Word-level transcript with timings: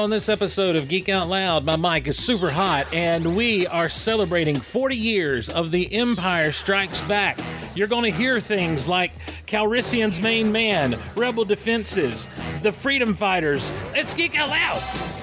on 0.00 0.08
this 0.08 0.30
episode 0.30 0.76
of 0.76 0.88
Geek 0.88 1.10
Out 1.10 1.28
Loud, 1.28 1.66
my 1.66 1.76
mic 1.76 2.08
is 2.08 2.16
super 2.16 2.50
hot, 2.50 2.94
and 2.94 3.36
we 3.36 3.66
are 3.66 3.90
celebrating 3.90 4.58
40 4.58 4.96
years 4.96 5.50
of 5.50 5.70
The 5.70 5.92
Empire 5.92 6.52
Strikes 6.52 7.02
Back. 7.02 7.38
You're 7.74 7.86
going 7.86 8.10
to 8.10 8.16
hear 8.16 8.40
things 8.40 8.88
like 8.88 9.12
Calrissian's 9.46 10.18
main 10.18 10.50
man, 10.50 10.94
Rebel 11.14 11.44
Defenses, 11.44 12.26
the 12.62 12.72
Freedom 12.72 13.14
Fighters. 13.14 13.70
It's 13.94 14.14
Geek 14.14 14.38
Out 14.38 14.48
Loud! 14.48 15.19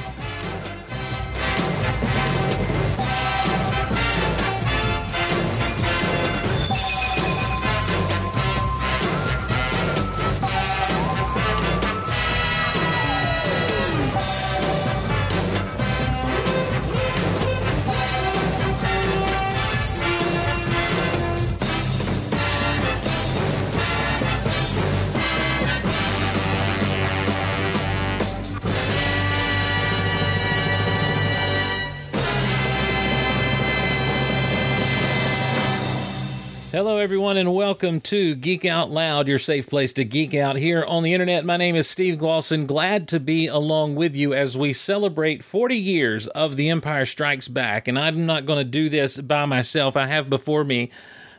Everyone, 37.08 37.38
and 37.38 37.56
welcome 37.56 38.02
to 38.02 38.36
Geek 38.36 38.66
Out 38.66 38.92
Loud, 38.92 39.30
your 39.30 39.40
safe 39.40 39.70
place 39.70 39.94
to 39.94 40.04
geek 40.04 40.34
out 40.34 40.58
here 40.58 40.84
on 40.84 41.04
the 41.04 41.14
internet. 41.14 41.46
My 41.46 41.56
name 41.56 41.78
is 41.78 41.88
Steve 41.88 42.20
Glosson. 42.20 42.68
Glad 42.68 43.08
to 43.08 43.18
be 43.22 43.48
along 43.48 43.96
with 43.96 44.14
you 44.14 44.34
as 44.34 44.58
we 44.58 44.74
celebrate 44.74 45.42
40 45.42 45.78
years 45.78 46.28
of 46.28 46.58
The 46.58 46.70
Empire 46.70 47.06
Strikes 47.06 47.48
Back. 47.48 47.88
And 47.88 47.98
I'm 47.98 48.26
not 48.26 48.46
going 48.46 48.58
to 48.58 48.66
do 48.66 48.90
this 48.90 49.16
by 49.22 49.46
myself. 49.46 49.96
I 49.96 50.08
have 50.08 50.30
before 50.30 50.66
me 50.66 50.92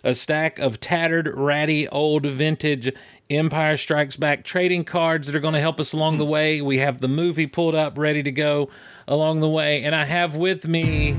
a 0.03 0.15
stack 0.15 0.59
of 0.59 0.81
tattered, 0.81 1.31
ratty, 1.37 1.87
old, 1.89 2.25
vintage 2.25 2.91
Empire 3.29 3.77
Strikes 3.77 4.17
Back 4.17 4.45
trading 4.45 4.85
cards 4.85 5.27
that 5.27 5.37
are 5.37 5.41
going 5.41 5.53
to 5.53 5.61
help 5.61 5.79
us 5.79 5.93
along 5.93 6.17
the 6.17 6.25
way. 6.25 6.63
We 6.63 6.79
have 6.79 7.03
the 7.03 7.09
movie 7.09 7.47
pulled 7.47 7.75
up, 7.75 7.99
ready 7.99 8.23
to 8.23 8.33
go 8.33 8.71
along 9.07 9.41
the 9.41 9.51
way. 9.51 9.85
And 9.85 9.95
I 9.95 10.07
have 10.07 10.35
with 10.35 10.67
me. 10.67 11.13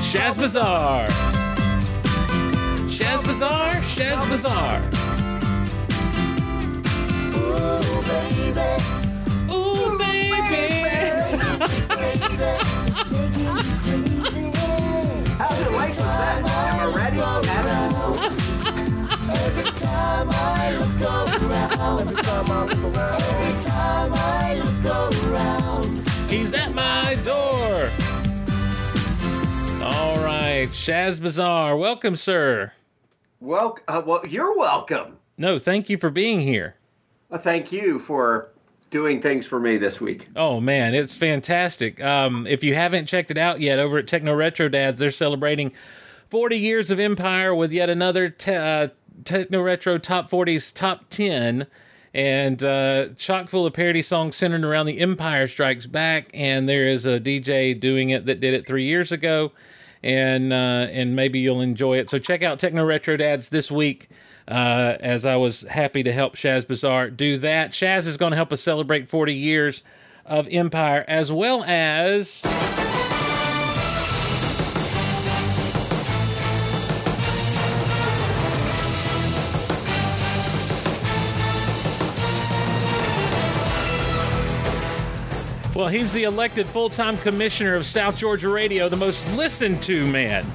Shaz 0.00 0.36
Bazaar. 0.36 1.31
Shaz 3.12 3.26
Bazaar, 3.26 3.74
Shaz 3.82 4.26
Bazaar. 4.30 4.80
Ooh, 7.36 8.00
baby. 8.08 8.70
Ooh, 9.52 9.98
baby. 9.98 10.32
How's 15.36 15.60
it 15.60 15.72
like 15.72 15.92
that? 15.92 16.38
Am 16.38 16.80
I 16.80 16.92
ready? 16.96 17.20
Adam? 17.20 17.92
Every 19.28 19.70
time 19.72 20.28
I 20.30 20.76
look 20.78 21.02
around, 21.02 22.00
Every 22.00 22.22
time 22.22 22.50
I 22.50 22.64
look 22.64 22.96
around. 22.96 23.20
every 23.20 23.54
time 23.62 24.12
I 24.14 24.54
look 24.54 24.84
around, 25.26 26.08
He's 26.30 26.54
at 26.54 26.72
my 26.74 27.18
door. 27.26 27.90
All 29.86 30.16
right, 30.24 30.70
Shaz 30.72 31.20
Bazaar. 31.20 31.76
Welcome, 31.76 32.16
sir. 32.16 32.72
Well, 33.42 33.76
uh, 33.88 34.02
well, 34.06 34.24
you're 34.28 34.56
welcome. 34.56 35.18
No, 35.36 35.58
thank 35.58 35.90
you 35.90 35.98
for 35.98 36.10
being 36.10 36.42
here. 36.42 36.76
Well, 37.28 37.40
thank 37.40 37.72
you 37.72 37.98
for 37.98 38.52
doing 38.90 39.20
things 39.20 39.46
for 39.46 39.58
me 39.58 39.78
this 39.78 40.00
week. 40.00 40.28
Oh 40.36 40.60
man, 40.60 40.94
it's 40.94 41.16
fantastic. 41.16 42.00
Um, 42.00 42.46
if 42.46 42.62
you 42.62 42.74
haven't 42.74 43.06
checked 43.06 43.32
it 43.32 43.38
out 43.38 43.60
yet, 43.60 43.80
over 43.80 43.98
at 43.98 44.06
Techno 44.06 44.32
Retro 44.32 44.68
Dads, 44.68 45.00
they're 45.00 45.10
celebrating 45.10 45.72
40 46.30 46.56
years 46.56 46.92
of 46.92 47.00
Empire 47.00 47.52
with 47.52 47.72
yet 47.72 47.90
another 47.90 48.30
te- 48.30 48.54
uh, 48.54 48.88
Techno 49.24 49.60
Retro 49.60 49.98
Top 49.98 50.30
40s 50.30 50.72
Top 50.72 51.06
10, 51.10 51.66
and 52.14 52.62
uh, 52.62 53.08
chock 53.16 53.48
full 53.48 53.66
of 53.66 53.72
parody 53.72 54.02
songs 54.02 54.36
centered 54.36 54.64
around 54.64 54.86
the 54.86 55.00
Empire 55.00 55.48
Strikes 55.48 55.88
Back. 55.88 56.30
And 56.32 56.68
there 56.68 56.86
is 56.86 57.06
a 57.06 57.18
DJ 57.18 57.78
doing 57.78 58.10
it 58.10 58.26
that 58.26 58.38
did 58.38 58.54
it 58.54 58.68
three 58.68 58.84
years 58.84 59.10
ago, 59.10 59.50
and 60.02 60.52
uh, 60.52 60.86
and 60.90 61.14
maybe 61.16 61.38
you'll 61.40 61.60
enjoy 61.60 61.98
it. 61.98 62.08
So 62.10 62.18
check 62.18 62.42
out 62.42 62.58
Techno 62.58 62.84
Retro 62.84 63.16
Dads 63.16 63.48
this 63.50 63.70
week. 63.70 64.08
Uh, 64.48 64.96
as 64.98 65.24
I 65.24 65.36
was 65.36 65.62
happy 65.62 66.02
to 66.02 66.12
help 66.12 66.34
Shaz 66.34 66.66
Bazaar 66.66 67.10
do 67.10 67.38
that. 67.38 67.70
Shaz 67.70 68.08
is 68.08 68.16
going 68.16 68.32
to 68.32 68.36
help 68.36 68.52
us 68.52 68.60
celebrate 68.60 69.08
40 69.08 69.34
years 69.34 69.82
of 70.26 70.48
Empire 70.50 71.04
as 71.06 71.30
well 71.30 71.62
as. 71.64 72.42
Well, 85.74 85.88
he's 85.88 86.12
the 86.12 86.24
elected 86.24 86.66
full 86.66 86.90
time 86.90 87.16
commissioner 87.18 87.74
of 87.74 87.86
South 87.86 88.16
Georgia 88.16 88.48
Radio, 88.50 88.88
the 88.90 88.96
most 88.96 89.30
listened 89.36 89.82
to 89.84 90.06
man 90.06 90.46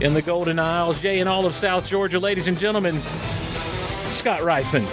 in 0.00 0.14
the 0.14 0.22
Golden 0.22 0.58
Isles, 0.58 1.00
Jay, 1.00 1.20
and 1.20 1.28
all 1.28 1.46
of 1.46 1.54
South 1.54 1.86
Georgia. 1.86 2.18
Ladies 2.18 2.48
and 2.48 2.58
gentlemen, 2.58 3.00
Scott 4.06 4.40
Ryfun. 4.40 4.84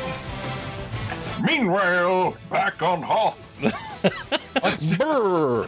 Meanwhile, 1.43 2.37
back 2.51 2.81
on 2.83 3.01
Hoth. 3.01 3.39
Brr. 4.99 5.67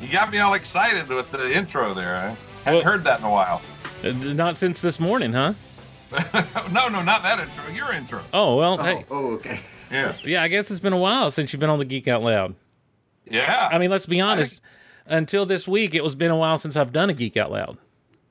You 0.00 0.12
got 0.12 0.32
me 0.32 0.38
all 0.38 0.54
excited 0.54 1.08
with 1.08 1.30
the 1.30 1.52
intro 1.56 1.94
there. 1.94 2.16
I 2.16 2.20
haven't 2.64 2.74
Well- 2.74 2.82
heard 2.82 3.04
that 3.04 3.20
in 3.20 3.24
a 3.26 3.30
while. 3.30 3.62
Uh, 4.02 4.10
Not 4.10 4.56
since 4.56 4.82
this 4.82 4.98
morning, 4.98 5.32
huh? 5.32 5.54
no, 6.72 6.88
no, 6.88 7.02
not 7.02 7.22
that 7.22 7.38
intro. 7.38 7.72
Your 7.72 7.92
intro. 7.92 8.20
Oh, 8.32 8.56
well, 8.56 8.78
Oh, 8.80 8.82
hey. 8.84 9.04
oh, 9.10 9.30
okay. 9.34 9.60
Yeah. 9.94 10.14
Yeah, 10.24 10.42
I 10.42 10.48
guess 10.48 10.70
it's 10.70 10.80
been 10.80 10.92
a 10.92 10.98
while 10.98 11.30
since 11.30 11.52
you've 11.52 11.60
been 11.60 11.70
on 11.70 11.78
the 11.78 11.84
Geek 11.84 12.08
Out 12.08 12.22
Loud. 12.22 12.54
Yeah. 13.30 13.68
I 13.70 13.78
mean, 13.78 13.90
let's 13.90 14.06
be 14.06 14.20
honest. 14.20 14.60
Until 15.06 15.44
this 15.46 15.68
week, 15.68 15.94
it 15.94 16.02
was 16.02 16.14
been 16.14 16.30
a 16.30 16.36
while 16.36 16.58
since 16.58 16.76
I've 16.76 16.92
done 16.92 17.10
a 17.10 17.14
Geek 17.14 17.36
Out 17.36 17.50
Loud. 17.52 17.78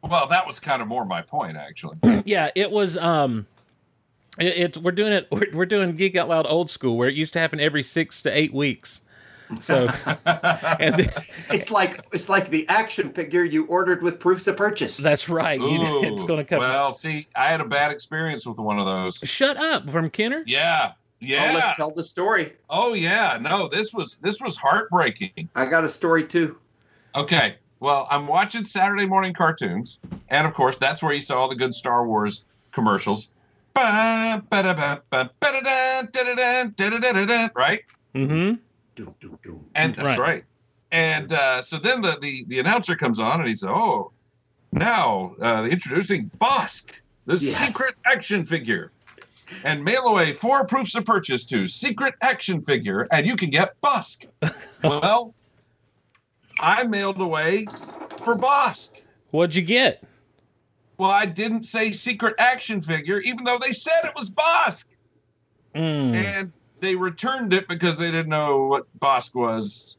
well, 0.01 0.27
that 0.27 0.45
was 0.47 0.59
kind 0.59 0.81
of 0.81 0.87
more 0.87 1.05
my 1.05 1.21
point, 1.21 1.55
actually. 1.57 1.97
Yeah, 2.25 2.49
it 2.55 2.71
was. 2.71 2.97
Um, 2.97 3.47
it, 4.39 4.57
it's 4.57 4.77
we're 4.77 4.91
doing 4.91 5.13
it. 5.13 5.27
We're, 5.31 5.45
we're 5.53 5.65
doing 5.65 5.95
Geek 5.95 6.15
Out 6.15 6.29
Loud 6.29 6.45
old 6.49 6.69
school, 6.71 6.97
where 6.97 7.07
it 7.09 7.15
used 7.15 7.33
to 7.33 7.39
happen 7.39 7.59
every 7.59 7.83
six 7.83 8.21
to 8.23 8.35
eight 8.35 8.53
weeks. 8.53 9.01
So, 9.59 9.87
and 10.25 10.97
th- 10.97 11.09
It's 11.51 11.69
like 11.69 12.03
it's 12.11 12.29
like 12.29 12.49
the 12.49 12.67
action 12.69 13.11
figure 13.13 13.43
you 13.43 13.65
ordered 13.65 14.01
with 14.01 14.19
proofs 14.19 14.47
of 14.47 14.57
purchase. 14.57 14.97
that's 14.97 15.29
right. 15.29 15.59
You, 15.59 15.67
Ooh. 15.67 16.03
it's 16.05 16.23
going 16.23 16.39
to 16.39 16.45
come. 16.45 16.59
Well, 16.59 16.95
see, 16.95 17.27
I 17.35 17.45
had 17.47 17.61
a 17.61 17.65
bad 17.65 17.91
experience 17.91 18.45
with 18.47 18.57
one 18.57 18.79
of 18.79 18.85
those. 18.85 19.17
Shut 19.23 19.57
up 19.57 19.89
from 19.89 20.09
Kenner. 20.09 20.43
Yeah. 20.47 20.93
Oh, 21.23 21.27
Yeah. 21.27 21.51
let's 21.53 21.77
tell 21.77 21.91
the 21.91 22.03
story. 22.03 22.53
Oh, 22.69 22.93
yeah. 22.93 23.37
No, 23.41 23.67
this 23.67 23.93
was 23.93 24.17
this 24.17 24.41
was 24.41 24.57
heartbreaking. 24.57 25.49
I 25.55 25.65
got 25.65 25.83
a 25.85 25.89
story 25.89 26.23
too. 26.25 26.57
Okay. 27.15 27.55
Well, 27.79 28.07
I'm 28.11 28.27
watching 28.27 28.63
Saturday 28.63 29.05
morning 29.05 29.33
cartoons, 29.33 29.99
and 30.29 30.47
of 30.47 30.53
course, 30.53 30.77
that's 30.77 31.01
where 31.03 31.13
you 31.13 31.21
saw 31.21 31.39
all 31.39 31.49
the 31.49 31.55
good 31.55 31.73
Star 31.73 32.07
Wars 32.07 32.43
commercials. 32.71 33.27
Right? 33.75 34.41
Mm-hmm. 38.15 38.53
And 39.75 39.95
that's 39.95 40.05
Right. 40.05 40.19
right. 40.19 40.43
And 40.91 41.33
uh, 41.33 41.61
so 41.63 41.77
then 41.77 42.01
the, 42.01 42.17
the 42.21 42.45
the 42.49 42.59
announcer 42.59 42.95
comes 42.95 43.17
on, 43.19 43.39
and 43.39 43.49
he 43.49 43.55
says, 43.55 43.69
"Oh, 43.69 44.11
now 44.71 45.35
uh, 45.41 45.67
introducing 45.69 46.29
Bossk, 46.39 46.91
the 47.25 47.37
Yes. 47.37 47.57
secret 47.57 47.95
action 48.05 48.45
figure." 48.45 48.91
And 49.63 49.83
mail 49.83 50.05
away 50.07 50.33
four 50.33 50.65
proofs 50.65 50.95
of 50.95 51.05
purchase 51.05 51.43
to 51.45 51.67
secret 51.67 52.15
action 52.21 52.61
figure, 52.61 53.07
and 53.11 53.25
you 53.25 53.35
can 53.35 53.49
get 53.49 53.79
Bossk. 53.81 54.25
well, 54.83 55.33
I 56.59 56.83
mailed 56.83 57.21
away 57.21 57.65
for 58.23 58.35
Bossk. 58.35 58.89
What'd 59.31 59.55
you 59.55 59.61
get? 59.61 60.03
Well, 60.97 61.09
I 61.11 61.25
didn't 61.25 61.63
say 61.63 61.91
secret 61.91 62.35
action 62.37 62.81
figure, 62.81 63.19
even 63.19 63.43
though 63.43 63.57
they 63.57 63.73
said 63.73 64.01
it 64.05 64.13
was 64.15 64.29
Bossk. 64.29 64.85
Mm. 65.75 66.13
And 66.15 66.51
they 66.79 66.95
returned 66.95 67.53
it 67.53 67.67
because 67.67 67.97
they 67.97 68.11
didn't 68.11 68.29
know 68.29 68.67
what 68.67 68.85
Bossk 68.99 69.33
was. 69.33 69.97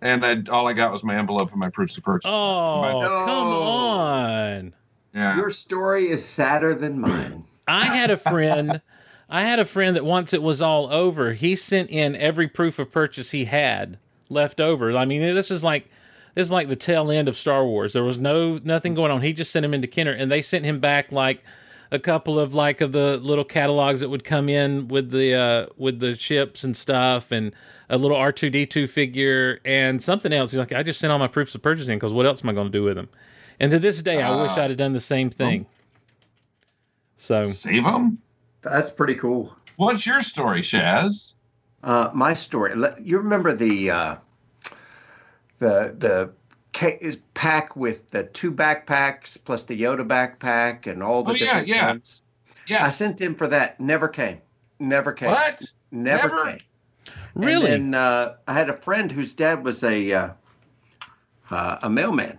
And 0.00 0.24
I, 0.24 0.42
all 0.50 0.68
I 0.68 0.72
got 0.72 0.92
was 0.92 1.02
my 1.02 1.16
envelope 1.16 1.50
and 1.50 1.58
my 1.58 1.70
proofs 1.70 1.96
of 1.96 2.04
purchase. 2.04 2.30
Oh, 2.32 2.82
No. 3.00 3.24
come 3.24 3.48
on. 3.48 4.74
yeah. 5.14 5.36
Your 5.36 5.50
story 5.50 6.10
is 6.10 6.24
sadder 6.24 6.74
than 6.74 7.00
mine. 7.00 7.44
I 7.66 7.84
had 7.86 8.10
a 8.10 8.16
friend. 8.16 8.80
I 9.28 9.42
had 9.42 9.58
a 9.58 9.64
friend 9.64 9.96
that 9.96 10.04
once 10.04 10.32
it 10.32 10.42
was 10.42 10.60
all 10.60 10.92
over, 10.92 11.32
he 11.32 11.56
sent 11.56 11.90
in 11.90 12.14
every 12.14 12.46
proof 12.46 12.78
of 12.78 12.92
purchase 12.92 13.30
he 13.30 13.46
had 13.46 13.98
left 14.28 14.60
over. 14.60 14.96
I 14.96 15.04
mean, 15.04 15.20
this 15.34 15.50
is 15.50 15.64
like 15.64 15.88
this 16.34 16.46
is 16.46 16.52
like 16.52 16.68
the 16.68 16.76
tail 16.76 17.10
end 17.10 17.28
of 17.28 17.36
Star 17.36 17.64
Wars. 17.64 17.94
There 17.94 18.04
was 18.04 18.18
no 18.18 18.58
nothing 18.62 18.94
going 18.94 19.10
on. 19.10 19.22
He 19.22 19.32
just 19.32 19.50
sent 19.50 19.64
him 19.64 19.72
into 19.74 19.88
Kenner, 19.88 20.12
and 20.12 20.30
they 20.30 20.42
sent 20.42 20.64
him 20.64 20.78
back 20.78 21.10
like 21.10 21.42
a 21.90 21.98
couple 21.98 22.38
of 22.38 22.54
like 22.54 22.80
of 22.80 22.92
the 22.92 23.16
little 23.16 23.44
catalogs 23.44 24.00
that 24.00 24.08
would 24.08 24.24
come 24.24 24.48
in 24.48 24.88
with 24.88 25.10
the 25.10 25.34
uh, 25.34 25.66
with 25.76 26.00
the 26.00 26.16
ships 26.16 26.62
and 26.64 26.76
stuff, 26.76 27.32
and 27.32 27.52
a 27.88 27.96
little 27.96 28.16
R 28.16 28.30
two 28.32 28.50
D 28.50 28.66
two 28.66 28.86
figure 28.86 29.60
and 29.64 30.02
something 30.02 30.32
else. 30.32 30.50
He's 30.50 30.58
like, 30.58 30.72
I 30.72 30.82
just 30.82 31.00
sent 31.00 31.12
all 31.12 31.18
my 31.18 31.28
proofs 31.28 31.54
of 31.54 31.62
purchasing 31.62 31.96
because 31.98 32.12
what 32.12 32.26
else 32.26 32.44
am 32.44 32.50
I 32.50 32.52
going 32.52 32.66
to 32.68 32.72
do 32.78 32.82
with 32.82 32.96
them? 32.96 33.08
And 33.58 33.70
to 33.72 33.78
this 33.78 34.02
day, 34.02 34.20
I 34.20 34.42
wish 34.42 34.50
Ah. 34.52 34.62
I'd 34.62 34.70
have 34.70 34.76
done 34.78 34.92
the 34.92 35.00
same 35.00 35.30
thing. 35.30 35.66
So 37.16 37.46
Save 37.48 37.84
them? 37.84 38.18
That's 38.62 38.90
pretty 38.90 39.14
cool. 39.14 39.54
What's 39.76 40.06
your 40.06 40.22
story, 40.22 40.60
Shaz? 40.60 41.32
Uh, 41.82 42.10
my 42.14 42.34
story. 42.34 42.74
You 43.02 43.18
remember 43.18 43.52
the 43.54 43.90
uh, 43.90 44.16
the 45.58 45.94
the 45.98 46.30
ca- 46.72 46.98
pack 47.34 47.76
with 47.76 48.10
the 48.10 48.24
two 48.24 48.50
backpacks 48.52 49.36
plus 49.42 49.62
the 49.64 49.80
Yoda 49.80 50.06
backpack 50.06 50.86
and 50.90 51.02
all 51.02 51.22
the 51.22 51.32
Oh, 51.32 51.34
yeah, 51.34 51.44
different 51.46 51.68
yeah. 51.68 51.86
ones? 51.88 52.22
I 52.70 52.90
sent 52.90 53.20
in 53.20 53.34
for 53.34 53.46
that. 53.48 53.78
Never 53.80 54.08
came. 54.08 54.38
Never 54.78 55.12
came. 55.12 55.30
What? 55.30 55.62
Never, 55.90 56.28
Never? 56.28 56.44
came. 56.46 56.58
really, 57.34 57.72
And 57.72 57.92
then 57.92 58.00
uh, 58.00 58.36
I 58.48 58.54
had 58.54 58.70
a 58.70 58.76
friend 58.76 59.12
whose 59.12 59.34
dad 59.34 59.62
was 59.64 59.82
a 59.84 60.12
uh, 60.12 60.28
uh, 61.50 61.78
a 61.82 61.90
mailman, 61.90 62.38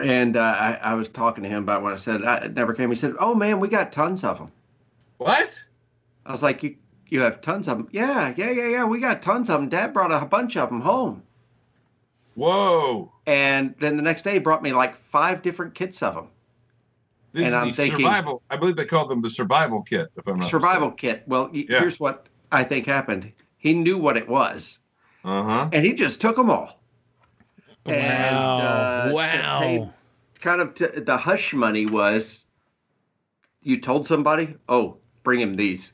and 0.00 0.36
uh, 0.36 0.40
I, 0.40 0.78
I 0.82 0.94
was 0.94 1.08
talking 1.08 1.42
to 1.44 1.48
him 1.48 1.62
about 1.62 1.82
what 1.82 1.92
I 1.92 1.96
said. 1.96 2.24
I, 2.24 2.36
it 2.38 2.54
never 2.54 2.74
came. 2.74 2.90
He 2.90 2.96
said, 2.96 3.14
"Oh 3.18 3.34
man, 3.34 3.60
we 3.60 3.68
got 3.68 3.92
tons 3.92 4.24
of 4.24 4.38
them." 4.38 4.50
What? 5.18 5.60
I 6.26 6.32
was 6.32 6.42
like, 6.42 6.62
"You 6.62 6.76
you 7.08 7.20
have 7.20 7.40
tons 7.40 7.68
of 7.68 7.78
them?" 7.78 7.88
Yeah, 7.92 8.32
yeah, 8.36 8.50
yeah, 8.50 8.68
yeah. 8.68 8.84
We 8.84 9.00
got 9.00 9.22
tons 9.22 9.50
of 9.50 9.60
them. 9.60 9.68
Dad 9.68 9.92
brought 9.94 10.10
a 10.12 10.24
bunch 10.26 10.56
of 10.56 10.68
them 10.68 10.80
home, 10.80 11.22
Whoa. 12.34 13.12
and 13.26 13.74
then 13.78 13.96
the 13.96 14.02
next 14.02 14.22
day 14.22 14.32
he 14.34 14.38
brought 14.38 14.62
me 14.62 14.72
like 14.72 14.96
five 15.10 15.42
different 15.42 15.74
kits 15.74 16.02
of 16.02 16.14
them. 16.14 16.28
This 17.32 17.46
And 17.46 17.48
is 17.48 17.54
I'm 17.54 17.72
thinking- 17.72 17.98
survival. 18.04 18.42
I 18.50 18.56
believe 18.56 18.76
they 18.76 18.84
called 18.84 19.10
them 19.10 19.20
the 19.20 19.30
survival 19.30 19.82
kit, 19.82 20.08
if 20.16 20.26
I'm 20.26 20.38
not 20.38 20.48
Survival 20.50 20.90
kit. 20.90 21.22
Well, 21.26 21.50
Yeah. 21.52 21.80
here's 21.80 21.98
what 22.00 22.26
I 22.52 22.62
think 22.64 22.86
happened. 22.86 23.32
He 23.58 23.74
knew 23.74 23.98
what 23.98 24.16
it 24.16 24.28
was, 24.28 24.78
Uh 25.24 25.42
huh. 25.42 25.68
and 25.72 25.84
he 25.84 25.94
just 25.94 26.20
took 26.20 26.36
them 26.36 26.50
all. 26.50 26.78
Wow, 27.86 27.92
And, 27.92 28.36
uh, 28.62 29.08
to 29.08 29.14
wow. 29.14 29.60
pay- 29.60 29.88
kind 30.40 30.60
of 30.60 30.74
t- 30.74 30.86
the 31.00 31.16
hush 31.16 31.52
money 31.54 31.86
was 31.86 32.42
you 33.62 33.80
told 33.80 34.06
somebody, 34.06 34.54
oh, 34.68 34.96
bring 35.22 35.40
him 35.40 35.56
these. 35.56 35.92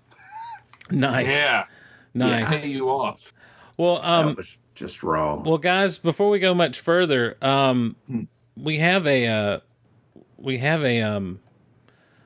nice, 0.90 1.31
Yeah. 1.31 1.64
nice. 2.14 2.60
Pay 2.62 2.69
you 2.69 2.88
off. 2.90 3.32
Well, 3.76 4.00
um, 4.02 4.28
that 4.28 4.37
was 4.37 4.58
just 4.75 5.02
wrong. 5.02 5.44
Well, 5.44 5.58
guys, 5.58 5.98
before 5.98 6.31
we 6.31 6.38
go 6.38 6.52
much 6.54 6.81
further, 6.81 7.37
um, 7.42 7.96
we 8.56 8.78
have 8.78 9.06
a 9.06 9.26
uh, 9.26 9.60
we 10.36 10.58
have 10.58 10.84
a 10.84 11.00
um, 11.00 11.40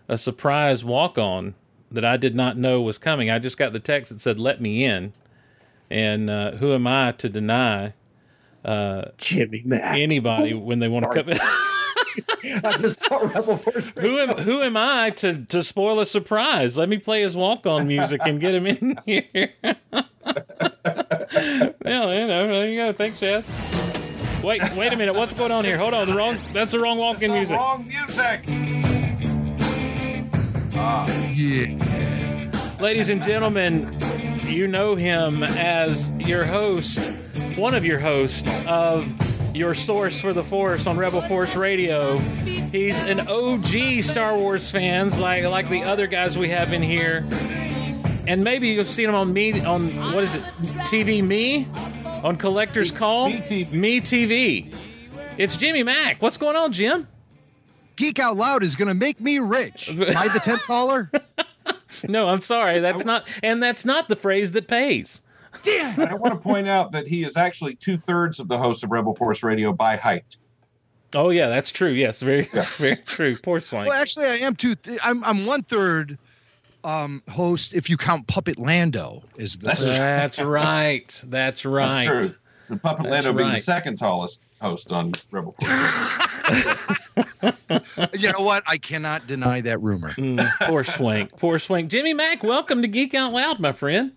a 0.08 0.16
surprise 0.18 0.84
walk 0.84 1.18
on 1.18 1.54
that 1.92 2.04
I 2.04 2.16
did 2.16 2.34
not 2.34 2.56
know 2.56 2.80
was 2.80 2.98
coming. 2.98 3.30
I 3.30 3.38
just 3.38 3.56
got 3.58 3.72
the 3.72 3.80
text 3.80 4.10
that 4.12 4.20
said 4.20 4.38
"Let 4.38 4.60
me 4.60 4.84
in," 4.84 5.12
and 5.90 6.28
uh, 6.30 6.52
who 6.52 6.72
am 6.72 6.86
I 6.86 7.12
to 7.12 7.28
deny 7.28 7.92
Jimmy 9.18 9.62
Mac. 9.64 9.96
anybody 9.96 10.54
when 10.54 10.78
they 10.78 10.88
want 10.88 11.10
to 11.10 11.22
come 11.22 11.30
in? 11.30 11.38
I 12.64 12.76
just 12.78 13.04
saw 13.04 13.16
Rebel 13.18 13.56
Force. 13.58 13.90
who 13.98 14.18
am 14.18 14.28
who 14.38 14.62
am 14.62 14.76
I 14.76 15.10
to 15.10 15.44
to 15.46 15.62
spoil 15.62 15.98
a 16.00 16.06
surprise? 16.06 16.76
Let 16.76 16.88
me 16.88 16.98
play 16.98 17.22
his 17.22 17.34
walk 17.36 17.66
on 17.66 17.86
music 17.94 18.20
and 18.24 18.40
get 18.40 18.54
him 18.54 18.66
in 18.66 18.98
here. 19.06 19.28
yeah, 19.64 19.72
you 21.84 22.26
know, 22.26 22.46
there 22.46 22.68
you 22.68 22.76
go. 22.76 22.92
Thanks, 22.92 23.20
Jess. 23.20 23.50
Wait, 24.44 24.62
wait 24.76 24.92
a 24.92 24.96
minute. 24.96 25.14
What's 25.14 25.34
going 25.34 25.50
on 25.52 25.64
here? 25.64 25.78
Hold 25.78 25.94
on. 25.94 26.06
The 26.06 26.14
wrong. 26.14 26.36
That's 26.52 26.70
the 26.70 26.78
wrong 26.78 26.98
walk 26.98 27.22
in 27.22 27.32
music. 27.32 27.56
wrong 27.56 27.86
music. 27.86 28.44
Ah, 30.76 31.06
Ladies 32.80 33.08
and 33.08 33.22
gentlemen, 33.22 33.96
you 34.46 34.66
know 34.66 34.94
him 34.96 35.42
as 35.42 36.10
your 36.18 36.44
host, 36.44 36.98
one 37.56 37.74
of 37.74 37.84
your 37.84 38.00
hosts 38.00 38.48
of 38.66 39.12
your 39.56 39.74
source 39.74 40.20
for 40.20 40.32
the 40.32 40.42
Force 40.42 40.86
on 40.86 40.96
Rebel 40.96 41.20
Force 41.22 41.54
Radio. 41.54 42.18
He's 42.18 43.00
an 43.02 43.28
OG 43.28 44.02
Star 44.02 44.36
Wars 44.36 44.70
fans, 44.70 45.18
like 45.18 45.44
like 45.44 45.68
the 45.68 45.84
other 45.84 46.06
guys 46.06 46.36
we 46.36 46.48
have 46.48 46.72
in 46.72 46.82
here. 46.82 47.26
And 48.26 48.42
maybe 48.42 48.68
you've 48.70 48.88
seen 48.88 49.08
him 49.08 49.14
on 49.14 49.32
me 49.32 49.60
on 49.60 49.90
what 50.12 50.24
is 50.24 50.34
it? 50.34 50.42
TV 50.88 51.22
Me? 51.22 51.68
On 52.24 52.36
Collector's 52.36 52.90
Call? 52.90 53.28
Me 53.28 53.40
TV. 53.40 53.72
Me 53.72 54.00
TV. 54.00 54.74
It's 55.36 55.56
Jimmy 55.56 55.82
Mac. 55.82 56.22
What's 56.22 56.38
going 56.38 56.56
on, 56.56 56.72
Jim? 56.72 57.06
Geek 57.96 58.18
Out 58.18 58.36
Loud 58.36 58.62
is 58.62 58.74
going 58.74 58.88
to 58.88 58.94
make 58.94 59.20
me 59.20 59.38
rich. 59.38 59.88
Am 59.90 60.00
I 60.00 60.28
the 60.28 60.40
10th 60.40 60.62
caller? 60.62 61.10
No, 62.08 62.28
I'm 62.28 62.40
sorry. 62.40 62.80
That's 62.80 63.04
not 63.04 63.28
and 63.42 63.62
that's 63.62 63.84
not 63.84 64.08
the 64.08 64.16
phrase 64.16 64.52
that 64.52 64.66
pays. 64.66 65.22
And 65.66 66.08
I 66.10 66.14
want 66.14 66.34
to 66.34 66.40
point 66.40 66.68
out 66.68 66.92
that 66.92 67.06
he 67.06 67.24
is 67.24 67.36
actually 67.36 67.74
two 67.76 67.96
thirds 67.98 68.38
of 68.40 68.48
the 68.48 68.58
host 68.58 68.84
of 68.84 68.90
Rebel 68.90 69.14
Force 69.14 69.42
Radio 69.42 69.72
by 69.72 69.96
height. 69.96 70.36
Oh 71.14 71.30
yeah, 71.30 71.48
that's 71.48 71.70
true. 71.70 71.90
Yes, 71.90 72.20
very 72.20 72.42
very 72.78 72.96
true. 72.96 73.36
Poor 73.38 73.60
Swank. 73.60 73.88
Well, 73.88 74.00
actually, 74.00 74.26
I 74.26 74.36
am 74.38 74.56
two. 74.56 74.74
Th- 74.74 74.98
I'm 75.02 75.22
I'm 75.24 75.46
one 75.46 75.62
third 75.62 76.18
um, 76.82 77.22
host 77.30 77.72
if 77.74 77.88
you 77.88 77.96
count 77.96 78.26
Puppet 78.26 78.58
Lando 78.58 79.22
Is 79.36 79.56
the. 79.56 79.66
That's- 79.66 79.84
That's 79.84 80.40
right. 80.40 81.22
That's 81.26 81.64
right. 81.64 82.04
That's 82.06 82.26
true. 82.28 82.36
The 82.68 82.76
Puppet 82.76 83.04
That's 83.10 83.26
Lando 83.26 83.38
being 83.38 83.52
the 83.54 83.60
second 83.60 83.96
tallest 83.96 84.40
host 84.60 84.90
on 84.90 85.12
Rebel 85.30 85.54
Force 85.60 86.76
Radio. 87.16 88.10
you 88.14 88.32
know 88.32 88.40
what? 88.40 88.62
I 88.66 88.78
cannot 88.78 89.26
deny 89.26 89.60
that 89.60 89.80
rumor. 89.82 90.10
Mm, 90.14 90.50
poor 90.62 90.82
Swank. 90.82 91.36
Poor 91.38 91.58
Swank. 91.58 91.90
Jimmy 91.90 92.12
Mac, 92.14 92.42
welcome 92.42 92.82
to 92.82 92.88
Geek 92.88 93.14
Out 93.14 93.32
Loud, 93.32 93.60
my 93.60 93.72
friend. 93.72 94.12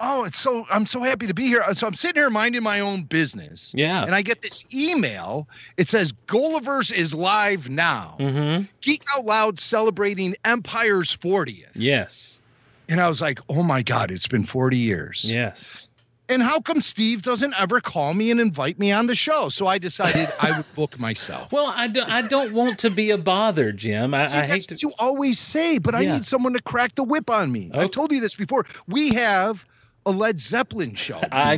Oh, 0.00 0.24
it's 0.24 0.38
so 0.38 0.66
I'm 0.70 0.86
so 0.86 1.02
happy 1.02 1.26
to 1.26 1.34
be 1.34 1.46
here. 1.46 1.64
So 1.74 1.86
I'm 1.86 1.94
sitting 1.94 2.20
here 2.20 2.30
minding 2.30 2.62
my 2.62 2.80
own 2.80 3.04
business. 3.04 3.72
Yeah. 3.74 4.04
And 4.04 4.14
I 4.14 4.22
get 4.22 4.42
this 4.42 4.64
email. 4.72 5.48
It 5.76 5.88
says 5.88 6.12
Gulliverse 6.26 6.92
is 6.92 7.14
live 7.14 7.68
now. 7.68 8.16
Mm-hmm. 8.18 8.64
Geek 8.80 9.02
Out 9.16 9.24
Loud 9.24 9.60
celebrating 9.60 10.34
Empire's 10.44 11.16
40th. 11.16 11.66
Yes. 11.74 12.40
And 12.88 13.00
I 13.00 13.08
was 13.08 13.20
like, 13.20 13.38
oh 13.48 13.62
my 13.62 13.82
God, 13.82 14.10
it's 14.10 14.26
been 14.26 14.44
40 14.44 14.76
years. 14.76 15.24
Yes. 15.30 15.88
And 16.28 16.42
how 16.42 16.58
come 16.60 16.80
Steve 16.80 17.20
doesn't 17.22 17.54
ever 17.58 17.80
call 17.80 18.14
me 18.14 18.30
and 18.30 18.40
invite 18.40 18.78
me 18.78 18.92
on 18.92 19.06
the 19.06 19.14
show? 19.14 19.50
So 19.50 19.66
I 19.66 19.76
decided 19.78 20.32
I 20.40 20.56
would 20.56 20.66
book 20.74 20.98
myself. 20.98 21.52
Well, 21.52 21.72
I 21.74 21.86
don't. 21.86 22.10
I 22.10 22.22
don't 22.22 22.54
want 22.54 22.78
to 22.80 22.90
be 22.90 23.10
a 23.10 23.18
bother, 23.18 23.72
Jim. 23.72 24.14
I, 24.14 24.26
See, 24.26 24.38
I 24.38 24.46
hate 24.46 24.68
to. 24.68 24.76
you 24.80 24.92
always 24.98 25.38
say, 25.38 25.78
but 25.78 25.94
I 25.94 26.04
need 26.06 26.24
someone 26.24 26.54
to 26.54 26.62
crack 26.62 26.94
the 26.94 27.04
whip 27.04 27.28
on 27.28 27.52
me. 27.52 27.70
Okay. 27.72 27.84
I've 27.84 27.90
told 27.90 28.10
you 28.10 28.20
this 28.20 28.34
before. 28.34 28.64
We 28.88 29.14
have 29.14 29.64
a 30.06 30.10
Led 30.10 30.40
Zeppelin 30.40 30.94
show. 30.94 31.20
I 31.32 31.56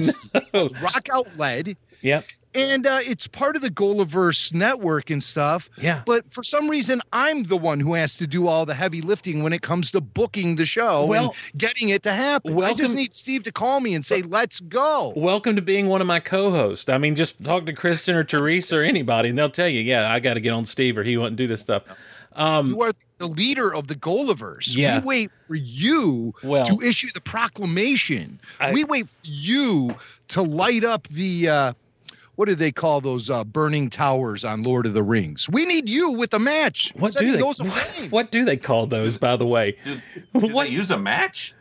know. 0.54 0.68
Rock 0.82 1.08
Out 1.12 1.28
Led. 1.36 1.76
Yep. 2.02 2.24
And 2.54 2.86
uh, 2.86 3.00
it's 3.02 3.26
part 3.26 3.54
of 3.54 3.60
the 3.60 3.70
Gulliverse 3.70 4.50
network 4.54 5.10
and 5.10 5.22
stuff. 5.22 5.68
Yeah. 5.76 6.00
But 6.06 6.24
for 6.32 6.42
some 6.42 6.70
reason, 6.70 7.02
I'm 7.12 7.42
the 7.42 7.56
one 7.58 7.80
who 7.80 7.92
has 7.92 8.16
to 8.16 8.26
do 8.26 8.46
all 8.46 8.64
the 8.64 8.72
heavy 8.72 9.02
lifting 9.02 9.42
when 9.42 9.52
it 9.52 9.60
comes 9.60 9.90
to 9.90 10.00
booking 10.00 10.56
the 10.56 10.64
show 10.64 11.04
Well- 11.04 11.34
and 11.52 11.58
getting 11.60 11.90
it 11.90 12.02
to 12.04 12.14
happen. 12.14 12.58
I 12.62 12.72
just 12.72 12.94
need 12.94 13.14
Steve 13.14 13.42
to 13.42 13.52
call 13.52 13.80
me 13.80 13.94
and 13.94 14.06
say, 14.06 14.22
let's 14.22 14.60
go. 14.60 15.12
Welcome 15.14 15.56
to 15.56 15.62
being 15.62 15.88
one 15.88 16.00
of 16.00 16.06
my 16.06 16.18
co-hosts. 16.18 16.88
I 16.88 16.96
mean, 16.96 17.14
just 17.14 17.44
talk 17.44 17.66
to 17.66 17.74
Kristen 17.74 18.14
or 18.16 18.24
Teresa 18.24 18.78
or 18.78 18.82
anybody, 18.82 19.28
and 19.28 19.36
they'll 19.36 19.50
tell 19.50 19.68
you, 19.68 19.80
yeah, 19.80 20.10
I 20.10 20.18
got 20.20 20.34
to 20.34 20.40
get 20.40 20.52
on 20.52 20.64
Steve 20.64 20.96
or 20.96 21.02
he 21.02 21.18
wouldn't 21.18 21.36
do 21.36 21.46
this 21.46 21.60
stuff. 21.60 21.82
Um, 22.36 22.68
you 22.68 22.82
are 22.82 22.92
the 23.18 23.26
leader 23.28 23.74
of 23.74 23.86
the 23.88 23.94
Gulliverse. 23.94 24.76
Yeah. 24.76 25.00
We 25.00 25.04
wait 25.06 25.30
for 25.48 25.54
you 25.54 26.34
Well- 26.44 26.66
to 26.66 26.80
issue 26.82 27.08
the 27.14 27.20
proclamation. 27.20 28.38
I- 28.60 28.72
we 28.72 28.84
wait 28.84 29.08
for 29.08 29.20
you 29.24 29.94
to 30.28 30.42
light 30.42 30.84
up 30.84 31.08
the 31.08 31.48
uh 31.48 31.72
what 32.34 32.48
do 32.48 32.54
they 32.54 32.70
call 32.70 33.00
those 33.00 33.30
uh, 33.30 33.44
burning 33.44 33.88
towers 33.88 34.44
on 34.44 34.60
Lord 34.62 34.84
of 34.84 34.92
the 34.92 35.02
Rings? 35.02 35.48
We 35.48 35.64
need 35.64 35.88
you 35.88 36.10
with 36.10 36.34
a 36.34 36.38
match. 36.38 36.92
what 36.94 37.14
Setting 37.14 37.28
do 37.28 37.36
they? 37.38 37.42
those 37.42 37.60
aflame. 37.60 38.10
What 38.10 38.30
do 38.30 38.44
they 38.44 38.58
call 38.58 38.86
those? 38.86 39.16
By 39.16 39.36
the 39.36 39.46
way, 39.46 39.78
Did, 39.82 40.02
did 40.38 40.52
What- 40.52 40.66
they 40.66 40.72
use 40.74 40.90
a 40.90 40.98
match? 40.98 41.54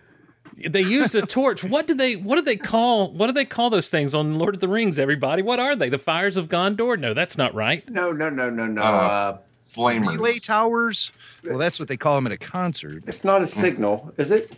they 0.70 0.82
use 0.82 1.16
a 1.16 1.22
torch. 1.26 1.64
What 1.64 1.88
do 1.88 1.94
they? 1.96 2.16
What 2.18 2.36
do 2.36 2.42
they 2.42 2.58
call? 2.58 3.10
What 3.12 3.28
do 3.28 3.34
they 3.34 3.46
call 3.46 3.70
those 3.70 3.90
things 3.90 4.14
on 4.14 4.38
Lord 4.38 4.56
of 4.56 4.60
the 4.62 4.68
Rings? 4.68 5.00
Everybody, 5.00 5.42
what 5.42 5.60
are 5.62 5.76
they? 5.78 5.88
The 5.90 5.98
fires 5.98 6.36
of 6.38 6.50
Gondor? 6.50 6.98
No, 7.00 7.14
that's 7.14 7.38
not 7.38 7.54
right. 7.56 7.90
No, 7.90 8.12
no, 8.12 8.30
no, 8.30 8.50
no, 8.50 8.66
no. 8.68 8.82
Uh, 8.82 8.86
Uh, 8.86 9.38
Flamers. 9.76 10.16
Relay 10.18 10.40
towers. 10.40 11.12
Well, 11.44 11.58
that's 11.58 11.80
what 11.80 11.88
they 11.88 11.98
call 11.98 12.16
them 12.16 12.26
at 12.28 12.32
a 12.32 12.38
concert. 12.38 13.04
it's 13.08 13.24
not 13.24 13.42
a 13.42 13.46
signal, 13.46 14.14
is 14.18 14.32
it? 14.32 14.56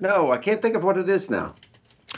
No, 0.00 0.32
I 0.32 0.36
can't 0.36 0.60
think 0.60 0.74
of 0.76 0.84
what 0.84 0.98
it 0.98 1.08
is 1.08 1.30
now. 1.30 1.54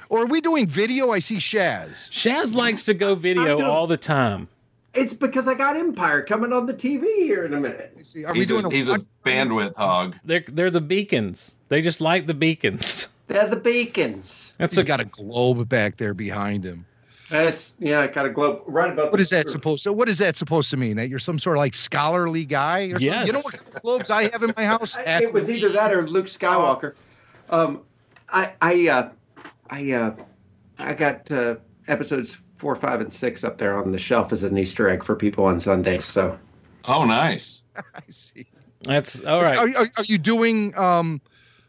Or 0.08 0.22
are 0.22 0.26
we 0.26 0.40
doing 0.40 0.66
video? 0.66 1.10
I 1.12 1.18
see 1.20 1.36
Shaz. 1.36 2.08
Shaz 2.10 2.54
likes 2.54 2.84
to 2.86 2.94
go 2.94 3.14
video 3.14 3.58
doing- 3.58 3.62
all 3.62 3.86
the 3.86 3.96
time. 3.96 4.48
It's 4.94 5.12
because 5.12 5.48
I 5.48 5.54
got 5.54 5.76
Empire 5.76 6.22
coming 6.22 6.52
on 6.52 6.66
the 6.66 6.74
TV 6.74 7.02
here 7.16 7.44
in 7.44 7.52
a 7.52 7.58
minute. 7.60 7.96
Are 8.24 8.32
we 8.32 8.38
He's, 8.40 8.48
doing 8.48 8.64
a, 8.64 8.70
he's 8.70 8.88
a 8.88 9.00
bandwidth 9.26 9.74
hog. 9.74 10.14
They're 10.24 10.44
they're 10.46 10.70
the 10.70 10.80
beacons. 10.80 11.56
They 11.68 11.82
just 11.82 12.00
like 12.00 12.26
the 12.26 12.34
beacons. 12.34 13.08
They're 13.26 13.48
the 13.48 13.56
beacons. 13.56 14.52
That's 14.58 14.74
He's 14.74 14.82
a 14.82 14.86
got 14.86 15.00
a 15.00 15.06
globe 15.06 15.66
back 15.66 15.96
there 15.96 16.12
behind 16.12 16.62
him. 16.62 16.84
That's 17.30 17.74
yeah, 17.78 18.00
I 18.00 18.06
got 18.08 18.26
a 18.26 18.30
globe 18.30 18.62
right 18.66 18.92
above. 18.92 19.10
What 19.10 19.20
is 19.20 19.30
that 19.30 19.48
supposed 19.48 19.82
to? 19.84 19.92
What 19.92 20.08
is 20.08 20.18
that 20.18 20.36
supposed 20.36 20.70
to 20.70 20.76
mean? 20.76 20.96
That 20.96 21.08
you're 21.08 21.18
some 21.18 21.38
sort 21.38 21.56
of 21.56 21.58
like 21.60 21.74
scholarly 21.74 22.44
guy? 22.44 22.80
Or 22.82 22.90
something? 22.90 23.06
Yes. 23.06 23.26
You 23.26 23.32
know 23.32 23.40
what 23.40 23.54
kind 23.54 23.74
of 23.76 23.82
globes 23.82 24.10
I 24.10 24.28
have 24.30 24.42
in 24.42 24.52
my 24.56 24.64
house? 24.66 24.96
I- 25.06 25.22
It 25.22 25.32
was 25.32 25.48
either 25.48 25.70
that 25.70 25.92
or 25.92 26.06
Luke 26.06 26.26
Skywalker. 26.26 26.94
Um, 27.50 27.80
I 28.28 28.52
I 28.60 28.88
uh, 28.88 29.08
I 29.70 29.92
uh, 29.92 30.14
I 30.78 30.92
got 30.94 31.30
uh, 31.32 31.56
episodes 31.88 32.36
four, 32.58 32.76
five, 32.76 33.00
and 33.00 33.12
six 33.12 33.42
up 33.44 33.58
there 33.58 33.76
on 33.76 33.90
the 33.92 33.98
shelf 33.98 34.32
as 34.32 34.44
an 34.44 34.56
Easter 34.58 34.88
egg 34.88 35.02
for 35.04 35.16
people 35.16 35.44
on 35.44 35.60
Sundays. 35.60 36.04
So 36.04 36.38
Oh, 36.86 37.04
nice. 37.04 37.62
I 37.76 38.00
see. 38.10 38.46
That's 38.82 39.24
all 39.24 39.40
right. 39.40 39.56
Are, 39.56 39.68
are, 39.84 39.90
are 39.96 40.04
you 40.04 40.18
doing 40.18 40.76
um, 40.76 41.20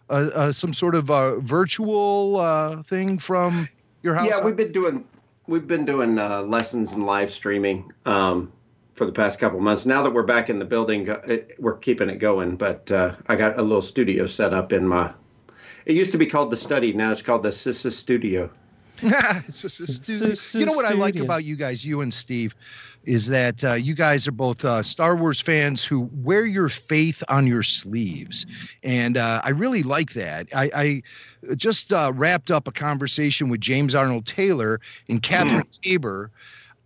uh, 0.09 0.29
uh, 0.33 0.51
some 0.51 0.73
sort 0.73 0.95
of 0.95 1.09
uh, 1.09 1.39
virtual 1.39 2.37
uh, 2.41 2.83
thing 2.83 3.19
from 3.19 3.69
your 4.03 4.15
house? 4.15 4.27
yeah, 4.27 4.43
we've 4.43 4.57
been 4.57 4.73
doing 4.73 5.05
we've 5.47 5.67
been 5.67 5.85
doing 5.85 6.17
uh, 6.17 6.41
lessons 6.41 6.91
and 6.91 7.05
live 7.05 7.31
streaming 7.31 7.91
um, 8.05 8.51
for 8.93 9.05
the 9.05 9.11
past 9.11 9.39
couple 9.39 9.59
months. 9.59 9.85
Now 9.85 10.03
that 10.03 10.13
we're 10.13 10.23
back 10.23 10.49
in 10.49 10.59
the 10.59 10.65
building, 10.65 11.09
uh, 11.09 11.21
it, 11.27 11.55
we're 11.59 11.77
keeping 11.77 12.09
it 12.09 12.17
going. 12.17 12.55
But 12.55 12.91
uh, 12.91 13.15
I 13.27 13.35
got 13.35 13.59
a 13.59 13.61
little 13.61 13.81
studio 13.81 14.25
set 14.25 14.53
up 14.53 14.73
in 14.73 14.87
my. 14.87 15.13
It 15.85 15.95
used 15.95 16.11
to 16.13 16.17
be 16.17 16.25
called 16.25 16.51
the 16.51 16.57
study. 16.57 16.93
Now 16.93 17.11
it's 17.11 17.21
called 17.21 17.43
the 17.43 17.49
Sissa 17.49 17.91
Studio. 17.91 18.49
It's 19.01 19.73
studio. 19.95 20.35
You 20.53 20.65
know 20.65 20.73
what 20.73 20.85
I 20.85 20.93
like 20.93 21.17
about 21.17 21.43
you 21.43 21.57
guys, 21.57 21.83
you 21.83 21.99
and 21.99 22.13
Steve, 22.13 22.55
is 23.05 23.27
that 23.27 23.63
uh, 23.63 23.73
you 23.73 23.93
guys 23.93 24.27
are 24.27 24.31
both 24.31 24.63
uh, 24.65 24.83
Star 24.83 25.15
Wars 25.15 25.39
fans 25.39 25.83
who 25.83 26.09
wear 26.23 26.45
your 26.45 26.69
faith 26.69 27.23
on 27.29 27.47
your 27.47 27.63
sleeves, 27.63 28.45
and 28.83 29.17
uh, 29.17 29.41
I 29.43 29.49
really 29.49 29.83
like 29.83 30.13
that. 30.13 30.47
I, 30.55 30.71
I 30.73 31.55
just 31.55 31.93
uh, 31.93 32.11
wrapped 32.15 32.51
up 32.51 32.67
a 32.67 32.71
conversation 32.71 33.49
with 33.49 33.61
James 33.61 33.95
Arnold 33.95 34.25
Taylor 34.25 34.81
and 35.07 35.21
Catherine 35.21 35.67
Taber 35.81 36.31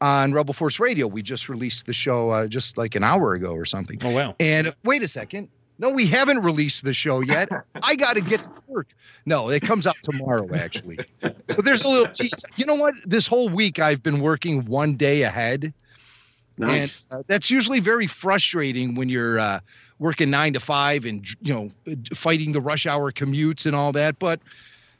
on 0.02 0.34
Rebel 0.34 0.54
Force 0.54 0.80
Radio. 0.80 1.08
We 1.08 1.22
just 1.22 1.50
released 1.50 1.86
the 1.86 1.94
show 1.94 2.30
uh, 2.30 2.48
just 2.48 2.78
like 2.78 2.96
an 2.96 3.04
hour 3.04 3.34
ago 3.34 3.54
or 3.54 3.66
something. 3.66 4.00
Oh 4.04 4.12
wow. 4.12 4.36
And 4.40 4.74
wait 4.84 5.04
a 5.04 5.08
second. 5.08 5.50
No, 5.80 5.90
we 5.90 6.06
haven't 6.06 6.40
released 6.40 6.84
the 6.84 6.94
show 6.94 7.22
yet. 7.22 7.50
I 7.84 7.96
got 7.96 8.16
to 8.16 8.22
get 8.22 8.42
to 8.42 8.52
work. 8.68 8.88
No, 9.26 9.50
it 9.50 9.62
comes 9.62 9.88
out 9.88 9.96
tomorrow, 10.04 10.48
actually. 10.54 11.00
So 11.50 11.62
there's 11.62 11.84
a 11.84 11.88
little 11.88 12.12
tease. 12.12 12.44
You 12.58 12.66
know 12.66 12.76
what? 12.76 12.96
This 13.06 13.28
whole 13.28 13.48
week 13.48 13.80
I've 13.80 14.04
been 14.04 14.20
working 14.20 14.66
one 14.66 14.96
day 14.96 15.22
ahead. 15.24 15.74
Nice. 16.60 17.08
And 17.10 17.22
uh, 17.22 17.24
that's 17.28 17.50
usually 17.50 17.80
very 17.80 18.06
frustrating 18.06 18.96
when 18.96 19.08
you're 19.08 19.40
uh, 19.40 19.60
working 19.98 20.30
nine 20.30 20.54
to 20.54 20.60
five 20.60 21.06
and, 21.06 21.26
you 21.42 21.54
know, 21.54 21.96
fighting 22.14 22.52
the 22.52 22.62
rush 22.62 22.86
hour 22.86 23.12
commutes 23.12 23.66
and 23.66 23.76
all 23.76 23.94
that. 23.94 24.20
But 24.20 24.42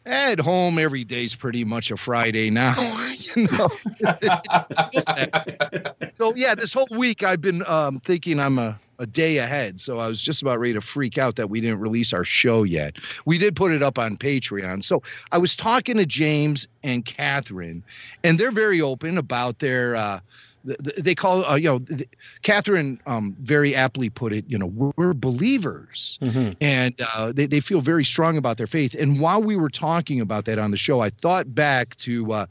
at 0.06 0.40
home, 0.40 0.80
every 0.80 1.04
day's 1.04 1.36
pretty 1.36 1.66
much 1.66 1.92
a 1.92 1.98
Friday 1.98 2.50
now. 2.50 2.74
you 3.36 3.48
know? 3.48 3.70
so, 6.18 6.34
yeah, 6.34 6.56
this 6.56 6.72
whole 6.72 6.88
week 6.92 7.24
I've 7.24 7.42
been 7.42 7.66
um, 7.68 8.00
thinking 8.00 8.40
I'm 8.40 8.58
a, 8.58 8.80
a 8.98 9.06
day 9.06 9.40
ahead. 9.40 9.82
So 9.82 10.00
I 10.00 10.08
was 10.08 10.22
just 10.22 10.42
about 10.42 10.60
ready 10.60 10.74
to 10.74 10.82
freak 10.82 11.18
out 11.18 11.36
that 11.36 11.50
we 11.50 11.60
didn't 11.60 11.80
release 11.80 12.14
our 12.14 12.24
show 12.24 12.64
yet. 12.64 12.96
We 13.26 13.38
did 13.38 13.58
put 13.58 13.74
it 13.74 13.84
up 13.84 14.00
on 14.00 14.16
Patreon. 14.16 14.86
So 14.86 15.04
I 15.34 15.38
was 15.38 15.58
talking 15.58 15.98
to 15.98 16.06
James 16.06 16.68
and 16.84 17.04
Catherine, 17.04 17.84
and 18.24 18.40
they're 18.40 18.52
very 18.52 18.80
open 18.80 19.18
about 19.18 19.60
their. 19.60 19.98
Uh, 19.98 20.22
they 20.64 21.16
call 21.16 21.46
uh, 21.46 21.56
you 21.56 21.70
know 21.70 21.80
th- 21.80 22.10
Catherine 22.42 23.00
um, 23.06 23.36
very 23.42 23.74
aptly 23.76 24.10
put 24.10 24.34
it 24.34 24.46
you 24.48 24.58
know 24.58 24.66
we're, 24.68 24.92
we're 24.98 25.14
believers 25.14 26.18
Mhm. 26.22 26.56
and 26.62 26.94
uh, 27.16 27.32
they, 27.34 27.46
they 27.46 27.60
feel 27.62 27.82
very 27.82 28.04
strong 28.04 28.38
about 28.38 28.58
their 28.58 28.68
faith 28.68 28.94
and 28.94 29.20
while 29.20 29.42
we 29.42 29.56
were 29.56 29.70
talking 29.70 30.20
about 30.20 30.46
that 30.46 30.60
on 30.60 30.72
the 30.72 30.78
show 30.78 31.00
I 31.00 31.10
thought 31.10 31.54
back 31.56 31.96
to 31.98 32.32
uh, 32.34 32.46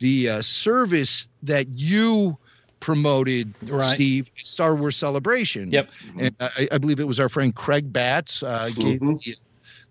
the 0.00 0.28
uh, 0.28 0.42
service 0.42 1.28
that 1.42 1.68
you 1.68 2.38
promoted 2.80 3.54
Right. 3.62 3.84
Steve 3.84 4.30
Star 4.36 4.74
Wars 4.74 4.96
Celebration 4.96 5.70
Yep. 5.70 5.90
and 6.18 6.34
I, 6.40 6.68
I 6.72 6.78
believe 6.78 6.98
it 7.00 7.06
was 7.06 7.20
our 7.20 7.28
friend 7.28 7.54
Craig 7.54 7.92
Batts 7.92 8.42
uh, 8.42 8.70
gave 8.74 9.00
Mhm. 9.00 9.36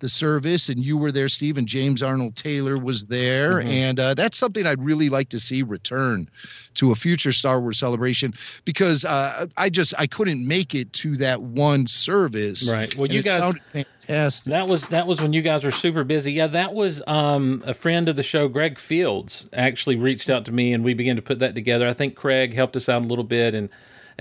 The, 0.02 0.10
service, 0.10 0.68
and 0.70 0.84
you 0.84 0.98
were 0.98 1.12
there, 1.12 1.30
Steve, 1.30 1.58
and 1.58 1.68
James 1.68 2.04
Arnold 2.04 2.36
Taylor 2.36 2.78
was 2.78 3.06
there, 3.06 3.54
Mhm. 3.62 3.66
and 3.70 4.00
uh, 4.00 4.14
that's 4.14 4.38
something 4.38 4.66
I'd 4.68 4.84
really 4.84 5.10
like 5.10 5.30
to 5.30 5.40
see 5.40 5.64
return 5.64 6.28
to 6.76 6.92
a 6.92 6.96
future 6.96 7.32
Star 7.32 7.60
Wars 7.62 7.80
celebration 7.80 8.34
because 8.66 9.06
uh, 9.06 9.46
I 9.58 9.70
just 9.70 9.94
I 9.98 10.08
couldn't 10.08 10.46
make 10.48 10.76
it 10.76 10.92
to 10.94 11.16
that 11.18 11.42
one 11.42 11.88
service. 11.88 12.72
Right. 12.72 12.96
Well, 12.96 13.10
you 13.12 13.22
guys 13.24 13.40
sounded 13.42 13.62
fantastic. 13.72 14.52
That 14.52 14.68
was 14.68 14.88
that 14.90 15.08
was 15.08 15.22
when 15.22 15.34
you 15.34 15.42
guys 15.42 15.64
were 15.64 15.72
super 15.72 16.04
busy. 16.04 16.34
Yeah, 16.34 16.48
that 16.48 16.74
was 16.74 17.02
um, 17.08 17.64
a 17.66 17.74
friend 17.74 18.10
of 18.10 18.16
the 18.16 18.24
show, 18.24 18.48
Greg 18.48 18.80
Fields, 18.80 19.48
actually 19.54 19.96
reached 19.96 20.30
out 20.30 20.46
to 20.46 20.52
me, 20.52 20.74
and 20.74 20.84
we 20.84 20.94
began 20.94 21.16
to 21.16 21.22
put 21.22 21.40
that 21.40 21.56
together. 21.56 21.88
I 21.88 21.94
think 21.94 22.16
Craig 22.16 22.54
helped 22.54 22.76
us 22.76 22.90
out 22.90 23.02
a 23.04 23.06
little 23.06 23.24
bit, 23.24 23.54
and 23.54 23.70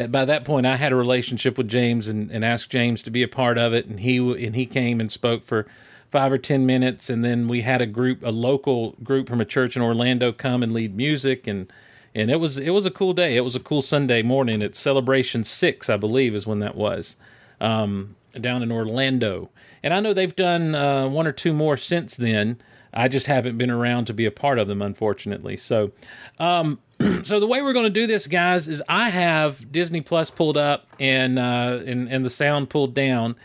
by 0.07 0.25
that 0.25 0.45
point, 0.45 0.67
I 0.67 0.77
had 0.77 0.93
a 0.93 0.97
relationship 0.97 1.59
with 1.59 1.69
James, 1.69 2.09
and, 2.09 2.31
and 2.31 2.45
asked 2.45 2.71
James 2.71 3.03
to 3.03 3.11
be 3.11 3.23
a 3.23 3.29
part 3.29 3.59
of 3.59 3.73
it, 3.73 3.87
and 3.87 4.01
he 4.01 4.19
and 4.45 4.55
he 4.55 4.67
came 4.67 5.01
and 5.01 5.11
spoke 5.11 5.45
for 5.45 5.67
five 6.11 6.33
or 6.33 6.39
ten 6.39 6.67
minutes, 6.67 7.09
and 7.09 7.25
then 7.25 7.49
we 7.49 7.63
had 7.63 7.81
a 7.81 7.87
group, 7.87 8.23
a 8.23 8.31
local 8.31 8.93
group 9.03 9.29
from 9.29 9.41
a 9.41 9.45
church 9.45 9.77
in 9.77 9.83
Orlando, 9.83 10.33
come 10.33 10.63
and 10.63 10.73
lead 10.73 10.95
music, 10.95 11.47
and 11.47 11.73
and 12.15 12.31
it 12.31 12.37
was 12.37 12.59
it 12.59 12.71
was 12.71 12.87
a 12.87 12.91
cool 12.91 13.13
day. 13.13 13.37
It 13.37 13.43
was 13.43 13.55
a 13.55 13.61
cool 13.61 13.83
Sunday 13.83 14.23
morning. 14.23 14.63
It's 14.63 14.79
Celebration 14.79 15.45
Six, 15.45 15.89
I 15.89 15.97
believe, 15.97 16.35
is 16.35 16.47
when 16.47 16.59
that 16.61 16.75
was 16.75 17.17
um, 17.61 18.17
down 18.41 18.63
in 18.63 18.73
Orlando. 18.73 19.51
And 19.83 19.95
I 19.95 20.01
know 20.01 20.13
they've 20.13 20.35
done 20.35 20.75
uh, 20.75 21.09
one 21.09 21.27
or 21.27 21.33
two 21.33 21.53
more 21.53 21.77
since 21.77 22.17
then. 22.17 22.61
I 22.93 23.09
just 23.09 23.27
haven't 23.27 23.57
been 23.57 23.71
around 23.71 24.07
to 24.07 24.15
be 24.15 24.27
a 24.27 24.31
part 24.31 24.59
of 24.59 24.69
them, 24.69 24.83
unfortunately. 24.83 25.57
So, 25.57 25.93
um, 26.39 26.81
so 27.25 27.41
the 27.41 27.47
way 27.47 27.63
we're 27.63 27.73
going 27.73 27.87
to 27.87 27.91
do 27.91 28.07
this, 28.07 28.27
guys, 28.27 28.69
is 28.69 28.83
I 28.89 29.09
have 29.11 29.71
Disney 29.73 30.01
Plus 30.01 30.31
pulled 30.31 30.57
up 30.57 30.87
and 30.99 31.39
uh, 31.39 31.81
and 31.87 32.09
and 32.09 32.25
the 32.25 32.31
sound 32.31 32.69
pulled 32.71 32.95
down, 32.95 33.37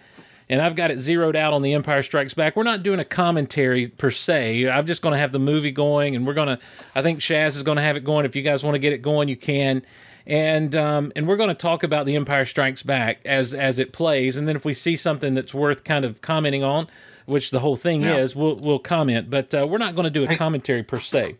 and 0.49 0.61
I've 0.61 0.75
got 0.75 0.91
it 0.91 0.99
zeroed 0.99 1.35
out 1.35 1.53
on 1.53 1.61
The 1.61 1.73
Empire 1.73 2.01
Strikes 2.03 2.33
Back. 2.33 2.55
We're 2.55 2.63
not 2.63 2.83
doing 2.83 2.99
a 2.99 3.05
commentary 3.05 3.87
per 3.87 4.11
se. 4.11 4.69
I'm 4.69 4.85
just 4.85 5.01
going 5.01 5.13
to 5.13 5.19
have 5.19 5.31
the 5.31 5.39
movie 5.39 5.71
going, 5.71 6.15
and 6.15 6.27
we're 6.27 6.33
going 6.33 6.49
to. 6.49 6.59
I 6.93 7.01
think 7.01 7.19
Shaz 7.19 7.55
is 7.55 7.63
going 7.63 7.77
to 7.77 7.81
have 7.83 7.95
it 7.95 8.03
going. 8.03 8.25
If 8.25 8.35
you 8.35 8.41
guys 8.41 8.63
want 8.63 8.75
to 8.75 8.79
get 8.79 8.93
it 8.93 9.01
going, 9.01 9.29
you 9.29 9.37
can. 9.37 9.83
And 10.27 10.75
um, 10.75 11.11
and 11.15 11.27
we're 11.27 11.37
going 11.37 11.49
to 11.49 11.53
talk 11.55 11.83
about 11.83 12.05
The 12.07 12.15
Empire 12.15 12.45
Strikes 12.45 12.81
Back 12.83 13.19
as 13.25 13.53
as 13.53 13.77
it 13.79 13.93
plays, 13.93 14.35
and 14.37 14.47
then 14.47 14.55
if 14.55 14.65
we 14.65 14.73
see 14.73 14.97
something 14.97 15.33
that's 15.35 15.53
worth 15.53 15.83
kind 15.83 16.03
of 16.03 16.19
commenting 16.21 16.63
on, 16.63 16.87
which 17.27 17.51
the 17.51 17.59
whole 17.59 17.75
thing 17.75 18.01
Yeah. 18.01 18.15
is, 18.17 18.35
we'll 18.35 18.55
we'll 18.55 18.79
comment. 18.79 19.29
But 19.29 19.53
uh, 19.53 19.67
we're 19.67 19.77
not 19.77 19.93
going 19.95 20.05
to 20.05 20.09
do 20.09 20.23
a 20.23 20.35
commentary 20.35 20.81
per 20.81 20.99
se. 20.99 21.35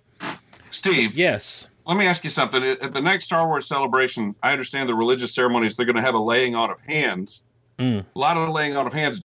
Steve, 0.70 1.16
Yes. 1.18 1.68
Let 1.86 1.98
me 1.98 2.06
ask 2.06 2.24
you 2.24 2.30
something. 2.30 2.64
At 2.64 2.82
at 2.82 2.94
the 2.94 3.02
next 3.02 3.26
Star 3.26 3.48
Wars 3.48 3.66
celebration, 3.66 4.36
I 4.44 4.52
understand 4.52 4.90
the 4.90 4.96
religious 4.96 5.34
ceremonies, 5.34 5.76
they're 5.76 5.86
going 5.86 5.96
to 5.96 6.02
have 6.02 6.16
a 6.16 6.20
laying 6.20 6.56
on 6.56 6.72
of 6.72 6.80
hands. 6.82 7.44
Mm. 7.80 8.06
A 8.16 8.20
lot 8.20 8.38
of 8.38 8.50
laying 8.50 8.76
on 8.76 8.88
of 8.88 8.94
hands. 8.94 9.22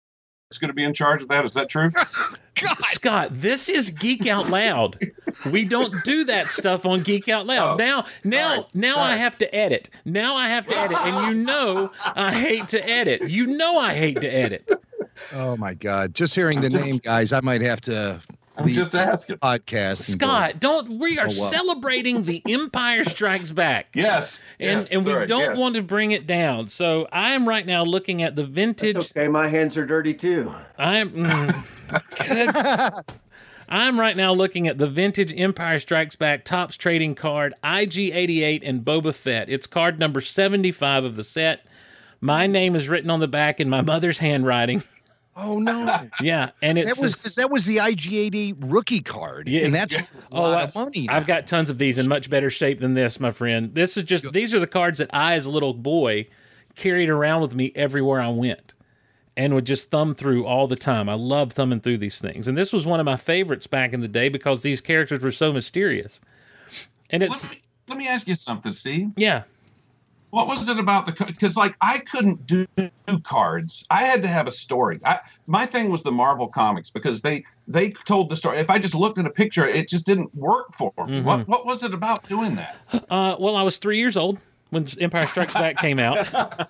It's 0.50 0.58
going 0.58 0.68
to 0.70 0.74
be 0.74 0.82
in 0.82 0.92
charge 0.92 1.22
of 1.22 1.28
that. 1.28 1.44
Is 1.44 1.54
that 1.54 1.68
true? 1.68 1.92
Scott, 2.80 3.28
this 3.32 3.68
is 3.68 3.90
Geek 3.90 4.26
Out 4.26 4.50
Loud. 4.50 4.98
We 5.48 5.64
don't 5.64 5.94
do 6.02 6.24
that 6.24 6.50
stuff 6.50 6.84
on 6.84 7.04
Geek 7.04 7.28
Out 7.28 7.46
Loud. 7.46 7.80
Oh. 7.80 7.84
Now, 7.84 8.04
now, 8.24 8.54
Sorry. 8.54 8.66
now 8.74 8.98
I 8.98 9.14
have 9.14 9.38
to 9.38 9.54
edit. 9.54 9.90
Now 10.04 10.34
I 10.34 10.48
have 10.48 10.66
to 10.66 10.76
edit, 10.76 10.98
and 10.98 11.28
you 11.28 11.44
know 11.44 11.92
I 12.02 12.32
hate 12.34 12.66
to 12.68 12.88
edit. 12.88 13.30
You 13.30 13.46
know 13.46 13.78
I 13.78 13.94
hate 13.94 14.20
to 14.22 14.28
edit. 14.28 14.68
Oh 15.32 15.56
my 15.56 15.74
God! 15.74 16.14
Just 16.14 16.34
hearing 16.34 16.60
the 16.60 16.70
name, 16.70 16.98
guys, 16.98 17.32
I 17.32 17.40
might 17.40 17.60
have 17.60 17.80
to 17.82 18.20
I'm 18.60 18.66
leave 18.66 18.76
just 18.76 18.94
asking. 18.94 19.36
podcast. 19.38 20.02
Scott, 20.02 20.60
don't. 20.60 20.98
We 20.98 21.18
are 21.18 21.26
Oh, 21.26 21.34
well. 21.38 21.50
celebrating 21.50 22.22
the 22.24 22.42
Empire 22.48 23.04
Strikes 23.04 23.50
Back. 23.50 23.88
Yes. 23.94 24.44
And, 24.58 24.80
yes, 24.82 24.90
and 24.90 25.04
we 25.04 25.12
sorry, 25.12 25.26
don't 25.26 25.40
yes. 25.40 25.58
want 25.58 25.74
to 25.76 25.82
bring 25.82 26.12
it 26.12 26.26
down. 26.26 26.68
So 26.68 27.08
I 27.12 27.30
am 27.30 27.48
right 27.48 27.66
now 27.66 27.82
looking 27.84 28.22
at 28.22 28.36
the 28.36 28.44
vintage. 28.44 28.96
It's 28.96 29.10
okay. 29.10 29.28
My 29.28 29.48
hands 29.48 29.76
are 29.76 29.86
dirty 29.86 30.14
too. 30.14 30.52
I'm 30.78 31.10
mm. 31.10 33.04
I'm 33.68 34.00
right 34.00 34.16
now 34.16 34.32
looking 34.32 34.66
at 34.66 34.78
the 34.78 34.88
vintage 34.88 35.32
Empire 35.38 35.78
Strikes 35.78 36.16
Back 36.16 36.44
Topps 36.44 36.76
trading 36.76 37.14
card 37.14 37.54
IG88 37.62 38.62
and 38.64 38.84
Boba 38.84 39.14
Fett. 39.14 39.48
It's 39.48 39.66
card 39.68 40.00
number 40.00 40.20
75 40.20 41.04
of 41.04 41.14
the 41.16 41.22
set. 41.22 41.64
My 42.20 42.46
name 42.48 42.74
is 42.74 42.88
written 42.88 43.10
on 43.10 43.20
the 43.20 43.28
back 43.28 43.60
in 43.60 43.70
my 43.70 43.80
mother's 43.80 44.18
handwriting. 44.18 44.82
Oh 45.42 45.58
no! 45.58 46.08
Yeah, 46.20 46.50
and 46.62 46.76
it's 46.78 46.96
That 46.96 47.02
was 47.02 47.14
because 47.14 47.34
that 47.36 47.50
was 47.50 47.64
the 47.64 47.78
IG80 47.78 48.56
rookie 48.70 49.00
card, 49.00 49.48
Yeah, 49.48 49.62
and 49.64 49.74
that's 49.74 49.94
yeah. 49.94 50.02
a 50.32 50.36
Oh, 50.36 50.42
lot 50.42 50.60
I- 50.60 50.64
of 50.64 50.74
money. 50.74 51.08
I've 51.08 51.26
got 51.26 51.46
tons 51.46 51.70
of 51.70 51.78
these 51.78 51.96
in 51.98 52.06
much 52.08 52.28
better 52.28 52.50
shape 52.50 52.80
than 52.80 52.94
this, 52.94 53.18
my 53.18 53.30
friend. 53.30 53.74
This 53.74 53.96
is 53.96 54.04
just 54.04 54.32
these 54.32 54.54
are 54.54 54.60
the 54.60 54.66
cards 54.66 54.98
that 54.98 55.08
I, 55.12 55.34
as 55.34 55.46
a 55.46 55.50
little 55.50 55.72
boy, 55.74 56.26
carried 56.76 57.08
around 57.08 57.40
with 57.42 57.54
me 57.54 57.72
everywhere 57.74 58.20
I 58.20 58.28
went, 58.28 58.74
and 59.36 59.54
would 59.54 59.64
just 59.66 59.90
thumb 59.90 60.14
through 60.14 60.44
all 60.44 60.66
the 60.66 60.76
time. 60.76 61.08
I 61.08 61.14
love 61.14 61.52
thumbing 61.52 61.80
through 61.80 61.98
these 61.98 62.20
things, 62.20 62.46
and 62.46 62.56
this 62.58 62.72
was 62.72 62.84
one 62.84 63.00
of 63.00 63.06
my 63.06 63.16
favorites 63.16 63.66
back 63.66 63.92
in 63.92 64.00
the 64.00 64.08
day 64.08 64.28
because 64.28 64.62
these 64.62 64.80
characters 64.80 65.20
were 65.20 65.32
so 65.32 65.52
mysterious. 65.52 66.20
And 67.08 67.22
it's 67.22 67.44
Let 67.44 67.52
me, 67.52 67.62
let 67.88 67.98
me 67.98 68.08
ask 68.08 68.28
you 68.28 68.34
something, 68.34 68.72
Steve. 68.72 69.08
yeah, 69.16 69.42
what 70.30 70.46
was 70.46 70.68
it 70.68 70.78
about 70.78 71.06
the 71.06 71.24
because 71.26 71.56
like 71.56 71.76
I 71.80 71.98
couldn't 71.98 72.46
do 72.46 72.66
cards. 73.24 73.84
I 73.90 74.02
had 74.02 74.22
to 74.22 74.28
have 74.28 74.46
a 74.46 74.52
story. 74.52 75.00
I, 75.04 75.20
my 75.46 75.66
thing 75.66 75.90
was 75.90 76.02
the 76.02 76.12
Marvel 76.12 76.48
comics 76.48 76.90
because 76.90 77.20
they 77.20 77.44
they 77.66 77.90
told 77.90 78.28
the 78.28 78.36
story. 78.36 78.58
If 78.58 78.70
I 78.70 78.78
just 78.78 78.94
looked 78.94 79.18
at 79.18 79.26
a 79.26 79.30
picture, 79.30 79.66
it 79.66 79.88
just 79.88 80.06
didn't 80.06 80.34
work 80.34 80.74
for 80.76 80.92
me. 80.98 81.18
Mm-hmm. 81.18 81.24
What 81.24 81.48
what 81.48 81.66
was 81.66 81.82
it 81.82 81.92
about 81.92 82.26
doing 82.28 82.54
that? 82.56 82.78
Uh, 83.10 83.36
well, 83.38 83.56
I 83.56 83.62
was 83.62 83.78
three 83.78 83.98
years 83.98 84.16
old 84.16 84.38
when 84.70 84.86
Empire 85.00 85.26
Strikes 85.26 85.54
Back 85.54 85.76
came 85.78 85.98
out. 85.98 86.68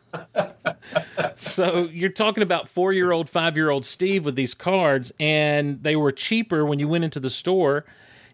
so 1.36 1.84
you're 1.92 2.08
talking 2.08 2.42
about 2.42 2.68
four 2.68 2.92
year 2.92 3.12
old, 3.12 3.28
five 3.28 3.56
year 3.56 3.70
old 3.70 3.84
Steve 3.84 4.24
with 4.24 4.36
these 4.36 4.54
cards, 4.54 5.12
and 5.20 5.82
they 5.82 5.96
were 5.96 6.12
cheaper 6.12 6.64
when 6.64 6.78
you 6.78 6.88
went 6.88 7.04
into 7.04 7.20
the 7.20 7.30
store. 7.30 7.84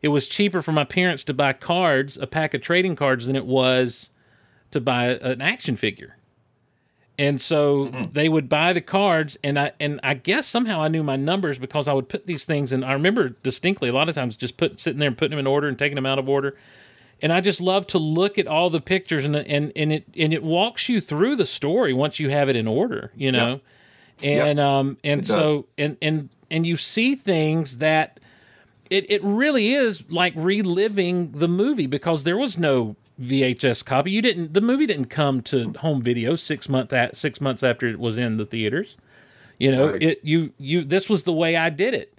It 0.03 0.09
was 0.09 0.29
cheaper 0.29 0.63
for 0.63 0.73
my 0.73 0.85
parents 0.85 1.25
to 1.25 1.35
buy 1.35 1.53
cards, 1.53 2.17
a 2.17 2.27
pack 2.27 2.55
of 2.55 2.61
trading 2.61 2.97
cards, 2.97 3.27
than 3.27 3.35
it 3.35 3.47
was 3.47 4.11
to 4.77 4.81
buy 4.81 5.07
an 5.07 5.41
action 5.41 5.75
figure. 5.75 6.17
And 7.19 7.41
so 7.41 7.89
they 8.13 8.29
would 8.29 8.47
buy 8.47 8.75
the 8.75 8.83
cards, 8.83 9.39
and 9.43 9.59
I 9.59 9.73
and 9.81 9.99
I 10.03 10.13
guess 10.13 10.47
somehow 10.47 10.83
I 10.83 10.89
knew 10.89 11.03
my 11.03 11.17
numbers 11.17 11.59
because 11.59 11.89
I 11.89 11.95
would 11.95 12.11
put 12.11 12.27
these 12.27 12.45
things, 12.45 12.73
and 12.73 12.85
I 12.85 12.93
remember 12.93 13.31
distinctly 13.43 13.89
a 13.89 13.93
lot 13.93 14.11
of 14.11 14.15
times 14.15 14.37
just 14.37 14.59
put 14.59 14.79
sitting 14.79 14.99
there 15.01 15.09
and 15.09 15.17
putting 15.17 15.31
them 15.31 15.39
in 15.39 15.47
order 15.47 15.67
and 15.67 15.79
taking 15.79 15.95
them 15.95 16.05
out 16.05 16.19
of 16.19 16.29
order. 16.29 16.59
And 17.23 17.33
I 17.33 17.41
just 17.41 17.63
love 17.63 17.87
to 17.89 17.99
look 17.99 18.37
at 18.39 18.47
all 18.47 18.69
the 18.69 18.83
pictures 18.83 19.25
and 19.25 19.35
and 19.35 19.73
and 19.75 19.93
it 19.95 20.05
and 20.15 20.35
it 20.35 20.43
walks 20.43 20.91
you 20.91 21.01
through 21.01 21.37
the 21.37 21.47
story 21.47 21.95
once 21.95 22.21
you 22.21 22.29
have 22.29 22.51
it 22.51 22.57
in 22.57 22.67
order, 22.67 23.11
you 23.17 23.33
know. 23.33 23.63
And 24.21 24.61
um 24.61 24.99
and 25.03 25.21
It 25.23 25.27
so 25.27 25.67
and 25.79 25.97
and 26.03 26.29
and 26.51 26.67
you 26.67 26.77
see 26.77 27.15
things 27.15 27.79
that 27.79 28.21
it 28.91 29.11
it 29.11 29.25
really 29.25 29.73
is 29.73 30.05
like 30.11 30.35
reliving 30.37 31.33
the 31.33 31.49
movie 31.49 31.87
because 31.87 32.25
there 32.25 32.37
was 32.37 32.59
no 32.59 32.97
VHS 33.21 33.85
copy. 33.85 34.11
You 34.11 34.23
didn't 34.23 34.55
the 34.55 34.61
movie 34.61 34.87
didn't 34.87 35.07
come 35.07 35.41
to 35.43 35.73
home 35.79 36.03
video 36.03 36.37
6 36.37 36.69
month 36.69 36.93
at 36.93 37.17
6 37.17 37.41
months 37.41 37.63
after 37.63 37.87
it 37.87 37.99
was 37.99 38.19
in 38.19 38.37
the 38.37 38.47
theaters. 38.47 38.97
You 39.59 39.71
know, 39.71 39.91
Right. 39.93 40.03
it 40.03 40.21
you 40.23 40.53
you 40.59 40.85
this 40.85 41.09
was 41.09 41.23
the 41.25 41.33
way 41.33 41.57
I 41.57 41.71
did 41.71 41.95
it. 41.95 42.13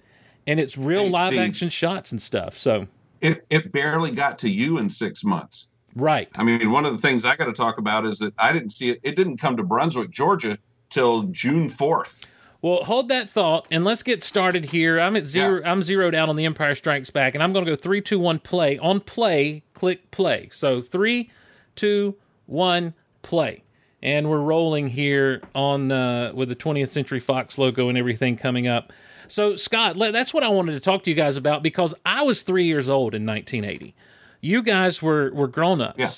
And 0.46 0.58
it's 0.58 0.76
real 0.78 1.04
Hey, 1.04 1.10
live 1.10 1.32
Steve. 1.34 1.40
action 1.40 1.68
shots 1.68 2.10
and 2.10 2.20
stuff. 2.20 2.56
So, 2.58 2.88
It 3.20 3.44
it 3.50 3.70
barely 3.72 4.10
got 4.10 4.38
to 4.40 4.50
you 4.50 4.78
in 4.78 4.90
six 4.90 5.22
months. 5.22 5.66
right. 5.94 6.28
I 6.36 6.42
mean, 6.44 6.70
one 6.70 6.84
of 6.84 6.92
the 6.92 6.98
things 7.06 7.24
I 7.24 7.36
got 7.36 7.46
to 7.46 7.52
talk 7.52 7.78
about 7.78 8.04
is 8.06 8.18
that 8.18 8.32
I 8.38 8.52
didn't 8.52 8.70
see 8.70 8.90
it. 8.90 9.00
It 9.02 9.14
didn't 9.16 9.36
come 9.38 9.56
to 9.56 9.62
Brunswick, 9.62 10.10
Georgia, 10.10 10.58
till 10.90 11.24
June 11.24 11.68
fourth. 11.70 12.14
Well, 12.60 12.84
hold 12.84 13.08
that 13.08 13.30
thought 13.30 13.66
and 13.70 13.84
let's 13.84 14.02
get 14.02 14.22
started 14.22 14.66
here. 14.66 14.98
I'm 14.98 15.14
at 15.14 15.26
zero. 15.26 15.62
I'm 15.64 15.82
zeroed 15.82 16.14
out 16.14 16.28
on 16.28 16.34
the 16.36 16.44
Empire 16.44 16.74
Strikes 16.74 17.10
Back, 17.10 17.34
and 17.34 17.42
I'm 17.42 17.52
going 17.52 17.64
to 17.64 17.70
go 17.70 17.76
three, 17.76 18.00
two, 18.00 18.18
one, 18.18 18.40
play. 18.40 18.78
On 18.78 18.98
play, 19.00 19.62
click 19.74 20.10
play. 20.10 20.48
So 20.52 20.82
three, 20.82 21.30
two, 21.76 22.16
one, 22.46 22.94
play, 23.22 23.62
and 24.02 24.28
we're 24.28 24.40
rolling 24.40 24.88
here 24.88 25.40
on 25.54 25.92
uh, 25.92 26.32
with 26.34 26.48
the 26.48 26.56
20th 26.56 26.88
Century 26.88 27.20
Fox 27.20 27.58
logo 27.58 27.88
and 27.88 27.96
everything 27.96 28.36
coming 28.36 28.66
up. 28.66 28.92
So 29.28 29.54
Scott, 29.54 29.96
that's 29.96 30.34
what 30.34 30.42
I 30.42 30.48
wanted 30.48 30.72
to 30.72 30.80
talk 30.80 31.04
to 31.04 31.10
you 31.10 31.16
guys 31.16 31.36
about 31.36 31.62
because 31.62 31.94
I 32.04 32.22
was 32.22 32.42
three 32.42 32.64
years 32.64 32.88
old 32.88 33.14
in 33.14 33.24
1980. 33.24 33.94
You 34.40 34.62
guys 34.62 35.00
were 35.02 35.30
were 35.32 35.48
grown 35.48 35.80
ups. 35.80 35.98
Yeah. 35.98 36.08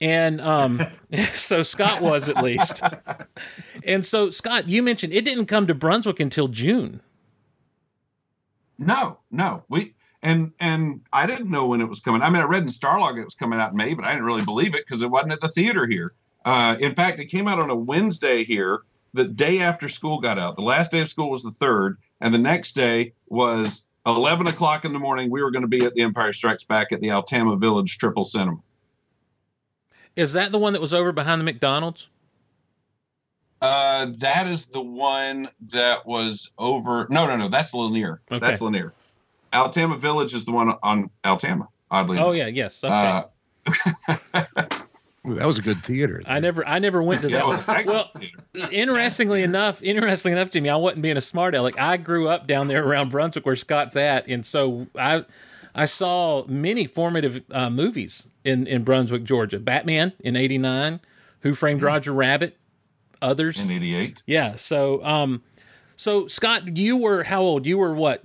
And 0.00 0.40
um, 0.40 0.86
so 1.32 1.62
Scott 1.62 2.00
was 2.00 2.28
at 2.28 2.42
least. 2.42 2.82
And 3.84 4.04
so, 4.04 4.30
Scott, 4.30 4.68
you 4.68 4.82
mentioned 4.82 5.12
it 5.12 5.24
didn't 5.24 5.46
come 5.46 5.66
to 5.66 5.74
Brunswick 5.74 6.20
until 6.20 6.48
June. 6.48 7.00
No, 8.78 9.18
no, 9.30 9.62
we 9.68 9.94
and 10.22 10.52
and 10.58 11.02
I 11.12 11.26
didn't 11.26 11.50
know 11.50 11.66
when 11.66 11.80
it 11.80 11.88
was 11.88 12.00
coming. 12.00 12.22
I 12.22 12.30
mean, 12.30 12.42
I 12.42 12.46
read 12.46 12.62
in 12.62 12.70
Starlog 12.70 13.18
it 13.18 13.24
was 13.24 13.34
coming 13.34 13.60
out 13.60 13.72
in 13.72 13.76
May, 13.76 13.94
but 13.94 14.04
I 14.04 14.12
didn't 14.12 14.24
really 14.24 14.44
believe 14.44 14.74
it 14.74 14.86
because 14.86 15.02
it 15.02 15.10
wasn't 15.10 15.32
at 15.32 15.40
the 15.40 15.48
theater 15.48 15.86
here. 15.86 16.14
Uh, 16.44 16.76
in 16.80 16.94
fact, 16.94 17.20
it 17.20 17.26
came 17.26 17.46
out 17.46 17.58
on 17.58 17.68
a 17.68 17.74
Wednesday 17.74 18.42
here, 18.42 18.80
the 19.12 19.24
day 19.24 19.60
after 19.60 19.88
school 19.88 20.18
got 20.18 20.38
out. 20.38 20.56
The 20.56 20.62
last 20.62 20.90
day 20.90 21.00
of 21.00 21.08
school 21.08 21.30
was 21.30 21.42
the 21.42 21.50
third, 21.50 21.98
and 22.22 22.32
the 22.32 22.38
next 22.38 22.74
day 22.74 23.12
was 23.28 23.84
eleven 24.06 24.46
o'clock 24.46 24.86
in 24.86 24.94
the 24.94 24.98
morning. 24.98 25.30
We 25.30 25.42
were 25.42 25.50
going 25.50 25.62
to 25.62 25.68
be 25.68 25.84
at 25.84 25.94
the 25.94 26.02
Empire 26.02 26.32
Strikes 26.32 26.64
Back 26.64 26.92
at 26.92 27.00
the 27.00 27.08
Altama 27.08 27.60
Village 27.60 27.98
Triple 27.98 28.24
Cinema. 28.24 28.60
Is 30.16 30.32
that 30.32 30.52
the 30.52 30.58
one 30.58 30.72
that 30.72 30.82
was 30.82 30.92
over 30.94 31.12
behind 31.12 31.40
the 31.40 31.44
McDonald's? 31.44 32.08
Uh, 33.62 34.06
that 34.18 34.46
is 34.46 34.66
the 34.66 34.80
one 34.80 35.48
that 35.68 36.06
was 36.06 36.50
over. 36.58 37.06
No, 37.10 37.26
no, 37.26 37.36
no. 37.36 37.48
That's 37.48 37.74
Lanier. 37.74 38.20
Okay. 38.30 38.38
That's 38.38 38.60
Lanier. 38.60 38.92
Altama 39.52 39.98
Village 39.98 40.34
is 40.34 40.44
the 40.44 40.52
one 40.52 40.72
on 40.82 41.10
Altama. 41.24 41.68
Oddly, 41.90 42.18
Oh 42.18 42.32
enough. 42.32 42.36
yeah, 42.36 42.46
yes. 42.46 42.84
Okay. 42.84 42.94
Uh, 42.94 43.24
Ooh, 45.28 45.34
that 45.34 45.46
was 45.46 45.58
a 45.58 45.62
good 45.62 45.82
theater. 45.84 46.22
I 46.24 46.40
never, 46.40 46.66
I 46.66 46.78
never 46.78 47.02
went 47.02 47.20
to 47.22 47.28
that. 47.28 47.40
it 47.40 47.46
was 47.46 47.66
one. 47.66 47.84
Well, 47.84 48.10
theater. 48.16 48.72
interestingly 48.72 49.42
enough, 49.42 49.82
interestingly 49.82 50.38
enough, 50.40 50.50
Jimmy, 50.50 50.70
I 50.70 50.76
wasn't 50.76 51.02
being 51.02 51.18
a 51.18 51.20
smart 51.20 51.54
aleck. 51.54 51.78
I 51.78 51.98
grew 51.98 52.28
up 52.28 52.46
down 52.46 52.68
there 52.68 52.82
around 52.86 53.10
Brunswick, 53.10 53.44
where 53.44 53.56
Scott's 53.56 53.96
at, 53.96 54.26
and 54.28 54.46
so 54.46 54.86
I, 54.96 55.26
I 55.74 55.84
saw 55.84 56.46
many 56.46 56.86
formative 56.86 57.42
uh, 57.50 57.68
movies 57.68 58.28
in 58.44 58.66
in 58.66 58.84
Brunswick, 58.84 59.24
Georgia. 59.24 59.58
Batman 59.58 60.12
in 60.20 60.36
'89, 60.36 61.00
Who 61.40 61.54
Framed 61.54 61.82
Roger 61.82 62.12
Rabbit, 62.12 62.56
others. 63.22 63.58
in 63.62 63.70
'88. 63.70 64.22
Yeah. 64.26 64.56
So, 64.56 65.04
um, 65.04 65.42
so 65.96 66.26
Scott, 66.26 66.76
you 66.76 66.96
were 66.96 67.24
how 67.24 67.40
old? 67.42 67.66
You 67.66 67.78
were 67.78 67.94
what? 67.94 68.24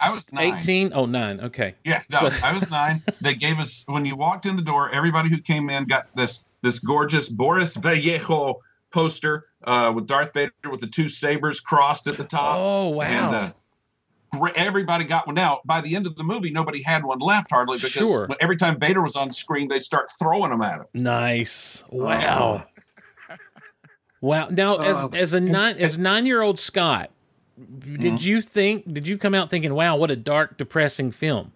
I 0.00 0.10
was 0.12 0.32
nine. 0.32 0.54
18? 0.58 0.92
Oh, 0.94 1.06
nine. 1.06 1.40
Okay. 1.40 1.74
Yeah, 1.84 2.02
no, 2.08 2.20
So- 2.28 2.46
I 2.46 2.52
was 2.52 2.70
nine. 2.70 3.02
They 3.20 3.34
gave 3.34 3.58
us 3.58 3.82
when 3.88 4.04
you 4.06 4.14
walked 4.14 4.46
in 4.46 4.54
the 4.54 4.62
door. 4.62 4.90
Everybody 4.90 5.28
who 5.28 5.38
came 5.40 5.68
in 5.70 5.86
got 5.86 6.06
this 6.14 6.44
this 6.62 6.78
gorgeous 6.78 7.28
Boris 7.28 7.74
Vallejo 7.74 8.60
poster 8.92 9.46
uh, 9.64 9.92
with 9.94 10.06
Darth 10.06 10.32
Vader 10.34 10.52
with 10.70 10.80
the 10.80 10.86
two 10.86 11.08
sabers 11.08 11.58
crossed 11.60 12.06
at 12.06 12.16
the 12.16 12.22
top. 12.24 12.56
Oh, 12.58 12.88
wow. 12.90 13.04
And, 13.06 13.34
uh, 13.34 13.52
everybody 14.54 15.04
got 15.04 15.26
one. 15.26 15.34
Now, 15.34 15.60
by 15.64 15.80
the 15.80 15.94
end 15.96 16.06
of 16.06 16.16
the 16.16 16.24
movie, 16.24 16.50
nobody 16.50 16.82
had 16.82 17.04
one 17.04 17.18
left 17.18 17.50
hardly 17.50 17.76
because 17.78 17.90
Sure. 17.92 18.28
every 18.40 18.56
time 18.56 18.78
Vader 18.78 19.02
was 19.02 19.16
on 19.16 19.32
screen, 19.32 19.68
they'd 19.68 19.82
start 19.84 20.10
throwing 20.18 20.50
them 20.50 20.62
at 20.62 20.80
him. 20.80 20.86
Nice. 20.94 21.82
Wow. 21.90 22.64
Wow. 24.20 24.48
Now, 24.50 24.76
as 24.78 24.96
Uh, 24.96 25.08
as 25.10 25.32
a 25.32 25.40
nine 25.40 25.76
as 25.78 25.96
nine 25.96 26.26
year 26.26 26.42
old 26.42 26.58
Scott, 26.58 27.10
did 27.98 28.22
you 28.24 28.40
think? 28.42 28.92
Did 28.92 29.06
you 29.06 29.16
come 29.16 29.34
out 29.34 29.48
thinking, 29.50 29.74
"Wow, 29.74 29.96
what 29.96 30.10
a 30.10 30.16
dark, 30.16 30.58
depressing 30.58 31.12
film"? 31.12 31.52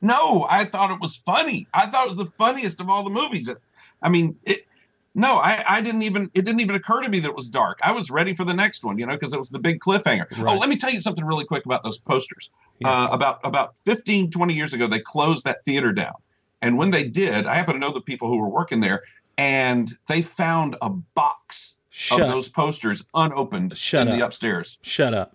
No, 0.00 0.46
I 0.48 0.64
thought 0.64 0.90
it 0.90 1.00
was 1.00 1.16
funny. 1.16 1.66
I 1.74 1.86
thought 1.86 2.04
it 2.06 2.16
was 2.16 2.16
the 2.18 2.30
funniest 2.38 2.80
of 2.80 2.88
all 2.88 3.02
the 3.02 3.10
movies. 3.10 3.50
I 4.02 4.08
mean, 4.08 4.36
it. 4.44 4.66
No, 5.14 5.36
I, 5.36 5.64
I 5.66 5.80
didn't 5.80 6.02
even. 6.02 6.30
It 6.34 6.44
didn't 6.44 6.60
even 6.60 6.76
occur 6.76 7.00
to 7.02 7.08
me 7.08 7.18
that 7.20 7.28
it 7.28 7.34
was 7.34 7.48
dark. 7.48 7.78
I 7.82 7.90
was 7.92 8.10
ready 8.10 8.34
for 8.34 8.44
the 8.44 8.54
next 8.54 8.84
one, 8.84 8.98
you 8.98 9.06
know, 9.06 9.14
because 9.14 9.32
it 9.32 9.38
was 9.38 9.48
the 9.48 9.58
big 9.58 9.80
cliffhanger. 9.80 10.30
Right. 10.38 10.54
Oh, 10.54 10.58
let 10.58 10.68
me 10.68 10.76
tell 10.76 10.90
you 10.90 11.00
something 11.00 11.24
really 11.24 11.44
quick 11.44 11.64
about 11.66 11.82
those 11.82 11.98
posters. 11.98 12.50
Yes. 12.78 12.88
Uh, 12.92 13.12
about 13.12 13.40
about 13.42 13.74
15, 13.84 14.30
20 14.30 14.54
years 14.54 14.72
ago, 14.74 14.86
they 14.86 15.00
closed 15.00 15.44
that 15.44 15.64
theater 15.64 15.92
down, 15.92 16.14
and 16.62 16.78
when 16.78 16.90
they 16.90 17.04
did, 17.04 17.46
I 17.46 17.54
happen 17.54 17.74
to 17.74 17.80
know 17.80 17.90
the 17.90 18.00
people 18.00 18.28
who 18.28 18.38
were 18.38 18.48
working 18.50 18.80
there, 18.80 19.02
and 19.38 19.96
they 20.06 20.22
found 20.22 20.76
a 20.82 20.90
box 20.90 21.76
Shut 21.90 22.20
of 22.20 22.28
those 22.28 22.48
posters 22.48 23.04
unopened 23.14 23.76
Shut 23.76 24.06
in 24.06 24.18
the 24.18 24.24
upstairs. 24.24 24.78
shut 24.82 25.14
up. 25.14 25.34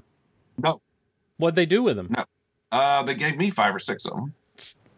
No, 0.58 0.82
What'd 1.38 1.56
they 1.56 1.66
do 1.66 1.84
with 1.84 1.98
them? 1.98 2.08
No. 2.16 2.24
uh, 2.72 3.04
they 3.04 3.16
gave 3.16 3.36
me 3.38 3.50
five 3.50 3.76
or 3.76 3.80
six 3.80 4.06
of 4.06 4.14
them. 4.16 4.34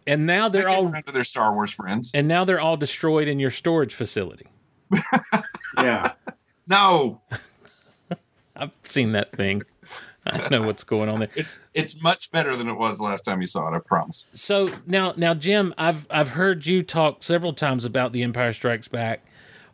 And 0.06 0.28
now 0.28 0.48
They 0.50 0.60
they're 0.60 0.70
all 0.70 0.92
to 0.92 1.12
their 1.12 1.24
Star 1.24 1.52
Wars 1.54 1.72
friends. 1.72 2.12
and 2.14 2.28
now 2.28 2.46
they're 2.46 2.60
all 2.60 2.78
destroyed 2.78 3.28
in 3.28 3.40
your 3.40 3.50
storage 3.50 3.96
facility. 3.96 4.46
Yeah. 5.78 6.14
No, 6.68 7.22
I've 8.56 8.72
seen 8.88 9.12
that 9.12 9.32
thing. 9.38 9.62
I 10.26 10.50
know 10.50 10.64
what's 10.64 10.84
going 10.84 11.10
on 11.10 11.20
there. 11.20 11.30
It's 11.36 11.60
it's 11.76 12.02
much 12.02 12.32
better 12.32 12.56
than 12.56 12.68
it 12.68 12.74
was 12.74 13.00
last 13.00 13.22
time 13.24 13.40
you 13.40 13.46
saw 13.46 13.72
it. 13.72 13.76
I 13.76 13.80
promise. 13.80 14.26
So 14.34 14.72
now, 14.88 15.14
now, 15.16 15.36
Jim, 15.36 15.76
I've 15.78 16.08
I've 16.10 16.30
heard 16.30 16.66
you 16.66 16.82
talk 16.82 17.22
several 17.22 17.54
times 17.54 17.86
about 17.86 18.14
The 18.14 18.24
Empire 18.24 18.52
Strikes 18.52 18.88
Back. 18.88 19.22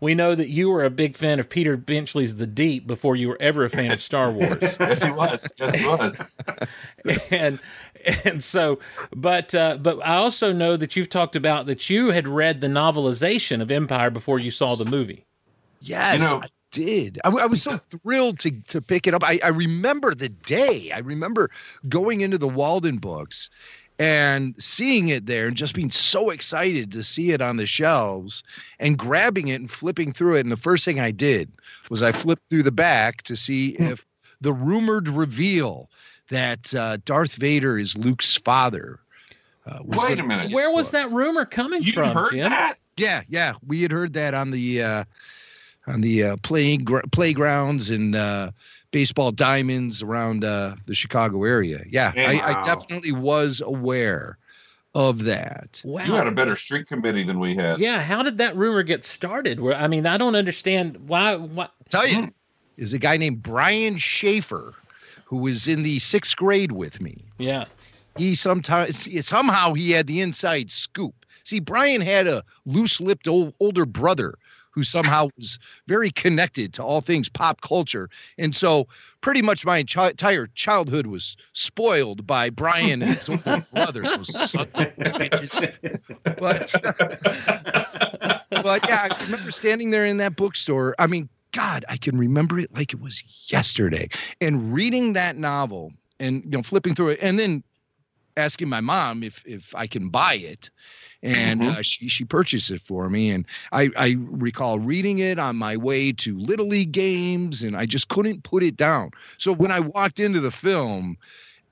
We 0.01 0.15
know 0.15 0.33
that 0.33 0.49
you 0.49 0.69
were 0.69 0.83
a 0.83 0.89
big 0.89 1.15
fan 1.15 1.39
of 1.39 1.47
Peter 1.47 1.77
Benchley's 1.77 2.35
The 2.37 2.47
Deep 2.47 2.87
before 2.87 3.15
you 3.15 3.29
were 3.29 3.37
ever 3.39 3.63
a 3.63 3.69
fan 3.69 3.91
of 3.91 4.01
Star 4.01 4.31
Wars, 4.31 4.57
Yes, 4.79 5.03
he 5.03 5.11
was. 5.11 5.47
Yes, 5.57 5.75
he 5.79 5.87
was. 5.87 6.15
and 7.31 7.59
and 8.25 8.43
so, 8.43 8.79
but 9.15 9.53
uh, 9.55 9.77
but 9.77 9.99
I 10.05 10.15
also 10.15 10.51
know 10.51 10.77
that 10.77 10.95
you've 10.95 11.09
talked 11.09 11.35
about 11.35 11.65
that 11.67 11.89
you 11.89 12.11
had 12.11 12.27
read 12.27 12.61
the 12.61 12.67
novelization 12.67 13.61
of 13.61 13.71
Empire 13.71 14.09
before 14.09 14.39
you 14.39 14.51
saw 14.51 14.75
the 14.75 14.85
movie. 14.85 15.25
Yes, 15.81 16.19
You 16.21 16.27
know- 16.27 16.41
I 16.43 16.47
did. 16.71 17.19
I 17.25 17.29
was 17.29 17.63
so 17.63 17.77
thrilled 17.77 18.39
to 18.39 18.51
to 18.67 18.81
pick 18.81 19.05
it 19.07 19.13
up. 19.13 19.23
I, 19.23 19.39
I 19.43 19.49
remember 19.49 20.15
the 20.15 20.29
day. 20.29 20.91
I 20.91 20.99
remember 20.99 21.51
going 21.89 22.21
into 22.21 22.37
the 22.37 22.47
Walden 22.47 22.97
books 22.97 23.49
and 23.99 24.55
seeing 24.57 25.09
it 25.09 25.25
there 25.25 25.47
and 25.47 25.57
just 25.57 25.75
being 25.75 25.91
so 25.91 26.29
excited 26.29 26.91
to 26.91 27.03
see 27.03 27.31
it 27.31 27.41
on 27.41 27.57
the 27.57 27.67
shelves 27.67 28.41
and 28.79 28.97
grabbing 28.97 29.49
it 29.49 29.59
and 29.59 29.69
flipping 29.69 30.13
through 30.13 30.37
it. 30.37 30.39
And 30.41 30.51
the 30.51 30.57
first 30.57 30.85
thing 30.85 30.99
I 30.99 31.11
did 31.11 31.51
was 31.89 32.01
I 32.01 32.11
flipped 32.11 32.49
through 32.49 32.63
the 32.63 32.71
back 32.71 33.21
to 33.23 33.35
see 33.35 33.71
if 33.71 34.05
the 34.39 34.53
rumored 34.53 35.07
reveal 35.07 35.89
that 36.31 36.73
uh, 36.73 36.97
Darth 37.05 37.33
Vader 37.35 37.77
is 37.77 37.95
Luke's 37.95 38.35
father. 38.37 38.99
Uh, 39.65 39.79
Wait 39.83 40.17
gonna 40.17 40.23
a 40.23 40.27
minute. 40.27 40.51
Where 40.51 40.71
was 40.71 40.91
that 40.91 41.11
rumor 41.11 41.45
coming 41.45 41.83
You 41.83 41.93
from, 41.93 42.15
heard 42.15 42.31
Jim? 42.31 42.49
that? 42.49 42.77
Yeah, 42.97 43.21
yeah, 43.27 43.53
we 43.65 43.83
had 43.83 43.91
heard 43.91 44.13
that 44.13 44.33
on 44.33 44.51
the 44.51 44.81
uh, 44.81 45.03
on 45.87 46.01
the 46.01 46.23
uh, 46.23 46.37
playing 46.41 46.83
gr- 46.83 47.01
playgrounds 47.11 47.89
and 47.91 48.15
uh, 48.15 48.51
baseball 48.91 49.31
diamonds 49.31 50.01
around 50.01 50.43
uh, 50.43 50.75
the 50.87 50.95
Chicago 50.95 51.43
area. 51.43 51.83
Yeah, 51.87 52.11
I, 52.15 52.41
I 52.41 52.61
definitely 52.63 53.11
was 53.11 53.61
aware 53.61 54.37
of 54.93 55.23
that. 55.23 55.81
Wow. 55.85 56.03
You 56.03 56.13
had 56.13 56.27
a 56.27 56.31
better 56.31 56.55
street 56.57 56.87
committee 56.87 57.23
than 57.23 57.39
we 57.39 57.55
had. 57.55 57.79
Yeah, 57.79 58.01
how 58.01 58.23
did 58.23 58.37
that 58.37 58.55
rumor 58.55 58.83
get 58.83 59.05
started? 59.05 59.59
Where 59.59 59.75
I 59.75 59.87
mean, 59.87 60.05
I 60.05 60.17
don't 60.17 60.35
understand 60.35 61.07
why. 61.07 61.37
why 61.37 61.69
Tell 61.89 62.07
you, 62.07 62.29
is 62.77 62.93
a 62.93 62.99
guy 62.99 63.17
named 63.17 63.43
Brian 63.43 63.97
Schaefer 63.97 64.73
who 65.31 65.37
was 65.37 65.65
in 65.65 65.81
the 65.81 65.97
sixth 65.99 66.35
grade 66.35 66.73
with 66.73 66.99
me. 66.99 67.23
yeah, 67.39 67.63
he 68.17 68.35
sometimes 68.35 69.07
somehow 69.25 69.73
he 69.73 69.91
had 69.91 70.05
the 70.05 70.19
inside 70.19 70.69
scoop. 70.69 71.15
See, 71.45 71.61
Brian 71.61 72.01
had 72.01 72.27
a 72.27 72.43
loose-lipped 72.65 73.29
old, 73.29 73.53
older 73.61 73.85
brother 73.85 74.35
who 74.71 74.83
somehow 74.83 75.29
was 75.37 75.57
very 75.87 76.11
connected 76.11 76.73
to 76.73 76.83
all 76.83 76.99
things 76.99 77.29
pop 77.29 77.61
culture, 77.61 78.09
and 78.37 78.53
so 78.53 78.87
pretty 79.21 79.41
much 79.41 79.65
my 79.65 79.83
chi- 79.83 80.09
entire 80.09 80.47
childhood 80.55 81.07
was 81.07 81.37
spoiled 81.53 82.27
by 82.27 82.49
Brian 82.49 83.01
and 83.01 83.13
his 83.15 83.29
older 83.29 83.65
brother. 83.73 84.01
Those 84.01 84.33
sons 84.51 84.69
of 84.73 84.87
bitches. 84.97 85.71
But, 86.37 86.73
but 88.63 88.87
yeah, 88.89 89.07
I 89.09 89.23
remember 89.23 89.51
standing 89.53 89.91
there 89.91 90.05
in 90.05 90.17
that 90.17 90.35
bookstore. 90.35 90.95
I 90.99 91.07
mean, 91.07 91.29
God, 91.51 91.85
I 91.89 91.97
can 91.97 92.17
remember 92.17 92.59
it 92.59 92.73
like 92.73 92.93
it 92.93 93.01
was 93.01 93.23
yesterday, 93.51 94.09
and 94.39 94.73
reading 94.73 95.13
that 95.13 95.37
novel 95.37 95.91
and 96.19 96.43
you 96.43 96.51
know 96.51 96.63
flipping 96.63 96.95
through 96.95 97.09
it, 97.09 97.19
and 97.21 97.37
then 97.37 97.63
asking 98.37 98.69
my 98.69 98.81
mom 98.81 99.23
if 99.23 99.43
if 99.45 99.75
I 99.75 99.87
can 99.87 100.09
buy 100.09 100.35
it, 100.35 100.69
and 101.21 101.61
uh, 101.61 101.81
she 101.81 102.07
she 102.07 102.23
purchased 102.25 102.71
it 102.71 102.81
for 102.81 103.09
me, 103.09 103.29
and 103.29 103.45
I 103.71 103.89
I 103.97 104.15
recall 104.19 104.79
reading 104.79 105.19
it 105.19 105.39
on 105.39 105.55
my 105.55 105.77
way 105.77 106.11
to 106.13 106.37
little 106.37 106.67
league 106.67 106.91
games, 106.91 107.63
and 107.63 107.75
I 107.75 107.85
just 107.85 108.07
couldn't 108.07 108.43
put 108.43 108.63
it 108.63 108.77
down. 108.77 109.11
So 109.37 109.53
when 109.53 109.71
I 109.71 109.79
walked 109.79 110.19
into 110.19 110.39
the 110.39 110.51
film. 110.51 111.17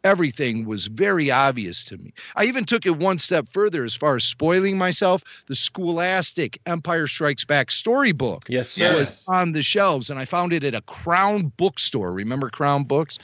Everything 0.04 0.66
was 0.66 0.88
very 0.88 1.30
obvious 1.30 1.84
to 1.86 1.98
me. 1.98 2.14
I 2.36 2.46
even 2.46 2.66
took 2.66 2.86
it 2.86 2.98
one 2.98 3.20
step 3.20 3.48
further 3.50 3.84
as 3.84 3.96
far 3.96 4.16
as 4.16 4.24
spoiling 4.24 4.78
myself. 4.78 5.24
The 5.48 5.56
Scholastic 5.56 6.60
Empire 6.66 7.08
Strikes 7.08 7.46
Back 7.46 7.72
storybook 7.72 8.46
yes, 8.48 8.70
sir. 8.70 8.84
Yes. 8.84 8.96
was 8.96 9.24
on 9.28 9.52
the 9.52 9.64
shelves 9.64 10.10
and 10.10 10.20
I 10.20 10.26
found 10.26 10.54
it 10.54 10.64
at 10.64 10.74
a 10.74 10.82
Crown 10.82 11.52
bookstore. 11.58 12.12
Remember 12.12 12.50
Crown 12.50 12.84
Books? 12.84 13.20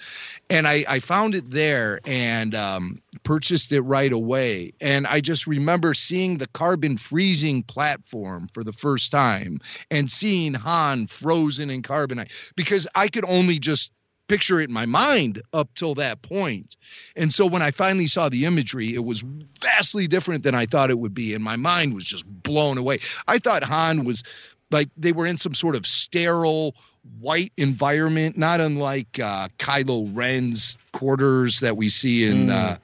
And 0.50 0.68
I, 0.68 0.86
I 0.88 1.00
found 1.00 1.36
it 1.36 1.50
there 1.52 2.00
and 2.06 2.54
um, 2.54 3.02
purchased 3.24 3.72
it 3.72 3.82
right 3.82 4.12
away. 4.12 4.74
And 4.82 5.08
I 5.08 5.22
just 5.22 5.48
remember 5.48 5.94
seeing 5.94 6.38
the 6.38 6.48
carbon 6.48 6.98
freezing 6.98 7.64
platform 7.64 8.48
for 8.54 8.64
the 8.64 8.74
first 8.74 9.12
time 9.12 9.60
and 9.92 10.12
seeing 10.12 10.54
Han 10.54 11.08
frozen 11.08 11.70
in 11.70 11.82
carbonite 11.82 12.32
because 12.56 12.88
I 12.96 13.08
could 13.08 13.26
only 13.26 13.60
just 13.60 13.92
picture 14.28 14.60
it 14.60 14.70
in 14.70 14.74
my 14.74 14.86
mind 14.86 15.42
up 15.54 15.70
till 15.76 15.96
that 15.96 16.22
point. 16.22 16.76
And 17.16 17.34
so 17.34 17.46
when 17.46 17.62
I 17.62 17.72
finally 17.72 18.08
saw 18.08 18.30
the 18.30 18.46
imagery, 18.46 18.94
it 18.94 19.06
was 19.06 19.24
vastly 19.62 20.08
different 20.08 20.44
than 20.44 20.56
I 20.56 20.66
thought 20.66 20.90
it 20.90 21.00
would 21.00 21.14
be. 21.14 21.34
And 21.34 21.44
my 21.44 21.56
mind 21.56 21.94
was 21.94 22.06
just 22.06 22.26
blown 22.44 22.78
away. 22.78 23.00
I 23.28 23.38
thought 23.40 23.64
Han 23.64 24.04
was 24.06 24.24
like 24.72 24.90
they 24.98 25.12
were 25.12 25.26
in 25.26 25.38
some 25.38 25.54
sort 25.54 25.76
of 25.76 25.86
sterile 25.86 26.76
white 27.20 27.54
environment, 27.58 28.36
not 28.36 28.60
unlike 28.60 29.20
uh, 29.20 29.48
Kylo 29.60 30.10
Ren's 30.12 30.78
quarters 30.92 31.60
that 31.60 31.78
we 31.78 31.90
see 31.90 32.26
in 32.26 32.48
Mm. 32.48 32.52
uh, 32.52 32.78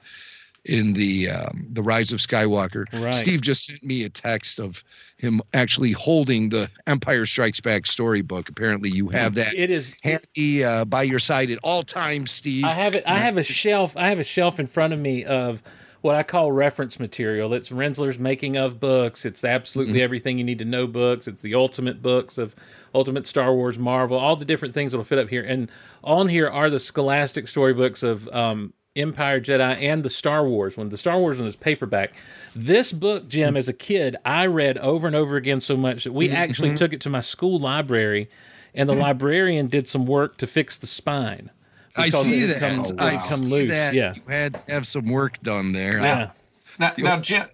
in 0.64 0.92
the 0.92 1.28
um, 1.28 1.66
the 1.72 1.82
Rise 1.82 2.12
of 2.12 2.20
Skywalker. 2.20 2.84
Right. 2.92 3.12
Steve 3.12 3.40
just 3.40 3.66
sent 3.66 3.82
me 3.82 4.04
a 4.04 4.08
text 4.08 4.60
of 4.60 4.84
him 5.22 5.40
actually 5.54 5.92
holding 5.92 6.48
the 6.50 6.68
Empire 6.86 7.24
Strikes 7.24 7.60
Back 7.60 7.86
storybook. 7.86 8.48
Apparently, 8.48 8.90
you 8.90 9.08
have 9.08 9.36
that 9.36 9.54
It 9.54 9.70
is. 9.70 9.94
handy 10.02 10.64
uh, 10.64 10.84
by 10.84 11.04
your 11.04 11.20
side 11.20 11.50
at 11.50 11.58
all 11.62 11.84
times, 11.84 12.30
Steve. 12.32 12.64
I 12.64 12.72
have 12.72 12.94
it. 12.94 13.04
I 13.06 13.18
have 13.18 13.38
a 13.38 13.44
shelf. 13.44 13.96
I 13.96 14.08
have 14.08 14.18
a 14.18 14.24
shelf 14.24 14.58
in 14.60 14.66
front 14.66 14.92
of 14.92 14.98
me 15.00 15.24
of 15.24 15.62
what 16.00 16.16
I 16.16 16.24
call 16.24 16.50
reference 16.50 16.98
material. 16.98 17.54
It's 17.54 17.70
Rinzler's 17.70 18.18
making 18.18 18.56
of 18.56 18.80
books. 18.80 19.24
It's 19.24 19.44
absolutely 19.44 20.02
everything 20.02 20.36
you 20.36 20.42
need 20.44 20.58
to 20.58 20.64
know 20.64 20.88
books. 20.88 21.28
It's 21.28 21.40
the 21.40 21.54
ultimate 21.54 22.02
books 22.02 22.36
of 22.36 22.56
Ultimate 22.92 23.24
Star 23.24 23.54
Wars, 23.54 23.78
Marvel, 23.78 24.18
all 24.18 24.34
the 24.34 24.44
different 24.44 24.74
things 24.74 24.90
that'll 24.90 25.04
fit 25.04 25.20
up 25.20 25.28
here. 25.28 25.44
And 25.44 25.70
on 26.02 26.26
here 26.26 26.48
are 26.48 26.68
the 26.68 26.80
Scholastic 26.80 27.46
storybooks 27.46 28.02
of 28.02 28.26
um, 28.30 28.72
Empire, 28.94 29.40
Jedi, 29.40 29.80
and 29.80 30.02
the 30.02 30.10
Star 30.10 30.46
Wars 30.46 30.76
one. 30.76 30.90
The 30.90 30.98
Star 30.98 31.18
Wars 31.18 31.38
one 31.38 31.46
is 31.46 31.56
paperback. 31.56 32.14
This 32.54 32.92
book, 32.92 33.28
Jim, 33.28 33.50
mm-hmm. 33.50 33.56
as 33.56 33.68
a 33.68 33.72
kid, 33.72 34.16
I 34.24 34.46
read 34.46 34.76
over 34.78 35.06
and 35.06 35.16
over 35.16 35.36
again 35.36 35.60
so 35.60 35.76
much 35.76 36.04
that 36.04 36.12
we 36.12 36.28
mm-hmm. 36.28 36.36
actually 36.36 36.68
mm-hmm. 36.70 36.76
took 36.76 36.92
it 36.92 37.00
to 37.02 37.10
my 37.10 37.20
school 37.20 37.58
library, 37.58 38.28
and 38.74 38.88
the 38.88 38.94
librarian 38.94 39.68
did 39.68 39.88
some 39.88 40.06
work 40.06 40.36
to 40.38 40.46
fix 40.46 40.76
the 40.76 40.86
spine. 40.86 41.50
I 41.96 42.10
see 42.10 42.44
that. 42.46 42.58
come- 42.58 42.96
oh, 42.98 43.04
I 43.04 43.14
it 43.14 43.20
come 43.20 43.40
see 43.40 43.46
loose, 43.46 43.70
that. 43.70 43.94
yeah. 43.94 44.14
You 44.14 44.22
had 44.28 44.54
to 44.54 44.72
have 44.72 44.86
some 44.86 45.06
work 45.06 45.42
done 45.42 45.72
there. 45.72 46.00
Yeah. 46.00 46.30
Now, 46.78 46.92
now 46.98 47.20
Jim, 47.20 47.44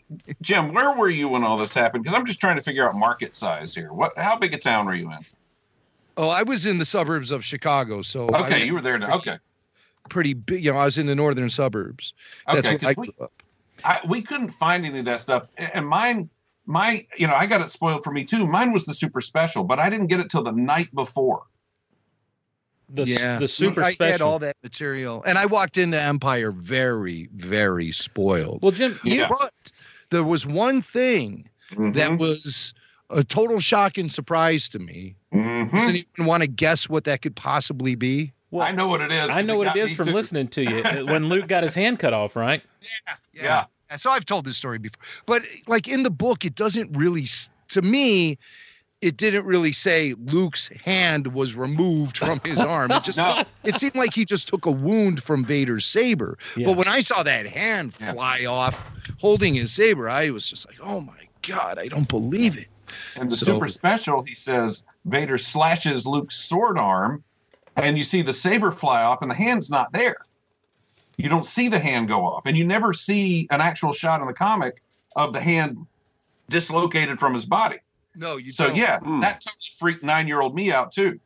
Jim, 0.42 0.72
where 0.72 0.92
were 0.92 1.10
you 1.10 1.28
when 1.28 1.44
all 1.44 1.56
this 1.56 1.74
happened? 1.74 2.04
Because 2.04 2.16
I'm 2.16 2.24
just 2.24 2.40
trying 2.40 2.56
to 2.56 2.62
figure 2.62 2.88
out 2.88 2.94
market 2.94 3.34
size 3.34 3.74
here. 3.74 3.92
What? 3.92 4.16
How 4.16 4.36
big 4.36 4.54
a 4.54 4.58
town 4.58 4.86
were 4.86 4.94
you 4.94 5.10
in? 5.10 5.18
Oh, 6.16 6.28
I 6.28 6.42
was 6.42 6.66
in 6.66 6.78
the 6.78 6.84
suburbs 6.84 7.30
of 7.30 7.44
Chicago, 7.44 8.02
so 8.02 8.28
Okay, 8.28 8.60
was 8.60 8.64
you 8.64 8.74
were 8.74 8.80
there. 8.80 8.98
To, 8.98 9.14
okay, 9.16 9.38
pretty 10.08 10.34
big. 10.34 10.64
You 10.64 10.72
know, 10.72 10.78
I 10.78 10.84
was 10.86 10.98
in 10.98 11.06
the 11.06 11.14
northern 11.14 11.50
suburbs. 11.50 12.12
That's 12.46 12.66
Okay, 12.66 12.76
where 12.78 12.90
I 12.90 12.94
'cause 12.94 13.06
we- 13.18 13.24
up. 13.24 13.32
I, 13.84 14.00
we 14.08 14.22
couldn't 14.22 14.50
find 14.52 14.84
any 14.84 14.98
of 14.98 15.04
that 15.04 15.20
stuff, 15.20 15.48
and 15.56 15.86
mine, 15.86 16.28
my, 16.66 17.06
you 17.16 17.26
know, 17.28 17.34
I 17.34 17.46
got 17.46 17.60
it 17.60 17.70
spoiled 17.70 18.02
for 18.02 18.10
me 18.12 18.24
too. 18.24 18.44
Mine 18.46 18.72
was 18.72 18.84
the 18.86 18.94
super 18.94 19.20
special, 19.20 19.62
but 19.62 19.78
I 19.78 19.88
didn't 19.88 20.08
get 20.08 20.18
it 20.18 20.30
till 20.30 20.42
the 20.42 20.50
night 20.52 20.92
before. 20.94 21.42
The, 22.90 23.04
yeah, 23.04 23.38
the 23.38 23.46
super 23.46 23.82
special. 23.82 24.04
I 24.06 24.10
had 24.10 24.20
all 24.20 24.38
that 24.40 24.56
material, 24.62 25.22
and 25.26 25.38
I 25.38 25.46
walked 25.46 25.76
into 25.78 26.00
Empire 26.00 26.50
very, 26.50 27.28
very 27.36 27.92
spoiled. 27.92 28.62
well, 28.62 28.72
Jim, 28.72 28.98
you, 29.04 29.14
Yeah. 29.16 29.28
But 29.28 29.72
there 30.10 30.24
was 30.24 30.46
one 30.46 30.80
thing 30.82 31.48
that 31.76 32.18
was 32.18 32.72
a 33.10 33.22
total 33.22 33.58
shock 33.60 33.96
and 33.98 34.10
surprise 34.10 34.68
to 34.70 34.78
me. 34.78 35.14
Mhm. 35.34 35.70
Doesn't 35.70 35.96
even 35.96 36.24
want 36.26 36.42
to 36.42 36.46
guess 36.48 36.88
what 36.88 37.04
that 37.04 37.20
could 37.22 37.36
possibly 37.36 37.94
be. 37.94 38.32
Well, 38.50 38.66
I 38.66 38.72
know 38.72 38.88
what 38.88 39.00
it 39.00 39.12
is. 39.12 39.28
I 39.28 39.42
know 39.42 39.56
what 39.58 39.66
it 39.68 39.74
got 39.74 39.90
from 39.96 40.06
too. 40.06 40.12
listening 40.12 40.48
to 40.48 40.62
you 40.62 40.78
uh, 40.82 41.04
when 41.04 41.28
Luke 41.28 41.48
got 41.48 41.62
his 41.62 41.74
hand 41.74 41.98
cut 41.98 42.12
off, 42.12 42.36
right? 42.36 42.62
Yeah. 43.34 43.64
And 43.90 44.00
So 44.00 44.10
I've 44.10 44.24
told 44.26 44.44
this 44.44 44.56
story 44.56 44.78
before, 44.78 45.00
but 45.26 45.42
like 45.66 45.86
in 45.88 46.02
the 46.02 46.10
book, 46.10 46.44
it 46.44 46.54
doesn't 46.54 46.94
really, 46.96 47.26
to 47.68 47.82
me, 47.82 48.36
it 49.00 49.16
didn't 49.16 49.44
really 49.46 49.70
say 49.72 50.14
Luke's 50.24 50.66
hand 50.84 51.28
was 51.28 51.54
removed 51.54 52.18
from 52.18 52.40
his 52.44 52.58
arm. 52.74 52.90
It 52.90 53.04
just, 53.04 53.16
No. 53.18 53.44
it 53.62 53.76
seemed 53.76 53.94
like 53.94 54.12
he 54.12 54.24
just 54.24 54.48
took 54.48 54.66
a 54.66 54.70
wound 54.72 55.22
from 55.22 55.44
Vader's 55.44 55.86
saber. 55.86 56.36
Yeah. 56.56 56.66
But 56.66 56.76
when 56.76 56.88
I 56.88 56.98
saw 57.00 57.22
that 57.22 57.46
hand 57.46 57.94
Yeah. 58.00 58.12
fly 58.12 58.44
off 58.44 58.74
holding 59.20 59.54
his 59.54 59.72
saber, 59.72 60.08
I 60.10 60.30
was 60.30 60.48
just 60.48 60.66
like, 60.66 60.78
oh 60.82 61.00
my 61.00 61.28
God, 61.46 61.78
I 61.78 61.86
don't 61.86 62.08
believe 62.08 62.58
it. 62.58 62.66
And 63.14 63.30
the 63.30 63.36
So- 63.36 63.46
super 63.46 63.68
special, 63.68 64.22
he 64.24 64.34
says 64.34 64.82
Vader 65.04 65.38
slashes 65.38 66.04
Luke's 66.06 66.34
sword 66.34 66.76
arm, 66.76 67.22
and 67.82 67.96
you 67.96 68.04
see 68.04 68.22
the 68.22 68.34
saber 68.34 68.70
fly 68.72 69.02
off, 69.02 69.22
and 69.22 69.30
the 69.30 69.34
hand's 69.34 69.70
not 69.70 69.92
there. 69.92 70.16
You 71.16 71.28
don't 71.28 71.46
see 71.46 71.68
the 71.68 71.78
hand 71.78 72.08
go 72.08 72.24
off, 72.24 72.42
and 72.46 72.56
you 72.56 72.64
never 72.64 72.92
see 72.92 73.46
an 73.50 73.60
actual 73.60 73.92
shot 73.92 74.20
in 74.20 74.26
the 74.26 74.32
comic 74.32 74.82
of 75.16 75.32
the 75.32 75.40
hand 75.40 75.86
dislocated 76.48 77.18
from 77.18 77.34
his 77.34 77.44
body. 77.44 77.78
No, 78.14 78.36
you 78.36 78.52
So 78.52 78.68
don't. 78.68 78.76
yeah, 78.76 78.98
Hmm. 79.00 79.20
that 79.20 79.40
totally 79.40 79.60
freaked 79.78 80.02
nine-year-old 80.02 80.54
me 80.54 80.72
out 80.72 80.92
too. 80.92 81.18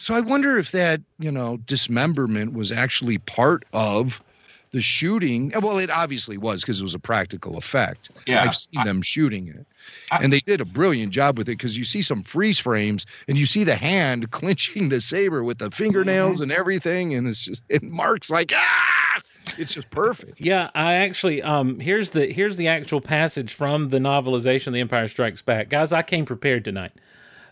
So 0.00 0.14
I 0.14 0.20
wonder 0.20 0.58
if 0.58 0.70
that, 0.72 1.00
you 1.18 1.30
know, 1.32 1.56
dismemberment 1.66 2.52
was 2.52 2.70
actually 2.70 3.18
part 3.18 3.64
of 3.72 4.22
the 4.72 4.80
shooting. 4.82 5.52
Well, 5.60 5.78
it 5.78 5.90
obviously 5.90 6.36
was 6.38 6.60
because 6.62 6.80
it 6.80 6.82
was 6.82 6.94
a 6.94 6.98
practical 6.98 7.56
effect. 7.56 8.10
Yeah, 8.26 8.42
I've 8.42 8.56
seen 8.56 8.84
them 8.84 9.02
shooting 9.02 9.48
it. 9.48 9.66
I- 10.10 10.18
and 10.22 10.32
they 10.32 10.40
did 10.40 10.60
a 10.60 10.64
brilliant 10.66 11.12
job 11.12 11.38
with 11.38 11.48
it 11.48 11.56
because 11.56 11.76
you 11.78 11.84
see 11.84 12.02
some 12.02 12.22
freeze 12.22 12.58
frames 12.58 13.06
and 13.28 13.38
you 13.38 13.46
see 13.46 13.64
the 13.64 13.76
hand 13.76 14.30
clinching 14.32 14.88
the 14.90 15.00
saber 15.00 15.42
with 15.42 15.58
the 15.58 15.70
fingernails 15.70 16.36
Mm-hmm. 16.36 16.42
and 16.44 16.52
everything. 16.52 17.14
And 17.14 17.26
it's 17.26 17.44
just, 17.44 17.62
and 17.70 17.90
Mark's 17.90 18.28
like, 18.30 18.52
ah, 18.54 19.22
it's 19.56 19.72
just 19.74 19.90
perfect. 19.90 20.40
Yeah, 20.40 20.68
I 20.74 20.94
actually 20.94 21.40
um 21.42 21.80
here's 21.80 22.10
the 22.10 22.26
here's 22.32 22.56
the 22.58 22.68
actual 22.68 23.00
passage 23.00 23.54
from 23.54 23.88
the 23.88 23.98
novelization 23.98 24.72
The 24.72 24.80
Empire 24.80 25.08
Strikes 25.08 25.40
Back. 25.42 25.70
Guys, 25.70 25.92
I 25.92 26.02
came 26.02 26.24
prepared 26.26 26.64
tonight. 26.64 26.92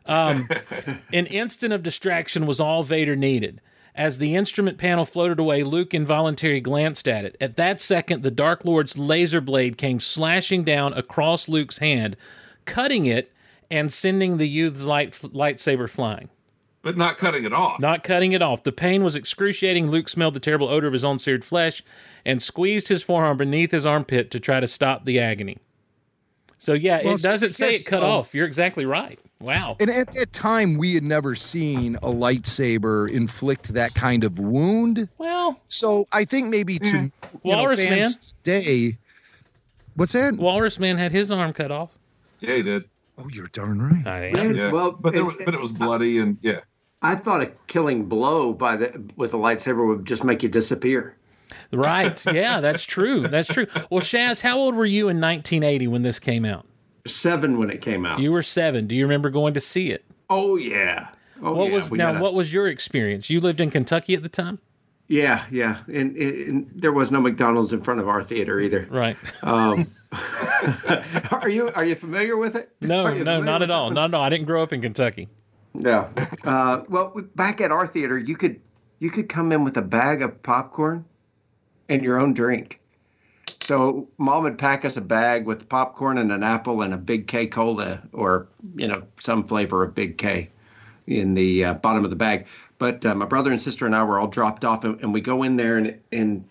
Um 0.05 0.49
an 1.13 1.27
instant 1.27 1.73
of 1.73 1.83
distraction 1.83 2.45
was 2.47 2.61
all 2.61 2.83
Vader 2.83 3.17
needed. 3.17 3.61
As 3.97 4.19
the 4.19 4.35
instrument 4.35 4.77
panel 4.77 5.07
floated 5.07 5.41
away, 5.41 5.63
Luke 5.63 5.95
involuntarily 5.95 6.61
glanced 6.61 7.09
at 7.09 7.25
it. 7.25 7.35
At 7.41 7.57
that 7.57 7.81
second, 7.81 8.23
the 8.23 8.31
Dark 8.31 8.65
Lord's 8.65 8.99
laser 8.99 9.41
blade 9.41 9.79
came 9.79 10.01
slashing 10.01 10.65
down 10.65 10.93
across 10.93 11.49
Luke's 11.49 11.79
hand, 11.79 12.15
cutting 12.67 13.07
it 13.07 13.33
and 13.71 13.91
sending 13.91 14.37
the 14.37 14.47
youth's 14.49 14.85
light 14.85 15.13
lightsaber 15.13 15.89
flying. 15.89 16.29
but 16.83 16.97
not 16.97 17.19
cutting 17.19 17.45
it 17.45 17.53
off. 17.53 17.81
Not 17.81 18.05
cutting 18.05 18.31
it 18.33 18.43
off. 18.43 18.63
The 18.63 18.71
pain 18.71 19.03
was 19.03 19.17
excruciating. 19.17 19.91
Luke 19.91 20.09
smelled 20.09 20.35
the 20.35 20.41
terrible 20.41 20.69
odor 20.69 20.87
of 20.87 20.93
his 20.93 21.03
own 21.03 21.19
seared 21.19 21.45
flesh 21.45 21.83
and 22.25 22.41
squeezed 22.41 22.87
his 22.89 23.03
forearm 23.03 23.39
beneath 23.39 23.73
his 23.73 23.85
armpit 23.87 24.31
to 24.31 24.39
try 24.39 24.61
to 24.61 24.69
stop 24.69 25.05
the 25.05 25.19
agony. 25.19 25.59
So 26.59 26.73
yeah, 26.73 27.03
Well, 27.05 27.15
it 27.15 27.23
doesn't 27.23 27.55
say 27.55 27.77
it 27.77 27.87
cut 27.87 28.03
um, 28.03 28.11
off. 28.11 28.35
You're 28.35 28.47
exactly 28.47 28.87
right. 28.87 29.19
Wow. 29.41 29.77
And 29.79 29.91
at 29.91 30.13
that 30.13 30.33
time, 30.33 30.79
we 30.79 30.95
had 30.95 31.03
never 31.03 31.35
seen 31.35 31.97
a 31.97 32.09
lightsaber 32.09 33.11
inflict 33.11 33.75
that 33.75 33.95
kind 33.95 34.25
of 34.25 34.39
wound. 34.39 35.09
Well, 35.19 35.61
So 35.69 36.07
I 36.13 36.25
think 36.25 36.49
maybe 36.49 36.79
to 36.79 36.87
you 36.87 37.03
know, 37.03 37.11
Walrus 37.43 37.85
fans 37.85 38.33
today. 38.43 38.97
What's 39.95 40.13
that? 40.13 40.37
Walrus 40.37 40.79
Man 40.79 40.97
had 40.97 41.13
his 41.13 41.31
arm 41.31 41.53
cut 41.53 41.71
off. 41.71 41.91
Yeah, 42.41 42.57
he 42.57 42.63
did. 42.63 42.85
Oh, 43.19 43.29
you're 43.31 43.49
darn 43.49 43.81
right. 43.81 44.07
I 44.07 44.27
Yeah, 44.35 44.53
Yeah. 44.53 44.71
well, 44.71 44.93
but, 44.93 45.15
there 45.15 45.25
was, 45.25 45.37
but 45.45 45.55
it 45.55 45.61
was 45.61 45.73
bloody 45.73 46.19
and 46.19 46.39
yeah. 46.43 46.61
I 47.03 47.15
thought 47.15 47.43
a 47.43 47.53
killing 47.67 48.07
blow 48.07 48.53
by 48.53 48.77
the 48.77 49.03
with 49.17 49.35
a 49.35 49.37
lightsaber 49.37 49.87
would 49.87 50.07
just 50.07 50.25
make 50.25 50.43
you 50.43 50.49
disappear. 50.49 51.17
Right. 51.73 52.25
Yeah, 52.33 52.61
that's 52.61 52.85
true. 52.85 53.27
That's 53.29 53.49
true. 53.49 53.67
Well, 53.91 54.01
Shaz, 54.01 54.43
how 54.43 54.59
old 54.59 54.75
were 54.75 54.87
you 54.87 55.09
in 55.09 55.21
1980 55.21 55.87
when 55.89 56.03
this 56.03 56.19
came 56.19 56.45
out? 56.45 56.67
Seven 57.07 57.59
when 57.59 57.71
it 57.71 57.81
came 57.83 58.05
out. 58.05 58.19
You 58.19 58.33
were 58.33 58.43
seven. 58.43 58.87
Do 58.87 58.95
you 58.95 59.05
remember 59.05 59.31
going 59.31 59.55
to 59.55 59.61
see 59.61 59.91
it? 59.91 60.05
oh 60.29 60.57
yeah. 60.57 61.09
Oh 61.43 61.53
What 61.55 61.69
yeah. 61.69 61.75
was 61.75 61.91
we 61.91 61.99
now? 61.99 62.17
a- 62.17 62.21
What 62.21 62.35
was 62.35 62.53
your 62.53 62.67
experience? 62.67 63.31
You 63.31 63.41
lived 63.41 63.61
in 63.61 63.71
Kentucky 63.71 64.15
at 64.15 64.23
the 64.25 64.29
time, 64.29 64.59
Yeah, 65.07 65.45
yeah. 65.53 65.79
And, 65.87 66.17
and 66.17 66.71
there 66.75 66.93
was 66.93 67.13
no 67.13 67.21
McDonald's 67.21 67.73
in 67.73 67.81
front 67.81 68.01
of 68.01 68.09
our 68.09 68.25
theater 68.25 68.59
either. 68.59 68.89
right? 68.91 69.17
Um, 69.43 69.87
are 71.31 71.49
you 71.49 71.71
are 71.75 71.85
you 71.85 71.95
familiar 71.95 72.37
with 72.37 72.57
it? 72.57 72.71
No, 72.81 73.13
no, 73.15 73.41
not 73.41 73.63
at 73.63 73.71
all. 73.71 73.83
No, 73.83 73.85
one? 73.87 73.95
Not 73.95 74.11
at 74.11 74.15
all. 74.15 74.23
I 74.23 74.29
didn't 74.31 74.47
grow 74.47 74.63
up 74.63 74.73
in 74.73 74.81
Kentucky. 74.83 75.29
No. 75.75 76.09
Uh, 76.45 76.83
well, 76.89 77.13
back 77.35 77.61
at 77.61 77.71
our 77.71 77.87
theater, 77.87 78.19
you 78.19 78.37
could 78.37 78.61
you 78.99 79.11
could 79.11 79.29
come 79.29 79.53
in 79.53 79.63
with 79.63 79.77
a 79.77 79.83
bag 79.83 80.23
of 80.23 80.43
popcorn 80.43 81.05
and 81.89 82.03
your 82.03 82.21
own 82.21 82.35
drink. 82.35 82.81
So 83.63 84.09
mom 84.19 84.45
would 84.45 84.59
pack 84.59 84.85
us 84.85 84.97
a 84.97 85.01
bag 85.01 85.47
with 85.47 85.69
popcorn 85.69 86.19
and 86.19 86.31
an 86.31 86.43
apple 86.43 86.83
and 86.83 86.95
a 86.95 86.97
big 86.97 87.27
K 87.27 87.47
cola 87.47 88.03
or 88.13 88.49
you 88.77 88.89
know 88.89 89.03
some 89.21 89.45
flavor 89.45 89.83
of 89.83 89.95
big 89.95 90.19
K 90.19 90.51
in 91.07 91.35
the 91.35 91.65
uh, 91.65 91.75
bottom 91.75 92.05
of 92.05 92.11
the 92.11 92.17
bag. 92.17 92.47
But 92.79 93.07
uh, 93.07 93.15
my 93.15 93.27
brother 93.27 93.51
and 93.51 93.61
sister 93.61 93.87
and 93.87 93.95
I 93.95 94.05
were 94.05 94.19
all 94.19 94.29
dropped 94.29 94.65
off, 94.65 94.85
and, 94.85 95.01
and 95.01 95.13
we 95.13 95.21
go 95.21 95.43
in 95.43 95.57
there 95.57 95.79
and 95.79 95.99
and 96.13 96.45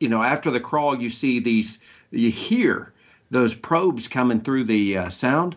you 0.00 0.08
know 0.08 0.22
after 0.22 0.50
the 0.50 0.60
crawl, 0.60 1.00
you 1.00 1.10
see 1.10 1.40
these 1.40 1.78
you 2.10 2.30
hear 2.30 2.92
those 3.30 3.54
probes 3.54 4.06
coming 4.06 4.40
through 4.40 4.64
the 4.64 4.96
uh, 4.96 5.10
sound, 5.10 5.56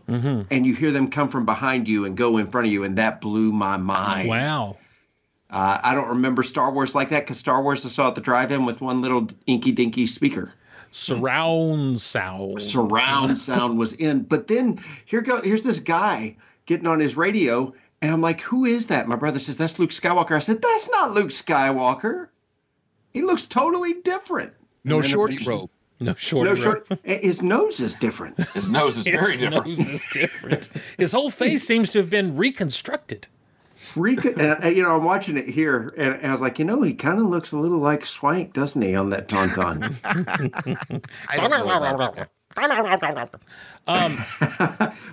and 0.49 0.65
you 0.65 0.73
hear 0.73 0.91
them 0.91 1.09
come 1.09 1.29
from 1.29 1.45
behind 1.45 1.87
you 1.87 2.05
and 2.05 2.17
go 2.17 2.37
in 2.37 2.47
front 2.49 2.67
of 2.67 2.73
you, 2.73 2.83
and 2.83 2.97
that 2.97 3.21
blew 3.21 3.51
my 3.51 3.77
mind. 3.77 4.29
Wow. 4.29 4.77
Uh, 5.49 5.79
I 5.81 5.93
don't 5.95 6.09
remember 6.09 6.43
Star 6.43 6.71
Wars 6.71 6.93
like 6.93 7.09
that 7.09 7.23
because 7.23 7.37
Star 7.37 7.61
Wars 7.63 7.85
I 7.85 7.89
saw 7.89 8.09
at 8.09 8.15
the 8.15 8.21
drive-in 8.21 8.65
with 8.65 8.81
one 8.81 9.01
little 9.01 9.27
inky 9.45 9.71
dinky 9.71 10.05
speaker. 10.05 10.53
Surround 10.91 12.01
sound. 12.01 12.61
Surround 12.61 13.37
sound 13.49 13.77
was 13.77 13.93
in, 13.93 14.23
but 14.23 14.47
then 14.47 14.79
here 15.05 15.21
go 15.21 15.41
here's 15.41 15.63
this 15.63 15.79
guy 15.79 16.35
getting 16.65 16.87
on 16.87 16.99
his 16.99 17.15
radio, 17.15 17.73
and 18.01 18.11
I'm 18.11 18.21
like, 18.21 18.41
"Who 18.41 18.65
is 18.65 18.87
that?" 18.87 19.07
My 19.07 19.15
brother 19.15 19.39
says, 19.39 19.57
"That's 19.57 19.79
Luke 19.79 19.91
Skywalker." 19.91 20.35
I 20.35 20.39
said, 20.39 20.61
"That's 20.61 20.89
not 20.89 21.13
Luke 21.13 21.29
Skywalker. 21.29 22.27
He 23.13 23.21
looks 23.21 23.47
totally 23.47 23.93
different." 24.03 24.53
No 24.83 24.95
And 24.95 25.03
then 25.03 25.11
shorty 25.11 25.37
robe. 25.45 25.69
No 25.99 26.13
short. 26.15 26.45
No 26.47 26.55
short. 26.55 26.87
His 27.03 27.41
nose 27.41 27.79
is 27.79 27.95
different. 27.95 28.37
His 28.53 28.69
nose 28.69 28.97
is 28.97 29.03
very 29.03 29.31
His 29.31 29.39
different. 29.39 29.65
nose 29.67 29.89
is 29.89 30.05
different. 30.13 30.69
His 30.97 31.11
whole 31.11 31.29
face 31.31 31.65
seems 31.65 31.89
to 31.89 31.99
have 31.99 32.09
been 32.09 32.35
reconstructed. 32.37 33.27
Recon- 33.95 34.39
and, 34.39 34.75
you 34.75 34.83
know, 34.83 34.95
I'm 34.95 35.03
watching 35.03 35.37
it 35.37 35.47
here, 35.47 35.93
and, 35.97 36.15
and 36.15 36.27
I 36.27 36.31
was 36.31 36.41
like, 36.41 36.57
you 36.59 36.65
know, 36.65 36.81
he 36.81 36.93
kind 36.93 37.19
of 37.19 37.27
looks 37.27 37.51
a 37.51 37.57
little 37.57 37.79
like 37.79 38.05
Swank, 38.05 38.53
doesn't 38.53 38.81
he, 38.81 38.95
on 38.95 39.09
that 39.11 39.27
tauntaun? 39.27 39.93
I 40.03 41.37
don't 41.37 41.49
know 41.51 41.65
about 41.97 42.15
that. 42.15 42.29
Um, 43.87 44.25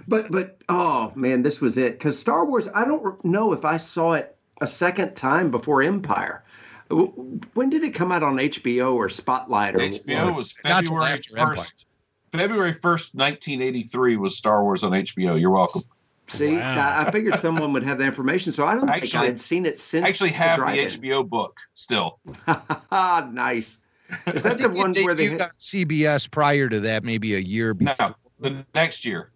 but 0.08 0.30
but 0.32 0.58
oh 0.68 1.12
man, 1.14 1.42
this 1.42 1.60
was 1.60 1.76
it 1.78 1.92
because 1.92 2.18
Star 2.18 2.44
Wars. 2.46 2.68
I 2.74 2.84
don't 2.86 3.22
know 3.24 3.52
if 3.52 3.64
I 3.64 3.76
saw 3.76 4.14
it 4.14 4.34
a 4.60 4.66
second 4.66 5.14
time 5.14 5.50
before 5.50 5.82
Empire. 5.82 6.42
When 6.88 7.70
did 7.70 7.84
it 7.84 7.90
come 7.90 8.12
out 8.12 8.22
on 8.22 8.36
HBO 8.36 8.94
or 8.94 9.08
Spotlight? 9.08 9.74
Or 9.76 9.78
HBO 9.80 10.34
was 10.34 10.52
February 10.52 11.20
first. 11.36 11.86
February 12.32 12.72
first, 12.72 13.14
nineteen 13.14 13.60
eighty 13.62 13.82
three 13.84 14.16
was 14.16 14.36
Star 14.36 14.62
Wars 14.62 14.82
on 14.82 14.92
HBO. 14.92 15.38
You're 15.38 15.50
welcome. 15.50 15.82
See, 16.28 16.56
Wow. 16.56 17.02
I, 17.02 17.06
I 17.06 17.10
figured 17.10 17.38
someone 17.38 17.72
would 17.74 17.82
have 17.82 17.98
the 17.98 18.04
information, 18.04 18.52
so 18.52 18.66
I 18.66 18.74
don't 18.74 18.88
think 18.88 19.14
I 19.14 19.26
had 19.26 19.38
seen 19.38 19.66
it 19.66 19.78
since. 19.78 20.06
I 20.06 20.08
actually 20.08 20.30
have 20.30 20.58
the 20.58 20.64
drive-in. 20.64 20.88
HBO 20.88 21.28
book 21.28 21.58
still. 21.74 22.18
Ah, 22.46 23.28
nice. 23.32 23.78
Is 24.26 24.42
that 24.42 24.58
the 24.58 24.70
one 24.70 24.94
where 24.94 25.14
they? 25.14 25.36
got 25.36 25.58
CBS 25.58 26.30
prior 26.30 26.68
to 26.68 26.80
that, 26.80 27.04
maybe 27.04 27.34
a 27.34 27.38
year 27.38 27.74
before. 27.74 27.94
No, 27.98 28.14
the 28.40 28.64
next 28.74 29.04
year. 29.04 29.30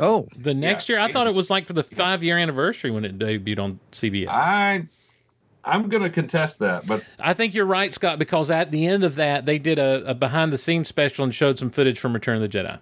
Oh, 0.00 0.28
the 0.36 0.54
next 0.54 0.88
year, 0.88 1.00
I 1.00 1.10
thought 1.10 1.26
it 1.26 1.34
was 1.34 1.50
like 1.50 1.66
for 1.66 1.72
the 1.72 1.82
five 1.82 2.22
year 2.22 2.38
anniversary 2.38 2.92
when 2.92 3.04
it 3.04 3.18
debuted 3.18 3.58
on 3.58 3.80
CBS. 3.90 4.28
I 4.28 4.86
I'm 5.64 5.88
gonna 5.88 6.08
contest 6.08 6.60
that, 6.60 6.86
but 6.86 7.04
I 7.18 7.34
think 7.34 7.52
you're 7.52 7.66
right, 7.66 7.92
Scott, 7.92 8.18
because 8.18 8.48
at 8.48 8.70
the 8.70 8.86
end 8.86 9.02
of 9.02 9.16
that, 9.16 9.44
they 9.44 9.58
did 9.58 9.78
a, 9.80 10.10
a 10.10 10.14
behind 10.14 10.52
the 10.52 10.58
scenes 10.58 10.86
special 10.86 11.24
and 11.24 11.34
showed 11.34 11.58
some 11.58 11.70
footage 11.70 11.98
from 11.98 12.12
Return 12.12 12.40
of 12.40 12.42
the 12.42 12.48
Jedi. 12.48 12.78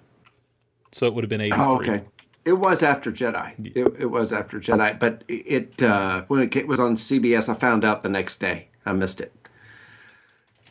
So 0.93 1.07
it 1.07 1.15
would 1.15 1.25
have 1.25 1.31
been 1.31 1.41
83. 1.41 1.65
Oh, 1.65 1.75
okay. 1.77 2.03
It 2.47 2.53
was 2.55 2.83
after 2.83 3.11
Jedi. 3.13 3.53
It, 3.77 3.93
it 3.99 4.07
was 4.07 4.33
after 4.33 4.59
Jedi, 4.61 4.99
but 4.99 5.25
it 5.29 5.83
uh, 5.83 6.23
when 6.29 6.43
it 6.51 6.67
was 6.67 6.81
on 6.81 6.95
CBS, 6.95 7.49
I 7.49 7.55
found 7.55 7.85
out 7.85 8.03
the 8.03 8.09
next 8.09 8.39
day. 8.41 8.69
I 8.87 8.93
missed 8.93 9.21
it, 9.21 9.33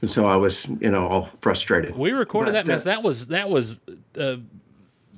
and 0.02 0.10
so 0.10 0.26
I 0.26 0.38
was, 0.38 0.66
you 0.80 0.90
know, 0.90 1.06
all 1.08 1.30
frustrated. 1.42 1.98
We 1.98 2.12
recorded 2.12 2.54
But, 2.54 2.66
that 2.66 2.68
mess. 2.68 2.88
uh, 2.88 2.92
That 2.92 3.04
was 3.04 3.28
that 3.28 3.50
was 3.50 3.74
uh, 4.18 4.38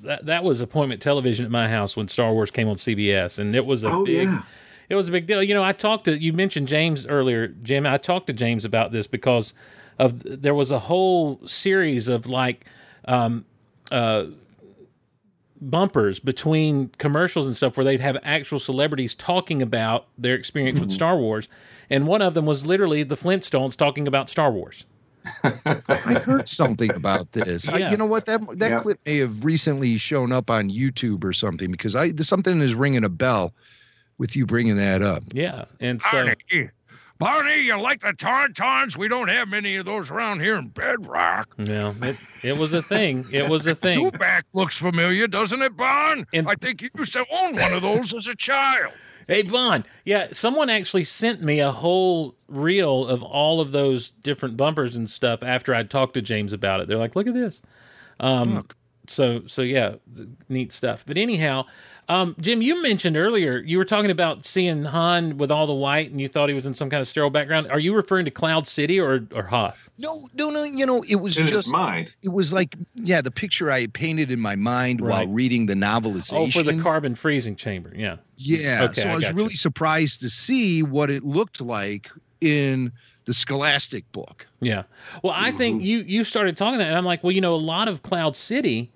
that 0.01 0.25
that 0.25 0.43
was 0.43 0.59
appointment 0.61 0.99
television 1.01 1.45
at 1.45 1.51
my 1.51 1.69
house 1.69 1.95
when 1.95 2.07
Star 2.07 2.33
Wars 2.33 2.49
came 2.49 2.67
on 2.67 2.75
CBS, 2.75 3.37
and 3.37 3.55
it 3.55 3.65
was 3.65 3.83
a 3.83 3.91
Oh, 3.91 4.03
big. 4.03 4.27
yeah. 4.27 4.41
It 4.89 4.95
was 4.95 5.09
a 5.09 5.11
big 5.11 5.27
deal. 5.27 5.43
You 5.43 5.53
know, 5.53 5.63
I 5.63 5.73
talked 5.73 6.05
to 6.05 6.17
you 6.17 6.33
mentioned 6.33 6.67
James 6.67 7.05
earlier, 7.05 7.49
Jim. 7.49 7.85
I 7.85 7.97
talked 7.97 8.25
to 8.27 8.33
James 8.33 8.65
about 8.65 8.91
this 8.91 9.05
because 9.05 9.53
of 9.99 10.23
there 10.23 10.55
was 10.55 10.71
a 10.71 10.79
whole 10.79 11.39
series 11.45 12.07
of 12.07 12.25
like 12.25 12.65
um, 13.05 13.45
uh, 13.91 14.25
bumpers 15.61 16.19
between 16.19 16.89
commercials 16.97 17.47
and 17.47 17.55
stuff 17.55 17.77
where 17.77 17.83
they'd 17.83 18.01
have 18.01 18.17
actual 18.23 18.59
celebrities 18.59 19.15
talking 19.15 19.61
about 19.61 20.07
their 20.17 20.35
experience 20.35 20.77
Mm-hmm. 20.77 20.85
with 20.85 20.93
Star 20.93 21.17
Wars, 21.17 21.47
and 21.89 22.07
one 22.07 22.21
of 22.21 22.33
them 22.33 22.45
was 22.45 22.65
literally 22.65 23.03
the 23.03 23.15
Flintstones 23.15 23.75
talking 23.75 24.07
about 24.07 24.29
Star 24.29 24.51
Wars. 24.51 24.85
I 25.43 26.21
heard 26.23 26.47
something 26.47 26.89
about 26.93 27.33
this. 27.33 27.67
I, 27.67 27.89
you 27.91 27.97
know 27.97 28.05
what? 28.05 28.25
That 28.25 28.41
that 28.59 28.71
Yeah. 28.71 28.79
clip 28.79 28.99
may 29.05 29.17
have 29.17 29.43
recently 29.43 29.97
shown 29.97 30.31
up 30.31 30.49
on 30.49 30.69
YouTube 30.69 31.23
or 31.25 31.33
something 31.33 31.69
because 31.71 31.95
I 31.95 32.13
something 32.15 32.61
is 32.61 32.73
ringing 32.75 33.03
a 33.03 33.09
bell 33.09 33.53
with 34.17 34.35
you 34.35 34.45
bringing 34.45 34.77
that 34.77 35.01
up. 35.01 35.23
Yeah, 35.33 35.65
and 35.81 36.01
so. 36.01 36.11
Barney, 36.11 36.69
Barney, 37.17 37.61
you 37.63 37.79
like 37.79 38.01
the 38.01 38.13
tauntauns? 38.13 38.95
We 38.95 39.07
don't 39.07 39.27
have 39.29 39.47
many 39.47 39.75
of 39.77 39.85
those 39.85 40.09
around 40.11 40.39
here 40.41 40.55
in 40.55 40.67
Bedrock. 40.67 41.53
Yeah, 41.57 41.93
it, 42.01 42.17
it 42.43 42.57
was 42.57 42.73
a 42.73 42.81
thing. 42.81 43.25
It 43.31 43.47
was 43.49 43.65
a 43.65 43.73
thing. 43.75 43.95
Two-back 44.11 44.45
looks 44.53 44.77
familiar, 44.77 45.27
doesn't 45.27 45.61
it, 45.61 45.75
Bon? 45.75 46.25
And- 46.33 46.47
I 46.49 46.55
think 46.55 46.81
you 46.81 46.89
used 46.97 47.13
to 47.13 47.25
own 47.31 47.55
one 47.55 47.73
of 47.73 47.81
those 47.81 48.13
as 48.13 48.27
a 48.27 48.35
child. 48.35 48.93
Hey, 49.27 49.41
Vaughn. 49.41 49.83
Yeah, 50.05 50.27
someone 50.31 50.69
actually 50.69 51.03
sent 51.03 51.41
me 51.41 51.59
a 51.59 51.71
whole 51.73 52.35
reel 52.47 53.05
of 53.05 53.21
all 53.21 53.59
of 53.59 53.73
those 53.73 54.11
different 54.11 54.55
bumpers 54.55 54.95
and 54.95 55.09
stuff 55.09 55.43
after 55.43 55.75
I 55.75 55.83
talked 55.83 56.13
to 56.13 56.21
James 56.21 56.53
about 56.53 56.79
it. 56.79 56.87
They're 56.87 56.97
like, 56.97 57.13
"Look 57.13 57.27
at 57.27 57.33
this." 57.33 57.61
Um, 58.21 58.65
so 59.05 59.43
so 59.45 59.63
yeah, 59.63 59.95
neat 60.47 60.71
stuff. 60.71 61.03
But 61.05 61.17
anyhow, 61.17 61.65
um, 62.09 62.35
Jim, 62.39 62.61
you 62.61 62.81
mentioned 62.81 63.17
earlier 63.17 63.57
you 63.57 63.77
were 63.77 63.85
talking 63.85 64.11
about 64.11 64.45
seeing 64.45 64.85
Han 64.85 65.37
with 65.37 65.51
all 65.51 65.67
the 65.67 65.73
white, 65.73 66.09
and 66.09 66.21
you 66.21 66.27
thought 66.27 66.47
he 66.49 66.55
was 66.55 66.65
in 66.65 66.73
some 66.73 66.89
kind 66.89 67.01
of 67.01 67.07
sterile 67.07 67.29
background. 67.29 67.69
Are 67.69 67.79
you 67.79 67.93
referring 67.93 68.25
to 68.25 68.31
Cloud 68.31 68.67
City 68.67 68.99
or 68.99 69.27
or 69.33 69.43
Hoth? 69.43 69.89
No, 69.97 70.27
no, 70.33 70.49
no. 70.49 70.63
You 70.63 70.85
know, 70.85 71.03
it 71.03 71.15
was 71.15 71.37
in 71.37 71.43
his 71.43 71.51
just 71.51 71.73
mind. 71.73 72.13
it 72.21 72.29
was 72.29 72.53
like 72.53 72.75
yeah, 72.95 73.19
the 73.21 73.31
picture 73.31 73.71
I 73.71 73.81
had 73.81 73.93
painted 73.93 74.31
in 74.31 74.39
my 74.39 74.55
mind 74.55 75.01
while 75.01 75.27
reading 75.27 75.65
the 75.65 75.73
novelization. 75.73 76.47
Oh, 76.47 76.51
for 76.51 76.63
the 76.63 76.81
carbon 76.81 77.15
freezing 77.15 77.55
chamber. 77.55 77.91
Yeah. 77.95 78.17
Yeah. 78.37 78.85
Okay, 78.85 79.01
so 79.01 79.09
I 79.09 79.11
I 79.11 79.15
was 79.15 79.23
gotcha. 79.25 79.35
really 79.35 79.55
surprised 79.55 80.21
to 80.21 80.29
see 80.29 80.83
what 80.83 81.09
it 81.09 81.23
looked 81.23 81.59
like 81.59 82.09
in 82.39 82.91
the 83.25 83.33
Scholastic 83.33 84.09
book. 84.13 84.47
Yeah. 84.61 84.83
Well, 85.23 85.33
I 85.35 85.51
think 85.51 85.83
you 85.83 85.99
you 85.99 86.23
started 86.23 86.55
talking 86.55 86.79
that, 86.79 86.87
and 86.87 86.95
I'm 86.95 87.05
like, 87.05 87.23
well, 87.23 87.31
you 87.31 87.41
know, 87.41 87.53
a 87.53 87.57
lot 87.57 87.87
of 87.87 88.01
Cloud 88.01 88.35
City 88.35 88.91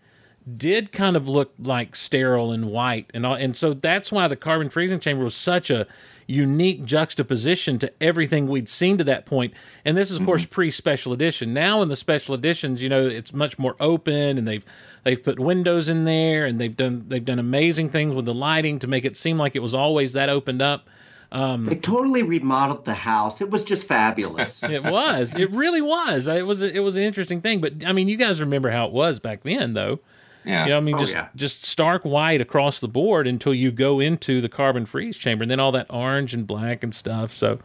did 0.58 0.92
kind 0.92 1.16
of 1.16 1.28
look 1.30 1.54
like 1.60 1.96
sterile 1.96 2.52
and 2.52 2.70
white, 2.70 3.10
and 3.14 3.26
all, 3.26 3.36
and 3.36 3.56
so 3.56 3.74
that's 3.74 4.12
why 4.12 4.28
the 4.28 4.36
carbon 4.36 4.70
freezing 4.70 5.00
chamber 5.00 5.24
was 5.24 5.36
such 5.36 5.70
a 5.70 5.88
unique 6.28 6.86
juxtaposition 6.86 7.78
to 7.80 7.92
everything 8.02 8.48
we'd 8.48 8.70
seen 8.70 8.98
to 8.98 9.04
that 9.04 9.26
point. 9.26 9.54
And 9.84 9.98
this 9.98 10.10
is, 10.10 10.18
of 10.18 10.26
course, 10.26 10.46
pre 10.46 10.72
special 10.72 11.14
edition. 11.14 11.54
Now 11.54 11.82
in 11.82 11.90
the 11.90 11.96
special 11.96 12.34
editions, 12.34 12.82
you 12.82 12.90
know, 12.90 13.06
it's 13.06 13.34
much 13.34 13.60
more 13.60 13.76
open, 13.80 14.38
and 14.38 14.48
they've 14.48 14.66
they've 15.04 15.22
put 15.22 15.40
windows 15.40 15.90
in 15.90 16.06
there, 16.06 16.46
and 16.46 16.60
they've 16.60 16.76
done 16.76 17.06
they've 17.08 17.24
done 17.24 17.40
amazing 17.40 17.90
things 17.90 18.16
with 18.16 18.26
the 18.26 18.34
lighting 18.34 18.80
to 18.80 18.88
make 18.88 19.06
it 19.06 19.18
seem 19.18 19.38
like 19.38 19.56
it 19.56 19.62
was 19.62 19.74
always 19.74 20.14
that 20.14 20.30
opened 20.30 20.62
up. 20.62 20.88
Um, 21.34 21.66
they 21.66 21.76
totally 21.76 22.24
remodeled 22.24 22.84
the 22.84 22.94
house. 22.94 23.40
It 23.40 23.50
was 23.50 23.64
just 23.64 23.88
fabulous. 23.88 24.64
It 24.72 24.84
was. 24.84 25.34
It 25.36 25.50
really 25.52 25.82
was. 25.82 26.28
It 26.28 26.46
was. 26.46 26.62
It 26.62 26.80
was 26.80 26.96
an 26.96 27.04
interesting 27.04 27.42
thing. 27.42 27.62
But 27.62 27.86
I 27.86 27.92
mean, 27.92 28.08
you 28.08 28.18
guys 28.18 28.42
remember 28.42 28.72
how 28.72 28.86
it 28.88 28.92
was 28.94 29.20
back 29.20 29.44
then, 29.44 29.74
though. 29.74 30.00
Yeah. 30.46 30.66
You 30.66 30.72
know, 30.72 30.78
I 30.78 30.82
mean, 30.82 30.96
Oh, 30.96 31.00
just 31.00 31.14
yeah. 31.14 31.28
just 31.36 31.66
stark 31.66 32.04
white 32.04 32.42
across 32.42 32.80
the 32.80 32.88
board 32.88 33.28
until 33.28 33.54
you 33.54 33.72
go 33.72 34.00
into 34.00 34.42
the 34.42 34.50
carbon 34.50 34.86
freeze 34.86 35.18
chamber, 35.18 35.44
and 35.44 35.52
then 35.52 35.60
all 35.60 35.72
that 35.74 35.86
orange 35.90 36.34
and 36.34 36.48
black 36.48 36.84
and 36.84 36.94
stuff. 36.96 37.34
So, 37.36 37.60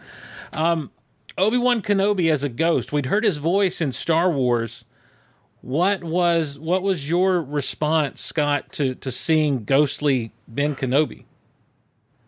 um, 0.52 0.90
Obi 1.38 1.58
Wan 1.58 1.80
Kenobi 1.82 2.30
as 2.30 2.44
a 2.44 2.48
ghost, 2.48 2.92
we'd 2.92 3.06
heard 3.06 3.24
his 3.24 3.38
voice 3.38 3.80
in 3.80 3.92
Star 3.92 4.30
Wars. 4.30 4.84
What 5.62 6.04
was 6.04 6.58
what 6.58 6.82
was 6.82 7.08
your 7.08 7.42
response, 7.42 8.20
Scott, 8.20 8.72
to 8.74 8.94
to 8.96 9.10
seeing 9.10 9.64
ghostly 9.64 10.32
Ben 10.46 10.76
Kenobi? 10.76 11.24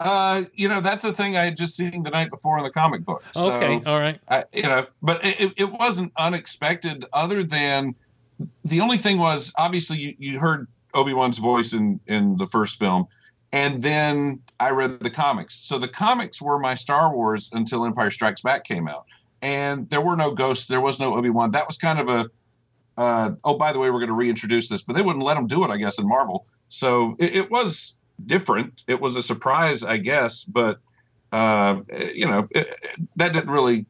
Uh, 0.00 0.44
you 0.54 0.68
know, 0.68 0.80
that's 0.80 1.02
the 1.02 1.12
thing 1.12 1.36
I 1.36 1.44
had 1.44 1.56
just 1.56 1.74
seen 1.76 2.02
the 2.04 2.10
night 2.10 2.30
before 2.30 2.56
in 2.58 2.64
the 2.64 2.70
comic 2.70 3.04
book. 3.04 3.24
So, 3.34 3.50
Okay, 3.52 3.82
all 3.84 3.98
right, 3.98 4.20
I, 4.28 4.44
you 4.52 4.62
know, 4.62 4.86
but 5.02 5.24
it, 5.24 5.40
it- 5.40 5.54
it 5.56 5.72
wasn't 5.72 6.12
unexpected. 6.16 7.04
Other 7.12 7.42
than 7.42 7.94
the 8.64 8.80
only 8.80 8.98
thing 8.98 9.18
was 9.18 9.52
obviously 9.56 9.98
you, 9.98 10.14
you 10.18 10.38
heard 10.38 10.68
Obi 10.94 11.12
Wan's 11.12 11.38
voice 11.38 11.72
in 11.72 12.00
in 12.06 12.36
the 12.36 12.46
first 12.46 12.78
film, 12.78 13.06
and 13.52 13.82
then 13.82 14.40
I 14.60 14.70
read 14.70 15.00
the 15.00 15.10
comics. 15.10 15.56
So 15.66 15.78
the 15.78 15.88
comics 15.88 16.40
were 16.40 16.58
my 16.58 16.74
Star 16.74 17.14
Wars 17.14 17.50
until 17.52 17.84
Empire 17.84 18.10
Strikes 18.10 18.40
Back 18.40 18.64
came 18.64 18.88
out, 18.88 19.06
and 19.42 19.88
there 19.90 20.00
were 20.00 20.16
no 20.16 20.32
ghosts. 20.32 20.66
There 20.66 20.80
was 20.80 21.00
no 21.00 21.14
Obi 21.14 21.30
Wan. 21.30 21.50
That 21.52 21.66
was 21.66 21.76
kind 21.76 21.98
of 21.98 22.08
a 22.08 22.30
uh, 22.98 23.30
oh, 23.44 23.56
by 23.56 23.72
the 23.72 23.78
way, 23.78 23.90
we're 23.90 24.00
going 24.00 24.08
to 24.08 24.14
reintroduce 24.14 24.68
this, 24.68 24.82
but 24.82 24.94
they 24.94 25.02
wouldn't 25.02 25.24
let 25.24 25.34
them 25.34 25.46
do 25.46 25.64
it, 25.64 25.70
I 25.70 25.76
guess, 25.76 25.98
in 25.98 26.08
Marvel. 26.08 26.46
So 26.66 27.14
it, 27.20 27.36
it 27.36 27.50
was 27.50 27.94
different. 28.26 28.82
It 28.88 29.00
was 29.00 29.14
a 29.14 29.22
surprise, 29.22 29.84
I 29.84 29.98
guess, 29.98 30.42
but 30.42 30.80
uh, 31.30 31.80
you 32.12 32.26
know, 32.26 32.48
it, 32.50 32.68
that 33.14 33.32
didn't 33.32 33.50
really 33.50 33.86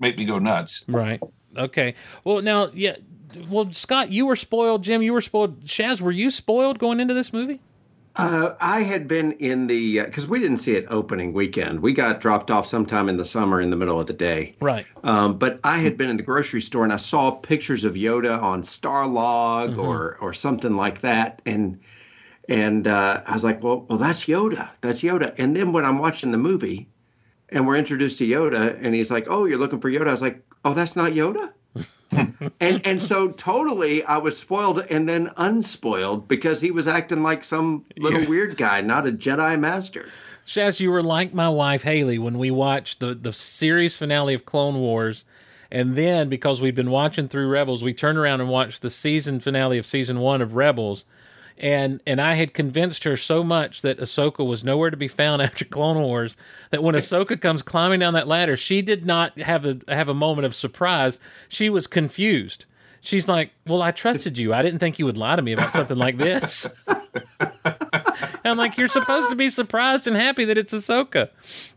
make 0.00 0.16
me 0.16 0.24
go 0.24 0.38
nuts. 0.38 0.84
right, 0.88 1.20
okay. 1.56 1.94
Well, 2.24 2.40
now, 2.40 2.70
yeah. 2.72 2.96
Well, 3.48 3.72
Scott, 3.72 4.10
you 4.10 4.26
were 4.26 4.36
spoiled. 4.36 4.82
Jim, 4.82 5.02
you 5.02 5.12
were 5.12 5.20
spoiled. 5.20 5.64
Shaz, 5.64 6.00
were 6.00 6.12
you 6.12 6.30
spoiled 6.30 6.78
going 6.78 7.00
into 7.00 7.14
this 7.14 7.32
movie? 7.32 7.60
Uh, 8.16 8.54
I 8.60 8.80
had 8.80 9.06
been 9.06 9.32
in 9.32 9.66
the 9.66 10.00
because 10.00 10.26
we 10.26 10.38
didn't 10.38 10.58
see 10.58 10.72
it 10.72 10.86
opening 10.88 11.34
weekend. 11.34 11.80
We 11.80 11.92
got 11.92 12.20
dropped 12.20 12.50
off 12.50 12.66
sometime 12.66 13.10
in 13.10 13.18
the 13.18 13.26
summer 13.26 13.60
in 13.60 13.68
the 13.68 13.76
middle 13.76 14.00
of 14.00 14.06
the 14.06 14.14
day. 14.14 14.56
Right. 14.60 14.86
Um, 15.04 15.36
but 15.36 15.60
I 15.64 15.78
had 15.78 15.98
been 15.98 16.08
in 16.08 16.16
the 16.16 16.22
grocery 16.22 16.62
store 16.62 16.84
and 16.84 16.92
I 16.92 16.96
saw 16.96 17.30
pictures 17.30 17.84
of 17.84 17.92
Yoda 17.94 18.40
on 18.40 18.62
Starlog 18.62 19.76
or 19.76 20.16
or 20.20 20.32
something 20.32 20.76
like 20.76 21.02
that, 21.02 21.42
and 21.44 21.78
and 22.48 22.86
uh, 22.86 23.22
I 23.26 23.34
was 23.34 23.44
like, 23.44 23.62
well, 23.62 23.84
well, 23.88 23.98
that's 23.98 24.24
Yoda, 24.24 24.70
that's 24.80 25.02
Yoda. 25.02 25.34
And 25.36 25.54
then 25.54 25.72
when 25.72 25.84
I'm 25.84 25.98
watching 25.98 26.30
the 26.30 26.38
movie, 26.38 26.88
and 27.50 27.66
we're 27.66 27.76
introduced 27.76 28.18
to 28.18 28.26
Yoda, 28.26 28.82
and 28.82 28.94
he's 28.94 29.10
like, 29.10 29.26
oh, 29.28 29.44
you're 29.44 29.58
looking 29.58 29.80
for 29.80 29.90
Yoda. 29.90 30.08
I 30.08 30.12
was 30.12 30.22
like, 30.22 30.42
oh, 30.64 30.72
that's 30.72 30.96
not 30.96 31.12
Yoda. 31.12 31.52
And 32.60 32.86
and 32.86 33.02
so 33.02 33.28
totally 33.32 34.02
I 34.04 34.18
was 34.18 34.36
spoiled 34.38 34.78
and 34.90 35.08
then 35.08 35.30
unspoiled 35.36 36.28
because 36.28 36.60
he 36.60 36.70
was 36.70 36.86
acting 36.86 37.22
like 37.22 37.44
some 37.44 37.84
little 37.98 38.22
Yeah. 38.22 38.28
weird 38.28 38.56
guy, 38.56 38.80
not 38.80 39.06
a 39.06 39.12
Jedi 39.12 39.58
master. 39.58 40.08
Shaz, 40.46 40.78
you 40.80 40.90
were 40.92 41.02
like 41.02 41.34
my 41.34 41.48
wife 41.48 41.82
Haley 41.82 42.18
when 42.18 42.38
we 42.38 42.50
watched 42.50 43.00
the 43.00 43.14
the 43.14 43.32
series 43.32 43.96
finale 43.96 44.34
of 44.34 44.46
Clone 44.46 44.78
Wars, 44.78 45.24
and 45.70 45.96
then 45.96 46.28
because 46.28 46.60
we've 46.60 46.74
been 46.76 46.90
watching 46.90 47.26
through 47.28 47.48
Rebels, 47.48 47.82
we 47.82 47.92
turned 47.92 48.18
around 48.18 48.40
and 48.40 48.48
watched 48.48 48.82
the 48.82 48.90
season 48.90 49.40
finale 49.40 49.76
of 49.78 49.86
season 49.86 50.20
one 50.20 50.40
of 50.40 50.54
Rebels, 50.54 51.04
and 51.58 52.00
and 52.06 52.20
I 52.20 52.34
had 52.34 52.54
convinced 52.54 53.04
her 53.04 53.16
so 53.16 53.42
much 53.42 53.82
that 53.82 53.98
Ahsoka 53.98 54.44
was 54.44 54.64
nowhere 54.64 54.90
to 54.90 54.96
be 54.96 55.08
found 55.08 55.42
after 55.42 55.64
Clone 55.64 56.00
Wars 56.00 56.36
that 56.70 56.82
when 56.82 56.94
Ahsoka 56.94 57.40
comes 57.40 57.62
climbing 57.62 58.00
down 58.00 58.14
that 58.14 58.28
ladder, 58.28 58.56
she 58.56 58.82
did 58.82 59.06
not 59.06 59.38
have 59.38 59.64
a 59.64 59.78
have 59.88 60.08
a 60.08 60.14
moment 60.14 60.46
of 60.46 60.54
surprise. 60.54 61.18
She 61.48 61.70
was 61.70 61.86
confused. 61.86 62.64
She's 63.00 63.28
like, 63.28 63.52
"Well, 63.66 63.82
I 63.82 63.92
trusted 63.92 64.38
you. 64.38 64.52
I 64.52 64.62
didn't 64.62 64.80
think 64.80 64.98
you 64.98 65.06
would 65.06 65.16
lie 65.16 65.36
to 65.36 65.42
me 65.42 65.52
about 65.52 65.72
something 65.72 65.96
like 65.96 66.18
this." 66.18 66.66
I'm 68.44 68.56
like, 68.56 68.76
you're 68.76 68.88
supposed 68.88 69.28
to 69.30 69.36
be 69.36 69.50
surprised 69.50 70.06
and 70.06 70.16
happy 70.16 70.44
that 70.44 70.56
it's 70.56 70.72
Ahsoka. 70.72 71.30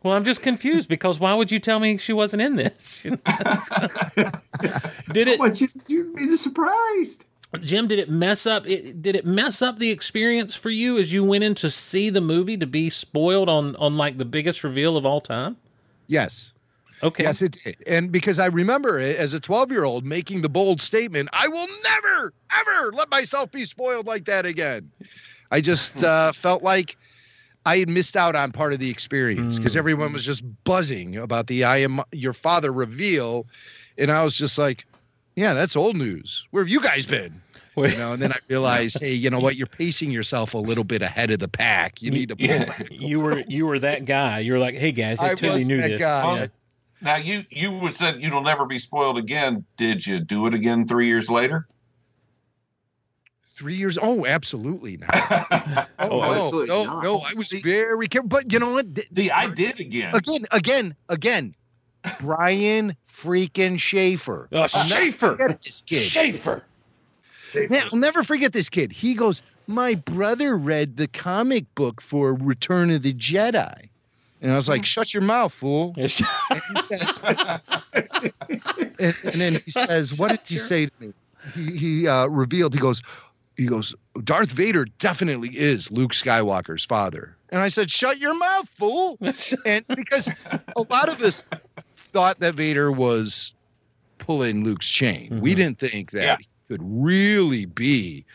Well, 0.03 0.15
I'm 0.15 0.23
just 0.23 0.41
confused 0.41 0.87
because 0.87 1.19
why 1.19 1.33
would 1.33 1.51
you 1.51 1.59
tell 1.59 1.79
me 1.79 1.97
she 1.97 2.13
wasn't 2.13 2.41
in 2.41 2.55
this? 2.55 3.01
Did 3.03 3.19
I 3.25 4.41
it, 5.11 5.39
want 5.39 5.61
you 5.61 5.67
to 5.67 6.13
be 6.13 6.37
surprised. 6.37 7.25
Jim? 7.61 7.87
Did 7.87 7.99
it 7.99 8.09
mess 8.09 8.45
up? 8.45 8.67
It, 8.67 9.01
did 9.01 9.15
it 9.15 9.25
mess 9.25 9.61
up 9.61 9.79
the 9.79 9.89
experience 9.89 10.55
for 10.55 10.69
you 10.69 10.97
as 10.99 11.11
you 11.11 11.23
went 11.23 11.43
in 11.43 11.55
to 11.55 11.71
see 11.71 12.09
the 12.09 12.21
movie 12.21 12.57
to 12.57 12.67
be 12.67 12.89
spoiled 12.89 13.49
on 13.49 13.75
on 13.77 13.97
like 13.97 14.17
the 14.17 14.25
biggest 14.25 14.63
reveal 14.63 14.97
of 14.97 15.05
all 15.05 15.21
time? 15.21 15.57
Yes. 16.07 16.51
Okay, 17.01 17.23
Yes, 17.23 17.41
it 17.41 17.57
did. 17.63 17.77
And 17.87 18.11
because 18.11 18.39
I 18.39 18.47
remember 18.47 18.99
it 18.99 19.15
as 19.15 19.33
a 19.33 19.39
12 19.39 19.71
year 19.71 19.85
old 19.85 20.05
making 20.05 20.41
the 20.41 20.49
bold 20.49 20.81
statement, 20.81 21.29
I 21.31 21.47
will 21.47 21.67
never, 21.83 22.33
ever 22.51 22.91
let 22.91 23.09
myself 23.09 23.51
be 23.51 23.63
spoiled 23.65 24.05
like 24.05 24.25
that 24.25 24.45
again. 24.45 24.91
I 25.51 25.61
just 25.61 26.03
uh, 26.03 26.33
felt 26.33 26.61
like 26.61 26.97
I 27.65 27.77
had 27.77 27.87
missed 27.87 28.17
out 28.17 28.35
on 28.35 28.51
part 28.51 28.73
of 28.73 28.79
the 28.79 28.89
experience 28.89 29.57
because 29.57 29.75
everyone 29.75 30.11
was 30.11 30.25
just 30.25 30.43
buzzing 30.65 31.17
about 31.17 31.47
the 31.47 31.63
I 31.63 31.77
am 31.77 32.01
your 32.11 32.33
father 32.33 32.73
reveal. 32.73 33.45
And 33.97 34.11
I 34.11 34.23
was 34.23 34.35
just 34.35 34.57
like, 34.57 34.85
yeah, 35.39 35.53
that's 35.53 35.75
old 35.75 35.95
news. 35.95 36.45
Where 36.51 36.63
have 36.63 36.69
you 36.69 36.81
guys 36.81 37.05
been? 37.05 37.41
You 37.77 37.87
know, 37.97 38.11
and 38.11 38.21
then 38.21 38.33
I 38.33 38.37
realized, 38.49 38.99
hey, 38.99 39.13
you 39.13 39.29
know 39.29 39.39
what? 39.39 39.55
You're 39.55 39.65
pacing 39.67 40.11
yourself 40.11 40.53
a 40.53 40.57
little 40.57 40.83
bit 40.83 41.01
ahead 41.01 41.31
of 41.31 41.39
the 41.39 41.47
pack. 41.47 42.01
You 42.01 42.11
need 42.11 42.27
to 42.27 42.35
pull 42.35 42.45
Yeah. 42.47 42.65
back. 42.65 42.87
you 42.91 43.21
were 43.21 43.39
you 43.47 43.65
were 43.67 43.79
that 43.79 44.03
guy. 44.03 44.39
You 44.39 44.51
were 44.53 44.59
like, 44.59 44.75
hey 44.75 44.91
guys, 44.91 45.17
I, 45.19 45.27
I 45.31 45.35
totally 45.35 45.63
knew 45.63 45.81
this. 45.81 45.99
guy. 45.99 46.35
Yeah. 46.35 46.47
Now 47.01 47.15
you 47.15 47.45
you 47.49 47.71
would 47.71 47.95
said 47.95 48.21
you'll 48.21 48.41
never 48.41 48.65
be 48.65 48.79
spoiled 48.79 49.17
again. 49.17 49.63
Did 49.77 50.05
you 50.05 50.19
do 50.19 50.45
it 50.47 50.53
again 50.53 50.85
three 50.87 51.07
years 51.07 51.29
later? 51.29 51.67
Three 53.55 53.75
years. 53.75 53.97
Oh, 54.01 54.25
absolutely 54.25 54.97
not. 54.97 55.87
Oh, 55.99 56.09
Oh, 56.11 56.19
no, 56.21 56.23
absolutely 56.33 56.67
no, 56.67 56.83
not. 56.85 57.03
no. 57.03 57.19
I 57.19 57.33
was 57.33 57.51
very 57.51 58.07
careful. 58.07 58.29
But 58.29 58.51
you 58.51 58.59
know 58.59 58.71
what? 58.71 58.95
Th- 58.95 59.07
See, 59.15 59.29
I 59.31 59.47
did 59.49 59.79
again. 59.79 60.15
Again, 60.15 60.45
again, 60.51 60.95
again. 61.09 61.55
Brian 62.19 62.95
freaking 63.11 63.79
Schaefer. 63.79 64.47
Oh, 64.51 64.67
Schaefer, 64.67 65.57
this 65.63 65.81
kid. 65.81 66.03
Schaefer. 66.03 66.63
Man, 67.69 67.89
I'll 67.91 67.99
never 67.99 68.23
forget 68.23 68.53
this 68.53 68.69
kid. 68.69 68.91
He 68.91 69.13
goes, 69.13 69.41
My 69.67 69.95
brother 69.95 70.57
read 70.57 70.97
the 70.97 71.07
comic 71.07 71.65
book 71.75 72.01
for 72.01 72.33
Return 72.33 72.91
of 72.91 73.01
the 73.01 73.13
Jedi. 73.13 73.89
And 74.41 74.51
I 74.51 74.55
was 74.55 74.69
like, 74.69 74.85
Shut 74.85 75.13
your 75.13 75.23
mouth, 75.23 75.53
fool. 75.53 75.93
And 75.97 76.11
says, 76.11 77.21
and, 77.93 79.15
and 79.23 79.33
then 79.33 79.61
he 79.65 79.71
says, 79.71 80.13
What 80.13 80.29
did 80.31 80.51
you 80.51 80.59
say 80.59 80.85
to 80.85 80.91
me? 80.99 81.13
He, 81.55 81.77
he 81.77 82.07
uh, 82.07 82.27
revealed, 82.27 82.73
he 82.73 82.79
goes, 82.79 83.01
he 83.57 83.65
goes, 83.65 83.93
Darth 84.23 84.51
Vader 84.51 84.85
definitely 84.99 85.49
is 85.49 85.91
Luke 85.91 86.11
Skywalker's 86.11 86.85
father. 86.85 87.35
And 87.49 87.61
I 87.61 87.67
said, 87.67 87.91
Shut 87.91 88.17
your 88.17 88.33
mouth, 88.33 88.69
fool. 88.77 89.17
and 89.65 89.85
because 89.87 90.29
a 90.75 90.81
lot 90.89 91.09
of 91.09 91.21
us 91.21 91.45
thought 92.11 92.39
that 92.39 92.55
Vader 92.55 92.91
was 92.91 93.53
pulling 94.17 94.63
Luke's 94.63 94.89
chain. 94.89 95.39
We 95.41 95.53
Mhm. 95.53 95.55
didn't 95.55 95.79
think 95.79 96.11
that 96.11 96.23
Yeah. 96.23 96.37
he 96.39 96.47
could 96.67 96.81
really 96.83 97.65
be 97.65 98.25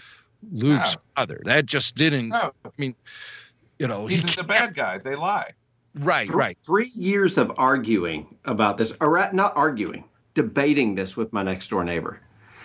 Luke's 0.53 0.95
No. 0.95 1.01
father. 1.17 1.41
That 1.45 1.67
just 1.67 1.95
didn't, 1.95 2.29
No, 2.29 2.53
I 2.65 2.69
mean, 2.79 2.95
you 3.79 3.87
know, 3.89 4.07
he's 4.07 4.25
can't- 4.25 4.37
the 4.37 4.45
bad 4.45 4.75
guy. 4.75 4.99
They 4.99 5.17
lie. 5.17 5.53
right, 5.97 6.29
right. 6.31 6.59
Three 6.65 6.91
years 6.95 7.39
of 7.39 7.53
arguing 7.57 8.27
about 8.45 8.79
this, 8.79 8.93
or 9.01 9.31
not 9.33 9.53
arguing, 9.57 10.05
debating 10.35 10.95
this 10.95 11.17
with 11.17 11.33
my 11.33 11.43
next 11.43 11.69
door 11.71 11.85
neighbor. 11.85 12.21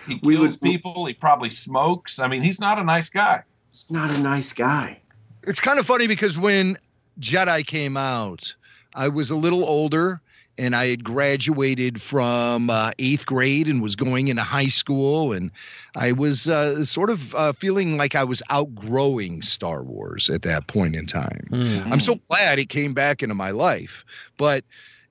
He 0.06 0.18
We 0.22 0.34
kills 0.36 0.52
would- 0.54 0.60
people. 0.62 1.06
He 1.06 1.14
probably 1.14 1.50
smokes. 1.50 2.18
I 2.18 2.26
mean, 2.28 2.42
he's 2.42 2.58
not 2.60 2.78
a 2.78 2.84
nice 2.84 3.08
guy. 3.08 3.42
He's 3.70 3.90
not 3.90 4.10
a 4.10 4.18
nice 4.18 4.52
guy. 4.52 4.98
It's 5.44 5.60
kind 5.60 5.78
of 5.78 5.86
funny 5.86 6.06
because 6.06 6.36
when 6.36 6.76
Jedi 7.20 7.64
came 7.66 7.96
out, 7.96 8.54
I 8.94 9.08
was 9.08 9.30
a 9.30 9.36
little 9.36 9.64
older 9.64 10.20
and 10.60 10.76
I 10.76 10.88
had 10.88 11.02
graduated 11.02 12.02
from 12.02 12.68
uh, 12.68 12.90
eighth 12.98 13.24
grade 13.24 13.66
and 13.66 13.80
was 13.80 13.96
going 13.96 14.28
into 14.28 14.42
high 14.42 14.66
school. 14.66 15.32
And 15.32 15.50
I 15.96 16.12
was 16.12 16.48
uh, 16.48 16.84
sort 16.84 17.08
of 17.08 17.34
uh, 17.34 17.54
feeling 17.54 17.96
like 17.96 18.14
I 18.14 18.24
was 18.24 18.42
outgrowing 18.50 19.40
Star 19.40 19.82
Wars 19.82 20.28
at 20.28 20.42
that 20.42 20.66
point 20.66 20.96
in 20.96 21.06
time. 21.06 21.48
Mm. 21.50 21.90
I'm 21.90 21.98
so 21.98 22.16
glad 22.28 22.58
it 22.58 22.68
came 22.68 22.92
back 22.92 23.22
into 23.22 23.34
my 23.34 23.52
life. 23.52 24.04
But 24.36 24.62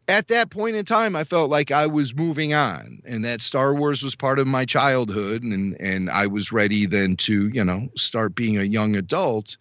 at 0.07 0.27
that 0.27 0.51
point 0.51 0.75
in 0.75 0.85
time, 0.85 1.15
I 1.15 1.23
felt 1.23 1.49
like 1.49 1.71
I 1.71 1.87
was 1.87 2.13
moving 2.13 2.53
on 2.53 3.01
and 3.03 3.25
that 3.25 3.41
Star 3.41 3.73
Wars 3.73 4.03
was 4.03 4.15
part 4.15 4.37
of 4.37 4.45
my 4.45 4.65
childhood. 4.65 5.41
And, 5.41 5.75
and 5.79 6.11
I 6.11 6.27
was 6.27 6.51
ready 6.51 6.85
then 6.85 7.15
to, 7.17 7.47
you 7.47 7.65
know, 7.65 7.89
start 7.97 8.35
being 8.35 8.59
a 8.59 8.63
young 8.63 8.95
adult. 8.95 9.57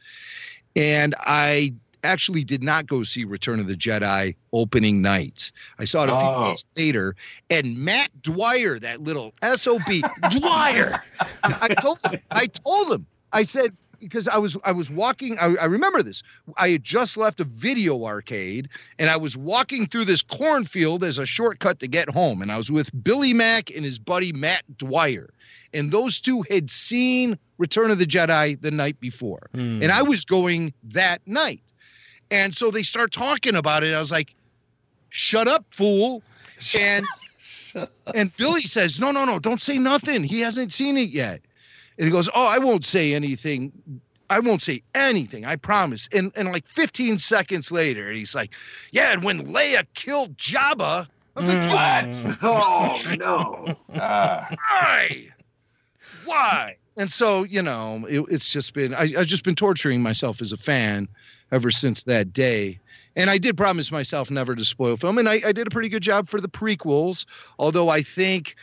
And 0.76 1.14
I 1.20 1.72
actually 2.04 2.44
did 2.44 2.62
not 2.62 2.86
go 2.86 3.02
see 3.02 3.24
Return 3.24 3.60
of 3.60 3.66
the 3.68 3.74
Jedi 3.76 4.34
opening 4.52 5.02
night. 5.02 5.50
I 5.78 5.84
saw 5.84 6.04
it 6.04 6.10
a 6.10 6.12
few 6.12 6.18
Oh. 6.20 6.48
days 6.50 6.64
later. 6.76 7.16
And 7.50 7.76
Matt 7.78 8.10
Dwyer, 8.22 8.78
that 8.78 9.00
little 9.02 9.32
SOB, 9.56 10.02
Dwyer. 10.30 11.02
I 11.42 11.74
told 11.80 11.98
him, 12.04 12.20
I 12.30 12.46
told 12.46 12.92
him, 12.92 13.06
I 13.32 13.42
said, 13.42 13.76
because 14.00 14.28
I 14.28 14.38
was 14.38 14.56
I 14.64 14.70
was 14.70 14.90
walking. 14.90 15.36
I, 15.40 15.56
I 15.56 15.64
remember 15.64 16.04
this. 16.04 16.22
I 16.56 16.68
had 16.70 16.84
just 16.84 17.16
left 17.16 17.40
a 17.40 17.44
video 17.44 18.04
arcade, 18.04 18.68
and 19.00 19.10
I 19.10 19.16
was 19.16 19.36
walking 19.36 19.88
through 19.88 20.04
this 20.04 20.22
cornfield 20.22 21.02
as 21.02 21.18
a 21.18 21.26
shortcut 21.26 21.80
to 21.80 21.88
get 21.88 22.08
home. 22.08 22.40
And 22.40 22.52
I 22.52 22.56
was 22.56 22.70
with 22.70 22.90
Billy 23.02 23.34
Mack 23.34 23.70
and 23.74 23.84
his 23.84 23.98
buddy 23.98 24.32
Matt 24.32 24.62
Dwyer, 24.78 25.30
and 25.74 25.90
those 25.90 26.20
two 26.20 26.44
had 26.48 26.70
seen 26.70 27.36
Return 27.58 27.90
of 27.90 27.98
the 27.98 28.06
Jedi 28.06 28.60
the 28.62 28.70
night 28.70 29.00
before, 29.00 29.48
Hmm. 29.52 29.82
and 29.82 29.90
I 29.90 30.02
was 30.02 30.24
going 30.24 30.72
that 30.84 31.20
night. 31.26 31.60
And 32.30 32.54
so 32.54 32.70
they 32.70 32.82
start 32.82 33.12
talking 33.12 33.56
about 33.56 33.84
it. 33.84 33.94
I 33.94 34.00
was 34.00 34.10
like, 34.10 34.34
"Shut 35.08 35.48
up, 35.48 35.64
fool!" 35.70 36.22
And 36.78 37.06
and 38.14 38.36
Billy 38.36 38.62
says, 38.62 39.00
"No, 39.00 39.10
no, 39.10 39.24
no! 39.24 39.38
Don't 39.38 39.62
say 39.62 39.78
nothing. 39.78 40.24
He 40.24 40.40
hasn't 40.40 40.72
seen 40.72 40.96
it 40.96 41.10
yet." 41.10 41.40
And 41.98 42.06
he 42.06 42.12
goes, 42.12 42.28
"Oh, 42.34 42.46
I 42.46 42.58
won't 42.58 42.84
say 42.84 43.14
anything. 43.14 43.72
I 44.30 44.40
won't 44.40 44.62
say 44.62 44.82
anything. 44.94 45.44
I 45.44 45.56
promise." 45.56 46.08
And 46.12 46.32
and 46.36 46.52
like 46.52 46.66
15 46.66 47.18
seconds 47.18 47.72
later, 47.72 48.12
he's 48.12 48.34
like, 48.34 48.50
"Yeah, 48.92 49.12
and 49.12 49.24
when 49.24 49.46
Leia 49.46 49.86
killed 49.94 50.36
Jabba." 50.36 51.06
I 51.36 51.40
was 51.40 51.48
like, 51.48 51.72
"What? 51.72 52.38
Oh 52.42 53.00
no! 53.18 53.76
Ah, 53.94 54.48
Why? 54.68 55.28
Why?" 56.24 56.76
And 56.96 57.12
so, 57.12 57.44
you 57.44 57.62
know, 57.62 58.04
it, 58.08 58.24
it's 58.28 58.52
just 58.52 58.74
been 58.74 58.92
I, 58.92 59.02
I've 59.16 59.26
just 59.26 59.44
been 59.44 59.54
torturing 59.54 60.02
myself 60.02 60.42
as 60.42 60.52
a 60.52 60.56
fan 60.56 61.08
ever 61.52 61.70
since 61.70 62.04
that 62.04 62.32
day. 62.32 62.78
And 63.16 63.30
I 63.30 63.38
did 63.38 63.56
promise 63.56 63.90
myself 63.90 64.30
never 64.30 64.54
to 64.54 64.64
spoil 64.64 64.96
film, 64.96 65.18
and 65.18 65.28
I, 65.28 65.40
I 65.44 65.52
did 65.52 65.66
a 65.66 65.70
pretty 65.70 65.88
good 65.88 66.02
job 66.02 66.28
for 66.28 66.40
the 66.40 66.48
prequels. 66.48 67.24
Although 67.58 67.88
I 67.88 68.02
think 68.02 68.54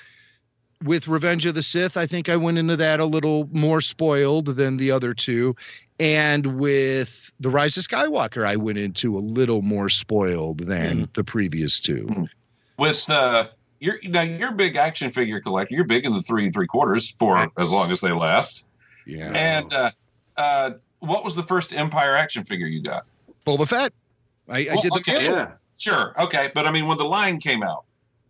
with 0.83 1.07
Revenge 1.07 1.45
of 1.45 1.55
the 1.55 1.63
Sith, 1.63 1.97
I 1.97 2.05
think 2.05 2.29
I 2.29 2.35
went 2.37 2.57
into 2.57 2.77
that 2.77 2.99
a 2.99 3.05
little 3.05 3.49
more 3.51 3.81
spoiled 3.81 4.47
than 4.47 4.77
the 4.77 4.91
other 4.91 5.13
two. 5.13 5.55
And 5.99 6.59
with 6.59 7.31
The 7.39 7.49
Rise 7.49 7.77
of 7.77 7.83
Skywalker, 7.83 8.45
I 8.45 8.55
went 8.57 8.77
into 8.77 9.17
a 9.17 9.19
little 9.19 9.61
more 9.61 9.89
spoiled 9.89 10.59
than 10.59 11.09
the 11.13 11.23
previous 11.23 11.79
two. 11.79 12.27
with 12.77 13.09
uh, 13.09 13.47
you're 13.79 13.99
now 14.03 14.21
you're 14.21 14.49
a 14.49 14.55
big 14.55 14.75
action 14.75 15.11
figure 15.11 15.39
collector. 15.39 15.75
You're 15.75 15.85
big 15.85 16.05
in 16.05 16.13
the 16.13 16.21
three 16.21 16.45
and 16.45 16.53
three 16.53 16.67
quarters 16.67 17.09
for 17.09 17.51
as 17.57 17.71
long 17.71 17.91
as 17.91 18.01
they 18.01 18.11
last. 18.11 18.65
Yeah. 19.05 19.31
And 19.31 19.73
uh, 19.73 19.91
uh, 20.35 20.71
what 21.07 21.23
was 21.23 21.35
the 21.35 21.43
first 21.43 21.73
Empire 21.73 22.15
action 22.15 22.43
figure 22.45 22.67
you 22.67 22.81
got? 22.81 23.05
Boba 23.45 23.67
Fett. 23.67 23.93
I, 24.49 24.59
I 24.59 24.73
Well, 24.73 24.81
did 24.81 24.91
the 24.93 24.97
okay. 24.99 25.25
Yeah, 25.25 25.51
Sure, 25.77 26.13
okay, 26.21 26.51
but 26.53 26.65
I 26.65 26.71
mean 26.71 26.87
when 26.87 26.97
the 26.97 27.05
line 27.05 27.39
came 27.39 27.61
out, 27.63 27.83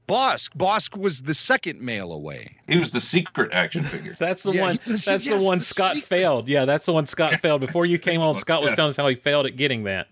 Bossk. 0.08 0.50
Bossk 0.56 0.98
was 0.98 1.22
the 1.24 1.34
second 1.34 1.82
mail 1.82 2.12
away. 2.12 2.56
he 2.68 2.78
was 2.78 2.92
the 2.92 3.02
secret 3.02 3.52
action 3.52 3.82
figure. 3.84 4.16
That's 4.20 4.44
the 4.44 4.52
Yeah, 4.54 4.62
one. 4.62 4.80
he 4.86 4.92
was- 4.94 5.06
That's 5.06 5.26
yes, 5.26 5.40
the 5.40 5.44
one 5.46 5.58
the 5.60 5.64
Scott 5.66 5.96
secret. 5.96 6.08
failed. 6.08 6.48
Yeah, 6.48 6.66
that's 6.66 6.86
the 6.86 6.94
one 6.94 7.08
Scott 7.08 7.34
failed. 7.36 7.62
Before 7.62 7.86
you 7.88 7.98
came 7.98 8.22
on, 8.22 8.38
Scott 8.38 8.62
was 8.62 8.72
Yeah. 8.72 8.76
telling 8.76 8.90
us 8.92 8.98
how 8.98 9.08
he 9.08 9.16
failed 9.16 9.46
at 9.48 9.56
getting 9.56 9.84
that. 9.86 10.08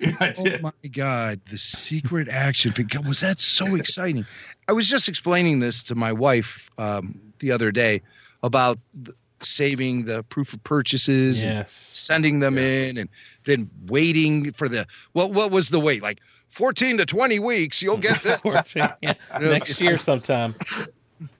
Yeah, 0.00 0.16
I 0.20 0.34
Oh 0.38 0.58
my 0.62 0.72
God, 0.90 1.40
the 1.50 1.58
secret 1.58 2.28
action 2.28 2.72
figure. 2.72 3.00
Was 3.02 3.20
that 3.20 3.38
so 3.40 3.74
exciting? 3.74 4.24
I 4.68 4.72
was 4.72 4.88
just 4.88 5.06
explaining 5.08 5.60
this 5.60 5.82
to 5.84 5.94
my 5.94 6.12
wife 6.12 6.68
um, 6.78 7.20
the 7.38 7.52
other 7.52 7.70
day 7.70 8.00
about 8.42 8.78
the, 8.94 9.14
saving 9.46 10.04
the 10.04 10.22
proof 10.24 10.52
of 10.52 10.62
purchases 10.64 11.42
and 11.42 11.52
Yes. 11.60 11.72
sending 11.72 12.40
them 12.40 12.58
in 12.58 12.98
and 12.98 13.08
then 13.44 13.70
waiting 13.86 14.52
for 14.52 14.68
the 14.68 14.86
what 15.12 15.32
what 15.32 15.50
was 15.50 15.70
the 15.70 15.80
wait 15.80 16.02
like 16.02 16.18
14 16.50 16.98
to 16.98 17.06
20 17.06 17.38
weeks 17.38 17.80
you'll 17.82 17.98
get 17.98 18.22
this 18.44 18.74
Yeah, 18.74 19.14
Next 19.40 19.80
year 19.80 19.98
sometime. 19.98 20.54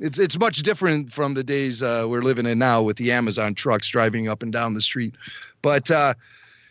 it's 0.00 0.18
it's 0.18 0.38
much 0.38 0.62
different 0.62 1.12
from 1.12 1.34
the 1.34 1.44
days 1.44 1.82
uh, 1.82 2.06
we're 2.08 2.22
living 2.22 2.46
in 2.46 2.58
now 2.58 2.82
with 2.82 2.96
the 2.96 3.12
Amazon 3.12 3.54
trucks 3.54 3.88
driving 3.88 4.28
up 4.28 4.42
and 4.42 4.52
down 4.52 4.74
the 4.74 4.80
street. 4.80 5.14
But 5.62 5.90
uh, 5.90 6.14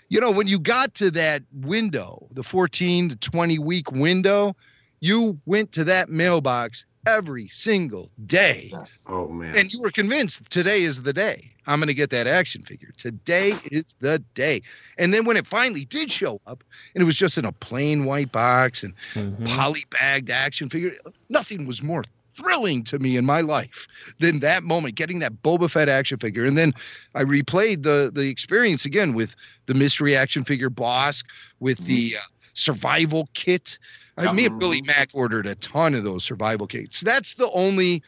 you 0.10 0.20
know, 0.22 0.32
when 0.32 0.48
you 0.48 0.60
got 0.60 0.94
to 0.96 1.12
that 1.12 1.44
window, 1.52 2.28
the 2.32 2.44
14 2.44 3.10
to 3.10 3.16
20 3.16 3.60
week 3.60 3.92
window, 3.92 4.56
you 5.02 5.40
went 5.46 5.72
to 5.74 5.84
that 5.84 6.10
mailbox 6.10 6.86
every 7.06 7.48
single 7.50 8.12
day. 8.26 8.70
Yes. 8.72 9.04
Oh 9.08 9.28
man. 9.28 9.56
And 9.58 9.72
you 9.72 9.82
were 9.82 9.92
convinced 9.92 10.50
today 10.50 10.84
is 10.84 11.04
the 11.04 11.14
day. 11.14 11.52
I'm 11.68 11.80
going 11.80 11.88
to 11.88 11.94
get 11.94 12.10
that 12.12 12.28
action 12.28 12.64
figure. 12.64 12.90
Today 12.98 13.56
is 13.72 13.96
the 14.00 14.20
day. 14.36 14.62
And 14.98 15.14
then 15.14 15.26
when 15.26 15.38
it 15.38 15.48
finally 15.48 15.86
did 15.86 16.12
show 16.12 16.40
up, 16.46 16.64
and 16.94 17.02
it 17.02 17.06
was 17.06 17.16
just 17.16 17.38
in 17.38 17.46
a 17.46 17.52
plain 17.52 18.06
white 18.06 18.32
box 18.32 18.84
and 18.84 18.94
Mhm. 19.16 19.46
poly 19.46 19.84
bagged 19.90 20.30
action 20.30 20.70
figure. 20.70 20.94
Nothing 21.30 21.66
was 21.66 21.82
more 21.82 22.04
thrilling 22.36 22.84
to 22.84 23.00
me 23.00 23.16
in 23.16 23.26
my 23.26 23.42
life 23.42 23.88
than 24.20 24.40
that 24.42 24.64
moment, 24.64 24.96
getting 24.96 25.20
that 25.20 25.42
Boba 25.42 25.70
Fett 25.70 25.88
action 25.90 26.18
figure. 26.20 26.46
And 26.46 26.58
then 26.58 26.74
I 27.16 27.24
replayed 27.24 27.84
the 27.84 28.12
the 28.14 28.30
experience 28.30 28.86
again 28.86 29.14
with 29.14 29.36
the 29.68 29.74
mystery 29.74 30.16
action 30.16 30.44
figure 30.44 30.70
Bossk, 30.70 31.24
with 31.60 31.80
the 31.86 32.16
uh, 32.18 32.22
survival 32.54 33.30
kit. 33.34 33.78
Uh, 34.18 34.32
me 34.34 34.46
and 34.46 34.60
Billy 34.60 34.82
Mack 34.82 35.10
ordered 35.14 35.46
a 35.46 35.56
ton 35.56 35.94
of 35.94 36.04
those 36.04 36.24
survival 36.24 36.68
kits. 36.68 37.02
That's 37.02 37.34
the 37.36 37.50
only 37.52 38.02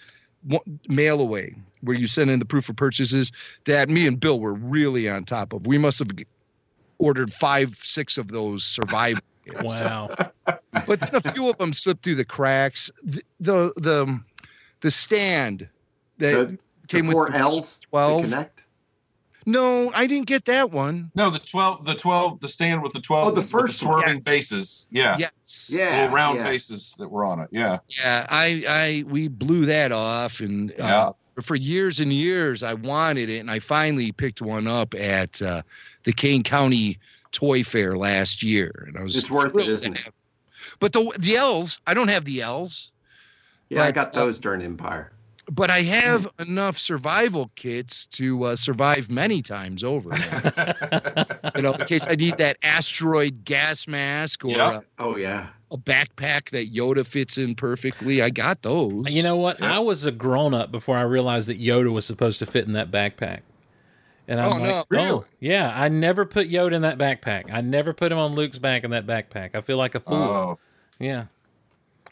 one, 0.43 0.79
mail 0.87 1.19
away 1.19 1.55
where 1.81 1.95
you 1.95 2.07
send 2.07 2.29
in 2.29 2.39
the 2.39 2.45
proof 2.45 2.69
of 2.69 2.75
purchases 2.75 3.31
that 3.65 3.89
me 3.89 4.07
and 4.07 4.19
Bill 4.19 4.39
were 4.39 4.53
really 4.53 5.09
on 5.09 5.25
top 5.25 5.53
of. 5.53 5.67
We 5.67 5.77
must 5.77 5.99
have 5.99 6.09
ordered 6.97 7.33
five, 7.33 7.77
six 7.81 8.17
of 8.17 8.29
those 8.29 8.63
survival 8.63 9.21
kits 9.45 9.63
Wow. 9.63 10.15
but 10.45 10.99
then 10.99 11.09
a 11.13 11.21
few 11.33 11.49
of 11.49 11.57
them 11.57 11.73
slipped 11.73 12.03
through 12.03 12.15
the 12.15 12.25
cracks. 12.25 12.91
The 13.03 13.21
the 13.39 13.73
the, 13.77 14.19
the 14.81 14.91
stand 14.91 15.67
that 16.17 16.31
the, 16.51 16.57
came 16.87 17.07
the 17.07 17.13
four 17.13 17.25
with 17.25 17.35
L's 17.35 17.79
to 17.79 17.87
12. 17.87 18.21
connect. 18.23 18.63
No, 19.47 19.93
I 19.95 20.07
didn't 20.07 20.27
get 20.27 20.43
that 20.45 20.71
one. 20.71 21.09
No, 21.15 21.29
the 21.29 21.39
twelve, 21.39 21.85
the 21.85 21.95
twelve, 21.95 22.41
the 22.41 22.49
stand 22.49 22.83
with 22.83 22.91
the 22.91 22.99
twelve, 22.99 23.29
Oh, 23.29 23.31
the 23.31 23.41
first 23.41 23.81
one. 23.83 23.99
swerving 24.03 24.15
Yes. 24.17 24.23
bases. 24.23 24.87
Yeah, 24.91 25.15
Yes. 25.17 25.69
Yeah, 25.73 26.01
little 26.01 26.15
round 26.15 26.37
yeah. 26.39 26.43
bases 26.43 26.93
that 26.99 27.07
were 27.09 27.23
on 27.23 27.39
it. 27.39 27.47
Yeah, 27.51 27.79
Yeah, 27.87 28.27
I 28.29 28.65
I 28.67 29.03
we 29.07 29.29
blew 29.29 29.65
that 29.65 29.93
off 29.93 30.41
and 30.41 30.77
uh, 30.81 31.13
for 31.41 31.55
years 31.55 32.01
and 32.01 32.11
years 32.11 32.61
I 32.61 32.73
wanted 32.73 33.29
it 33.29 33.39
and 33.39 33.49
I 33.49 33.59
finally 33.59 34.11
picked 34.11 34.41
one 34.41 34.67
up 34.67 34.93
at 34.93 35.41
uh, 35.41 35.61
the 36.03 36.11
Kane 36.11 36.43
County 36.43 36.99
Toy 37.31 37.63
Fair 37.63 37.95
last 37.97 38.43
year 38.43 38.83
and 38.87 38.97
I 38.97 39.01
was 39.03 39.15
It's 39.15 39.31
worth 39.31 39.45
it, 39.47 39.51
thrilled 39.53 39.69
isn't 39.69 39.95
it? 40.07 40.13
But 40.81 40.91
the 40.91 41.09
the 41.19 41.37
L's, 41.37 41.79
I 41.87 41.93
don't 41.93 42.09
have 42.09 42.25
the 42.25 42.41
L's. 42.41 42.91
Yeah, 43.69 43.83
I 43.83 43.91
But, 43.93 43.95
got 43.95 44.07
uh, 44.17 44.25
those 44.25 44.39
during 44.39 44.61
Empire. 44.61 45.13
But 45.49 45.69
I 45.69 45.81
have 45.83 46.29
enough 46.39 46.77
survival 46.77 47.49
kits 47.55 48.05
to 48.07 48.43
uh, 48.43 48.55
survive 48.55 49.09
many 49.09 49.41
times 49.41 49.83
over. 49.83 50.09
you 51.55 51.61
know, 51.61 51.73
in 51.73 51.85
case 51.85 52.07
I 52.09 52.15
need 52.15 52.37
that 52.37 52.57
asteroid 52.63 53.45
gas 53.45 53.87
mask 53.87 54.43
or 54.45 54.49
Yep. 54.49 54.85
Oh 54.99 55.15
yeah. 55.15 55.47
a, 55.71 55.75
a 55.75 55.77
backpack 55.77 56.49
that 56.51 56.73
Yoda 56.73 57.05
fits 57.05 57.37
in 57.37 57.55
perfectly. 57.55 58.21
I 58.21 58.29
got 58.29 58.61
those. 58.61 59.05
You 59.09 59.23
know 59.23 59.37
what? 59.37 59.61
I 59.61 59.79
was 59.79 60.05
a 60.05 60.11
grown 60.11 60.53
up 60.53 60.71
before 60.71 60.97
I 60.97 61.01
realized 61.03 61.47
that 61.49 61.59
Yoda 61.59 61.91
was 61.91 62.05
supposed 62.05 62.39
to 62.39 62.45
fit 62.45 62.65
in 62.67 62.73
that 62.73 62.91
backpack. 62.91 63.41
And 64.29 64.41
I'm 64.41 64.51
Oh, 64.51 64.57
no, 64.57 64.75
like, 64.77 64.85
really? 64.89 65.09
oh, 65.09 65.25
yeah, 65.39 65.71
I 65.73 65.87
never 65.87 66.25
put 66.25 66.49
Yoda 66.49 66.73
in 66.73 66.81
that 66.81 66.97
backpack. 66.97 67.45
I 67.49 67.61
never 67.61 67.93
put 67.93 68.11
him 68.11 68.17
on 68.17 68.35
Luke's 68.35 68.59
back 68.59 68.83
in 68.83 68.91
that 68.91 69.05
backpack. 69.07 69.51
I 69.55 69.61
feel 69.61 69.77
like 69.77 69.95
a 69.95 70.01
fool. 70.01 70.15
oh, 70.17 70.59
yeah. 70.99 71.25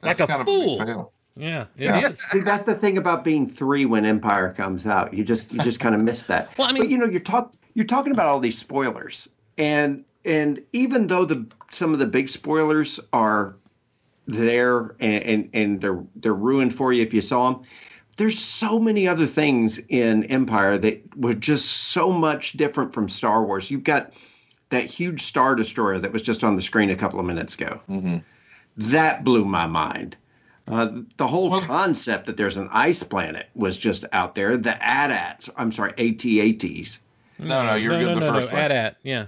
that's 0.02 0.22
Like 0.22 0.30
a 0.30 0.32
kind 0.32 0.42
of 0.42 0.48
fool. 0.48 1.12
Big 1.36 1.44
fail. 1.44 1.68
Yeah, 1.78 1.96
it 1.98 2.02
Yeah. 2.02 2.10
is. 2.10 2.20
See, 2.30 2.40
that's 2.40 2.64
the 2.64 2.76
thing 2.76 2.98
about 2.98 3.24
being 3.24 3.48
three 3.50 3.86
when 3.86 4.06
Empire 4.06 4.54
comes 4.56 4.86
out. 4.88 5.14
You 5.14 5.24
just 5.24 5.52
you 5.54 5.60
just 5.62 5.80
kind 5.80 5.96
of 5.96 6.02
miss 6.02 6.24
that. 6.24 6.50
Well, 6.58 6.68
I 6.70 6.72
mean- 6.74 6.84
but 6.84 6.90
you 6.90 6.98
know, 6.98 7.06
you're 7.06 7.20
talk 7.20 7.54
you're 7.74 7.86
talking 7.86 8.12
about 8.12 8.28
all 8.28 8.40
these 8.40 8.58
spoilers, 8.58 9.28
and 9.58 10.04
and 10.24 10.62
even 10.74 11.08
though 11.08 11.26
the 11.26 11.46
some 11.72 11.94
of 11.94 12.00
the 12.00 12.06
big 12.08 12.30
spoilers 12.30 13.00
are 13.14 13.56
there 14.28 14.96
and 15.00 15.24
and, 15.24 15.50
and 15.54 15.82
they're 15.82 16.04
they're 16.16 16.34
ruined 16.34 16.74
for 16.76 16.92
you 16.94 17.04
if 17.04 17.14
you 17.14 17.22
saw 17.22 17.52
them. 17.52 17.64
There's 18.18 18.40
so 18.40 18.80
many 18.80 19.10
other 19.10 19.28
things 19.28 19.78
in 19.90 20.24
Empire 20.26 20.78
that 20.78 21.18
were 21.18 21.34
just 21.34 21.66
so 21.92 22.14
much 22.14 22.54
different 22.54 22.94
from 22.94 23.10
Star 23.10 23.44
Wars. 23.44 23.70
You've 23.70 23.84
got 23.84 24.14
that 24.70 24.86
huge 24.86 25.24
star 25.24 25.54
destroyer 25.54 26.00
that 26.00 26.14
was 26.14 26.22
just 26.22 26.42
on 26.42 26.56
the 26.56 26.62
screen 26.62 26.90
a 26.90 26.96
couple 26.96 27.20
of 27.20 27.26
minutes 27.26 27.56
ago. 27.56 27.82
Mhm. 27.90 28.24
That 28.78 29.26
blew 29.26 29.44
my 29.44 29.68
mind. 29.68 30.16
Uh, 30.68 31.02
the 31.18 31.28
whole 31.28 31.50
Well- 31.50 31.62
concept 31.62 32.26
that 32.26 32.38
there's 32.38 32.58
an 32.58 32.70
ice 32.72 33.04
planet 33.04 33.50
was 33.54 33.78
just 33.78 34.04
out 34.12 34.34
there. 34.36 34.58
The 34.58 34.76
AT-ATs, 34.84 35.50
I'm 35.58 35.72
sorry, 35.72 35.92
AT-ATs, 35.98 37.00
No, 37.38 37.66
no, 37.66 37.76
you're 37.76 37.92
no, 37.94 38.00
good. 38.00 38.06
no, 38.06 38.14
the 38.16 38.20
no, 38.22 38.34
first 38.34 38.48
no. 38.50 38.54
one. 38.56 38.64
At 38.64 38.72
at, 38.72 38.98
yeah. 39.04 39.26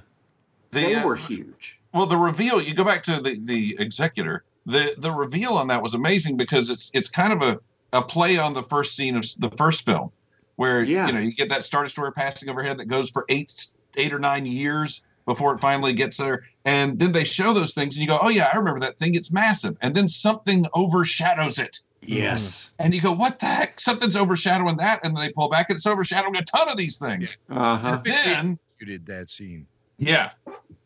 The, 0.72 0.80
they 0.82 0.96
uh, 0.96 1.06
were 1.06 1.16
huge. 1.16 1.78
well, 1.94 2.06
the 2.08 2.18
reveal. 2.18 2.62
You 2.62 2.74
go 2.74 2.84
back 2.84 3.04
to 3.04 3.20
the 3.22 3.40
the 3.44 3.76
executor. 3.80 4.44
The 4.66 4.96
the 4.98 5.12
reveal 5.12 5.54
on 5.54 5.68
that 5.68 5.82
was 5.82 5.94
amazing 5.94 6.38
because 6.38 6.70
it's 6.70 6.90
it's 6.94 7.08
kind 7.08 7.32
of 7.32 7.42
a 7.42 7.60
a 7.94 8.02
play 8.02 8.38
on 8.38 8.54
the 8.54 8.64
first 8.64 8.96
scene 8.96 9.16
of 9.16 9.26
the 9.38 9.50
first 9.52 9.86
film, 9.86 10.12
where 10.58 10.84
Yeah. 10.84 11.08
you 11.08 11.14
know 11.14 11.20
you 11.20 11.32
get 11.34 11.48
that 11.50 11.64
Star 11.64 11.84
Destroyer 11.84 12.12
passing 12.12 12.50
overhead 12.50 12.78
that 12.80 12.86
goes 12.90 13.10
for 13.10 13.26
eight 13.30 13.68
eight 13.96 14.12
or 14.12 14.20
nine 14.20 14.46
years 14.46 15.02
before 15.28 15.54
it 15.54 15.60
finally 15.60 15.94
gets 15.94 16.18
there, 16.18 16.44
and 16.66 16.98
then 16.98 17.12
they 17.12 17.24
show 17.24 17.54
those 17.54 17.74
things, 17.76 17.96
and 17.96 18.02
you 18.02 18.08
go, 18.08 18.18
oh 18.22 18.30
yeah, 18.30 18.50
I 18.52 18.58
remember 18.58 18.80
that 18.80 18.98
thing. 18.98 19.14
It's 19.14 19.32
massive, 19.32 19.78
and 19.82 19.94
then 19.94 20.08
something 20.10 20.66
overshadows 20.74 21.60
it. 21.60 21.80
Yes. 22.02 22.72
And 22.80 22.96
you 22.96 23.02
go, 23.02 23.12
what 23.12 23.38
the 23.40 23.46
heck? 23.46 23.80
Something's 23.80 24.16
overshadowing 24.16 24.78
that, 24.78 25.06
and 25.06 25.16
then 25.16 25.26
they 25.26 25.32
pull 25.34 25.50
back, 25.50 25.70
and 25.70 25.76
it's 25.76 25.86
overshadowing 25.86 26.38
a 26.38 26.44
ton 26.44 26.70
of 26.70 26.78
these 26.78 26.98
things. 26.98 27.38
Uh 27.50 27.78
huh. 27.78 27.90
And 27.98 28.04
then 28.06 28.60
executed 28.80 29.06
that 29.08 29.30
scene. 29.30 29.68
Yeah, 29.98 30.32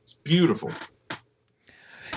it's 0.03 0.13
beautiful. 0.23 0.71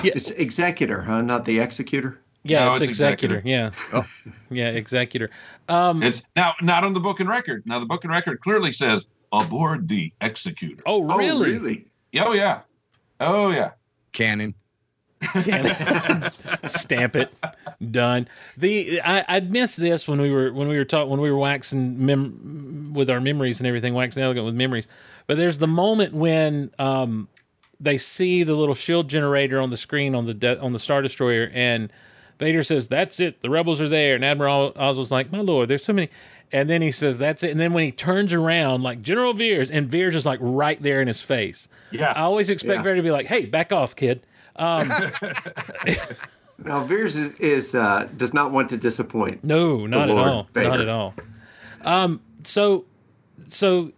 Yeah. 0.02 0.12
It's 0.14 0.30
executor, 0.30 1.02
huh? 1.02 1.20
Not 1.22 1.44
the 1.44 1.60
executor. 1.60 2.20
Yeah, 2.42 2.64
No, 2.66 2.72
it's, 2.72 2.82
it's 2.82 2.90
executor. 2.90 3.36
executor. 3.38 3.74
Yeah, 3.92 4.04
yeah, 4.50 4.68
executor. 4.68 5.30
Um, 5.68 6.02
It's 6.02 6.22
now 6.36 6.54
not 6.62 6.84
on 6.84 6.92
the 6.92 7.00
book 7.00 7.20
and 7.20 7.28
record. 7.28 7.62
Now 7.66 7.78
the 7.78 7.86
book 7.86 8.04
and 8.04 8.10
record 8.12 8.40
clearly 8.40 8.72
says 8.72 9.06
aboard 9.32 9.88
the 9.88 10.12
executor. 10.20 10.82
oh, 10.86 11.02
really? 11.16 11.30
Oh, 11.30 11.58
really? 11.58 11.86
Oh 12.16 12.32
yeah. 12.32 12.60
Oh 13.20 13.50
yeah. 13.50 13.72
Canon. 14.12 14.54
Stamp 16.66 17.16
it. 17.16 17.32
Done. 17.90 18.28
The 18.56 19.00
I, 19.00 19.24
I'd 19.28 19.50
missed 19.50 19.78
this 19.78 20.06
when 20.06 20.20
we 20.20 20.30
were 20.30 20.52
when 20.52 20.68
we 20.68 20.76
were 20.76 20.84
talking 20.84 21.10
when 21.10 21.20
we 21.20 21.30
were 21.30 21.38
waxing 21.38 22.04
mem- 22.04 22.92
with 22.94 23.10
our 23.10 23.20
memories 23.20 23.58
and 23.58 23.66
everything, 23.66 23.94
waxing 23.94 24.22
elegant 24.22 24.44
with 24.46 24.54
memories. 24.54 24.86
But 25.26 25.36
there's 25.36 25.58
the 25.58 25.66
moment 25.66 26.12
when 26.12 26.70
um, 26.78 27.28
they 27.80 27.98
see 27.98 28.42
the 28.42 28.54
little 28.54 28.74
shield 28.74 29.08
generator 29.08 29.60
on 29.60 29.70
the 29.70 29.76
screen 29.76 30.14
on 30.14 30.26
the 30.26 30.34
de- 30.34 30.60
on 30.60 30.72
the 30.72 30.78
Star 30.78 31.00
Destroyer, 31.02 31.50
and 31.54 31.90
Vader 32.38 32.62
says, 32.62 32.88
"That's 32.88 33.20
it. 33.20 33.40
The 33.42 33.50
rebels 33.50 33.80
are 33.80 33.88
there." 33.88 34.14
And 34.14 34.24
Admiral 34.24 34.72
Ozzel's 34.74 35.10
like, 35.10 35.32
"My 35.32 35.40
lord, 35.40 35.68
there's 35.68 35.84
so 35.84 35.92
many." 35.92 36.10
And 36.52 36.70
then 36.70 36.82
he 36.82 36.90
says, 36.90 37.18
"That's 37.18 37.42
it." 37.42 37.50
And 37.50 37.58
then 37.58 37.72
when 37.72 37.84
he 37.84 37.90
turns 37.92 38.32
around, 38.32 38.82
like 38.82 39.02
General 39.02 39.32
Veers, 39.32 39.70
and 39.70 39.88
Veers 39.88 40.14
is 40.14 40.24
like 40.24 40.38
right 40.40 40.80
there 40.82 41.00
in 41.00 41.08
his 41.08 41.20
face. 41.20 41.68
Yeah. 41.90 42.12
I 42.14 42.20
always 42.20 42.48
expect 42.50 42.76
Yeah. 42.78 42.82
Vader 42.82 42.96
to 42.96 43.02
be 43.02 43.10
like, 43.10 43.26
"Hey, 43.26 43.44
back 43.46 43.72
off, 43.72 43.96
kid." 43.96 44.20
Um, 44.56 44.92
Now 46.64 46.84
Veers 46.84 47.16
is, 47.16 47.32
is 47.40 47.74
uh, 47.74 48.08
does 48.16 48.32
not 48.32 48.52
want 48.52 48.68
to 48.70 48.76
disappoint. 48.76 49.42
No, 49.42 49.86
not 49.86 50.08
at 50.08 50.16
all. 50.16 50.46
Vader. 50.52 50.68
Not 50.68 50.80
at 50.80 50.88
all. 50.88 51.14
Um, 51.84 52.20
so, 52.44 52.84
so 53.48 53.90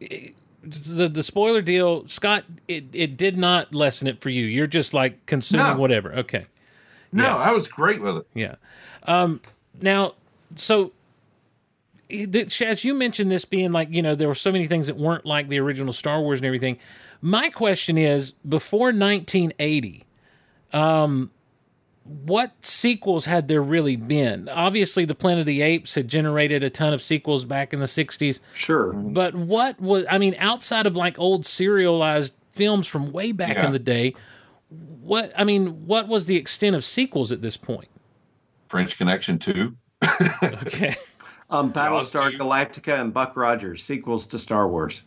the 0.63 1.07
the 1.09 1.23
spoiler 1.23 1.61
deal, 1.61 2.09
Scott, 2.09 2.45
it, 2.67 2.85
it 2.95 3.17
did 3.19 3.37
not 3.37 3.75
lessen 3.75 4.09
it 4.09 4.23
for 4.23 4.31
you. 4.31 4.47
You're 4.47 4.67
just 4.67 4.95
like 4.95 5.27
consuming 5.27 5.67
No. 5.67 5.77
whatever. 5.77 6.15
Okay, 6.15 6.47
No, 7.13 7.25
Yeah. 7.25 7.37
I 7.37 7.53
was 7.53 7.69
great 7.69 8.01
with 8.01 8.17
it. 8.17 8.27
yeah. 8.35 8.55
Um, 9.03 9.41
now, 9.83 10.15
so. 10.57 10.93
Shaz, 12.11 12.85
you 12.85 12.95
mentioned 12.95 13.31
this 13.31 13.45
being 13.45 13.73
like 13.73 13.89
you 13.91 14.03
know 14.03 14.15
there 14.15 14.29
were 14.29 14.35
so 14.35 14.53
many 14.53 14.67
things 14.67 14.87
that 14.87 14.97
weren't 14.97 15.25
like 15.27 15.49
the 15.49 15.59
original 15.59 15.93
Star 15.93 16.21
Wars 16.21 16.39
and 16.39 16.47
everything. 16.47 16.79
My 17.21 17.49
question 17.49 17.97
is, 17.99 18.33
before 18.49 18.89
1980, 18.93 20.05
um, 20.73 21.31
what 22.05 22.53
sequels 22.65 23.25
had 23.25 23.49
there 23.49 23.63
really 23.63 23.97
been? 23.97 24.49
Obviously, 24.49 25.05
the 25.05 25.15
Planet 25.15 25.41
of 25.41 25.47
the 25.47 25.63
Apes 25.63 25.95
had 25.95 26.07
generated 26.09 26.63
a 26.63 26.71
ton 26.71 26.93
of 26.93 27.03
sequels 27.03 27.45
back 27.45 27.73
in 27.73 27.81
the 27.81 27.87
60s, 27.87 28.39
Sure. 28.55 28.93
but 28.93 29.35
what 29.35 29.81
was, 29.81 30.05
I 30.09 30.19
mean, 30.19 30.37
outside 30.39 30.87
of 30.87 30.95
like 30.95 31.19
old 31.19 31.45
serialized 31.47 32.35
films 32.53 32.87
from 32.87 33.11
way 33.11 33.33
back 33.33 33.57
Yeah. 33.57 33.67
in 33.67 33.73
the 33.73 33.79
day, 33.81 34.15
what, 34.69 35.33
I 35.37 35.43
mean, 35.45 35.87
what 35.87 36.07
was 36.07 36.27
the 36.27 36.37
extent 36.37 36.77
of 36.77 36.85
sequels 36.85 37.33
at 37.33 37.43
this 37.43 37.57
point? 37.57 37.89
French 38.69 38.97
Connection 38.99 39.39
2. 39.39 39.75
Okay. 40.43 40.95
Um, 41.49 41.73
Battlestar 41.73 42.33
2. 42.33 42.39
Galactica 42.39 43.01
and 43.01 43.15
Buck 43.15 43.37
Rogers 43.37 43.83
sequels 43.85 44.27
to 44.27 44.39
Star 44.39 44.67
Wars. 44.69 45.03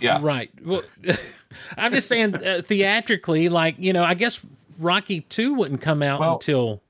Yeah. 0.00 0.18
Right. 0.22 0.50
Well, 0.64 0.82
I'm 1.76 1.92
just 1.92 2.08
saying 2.08 2.34
uh, 2.36 2.62
theatrically, 2.64 3.48
like, 3.50 3.76
you 3.78 3.92
know, 3.92 4.02
I 4.02 4.14
guess 4.14 4.44
Rocky 4.78 5.20
2 5.22 5.54
wouldn't 5.54 5.80
come 5.82 6.02
out 6.02 6.20
Well- 6.20 6.34
until, 6.34 6.80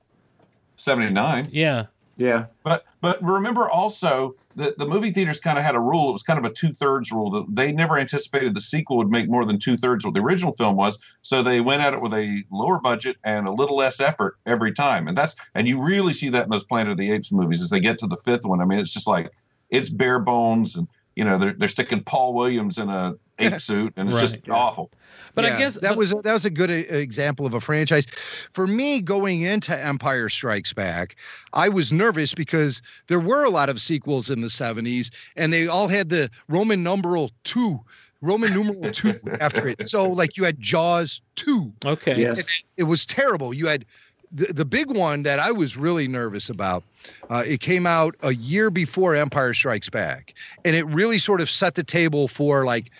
79. 0.77 1.49
yeah. 1.51 1.85
Yeah. 2.17 2.45
But 2.63 2.85
but 3.01 3.21
remember 3.21 3.69
also 3.69 4.35
that 4.55 4.77
the 4.77 4.85
movie 4.85 5.11
theaters 5.11 5.39
kind 5.39 5.57
of 5.57 5.63
had 5.63 5.75
a 5.75 5.79
rule. 5.79 6.09
It 6.09 6.13
was 6.13 6.23
kind 6.23 6.39
of 6.39 6.45
a 6.45 6.53
two 6.53 6.73
thirds 6.73 7.11
rule 7.11 7.29
that 7.31 7.45
they 7.49 7.71
never 7.71 7.97
anticipated 7.97 8.53
the 8.53 8.61
sequel 8.61 8.97
would 8.97 9.09
make 9.09 9.29
more 9.29 9.45
than 9.45 9.59
two 9.59 9.77
thirds 9.77 10.03
of 10.03 10.09
what 10.09 10.13
the 10.13 10.21
original 10.21 10.53
film 10.55 10.75
was. 10.75 10.97
So 11.21 11.43
they 11.43 11.61
went 11.61 11.81
at 11.81 11.93
it 11.93 12.01
with 12.01 12.13
a 12.13 12.43
lower 12.51 12.79
budget 12.79 13.17
and 13.23 13.47
a 13.47 13.51
little 13.51 13.75
less 13.75 13.99
effort 13.99 14.37
every 14.45 14.73
time. 14.73 15.07
And 15.07 15.17
that's 15.17 15.35
and 15.53 15.67
you 15.67 15.81
really 15.81 16.13
see 16.13 16.29
that 16.29 16.45
in 16.45 16.49
those 16.49 16.63
Planet 16.63 16.91
of 16.91 16.97
the 16.97 17.11
Apes 17.11 17.31
movies 17.31 17.61
as 17.61 17.69
they 17.69 17.79
get 17.79 17.99
to 17.99 18.07
the 18.07 18.17
fifth 18.17 18.45
one. 18.45 18.61
I 18.61 18.65
mean, 18.65 18.79
it's 18.79 18.93
just 18.93 19.07
like 19.07 19.31
it's 19.69 19.89
bare 19.89 20.19
bones 20.19 20.75
and 20.75 20.87
you 21.15 21.23
know 21.23 21.37
they're 21.37 21.55
they're 21.57 21.67
sticking 21.67 22.03
Paul 22.03 22.33
Williams 22.33 22.77
in 22.77 22.89
a 22.89 23.15
ape 23.39 23.59
suit 23.61 23.93
and 23.97 24.09
it's 24.09 24.19
just 24.21 24.35
Right. 24.47 24.49
awful. 24.55 24.91
But 25.33 25.45
I 25.45 25.57
guess 25.57 25.75
that 25.75 25.89
but- 25.89 25.97
was 25.97 26.11
a, 26.11 26.15
that 26.21 26.33
was 26.33 26.45
a 26.45 26.49
good 26.49 26.69
uh, 26.69 26.73
example 26.73 27.45
of 27.45 27.53
a 27.53 27.59
franchise. 27.61 28.05
For 28.53 28.67
me, 28.67 29.01
going 29.01 29.41
into 29.41 29.77
Empire 29.77 30.29
Strikes 30.29 30.71
Back, 30.73 31.15
I 31.53 31.67
was 31.69 31.91
nervous 31.91 32.33
because 32.33 32.81
there 33.07 33.19
were 33.19 33.43
a 33.43 33.49
lot 33.49 33.69
of 33.69 33.81
sequels 33.81 34.29
in 34.29 34.41
the 34.41 34.47
'70s, 34.47 35.11
and 35.35 35.51
they 35.51 35.67
all 35.67 35.87
had 35.87 36.09
the 36.09 36.29
Roman 36.47 36.83
numeral 36.83 37.31
two, 37.43 37.79
Roman 38.21 38.53
numeral 38.53 38.91
two 38.93 39.19
after 39.41 39.67
it. 39.67 39.89
So, 39.89 40.05
like, 40.09 40.37
you 40.37 40.43
had 40.45 40.59
Jaws 40.61 41.21
two. 41.35 41.73
okay. 41.85 42.19
Yes. 42.19 42.39
It, 42.39 42.45
it 42.77 42.83
was 42.83 43.05
terrible. 43.05 43.53
You 43.53 43.67
had 43.67 43.83
the, 44.31 44.51
the 44.53 44.65
big 44.65 44.89
one 44.95 45.23
that 45.23 45.39
I 45.39 45.51
was 45.51 45.75
really 45.77 46.07
nervous 46.07 46.49
about. 46.49 46.83
Uh, 47.29 47.43
it 47.45 47.59
came 47.61 47.85
out 47.85 48.15
a 48.21 48.33
year 48.33 48.69
before 48.69 49.15
Empire 49.15 49.53
Strikes 49.53 49.89
Back, 49.89 50.33
and 50.63 50.75
it 50.75 50.85
really 50.87 51.19
sort 51.19 51.41
of 51.41 51.49
set 51.49 51.75
the 51.75 51.83
table 51.83 52.27
for 52.27 52.65
like 52.65 52.91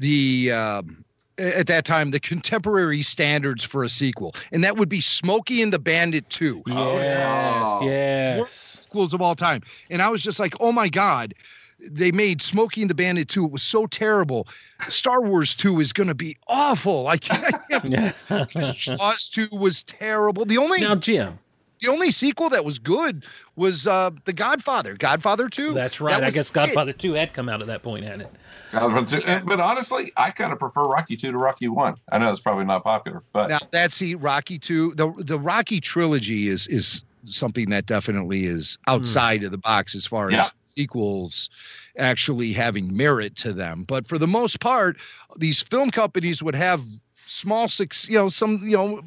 the 0.00 0.50
um, 0.50 1.04
at 1.38 1.66
that 1.68 1.84
time 1.84 2.10
the 2.10 2.20
contemporary 2.20 3.02
standards 3.02 3.62
for 3.64 3.84
a 3.84 3.88
sequel, 3.88 4.34
and 4.50 4.64
that 4.64 4.76
would 4.76 4.88
be 4.88 5.00
Smokey 5.00 5.62
and 5.62 5.72
the 5.72 5.78
Bandit 5.78 6.28
two. 6.28 6.62
Yes. 6.66 7.68
Oh. 7.70 7.80
Yes. 7.84 8.50
Sequels 8.82 9.14
of 9.14 9.22
all 9.22 9.36
time, 9.36 9.62
and 9.88 10.02
I 10.02 10.08
was 10.08 10.22
just 10.22 10.40
like, 10.40 10.54
oh 10.58 10.72
my 10.72 10.88
god. 10.88 11.34
They 11.82 12.12
made 12.12 12.42
Smokey 12.42 12.82
and 12.82 12.90
the 12.90 12.94
Bandit 12.94 13.28
2. 13.28 13.46
It 13.46 13.52
was 13.52 13.62
so 13.62 13.86
terrible. 13.86 14.46
Star 14.90 15.22
Wars 15.22 15.54
2 15.54 15.80
is 15.80 15.94
going 15.94 16.08
to 16.08 16.14
be 16.14 16.36
awful. 16.46 17.06
I 17.06 17.16
can't. 17.16 17.54
I 17.72 18.44
can't 18.44 18.76
Jaws 18.76 19.30
2 19.30 19.48
was 19.50 19.82
terrible. 19.84 20.44
The 20.44 20.58
only 20.58 20.82
now, 20.82 20.94
Jim, 20.94 21.38
the 21.80 21.88
only 21.88 22.10
sequel 22.10 22.50
that 22.50 22.64
was 22.64 22.78
good 22.78 23.24
was 23.56 23.86
uh 23.86 24.10
The 24.24 24.32
Godfather. 24.32 24.94
Godfather 24.96 25.48
2. 25.48 25.72
that's 25.74 26.00
right. 26.00 26.12
That 26.14 26.22
I 26.22 26.26
was 26.26 26.34
guess 26.34 26.50
it. 26.50 26.54
Godfather 26.54 26.92
2 26.92 27.14
had 27.14 27.32
come 27.32 27.48
out 27.48 27.60
at 27.60 27.66
that 27.68 27.82
point, 27.82 28.04
hadn't 28.04 28.22
it? 28.22 28.30
But 28.72 29.60
honestly, 29.60 30.12
I 30.16 30.30
kind 30.30 30.52
of 30.52 30.58
prefer 30.58 30.82
Rocky 30.84 31.16
two 31.16 31.32
to 31.32 31.38
Rocky 31.38 31.68
one. 31.68 31.96
I 32.12 32.18
know 32.18 32.30
it's 32.30 32.40
probably 32.40 32.64
not 32.64 32.84
popular, 32.84 33.22
but 33.32 33.48
Now 33.48 33.58
that's 33.72 33.98
the 33.98 34.14
Rocky 34.14 34.58
2. 34.58 34.94
The 34.94 35.12
the 35.18 35.38
Rocky 35.38 35.80
trilogy 35.80 36.48
is 36.48 36.66
is 36.68 37.02
something 37.24 37.68
that 37.70 37.86
definitely 37.86 38.44
is 38.46 38.78
outside 38.86 39.42
of 39.42 39.50
the 39.50 39.58
box 39.58 39.94
as 39.94 40.06
far 40.06 40.30
Yeah. 40.30 40.42
as 40.42 40.54
sequels 40.66 41.50
actually 41.98 42.52
having 42.52 42.96
merit 42.96 43.36
to 43.36 43.52
them. 43.52 43.84
But 43.86 44.06
for 44.06 44.18
the 44.18 44.28
most 44.28 44.60
part, 44.60 44.96
these 45.36 45.60
film 45.60 45.90
companies 45.90 46.42
would 46.42 46.54
have 46.54 46.82
small 47.26 47.68
success, 47.68 48.08
you 48.08 48.16
know, 48.18 48.28
some, 48.28 48.60
you 48.62 48.76
know, 48.76 49.02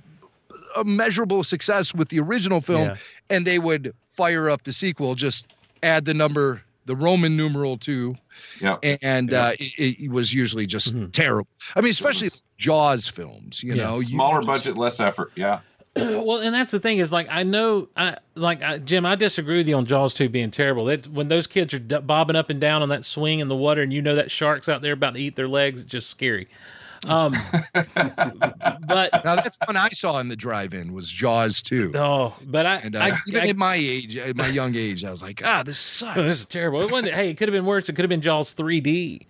a 0.75 0.83
measurable 0.83 1.43
success 1.43 1.93
with 1.93 2.09
the 2.09 2.19
original 2.19 2.61
film 2.61 2.81
Yeah. 2.89 2.95
and 3.29 3.45
they 3.47 3.59
would 3.59 3.93
fire 4.15 4.49
up 4.49 4.63
the 4.63 4.73
sequel, 4.73 5.15
just 5.15 5.45
add 5.81 6.05
the 6.05 6.13
number, 6.13 6.61
the 6.85 6.95
Roman 6.95 7.35
numeral 7.37 7.77
two, 7.77 8.15
yeah. 8.61 8.77
and 9.01 9.31
Yeah. 9.31 9.41
uh, 9.41 9.51
it, 9.59 9.99
it 10.03 10.11
was 10.11 10.33
usually 10.33 10.65
just 10.65 10.93
Mhm. 10.93 11.11
terrible. 11.11 11.47
I 11.75 11.81
mean, 11.81 11.91
especially 11.91 12.29
Jaws 12.57 13.07
films, 13.07 13.61
you 13.63 13.73
Yeah, 13.73 13.83
know, 13.83 13.99
you 13.99 14.07
Smaller 14.07 14.41
just- 14.41 14.47
budget, 14.47 14.77
less 14.77 14.99
effort. 14.99 15.31
Yeah. 15.35 15.59
well, 15.95 16.39
and 16.39 16.55
that's 16.55 16.71
the 16.71 16.79
thing 16.79 16.97
is 16.97 17.11
like 17.13 17.27
I 17.29 17.43
know 17.43 17.87
I 17.95 18.17
like 18.33 18.63
I, 18.63 18.79
Jim. 18.79 19.05
I 19.05 19.13
disagree 19.13 19.57
with 19.57 19.67
you 19.67 19.75
on 19.75 19.85
Jaws 19.85 20.15
two 20.15 20.27
being 20.27 20.49
terrible. 20.49 20.89
It, 20.89 21.05
when 21.07 21.27
those 21.27 21.45
kids 21.45 21.71
are 21.71 21.77
d- 21.79 21.99
bobbing 21.99 22.35
up 22.35 22.49
and 22.49 22.59
down 22.59 22.81
on 22.81 22.89
that 22.89 23.05
swing 23.05 23.39
in 23.39 23.47
the 23.47 23.55
water, 23.55 23.83
and 23.83 23.93
you 23.93 24.01
know 24.01 24.15
that 24.15 24.31
shark's 24.31 24.67
out 24.67 24.81
there 24.81 24.93
about 24.93 25.13
to 25.13 25.19
eat 25.19 25.35
their 25.35 25.47
legs, 25.47 25.81
it's 25.81 25.91
just 25.91 26.09
scary. 26.09 26.47
Um, 27.05 27.35
but 27.73 29.09
Now 29.25 29.35
that's 29.35 29.57
one 29.65 29.77
I 29.77 29.89
saw 29.89 30.19
in 30.19 30.27
the 30.27 30.35
drive-in 30.35 30.93
was 30.93 31.09
Jaws 31.09 31.61
too. 31.61 31.91
oh, 31.95 32.35
but 32.45 32.65
I, 32.65 32.75
And 32.77 32.95
uh, 32.95 32.99
I, 32.99 33.11
even 33.27 33.41
I- 33.41 33.47
at 33.47 33.57
my 33.57 33.75
age, 33.75 34.17
at 34.17 34.35
my 34.35 34.47
young 34.47 34.75
age, 34.75 35.03
I 35.03 35.11
was 35.11 35.21
like, 35.21 35.41
ah, 35.45 35.63
this 35.63 35.79
sucks. 35.79 36.15
This 36.21 36.31
is 36.33 36.45
terrible. 36.45 36.81
It 36.81 36.91
wasn't, 36.91 37.13
hey, 37.13 37.29
it 37.29 37.35
could 37.37 37.47
have 37.49 37.53
been 37.53 37.65
worse. 37.65 37.89
It 37.89 37.93
could 37.93 38.03
have 38.03 38.09
been 38.09 38.21
Jaws 38.21 38.53
3D. 38.55 39.25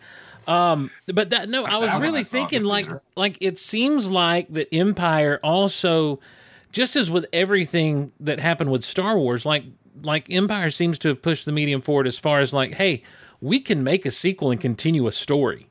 Um, 0.48 0.92
but 1.08 1.30
that 1.30 1.50
no, 1.50 1.64
I 1.66 1.76
was 1.76 1.86
That 1.86 2.02
really 2.02 2.20
I 2.20 2.24
saw 2.24 2.38
in 2.38 2.44
the 2.44 2.50
thinking 2.50 2.64
like 2.66 2.86
theater. 2.86 3.02
like 3.16 3.38
it 3.40 3.58
seems 3.58 4.12
like 4.12 4.52
that 4.54 4.68
Empire 4.74 5.40
also, 5.42 6.20
just 6.74 6.98
as 6.98 7.10
with 7.10 7.26
everything 7.32 8.12
that 8.20 8.42
happened 8.42 8.70
with 8.70 8.84
Star 8.84 9.18
Wars, 9.18 9.46
like 9.46 9.64
like 10.02 10.30
Empire 10.30 10.70
seems 10.70 11.00
to 11.00 11.08
have 11.08 11.22
pushed 11.22 11.46
the 11.46 11.54
medium 11.54 11.82
forward 11.82 12.08
as 12.08 12.20
far 12.20 12.42
as 12.42 12.54
like, 12.54 12.74
hey, 12.74 13.04
we 13.40 13.62
can 13.62 13.86
make 13.86 14.06
a 14.06 14.12
sequel 14.12 14.52
and 14.52 14.60
continue 14.60 15.08
a 15.08 15.14
story. 15.14 15.68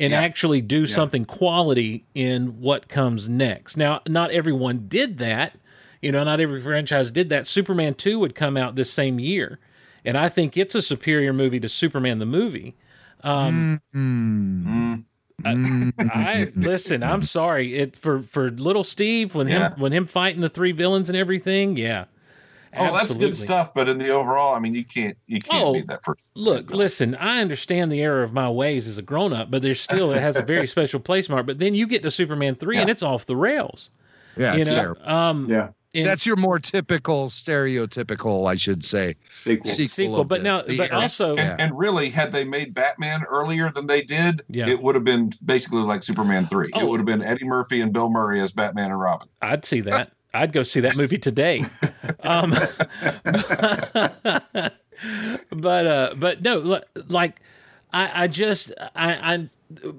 And 0.00 0.12
Yeah. 0.12 0.20
actually 0.20 0.60
do 0.60 0.86
something 0.86 1.24
quality 1.24 2.04
in 2.14 2.60
what 2.60 2.88
comes 2.88 3.28
next. 3.28 3.76
Now, 3.76 4.00
not 4.08 4.30
everyone 4.30 4.86
did 4.88 5.18
that. 5.18 5.56
You 6.00 6.12
know, 6.12 6.22
not 6.22 6.38
every 6.38 6.60
franchise 6.60 7.10
did 7.10 7.28
that. 7.30 7.46
Superman 7.48 7.94
2 7.94 8.18
would 8.20 8.36
come 8.36 8.56
out 8.56 8.76
this 8.76 8.92
same 8.92 9.18
year. 9.18 9.58
And 10.04 10.16
I 10.16 10.28
think 10.28 10.56
it's 10.56 10.76
a 10.76 10.82
superior 10.82 11.32
movie 11.32 11.58
to 11.58 11.68
Superman 11.68 12.20
the 12.20 12.26
movie. 12.26 12.76
Um, 13.24 13.80
Mm. 13.92 15.04
I 15.44 16.50
listen. 16.56 17.02
I'm 17.02 17.22
sorry. 17.22 17.76
It 17.76 17.96
for 17.96 18.20
for 18.22 18.50
little 18.50 18.84
Steve 18.84 19.34
when 19.34 19.48
Yeah. 19.48 19.70
him 19.74 19.80
when 19.80 19.92
him 19.92 20.04
fighting 20.04 20.40
the 20.40 20.48
three 20.48 20.72
villains 20.72 21.08
and 21.08 21.16
everything. 21.18 21.76
Yeah, 21.76 22.04
Oh, 22.76 22.92
that's 22.92 23.12
good 23.14 23.36
stuff. 23.36 23.72
But 23.74 23.88
in 23.88 23.98
the 23.98 24.10
overall, 24.10 24.54
I 24.54 24.58
mean, 24.58 24.74
you 24.74 24.84
can't 24.84 25.16
you 25.26 25.38
can't 25.40 25.64
Oh, 25.64 25.72
beat 25.74 25.86
that 25.88 26.04
first. 26.04 26.30
Look, 26.34 26.70
listen, 26.70 27.14
I 27.14 27.40
understand 27.40 27.90
the 27.92 28.00
error 28.02 28.22
of 28.22 28.32
my 28.32 28.48
ways 28.50 28.86
as 28.88 28.98
a 28.98 29.02
grown 29.02 29.32
up, 29.32 29.50
but 29.50 29.62
there's 29.62 29.80
still 29.80 30.12
it 30.12 30.20
has 30.20 30.36
a 30.36 30.42
very 30.42 30.66
special 30.76 31.00
place 31.00 31.28
mark. 31.28 31.46
But 31.46 31.58
then 31.58 31.74
you 31.74 31.86
get 31.86 32.02
to 32.02 32.10
Superman 32.10 32.54
three 32.56 32.78
and 32.78 32.90
it's 32.90 33.02
off 33.02 33.24
the 33.26 33.36
rails. 33.36 33.90
Yeah, 34.36 34.54
you 34.54 34.60
it's 34.60 34.70
know, 34.70 34.76
terrible. 34.76 35.08
um, 35.08 35.50
Yeah. 35.50 35.68
and- 35.94 36.06
that's 36.06 36.24
your 36.24 36.36
more 36.36 36.60
typical, 36.60 37.28
stereotypical, 37.28 38.48
I 38.48 38.54
should 38.54 38.84
say, 38.84 39.16
Sequel. 39.40 39.70
sequel. 39.70 39.88
sequel. 39.88 40.24
But 40.24 40.38
the- 40.38 40.44
now, 40.44 40.62
the 40.62 40.76
but 40.76 40.92
era. 40.92 41.00
also, 41.02 41.34
Yeah. 41.36 41.52
And, 41.52 41.60
and 41.60 41.78
really, 41.78 42.08
had 42.10 42.30
they 42.32 42.44
made 42.44 42.72
Batman 42.74 43.24
earlier 43.24 43.70
than 43.70 43.86
they 43.88 44.02
did, 44.02 44.42
Yeah. 44.48 44.68
it 44.68 44.80
would 44.80 44.94
have 44.94 45.04
been 45.04 45.32
basically 45.44 45.82
like 45.82 46.02
Superman 46.02 46.46
three. 46.46 46.70
Oh. 46.74 46.80
It 46.80 46.88
would 46.88 47.00
have 47.00 47.06
been 47.06 47.22
Eddie 47.22 47.44
Murphy 47.46 47.80
and 47.80 47.92
Bill 47.92 48.10
Murray 48.10 48.40
as 48.40 48.52
Batman 48.52 48.90
and 48.90 49.00
Robin. 49.00 49.28
I'd 49.42 49.64
see 49.64 49.80
that. 49.82 50.12
I'd 50.34 50.52
go 50.52 50.62
see 50.62 50.80
that 50.80 50.96
movie 50.96 51.18
today. 51.18 51.64
Um, 52.20 52.50
but 55.52 55.86
uh, 55.86 56.14
but 56.16 56.42
no, 56.42 56.82
like 57.06 57.40
I, 57.92 58.24
I 58.24 58.26
just 58.26 58.72
I, 58.94 59.12
I 59.34 59.48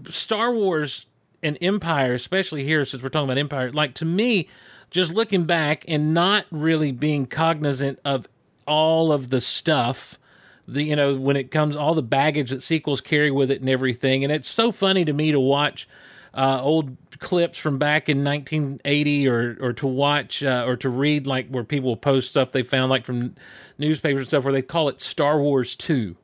Star 0.09 0.53
Wars 0.53 1.05
and 1.41 1.57
Empire, 1.61 2.13
especially 2.13 2.65
here 2.65 2.83
since 2.83 3.01
we're 3.01 3.09
talking 3.09 3.29
about 3.29 3.37
Empire, 3.37 3.71
like 3.71 3.93
to 3.95 4.05
me, 4.05 4.49
just 4.89 5.13
looking 5.13 5.45
back 5.45 5.85
and 5.87 6.13
not 6.13 6.45
really 6.51 6.91
being 6.91 7.25
cognizant 7.25 7.99
of 8.03 8.27
all 8.67 9.11
of 9.13 9.29
the 9.29 9.41
stuff 9.41 10.19
the 10.67 10.83
you 10.83 10.95
know 10.95 11.15
when 11.15 11.35
it 11.35 11.51
comes 11.51 11.75
all 11.75 11.95
the 11.95 12.03
baggage 12.03 12.51
that 12.51 12.61
sequels 12.61 13.01
carry 13.01 13.31
with 13.31 13.49
it 13.49 13.59
and 13.59 13.69
everything 13.69 14.23
and 14.23 14.31
it's 14.31 14.49
so 14.49 14.71
funny 14.71 15.03
to 15.03 15.13
me 15.13 15.31
to 15.31 15.39
watch 15.39 15.87
uh, 16.35 16.61
old 16.61 16.95
clips 17.19 17.57
from 17.57 17.77
back 17.77 18.07
in 18.09 18.23
1980 18.23 19.27
or 19.27 19.57
or 19.61 19.73
to 19.73 19.87
watch 19.87 20.43
uh, 20.43 20.63
or 20.65 20.75
to 20.77 20.89
read 20.89 21.27
like 21.27 21.47
where 21.49 21.63
people 21.63 21.95
post 21.97 22.29
stuff 22.29 22.51
they 22.51 22.61
found 22.61 22.89
like 22.89 23.05
from 23.05 23.35
newspapers 23.77 24.21
and 24.21 24.27
stuff 24.29 24.43
where 24.43 24.53
they 24.53 24.61
call 24.61 24.87
it 24.89 25.01
Star 25.01 25.41
Wars 25.41 25.75
2 25.75 26.15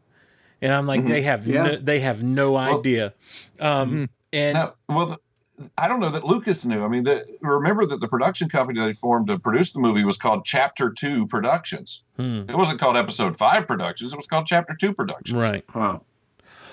and 0.61 0.73
I'm 0.73 0.85
like 0.85 1.05
they 1.05 1.21
have 1.23 1.45
Yeah. 1.45 1.63
no, 1.63 1.75
they 1.75 1.99
have 1.99 2.23
no 2.23 2.55
idea 2.57 3.13
um 3.59 4.09
and 4.33 4.53
Now, 4.53 4.73
well, 4.89 5.05
the, 5.05 5.17
I 5.77 5.87
don't 5.87 6.01
know 6.01 6.09
that 6.09 6.25
Lucas 6.25 6.65
knew. 6.65 6.83
I 6.83 6.89
mean, 6.89 7.03
the, 7.05 7.25
remember 7.39 7.85
that 7.85 8.01
the 8.01 8.07
production 8.09 8.49
company 8.49 8.77
that 8.81 8.87
he 8.87 8.93
formed 8.93 9.27
to 9.27 9.39
produce 9.39 9.71
the 9.71 9.79
movie 9.79 10.03
was 10.03 10.17
called 10.17 10.43
Chapter 10.43 10.89
Two 10.89 11.25
Productions. 11.27 12.03
hmm, 12.17 12.41
It 12.49 12.57
wasn't 12.57 12.77
called 12.79 12.97
Episode 12.97 13.37
Five 13.37 13.65
Productions. 13.65 14.11
It 14.11 14.17
was 14.17 14.27
called 14.27 14.47
Chapter 14.47 14.75
Two 14.77 14.93
Productions. 14.93 15.31
right 15.37 15.63
Huh. 15.69 15.99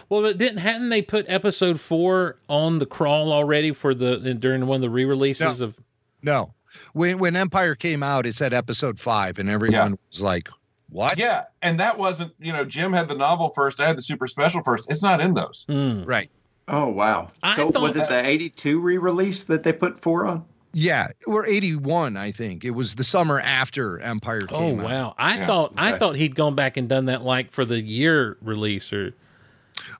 Well 0.08 0.22
but 0.22 0.38
didn't 0.38 0.58
hadn't 0.58 0.88
they 0.90 1.02
put 1.02 1.24
episode 1.28 1.80
4 1.80 2.36
on 2.48 2.78
the 2.78 2.86
crawl 2.86 3.32
already 3.32 3.72
for 3.72 3.94
the 3.94 4.16
during 4.34 4.66
one 4.66 4.76
of 4.76 4.82
the 4.82 4.90
re-releases 4.90 5.60
of 5.60 5.76
no, 6.22 6.54
when 6.92 7.18
when 7.18 7.34
Empire 7.36 7.74
came 7.74 8.02
out, 8.02 8.26
it 8.26 8.36
said 8.36 8.54
episode 8.54 9.00
five, 9.00 9.38
and 9.40 9.48
everyone 9.48 9.98
was 10.10 10.22
like, 10.22 10.48
"What?" 10.88 11.18
Yeah, 11.18 11.44
and 11.62 11.80
that 11.80 11.98
wasn't. 11.98 12.32
You 12.38 12.52
know, 12.52 12.64
Jim 12.64 12.92
had 12.92 13.08
the 13.08 13.14
novel 13.16 13.50
first. 13.56 13.80
I 13.80 13.88
had 13.88 13.98
the 13.98 14.02
super 14.02 14.26
special 14.28 14.62
first. 14.62 14.84
It's 14.88 15.02
not 15.02 15.20
in 15.20 15.34
those. 15.34 15.64
Hmm. 15.68 16.04
Right. 16.04 16.30
Oh 16.68 16.86
wow. 16.86 17.30
I 17.42 17.56
so 17.56 17.80
was 17.80 17.94
that- 17.94 18.04
it 18.04 18.08
the 18.08 18.28
'82 18.28 18.78
re-release 18.78 19.42
that 19.44 19.64
they 19.64 19.72
put 19.72 20.00
four 20.00 20.26
on? 20.26 20.44
Yeah, 20.74 21.08
or 21.26 21.44
eighty 21.44 21.74
one, 21.74 22.16
I 22.16 22.30
think 22.30 22.64
it 22.64 22.70
was 22.70 22.94
the 22.94 23.04
summer 23.04 23.40
after 23.40 23.98
Empire 23.98 24.42
Oh 24.48 24.58
came 24.58 24.78
out. 24.80 24.84
Oh 24.84 24.88
wow! 24.88 25.14
I 25.18 25.38
Yeah, 25.38 25.46
thought 25.46 25.72
I 25.76 25.98
thought 25.98 26.14
he'd 26.16 26.36
gone 26.36 26.54
back 26.54 26.76
and 26.76 26.88
done 26.88 27.06
that 27.06 27.22
like 27.24 27.50
for 27.50 27.64
the 27.64 27.80
year 27.80 28.38
release 28.40 28.92
or 28.92 29.14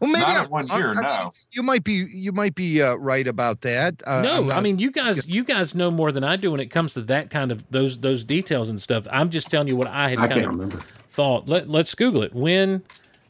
Well, 0.02 0.10
maybe 0.10 0.22
Not 0.22 0.36
in 0.36 0.44
I'm 0.46 0.50
one 0.50 0.66
wrong. 0.66 0.78
year, 0.80 0.90
I 0.90 0.94
mean, 0.94 1.02
no. 1.04 1.30
you 1.52 1.62
might 1.62 1.84
be 1.84 1.92
you 1.92 2.32
might 2.32 2.56
be 2.56 2.82
uh, 2.82 2.96
right 2.96 3.26
about 3.28 3.60
that. 3.60 4.02
Uh, 4.04 4.10
I'm 4.10 4.22
no. 4.24 4.50
I 4.50 4.60
mean, 4.60 4.80
you 4.80 4.90
guys 4.90 5.24
you 5.28 5.44
guys 5.44 5.76
know 5.76 5.92
more 5.92 6.10
than 6.10 6.24
I 6.24 6.34
do 6.34 6.50
when 6.50 6.58
it 6.58 6.66
comes 6.70 6.94
to 6.94 7.02
that 7.02 7.30
kind 7.30 7.52
of 7.52 7.64
those 7.70 7.98
those 7.98 8.24
details 8.24 8.68
and 8.68 8.82
stuff. 8.82 9.06
I'm 9.12 9.30
just 9.30 9.48
telling 9.48 9.68
you 9.68 9.76
what 9.76 9.86
I 9.86 10.08
had 10.08 10.18
I 10.18 10.22
kind 10.26 10.32
can't 10.40 10.44
of 10.46 10.50
remember. 10.58 10.80
thought. 11.08 11.48
Let 11.48 11.68
Let's 11.70 11.94
Google 11.94 12.24
it. 12.24 12.34
When 12.34 12.82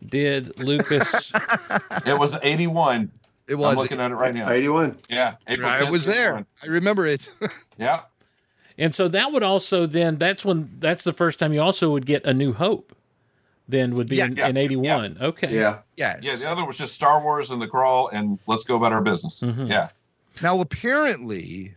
did 0.04 0.58
Lucas? 0.58 1.30
It 2.06 2.18
was 2.18 2.34
eighty 2.42 2.66
one. 2.66 3.10
it 3.46 3.54
was. 3.56 3.72
I'm 3.72 3.76
looking 3.76 4.00
at 4.00 4.10
it 4.10 4.14
right 4.14 4.34
now. 4.34 4.50
81. 4.50 4.96
Yeah, 5.10 5.34
April 5.46 5.68
I 5.68 5.80
10th, 5.80 5.90
was 5.90 6.06
there. 6.06 6.30
81. 6.36 6.46
I 6.62 6.66
remember 6.68 7.06
it. 7.06 7.28
Yeah, 7.78 8.00
and 8.78 8.94
so 8.94 9.08
that 9.08 9.30
would 9.32 9.42
also 9.42 9.84
then 9.86 10.16
that's 10.16 10.42
when 10.44 10.70
that's 10.78 11.04
the 11.04 11.12
first 11.12 11.38
time 11.38 11.52
you 11.52 11.60
also 11.60 11.90
would 11.90 12.06
get 12.06 12.24
a 12.24 12.32
New 12.32 12.54
Hope. 12.54 12.94
Then 13.68 13.94
would 13.94 14.08
be 14.08 14.16
Yeah, 14.16 14.26
in, 14.26 14.36
yeah, 14.36 14.48
in 14.48 14.56
'81. 14.56 15.18
Okay. 15.20 15.54
Yeah. 15.54 15.78
yes. 15.96 16.20
yeah. 16.22 16.34
The 16.36 16.50
other 16.50 16.64
was 16.66 16.76
just 16.76 16.94
Star 16.94 17.22
Wars 17.22 17.50
and 17.50 17.62
the 17.62 17.68
Crawl, 17.68 18.08
and 18.08 18.38
let's 18.46 18.64
go 18.64 18.76
about 18.76 18.92
our 18.92 19.00
business. 19.02 19.40
Mhm. 19.40 19.70
Yeah, 19.70 19.88
Now, 20.42 20.60
apparently, 20.60 21.74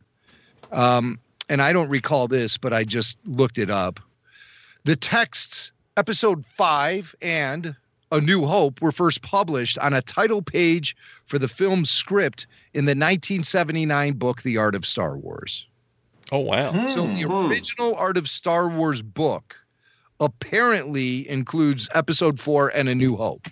um, 0.72 1.20
and 1.50 1.62
I 1.62 1.72
don't 1.74 1.90
recall 1.90 2.28
this, 2.28 2.58
but 2.58 2.74
I 2.74 2.84
just 2.84 3.18
looked 3.26 3.58
it 3.58 3.70
up. 3.70 4.00
The 4.84 4.96
texts, 4.96 5.72
episode 5.98 6.44
five 6.58 7.16
and 7.22 7.76
A 8.12 8.20
New 8.20 8.46
Hope, 8.46 8.82
were 8.82 8.92
first 8.92 9.22
published 9.22 9.78
on 9.80 9.94
a 9.94 10.02
title 10.02 10.42
page 10.42 10.96
for 11.28 11.38
the 11.40 11.48
film's 11.48 11.90
script 11.90 12.48
in 12.74 12.86
the 12.86 12.92
1979 12.96 14.14
book, 14.14 14.42
The 14.42 14.58
Art 14.58 14.76
of 14.76 14.86
Star 14.86 15.18
Wars. 15.18 15.68
Oh 16.32 16.40
wow. 16.40 16.88
So 16.88 17.06
the 17.06 17.22
Hmm. 17.24 17.32
original 17.48 17.96
Art 17.96 18.18
of 18.18 18.28
Star 18.28 18.68
Wars 18.68 19.02
book 19.04 19.56
apparently 20.20 21.28
includes 21.30 21.89
episode 21.93 22.39
four 22.39 22.70
and 22.70 22.89
A 22.89 22.95
New 22.95 23.16
Hope 23.16 23.47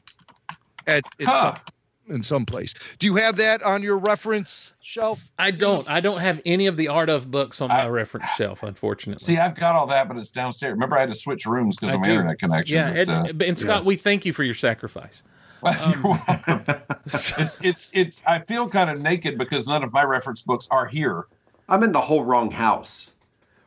at, 0.88 1.04
at 1.20 1.26
Huh. 1.28 1.54
some, 1.56 2.16
in 2.16 2.24
some 2.24 2.46
place. 2.46 2.74
Do 3.00 3.08
you 3.08 3.16
have 3.16 3.38
that 3.38 3.64
on 3.64 3.82
your 3.82 3.98
reference 3.98 4.74
shelf? 4.82 5.30
I 5.40 5.52
don't. 5.52 5.90
I 5.90 6.00
don't 6.02 6.20
have 6.20 6.42
any 6.46 6.68
of 6.68 6.76
the 6.78 6.90
art 6.90 7.10
of 7.10 7.32
books 7.32 7.62
on 7.62 7.70
my 7.70 7.84
I- 7.84 7.88
reference 7.88 8.30
shelf, 8.38 8.62
unfortunately. 8.64 9.24
See, 9.24 9.38
I've 9.38 9.56
got 9.56 9.76
all 9.76 9.88
that, 9.88 10.08
but 10.08 10.18
it's 10.18 10.30
downstairs. 10.30 10.74
Remember, 10.74 10.98
I 10.98 11.02
had 11.02 11.10
to 11.10 11.16
switch 11.16 11.46
rooms 11.46 11.78
because 11.78 11.94
of 11.96 12.02
my 12.02 12.06
do. 12.08 12.12
internet 12.12 12.40
connection. 12.40 12.76
yeah, 12.76 12.92
but, 12.92 13.10
and, 13.10 13.42
uh, 13.42 13.46
and 13.46 13.58
Scott, 13.60 13.86
we 13.86 13.96
thank 13.96 14.26
you 14.26 14.34
for 14.34 14.44
your 14.44 14.54
sacrifice. 14.56 15.24
you're 15.64 16.02
welcome. 16.04 16.66
it's 17.06 17.62
it's 17.62 17.90
it's. 17.94 18.22
I 18.28 18.40
feel 18.40 18.68
kind 18.68 18.90
of 18.90 19.00
naked 19.02 19.38
because 19.38 19.66
none 19.66 19.82
of 19.82 19.94
my 19.94 20.04
reference 20.04 20.42
books 20.42 20.68
are 20.72 20.86
here. 20.86 21.28
I'm 21.70 21.84
in 21.84 21.94
the 21.94 22.02
whole 22.02 22.26
wrong 22.26 22.52
house. 22.52 23.12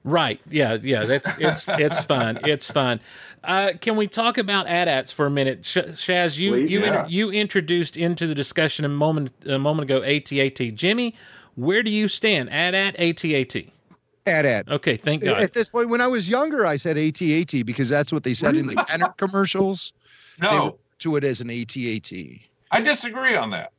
Right? 0.07 0.40
Yeah, 0.48 0.78
yeah. 0.80 1.04
That's 1.04 1.36
it's 1.38 1.66
it's 1.68 2.04
fun. 2.04 2.38
It's 2.44 2.70
fun. 2.70 3.00
Uh, 3.42 3.72
can 3.80 3.96
we 3.96 4.07
talk 4.07 4.38
about 4.38 4.68
AT-ATs 4.68 5.11
for 5.11 5.26
a 5.26 5.30
minute, 5.30 5.66
Sh- 5.66 5.78
Shaz? 5.78 6.38
You 6.38 6.52
Please, 6.52 6.70
you 6.70 6.80
yeah. 6.80 6.86
inter- 6.86 7.07
you 7.09 7.30
introduced 7.32 7.96
into 7.96 8.28
the 8.28 8.34
discussion 8.34 8.84
a 8.84 8.88
moment 8.88 9.32
a 9.44 9.59
moment 9.59 9.90
ago. 9.90 10.02
AT-AT, 10.02 10.74
Jimmy, 10.76 11.16
where 11.57 11.82
do 11.82 11.90
you 11.90 12.07
stand? 12.07 12.50
AT-AT, 12.50 12.94
AT-AT. 13.00 13.64
At 14.26 14.44
at. 14.44 14.68
Okay, 14.68 14.96
thank 14.96 15.24
God. 15.24 15.42
At 15.42 15.52
this 15.54 15.70
point, 15.70 15.88
when 15.88 16.00
I 16.00 16.07
was 16.07 16.28
younger, 16.28 16.64
I 16.66 16.76
said 16.76 16.96
AT-AT 16.96 17.66
because 17.66 17.88
that's 17.88 18.12
what 18.12 18.22
they 18.22 18.34
said 18.34 18.54
in 18.57 18.68
the 18.68 18.76
Kenner 18.76 19.12
commercials. 19.16 19.92
They 20.40 20.46
No, 20.46 20.64
refer 20.66 20.76
to 21.00 21.16
it 21.16 21.24
as 21.24 21.40
an 21.40 21.50
AT-AT. 21.50 22.12
I 22.70 22.80
disagree 22.80 23.34
on 23.34 23.50
that. 23.50 23.72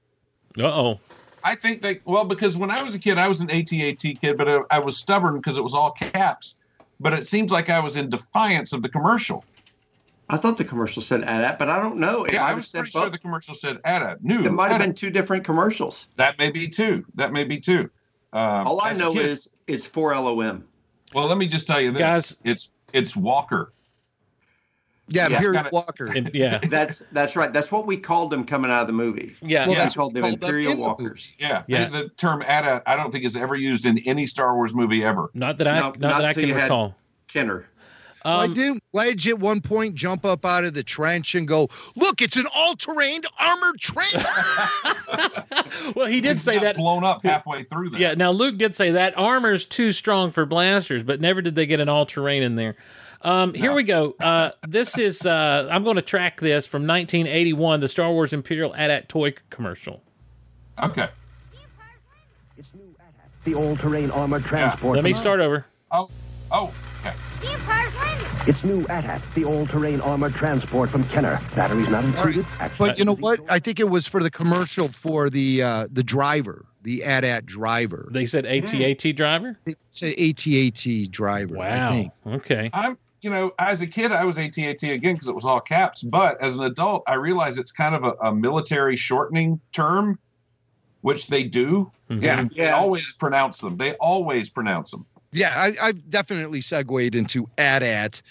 Uh 0.60 0.64
oh. 0.64 1.00
I 1.48 1.56
think 1.56 1.82
they 1.82 2.02
well 2.04 2.26
because 2.26 2.58
when 2.58 2.70
I 2.70 2.84
was 2.84 2.94
a 2.94 3.00
kid, 3.00 3.18
I 3.18 3.30
was 3.30 3.40
an 3.40 3.50
AT-AT 3.50 4.02
kid, 4.02 4.38
but 4.38 4.50
I, 4.50 4.60
I 4.70 4.80
was 4.80 4.98
stubborn 4.98 5.38
because 5.38 5.58
it 5.58 5.64
was 5.64 5.74
all 5.74 5.92
caps. 5.92 6.56
But 7.00 7.14
it 7.14 7.26
seems 7.26 7.52
like 7.52 7.70
I 7.70 7.80
was 7.80 7.96
in 7.96 8.10
defiance 8.10 8.74
of 8.74 8.82
the 8.82 8.90
commercial. 8.90 9.46
I 10.30 10.36
thought 10.36 10.58
the 10.58 10.66
commercial 10.66 11.02
said 11.02 11.22
AT-AT, 11.24 11.58
but 11.58 11.70
I 11.70 11.80
don't 11.80 12.00
know. 12.00 12.26
It 12.26 12.34
Yeah, 12.34 12.44
I 12.44 12.50
have 12.50 12.58
was 12.58 12.68
said 12.68 12.80
pretty 12.80 12.92
sure 12.92 13.10
the 13.10 13.18
commercial 13.18 13.56
said 13.56 13.80
AT-AT. 13.86 14.22
New. 14.26 14.44
It 14.44 14.52
might 14.52 14.72
have 14.72 14.80
been 14.82 14.94
two 14.94 15.10
different 15.10 15.46
commercials. 15.46 16.08
That 16.18 16.38
may 16.38 16.52
be 16.52 16.68
too. 16.68 17.06
That 17.16 17.32
may 17.32 17.46
be 17.46 17.62
too. 17.62 17.90
Um, 18.34 18.68
All 18.68 18.82
I 18.82 18.92
know 18.92 19.14
kid- 19.14 19.26
is 19.30 19.50
it's 19.68 19.86
for 19.86 20.14
LOM. 20.14 20.66
well, 21.14 21.28
let 21.28 21.38
me 21.38 21.48
just 21.48 21.66
tell 21.66 21.80
you 21.80 21.92
this, 21.94 22.02
Guys- 22.02 22.38
It's 22.44 22.72
it's 22.92 23.16
Walker. 23.16 23.72
Yeah, 25.10 25.30
Yeah, 25.30 25.36
Imperial 25.38 25.54
kinda- 25.64 25.70
Walker. 25.74 26.06
And, 26.06 26.32
yeah, 26.34 26.58
That's 26.70 27.02
that's 27.12 27.36
right. 27.36 27.54
That's 27.54 27.72
what 27.72 27.86
we 27.88 27.98
called 27.98 28.30
them 28.32 28.44
coming 28.46 28.70
out 28.72 28.82
of 28.82 28.88
the 28.88 28.94
movie. 28.94 29.34
yeah. 29.42 29.60
Well, 29.62 29.70
We 29.70 29.74
Yeah. 29.76 29.84
that's 29.84 29.96
called 29.96 30.14
them 30.14 30.22
called 30.24 30.34
Imperial 30.36 30.72
in 30.74 30.78
the 30.80 30.84
Walkers. 30.84 31.34
Yeah, 31.40 31.64
Yeah. 31.68 31.88
The, 31.90 32.04
the 32.04 32.10
term 32.10 32.42
AT-AT 32.42 32.84
I 32.86 32.96
don't 32.96 33.12
think 33.12 33.24
is 33.24 33.36
ever 33.36 33.56
used 33.56 33.86
in 33.86 34.00
any 34.00 34.28
Star 34.28 34.56
Wars 34.56 34.74
movie 34.76 35.04
ever. 35.04 35.30
Not 35.34 35.58
that 35.60 35.68
I 35.68 35.80
No, 35.80 35.86
not, 35.88 36.00
not 36.00 36.18
that 36.18 36.26
I 36.26 36.34
can 36.34 36.48
you 36.48 36.54
had- 36.54 36.64
recall. 36.64 36.96
Kenner. 37.28 37.68
Why 38.24 38.44
Um, 38.46 38.54
didn't 38.56 38.84
Wedge 38.92 39.26
at 39.30 39.40
one 39.40 39.62
point 39.62 39.96
jump 39.96 40.26
up 40.26 40.44
out 40.46 40.66
of 40.66 40.74
the 40.74 40.84
trench 40.84 41.34
and 41.36 41.48
go, 41.48 41.70
"Look, 41.96 42.22
it's 42.22 42.36
an 42.36 42.46
all-terrain 42.54 43.22
armored 43.40 43.80
trench"? 43.80 44.12
well, 45.96 46.08
he 46.08 46.20
did 46.22 46.42
say 46.42 46.60
that. 46.60 46.76
blown 46.76 47.04
up 47.04 47.24
halfway 47.24 47.64
through 47.64 47.92
that. 47.92 48.00
Yeah, 48.00 48.14
now 48.16 48.32
Luke 48.32 48.58
did 48.58 48.76
say 48.76 48.92
that 48.92 49.18
armor's 49.18 49.66
too 49.66 49.92
strong 49.92 50.32
for 50.32 50.46
blasters, 50.46 51.04
but 51.04 51.22
never 51.22 51.42
did 51.42 51.56
they 51.56 51.66
get 51.66 51.80
an 51.80 51.90
all 51.90 52.06
terrain 52.06 52.44
in 52.44 52.56
there. 52.56 52.76
Um, 53.22 53.54
here 53.54 53.74
we 53.74 53.84
go. 53.84 54.16
Uh, 54.20 54.52
this 54.68 54.98
is 54.98 55.26
uh, 55.26 55.68
I'm 55.72 55.84
going 55.84 55.96
to 55.96 56.02
track 56.02 56.40
this 56.40 56.66
from 56.66 56.84
1981, 56.88 57.80
the 57.80 57.88
Star 57.88 58.12
Wars 58.12 58.32
Imperial 58.34 58.74
AT-AT 58.76 59.10
toy 59.10 59.34
commercial. 59.50 60.04
Okay. 60.82 61.08
It's 62.58 62.70
new 62.74 62.96
AT-AT, 63.00 63.30
the 63.44 63.56
all-terrain 63.56 64.12
armored 64.12 64.44
transport. 64.46 64.96
Let 64.96 65.04
me 65.04 65.14
from- 65.14 65.20
start 65.22 65.40
over. 65.40 65.66
Oh. 65.92 66.10
Oh. 66.52 66.74
Okay. 67.02 67.16
It's 68.48 68.64
new 68.64 68.86
AT-AT, 68.88 69.22
the 69.36 69.44
all-terrain 69.46 70.00
armored 70.02 70.34
transport 70.34 70.90
from 70.90 71.04
Kenner. 71.06 71.40
Batteries 71.56 71.90
not 71.90 72.06
included. 72.06 72.46
Action- 72.60 72.76
But 72.80 72.98
you 72.98 73.06
know 73.06 73.16
what? 73.16 73.40
I 73.50 73.60
think 73.60 73.80
it 73.80 73.90
was 73.90 74.08
for 74.08 74.22
the 74.24 74.32
commercial 74.32 74.90
for 74.90 75.30
the 75.30 75.62
uh, 75.64 75.88
the 75.92 76.04
driver, 76.04 76.66
the 76.84 77.04
AT-AT 77.04 77.46
driver. 77.46 78.08
They 78.12 78.26
said 78.26 78.46
AT-AT 78.46 79.16
driver. 79.16 79.58
It's 79.66 80.02
an 80.02 80.14
AT-AT 80.18 81.12
driver. 81.12 81.58
I 81.58 81.60
Wow. 81.60 81.90
think. 81.92 82.14
Okay. 82.28 82.70
I'm. 82.74 82.98
You 83.28 83.34
know, 83.34 83.52
as 83.60 83.82
a 83.82 83.88
kid, 83.88 84.14
I 84.14 84.24
was 84.24 84.38
AT-AT 84.38 84.82
again 84.84 85.16
because 85.16 85.28
it 85.28 85.36
was 85.36 85.44
all 85.44 85.60
caps. 85.60 86.02
But 86.02 86.40
as 86.42 86.56
an 86.56 86.64
adult, 86.64 87.04
I 87.08 87.16
realize 87.16 87.58
it's 87.58 87.74
kind 87.74 87.94
of 87.94 88.06
a, 88.06 88.14
a 88.26 88.34
military 88.34 88.96
shortening 88.96 89.60
term, 89.74 90.18
which 91.02 91.28
they 91.28 91.44
do. 91.44 91.92
Yeah. 92.08 92.40
And 92.40 92.50
They 92.52 92.56
Yeah. 92.64 92.78
always 92.78 93.12
pronounce 93.12 93.58
them. 93.58 93.76
They 93.76 93.96
always 93.96 94.48
pronounce 94.48 94.92
them. 94.92 95.06
Yeah, 95.34 95.52
I, 95.62 95.76
I've 95.90 96.10
definitely 96.10 96.62
segued 96.62 97.16
into 97.16 97.50
AT-AT 97.58 98.22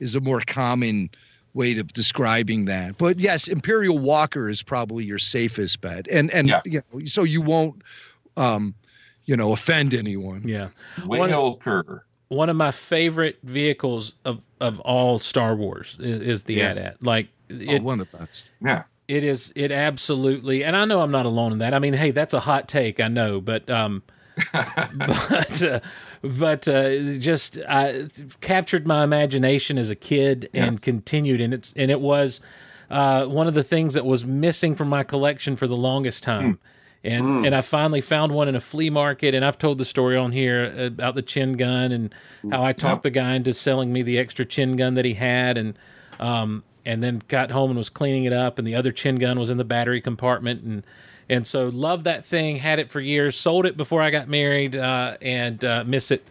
is 0.00 0.14
a 0.14 0.20
more 0.22 0.40
common 0.46 1.10
way 1.52 1.76
of 1.78 1.92
describing 1.92 2.64
that. 2.64 2.96
But 2.96 3.20
yes, 3.20 3.48
Imperial 3.48 3.98
Walker 3.98 4.48
is 4.48 4.62
probably 4.62 5.04
your 5.04 5.18
safest 5.18 5.82
bet, 5.82 6.06
and 6.10 6.30
and 6.30 6.48
Yeah. 6.48 6.62
you 6.64 6.82
know, 6.94 7.04
so 7.04 7.24
you 7.24 7.42
won't, 7.42 7.82
um, 8.38 8.74
you 9.26 9.36
know, 9.36 9.52
offend 9.52 9.92
anyone. 9.92 10.48
Yeah. 10.48 10.68
One- 11.04 11.18
Whale 11.20 11.56
Kerr. 11.58 12.04
One 12.28 12.48
of 12.50 12.56
my 12.56 12.70
favorite 12.72 13.38
vehicles 13.42 14.12
of, 14.24 14.40
of 14.60 14.80
all 14.80 15.18
Star 15.18 15.54
Wars 15.54 15.96
is, 16.00 16.22
is 16.22 16.42
the 16.44 16.54
Yes. 16.54 16.76
AT-AT. 16.76 17.02
Like 17.02 17.28
Oh, 17.50 17.54
it, 17.60 17.82
one 17.82 18.00
of 18.00 18.10
the 18.10 18.18
best. 18.18 18.50
Yeah. 18.64 18.82
it 19.06 19.22
is 19.22 19.52
it 19.54 19.70
absolutely, 19.70 20.64
and 20.64 20.74
I 20.76 20.84
know 20.84 21.00
I'm 21.00 21.12
not 21.12 21.24
alone 21.26 21.52
in 21.52 21.58
that. 21.58 21.72
I 21.74 21.78
mean, 21.78 21.92
hey, 21.92 22.10
that's 22.10 22.34
a 22.34 22.40
hot 22.40 22.66
take, 22.66 22.98
I 22.98 23.06
know, 23.06 23.40
but 23.40 23.70
um, 23.70 24.02
but 24.52 25.62
uh, 25.62 25.80
but 26.22 26.66
uh, 26.68 27.14
just 27.18 27.58
uh, 27.68 27.92
captured 28.40 28.86
my 28.86 29.04
imagination 29.04 29.78
as 29.78 29.90
a 29.90 29.94
kid 29.94 30.48
and 30.52 30.74
Yes. 30.74 30.80
continued, 30.80 31.40
and 31.40 31.54
it's 31.54 31.72
and 31.76 31.90
it 31.90 32.00
was 32.00 32.40
uh, 32.90 33.26
one 33.26 33.46
of 33.46 33.54
the 33.54 33.62
things 33.64 33.94
that 33.94 34.04
was 34.04 34.24
missing 34.24 34.74
from 34.74 34.88
my 34.88 35.02
collection 35.02 35.56
for 35.56 35.66
the 35.66 35.76
longest 35.76 36.22
time. 36.22 36.58
And 37.06 37.46
and 37.46 37.54
I 37.54 37.60
finally 37.60 38.00
found 38.00 38.32
one 38.32 38.48
in 38.48 38.56
a 38.56 38.60
flea 38.60 38.90
market, 38.90 39.34
and 39.34 39.44
I've 39.44 39.58
told 39.58 39.78
the 39.78 39.84
story 39.84 40.16
on 40.16 40.32
here 40.32 40.86
about 40.86 41.14
the 41.14 41.22
chin 41.22 41.56
gun 41.56 41.92
and 41.92 42.14
how 42.50 42.64
I 42.64 42.72
talked 42.72 43.04
the 43.04 43.10
guy 43.10 43.34
into 43.34 43.54
selling 43.54 43.92
me 43.92 44.02
the 44.02 44.18
extra 44.18 44.44
chin 44.44 44.76
gun 44.76 44.94
that 44.94 45.04
he 45.04 45.14
had, 45.14 45.56
and 45.56 45.78
um, 46.18 46.64
and 46.84 47.02
then 47.02 47.22
got 47.28 47.52
home 47.52 47.70
and 47.70 47.78
was 47.78 47.90
cleaning 47.90 48.24
it 48.24 48.32
up, 48.32 48.58
and 48.58 48.66
the 48.66 48.74
other 48.74 48.90
chin 48.90 49.16
gun 49.16 49.38
was 49.38 49.50
in 49.50 49.56
the 49.56 49.64
battery 49.64 50.00
compartment, 50.00 50.62
and 50.62 50.82
and 51.28 51.46
so 51.46 51.68
loved 51.68 52.04
that 52.04 52.24
thing, 52.24 52.56
had 52.56 52.78
it 52.78 52.90
for 52.90 53.00
years, 53.00 53.36
sold 53.36 53.66
it 53.66 53.76
before 53.76 54.02
I 54.02 54.10
got 54.10 54.28
married, 54.28 54.74
uh, 54.76 55.16
and 55.22 55.64
uh, 55.64 55.84
miss 55.86 56.10
it, 56.10 56.24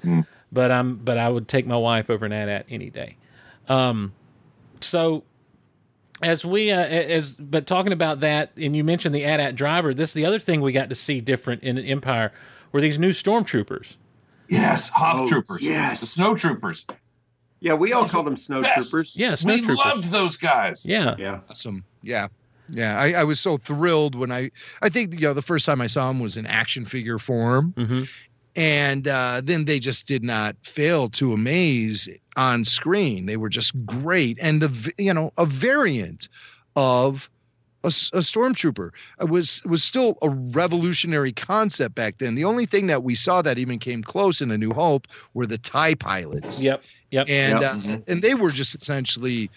but 0.51 0.71
I'm 0.71 0.97
but 0.97 1.17
I 1.17 1.29
would 1.29 1.47
take 1.47 1.65
my 1.65 1.77
wife 1.77 2.09
over 2.09 2.25
an 2.25 2.33
AT-AT 2.33 2.65
any 2.69 2.89
day. 2.89 3.15
Um, 3.69 4.13
so 4.81 5.23
as 6.21 6.45
we 6.45 6.71
uh, 6.71 6.79
as 6.79 7.35
but 7.35 7.67
talking 7.67 7.91
about 7.93 8.19
that, 8.21 8.51
and 8.57 8.75
you 8.75 8.83
mentioned 8.83 9.13
the 9.13 9.25
AT-AT 9.25 9.55
driver. 9.55 9.93
This 9.93 10.09
is 10.11 10.13
the 10.13 10.25
other 10.25 10.39
thing 10.39 10.61
we 10.61 10.71
got 10.71 10.89
to 10.89 10.95
see 10.95 11.19
different 11.21 11.63
in 11.63 11.77
Empire 11.77 12.31
were 12.71 12.81
these 12.81 12.97
new 12.97 13.11
stormtroopers. 13.11 13.97
Yes, 14.47 14.89
Hoth 14.89 15.21
Oh, 15.21 15.27
troopers. 15.27 15.61
yes. 15.63 16.01
the 16.01 16.05
snow 16.05 16.35
troopers. 16.35 16.85
Yeah, 17.61 17.73
we 17.73 17.93
all 17.93 18.03
Those 18.03 18.11
called 18.11 18.27
them 18.27 18.37
snow 18.37 18.61
best. 18.61 18.89
troopers. 18.91 19.13
Yeah, 19.15 19.33
snow 19.35 19.55
we 19.55 19.61
snowtroopers. 19.61 19.75
loved 19.77 20.03
those 20.11 20.37
guys. 20.37 20.85
Yeah, 20.85 21.15
Yeah. 21.17 21.39
Awesome. 21.49 21.83
Yeah. 22.03 22.27
Yeah. 22.69 22.99
I, 22.99 23.13
I 23.13 23.23
was 23.23 23.39
so 23.39 23.57
thrilled 23.57 24.13
when 24.15 24.31
I 24.31 24.51
I 24.81 24.89
think 24.89 25.13
you 25.15 25.21
know 25.21 25.33
the 25.33 25.41
first 25.41 25.65
time 25.65 25.81
I 25.81 25.87
saw 25.87 26.09
him 26.09 26.19
was 26.19 26.37
in 26.37 26.45
action 26.45 26.85
figure 26.85 27.17
form. 27.19 27.73
hmm 27.77 28.03
and 28.55 29.07
uh, 29.07 29.41
then 29.43 29.65
they 29.65 29.79
just 29.79 30.07
did 30.07 30.23
not 30.23 30.55
fail 30.63 31.09
to 31.09 31.33
amaze 31.33 32.07
on 32.35 32.65
screen. 32.65 33.25
They 33.25 33.37
were 33.37 33.49
just 33.49 33.73
great, 33.85 34.37
and 34.41 34.61
the 34.61 34.93
you 34.97 35.13
know 35.13 35.31
a 35.37 35.45
variant 35.45 36.29
of 36.75 37.29
a 37.83 37.89
stormtrooper 37.89 38.89
it 39.21 39.29
was 39.29 39.63
was 39.65 39.83
still 39.83 40.17
a 40.23 40.29
revolutionary 40.29 41.31
concept 41.31 41.93
back 41.93 42.17
then. 42.17 42.33
The 42.33 42.45
only 42.45 42.65
thing 42.65 42.87
that 42.87 43.03
we 43.03 43.13
saw 43.13 43.43
that 43.43 43.59
even 43.59 43.77
came 43.77 44.01
close 44.01 44.41
in 44.41 44.49
A 44.49 44.57
New 44.57 44.73
Hope 44.73 45.07
were 45.35 45.45
the 45.45 45.59
Tie 45.59 45.93
pilots, 45.93 46.59
Yep. 46.59 46.83
Yep. 47.11 47.29
and 47.29 47.61
Yep. 47.61 47.75
uh, 47.75 47.97
and 48.07 48.21
they 48.23 48.33
were 48.33 48.49
just 48.49 48.75
essentially 48.75 49.51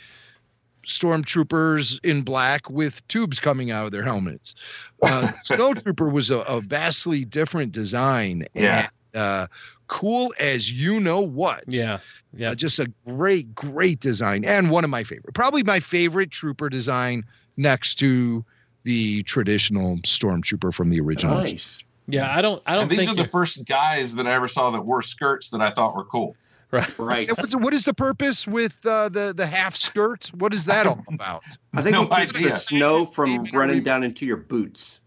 stormtroopers 0.88 2.00
in 2.04 2.22
black 2.22 2.68
with 2.68 3.06
tubes 3.08 3.38
coming 3.38 3.70
out 3.70 3.86
of 3.86 3.92
their 3.92 4.02
helmets. 4.02 4.54
Uh, 5.02 5.28
Snowtrooper 5.44 6.10
was 6.10 6.30
a, 6.30 6.38
a 6.40 6.60
vastly 6.60 7.24
different 7.24 7.72
design. 7.72 8.46
Yeah. 8.54 8.88
And, 9.14 9.22
uh, 9.22 9.46
cool 9.86 10.34
as 10.38 10.72
you 10.72 11.00
know 11.00 11.20
what. 11.20 11.64
Yeah. 11.66 12.00
Yeah. 12.36 12.50
Uh, 12.50 12.54
just 12.54 12.78
a 12.78 12.90
great, 13.06 13.54
great 13.54 14.00
design, 14.00 14.44
and 14.44 14.70
one 14.70 14.84
of 14.84 14.90
my 14.90 15.02
favorite, 15.02 15.34
probably 15.34 15.62
my 15.62 15.80
favorite 15.80 16.30
trooper 16.30 16.68
design 16.68 17.24
next 17.56 17.94
to 17.96 18.44
the 18.84 19.22
traditional 19.22 19.96
stormtrooper 19.98 20.72
from 20.72 20.90
the 20.90 21.00
original. 21.00 21.38
Nice. 21.38 21.82
Yeah. 22.06 22.34
I 22.36 22.42
don't. 22.42 22.62
I 22.66 22.74
don't 22.74 22.82
And 22.82 22.90
these 22.90 23.00
think 23.00 23.10
are 23.10 23.14
the 23.14 23.28
first 23.28 23.64
guys 23.64 24.14
that 24.14 24.26
I 24.26 24.32
ever 24.32 24.46
saw 24.46 24.70
that 24.70 24.82
wore 24.82 25.02
skirts 25.02 25.48
that 25.50 25.60
I 25.60 25.70
thought 25.70 25.96
were 25.96 26.04
cool. 26.04 26.36
Right. 26.70 26.98
Right. 26.98 27.28
What's- 27.58 27.84
the 27.84 27.94
purpose 27.94 28.46
with 28.46 28.74
uh, 28.84 29.08
the 29.08 29.32
the 29.36 29.46
half 29.46 29.76
skirt? 29.76 30.30
What 30.34 30.52
is 30.54 30.64
that 30.66 30.86
all 30.86 31.02
about? 31.12 31.42
I 31.74 31.82
think 31.82 31.92
No 31.94 32.02
it 32.02 32.10
keeps 32.10 32.36
idea. 32.36 32.50
the 32.50 32.56
snow 32.58 33.06
from 33.06 33.44
running 33.52 33.82
down 33.84 34.02
into 34.04 34.26
your 34.26 34.36
boots. 34.36 35.00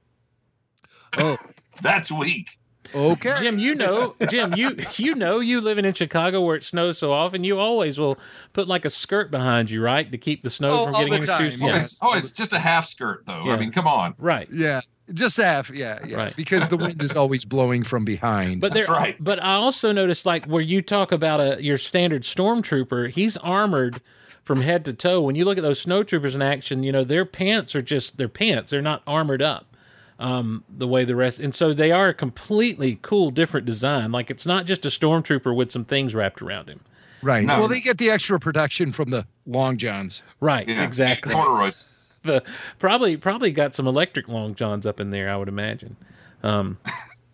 Oh, 1.17 1.37
That's 1.81 2.11
weak. 2.11 2.47
okay. 2.95 3.35
Jim, 3.39 3.59
you 3.59 3.75
know, 3.75 4.15
Jim, 4.29 4.53
you 4.55 4.75
you 4.95 5.15
know, 5.15 5.39
you 5.39 5.61
living 5.61 5.85
in 5.85 5.93
Chicago 5.93 6.41
where 6.41 6.55
it 6.55 6.63
snows 6.63 6.97
so 6.97 7.11
often, 7.13 7.43
you 7.43 7.59
always 7.59 7.99
will 7.99 8.17
put 8.53 8.67
like 8.67 8.85
a 8.85 8.89
skirt 8.89 9.29
behind 9.31 9.69
you, 9.69 9.81
right, 9.81 10.11
to 10.11 10.17
keep 10.17 10.41
the 10.43 10.49
snow 10.49 10.69
Oh, 10.71 10.85
from 10.85 10.93
getting 10.93 11.13
in 11.13 11.23
your 11.23 11.37
shoes. 11.37 11.57
Yeah, 11.57 11.67
yeah. 11.67 11.81
It's, 11.81 11.99
oh, 12.01 12.17
it's 12.17 12.31
just 12.31 12.53
a 12.53 12.59
half 12.59 12.87
skirt, 12.87 13.23
though. 13.25 13.43
Yeah. 13.45 13.53
I 13.53 13.57
mean, 13.57 13.71
come 13.71 13.87
on. 13.87 14.15
right. 14.17 14.47
Yeah, 14.51 14.81
just 15.13 15.37
half. 15.37 15.69
Yeah, 15.69 15.99
yeah. 16.05 16.17
Right. 16.17 16.35
Because 16.35 16.67
the 16.67 16.77
wind 16.77 17.01
is 17.01 17.15
always 17.15 17.45
blowing 17.45 17.83
from 17.83 18.05
behind. 18.05 18.61
But 18.61 18.73
That's 18.73 18.87
there, 18.87 18.95
right. 18.95 19.15
But 19.19 19.41
I 19.43 19.55
also 19.55 19.91
noticed, 19.91 20.25
like 20.25 20.45
where 20.45 20.61
you 20.61 20.81
talk 20.81 21.11
about 21.11 21.39
a 21.39 21.63
your 21.63 21.77
standard 21.77 22.23
stormtrooper, 22.23 23.09
he's 23.11 23.37
armored 23.37 24.01
from 24.43 24.61
head 24.61 24.85
to 24.85 24.93
toe. 24.93 25.21
When 25.21 25.35
you 25.35 25.45
look 25.45 25.57
at 25.57 25.63
those 25.63 25.83
snowtroopers 25.83 26.35
in 26.35 26.41
action, 26.41 26.83
you 26.83 26.91
know 26.91 27.03
their 27.03 27.25
pants 27.25 27.75
are 27.75 27.81
just 27.81 28.17
their 28.17 28.29
pants; 28.29 28.71
they're 28.71 28.81
not 28.81 29.03
armored 29.05 29.41
up 29.41 29.75
um, 30.21 30.63
the 30.69 30.87
way 30.87 31.03
the 31.03 31.15
rest. 31.15 31.39
And 31.39 31.53
so 31.53 31.73
they 31.73 31.91
are 31.91 32.09
a 32.09 32.13
completely 32.13 32.99
cool, 33.01 33.31
different 33.31 33.65
design. 33.65 34.11
Like 34.11 34.29
it's 34.29 34.45
not 34.45 34.65
just 34.65 34.85
a 34.85 34.89
stormtrooper 34.89 35.53
with 35.55 35.71
some 35.71 35.83
things 35.83 36.13
wrapped 36.13 36.41
around 36.41 36.69
him. 36.69 36.81
right. 37.23 37.43
No. 37.43 37.59
Well, 37.59 37.67
they 37.67 37.81
get 37.81 37.97
the 37.97 38.11
extra 38.11 38.39
protection 38.39 38.91
from 38.91 39.09
the 39.09 39.25
long 39.47 39.77
johns. 39.77 40.21
Right? 40.39 40.67
Yeah. 40.69 40.83
Exactly. 40.83 41.33
Corduroys. 41.33 41.85
the 42.23 42.43
probably 42.79 43.17
probably 43.17 43.51
got 43.51 43.73
some 43.73 43.87
electric 43.87 44.27
long 44.27 44.55
johns 44.55 44.85
up 44.85 44.99
in 44.99 45.09
there. 45.09 45.29
I 45.29 45.37
would 45.37 45.47
imagine, 45.47 45.95
um, 46.43 46.77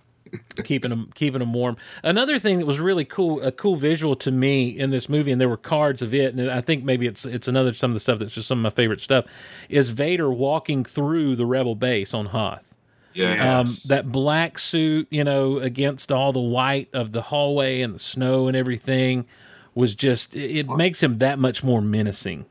keeping 0.64 0.90
them 0.90 1.12
keeping 1.14 1.40
them 1.40 1.54
warm. 1.54 1.78
Another 2.04 2.40
thing 2.40 2.60
that 2.60 2.66
was 2.66 2.80
really 2.80 3.06
cool, 3.06 3.42
a 3.42 3.52
cool 3.52 3.76
visual 3.76 4.16
to 4.16 4.32
me 4.32 4.70
in 4.70 4.90
this 4.92 5.10
movie, 5.10 5.32
and 5.32 5.42
there 5.42 5.50
were 5.50 5.58
cards 5.58 6.02
of 6.02 6.14
it, 6.14 6.34
and 6.34 6.50
I 6.50 6.62
think 6.62 6.84
maybe 6.84 7.08
it's 7.08 7.26
it's 7.26 7.48
another 7.48 7.74
some 7.74 7.92
of 7.92 7.96
the 7.96 8.00
stuff 8.00 8.20
that's 8.20 8.34
just 8.34 8.48
some 8.48 8.60
of 8.60 8.64
my 8.64 8.76
favorite 8.76 9.02
stuff, 9.02 9.26
is 9.70 9.90
Vader 9.90 10.32
walking 10.32 10.84
through 10.84 11.36
the 11.36 11.46
Rebel 11.46 11.76
base 11.76 12.14
on 12.14 12.28
Hoth. 12.28 12.74
Yeah. 13.14 13.60
Um, 13.60 13.66
that 13.88 14.12
black 14.12 14.60
suit, 14.60 15.08
you 15.10 15.24
know, 15.24 15.58
against 15.58 16.12
all 16.12 16.32
the 16.32 16.40
white 16.40 16.90
of 16.94 17.14
the 17.14 17.24
hallway 17.24 17.82
and 17.82 17.96
the 17.96 18.00
snow 18.00 18.48
and 18.48 18.56
everything, 18.56 19.26
was 19.74 19.96
just 19.96 20.36
it, 20.36 20.56
it 20.56 20.70
makes 20.70 21.02
him 21.02 21.18
that 21.18 21.40
much 21.40 21.64
more 21.64 21.82
menacing. 21.82 22.46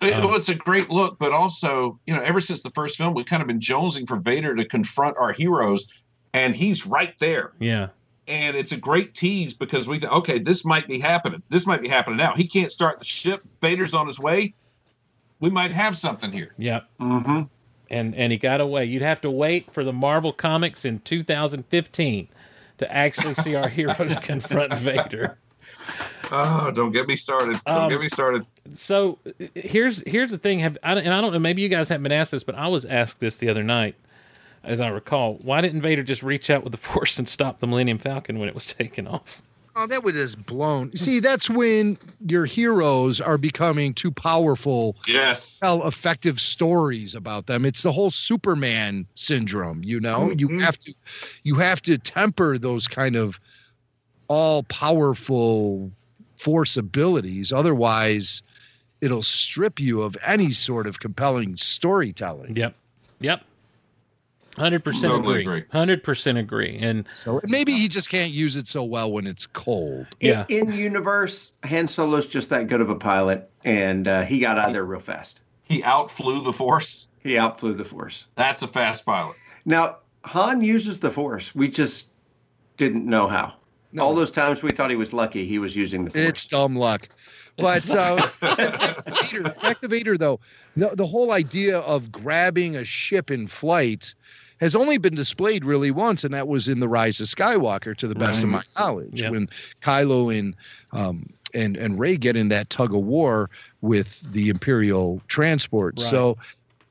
It, 0.00 0.14
Um, 0.14 0.24
well, 0.24 0.34
it's 0.36 0.48
a 0.48 0.54
great 0.54 0.88
look, 0.90 1.18
but 1.18 1.32
also, 1.32 1.98
you 2.06 2.14
know, 2.14 2.22
ever 2.22 2.40
since 2.40 2.62
the 2.62 2.70
first 2.70 2.96
film, 2.96 3.12
we've 3.14 3.26
kind 3.26 3.42
of 3.42 3.46
been 3.46 3.60
jonesing 3.60 4.08
for 4.08 4.16
Vader 4.16 4.54
to 4.54 4.64
confront 4.64 5.16
our 5.18 5.32
heroes, 5.32 5.86
and 6.32 6.54
he's 6.56 6.86
right 6.86 7.18
there. 7.18 7.52
Yeah, 7.58 7.88
And 8.26 8.56
it's 8.56 8.72
a 8.72 8.76
great 8.76 9.14
tease 9.14 9.52
because 9.52 9.88
we 9.88 9.98
think, 9.98 10.12
okay, 10.12 10.38
this 10.38 10.64
might 10.64 10.86
be 10.88 10.98
happening. 10.98 11.42
This 11.50 11.66
might 11.66 11.82
be 11.82 11.88
happening 11.88 12.16
now. 12.16 12.34
He 12.34 12.46
can't 12.46 12.72
start 12.72 12.98
the 12.98 13.04
ship. 13.04 13.42
Vader's 13.60 13.92
on 13.92 14.06
his 14.06 14.18
way. 14.18 14.54
We 15.40 15.50
might 15.50 15.72
have 15.72 15.98
something 15.98 16.30
here. 16.32 16.54
yeah. 16.58 16.80
Mm-hmm. 17.00 17.42
and 17.90 18.14
and 18.14 18.30
he 18.32 18.38
got 18.38 18.60
away. 18.60 18.84
You'd 18.84 19.02
have 19.02 19.20
to 19.22 19.30
wait 19.30 19.72
for 19.72 19.84
the 19.84 19.92
Marvel 19.92 20.32
comics 20.32 20.84
in 20.84 21.00
2015 21.00 22.28
to 22.78 22.92
actually 22.94 23.34
see 23.34 23.54
our 23.54 23.68
heroes 23.78 24.16
confront 24.16 24.72
Vader. 24.74 25.38
Oh, 26.32 26.70
don't 26.70 26.92
get 26.92 27.08
me 27.08 27.16
started. 27.16 27.60
Don't 27.66 27.76
Um, 27.84 27.88
get 27.88 28.00
me 28.00 28.08
started. 28.08 28.46
So 28.74 29.18
here's 29.54 30.02
here's 30.06 30.30
the 30.30 30.38
thing. 30.38 30.60
Have 30.60 30.78
I, 30.82 30.94
don't- 30.94 31.04
and 31.04 31.12
I 31.14 31.20
don't 31.20 31.32
know. 31.32 31.38
Maybe 31.38 31.62
you 31.62 31.68
guys 31.68 31.88
haven't 31.88 32.04
been 32.04 32.12
asked 32.12 32.30
this, 32.30 32.44
but 32.44 32.54
I 32.54 32.68
was 32.68 32.84
asked 32.84 33.18
this 33.20 33.38
the 33.38 33.48
other 33.48 33.64
night, 33.64 33.96
as 34.62 34.80
I 34.80 34.88
recall. 34.88 35.34
Why 35.42 35.60
didn't 35.60 35.82
Vader 35.82 36.02
just 36.02 36.22
reach 36.22 36.50
out 36.50 36.62
with 36.62 36.70
the 36.72 36.78
Force 36.88 37.18
and 37.18 37.28
stop 37.28 37.58
the 37.58 37.66
Millennium 37.66 37.98
Falcon 37.98 38.38
when 38.38 38.48
it 38.48 38.54
was 38.54 38.66
taken 38.72 39.06
off? 39.08 39.42
Oh, 39.76 39.86
that 39.86 40.02
was 40.02 40.14
just 40.14 40.44
blown. 40.46 40.94
See, 40.96 41.20
that's 41.20 41.48
when 41.48 41.96
your 42.26 42.44
heroes 42.44 43.20
are 43.20 43.38
becoming 43.38 43.94
too 43.94 44.10
powerful 44.10 44.96
Yes. 45.06 45.58
tell 45.60 45.86
effective 45.86 46.40
stories 46.40 47.14
about 47.14 47.46
them. 47.46 47.64
It's 47.64 47.82
the 47.82 47.92
whole 47.92 48.10
Superman 48.10 49.06
syndrome, 49.14 49.84
you 49.84 50.00
know? 50.00 50.32
You 50.36 50.48
Mhm. 50.48 50.60
have 50.64 50.76
to 50.80 50.92
you 51.44 51.54
have 51.54 51.80
to 51.82 51.98
temper 51.98 52.58
those 52.58 52.88
kind 52.88 53.14
of 53.14 53.38
all 54.30 54.62
powerful 54.62 55.90
force 56.36 56.76
abilities 56.76 57.52
otherwise 57.52 58.42
it'll 59.00 59.22
strip 59.22 59.80
you 59.80 60.02
of 60.02 60.16
any 60.24 60.52
sort 60.52 60.86
of 60.86 61.00
compelling 61.00 61.56
storytelling. 61.56 62.54
Yep, 62.54 62.74
yep. 63.18 63.42
Hundred 64.56 64.84
percent 64.84 65.12
Totally 65.12 65.40
agree. 65.40 65.58
agree. 65.58 65.64
Hundred 65.72 66.02
percent 66.04 66.36
agree. 66.38 66.78
And 66.80 67.06
So 67.14 67.40
maybe 67.44 67.72
he 67.72 67.88
just 67.88 68.08
can't 68.10 68.32
use 68.32 68.56
it 68.56 68.68
so 68.68 68.84
well 68.84 69.10
when 69.10 69.26
it's 69.26 69.46
cold. 69.46 70.06
yeah, 70.20 70.44
In, 70.48 70.70
in 70.70 70.76
universe, 70.78 71.50
Han 71.64 71.88
Solo's 71.88 72.26
just 72.26 72.50
that 72.50 72.68
good 72.68 72.80
of 72.80 72.88
a 72.90 72.94
pilot, 72.96 73.48
and 73.64 74.06
uh, 74.06 74.22
he 74.22 74.38
got 74.38 74.58
out 74.58 74.68
of 74.68 74.72
there 74.74 74.84
real 74.84 75.00
fast. 75.00 75.40
He 75.64 75.82
outflew 75.82 76.42
the 76.42 76.52
Force. 76.52 77.08
He 77.22 77.36
outflew 77.38 77.74
the 77.74 77.84
Force. 77.84 78.26
That's 78.34 78.62
a 78.62 78.68
fast 78.68 79.04
pilot. 79.06 79.36
Now, 79.64 79.98
Han 80.24 80.62
uses 80.62 81.00
the 81.00 81.10
Force. 81.10 81.54
We 81.54 81.68
just 81.68 82.08
didn't 82.76 83.06
know 83.06 83.28
how. 83.28 83.54
No. 83.92 84.04
All 84.04 84.14
those 84.14 84.30
times 84.30 84.62
we 84.62 84.70
thought 84.70 84.90
he 84.90 84.96
was 84.96 85.12
lucky, 85.12 85.46
he 85.46 85.58
was 85.58 85.74
using 85.74 86.04
the 86.04 86.10
Force. 86.10 86.24
It's 86.24 86.46
dumb 86.46 86.76
luck. 86.76 87.08
But 87.56 87.90
uh, 87.90 88.28
back 88.40 89.04
to 89.04 89.12
Vader, 89.22 89.42
back 89.60 89.80
to 89.80 89.88
Vader, 89.88 90.16
though, 90.16 90.40
the, 90.76 90.90
the 90.90 91.06
whole 91.06 91.32
idea 91.32 91.80
of 91.80 92.10
grabbing 92.12 92.76
a 92.76 92.84
ship 92.84 93.30
in 93.30 93.46
flight 93.48 94.14
has 94.60 94.74
only 94.74 94.98
been 94.98 95.14
displayed 95.14 95.64
really 95.64 95.90
once, 95.90 96.22
and 96.22 96.32
that 96.32 96.46
was 96.46 96.68
in 96.68 96.80
the 96.80 96.88
Rise 96.88 97.20
of 97.20 97.26
Skywalker, 97.26 97.96
to 97.96 98.06
the 98.06 98.14
best 98.14 98.42
of 98.42 98.48
my 98.50 98.62
knowledge, 98.78 99.22
Yeah. 99.22 99.30
when 99.30 99.48
Kylo 99.82 100.36
and 100.38 100.54
um, 100.92 101.28
and 101.52 101.76
and 101.76 101.98
Rey 101.98 102.16
get 102.16 102.36
in 102.36 102.48
that 102.50 102.70
tug 102.70 102.94
of 102.94 103.02
war 103.02 103.50
with 103.80 104.20
the 104.32 104.48
Imperial 104.50 105.20
transport. 105.28 105.94
Right. 105.98 106.08
So. 106.08 106.38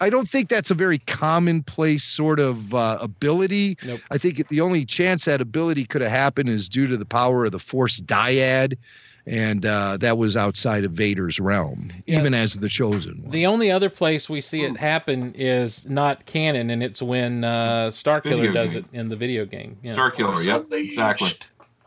I 0.01 0.09
don't 0.09 0.29
think 0.29 0.49
that's 0.49 0.71
a 0.71 0.75
very 0.75 0.99
commonplace 0.99 2.03
sort 2.03 2.39
of 2.39 2.73
uh, 2.73 2.97
ability. 3.01 3.77
Nope. 3.83 3.99
I 4.11 4.17
think 4.17 4.47
the 4.49 4.61
only 4.61 4.85
chance 4.85 5.25
that 5.25 5.41
ability 5.41 5.85
could 5.85 6.01
have 6.01 6.11
happened 6.11 6.49
is 6.49 6.69
due 6.69 6.87
to 6.87 6.97
the 6.97 7.05
power 7.05 7.45
of 7.45 7.51
the 7.51 7.59
Force 7.59 7.99
Dyad, 7.99 8.77
and 9.25 9.65
uh, 9.65 9.97
that 9.97 10.17
was 10.17 10.37
outside 10.37 10.85
of 10.85 10.91
Vader's 10.93 11.39
realm, 11.39 11.89
Yeah. 12.07 12.19
even 12.19 12.33
as 12.33 12.53
the 12.55 12.69
chosen 12.69 13.21
one. 13.23 13.31
the 13.31 13.45
only 13.45 13.69
other 13.71 13.89
place 13.89 14.29
we 14.29 14.41
see 14.41 14.61
it 14.63 14.77
happen 14.77 15.33
is 15.35 15.87
not 15.87 16.25
canon, 16.25 16.69
and 16.69 16.81
it's 16.81 17.01
when 17.01 17.43
uh, 17.43 17.89
Starkiller 17.91 18.23
Video 18.41 18.53
does 18.53 18.73
game. 18.73 18.85
it 18.93 18.97
in 18.97 19.09
the 19.09 19.15
video 19.15 19.45
game. 19.45 19.77
Yeah. 19.83 19.93
Star 19.93 20.11
Killer. 20.11 20.41
Yep, 20.41 20.65
exactly. 20.71 21.31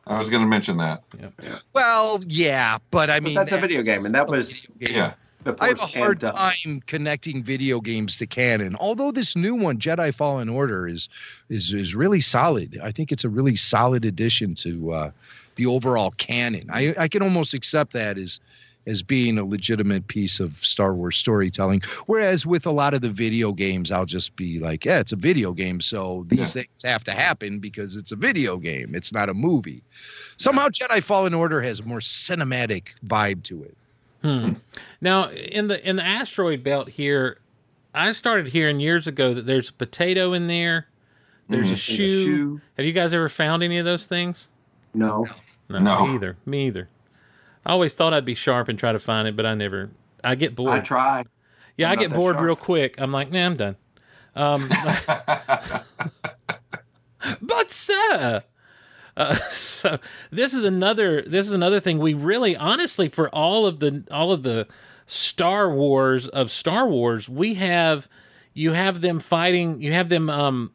I 0.07 0.19
was 0.19 0.29
going 0.29 0.43
to 0.43 0.49
mention 0.49 0.77
that. 0.79 1.03
well, 1.73 2.21
yeah, 2.27 2.79
but 2.91 3.09
I 3.09 3.21
But 3.21 3.23
mean 3.25 3.35
that's 3.35 3.53
a 3.53 3.59
video 3.59 3.83
game, 3.83 4.05
and 4.05 4.15
that 4.15 4.29
was 4.29 4.67
Yeah. 4.79 5.15
I 5.61 5.68
have 5.68 5.80
a 5.80 5.86
hard 5.86 6.22
up. 6.24 6.34
time 6.34 6.82
connecting 6.86 7.43
video 7.43 7.80
games 7.80 8.16
to 8.18 8.26
canon. 8.26 8.76
Although 8.78 9.12
this 9.12 9.36
new 9.36 9.55
one, 9.55 9.78
Jedi 9.78 10.14
Fallen 10.14 10.49
Order, 10.49 10.88
is 10.88 11.09
is 11.49 11.72
is 11.72 11.95
really 11.95 12.20
solid. 12.20 12.80
I 12.82 12.93
think 12.93 13.12
it's 13.12 13.24
a 13.24 13.28
really 13.28 13.57
solid 13.57 14.05
addition 14.05 14.55
to 14.57 14.93
uh, 14.93 15.11
the 15.57 15.66
overall 15.66 16.12
canon. 16.12 16.68
I, 16.70 16.95
I 16.99 17.09
can 17.09 17.22
almost 17.22 17.55
accept 17.55 17.93
that 17.93 18.18
as 18.18 18.40
as 18.86 19.03
being 19.03 19.38
a 19.38 19.45
legitimate 19.45 20.09
piece 20.09 20.40
of 20.40 20.57
Star 20.64 20.93
Wars 20.95 21.16
storytelling. 21.16 21.82
Whereas 22.07 22.45
with 22.45 22.66
a 22.66 22.72
lot 22.72 22.95
of 22.95 23.01
the 23.01 23.11
video 23.11 23.53
games, 23.53 23.93
I'll 23.93 24.07
just 24.07 24.34
be 24.34 24.59
like, 24.59 24.84
yeah, 24.84 24.99
it's 24.99 25.12
a 25.12 25.16
video 25.16 25.53
game, 25.53 25.80
so 25.80 26.24
these 26.28 26.53
things 26.53 26.66
have 26.82 27.05
to 27.05 27.12
happen 27.12 27.61
because 27.61 27.97
it's 27.97 28.11
a 28.11 28.16
video 28.16 28.57
game. 28.57 28.95
It's 28.95 29.12
not 29.12 29.28
a 29.28 29.34
movie. 29.34 29.82
Somehow 30.36 30.68
Jedi 30.68 31.03
Fallen 31.03 31.34
Order 31.34 31.62
has 31.62 31.78
a 31.80 31.84
more 31.84 32.01
cinematic 32.01 32.88
vibe 33.07 33.45
to 33.45 33.62
it. 33.62 33.76
Hmm. 34.23 34.53
Now, 35.01 35.31
in 35.31 35.66
the 35.68 35.87
in 35.89 35.97
the 35.97 36.05
asteroid 36.07 36.62
belt 36.62 36.91
here, 36.91 37.39
I 37.95 38.12
started 38.12 38.49
hearing 38.49 38.81
years 38.81 39.07
ago 39.07 39.35
that 39.35 39.47
there's 39.47 39.68
a 39.68 39.73
potato 39.73 40.33
in 40.33 40.47
there. 40.47 40.87
There's 41.49 41.70
a, 41.73 41.77
shoe. 41.77 42.25
shoe. 42.25 42.61
Have 42.77 42.87
you 42.87 42.93
guys 42.93 43.12
ever 43.12 43.29
found 43.29 43.62
any 43.62 43.77
of 43.79 43.85
those 43.85 44.07
things? 44.07 44.49
No. 44.95 45.27
No, 45.68 45.79
No. 45.81 46.07
me 46.07 46.14
either. 46.14 46.37
Me 46.47 46.66
either. 46.68 46.89
I 47.66 47.73
always 47.73 47.93
thought 47.95 48.14
I'd 48.14 48.25
be 48.25 48.35
sharp 48.35 48.68
and 48.68 48.79
try 48.79 48.93
to 48.93 48.99
find 48.99 49.29
it, 49.29 49.37
but 49.37 49.45
I 49.45 49.55
never. 49.55 49.91
I 50.25 50.35
get 50.35 50.55
bored. 50.55 50.70
I 50.79 50.81
try. 50.81 51.25
yeah, 51.77 51.91
I'm 51.91 51.99
I 51.99 52.03
get 52.03 52.12
bored 52.12 52.37
sharp. 52.37 52.47
real 52.47 52.57
quick. 52.57 52.95
I'm 52.99 53.12
like, 53.12 53.31
nah, 53.31 53.45
I'm 53.47 53.57
done. 53.57 53.77
Um, 54.35 54.68
but 57.43 57.70
sir, 57.70 58.43
uh, 59.17 59.35
so 59.51 59.99
this 60.31 60.55
is 60.55 60.65
another. 60.65 61.23
This 61.23 61.47
is 61.47 61.53
another 61.53 61.81
thing 61.81 61.99
we 61.99 62.15
really, 62.15 62.57
honestly, 62.57 63.09
for 63.09 63.29
all 63.31 63.67
of 63.67 63.81
the 63.81 64.05
all 64.11 64.33
of 64.33 64.43
the 64.43 64.67
Star 65.07 65.73
Wars 65.73 66.29
of 66.29 66.51
Star 66.51 66.87
Wars, 66.89 67.29
we 67.29 67.55
have 67.55 68.09
you 68.55 68.73
have 68.73 69.01
them 69.01 69.21
fighting. 69.21 69.81
You 69.81 69.93
have 69.93 70.09
them 70.09 70.31
um, 70.31 70.73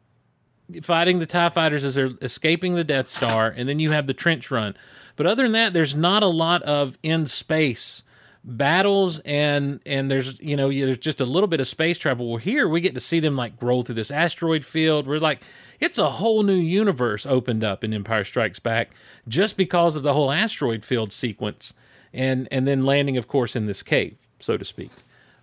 fighting 0.82 1.18
the 1.18 1.26
TIE 1.26 1.48
fighters 1.50 1.84
as 1.84 1.94
they're 1.94 2.10
escaping 2.20 2.74
the 2.74 2.84
Death 2.84 3.08
Star, 3.08 3.48
and 3.48 3.68
then 3.68 3.78
you 3.78 3.90
have 3.90 4.06
the 4.06 4.14
trench 4.14 4.50
run. 4.50 4.76
But 5.16 5.26
other 5.26 5.42
than 5.42 5.52
that, 5.52 5.72
there's 5.72 5.94
not 5.94 6.22
a 6.22 6.28
lot 6.28 6.62
of 6.62 6.96
in 7.02 7.26
space 7.26 8.02
battles 8.44 9.18
and 9.20 9.80
and 9.84 10.10
there's 10.10 10.38
you 10.40 10.56
know 10.56 10.70
there's 10.70 10.98
just 10.98 11.20
a 11.20 11.24
little 11.24 11.46
bit 11.46 11.60
of 11.60 11.68
space 11.68 11.98
travel. 11.98 12.28
Well 12.28 12.36
here 12.38 12.68
we 12.68 12.80
get 12.80 12.94
to 12.94 13.00
see 13.00 13.20
them 13.20 13.36
like 13.36 13.52
roll 13.60 13.82
through 13.82 13.96
this 13.96 14.10
asteroid 14.10 14.64
field. 14.64 15.06
We're 15.06 15.18
like 15.18 15.42
it's 15.80 15.98
a 15.98 16.10
whole 16.10 16.42
new 16.42 16.54
universe 16.54 17.26
opened 17.26 17.64
up 17.64 17.84
in 17.84 17.92
empire 17.92 18.24
strikes 18.24 18.58
back 18.58 18.90
just 19.26 19.56
because 19.56 19.96
of 19.96 20.02
the 20.02 20.14
whole 20.14 20.30
asteroid 20.30 20.84
field 20.84 21.12
sequence 21.12 21.74
and 22.12 22.48
and 22.50 22.66
then 22.66 22.84
landing 22.84 23.16
of 23.16 23.28
course 23.28 23.54
in 23.56 23.66
this 23.66 23.82
cave 23.82 24.16
so 24.40 24.56
to 24.56 24.64
speak. 24.64 24.90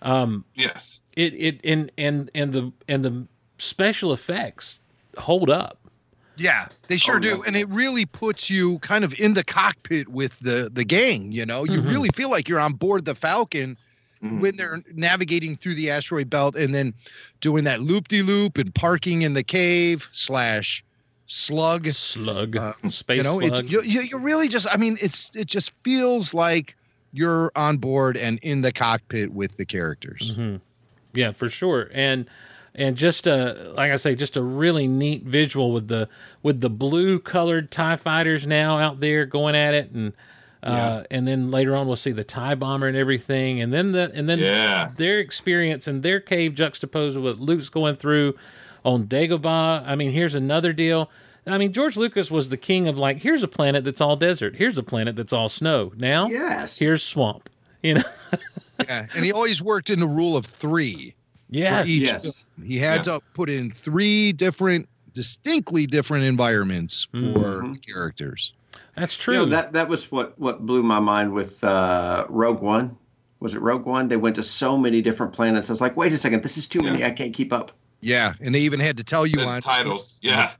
Um, 0.02 0.46
yes. 0.54 1.00
it 1.16 1.34
it 1.34 1.62
and 1.64 1.92
and 1.98 2.30
and 2.36 2.54
the 2.54 2.72
and 2.88 3.04
the 3.04 3.28
special 3.58 4.14
effects 4.14 4.82
hold 5.18 5.50
up 5.50 5.80
Yeah, 6.38 6.68
they 6.88 6.98
sure 6.98 7.16
Oh, 7.18 7.20
do, 7.20 7.30
yeah. 7.30 7.44
and 7.48 7.56
it 7.56 7.68
really 7.70 8.06
puts 8.06 8.50
you 8.50 8.80
kind 8.80 9.04
of 9.04 9.14
in 9.20 9.34
the 9.34 9.44
cockpit 9.44 10.10
with 10.10 10.38
the 10.40 10.70
the 10.74 10.84
gang. 10.84 11.32
You 11.32 11.46
know, 11.46 11.64
you 11.64 11.82
Mhm. 11.82 11.90
really 11.90 12.10
feel 12.16 12.30
like 12.30 12.50
you're 12.50 12.60
on 12.60 12.74
board 12.74 13.06
the 13.06 13.16
Falcon 13.16 13.78
Mhm. 14.24 14.40
when 14.42 14.56
they're 14.58 14.82
navigating 14.94 15.56
through 15.58 15.76
the 15.76 15.90
asteroid 15.90 16.30
belt 16.30 16.56
and 16.56 16.74
then 16.76 16.94
doing 17.42 17.64
that 17.66 17.82
loop 17.82 18.08
de 18.08 18.22
loop 18.22 18.58
and 18.58 18.74
parking 18.76 19.22
in 19.22 19.34
the 19.34 19.44
cave 19.44 20.08
slash 20.12 20.84
slug. 21.28 21.88
slug 21.92 22.56
Uh, 22.58 22.74
space 22.90 23.18
you 23.18 23.24
know, 23.24 23.40
slug 23.40 23.60
it's 23.60 23.72
you, 23.72 23.82
you 24.02 24.18
really 24.18 24.48
just. 24.48 24.68
I 24.72 24.78
mean, 24.78 24.98
it's 25.02 25.32
it 25.34 25.48
just 25.48 25.72
feels 25.84 26.34
like 26.34 26.76
you're 27.14 27.52
on 27.56 27.78
board 27.78 28.18
and 28.18 28.40
in 28.42 28.62
the 28.62 28.72
cockpit 28.74 29.32
with 29.32 29.56
the 29.58 29.66
characters. 29.66 30.34
Mhm. 30.36 30.60
Yeah, 31.14 31.32
for 31.32 31.48
sure. 31.48 31.90
And 31.94 32.26
and 32.76 32.96
just 32.98 33.26
a 33.28 33.74
like 33.76 33.92
I 33.92 33.96
say, 33.96 34.16
just 34.16 34.36
a 34.38 34.42
really 34.42 34.88
neat 34.88 35.24
visual 35.24 35.72
with 35.72 35.88
the 35.88 36.08
with 36.44 36.62
the 36.62 36.70
blue 36.70 37.20
colored 37.20 37.72
Tie 37.72 37.96
fighters 37.98 38.46
now 38.46 38.78
out 38.78 39.00
there 39.00 39.26
going 39.26 39.56
at 39.56 39.74
it, 39.74 39.92
and 39.92 40.14
uh, 40.64 41.04
and 41.12 41.28
then 41.28 41.52
later 41.52 41.76
on 41.76 41.88
we'll 41.88 41.96
see 41.96 42.12
the 42.12 42.24
Tie 42.24 42.56
bomber 42.56 42.88
and 42.88 42.98
everything, 42.98 43.62
and 43.62 43.72
then 43.74 43.92
the 43.92 44.12
and 44.14 44.28
then 44.28 44.40
Yeah. 44.40 44.92
their 44.98 45.20
experience 45.20 45.88
and 45.88 46.02
their 46.04 46.20
cave 46.20 46.56
juxtaposed 46.56 47.16
with 47.18 47.26
what 47.26 47.40
Luke's 47.40 47.70
going 47.70 47.96
through 47.96 48.36
on 48.84 49.06
Dagobah. 49.08 49.84
I 49.86 49.96
mean, 49.96 50.12
here's 50.12 50.36
another 50.36 50.74
deal. 50.74 51.10
I 51.48 51.60
mean, 51.60 51.74
George 51.74 51.96
Lucas 51.96 52.32
was 52.32 52.50
the 52.50 52.58
king 52.58 52.88
of 52.88 52.98
like, 52.98 53.20
here's 53.20 53.44
a 53.44 53.48
planet 53.48 53.84
that's 53.84 54.02
all 54.02 54.16
desert. 54.16 54.56
Here's 54.56 54.80
a 54.80 54.84
planet 54.84 55.16
that's 55.16 55.32
all 55.32 55.48
snow. 55.48 55.92
Now, 55.96 56.28
Yes. 56.28 56.80
here's 56.80 57.04
swamp. 57.04 57.50
You 57.84 57.96
know, 57.96 58.04
Yeah, 58.88 59.06
and 59.16 59.24
he 59.24 59.32
always 59.32 59.62
worked 59.62 59.92
in 59.92 60.00
the 60.00 60.08
rule 60.08 60.36
of 60.36 60.48
three. 60.48 61.14
Yeah, 61.50 61.84
each 61.86 62.04
Yes. 62.04 62.44
He 62.64 62.78
had 62.78 62.98
Yeah. 63.06 63.14
to 63.18 63.22
put 63.34 63.50
in 63.50 63.72
three 63.72 64.32
different, 64.32 64.88
distinctly 65.14 65.86
different 65.88 66.26
environments 66.26 67.08
for 67.12 67.18
Mhm. 67.64 67.86
characters. 67.86 68.54
that's 68.96 69.18
You 69.18 69.22
true. 69.24 69.36
know, 69.38 69.46
that 69.48 69.74
that 69.74 69.90
was 69.90 70.10
what 70.12 70.38
what 70.40 70.66
blew 70.66 70.82
my 70.84 71.00
mind 71.00 71.34
with 71.34 71.62
uh, 71.64 72.26
Rogue 72.30 72.62
One. 72.62 72.96
Was 73.42 73.54
it 73.54 73.62
Rogue 73.62 73.86
One? 73.86 74.08
They 74.08 74.16
went 74.18 74.36
to 74.38 74.44
so 74.44 74.78
many 74.78 75.02
different 75.02 75.34
planets. 75.34 75.70
I 75.70 75.74
was 75.74 75.82
like, 75.82 75.98
wait 75.98 76.14
a 76.14 76.18
second, 76.18 76.44
this 76.44 76.58
is 76.58 76.66
too 76.68 76.82
many. 76.82 77.04
I 77.04 77.12
can't 77.12 77.34
keep 77.34 77.52
up. 77.52 77.72
Yeah, 78.02 78.34
and 78.42 78.54
they 78.56 78.62
even 78.62 78.80
had 78.80 78.96
to 78.98 79.04
tell 79.04 79.26
you 79.28 79.36
The 79.38 79.46
on 79.46 79.62
titles. 79.62 80.18
Yeah. 80.22 80.52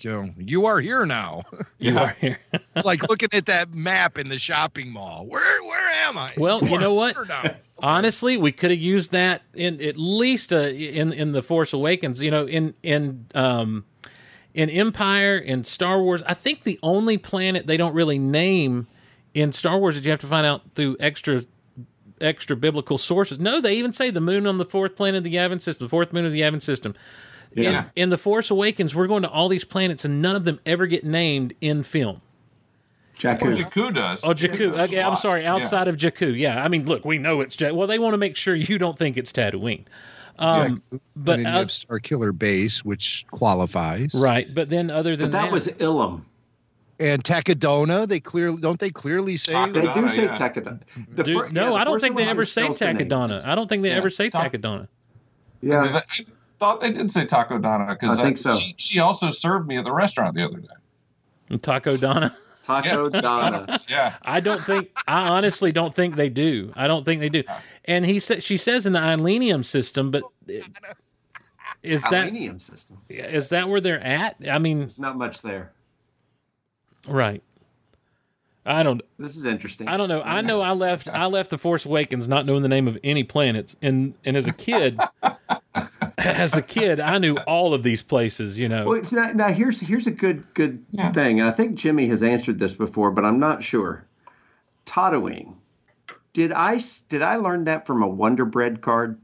You 0.00 0.10
know, 0.10 0.34
you 0.38 0.66
are 0.66 0.80
here 0.80 1.06
now. 1.06 1.44
you 1.78 1.96
are 1.98 2.16
here. 2.20 2.40
It's 2.76 2.84
like 2.84 3.08
looking 3.08 3.28
at 3.32 3.46
that 3.46 3.72
map 3.72 4.18
in 4.18 4.28
the 4.28 4.38
shopping 4.38 4.90
mall. 4.90 5.26
Where 5.26 5.62
where 5.62 5.90
am 6.06 6.18
I? 6.18 6.32
Well, 6.36 6.64
you 6.64 6.74
are 6.74 6.80
know 6.80 6.92
what? 6.92 7.16
Honestly, 7.78 8.36
we 8.36 8.50
could 8.50 8.72
have 8.72 8.80
used 8.80 9.12
that 9.12 9.42
in 9.54 9.80
at 9.80 9.96
least 9.96 10.52
uh, 10.52 10.58
in 10.58 11.12
in 11.12 11.32
the 11.32 11.42
Force 11.42 11.72
Awakens. 11.72 12.20
You 12.20 12.32
know, 12.32 12.46
in 12.46 12.74
in 12.82 13.26
um, 13.34 13.84
in 14.54 14.70
Empire 14.70 15.36
in 15.36 15.64
Star 15.64 16.00
Wars. 16.02 16.22
I 16.26 16.34
think 16.34 16.64
the 16.64 16.78
only 16.82 17.16
planet 17.16 17.66
they 17.66 17.76
don't 17.76 17.94
really 17.94 18.18
name 18.18 18.88
in 19.34 19.52
Star 19.52 19.78
Wars 19.78 19.96
that 19.96 20.04
you 20.04 20.10
have 20.10 20.20
to 20.20 20.26
find 20.26 20.46
out 20.46 20.62
through 20.74 20.96
extra 20.98 21.44
extra 22.20 22.56
biblical 22.56 22.98
sources. 22.98 23.38
No, 23.38 23.60
they 23.60 23.74
even 23.74 23.92
say 23.92 24.10
the 24.10 24.20
moon 24.20 24.46
on 24.46 24.58
the 24.58 24.64
fourth 24.64 24.96
planet 24.96 25.18
of 25.18 25.24
the 25.24 25.34
Yavin 25.34 25.60
system, 25.60 25.86
the 25.86 25.90
fourth 25.90 26.12
moon 26.12 26.24
of 26.24 26.32
the 26.32 26.40
Yavin 26.40 26.62
system. 26.62 26.94
Yeah. 27.54 27.84
In, 27.96 28.02
in 28.04 28.10
the 28.10 28.18
Force 28.18 28.50
Awakens, 28.50 28.94
we're 28.94 29.06
going 29.06 29.22
to 29.22 29.30
all 29.30 29.48
these 29.48 29.64
planets, 29.64 30.04
and 30.04 30.20
none 30.20 30.34
of 30.36 30.44
them 30.44 30.60
ever 30.66 30.86
get 30.86 31.04
named 31.04 31.54
in 31.60 31.82
film. 31.82 32.20
Well, 33.22 33.36
Jakku. 33.36 33.54
Jakku 33.54 33.94
does. 33.94 34.20
Oh, 34.24 34.28
Jakku. 34.30 34.72
Jakku's 34.72 34.78
Okay, 34.80 34.96
a 34.96 35.06
I'm 35.08 35.16
sorry. 35.16 35.46
Outside 35.46 35.86
of 35.86 35.96
Jakku, 35.96 36.36
yeah. 36.36 36.62
I 36.62 36.66
mean, 36.68 36.84
look, 36.86 37.04
we 37.04 37.18
know 37.18 37.40
it's 37.40 37.56
Jakku. 37.56 37.74
Well, 37.74 37.86
they 37.86 37.98
want 37.98 38.14
to 38.14 38.18
make 38.18 38.36
sure 38.36 38.54
you 38.56 38.76
don't 38.78 38.98
think 38.98 39.16
it's 39.16 39.32
Tatooine. 39.32 39.84
Um, 40.36 40.82
and 40.90 41.00
but 41.14 41.36
then 41.36 41.46
uh, 41.46 41.68
Star 41.68 42.00
Killer 42.00 42.32
Base, 42.32 42.84
which 42.84 43.24
qualifies. 43.30 44.14
right, 44.20 44.52
but 44.52 44.68
then 44.68 44.90
other 44.90 45.14
than 45.14 45.30
But 45.30 45.42
that 45.42 45.52
was 45.52 45.68
Ilum. 45.68 46.22
And 46.98 47.22
Takodana, 47.22 48.08
they 48.08 48.18
clearly 48.18 48.60
don't 48.60 48.78
they 48.80 48.90
clearly 48.90 49.36
say 49.36 49.52
Taka- 49.52 49.72
They 49.72 49.80
do 49.94 50.08
say 50.08 50.24
yeah. 50.24 50.36
Takodana. 50.36 50.80
The 51.14 51.22
Dude, 51.22 51.46
fir- 51.46 51.52
no, 51.52 51.62
yeah, 51.64 51.70
the 51.70 51.74
I 51.76 51.84
don't 51.84 52.00
think 52.00 52.16
they 52.16 52.26
ever 52.26 52.44
say 52.44 52.62
spells 52.64 52.78
their 52.80 52.92
names. 52.94 53.10
Takodana. 53.12 53.44
I 53.46 53.54
don't 53.54 53.68
think 53.68 53.82
they 53.82 53.90
Yeah. 53.90 53.96
ever 53.96 54.10
say 54.10 54.28
Tak- 54.30 54.52
Takodana. 54.52 54.88
Yeah. 55.62 56.00
I 56.64 56.70
thought 56.72 56.80
they 56.80 56.92
did 56.92 57.12
say 57.12 57.24
Taco 57.26 57.58
Donna 57.58 57.94
because 57.98 58.18
I 58.18 58.22
think 58.22 58.38
so. 58.38 58.58
she, 58.58 58.74
she 58.78 58.98
also 59.00 59.30
served 59.30 59.66
me 59.68 59.76
at 59.76 59.84
the 59.84 59.92
restaurant 59.92 60.34
the 60.34 60.44
other 60.44 60.58
day. 60.58 61.58
Taco 61.60 61.96
Donna. 61.96 62.34
Taco 62.64 63.10
Yeah. 63.12 63.20
Donna. 63.20 63.78
Yeah. 63.88 64.14
I 64.22 64.40
don't 64.40 64.62
think. 64.64 64.90
I 65.06 65.28
honestly 65.28 65.70
don't 65.72 65.94
think 65.94 66.16
they 66.16 66.30
do. 66.30 66.72
I 66.74 66.86
don't 66.88 67.04
think 67.04 67.20
they 67.20 67.28
do. 67.28 67.42
And 67.84 68.06
he 68.06 68.18
said 68.18 68.42
she 68.42 68.56
says 68.56 68.86
in 68.86 68.94
the 68.94 68.98
Ileenium 68.98 69.62
system, 69.64 70.10
but 70.10 70.22
is 71.82 72.02
that 72.04 72.24
Aluminium 72.28 72.58
system. 72.58 72.96
is 73.10 73.50
that 73.50 73.68
where 73.68 73.80
they're 73.82 74.00
at? 74.00 74.36
I 74.50 74.58
mean, 74.58 74.80
There's 74.80 74.98
not 74.98 75.18
much 75.18 75.42
there. 75.42 75.72
right. 77.06 77.42
I 78.66 78.82
don't. 78.82 79.02
This 79.18 79.36
is 79.36 79.44
interesting. 79.44 79.88
I 79.88 79.98
don't 79.98 80.08
know. 80.08 80.22
I 80.22 80.40
know 80.40 80.62
I 80.62 80.70
left. 80.72 81.06
I 81.06 81.26
left 81.26 81.50
the 81.50 81.58
Force 81.58 81.84
Awakens 81.84 82.26
not 82.26 82.46
knowing 82.46 82.62
the 82.62 82.68
name 82.70 82.88
of 82.88 82.98
any 83.04 83.22
planets, 83.22 83.76
and 83.82 84.14
and 84.24 84.38
as 84.38 84.46
a 84.46 84.54
kid, 84.54 84.98
as 86.38 86.56
a 86.56 86.62
kid, 86.62 87.00
I 87.00 87.18
knew 87.18 87.36
all 87.46 87.74
of 87.74 87.82
these 87.82 88.02
places. 88.02 88.58
You 88.58 88.68
know. 88.68 88.84
Well, 88.86 88.98
it's 88.98 89.12
not, 89.12 89.36
now 89.36 89.48
here's 89.48 89.80
here's 89.80 90.06
a 90.06 90.10
good 90.10 90.44
good 90.54 90.84
Yeah. 90.90 91.12
thing. 91.12 91.40
And 91.40 91.48
I 91.48 91.52
think 91.52 91.74
Jimmy 91.76 92.06
has 92.08 92.22
answered 92.22 92.58
this 92.58 92.74
before, 92.74 93.10
but 93.10 93.24
I'm 93.24 93.38
not 93.38 93.62
sure. 93.62 94.04
Tatooine. 94.86 95.54
Did 96.32 96.52
I 96.52 96.76
s- 96.76 97.04
did 97.08 97.22
I 97.22 97.36
learn 97.36 97.64
that 97.64 97.86
from 97.86 98.02
a 98.02 98.08
Wonder 98.08 98.44
Bread 98.44 98.80
card? 98.80 99.18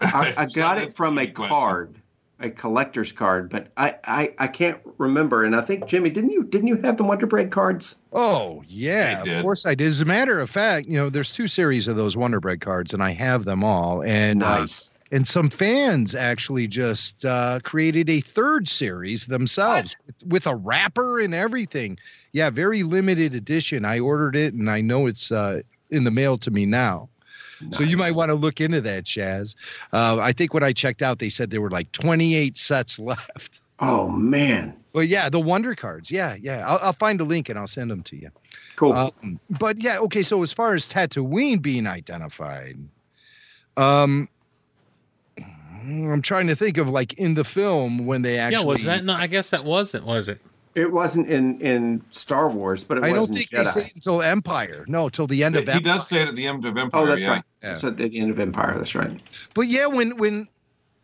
I, 0.00 0.34
I 0.36 0.46
got 0.54 0.78
it 0.78 0.94
from 0.94 1.18
a 1.18 1.22
tricky 1.22 1.32
question. 1.32 1.54
card, 1.56 1.94
a 2.40 2.50
collector's 2.50 3.10
card, 3.10 3.50
but 3.50 3.66
I, 3.76 3.96
I 4.04 4.34
I 4.38 4.46
can't 4.46 4.78
remember. 4.98 5.42
And 5.44 5.56
I 5.56 5.60
think 5.60 5.86
Jimmy, 5.86 6.10
didn't 6.10 6.30
you 6.30 6.44
didn't 6.44 6.68
you 6.68 6.76
have 6.82 6.96
the 6.96 7.02
Wonder 7.04 7.26
Bread 7.26 7.50
cards? 7.50 7.96
Oh 8.12 8.62
yeah, 8.68 9.22
of 9.24 9.42
course 9.42 9.66
I 9.66 9.74
did. 9.74 9.88
As 9.88 10.00
a 10.00 10.04
matter 10.04 10.38
of 10.40 10.48
fact, 10.48 10.86
you 10.86 10.96
know, 10.96 11.10
there's 11.10 11.32
two 11.32 11.48
series 11.48 11.88
of 11.88 11.96
those 11.96 12.16
Wonder 12.16 12.38
Bread 12.40 12.60
cards, 12.60 12.94
and 12.94 13.02
I 13.02 13.10
have 13.10 13.44
them 13.44 13.64
all. 13.64 14.02
And 14.04 14.42
uh, 14.44 14.60
Nice. 14.60 14.92
And 15.10 15.26
some 15.26 15.48
fans 15.48 16.14
actually 16.14 16.68
just 16.68 17.24
uh, 17.24 17.60
created 17.62 18.10
a 18.10 18.20
third 18.20 18.68
series 18.68 19.26
themselves 19.26 19.96
with, 20.06 20.26
with 20.26 20.46
a 20.46 20.54
wrapper 20.54 21.18
and 21.18 21.34
everything. 21.34 21.98
Yeah, 22.32 22.50
very 22.50 22.82
limited 22.82 23.34
edition. 23.34 23.84
I 23.84 24.00
ordered 24.00 24.36
it, 24.36 24.52
and 24.52 24.70
I 24.70 24.82
know 24.82 25.06
it's 25.06 25.32
uh, 25.32 25.62
in 25.90 26.04
the 26.04 26.10
mail 26.10 26.36
to 26.38 26.50
me 26.50 26.66
now. 26.66 27.08
So 27.70 27.82
you 27.82 27.96
might 27.96 28.12
want 28.12 28.28
to 28.28 28.34
look 28.34 28.60
into 28.60 28.80
that, 28.82 29.04
Shaz. 29.04 29.54
Uh, 29.92 30.18
I 30.20 30.32
think 30.32 30.54
when 30.54 30.62
I 30.62 30.72
checked 30.72 31.02
out, 31.02 31.18
they 31.18 31.28
said 31.28 31.50
there 31.50 31.60
were 31.60 31.70
like 31.70 31.90
28 31.92 32.56
sets 32.56 32.98
left. 32.98 33.60
Oh 33.80 34.08
man. 34.08 34.74
Well, 34.92 35.04
yeah, 35.04 35.28
the 35.28 35.40
Wonder 35.40 35.74
cards. 35.74 36.10
Yeah, 36.10 36.36
yeah. 36.40 36.66
I'll, 36.66 36.78
I'll 36.82 36.92
find 36.92 37.20
a 37.20 37.24
link 37.24 37.48
and 37.48 37.58
I'll 37.58 37.66
send 37.66 37.90
them 37.90 38.02
to 38.04 38.16
you. 38.16 38.30
Cool. 38.76 38.92
Um, 38.92 39.38
but 39.50 39.78
yeah, 39.78 39.98
okay. 39.98 40.22
So 40.22 40.42
as 40.42 40.52
far 40.52 40.74
as 40.74 40.88
Tatooine 40.88 41.60
being 41.62 41.86
identified, 41.86 42.78
um, 43.76 44.28
I'm 45.82 46.22
trying 46.22 46.46
to 46.48 46.56
think 46.56 46.76
of 46.78 46.88
like 46.88 47.12
in 47.14 47.34
the 47.34 47.44
film 47.44 48.06
when 48.06 48.22
they 48.22 48.38
actually. 48.38 48.60
yeah. 48.62 48.66
Was 48.66 48.84
that 48.84 49.04
No, 49.04 49.14
I 49.14 49.26
guess 49.26 49.50
that 49.50 49.64
wasn't. 49.64 50.04
Was 50.04 50.28
it? 50.28 50.40
it 50.74 50.92
wasn't 50.92 51.28
in 51.28 51.60
in 51.60 52.02
Star 52.12 52.48
Wars, 52.48 52.84
but 52.84 52.98
it 52.98 53.04
I 53.04 53.10
was 53.12 53.26
don't 53.26 53.34
think 53.36 53.50
Jedi. 53.50 53.64
they 53.64 53.70
say 53.70 53.86
it 53.86 53.94
until 53.94 54.22
Empire. 54.22 54.84
No, 54.86 55.08
till 55.08 55.26
the 55.26 55.42
end 55.42 55.56
of 55.56 55.64
He 55.64 55.70
Empire. 55.70 55.94
does 55.96 56.08
say 56.08 56.20
it 56.22 56.28
at 56.28 56.36
the 56.36 56.46
end 56.46 56.64
of 56.66 56.76
Empire. 56.76 57.02
oh, 57.02 57.06
that's 57.06 57.22
yeah. 57.22 57.30
right. 57.30 57.42
Yeah. 57.62 57.74
So 57.76 57.88
at 57.88 57.96
the 57.96 58.18
end 58.20 58.30
of 58.30 58.38
Empire, 58.38 58.74
that's 58.76 58.94
right. 58.94 59.10
But 59.54 59.62
yeah, 59.62 59.86
when 59.86 60.16
when 60.18 60.46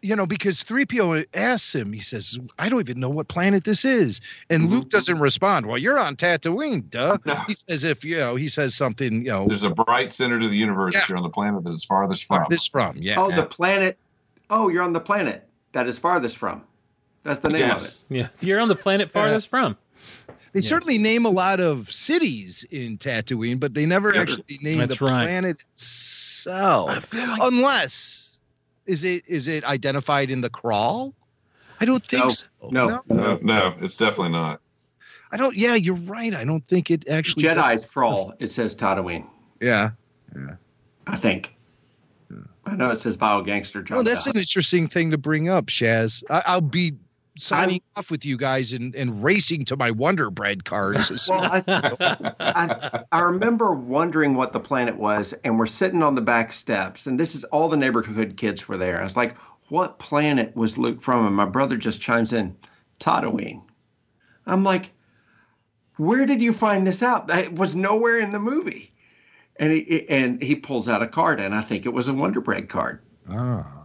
you 0.03 0.15
know, 0.15 0.27
because 0.27 0.63
3PO 0.63 1.25
asks 1.33 1.75
him, 1.75 1.91
he 1.95 2.01
says, 2.01 2.39
I 2.59 2.69
don't 2.69 2.79
even 2.81 3.01
know 3.01 3.09
what 3.09 3.29
planet 3.29 3.65
this 3.65 3.87
is. 3.87 4.21
And 4.51 4.69
Mhm. 4.69 4.71
Luke 4.71 4.91
doesn't 4.91 5.19
respond. 5.19 5.65
Well, 5.65 5.79
you're 5.79 5.99
on 5.99 6.15
Tatooine, 6.17 6.91
duh. 6.91 7.17
No. 7.25 7.35
He 7.47 7.55
says 7.55 7.85
if 7.85 8.05
you 8.05 8.19
know, 8.19 8.37
he 8.37 8.51
says 8.51 8.75
something, 8.75 9.25
you 9.25 9.31
know, 9.31 9.49
There's 9.49 9.63
a 9.63 9.71
bright 9.71 10.13
center 10.13 10.39
to 10.39 10.47
the 10.47 10.57
universe. 10.59 10.93
Yeah. 10.93 11.05
You're 11.09 11.17
on 11.17 11.23
the 11.23 11.31
planet 11.31 11.65
that 11.65 11.71
is 11.73 11.85
farthest 11.85 12.27
from. 12.27 12.45
this 12.51 12.67
from. 12.67 12.99
Yeah. 12.99 13.19
Oh, 13.19 13.35
the 13.35 13.45
planet. 13.45 13.97
Oh, 14.51 14.69
you're 14.69 14.83
on 14.83 14.93
the 14.93 15.01
planet 15.01 15.49
that 15.73 15.87
is 15.89 15.99
farthest 15.99 16.37
from. 16.37 16.63
That's 17.23 17.41
the 17.41 17.49
name 17.49 17.71
of 17.71 17.85
it. 17.85 17.97
Yeah. 18.09 18.29
You're 18.41 18.61
on 18.61 18.69
the 18.69 18.77
planet 18.77 19.11
farthest 19.11 19.49
from. 19.49 19.77
They 20.53 20.61
Yeah. 20.61 20.69
certainly 20.69 20.99
name 20.99 21.25
a 21.25 21.31
lot 21.31 21.59
of 21.59 21.91
cities 21.93 22.65
in 22.71 22.99
Tatooine, 22.99 23.59
but 23.59 23.75
they 23.75 23.87
never 23.87 24.15
actually 24.15 24.59
name 24.61 24.79
That's 24.79 24.99
the 24.99 25.07
right. 25.07 25.25
planet 25.25 25.65
itself. 25.73 27.13
Like 27.15 27.39
Unless 27.41 28.37
is 28.87 29.03
it 29.05 29.25
is 29.27 29.49
it 29.49 29.65
identified 29.65 30.31
in 30.31 30.43
the 30.43 30.51
crawl? 30.51 31.15
I 31.81 31.87
don't 31.87 32.05
think 32.05 32.25
No, 32.25 32.29
so. 32.31 32.49
no. 32.71 33.01
No, 33.09 33.39
no, 33.43 33.75
it's 33.81 33.97
definitely 33.97 34.29
not. 34.33 34.61
I 35.33 35.37
don't. 35.37 35.57
Yeah, 35.57 35.75
you're 35.75 35.97
right. 35.97 36.33
I 36.35 36.45
don't 36.45 36.65
think 36.69 36.91
it 36.91 37.09
actually. 37.09 37.43
Jedi's 37.43 37.85
crawl. 37.87 38.35
It 38.39 38.49
says 38.53 38.77
Tatooine. 38.77 39.27
Yeah. 39.61 39.91
Yeah. 40.37 40.55
I 41.09 41.17
think. 41.17 41.54
I 42.67 42.77
know 42.77 42.91
it 42.91 43.01
says 43.01 43.17
Bio 43.17 43.43
Gangster 43.43 43.83
John. 43.83 43.97
Well, 43.97 44.05
that's 44.05 44.27
Dahmer. 44.27 44.33
an 44.33 44.39
interesting 44.39 44.89
thing 44.89 45.11
to 45.11 45.19
bring 45.19 45.49
up, 45.49 45.67
Shaz. 45.67 46.23
I, 46.31 46.43
I'll 46.47 46.61
be 46.61 46.95
signing 47.39 47.81
off 47.97 48.11
with 48.11 48.25
you 48.25 48.37
guys 48.37 48.73
and, 48.73 48.95
and 48.95 49.23
racing 49.23 49.65
to 49.67 49.77
my 49.77 49.91
Wonder 49.91 50.31
Bread 50.31 50.65
cards. 50.65 51.11
as 51.11 51.29
Well, 51.29 51.41
I, 51.43 51.63
I, 52.39 53.05
I 53.11 53.21
remember 53.21 53.73
wondering 53.75 54.35
what 54.35 54.53
the 54.53 54.61
planet 54.61 54.97
was, 54.97 55.35
and 55.45 55.59
we're 55.59 55.67
sitting 55.67 56.03
on 56.03 56.15
the 56.15 56.21
back 56.21 56.53
steps, 56.53 57.07
and 57.07 57.19
this 57.19 57.35
is 57.35 57.45
all 57.45 57.69
the 57.69 57.77
neighborhood 57.77 58.37
kids 58.37 58.69
were 58.69 58.77
there. 58.77 59.01
I 59.01 59.05
was 59.05 59.17
like, 59.17 59.37
"What 59.69 59.99
planet 59.99 60.55
was 60.57 60.79
Luke 60.79 61.03
from?" 61.03 61.27
And 61.27 61.37
my 61.37 61.47
brother 61.47 61.77
just 61.77 62.01
chimes 62.01 62.33
in, 62.33 62.57
"Tatooine." 63.01 63.63
I'm 64.47 64.63
like, 64.63 64.93
"Where 65.97 66.27
did 66.27 66.41
you 66.41 66.53
find 66.53 66.87
this 66.87 67.03
out? 67.03 67.27
That 67.27 67.55
was 67.55 67.75
nowhere 67.75 68.21
in 68.21 68.31
the 68.31 68.39
movie." 68.39 68.94
And 69.57 69.73
he 69.73 70.09
and 70.09 70.43
he 70.43 70.57
pulls 70.57 70.89
out 70.89 71.03
a 71.03 71.07
card, 71.07 71.41
and 71.41 71.55
I 71.55 71.61
think 71.61 71.87
it 71.87 71.93
was 71.93 72.09
a 72.09 72.15
Wonder 72.15 72.41
Bread 72.41 72.69
card. 72.69 73.01
Ah. 73.29 73.85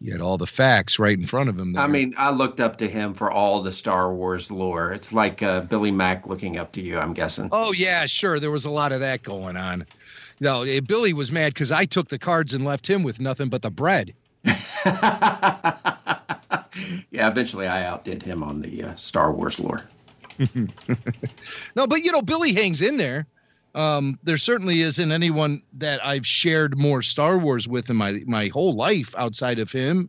He 0.00 0.10
had 0.10 0.20
all 0.20 0.36
the 0.36 0.46
facts 0.46 0.98
right 0.98 1.16
in 1.18 1.24
front 1.24 1.48
of 1.48 1.58
him. 1.58 1.78
I 1.78 1.86
mean, 1.86 2.14
I 2.18 2.30
looked 2.30 2.60
up 2.60 2.76
to 2.78 2.88
him 2.88 3.14
for 3.14 3.30
all 3.30 3.62
the 3.62 3.72
Star 3.72 4.12
Wars 4.12 4.50
lore. 4.50 4.92
It's 4.92 5.14
like 5.14 5.42
uh, 5.42 5.62
Billy 5.62 5.92
Mac 5.92 6.26
looking 6.26 6.58
up 6.58 6.72
to 6.72 6.82
you. 6.82 6.98
I'm 6.98 7.14
guessing. 7.14 7.48
Oh 7.52 7.72
yeah, 7.72 8.04
sure. 8.04 8.38
There 8.38 8.50
was 8.50 8.66
a 8.66 8.70
lot 8.70 8.92
of 8.92 9.00
that 9.00 9.22
going 9.22 9.56
on. 9.56 9.86
No, 10.40 10.62
eh, 10.62 10.80
Billy 10.80 11.12
was 11.12 11.30
mad 11.32 11.54
because 11.54 11.72
I 11.72 11.86
took 11.86 12.08
the 12.08 12.18
cards 12.18 12.52
and 12.52 12.64
left 12.64 12.86
him 12.86 13.02
with 13.02 13.20
nothing 13.20 13.48
but 13.48 13.62
the 13.62 13.70
bread. 13.70 14.12
yeah, 14.44 15.78
eventually 17.12 17.66
I 17.66 17.86
outdid 17.86 18.22
him 18.22 18.42
on 18.42 18.60
the 18.60 18.84
uh, 18.84 18.94
Star 18.96 19.32
Wars 19.32 19.58
lore. 19.58 19.84
No, 21.76 21.86
but 21.86 22.02
you 22.02 22.12
know, 22.12 22.22
Billy 22.22 22.52
hangs 22.52 22.82
in 22.82 22.96
there. 22.96 23.26
Um, 23.74 24.18
there 24.22 24.38
certainly 24.38 24.80
isn't 24.82 25.10
anyone 25.12 25.62
that 25.74 26.04
I've 26.04 26.26
shared 26.26 26.78
more 26.78 27.02
Star 27.02 27.38
Wars 27.38 27.66
with 27.66 27.90
in 27.90 27.96
my 27.96 28.22
my 28.26 28.48
whole 28.48 28.74
life 28.74 29.14
outside 29.16 29.58
of 29.58 29.72
him, 29.72 30.08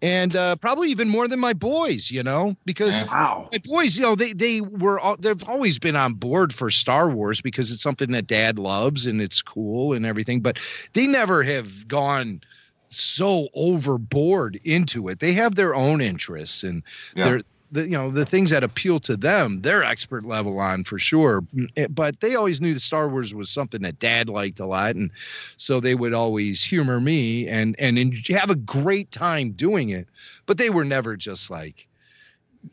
and 0.00 0.34
uh, 0.36 0.56
probably 0.56 0.90
even 0.90 1.08
more 1.08 1.26
than 1.26 1.40
my 1.40 1.52
boys. 1.52 2.10
You 2.10 2.22
know, 2.22 2.56
because 2.64 2.96
Yeah. 2.96 3.04
Wow. 3.06 3.48
my 3.50 3.58
boys, 3.58 3.96
you 3.96 4.02
know, 4.02 4.14
they 4.14 4.32
they 4.32 4.60
were 4.60 5.00
all, 5.00 5.16
they've 5.16 5.42
always 5.48 5.78
been 5.78 5.96
on 5.96 6.14
board 6.14 6.54
for 6.54 6.70
Star 6.70 7.10
Wars 7.10 7.40
because 7.40 7.72
it's 7.72 7.82
something 7.82 8.12
that 8.12 8.26
Dad 8.28 8.58
loves 8.58 9.06
and 9.06 9.20
it's 9.20 9.42
cool 9.42 9.92
and 9.92 10.06
everything. 10.06 10.40
But 10.40 10.58
they 10.92 11.06
never 11.08 11.42
have 11.42 11.88
gone 11.88 12.42
so 12.90 13.48
overboard 13.54 14.58
into 14.64 15.08
it. 15.08 15.20
They 15.20 15.32
have 15.32 15.54
their 15.54 15.74
own 15.74 16.00
interests 16.00 16.62
and 16.64 16.82
Yeah. 17.14 17.24
they're 17.24 17.42
the 17.72 17.82
you 17.84 17.90
know 17.90 18.10
the 18.10 18.26
things 18.26 18.50
that 18.50 18.64
appeal 18.64 19.00
to 19.00 19.16
them. 19.16 19.62
They're 19.62 19.82
expert 19.84 20.24
level 20.24 20.58
on 20.58 20.84
for 20.84 20.98
sure. 20.98 21.44
Eh, 21.76 21.86
But 21.88 22.20
they 22.20 22.34
always 22.34 22.60
knew 22.60 22.74
the 22.74 22.80
Star 22.80 23.08
Wars 23.08 23.34
was 23.34 23.50
something 23.50 23.82
that 23.82 23.98
Dad 23.98 24.28
liked 24.28 24.60
a 24.60 24.66
lot, 24.66 24.96
and 24.96 25.10
so 25.56 25.80
they 25.80 25.94
would 25.94 26.12
always 26.12 26.62
humor 26.62 27.00
me 27.00 27.46
and 27.48 27.74
and 27.78 28.14
have 28.28 28.50
a 28.50 28.56
great 28.56 29.10
time 29.12 29.52
doing 29.52 29.90
it. 29.90 30.08
But 30.46 30.58
they 30.58 30.70
were 30.70 30.84
never 30.84 31.16
just 31.16 31.50
like 31.50 31.86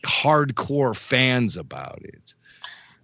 hardcore 0.03 0.95
fans 0.95 1.57
about 1.57 1.99
it. 2.03 2.33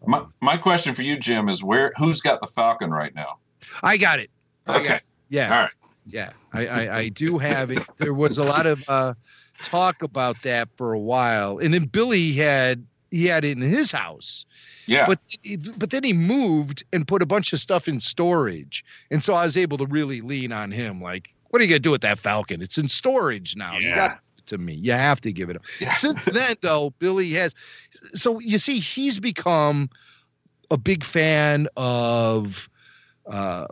My, 0.06 0.24
my 0.42 0.58
question 0.58 0.94
for 0.96 1.02
you, 1.02 1.18
Jim, 1.18 1.48
is 1.48 1.64
where 1.64 1.94
who's 1.98 2.20
got 2.20 2.42
the 2.42 2.48
Falcon 2.48 2.92
right 2.92 3.16
now? 3.16 3.38
I 3.84 3.98
got 3.98 4.20
it. 4.20 4.30
I 4.68 4.74
got 4.74 4.82
Okay. 4.82 4.96
it. 4.96 5.04
Yeah. 5.30 5.56
All 5.56 5.62
right. 5.62 5.72
Yeah. 6.06 6.30
I, 6.52 6.68
I, 6.68 6.98
I 7.00 7.08
do 7.10 7.38
have 7.38 7.72
it. 7.72 7.82
There 7.98 8.14
was 8.14 8.38
a 8.38 8.44
lot 8.44 8.66
of 8.66 8.84
uh, 8.90 9.14
talk 9.62 10.02
about 10.02 10.42
that 10.44 10.70
for 10.78 10.94
a 10.94 11.00
while. 11.00 11.58
And 11.58 11.74
then 11.74 11.86
Billy 11.86 12.34
had 12.34 12.86
he 13.12 13.26
had 13.28 13.46
it 13.46 13.52
in 13.52 13.62
his 13.62 13.92
house. 13.92 14.46
Yeah. 14.88 15.06
But 15.06 15.20
but 15.78 15.92
then 15.92 16.04
he 16.04 16.14
moved 16.14 16.84
and 16.92 17.08
put 17.08 17.22
a 17.22 17.26
bunch 17.26 17.54
of 17.54 17.60
stuff 17.60 17.88
in 17.88 18.00
storage. 18.00 18.84
And 19.12 19.24
so 19.24 19.34
I 19.34 19.46
was 19.46 19.56
able 19.58 19.78
to 19.78 19.86
really 19.86 20.22
lean 20.22 20.52
on 20.52 20.72
him 20.72 21.02
like, 21.02 21.30
what 21.50 21.62
are 21.62 21.66
you 21.66 21.70
gonna 21.70 21.80
do 21.80 21.92
with 21.92 22.02
that 22.02 22.20
Falcon? 22.20 22.62
It's 22.62 22.78
in 22.78 22.90
storage 22.90 23.56
now. 23.56 23.78
You 23.78 23.90
Yeah. 23.90 23.96
got 23.96 24.20
to 24.48 24.58
me. 24.58 24.74
You 24.74 24.92
have 24.92 25.22
to 25.22 25.32
give 25.32 25.50
it 25.50 25.56
up. 25.56 25.62
Yeah. 25.80 25.94
Since 25.94 26.26
then, 26.26 26.58
though, 26.62 26.94
Billy 27.00 27.32
has. 27.34 27.56
So 28.14 28.40
you 28.40 28.58
see, 28.58 28.80
he's 28.80 29.20
become 29.20 29.90
a 30.72 30.78
big 30.78 31.04
fan 31.06 31.68
of 31.78 32.68
uh, 33.28 33.68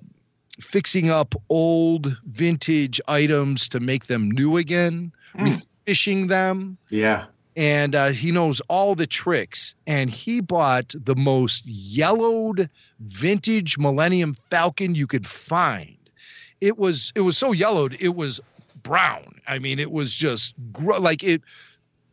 fixing 0.62 1.10
up 1.10 1.34
old 1.50 2.16
vintage 2.26 3.02
items 3.08 3.68
to 3.70 3.80
make 3.80 4.06
them 4.06 4.30
new 4.32 4.56
again, 4.58 5.12
Hmm. 5.36 5.56
Refishing 5.92 6.28
them. 6.28 6.78
Yeah. 6.90 7.26
And 7.56 7.96
uh, 7.96 8.10
he 8.10 8.32
knows 8.32 8.62
all 8.70 8.96
the 8.96 9.08
tricks. 9.08 9.76
And 9.86 10.10
he 10.10 10.40
bought 10.42 10.94
the 10.98 11.16
most 11.16 11.66
yellowed 11.66 12.70
vintage 13.00 13.78
Millennium 13.78 14.38
Falcon 14.50 14.96
you 14.96 15.08
could 15.08 15.28
find. 15.28 15.98
It 16.62 16.78
was 16.78 17.12
it 17.16 17.22
was 17.22 17.38
so 17.38 17.52
yellowed 17.52 17.98
it 18.00 18.16
was 18.16 18.40
brown. 18.84 19.42
I 19.48 19.60
mean, 19.60 19.80
it 19.80 19.92
was 19.92 20.14
just 20.14 20.54
gro- 20.72 21.00
like 21.00 21.24
it. 21.24 21.42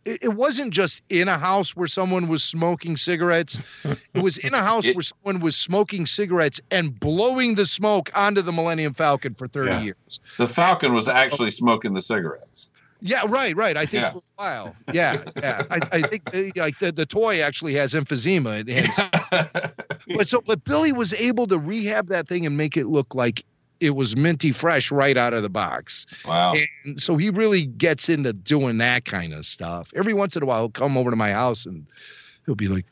It 0.06 0.22
it 0.22 0.34
wasn't 0.34 0.72
just 0.72 1.02
in 1.10 1.28
a 1.28 1.36
house 1.38 1.76
where 1.76 1.86
someone 1.86 2.28
was 2.28 2.42
smoking 2.42 2.96
cigarettes. 2.96 3.60
It 4.14 4.22
was 4.22 4.38
in 4.38 4.54
a 4.54 4.62
house 4.62 4.86
It- 4.86 4.96
where 4.96 5.02
someone 5.02 5.40
was 5.40 5.54
smoking 5.54 6.06
cigarettes 6.06 6.60
and 6.70 6.98
blowing 6.98 7.54
the 7.56 7.66
smoke 7.66 8.10
onto 8.14 8.40
the 8.42 8.52
Millennium 8.52 8.94
Falcon 8.94 9.34
for 9.34 9.46
30 9.46 9.70
Yeah. 9.70 9.80
years. 9.82 10.20
The 10.38 10.48
Falcon 10.48 10.94
was 10.94 11.06
actually 11.08 11.50
smoking 11.50 11.92
the 11.92 12.02
cigarettes. 12.02 12.70
Yeah, 13.00 13.22
right, 13.28 13.54
right. 13.56 13.76
I 13.76 13.86
think 13.86 14.02
Yeah. 14.02 14.10
for 14.12 14.18
a 14.18 14.22
while. 14.36 14.76
Yeah, 14.92 15.22
yeah. 15.36 15.62
I, 15.70 15.78
I 15.92 16.02
think 16.02 16.28
like 16.56 16.78
the, 16.80 16.90
the 16.90 17.06
toy 17.06 17.40
actually 17.40 17.74
has 17.74 17.94
emphysema. 17.94 18.68
It 18.68 18.86
has 18.86 19.70
but 20.16 20.28
so 20.28 20.40
but 20.40 20.64
Billy 20.64 20.92
was 20.92 21.12
able 21.14 21.46
to 21.46 21.58
rehab 21.58 22.08
that 22.08 22.26
thing 22.28 22.44
and 22.46 22.56
make 22.56 22.76
it 22.76 22.86
look 22.86 23.14
like 23.14 23.44
it 23.80 23.90
was 23.94 24.16
minty 24.16 24.50
fresh 24.50 24.90
right 24.90 25.16
out 25.16 25.32
of 25.34 25.42
the 25.44 25.48
box. 25.48 26.06
wow. 26.26 26.54
And 26.84 27.00
so 27.00 27.16
he 27.16 27.30
really 27.30 27.66
gets 27.66 28.08
into 28.08 28.32
doing 28.32 28.78
that 28.78 29.04
kind 29.04 29.32
of 29.32 29.46
stuff. 29.46 29.88
Every 29.94 30.14
once 30.14 30.34
in 30.36 30.42
a 30.42 30.46
while 30.46 30.62
he'll 30.62 30.70
come 30.70 30.96
over 30.96 31.10
to 31.10 31.16
my 31.16 31.30
house 31.30 31.64
and 31.66 31.86
he'll 32.46 32.56
be 32.56 32.66
like, 32.66 32.86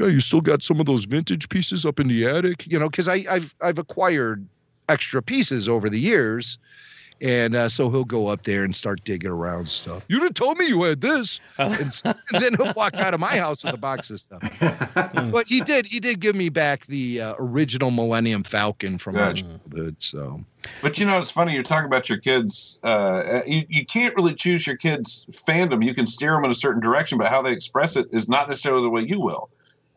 Yeah, 0.00 0.08
you 0.08 0.18
still 0.18 0.40
got 0.40 0.64
some 0.64 0.80
of 0.80 0.86
those 0.86 1.04
vintage 1.04 1.48
pieces 1.48 1.86
up 1.86 2.00
in 2.00 2.08
the 2.08 2.26
attic, 2.26 2.66
you 2.66 2.78
know, 2.78 2.88
because 2.88 3.06
I 3.06 3.24
I've 3.30 3.54
I've 3.60 3.78
acquired 3.78 4.44
extra 4.88 5.22
pieces 5.22 5.68
over 5.68 5.88
the 5.88 6.00
years. 6.00 6.58
And 7.24 7.56
uh, 7.56 7.70
so 7.70 7.88
he'll 7.88 8.04
go 8.04 8.26
up 8.26 8.42
there 8.42 8.64
and 8.64 8.76
start 8.76 9.02
digging 9.04 9.30
around 9.30 9.70
stuff. 9.70 10.04
You 10.08 10.20
didn't 10.20 10.36
tell 10.36 10.54
me 10.56 10.66
you 10.66 10.82
had 10.82 11.00
this. 11.00 11.40
and, 11.58 12.02
and 12.04 12.14
then 12.32 12.54
he'll 12.54 12.74
walk 12.74 12.94
out 12.96 13.14
of 13.14 13.20
my 13.20 13.38
house 13.38 13.64
with 13.64 13.72
a 13.72 13.78
box 13.78 14.10
of 14.10 14.20
stuff. 14.20 14.42
but 15.32 15.48
he 15.48 15.62
did. 15.62 15.86
He 15.86 16.00
did 16.00 16.20
give 16.20 16.36
me 16.36 16.50
back 16.50 16.86
the 16.86 17.22
uh, 17.22 17.34
original 17.38 17.90
Millennium 17.90 18.42
Falcon 18.42 18.98
from 18.98 19.14
my 19.14 19.32
childhood. 19.32 19.96
So 20.00 20.44
But 20.82 20.98
you 20.98 21.06
know, 21.06 21.18
it's 21.18 21.30
funny. 21.30 21.54
You're 21.54 21.62
talking 21.62 21.86
about 21.86 22.10
your 22.10 22.18
kids. 22.18 22.78
Uh, 22.82 23.40
you, 23.46 23.64
you 23.70 23.86
can't 23.86 24.14
really 24.16 24.34
choose 24.34 24.66
your 24.66 24.76
kids' 24.76 25.24
fandom. 25.30 25.82
You 25.82 25.94
can 25.94 26.06
steer 26.06 26.32
them 26.32 26.44
in 26.44 26.50
a 26.50 26.54
certain 26.54 26.82
direction, 26.82 27.16
but 27.16 27.28
how 27.28 27.40
they 27.40 27.52
express 27.52 27.96
it 27.96 28.06
is 28.12 28.28
not 28.28 28.50
necessarily 28.50 28.82
the 28.82 28.90
way 28.90 29.00
you 29.00 29.18
will. 29.18 29.48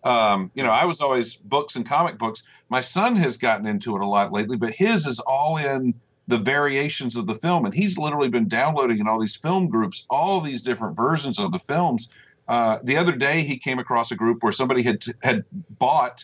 Um, 0.05 0.49
you 0.53 0.63
know, 0.63 0.69
I 0.69 0.85
was 0.85 1.01
always 1.01 1.35
books 1.35 1.75
and 1.75 1.85
comic 1.85 2.17
books. 2.17 2.43
My 2.69 2.79
son 2.79 3.17
has 3.17 3.35
gotten 3.35 3.65
into 3.65 3.97
it 3.97 4.01
a 4.01 4.05
lot 4.05 4.31
lately, 4.31 4.55
but 4.55 4.73
his 4.73 5.05
is 5.05 5.19
all 5.19 5.57
in 5.57 5.93
the 6.27 6.37
variations 6.37 7.15
of 7.15 7.25
the 7.25 7.35
film, 7.35 7.65
and 7.65 7.73
he's 7.73 7.97
literally 7.97 8.29
been 8.29 8.47
downloading 8.47 8.99
in 8.99 9.07
all 9.07 9.19
these 9.19 9.37
film 9.37 9.67
groups 9.67 10.05
all 10.09 10.41
these 10.41 10.61
different 10.61 10.95
versions 10.95 11.39
of 11.39 11.51
the 11.51 11.59
films. 11.59 12.09
Uh, 12.47 12.79
the 12.83 12.97
other 12.97 13.15
day, 13.15 13.43
he 13.43 13.57
came 13.57 13.79
across 13.79 14.11
a 14.11 14.15
group 14.15 14.43
where 14.43 14.51
somebody 14.51 14.83
had 14.83 15.01
had 15.23 15.43
bought 15.79 16.23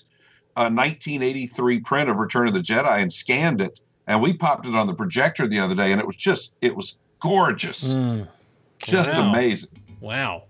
a 0.55 0.63
1983 0.63 1.79
print 1.81 2.09
of 2.09 2.17
Return 2.17 2.47
of 2.47 2.53
the 2.53 2.59
Jedi 2.59 3.01
and 3.01 3.11
scanned 3.11 3.61
it, 3.61 3.79
and 4.07 4.21
we 4.21 4.33
popped 4.33 4.65
it 4.65 4.75
on 4.75 4.87
the 4.87 4.93
projector 4.93 5.47
the 5.47 5.59
other 5.59 5.75
day, 5.75 5.91
and 5.91 5.99
it 5.99 6.07
was 6.07 6.15
just 6.15 6.53
it 6.61 6.75
was 6.75 6.97
gorgeous, 7.19 7.93
Mm, 7.93 8.27
just 8.83 9.11
Wow. 9.13 9.29
amazing. 9.29 9.69
wow. 10.01 10.43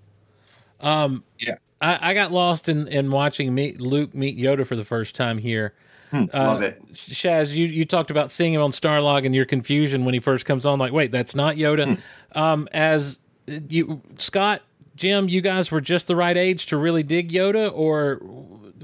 Um, 0.79 1.23
Yeah. 1.39 1.55
I, 1.79 2.11
I 2.11 2.13
got 2.13 2.31
lost 2.31 2.67
in, 2.67 2.87
in 2.87 3.11
watching 3.11 3.53
meet, 3.53 3.79
Luke 3.79 4.13
meet 4.15 4.37
Yoda 4.37 4.65
for 4.65 4.75
the 4.75 4.83
first 4.83 5.15
time 5.15 5.37
here. 5.37 5.73
Uh, 6.13 6.27
Love 6.33 6.61
it. 6.61 6.93
Shaz, 6.93 7.55
you, 7.55 7.65
you 7.65 7.85
talked 7.85 8.11
about 8.11 8.29
seeing 8.29 8.53
him 8.53 8.61
on 8.61 8.71
Starlog 8.71 9.25
and 9.25 9.33
your 9.33 9.45
confusion 9.45 10.05
when 10.05 10.13
he 10.13 10.19
first 10.19 10.45
comes 10.45 10.65
on. 10.65 10.77
Like, 10.77 10.93
wait, 10.93 11.11
that's 11.11 11.33
not 11.33 11.55
Yoda. 11.55 11.99
Um, 12.33 12.67
as 12.71 13.19
you, 13.47 14.01
Scott, 14.17 14.61
Jim, 14.95 15.27
you 15.27 15.41
guys 15.41 15.71
were 15.71 15.81
just 15.81 16.07
the 16.07 16.15
right 16.15 16.37
age 16.37 16.67
to 16.67 16.77
really 16.77 17.01
dig 17.03 17.31
Yoda, 17.31 17.71
or 17.73 18.19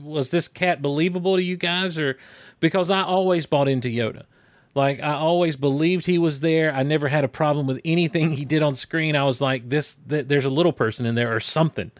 was 0.02 0.32
this 0.32 0.48
cat 0.48 0.82
believable 0.82 1.36
to 1.36 1.44
you 1.44 1.56
guys? 1.56 2.00
Or 2.00 2.18
because 2.60 2.90
I 2.90 3.04
always 3.04 3.46
bought 3.46 3.68
into 3.68 3.90
Yoda, 3.90 4.24
like 4.74 5.00
I 5.00 5.14
always 5.14 5.56
believed 5.56 6.08
he 6.08 6.18
was 6.18 6.42
there. 6.42 6.74
I 6.74 6.82
never 6.82 7.10
had 7.10 7.24
a 7.24 7.28
problem 7.28 7.68
with 7.68 7.80
anything 7.86 8.32
he 8.32 8.44
did 8.46 8.64
on 8.64 8.76
screen. 8.76 9.16
I 9.16 9.24
was 9.24 9.40
like, 9.40 9.70
this, 9.70 9.96
th- 10.10 10.28
there's 10.28 10.46
a 10.46 10.50
little 10.50 10.74
person 10.74 11.06
in 11.06 11.14
there 11.16 11.34
or 11.36 11.40
something. 11.40 11.92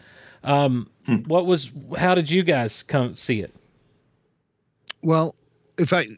Um, 0.42 0.90
what 1.26 1.46
was? 1.46 1.70
How 1.98 2.14
did 2.14 2.30
you 2.30 2.42
guys 2.42 2.82
come 2.82 3.14
see 3.16 3.40
it? 3.40 3.54
Well, 5.02 5.34
if 5.78 5.92
I 5.92 6.08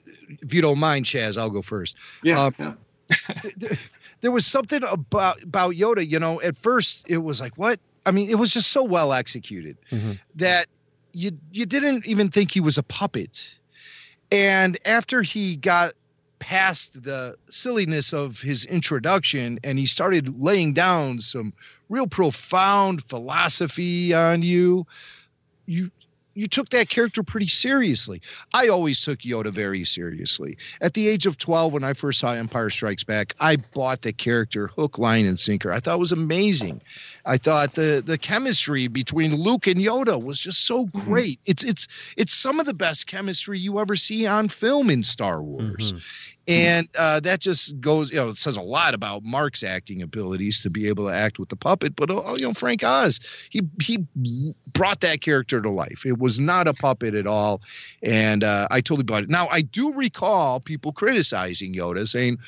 if 0.43 0.53
you 0.53 0.63
don't 0.63 0.79
mind, 0.79 1.07
Shaz, 1.07 1.39
I'll 1.39 1.51
go 1.51 1.63
first. 1.63 1.97
Yeah. 2.23 2.45
Um, 2.45 2.55
yeah. 2.59 2.75
there 4.21 4.31
was 4.31 4.47
something 4.47 4.83
about 4.85 5.43
about 5.43 5.73
Yoda. 5.75 6.09
You 6.09 6.19
know, 6.19 6.41
at 6.41 6.57
first 6.57 7.05
it 7.09 7.19
was 7.19 7.41
like, 7.41 7.57
what? 7.57 7.79
I 8.07 8.11
mean, 8.11 8.29
it 8.31 8.37
was 8.37 8.53
just 8.53 8.71
so 8.71 8.83
well 8.83 9.13
executed 9.13 9.77
Mhm. 9.91 10.19
that 10.37 10.67
you 11.13 11.33
you 11.53 11.67
didn't 11.67 12.07
even 12.07 12.31
think 12.31 12.51
he 12.51 12.61
was 12.61 12.79
a 12.79 12.83
puppet. 12.83 13.55
And 14.31 14.79
after 14.87 15.23
he 15.23 15.57
got 15.57 15.95
past 16.39 17.05
the 17.05 17.37
silliness 17.51 18.13
of 18.13 18.41
his 18.41 18.65
introduction 18.65 19.61
and 19.63 19.79
he 19.79 19.87
started 19.87 20.41
laying 20.43 20.73
down 20.73 21.21
some 21.21 21.53
real 21.89 22.07
profound 22.09 23.05
philosophy 23.05 24.13
on 24.15 24.43
you, 24.43 24.87
you 25.67 25.91
you 26.35 26.47
took 26.47 26.71
that 26.71 26.89
character 26.89 27.23
pretty 27.23 27.49
seriously. 27.49 28.21
I 28.55 28.69
always 28.69 29.03
took 29.03 29.21
Yoda 29.21 29.53
very 29.53 29.85
seriously. 29.85 30.57
At 30.81 30.95
the 30.95 31.09
age 31.09 31.27
of 31.27 31.39
12, 31.39 31.73
when 31.73 31.85
I 31.85 31.93
first 31.93 32.21
saw 32.21 32.33
Empire 32.33 32.71
Strikes 32.71 33.05
Back, 33.05 33.35
I 33.41 33.57
bought 33.57 34.03
the 34.03 34.13
character 34.13 34.69
hook, 34.69 34.99
line, 34.99 35.27
and 35.27 35.39
sinker. 35.39 35.73
I 35.73 35.81
thought 35.81 35.97
it 35.97 36.01
was 36.01 36.13
amazing. 36.13 36.81
I 37.25 37.37
thought 37.37 37.75
the 37.75 38.03
the 38.05 38.19
chemistry 38.19 38.89
between 38.89 39.35
Luke 39.35 39.67
and 39.67 39.79
Yoda 39.79 40.23
was 40.23 40.41
just 40.41 40.67
so 40.67 40.87
mm-hmm. 40.87 40.99
great. 40.99 41.41
It's 41.47 41.63
it's 41.63 41.87
it's 42.17 42.35
some 42.35 42.59
of 42.59 42.67
the 42.67 42.75
best 42.75 43.07
chemistry 43.07 43.59
you 43.59 43.79
ever 43.79 43.97
see 43.97 44.27
on 44.27 44.49
film 44.49 44.91
in 44.91 45.05
Star 45.05 45.43
Wars. 45.43 45.93
Mm-hmm. 45.93 45.99
And 46.49 46.89
uh, 46.97 47.21
that 47.21 47.41
just 47.41 47.81
goes, 47.81 48.11
you 48.11 48.17
know, 48.17 48.31
it 48.31 48.37
says 48.37 48.57
a 48.57 48.63
lot 48.63 48.95
about 48.95 49.23
Mark's 49.23 49.63
acting 49.63 50.03
abilities 50.03 50.61
to 50.61 50.71
be 50.71 50.89
able 50.89 51.07
to 51.07 51.13
act 51.15 51.39
with 51.39 51.51
the 51.51 51.57
puppet. 51.57 51.95
But 51.95 52.11
oh, 52.11 52.35
you 52.35 52.43
know, 52.43 52.53
Frank 52.53 52.83
Oz, 52.83 53.21
he 53.51 53.63
he 53.81 54.05
brought 54.73 55.01
that 55.03 55.21
character 55.21 55.61
to 55.61 55.71
life. 55.71 56.05
It 56.05 56.19
was 56.19 56.41
not 56.41 56.67
a 56.67 56.75
puppet 56.75 57.15
at 57.15 57.29
all, 57.29 57.63
and 58.03 58.43
uh, 58.43 58.67
I 58.71 58.81
totally 58.81 59.05
bought 59.05 59.23
it. 59.23 59.31
Now 59.31 59.47
I 59.49 59.61
do 59.61 59.93
recall 59.93 60.59
people 60.59 60.93
criticizing 60.93 61.75
Yoda, 61.75 62.09
saying, 62.09 62.39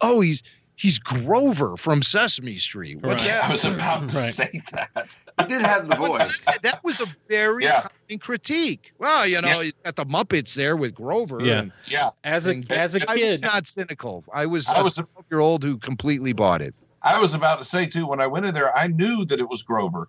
"Oh, 0.00 0.22
he's 0.22 0.42
he's 0.82 0.98
Grover 0.98 1.76
from 1.76 2.02
Sesame 2.02 2.58
Street." 2.58 3.00
What's 3.00 3.24
Right. 3.24 3.32
that? 3.34 3.44
I 3.44 3.52
was 3.52 3.64
about 3.64 4.08
to 4.08 4.16
Right. 4.16 4.34
say 4.34 4.62
that. 4.72 5.16
He 5.40 5.46
did 5.46 5.62
have 5.62 5.88
the 5.88 5.96
voice. 5.96 6.42
that? 6.42 6.60
That 6.62 6.84
was 6.84 7.00
a 7.00 7.06
very 7.28 7.64
Yeah. 7.64 7.82
common 8.08 8.18
critique. 8.20 8.92
Well, 8.98 9.26
you 9.26 9.40
know, 9.40 9.48
Yeah. 9.48 9.60
you 9.62 9.72
got 9.84 9.96
the 9.96 10.04
Muppets 10.04 10.54
there 10.54 10.76
with 10.76 10.94
Grover. 10.94 11.40
Yeah. 11.40 11.58
and- 11.60 11.72
Yeah, 11.86 12.10
As 12.24 12.46
a 12.46 12.50
and 12.50 12.70
as 12.70 12.94
a 12.96 13.10
I 13.10 13.14
was 13.16 13.40
not 13.42 13.66
cynical. 13.66 14.24
I 14.34 14.44
was 14.46 14.68
I 14.68 14.80
a 14.80 14.84
was- 14.84 14.96
12 14.96 15.24
year 15.30 15.40
old 15.40 15.62
who 15.62 15.78
completely 15.78 16.32
bought 16.32 16.60
it. 16.60 16.74
I 17.02 17.18
was 17.20 17.32
about 17.34 17.58
to 17.60 17.64
say 17.64 17.86
too. 17.86 18.06
When 18.06 18.20
I 18.20 18.26
went 18.26 18.44
in 18.46 18.52
there, 18.54 18.76
I 18.76 18.88
knew 18.88 19.24
that 19.26 19.38
it 19.40 19.48
was 19.48 19.62
Grover. 19.62 20.08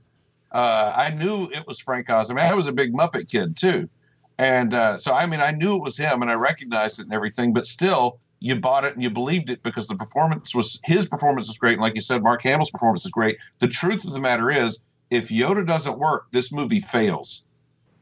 Uh, 0.51 0.91
I 0.95 1.09
knew 1.09 1.49
it 1.51 1.65
was 1.67 1.79
Frank 1.79 2.09
Oz. 2.09 2.29
I 2.29 2.33
mean, 2.35 2.45
I 2.45 2.53
was 2.53 2.67
a 2.67 2.71
big 2.71 2.93
Muppet 2.93 3.27
kid 3.29 3.55
too, 3.57 3.89
and 4.37 4.73
uh, 4.75 4.97
so 4.99 5.11
I 5.13 5.25
mean, 5.25 5.39
I 5.39 5.49
knew 5.51 5.75
it 5.75 5.81
was 5.81 5.97
him, 5.97 6.21
and 6.21 6.29
I 6.29 6.35
recognized 6.35 6.99
it 6.99 7.03
and 7.03 7.13
everything. 7.13 7.53
But 7.53 7.65
still, 7.65 8.19
you 8.43 8.57
bought 8.57 8.83
it 8.83 8.93
and 8.93 9.01
you 9.01 9.09
believed 9.09 9.49
it 9.49 9.63
because 9.63 9.87
the 9.87 9.95
performance 9.95 10.53
was 10.53 10.77
his 10.83 11.07
performance 11.07 11.47
was 11.47 11.57
great, 11.57 11.73
and 11.73 11.81
like 11.81 11.95
you 11.95 12.01
said, 12.01 12.21
Mark 12.21 12.41
Hamill's 12.41 12.69
performance 12.69 13.05
is 13.05 13.11
great. 13.11 13.37
The 13.59 13.69
truth 13.69 14.03
of 14.03 14.11
the 14.11 14.19
matter 14.19 14.51
is, 14.51 14.79
if 15.09 15.29
Yoda 15.29 15.65
doesn't 15.65 15.97
work, 15.97 16.25
this 16.31 16.51
movie 16.51 16.81
fails. 16.81 17.43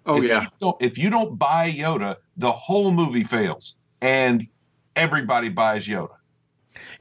Oh 0.07 0.17
if 0.17 0.27
yeah. 0.27 0.41
You 0.41 0.47
don't, 0.59 0.81
if 0.81 0.97
you 0.97 1.11
don't 1.11 1.37
buy 1.37 1.71
Yoda, 1.71 2.15
the 2.37 2.51
whole 2.51 2.89
movie 2.89 3.23
fails, 3.23 3.75
and 4.01 4.47
everybody 4.95 5.49
buys 5.49 5.87
Yoda. 5.87 6.15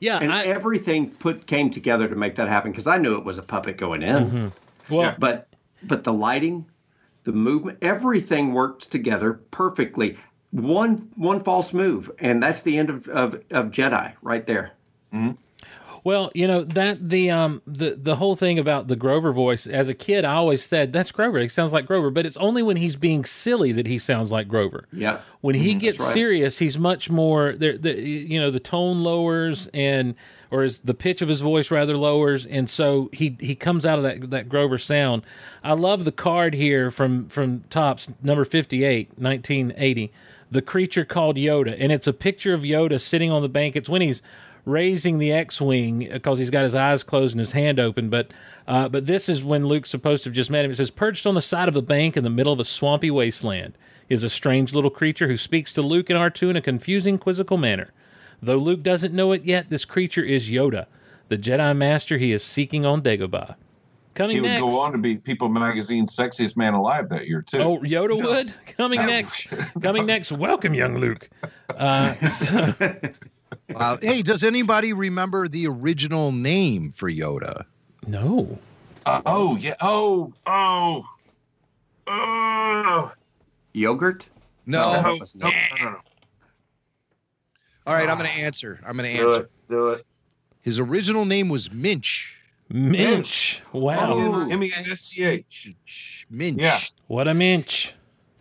yeah. 0.01 0.19
And 0.19 0.35
I, 0.35 0.43
everything 0.45 1.09
put 1.09 1.47
came 1.47 1.71
together 1.71 2.09
to 2.09 2.15
make 2.15 2.37
that 2.37 2.47
happen 2.47 2.73
because 2.73 2.87
I 2.87 2.99
knew 2.99 3.17
it 3.17 3.25
was 3.25 3.39
a 3.39 3.43
puppet 3.43 3.79
going 3.79 4.03
in. 4.03 4.27
Mm-hmm. 4.27 4.95
well, 4.95 5.03
Yeah. 5.03 5.17
But 5.19 5.49
but 5.85 6.05
the 6.05 6.13
lighting, 6.13 6.67
the 7.25 7.33
movement, 7.33 7.79
everything 7.81 8.53
worked 8.53 8.91
together 8.91 9.41
perfectly. 9.51 10.19
One 10.53 11.09
one 11.15 11.43
false 11.43 11.73
move, 11.73 12.11
and 12.19 12.43
that's 12.43 12.63
the 12.63 12.79
end 12.79 12.91
of, 12.91 13.09
of, 13.09 13.35
of 13.51 13.67
Jedi 13.67 14.13
right 14.23 14.45
there. 14.47 14.73
Well, 16.03 16.31
you 16.35 16.47
know 16.47 16.65
that 16.65 17.11
the 17.11 17.31
um 17.31 17.63
the 17.67 17.91
the 17.91 18.17
whole 18.17 18.37
thing 18.37 18.59
about 18.59 18.89
the 18.89 18.97
Grover 18.97 19.33
voice. 19.33 19.67
As 19.67 19.89
a 19.89 19.95
kid, 19.95 20.25
I 20.25 20.35
always 20.35 20.65
said 20.65 20.93
that's 20.93 21.13
Grover. 21.13 21.39
He 21.41 21.49
sounds 21.49 21.73
like 21.73 21.87
Grover, 21.87 22.11
but 22.11 22.25
it's 22.25 22.37
only 22.39 22.63
when 22.63 22.77
he's 22.77 22.97
being 22.97 23.25
silly 23.25 23.73
that 23.73 23.87
he 23.87 23.99
sounds 23.99 24.33
like 24.33 24.49
Grover. 24.49 24.87
Yeah. 24.93 25.21
When 25.41 25.55
he 25.55 25.75
gets 25.75 26.01
right. 26.01 26.13
serious, 26.13 26.59
he's 26.59 26.79
much 26.79 27.11
more. 27.11 27.53
The, 27.53 27.77
the 27.77 28.01
you 28.01 28.41
know 28.41 28.51
the 28.51 28.61
tone 28.61 29.03
lowers 29.03 29.69
and 29.75 30.15
or 30.51 30.65
is 30.65 30.79
the 30.79 30.95
pitch 30.95 31.23
of 31.23 31.29
his 31.29 31.41
voice 31.41 31.71
rather 31.71 31.97
lowers, 31.97 32.47
and 32.47 32.69
so 32.71 33.11
he 33.13 33.37
he 33.39 33.55
comes 33.55 33.85
out 33.85 33.99
of 33.99 34.05
that 34.05 34.31
that 34.31 34.49
Grover 34.49 34.79
sound. 34.79 35.23
I 35.63 35.75
love 35.75 36.05
the 36.05 36.13
card 36.13 36.55
here 36.55 36.91
from 36.91 37.29
from 37.29 37.65
Topps 37.69 38.09
number 38.23 38.45
58, 38.45 39.19
1980. 39.19 40.13
The 40.51 40.63
creature 40.63 41.05
called 41.05 41.37
Yoda, 41.37 41.77
and 41.79 41.93
it's 41.93 42.07
a 42.07 42.13
picture 42.13 42.53
of 42.53 42.63
Yoda 42.63 43.01
sitting 43.01 43.31
on 43.31 43.43
the 43.43 43.49
bank. 43.49 43.77
It's 43.77 43.89
when 43.89 44.03
he's 44.03 44.21
raising 44.65 45.19
the 45.19 45.33
X-wing 45.33 46.09
because 46.11 46.39
he's 46.39 46.51
got 46.51 46.65
his 46.65 46.75
eyes 46.75 47.03
closed 47.03 47.35
and 47.35 47.41
his 47.41 47.53
hand 47.53 47.79
open. 47.79 48.11
But 48.11 48.33
uh, 48.67 48.89
but 48.89 49.07
this 49.07 49.29
is 49.29 49.43
when 49.43 49.65
Luke's 49.67 49.91
supposed 49.91 50.25
to 50.25 50.31
have 50.31 50.35
just 50.35 50.51
met 50.51 50.65
him. 50.65 50.71
It 50.71 50.77
says 50.77 50.91
perched 50.91 51.27
on 51.27 51.35
the 51.35 51.43
side 51.43 51.69
of 51.69 51.75
the 51.75 51.83
bank 51.83 52.17
in 52.17 52.25
the 52.25 52.31
middle 52.31 52.53
of 52.53 52.61
a 52.61 52.65
swampy 52.65 53.11
wasteland 53.11 53.75
is 54.09 54.25
a 54.25 54.29
strange 54.29 54.73
little 54.73 54.91
creature 54.91 55.29
who 55.29 55.37
speaks 55.37 55.73
to 55.73 55.83
Luke 55.83 56.11
and 56.11 56.19
R2 56.19 56.51
in 56.51 56.57
a 56.57 56.61
confusing, 56.61 57.19
quizzical 57.19 57.57
manner. 57.57 57.91
Though 58.43 58.57
Luke 58.57 58.83
doesn't 58.83 59.15
know 59.15 59.33
it 59.33 59.45
yet, 59.45 59.71
this 59.71 59.85
creature 59.85 60.25
is 60.25 60.49
Yoda, 60.49 60.87
the 61.29 61.39
Jedi 61.39 61.77
Master 61.77 62.19
he 62.19 62.33
is 62.33 62.43
seeking 62.43 62.85
on 62.85 63.03
Dagobah. 63.03 63.55
Coming 64.15 64.37
He 64.37 64.41
would 64.41 64.49
next. 64.49 64.63
go 64.63 64.81
on 64.81 64.93
to 64.93 64.99
be 64.99 65.17
People 65.17 65.49
Magazine's 65.49 66.15
sexiest 66.17 66.57
man 66.57 66.75
alive 66.75 67.09
that 67.11 67.29
year 67.29 67.43
too. 67.43 67.59
Oh, 67.59 67.79
Yoda 67.79 68.21
would 68.21 68.53
coming 68.77 69.07
next. 69.07 69.47
coming 69.83 70.05
next. 70.07 70.33
Welcome, 70.33 70.75
young 70.75 70.97
Luke. 70.99 71.31
Uh, 71.69 72.15
so, 72.29 72.75
Wow. 73.71 73.99
hey, 74.03 74.23
does 74.23 74.43
anybody 74.43 74.93
remember 74.93 75.47
the 75.49 75.67
original 75.69 76.33
name 76.33 76.91
for 76.93 77.11
Yoda? 77.11 77.65
no, 78.07 78.59
Uh, 79.07 79.23
oh 79.27 79.57
yeah. 79.57 79.75
Oh 79.81 80.33
oh. 80.47 81.05
Oh. 82.09 83.13
Yogurt? 83.73 84.27
No. 84.67 84.83
No. 84.83 85.03
No, 85.03 85.15
no, 85.15 85.25
no, 85.35 85.51
no, 85.85 85.91
no. 85.91 85.97
All 87.87 87.95
right, 87.95 88.09
I'm 88.09 88.19
going 88.19 88.29
to 88.31 88.37
answer. 88.37 88.81
I'm 88.87 88.97
going 88.97 89.11
to 89.17 89.23
answer. 89.23 89.25
Do 89.25 89.33
answer. 89.35 89.41
it. 89.43 89.51
Do 89.69 89.89
it. 89.91 90.07
His 90.63 90.79
original 90.79 91.25
name 91.25 91.49
was 91.49 91.73
Minch. 91.73 92.35
Minch. 92.73 93.61
Wow, 93.73 94.13
Oh, 94.13 94.49
M 94.51 94.63
E 94.63 94.73
N 94.77 94.85
S 94.91 95.01
C 95.01 95.25
H. 95.25 95.75
Minch. 96.31 96.61
Yeah. 96.61 96.81
what 97.09 97.27
a 97.29 97.35
minch. 97.35 97.93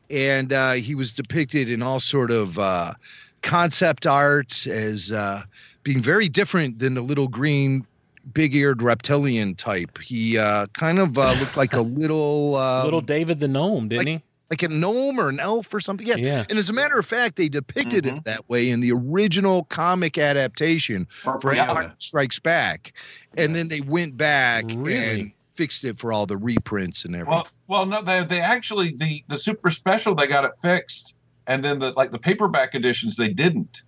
and 0.10 0.54
uh, 0.54 0.74
he 0.74 0.96
was 0.96 1.12
depicted 1.14 1.70
in 1.70 1.82
all 1.82 2.00
sort 2.00 2.32
of 2.32 2.58
uh, 2.60 2.94
concept 3.42 4.06
art 4.08 4.68
as 4.68 5.12
uh, 5.12 5.42
being 5.84 6.02
very 6.02 6.30
different 6.30 6.80
than 6.80 6.94
the 6.94 7.02
little 7.02 7.28
green 7.28 7.86
big-eared 8.34 8.82
reptilian 8.84 9.56
type 9.56 9.98
he 10.04 10.38
uh, 10.38 10.68
kind 10.74 11.00
of 11.00 11.18
uh, 11.18 11.32
looked 11.40 11.58
like 11.58 11.74
a 11.74 11.82
little 11.82 12.56
um, 12.58 12.84
Little 12.86 13.02
David 13.02 13.40
the 13.40 13.48
gnome, 13.48 13.88
didn't 13.88 14.06
like 14.06 14.22
a 14.52 14.68
gnome 14.68 15.20
or 15.20 15.30
an 15.30 15.40
elf 15.40 15.72
or 15.74 15.80
something 15.80 16.08
yeah. 16.08 16.16
Yeah. 16.16 16.46
and 16.50 16.58
as 16.58 16.70
a 16.70 16.74
matter 16.74 16.98
of 16.98 17.06
fact 17.06 17.36
they 17.36 17.50
depicted 17.50 18.06
Mhm. 18.06 18.18
it 18.18 18.24
that 18.26 18.50
way 18.50 18.70
in 18.70 18.80
the 18.82 18.92
original 18.92 19.66
comic 19.66 20.18
adaptation 20.18 21.08
Or 21.26 21.40
for 21.40 21.54
Yoda. 21.54 21.70
Empire 21.70 21.94
Strikes 22.00 22.40
Back 22.40 22.94
and 23.38 23.56
then 23.56 23.68
they 23.68 23.82
went 23.82 24.18
back 24.18 24.66
Really? 24.68 25.22
and 25.22 25.32
fixed 25.56 25.84
it 25.84 26.00
for 26.00 26.12
all 26.12 26.26
the 26.26 26.38
reprints 26.38 27.06
and 27.06 27.16
everything 27.16 27.32
Well, 27.32 27.48
well, 27.68 27.86
no, 27.86 28.02
they 28.02 28.24
they 28.24 28.40
actually 28.40 28.96
the 28.96 29.24
the 29.28 29.38
super 29.38 29.70
special 29.72 30.16
they 30.16 30.26
got 30.28 30.46
it 30.46 30.52
fixed, 30.62 31.14
and 31.48 31.64
then 31.64 31.78
the 31.80 31.92
like 31.92 32.12
the 32.12 32.20
paperback 32.20 32.74
editions 32.76 33.16
they 33.18 33.30
didn't. 33.30 33.84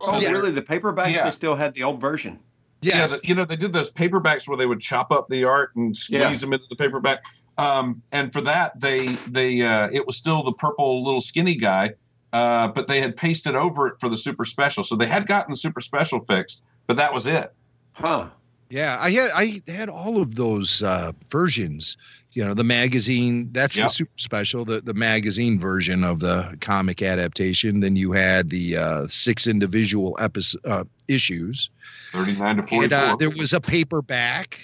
Oh, 0.00 0.18
they're- 0.20 0.32
really? 0.32 0.50
The 0.50 0.62
paperbacks 0.62 1.12
Yeah. 1.14 1.24
They 1.24 1.30
still 1.30 1.54
had 1.54 1.74
the 1.74 1.84
old 1.84 2.00
version. 2.00 2.38
Yeah, 2.82 2.96
yes 2.98 3.20
the, 3.20 3.28
you 3.28 3.34
know 3.36 3.44
they 3.44 3.54
did 3.56 3.72
those 3.72 3.90
paperbacks 3.90 4.48
where 4.48 4.56
they 4.56 4.66
would 4.66 4.80
chop 4.80 5.12
up 5.12 5.28
the 5.28 5.44
art 5.44 5.74
and 5.76 5.96
squeeze 5.96 6.20
Yeah. 6.20 6.34
them 6.34 6.52
into 6.54 6.66
the 6.68 6.74
paperback. 6.76 7.22
Um, 7.58 8.02
and 8.12 8.32
for 8.32 8.40
that 8.42 8.80
they 8.80 9.16
they 9.28 9.62
uh, 9.62 9.88
it 9.92 10.06
was 10.06 10.16
still 10.16 10.42
the 10.42 10.52
purple 10.52 11.04
little 11.04 11.20
skinny 11.20 11.54
guy, 11.54 11.90
uh, 12.32 12.68
but 12.68 12.88
they 12.88 13.00
had 13.00 13.16
pasted 13.16 13.54
over 13.54 13.86
it 13.88 13.94
for 14.00 14.08
the 14.08 14.16
super 14.16 14.44
special. 14.44 14.84
So 14.84 14.96
they 14.96 15.06
had 15.06 15.26
gotten 15.26 15.50
the 15.52 15.56
super 15.56 15.80
special 15.80 16.20
fixed, 16.24 16.62
but 16.86 16.96
that 16.96 17.12
was 17.12 17.26
it. 17.26 17.52
Huh. 17.92 18.28
Yeah, 18.70 18.96
I 18.98 19.10
had 19.10 19.30
I 19.32 19.60
had 19.70 19.90
all 19.90 20.20
of 20.22 20.34
those 20.36 20.82
uh, 20.82 21.12
versions. 21.28 21.96
You 22.34 22.42
know, 22.46 22.54
the 22.54 22.64
magazine. 22.64 23.50
That's 23.52 23.76
Yep. 23.76 23.86
the 23.86 23.90
super 23.90 24.18
special. 24.18 24.64
The 24.64 24.80
the 24.80 24.94
magazine 24.94 25.60
version 25.60 26.02
of 26.02 26.20
the 26.20 26.56
comic 26.62 27.02
adaptation. 27.02 27.80
Then 27.80 27.96
you 27.96 28.12
had 28.12 28.48
the 28.48 28.78
uh, 28.78 29.06
six 29.08 29.46
individual 29.46 30.16
episode 30.18 30.64
uh, 30.64 30.84
issues, 31.08 31.68
Thirty 32.12 32.34
nine 32.34 32.56
to 32.56 32.62
forty 32.62 32.84
and 32.84 32.92
uh, 32.94 33.16
there 33.16 33.28
was 33.28 33.52
a 33.52 33.60
paperback. 33.60 34.58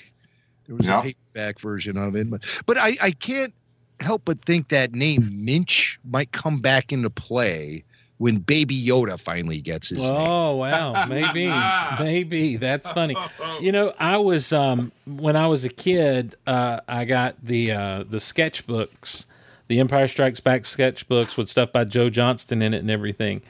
There 0.69 0.77
was 0.77 0.87
Yeah. 0.87 1.01
a 1.01 1.03
paperback 1.03 1.59
version 1.61 1.97
of 1.97 2.15
it, 2.15 2.31
but 2.31 2.43
but 2.67 2.77
I 2.79 2.97
I 3.01 3.11
can't 3.11 3.55
help 4.01 4.23
but 4.25 4.45
think 4.45 4.69
that 4.69 4.93
name 4.93 5.29
Minch 5.45 5.99
might 6.09 6.31
come 6.31 6.61
back 6.61 6.93
into 6.93 7.11
play 7.11 7.83
when 8.19 8.39
Baby 8.39 8.81
Yoda 8.81 9.19
finally 9.19 9.61
gets 9.61 9.89
his 9.89 9.99
name. 9.99 10.11
Oh 10.29 10.57
wow, 10.57 11.07
maybe, 11.09 11.51
maybe 11.99 12.57
that's 12.57 12.91
funny. 12.91 13.17
You 13.61 13.73
know, 13.73 13.95
I 13.99 14.19
was 14.19 14.53
um 14.53 14.93
when 15.07 15.37
I 15.37 15.47
was 15.47 15.65
a 15.65 15.69
kid, 15.71 16.37
uh, 16.47 16.81
I 16.87 17.07
got 17.07 17.37
the 17.43 17.73
uh, 17.73 18.05
the 18.09 18.19
sketchbooks, 18.19 19.25
the 19.69 19.81
Empire 19.81 20.07
Strikes 20.07 20.41
Back 20.41 20.63
sketchbooks 20.63 21.37
with 21.39 21.49
stuff 21.49 21.73
by 21.73 21.85
Joe 21.85 22.11
Johnston 22.11 22.61
in 22.61 22.75
it 22.75 22.79
and 22.79 22.91
everything. 22.91 23.41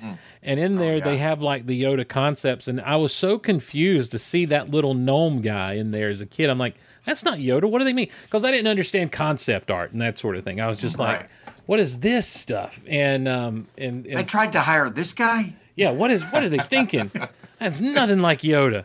And 0.41 0.61
in 0.61 0.77
there, 0.77 1.01
they 1.01 1.17
have 1.17 1.43
like 1.43 1.67
the 1.67 1.83
Yoda 1.83 2.07
concepts, 2.09 2.69
and 2.69 2.81
I 2.81 2.95
was 2.97 3.13
so 3.13 3.39
confused 3.41 4.13
to 4.13 4.21
see 4.21 4.45
that 4.47 4.71
little 4.71 4.95
gnome 4.95 5.43
guy 5.43 5.73
in 5.73 5.91
there 5.91 6.11
as 6.11 6.21
a 6.21 6.27
kid. 6.27 6.49
I'm 6.49 6.59
like, 6.59 6.77
that's 7.09 7.25
not 7.25 7.39
Yoda. 7.39 7.69
What 7.71 7.79
do 7.79 7.85
they 7.87 7.93
mean? 7.95 8.11
Because 8.25 8.45
I 8.45 8.51
didn't 8.51 8.67
understand 8.67 9.11
concept 9.13 9.71
art 9.71 9.93
and 9.93 10.01
that 10.03 10.19
sort 10.19 10.37
of 10.37 10.45
thing. 10.45 10.61
I 10.61 10.67
was 10.69 10.79
just 10.79 10.99
like, 10.99 11.21
Right. 11.21 11.29
what 11.67 11.81
is 11.81 12.01
this 12.01 12.27
stuff? 12.29 12.81
And 12.87 13.27
um 13.27 13.67
and, 13.79 14.07
and 14.07 14.19
I 14.19 14.23
tried 14.23 14.53
to 14.53 14.61
hire 14.61 14.91
this 14.91 15.13
guy. 15.15 15.55
yeah, 15.75 15.91
what 15.91 16.11
is 16.11 16.23
what 16.25 16.45
are 16.45 16.49
they 16.51 16.59
thinking? 16.59 17.11
That's 17.59 17.81
nothing 17.81 18.21
like 18.21 18.43
Yoda. 18.43 18.85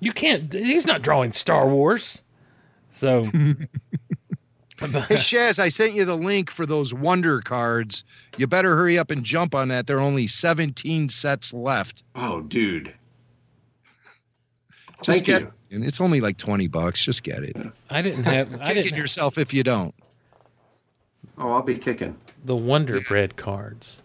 You 0.00 0.12
can't. 0.12 0.52
He's 0.52 0.86
not 0.86 1.02
drawing 1.02 1.32
Star 1.32 1.68
Wars. 1.68 2.22
So 2.90 3.24
Hey 3.26 5.16
Shaz, 5.20 5.58
I 5.60 5.68
sent 5.68 5.92
you 5.92 6.04
the 6.04 6.16
link 6.16 6.50
for 6.50 6.66
those 6.66 6.92
Wonder 6.92 7.40
cards. 7.42 8.02
You 8.38 8.46
better 8.48 8.74
hurry 8.74 8.98
up 8.98 9.10
and 9.10 9.22
jump 9.24 9.54
on 9.54 9.68
that. 9.68 9.86
There 9.86 9.98
are 9.98 10.00
only 10.00 10.26
17 10.26 11.08
sets 11.10 11.52
left. 11.54 12.02
Oh, 12.16 12.40
dude. 12.40 12.92
Just 15.02 15.18
Thank 15.18 15.24
get 15.24 15.40
you. 15.42 15.52
And 15.72 15.84
it's 15.84 16.00
only 16.00 16.20
like 16.20 16.36
20 16.36 16.66
bucks. 16.68 17.04
Just 17.04 17.22
get 17.22 17.42
it. 17.42 17.56
I 17.90 18.02
didn't 18.02 18.24
have. 18.24 18.60
I 18.60 18.68
Kick 18.68 18.76
it 18.76 18.82
didn't 18.84 18.98
yourself 18.98 19.38
if 19.38 19.54
you 19.54 19.62
don't. 19.62 19.94
Oh, 21.38 21.52
I'll 21.52 21.62
be 21.62 21.76
kicking. 21.76 22.16
the 22.44 22.56
Wonder 22.56 23.00
Bread 23.00 23.36
cards. 23.36 23.98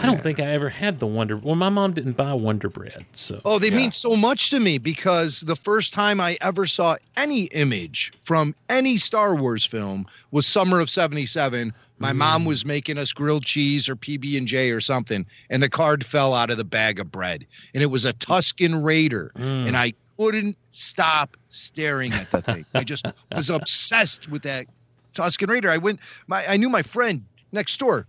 I 0.00 0.06
don't 0.06 0.20
think 0.20 0.38
I 0.38 0.44
ever 0.44 0.68
had 0.68 1.00
the 1.00 1.08
Wonder. 1.08 1.36
Well, 1.36 1.56
my 1.56 1.70
mom 1.70 1.92
didn't 1.92 2.16
buy 2.16 2.32
Wonder 2.32 2.68
Bread, 2.68 3.04
so 3.14 3.40
Oh, 3.44 3.58
they 3.58 3.68
Yeah. 3.68 3.76
mean 3.78 3.90
so 3.92 4.14
much 4.14 4.48
to 4.50 4.60
me 4.60 4.78
because 4.78 5.40
the 5.40 5.56
first 5.56 5.92
time 5.92 6.20
I 6.20 6.38
ever 6.40 6.66
saw 6.66 6.96
any 7.16 7.44
image 7.46 8.12
from 8.22 8.54
any 8.68 8.96
Star 8.96 9.34
Wars 9.34 9.64
film 9.64 10.06
was 10.30 10.46
summer 10.46 10.78
of 10.78 10.88
77. 10.88 11.72
My 11.98 12.12
mom 12.12 12.44
was 12.44 12.64
making 12.64 12.96
us 12.96 13.12
grilled 13.12 13.44
cheese 13.44 13.88
or 13.88 13.96
PB&J 13.96 14.70
or 14.70 14.80
something 14.80 15.26
and 15.50 15.60
the 15.60 15.68
card 15.68 16.06
fell 16.06 16.32
out 16.32 16.50
of 16.50 16.56
the 16.58 16.64
bag 16.64 17.00
of 17.00 17.10
bread 17.10 17.44
and 17.74 17.82
it 17.82 17.86
was 17.86 18.04
a 18.04 18.12
Tusken 18.12 18.84
Raider 18.84 19.32
Mm. 19.36 19.66
and 19.66 19.76
I 19.76 19.94
couldn't 20.18 20.56
stop 20.72 21.36
staring 21.50 22.12
at 22.12 22.30
the 22.30 22.42
thing. 22.42 22.66
I 22.74 22.84
just 22.84 23.06
was 23.34 23.50
obsessed 23.50 24.28
with 24.28 24.42
that 24.42 24.66
Tusken 25.14 25.48
Raider. 25.48 25.70
I 25.70 25.78
went 25.78 26.00
my 26.26 26.46
I 26.46 26.56
knew 26.56 26.68
my 26.68 26.82
friend 26.82 27.24
next 27.52 27.78
door 27.78 28.06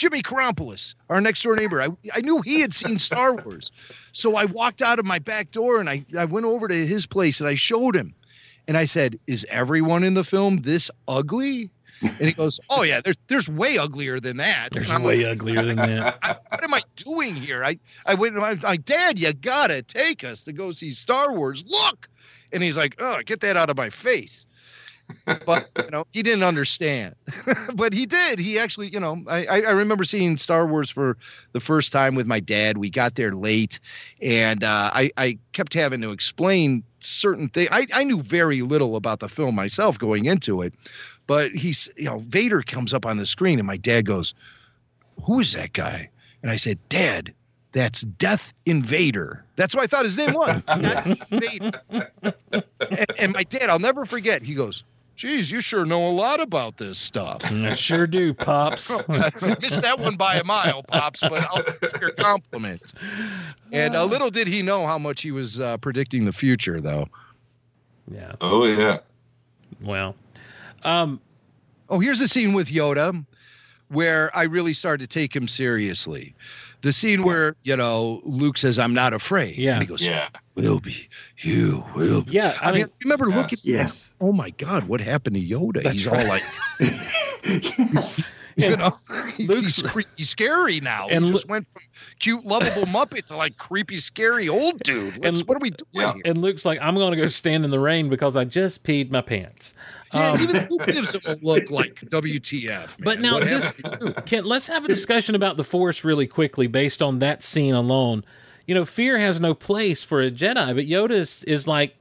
Jimmy 0.00 0.22
Karampolis, 0.22 0.94
our 1.10 1.20
next 1.20 1.42
door 1.42 1.56
neighbor. 1.56 1.82
I, 1.82 1.88
I 2.14 2.22
knew 2.22 2.40
he 2.40 2.60
had 2.60 2.72
seen 2.72 2.98
Star 2.98 3.34
Wars. 3.34 3.70
So 4.12 4.34
I 4.34 4.46
walked 4.46 4.80
out 4.80 4.98
of 4.98 5.04
my 5.04 5.18
back 5.18 5.50
door 5.50 5.78
and 5.78 5.90
I, 5.90 6.06
I 6.16 6.24
went 6.24 6.46
over 6.46 6.68
to 6.68 6.86
his 6.86 7.04
place 7.04 7.38
and 7.38 7.48
I 7.48 7.54
showed 7.54 7.94
him. 7.94 8.14
And 8.66 8.78
I 8.78 8.86
said, 8.86 9.18
Is 9.26 9.44
everyone 9.50 10.02
in 10.02 10.14
the 10.14 10.24
film 10.24 10.62
this 10.62 10.90
ugly? 11.06 11.68
And 12.02 12.20
he 12.20 12.32
goes, 12.32 12.60
Oh, 12.70 12.82
yeah, 12.82 13.00
there's, 13.00 13.16
there's 13.28 13.48
way 13.48 13.78
uglier 13.78 14.20
than 14.20 14.38
that. 14.38 14.70
there's 14.72 14.92
way 14.92 15.24
like, 15.24 15.32
uglier 15.32 15.62
than 15.62 15.76
that. 15.76 16.18
I, 16.22 16.36
what 16.48 16.64
am 16.64 16.74
I 16.74 16.82
doing 16.96 17.34
here? 17.34 17.64
I, 17.64 17.78
I 18.06 18.14
went, 18.14 18.38
I'm 18.38 18.60
like, 18.60 18.84
Dad, 18.84 19.18
you 19.18 19.32
gotta 19.32 19.82
take 19.82 20.24
us 20.24 20.40
to 20.44 20.52
go 20.52 20.72
see 20.72 20.90
Star 20.92 21.32
Wars. 21.32 21.64
Look. 21.66 22.08
And 22.52 22.62
he's 22.62 22.76
like, 22.76 22.96
Oh, 22.98 23.20
get 23.24 23.40
that 23.40 23.56
out 23.56 23.70
of 23.70 23.76
my 23.76 23.90
face. 23.90 24.46
But 25.24 25.70
you 25.76 25.90
know, 25.90 26.06
he 26.12 26.22
didn't 26.22 26.44
understand. 26.44 27.14
but 27.74 27.92
he 27.92 28.06
did. 28.06 28.38
He 28.38 28.58
actually, 28.58 28.88
you 28.88 29.00
know, 29.00 29.22
I, 29.28 29.44
I 29.46 29.60
I 29.62 29.70
remember 29.70 30.04
seeing 30.04 30.36
Star 30.36 30.66
Wars 30.66 30.90
for 30.90 31.16
the 31.52 31.60
first 31.60 31.92
time 31.92 32.14
with 32.14 32.26
my 32.26 32.40
dad. 32.40 32.78
We 32.78 32.90
got 32.90 33.14
there 33.14 33.34
late, 33.34 33.80
and 34.20 34.64
uh, 34.64 34.90
I 34.92 35.10
I 35.16 35.38
kept 35.52 35.74
having 35.74 36.00
to 36.02 36.10
explain 36.10 36.82
certain 37.00 37.48
things. 37.48 37.68
I 37.70 37.86
I 37.92 38.04
knew 38.04 38.22
very 38.22 38.62
little 38.62 38.96
about 38.96 39.20
the 39.20 39.28
film 39.28 39.54
myself 39.54 39.98
going 39.98 40.26
into 40.26 40.62
it, 40.62 40.74
but 41.30 41.52
he's 41.52 41.88
you 41.96 42.06
know 42.06 42.18
Vader 42.26 42.60
comes 42.60 42.92
up 42.92 43.06
on 43.06 43.16
the 43.16 43.24
screen, 43.24 43.60
and 43.60 43.66
my 43.66 43.76
dad 43.76 44.04
goes, 44.04 44.34
"Who 45.22 45.38
is 45.38 45.52
that 45.52 45.72
guy?" 45.72 46.10
And 46.42 46.50
I 46.50 46.56
said, 46.56 46.76
"Dad." 46.88 47.32
That's 47.72 48.00
Death 48.00 48.52
Invader. 48.66 49.44
That's 49.54 49.72
what 49.72 49.84
I 49.84 49.86
thought 49.86 50.04
his 50.04 50.16
name 50.16 50.34
was. 50.34 50.60
Death 50.66 51.30
And, 51.30 53.12
and 53.16 53.32
my 53.32 53.44
dad, 53.44 53.70
I'll 53.70 53.78
never 53.78 54.04
forget. 54.04 54.42
He 54.42 54.54
goes, 54.54 54.82
"Geez, 55.14 55.52
you 55.52 55.60
sure 55.60 55.84
know 55.84 56.08
a 56.08 56.10
lot 56.10 56.40
about 56.40 56.78
this 56.78 56.98
stuff." 56.98 57.42
I 57.44 57.74
sure 57.74 58.08
do, 58.08 58.34
pops. 58.34 58.90
Missed 59.08 59.82
that 59.82 60.00
one 60.00 60.16
by 60.16 60.34
a 60.34 60.42
mile, 60.42 60.82
pops, 60.82 61.20
but 61.20 61.44
I'll 61.48 61.62
take 61.62 62.00
your 62.00 62.10
compliment. 62.10 62.92
And 63.70 63.94
uh, 63.94 64.04
little 64.04 64.32
did 64.32 64.48
he 64.48 64.62
know 64.62 64.84
how 64.84 64.98
much 64.98 65.22
he 65.22 65.30
was 65.30 65.60
uh, 65.60 65.76
predicting 65.76 66.24
the 66.24 66.32
future, 66.32 66.80
though. 66.80 67.06
yeah. 68.10 68.32
Oh 68.40 68.64
yeah. 68.64 68.98
Well, 69.80 70.16
um, 70.84 71.20
Oh, 71.88 71.98
here's 71.98 72.20
a 72.20 72.28
scene 72.28 72.52
with 72.52 72.68
Yoda 72.68 73.24
where 73.88 74.30
I 74.36 74.44
really 74.44 74.72
started 74.72 75.10
to 75.10 75.12
take 75.18 75.34
him 75.34 75.48
seriously. 75.48 76.34
The 76.82 76.92
scene 76.92 77.24
where, 77.24 77.56
you 77.64 77.76
know, 77.76 78.20
Luke 78.24 78.56
says, 78.56 78.78
I'm 78.78 78.94
not 78.94 79.12
afraid. 79.12 79.56
Yeah. 79.56 79.72
And 79.72 79.82
he 79.82 79.86
goes, 79.88 80.06
Yeah. 80.06 80.28
we'll 80.54 80.78
be. 80.78 81.08
You 81.38 81.84
will 81.96 82.22
be. 82.22 82.30
yeah. 82.32 82.56
I 82.62 82.68
I 82.68 82.72
mean, 82.72 82.82
mean, 82.82 82.90
remember 83.02 83.28
Yes. 83.28 83.36
looking, 83.36 83.58
Yes. 83.64 84.10
oh 84.20 84.32
my 84.32 84.50
God, 84.50 84.84
what 84.84 85.00
happened 85.00 85.34
to 85.36 85.42
Yoda? 85.42 85.82
That's 85.82 85.96
He's 85.96 86.06
right. 86.06 86.20
all 86.20 86.28
like, 86.28 86.44
You 88.56 88.76
know, 88.76 88.90
Luke's- 89.38 89.76
he's 89.76 89.82
creepy, 89.82 90.22
scary 90.22 90.80
now. 90.80 91.08
And 91.08 91.24
he 91.24 91.30
Lu- 91.30 91.36
just 91.36 91.48
went 91.48 91.66
from 91.72 91.82
cute, 92.18 92.44
lovable 92.44 92.82
Muppet 92.84 93.26
to 93.26 93.36
like 93.36 93.56
creepy, 93.56 93.96
scary 93.96 94.48
old 94.48 94.80
dude. 94.82 95.16
What's, 95.16 95.40
And- 95.40 95.48
what 95.48 95.56
are 95.56 95.60
we 95.60 95.70
doing 95.70 95.86
Yeah. 95.92 96.12
here? 96.14 96.22
And 96.26 96.42
Luke's 96.42 96.64
like, 96.64 96.78
I'm 96.82 96.94
going 96.94 97.12
to 97.12 97.16
go 97.16 97.26
stand 97.28 97.64
in 97.64 97.70
the 97.70 97.78
rain 97.78 98.08
because 98.08 98.36
I 98.36 98.44
just 98.44 98.84
peed 98.84 99.10
my 99.10 99.20
pants. 99.22 99.72
Yeah, 100.12 100.32
Um, 100.32 100.40
even 100.40 100.68
Luke 100.70 100.86
gives 100.86 101.14
him 101.14 101.20
a 101.24 101.36
look 101.40 101.70
like 101.70 102.00
WTF. 102.00 102.68
Man. 102.68 102.88
But 103.00 103.20
now 103.20 103.34
What 103.34 103.44
this, 103.44 103.76
happened? 103.76 104.22
Ken, 104.26 104.44
let's 104.44 104.66
have 104.66 104.84
a 104.84 104.88
discussion 104.88 105.34
about 105.34 105.56
the 105.56 105.64
Force 105.64 106.04
really 106.04 106.26
quickly, 106.26 106.66
based 106.66 107.00
on 107.00 107.20
that 107.20 107.42
scene 107.42 107.74
alone. 107.74 108.24
You 108.66 108.74
know, 108.74 108.84
fear 108.84 109.18
has 109.18 109.40
no 109.40 109.54
place 109.54 110.02
for 110.02 110.20
a 110.20 110.30
Jedi, 110.30 110.74
but 110.74 110.86
Yoda 110.86 111.12
is, 111.12 111.44
is 111.44 111.66
like, 111.68 111.96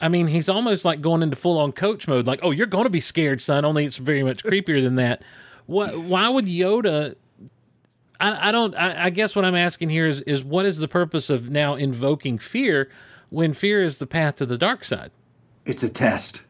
I 0.00 0.08
mean, 0.08 0.26
he's 0.26 0.48
almost 0.48 0.84
like 0.84 1.00
going 1.00 1.22
into 1.22 1.36
full 1.36 1.58
on 1.58 1.72
coach 1.72 2.08
mode. 2.08 2.26
Like, 2.26 2.40
oh, 2.42 2.50
you're 2.50 2.66
going 2.66 2.84
to 2.84 2.90
be 2.90 3.00
scared, 3.00 3.40
son. 3.40 3.64
Only 3.64 3.84
it's 3.84 3.98
very 3.98 4.22
much 4.22 4.42
creepier 4.42 4.82
than 4.82 4.96
that. 4.96 5.22
What? 5.66 5.96
Why 5.96 6.28
would 6.28 6.46
Yoda? 6.46 7.14
I, 8.18 8.48
I 8.48 8.52
don't. 8.52 8.74
I, 8.74 9.04
I 9.04 9.10
guess 9.10 9.36
what 9.36 9.44
I'm 9.44 9.54
asking 9.54 9.90
here 9.90 10.06
is, 10.08 10.20
is 10.22 10.42
what 10.42 10.66
is 10.66 10.78
the 10.78 10.88
purpose 10.88 11.30
of 11.30 11.50
now 11.50 11.76
invoking 11.76 12.38
fear 12.38 12.90
when 13.30 13.54
fear 13.54 13.80
is 13.82 13.98
the 13.98 14.06
path 14.06 14.36
to 14.36 14.46
the 14.46 14.58
dark 14.58 14.82
side? 14.84 15.12
It's 15.66 15.82
a 15.84 15.88
test. 15.88 16.42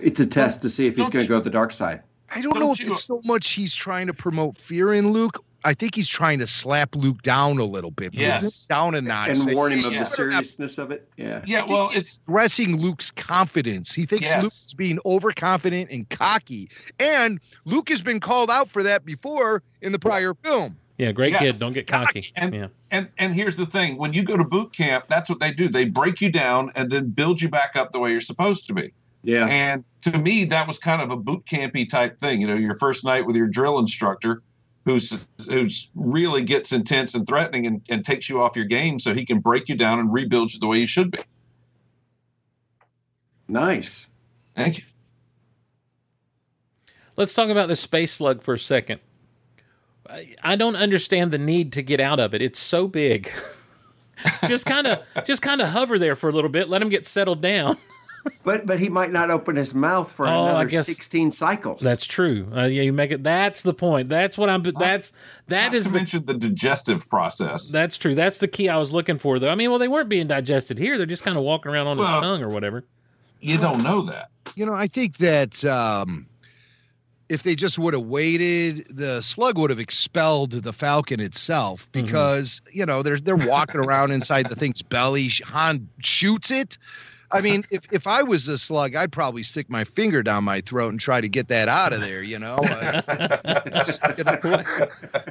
It's 0.00 0.20
a 0.20 0.26
test 0.26 0.62
to 0.62 0.70
see 0.70 0.86
if 0.86 0.96
he's 0.96 1.10
going 1.10 1.24
to 1.24 1.28
go 1.28 1.40
the 1.40 1.50
dark 1.50 1.72
side. 1.72 2.02
I 2.30 2.40
don't 2.40 2.52
Don't 2.54 2.62
know 2.62 2.72
if 2.72 2.80
you- 2.80 2.92
it's 2.92 3.04
so 3.04 3.20
much 3.24 3.50
he's 3.50 3.74
trying 3.74 4.06
to 4.08 4.14
promote 4.14 4.58
fear 4.58 4.92
in 4.92 5.12
Luke. 5.12 5.42
I 5.64 5.74
think 5.74 5.94
he's 5.96 6.08
trying 6.08 6.38
to 6.38 6.46
slap 6.46 6.94
Luke 6.94 7.22
down 7.22 7.58
a 7.58 7.64
little 7.64 7.90
bit. 7.90 8.12
bring 8.12 8.22
Yes. 8.22 8.64
down 8.66 8.94
a 8.94 9.00
notch. 9.00 9.30
And 9.38 9.52
warn 9.54 9.72
him 9.72 9.84
of 9.86 9.92
you 9.92 9.98
the 10.00 10.04
seriousness 10.04 10.78
of 10.78 10.92
it. 10.92 11.08
Yeah. 11.16 11.42
Yeah, 11.46 11.64
well, 11.66 11.90
it's 11.92 12.10
stressing 12.10 12.76
Luke's 12.76 13.10
confidence. 13.10 13.92
He 13.92 14.06
thinks 14.06 14.28
Yes. 14.28 14.42
Luke's 14.42 14.74
being 14.74 14.98
overconfident 15.04 15.90
and 15.90 16.08
cocky. 16.08 16.70
And 17.00 17.40
Luke 17.64 17.88
has 17.88 18.02
been 18.02 18.20
called 18.20 18.50
out 18.50 18.70
for 18.70 18.84
that 18.84 19.04
before 19.04 19.62
in 19.82 19.90
the 19.92 19.98
prior 19.98 20.32
film. 20.34 20.76
Yeah, 20.96 21.10
great 21.12 21.32
Yes. 21.32 21.40
kid. 21.40 21.58
Don't 21.58 21.72
get 21.74 21.86
cocky. 21.88 22.30
And- 22.36 22.54
yeah. 22.54 22.66
and 22.90 23.08
and 23.18 23.34
here's 23.34 23.56
the 23.56 23.66
thing: 23.66 23.98
when 23.98 24.12
you 24.12 24.22
go 24.22 24.36
to 24.36 24.44
boot 24.44 24.72
camp, 24.72 25.04
that's 25.08 25.28
what 25.28 25.38
they 25.40 25.52
do. 25.52 25.68
They 25.68 25.84
break 25.86 26.20
you 26.20 26.30
down 26.30 26.70
and 26.76 26.90
then 26.90 27.10
build 27.10 27.40
you 27.40 27.48
back 27.48 27.74
up 27.76 27.90
the 27.92 27.98
way 27.98 28.10
you're 28.12 28.20
supposed 28.20 28.66
to 28.68 28.74
be. 28.74 28.92
Yeah. 29.22 29.46
And 29.46 29.84
to 30.02 30.16
me, 30.18 30.44
that 30.46 30.66
was 30.66 30.78
kind 30.78 31.02
of 31.02 31.10
a 31.10 31.16
boot 31.16 31.44
campy 31.44 31.88
type 31.88 32.18
thing. 32.18 32.40
You 32.40 32.46
know, 32.46 32.54
your 32.54 32.76
first 32.76 33.04
night 33.04 33.26
with 33.26 33.36
your 33.36 33.48
drill 33.48 33.78
instructor, 33.78 34.42
who's 34.84 35.24
who's 35.48 35.90
really 35.94 36.44
gets 36.44 36.72
intense 36.72 37.14
and 37.14 37.26
threatening 37.26 37.66
and, 37.66 37.82
and 37.88 38.04
takes 38.04 38.28
you 38.28 38.40
off 38.40 38.56
your 38.56 38.64
game, 38.64 38.98
so 38.98 39.12
he 39.12 39.24
can 39.26 39.40
break 39.40 39.68
you 39.68 39.76
down 39.76 39.98
and 39.98 40.12
rebuild 40.12 40.52
you 40.54 40.60
the 40.60 40.66
way 40.66 40.78
you 40.78 40.86
should 40.86 41.10
be. 41.10 41.18
Nice. 43.48 44.06
Thank 44.54 44.78
you. 44.78 44.84
Let's 47.16 47.34
talk 47.34 47.48
about 47.48 47.68
the 47.68 47.76
space 47.76 48.12
slug 48.12 48.42
for 48.42 48.54
a 48.54 48.58
second. 48.58 49.00
I- 50.08 50.34
I 50.42 50.56
don't 50.56 50.76
understand 50.76 51.32
the 51.32 51.38
need 51.38 51.72
to 51.74 51.82
get 51.82 52.00
out 52.00 52.20
of 52.20 52.32
it. 52.34 52.40
It's 52.42 52.58
so 52.58 52.86
big. 52.88 53.30
just 54.48 54.66
kind 54.66 54.86
of, 54.86 55.02
just 55.24 55.42
kind 55.42 55.60
of 55.60 55.68
hover 55.68 55.98
there 55.98 56.14
for 56.14 56.28
a 56.28 56.32
little 56.32 56.50
bit. 56.50 56.68
Let 56.68 56.80
him 56.82 56.88
get 56.88 57.06
settled 57.06 57.40
down. 57.42 57.76
But 58.44 58.66
but 58.66 58.78
he 58.78 58.88
might 58.88 59.12
not 59.12 59.30
open 59.30 59.56
his 59.56 59.74
mouth 59.74 60.10
for 60.10 60.26
Oh, 60.26 60.46
I 60.46 60.50
another 60.50 60.64
guess- 60.66 60.86
16 60.86 61.30
cycles. 61.30 61.80
That's 61.80 62.04
true. 62.04 62.48
Uh, 62.54 62.62
yeah, 62.64 62.82
you 62.82 62.92
make 62.92 63.10
it. 63.10 63.22
That's 63.22 63.62
the 63.62 63.74
point. 63.74 64.08
That's 64.08 64.36
what 64.38 64.48
I'm. 64.48 64.62
That's 64.62 65.12
that 65.48 65.66
Not 65.72 65.74
is 65.74 65.84
to 65.86 65.92
the. 65.92 65.98
mention 65.98 66.26
the 66.26 66.34
digestive 66.34 67.08
process. 67.08 67.68
That's 67.70 67.96
true. 67.96 68.14
That's 68.14 68.38
the 68.38 68.48
key 68.48 68.68
I 68.68 68.76
was 68.76 68.92
looking 68.92 69.18
for, 69.18 69.38
though. 69.38 69.50
I 69.50 69.54
mean, 69.54 69.70
well, 69.70 69.78
they 69.78 69.88
weren't 69.88 70.08
being 70.08 70.26
digested 70.26 70.78
here. 70.78 70.96
They're 70.96 71.06
just 71.06 71.24
kind 71.24 71.36
of 71.36 71.42
walking 71.44 71.70
around 71.72 71.86
on 71.88 71.98
his 71.98 72.06
tongue 72.06 72.42
or 72.42 72.48
whatever. 72.48 72.84
You 73.40 73.58
don't 73.58 73.82
know 73.82 74.02
that. 74.02 74.30
You 74.54 74.66
know, 74.66 74.74
I 74.74 74.88
think 74.88 75.18
that 75.18 75.64
um, 75.64 76.26
if 77.28 77.42
they 77.42 77.54
just 77.54 77.78
would 77.78 77.94
have 77.94 78.02
waited, 78.04 78.86
the 78.90 79.20
slug 79.20 79.58
would 79.58 79.70
have 79.70 79.78
expelled 79.78 80.50
the 80.52 80.72
falcon 80.72 81.20
itself 81.20 81.88
because 81.92 82.60
you 82.72 82.84
know 82.86 83.02
they're 83.02 83.20
they're 83.20 83.36
walking 83.36 83.80
around 83.80 84.10
inside 84.12 84.48
the 84.48 84.56
thing's 84.56 84.82
belly. 84.82 85.28
Han 85.44 85.88
shoots 86.02 86.50
it. 86.50 86.78
I 87.30 87.40
mean, 87.40 87.64
if 87.70 87.82
if 87.92 88.06
I 88.06 88.22
was 88.22 88.48
a 88.48 88.56
slug, 88.56 88.96
I'd 88.96 89.12
probably 89.12 89.42
stick 89.42 89.68
my 89.68 89.84
finger 89.84 90.22
down 90.22 90.44
my 90.44 90.60
throat 90.62 90.90
and 90.90 91.00
try 91.00 91.20
to 91.20 91.28
get 91.28 91.48
that 91.48 91.68
out 91.68 91.92
of 91.92 92.00
there. 92.00 92.22
You 92.22 92.38
know, 92.38 92.56
Uh, 92.56 93.60
it's, 93.66 93.98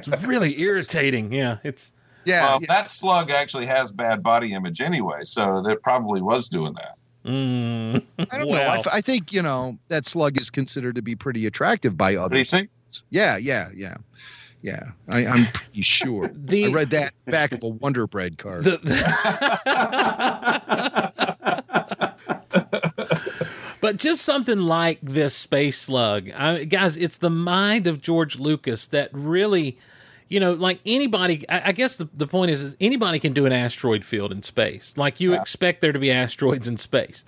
It's 0.06 0.22
really 0.24 0.60
irritating. 0.60 1.32
Yeah, 1.32 1.58
it's. 1.64 1.92
yeah, 2.24 2.42
well, 2.44 2.58
yeah. 2.60 2.66
that 2.68 2.90
slug 2.90 3.30
actually 3.30 3.66
has 3.66 3.90
bad 3.90 4.22
body 4.22 4.52
image 4.54 4.80
anyway, 4.80 5.20
so 5.24 5.60
that 5.62 5.82
probably 5.82 6.20
was 6.22 6.48
doing 6.48 6.74
that. 6.74 6.94
Mm, 7.24 8.04
I 8.30 8.38
don't 8.38 8.48
know. 8.48 8.54
I, 8.56 8.76
wow. 8.78 9.00
think 9.00 9.32
you 9.32 9.42
know 9.42 9.76
that 9.88 10.06
slug 10.06 10.40
is 10.40 10.50
considered 10.50 10.94
to 10.94 11.02
be 11.02 11.16
pretty 11.16 11.46
attractive 11.46 11.96
by 11.96 12.16
What 12.16 12.30
do 12.30 12.36
you 12.36 12.40
others. 12.42 12.50
think? 12.50 12.70
Yeah, 13.10 13.36
yeah, 13.36 13.68
yeah, 13.74 13.96
yeah. 14.62 14.90
I, 15.08 15.26
I'm 15.26 15.46
pretty 15.46 15.82
sure. 15.82 16.28
The- 16.34 16.66
I 16.66 16.72
read 16.72 16.90
that 16.90 17.12
back 17.26 17.52
of 17.52 17.62
a 17.62 17.68
Wonder 17.68 18.06
Bread 18.06 18.38
card. 18.38 18.64
but 23.80 23.96
just 23.96 24.22
something 24.22 24.58
like 24.62 24.98
this 25.02 25.34
space 25.34 25.78
slug, 25.80 26.30
I, 26.30 26.64
guys, 26.64 26.96
it's 26.96 27.18
the 27.18 27.30
mind 27.30 27.86
of 27.86 28.00
George 28.00 28.38
Lucas 28.38 28.86
that 28.88 29.10
really, 29.12 29.78
you 30.28 30.40
know, 30.40 30.52
like 30.52 30.80
anybody. 30.84 31.48
I, 31.48 31.68
I 31.68 31.72
guess 31.72 31.96
the, 31.96 32.08
the 32.14 32.26
point 32.26 32.50
is, 32.50 32.62
is 32.62 32.76
anybody 32.80 33.18
can 33.18 33.32
do 33.32 33.46
an 33.46 33.52
asteroid 33.52 34.04
field 34.04 34.32
in 34.32 34.42
space. 34.42 34.96
Like 34.96 35.20
you 35.20 35.34
expect 35.34 35.80
there 35.80 35.92
to 35.92 35.98
be 35.98 36.10
asteroids 36.10 36.66
in 36.68 36.76
space, 36.76 37.24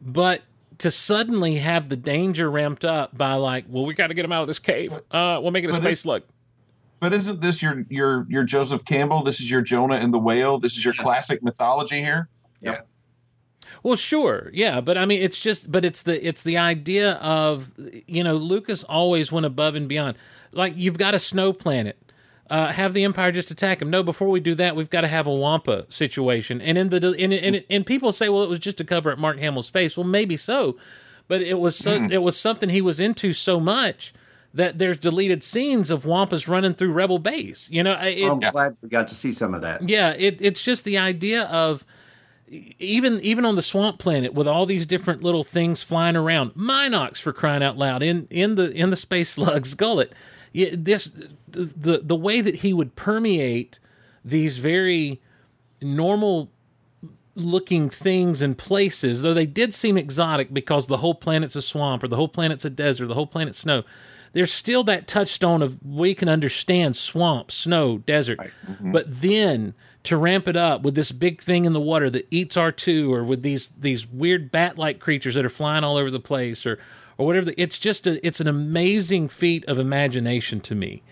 but 0.00 0.42
to 0.78 0.90
suddenly 0.90 1.56
have 1.56 1.90
the 1.90 1.96
danger 1.96 2.50
ramped 2.50 2.84
up 2.86 3.16
by 3.16 3.34
like, 3.34 3.66
well, 3.68 3.84
we 3.84 3.92
got 3.94 4.06
to 4.06 4.14
get 4.14 4.22
them 4.22 4.32
out 4.32 4.42
of 4.42 4.48
this 4.48 4.58
cave. 4.58 4.94
Uh, 5.10 5.38
we'll 5.42 5.50
make 5.50 5.64
it 5.64 5.68
a 5.68 5.72
But 5.72 5.82
space 5.82 6.00
slug. 6.00 6.22
But 7.00 7.14
isn't 7.14 7.40
this 7.40 7.62
your 7.62 7.84
your 7.88 8.26
your 8.28 8.44
Joseph 8.44 8.84
Campbell? 8.84 9.22
This 9.22 9.40
is 9.40 9.50
your 9.50 9.62
Jonah 9.62 9.96
and 9.96 10.12
the 10.12 10.18
whale. 10.18 10.58
This 10.58 10.76
is 10.76 10.84
your 10.84 10.94
classic 10.94 11.42
mythology 11.42 12.00
here. 12.00 12.28
Yeah. 12.60 12.82
Well, 13.82 13.96
sure, 13.96 14.50
yeah, 14.52 14.82
but 14.82 14.98
I 14.98 15.06
mean, 15.06 15.22
it's 15.22 15.40
just, 15.40 15.72
but 15.72 15.84
it's 15.84 16.02
the 16.02 16.26
it's 16.26 16.42
the 16.42 16.58
idea 16.58 17.12
of 17.14 17.70
you 18.06 18.22
know 18.22 18.36
Lucas 18.36 18.84
always 18.84 19.32
went 19.32 19.46
above 19.46 19.74
and 19.74 19.88
beyond. 19.88 20.18
Like 20.52 20.74
you've 20.76 20.98
got 20.98 21.14
a 21.14 21.18
snow 21.18 21.54
planet, 21.54 21.96
uh, 22.50 22.72
have 22.72 22.92
the 22.92 23.04
Empire 23.04 23.32
just 23.32 23.50
attack 23.50 23.80
him. 23.80 23.88
No, 23.88 24.02
before 24.02 24.28
we 24.28 24.40
do 24.40 24.54
that, 24.56 24.76
we've 24.76 24.90
got 24.90 25.02
to 25.02 25.08
have 25.08 25.26
a 25.26 25.32
Wampa 25.32 25.86
situation. 25.88 26.60
And 26.60 26.76
in 26.76 26.90
the 26.90 27.14
and 27.18 27.32
and, 27.32 27.64
and 27.70 27.86
people 27.86 28.12
say, 28.12 28.28
well, 28.28 28.42
it 28.42 28.50
was 28.50 28.58
just 28.58 28.76
to 28.78 28.84
cover 28.84 29.12
up 29.12 29.18
Mark 29.18 29.38
Hamill's 29.38 29.70
face. 29.70 29.96
Well, 29.96 30.06
maybe 30.06 30.36
so, 30.36 30.76
but 31.28 31.40
it 31.40 31.58
was 31.60 31.76
so 31.76 31.94
it 32.10 32.22
was 32.22 32.36
something 32.36 32.68
he 32.68 32.82
was 32.82 33.00
into 33.00 33.32
so 33.32 33.58
much 33.58 34.12
that 34.52 34.78
there's 34.78 34.98
deleted 34.98 35.42
scenes 35.42 35.90
of 35.90 36.04
Wampas 36.04 36.48
running 36.48 36.74
through 36.74 36.92
Rebel 36.92 37.18
base. 37.18 37.68
You 37.70 37.82
know, 37.82 37.92
it, 38.00 38.28
I'm 38.28 38.40
glad 38.40 38.76
we 38.82 38.88
got 38.88 39.08
to 39.08 39.14
see 39.14 39.32
some 39.32 39.54
of 39.54 39.60
that. 39.62 39.88
yeah, 39.88 40.10
it, 40.10 40.38
it's 40.40 40.62
just 40.62 40.84
the 40.84 40.98
idea 40.98 41.44
of 41.44 41.84
even 42.50 43.20
even 43.20 43.44
on 43.44 43.54
the 43.54 43.62
swamp 43.62 43.98
planet 43.98 44.34
with 44.34 44.48
all 44.48 44.66
these 44.66 44.86
different 44.86 45.22
little 45.22 45.44
things 45.44 45.82
flying 45.82 46.16
around. 46.16 46.54
Mynocks 46.54 47.18
for 47.18 47.32
crying 47.32 47.62
out 47.62 47.76
loud 47.76 48.02
in 48.02 48.26
in 48.30 48.56
the 48.56 48.70
in 48.72 48.90
the 48.90 48.96
space 48.96 49.30
slug's 49.34 49.74
gullet. 49.74 50.12
This 50.52 51.12
the, 51.48 51.72
the 51.76 52.00
the 52.02 52.16
way 52.16 52.40
that 52.40 52.56
he 52.56 52.72
would 52.72 52.96
permeate 52.96 53.78
these 54.24 54.58
very 54.58 55.20
normal 55.80 56.50
looking 57.36 57.88
things 57.88 58.42
and 58.42 58.58
places, 58.58 59.22
though 59.22 59.32
they 59.32 59.46
did 59.46 59.72
seem 59.72 59.96
exotic 59.96 60.52
because 60.52 60.88
the 60.88 60.98
whole 60.98 61.14
planet's 61.14 61.56
a 61.56 61.62
swamp 61.62 62.02
or 62.02 62.08
the 62.08 62.16
whole 62.16 62.28
planet's 62.28 62.64
a 62.64 62.70
desert, 62.70 63.06
the 63.06 63.14
whole 63.14 63.26
planet's 63.26 63.58
snow. 63.58 63.84
There's 64.32 64.52
still 64.52 64.84
that 64.84 65.06
touchstone 65.08 65.62
of 65.62 65.78
we 65.84 66.14
can 66.14 66.28
understand 66.28 66.96
swamp, 66.96 67.50
snow, 67.50 67.98
desert. 67.98 68.38
Mm-hmm. 68.68 68.92
But 68.92 69.06
then 69.08 69.74
to 70.04 70.16
ramp 70.16 70.48
it 70.48 70.56
up 70.56 70.82
with 70.82 70.94
this 70.94 71.12
big 71.12 71.40
thing 71.40 71.64
in 71.64 71.72
the 71.72 71.80
water 71.80 72.08
that 72.10 72.26
eats 72.30 72.56
R2 72.56 73.10
or 73.10 73.24
with 73.24 73.42
these 73.42 73.68
these 73.78 74.06
weird 74.06 74.50
bat-like 74.50 74.98
creatures 74.98 75.34
that 75.34 75.44
are 75.44 75.50
flying 75.50 75.84
all 75.84 75.96
over 75.96 76.10
the 76.10 76.20
place 76.20 76.64
or 76.64 76.78
or 77.18 77.26
whatever 77.26 77.46
the, 77.46 77.60
it's 77.60 77.78
just 77.78 78.06
a 78.06 78.24
it's 78.26 78.40
an 78.40 78.48
amazing 78.48 79.28
feat 79.28 79.64
of 79.66 79.78
imagination 79.78 80.60
to 80.60 80.74
me. 80.74 81.02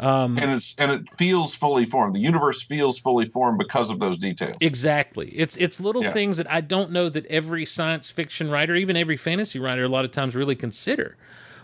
Um, 0.00 0.38
and 0.38 0.52
it's 0.52 0.74
and 0.78 0.92
it 0.92 1.08
feels 1.18 1.56
fully 1.56 1.84
formed. 1.84 2.14
The 2.14 2.20
universe 2.20 2.62
feels 2.62 3.00
fully 3.00 3.26
formed 3.26 3.58
because 3.58 3.90
of 3.90 3.98
those 3.98 4.16
details. 4.16 4.56
Exactly. 4.60 5.28
It's 5.30 5.56
it's 5.56 5.80
little 5.80 6.04
Yeah. 6.04 6.12
things 6.12 6.36
that 6.36 6.48
I 6.50 6.60
don't 6.60 6.92
know 6.92 7.08
that 7.08 7.26
every 7.26 7.66
science 7.66 8.10
fiction 8.10 8.48
writer, 8.48 8.76
even 8.76 8.96
every 8.96 9.16
fantasy 9.16 9.58
writer, 9.58 9.82
a 9.84 9.88
lot 9.88 10.04
of 10.04 10.12
times 10.12 10.36
really 10.36 10.54
consider 10.54 11.16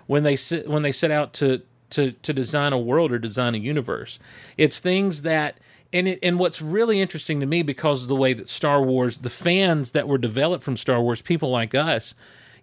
when 0.06 0.22
they 0.22 0.36
sit 0.36 0.68
when 0.68 0.82
they 0.82 0.93
set 0.93 1.10
out 1.10 1.32
to 1.35 1.62
to 1.90 2.12
to 2.12 2.32
design 2.32 2.72
a 2.72 2.78
world 2.78 3.12
or 3.12 3.18
design 3.18 3.55
a 3.55 3.59
universe. 3.59 4.18
It's 4.56 4.81
things 4.81 5.22
that 5.22 5.59
and 5.93 6.09
it, 6.09 6.18
and 6.22 6.39
what's 6.39 6.60
really 6.60 7.01
interesting 7.01 7.40
to 7.40 7.47
me 7.47 7.62
because 7.62 8.02
of 8.02 8.09
the 8.09 8.16
way 8.16 8.32
that 8.35 8.48
Star 8.48 8.82
Wars, 8.82 9.18
the 9.18 9.31
fans 9.31 9.93
that 9.93 10.09
were 10.09 10.18
developed 10.18 10.64
from 10.64 10.76
Star 10.76 11.01
Wars, 11.01 11.22
people 11.22 11.51
like 11.51 11.74
us, 11.74 12.14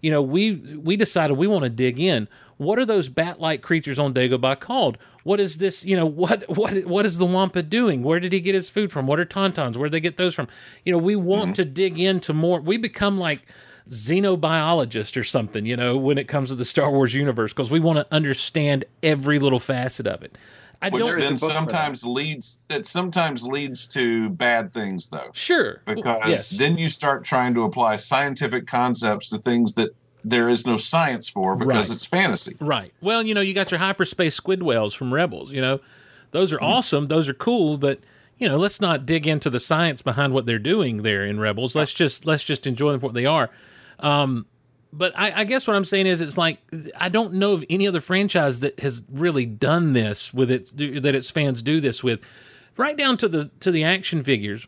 you 0.02 0.12
know, 0.12 0.22
we 0.22 0.56
we 0.56 0.98
decided 0.98 1.38
we 1.38 1.48
want 1.48 1.64
to 1.64 1.70
dig 1.70 2.00
in. 2.00 2.28
What 2.58 2.78
are 2.78 2.86
those 2.86 3.10
bat-like 3.10 3.62
creatures 3.64 3.98
on 3.98 4.14
Dagobah 4.14 4.60
called? 4.60 4.98
What 5.24 5.40
is 5.40 5.58
this? 5.58 5.86
You 5.86 5.96
know, 5.96 6.06
what 6.06 6.44
what 6.50 6.86
what 6.86 7.06
is 7.06 7.18
the 7.18 7.26
Wampa 7.26 7.64
doing? 7.64 8.04
Where 8.04 8.20
did 8.20 8.34
he 8.34 8.42
get 8.42 8.56
his 8.56 8.70
food 8.70 8.92
from? 8.92 9.08
What 9.08 9.20
are 9.20 9.26
tauntauns? 9.26 9.78
Where 9.78 9.88
did 9.88 9.94
they 9.94 10.02
get 10.02 10.18
those 10.18 10.36
from? 10.36 10.48
You 10.84 10.92
know, 10.92 11.00
we 11.00 11.16
want 11.16 11.52
mm-hmm. 11.52 11.54
to 11.54 11.66
dig 11.66 12.00
into 12.00 12.34
more. 12.34 12.60
We 12.60 12.78
become 12.78 13.18
like 13.18 13.46
xenobiologist 13.90 15.18
or 15.18 15.24
something, 15.24 15.66
you 15.66 15.76
know, 15.76 15.98
when 15.98 16.18
it 16.18 16.28
comes 16.28 16.50
to 16.50 16.56
the 16.56 16.66
Star 16.66 16.92
Wars 16.92 17.14
universe, 17.14 17.52
because 17.54 17.72
we 17.72 17.80
want 17.80 17.98
to 17.98 18.14
understand 18.14 18.86
every 19.04 19.40
little 19.40 19.60
facet 19.60 20.08
of 20.08 20.24
it. 20.24 20.38
I 20.84 20.90
Which 20.90 21.04
don't. 21.04 21.20
then 21.20 21.32
book 21.34 21.40
for 21.42 21.48
that. 21.48 21.54
sometimes 21.54 22.04
leads 22.04 22.60
it 22.70 22.88
sometimes 22.88 23.44
leads 23.44 23.86
to 23.90 24.30
bad 24.30 24.74
things 24.74 25.10
though. 25.10 25.30
Sure. 25.34 25.80
Because 25.86 26.28
yes. 26.28 26.50
then 26.50 26.78
you 26.78 26.90
start 26.90 27.24
trying 27.24 27.54
to 27.54 27.64
apply 27.64 27.98
scientific 27.98 28.66
concepts 28.66 29.30
to 29.30 29.38
things 29.38 29.74
that 29.74 29.90
there 30.24 30.50
is 30.50 30.66
no 30.66 30.78
science 30.78 31.30
for 31.30 31.56
because 31.56 31.90
Right. 31.90 31.96
it's 31.96 32.06
fantasy. 32.06 32.56
Right. 32.60 32.94
Well, 33.02 33.24
you 33.24 33.36
know, 33.36 33.42
you 33.42 33.54
got 33.54 33.70
your 33.70 33.80
hyperspace 33.80 34.34
squid 34.36 34.64
whales 34.64 34.96
from 34.96 35.14
Rebels. 35.14 35.52
You 35.52 35.62
know, 35.62 35.80
those 36.32 36.52
are 36.52 36.58
Hmm. 36.58 36.66
awesome. 36.66 37.08
Those 37.08 37.30
are 37.30 37.34
cool. 37.36 37.78
But 37.78 38.00
you 38.40 38.50
know, 38.50 38.58
let's 38.58 38.82
not 38.82 39.06
dig 39.06 39.28
into 39.28 39.52
the 39.52 39.60
science 39.60 40.02
behind 40.02 40.34
what 40.34 40.48
they're 40.48 40.58
doing 40.58 41.04
there 41.04 41.24
in 41.24 41.40
Rebels. 41.40 41.76
Let's 41.76 41.94
just 41.94 42.26
let's 42.26 42.44
just 42.44 42.66
enjoy 42.66 42.92
them 42.92 43.02
for 43.02 43.06
what 43.08 43.14
they 43.16 43.28
are. 43.28 43.52
Um, 44.02 44.46
but 44.94 45.14
I, 45.16 45.42
I 45.42 45.44
guess 45.46 45.68
what 45.68 45.76
I'm 45.76 45.86
saying 45.86 46.08
is, 46.08 46.22
it's 46.22 46.38
like 46.38 46.60
I 46.96 47.10
don't 47.10 47.34
know 47.34 47.54
of 47.54 47.64
any 47.70 47.88
other 47.88 48.02
franchise 48.02 48.60
that 48.60 48.80
has 48.82 49.04
really 49.10 49.46
done 49.46 49.94
this 49.94 50.34
with 50.34 50.52
it 50.52 50.76
that 50.76 51.16
its 51.16 51.30
fans 51.30 51.62
do 51.62 51.80
this 51.80 52.04
with, 52.04 52.22
right 52.78 52.98
down 52.98 53.18
to 53.18 53.30
the 53.30 53.52
to 53.62 53.72
the 53.72 53.84
action 53.84 54.24
figures. 54.24 54.68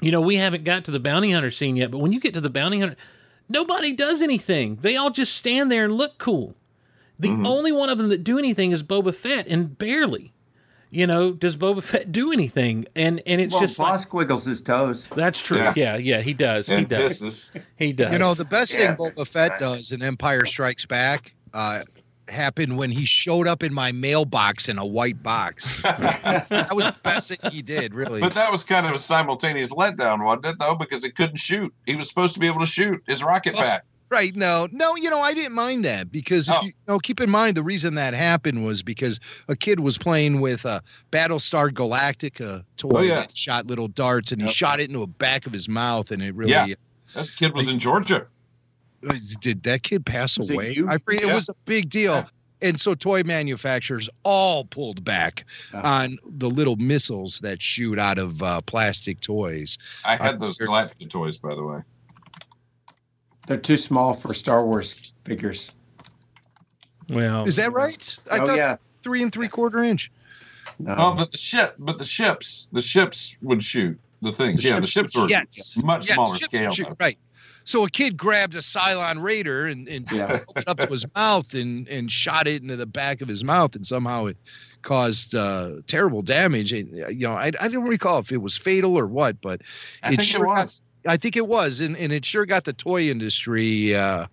You 0.00 0.10
know, 0.10 0.20
we 0.20 0.36
haven't 0.36 0.64
got 0.64 0.84
to 0.86 0.90
the 0.90 1.00
bounty 1.00 1.32
hunter 1.32 1.50
scene 1.50 1.76
yet, 1.76 1.90
but 1.90 1.98
when 1.98 2.12
you 2.12 2.20
get 2.20 2.34
to 2.34 2.40
the 2.40 2.50
bounty 2.50 2.80
hunter, 2.80 2.96
nobody 3.48 3.92
does 3.92 4.20
anything. 4.20 4.76
They 4.76 4.96
all 4.96 5.10
just 5.10 5.34
stand 5.34 5.70
there 5.70 5.84
and 5.84 5.94
look 5.94 6.18
cool. 6.18 6.54
The 7.18 7.30
only 7.30 7.72
one 7.72 7.88
of 7.88 7.96
them 7.96 8.08
that 8.08 8.24
do 8.24 8.38
anything 8.38 8.72
is 8.72 8.82
Boba 8.82 9.14
Fett, 9.14 9.46
and 9.46 9.78
barely. 9.78 10.34
You 10.90 11.06
know, 11.06 11.32
does 11.32 11.56
Boba 11.56 11.82
Fett 11.82 12.12
do 12.12 12.32
anything? 12.32 12.86
And 12.94 13.20
and 13.26 13.40
it's 13.40 13.52
Well, 13.52 13.60
just 13.62 13.78
like 13.78 14.00
Bossk 14.00 14.12
wiggles 14.12 14.46
his 14.46 14.62
toes. 14.62 15.06
that's 15.14 15.42
true. 15.42 15.58
Yeah. 15.58 15.72
Yeah, 15.76 15.96
yeah, 15.96 16.20
he 16.20 16.32
does. 16.32 16.68
He 16.68 16.84
does. 16.84 17.20
pisses. 17.20 17.50
He 17.76 17.92
does. 17.92 18.12
You 18.12 18.18
know, 18.18 18.34
the 18.34 18.44
best 18.44 18.72
Yeah. 18.72 18.94
thing 18.94 19.12
Boba 19.12 19.26
Fett 19.26 19.58
does 19.58 19.92
in 19.92 20.02
Empire 20.02 20.46
Strikes 20.46 20.86
Back 20.86 21.34
uh, 21.52 21.82
happened 22.28 22.76
when 22.78 22.90
he 22.90 23.04
showed 23.04 23.46
up 23.48 23.62
in 23.62 23.72
my 23.74 23.92
mailbox 23.92 24.68
in 24.68 24.78
a 24.78 24.86
white 24.86 25.22
box. 25.22 25.80
that 25.82 26.68
was 26.74 26.84
the 26.86 26.96
best 27.02 27.28
thing 27.28 27.50
he 27.52 27.62
did, 27.62 27.94
really. 27.94 28.20
But 28.20 28.34
that 28.34 28.50
was 28.52 28.64
kind 28.64 28.86
of 28.86 28.92
a 28.92 28.98
simultaneous 28.98 29.70
letdown, 29.72 30.24
wasn't 30.24 30.46
it? 30.46 30.56
Though, 30.58 30.74
because 30.76 31.04
it 31.04 31.14
couldn't 31.16 31.38
shoot. 31.38 31.72
He 31.86 31.94
was 31.96 32.08
supposed 32.08 32.34
to 32.34 32.40
be 32.40 32.46
able 32.46 32.60
to 32.60 32.66
shoot 32.66 33.02
his 33.06 33.22
rocket 33.22 33.54
Well, 33.54 33.62
back. 33.64 33.84
Right. 34.08 34.34
No, 34.36 34.68
no, 34.70 34.94
you 34.94 35.10
know, 35.10 35.20
I 35.20 35.34
didn't 35.34 35.54
mind 35.54 35.84
that 35.84 36.12
because 36.12 36.48
if 36.48 36.54
Oh. 36.54 36.60
you, 36.62 36.68
you 36.68 36.74
know, 36.86 36.98
keep 37.00 37.20
in 37.20 37.28
mind 37.28 37.56
the 37.56 37.62
reason 37.62 37.94
that 37.96 38.14
happened 38.14 38.64
was 38.64 38.82
because 38.82 39.18
a 39.48 39.56
kid 39.56 39.80
was 39.80 39.98
playing 39.98 40.40
with 40.40 40.64
a 40.64 40.80
Battlestar 41.10 41.70
Galactica 41.70 42.64
toy 42.76 42.90
Oh, 42.94 43.00
yeah. 43.02 43.14
that 43.16 43.36
shot 43.36 43.66
little 43.66 43.88
darts 43.88 44.30
and 44.30 44.40
he 44.42 44.48
shot 44.52 44.78
it 44.78 44.88
into 44.88 45.00
the 45.00 45.06
back 45.08 45.44
of 45.46 45.52
his 45.52 45.68
mouth 45.68 46.10
and 46.12 46.22
it 46.22 46.34
really 46.36 46.52
Yeah. 46.52 46.66
That 47.14 47.30
kid 47.36 47.52
was 47.54 47.66
in 47.68 47.78
Georgia. 47.80 48.26
Uh, 49.08 49.14
did 49.40 49.62
that 49.64 49.82
kid 49.82 50.06
pass 50.06 50.38
Was 50.38 50.50
away? 50.50 50.72
you? 50.74 50.88
I 50.88 50.98
forget. 50.98 51.22
It 51.24 51.28
Yeah. 51.28 51.34
was 51.34 51.48
a 51.48 51.54
big 51.64 51.90
deal. 51.90 52.12
Yeah. 52.14 52.26
And 52.62 52.80
so 52.80 52.94
toy 52.94 53.22
manufacturers 53.22 54.08
all 54.22 54.64
pulled 54.64 55.04
back 55.04 55.44
Oh. 55.74 55.80
on 55.82 56.16
the 56.26 56.48
little 56.48 56.76
missiles 56.76 57.40
that 57.40 57.60
shoot 57.60 57.98
out 57.98 58.18
of 58.18 58.42
uh, 58.42 58.60
plastic 58.62 59.20
toys. 59.20 59.76
I 60.04 60.16
had 60.16 60.40
those 60.40 60.58
Galactica 60.58 61.10
toys, 61.10 61.36
by 61.38 61.54
the 61.54 61.62
way. 61.64 61.80
They're 63.46 63.56
too 63.56 63.76
small 63.76 64.12
for 64.14 64.34
Star 64.34 64.64
Wars 64.66 65.14
figures. 65.24 65.70
well, 67.10 67.46
Is 67.46 67.56
that 67.56 67.72
right? 67.72 68.16
I 68.30 68.38
oh 68.40 68.46
thought 68.46 68.56
yeah. 68.56 68.76
three 69.02 69.22
and 69.22 69.32
three 69.32 69.48
quarter 69.48 69.82
inch. 69.82 70.10
No. 70.78 70.94
Oh, 70.98 71.14
but 71.14 71.30
the 71.30 71.38
ship, 71.38 71.76
but 71.78 71.98
the 71.98 72.04
ships, 72.04 72.68
the 72.72 72.82
ships 72.82 73.36
would 73.42 73.62
shoot 73.62 73.98
the 74.20 74.32
things. 74.32 74.62
The 74.62 74.68
yeah, 74.70 74.80
the 74.80 74.86
ships- 74.86 75.12
ships 75.12 75.22
were 75.22 75.28
yes. 75.28 75.76
much 75.76 76.08
Yes, 76.08 76.14
smaller 76.14 76.36
scale. 76.38 76.70
shoot, 76.72 76.88
right. 77.00 77.18
So 77.64 77.84
a 77.84 77.90
kid 77.90 78.16
grabbed 78.16 78.54
a 78.54 78.58
Cylon 78.58 79.22
Raider 79.22 79.66
and, 79.66 79.88
and 79.88 80.10
Yeah. 80.12 80.26
held 80.28 80.44
it 80.56 80.68
up 80.68 80.78
to 80.78 80.86
his 80.86 81.04
mouth 81.16 81.52
and, 81.54 81.88
and 81.88 82.10
shot 82.12 82.46
it 82.46 82.62
into 82.62 82.76
the 82.76 82.86
back 82.86 83.20
of 83.22 83.28
his 83.28 83.42
mouth, 83.42 83.74
and 83.74 83.86
somehow 83.86 84.26
it 84.26 84.36
caused 84.82 85.34
uh, 85.34 85.76
terrible 85.88 86.22
damage. 86.22 86.72
And, 86.72 86.94
you 86.96 87.26
know, 87.26 87.32
I, 87.32 87.50
I 87.60 87.68
don't 87.68 87.88
recall 87.88 88.18
if 88.18 88.30
it 88.30 88.36
was 88.42 88.56
fatal 88.56 88.96
or 88.96 89.06
what, 89.06 89.40
but 89.40 89.62
I 90.02 90.10
think 90.10 90.22
sure 90.22 90.44
it 90.44 90.46
got- 90.48 90.64
was. 90.66 90.82
I 91.06 91.16
think 91.16 91.36
it 91.36 91.46
was, 91.46 91.80
and, 91.80 91.96
and 91.96 92.12
it 92.12 92.24
sure 92.24 92.46
got 92.46 92.64
the 92.64 92.72
toy 92.72 93.08
industry, 93.08 93.94
uh, 93.94 94.26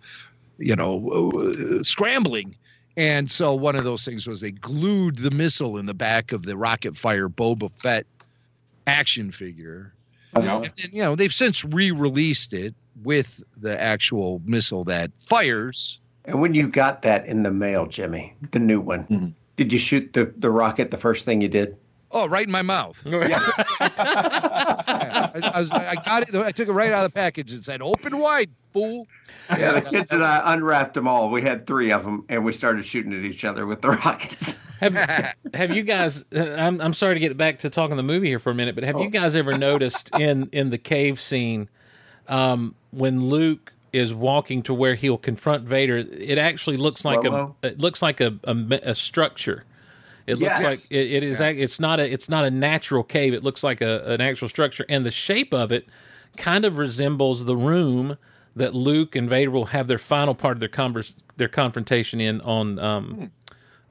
you 0.57 0.75
know, 0.75 1.31
uh, 1.31 1.83
scrambling. 1.83 2.55
And 2.95 3.29
so 3.29 3.55
one 3.55 3.75
of 3.75 3.83
those 3.83 4.05
things 4.05 4.27
was 4.27 4.41
they 4.41 4.51
glued 4.51 5.17
the 5.17 5.31
missile 5.31 5.77
in 5.77 5.85
the 5.85 5.93
back 5.93 6.31
of 6.31 6.43
the 6.43 6.55
rocket 6.55 6.97
fire 6.97 7.27
Boba 7.29 7.71
Fett 7.71 8.05
action 8.85 9.31
figure. 9.31 9.93
Uh, 10.35 10.41
And, 10.41 10.71
and, 10.83 10.93
you 10.93 11.03
know, 11.03 11.15
they've 11.15 11.33
since 11.33 11.63
re-released 11.65 12.53
it 12.53 12.75
with 13.03 13.41
the 13.57 13.79
actual 13.81 14.41
missile 14.45 14.83
that 14.85 15.11
fires. 15.25 15.99
And 16.25 16.39
when 16.39 16.53
you 16.53 16.67
got 16.67 17.01
that 17.01 17.25
in 17.25 17.43
the 17.43 17.51
mail, 17.51 17.85
Jimmy, 17.87 18.35
the 18.51 18.59
new 18.59 18.79
one, 18.79 19.05
Mhm. 19.05 19.33
did 19.55 19.73
you 19.73 19.79
shoot 19.79 20.13
the, 20.13 20.31
the 20.37 20.49
rocket 20.49 20.91
the 20.91 20.97
first 20.97 21.25
thing 21.25 21.41
you 21.41 21.49
did? 21.49 21.75
Oh, 22.15 22.27
right 22.27 22.45
in 22.45 22.51
my 22.51 22.61
mouth. 22.61 22.95
I, 24.13 25.51
I 25.53 25.59
was, 25.59 25.71
I 25.71 25.95
got 25.95 26.29
it. 26.29 26.35
I 26.35 26.51
took 26.51 26.67
it 26.67 26.71
right 26.71 26.91
out 26.91 27.05
of 27.05 27.11
the 27.11 27.15
package 27.15 27.51
and 27.53 27.63
said, 27.65 27.81
"Open 27.81 28.19
wide, 28.19 28.49
fool." 28.71 29.07
Yeah, 29.49 29.73
the 29.73 29.81
kids 29.81 30.11
and 30.11 30.23
I 30.23 30.53
unwrapped 30.53 30.93
them 30.93 31.07
all. 31.07 31.29
We 31.29 31.41
had 31.41 31.65
three 31.67 31.91
of 31.91 32.03
them, 32.03 32.25
and 32.29 32.45
we 32.45 32.53
started 32.53 32.85
shooting 32.85 33.13
at 33.13 33.23
each 33.25 33.45
other 33.45 33.65
with 33.65 33.81
the 33.81 33.89
rockets. 34.05 34.57
have 34.79 34.95
have 35.53 35.71
you 35.75 35.83
guys? 35.83 36.25
uh, 36.35 36.55
I'm 36.57 36.79
I'm 36.81 36.93
sorry 36.93 37.15
to 37.15 37.19
get 37.19 37.35
back 37.37 37.59
to 37.59 37.69
talking 37.69 37.97
the 37.97 38.03
movie 38.03 38.27
here 38.27 38.39
for 38.39 38.51
a 38.51 38.55
minute, 38.55 38.75
but 38.75 38.83
have 38.83 38.97
Oh. 38.97 39.01
you 39.03 39.09
guys 39.09 39.35
ever 39.35 39.57
noticed 39.57 40.09
in 40.17 40.49
in 40.51 40.69
the 40.69 40.77
cave 40.77 41.19
scene 41.19 41.69
um, 42.27 42.75
when 42.91 43.25
Luke 43.25 43.73
is 43.91 44.13
walking 44.13 44.63
to 44.63 44.73
where 44.73 44.95
he'll 44.95 45.17
confront 45.17 45.63
Vader? 45.63 45.97
It 45.97 46.37
actually 46.37 46.77
looks 46.77 47.03
like 47.05 47.23
a 47.25 47.51
it 47.63 47.79
looks 47.79 48.01
like 48.01 48.21
a 48.21 48.37
a, 48.43 48.55
a 48.83 48.95
structure. 48.95 49.65
It 50.25 50.35
looks 50.35 50.61
Yes. 50.61 50.63
like 50.63 50.79
it, 50.91 51.11
it 51.13 51.23
is. 51.23 51.41
ac 51.41 51.59
It's 51.59 51.79
not 51.79 51.99
a. 51.99 52.09
It's 52.11 52.29
not 52.29 52.45
a 52.45 52.51
natural 52.51 53.03
cave. 53.03 53.33
It 53.33 53.43
looks 53.43 53.63
like 53.63 53.81
a, 53.81 54.03
an 54.05 54.21
actual 54.21 54.47
structure, 54.49 54.85
and 54.87 55.05
the 55.05 55.11
shape 55.11 55.53
of 55.53 55.71
it 55.71 55.87
kind 56.37 56.65
of 56.65 56.77
resembles 56.77 57.45
the 57.45 57.55
room 57.57 58.17
that 58.55 58.73
Luke 58.73 59.15
and 59.15 59.29
Vader 59.29 59.51
will 59.51 59.65
have 59.67 59.87
their 59.87 59.97
final 59.97 60.33
part 60.35 60.55
of 60.57 60.59
their 60.59 60.69
converse, 60.69 61.15
their 61.37 61.47
confrontation 61.49 62.21
in 62.21 62.39
on 62.41 62.79
um, 62.79 63.31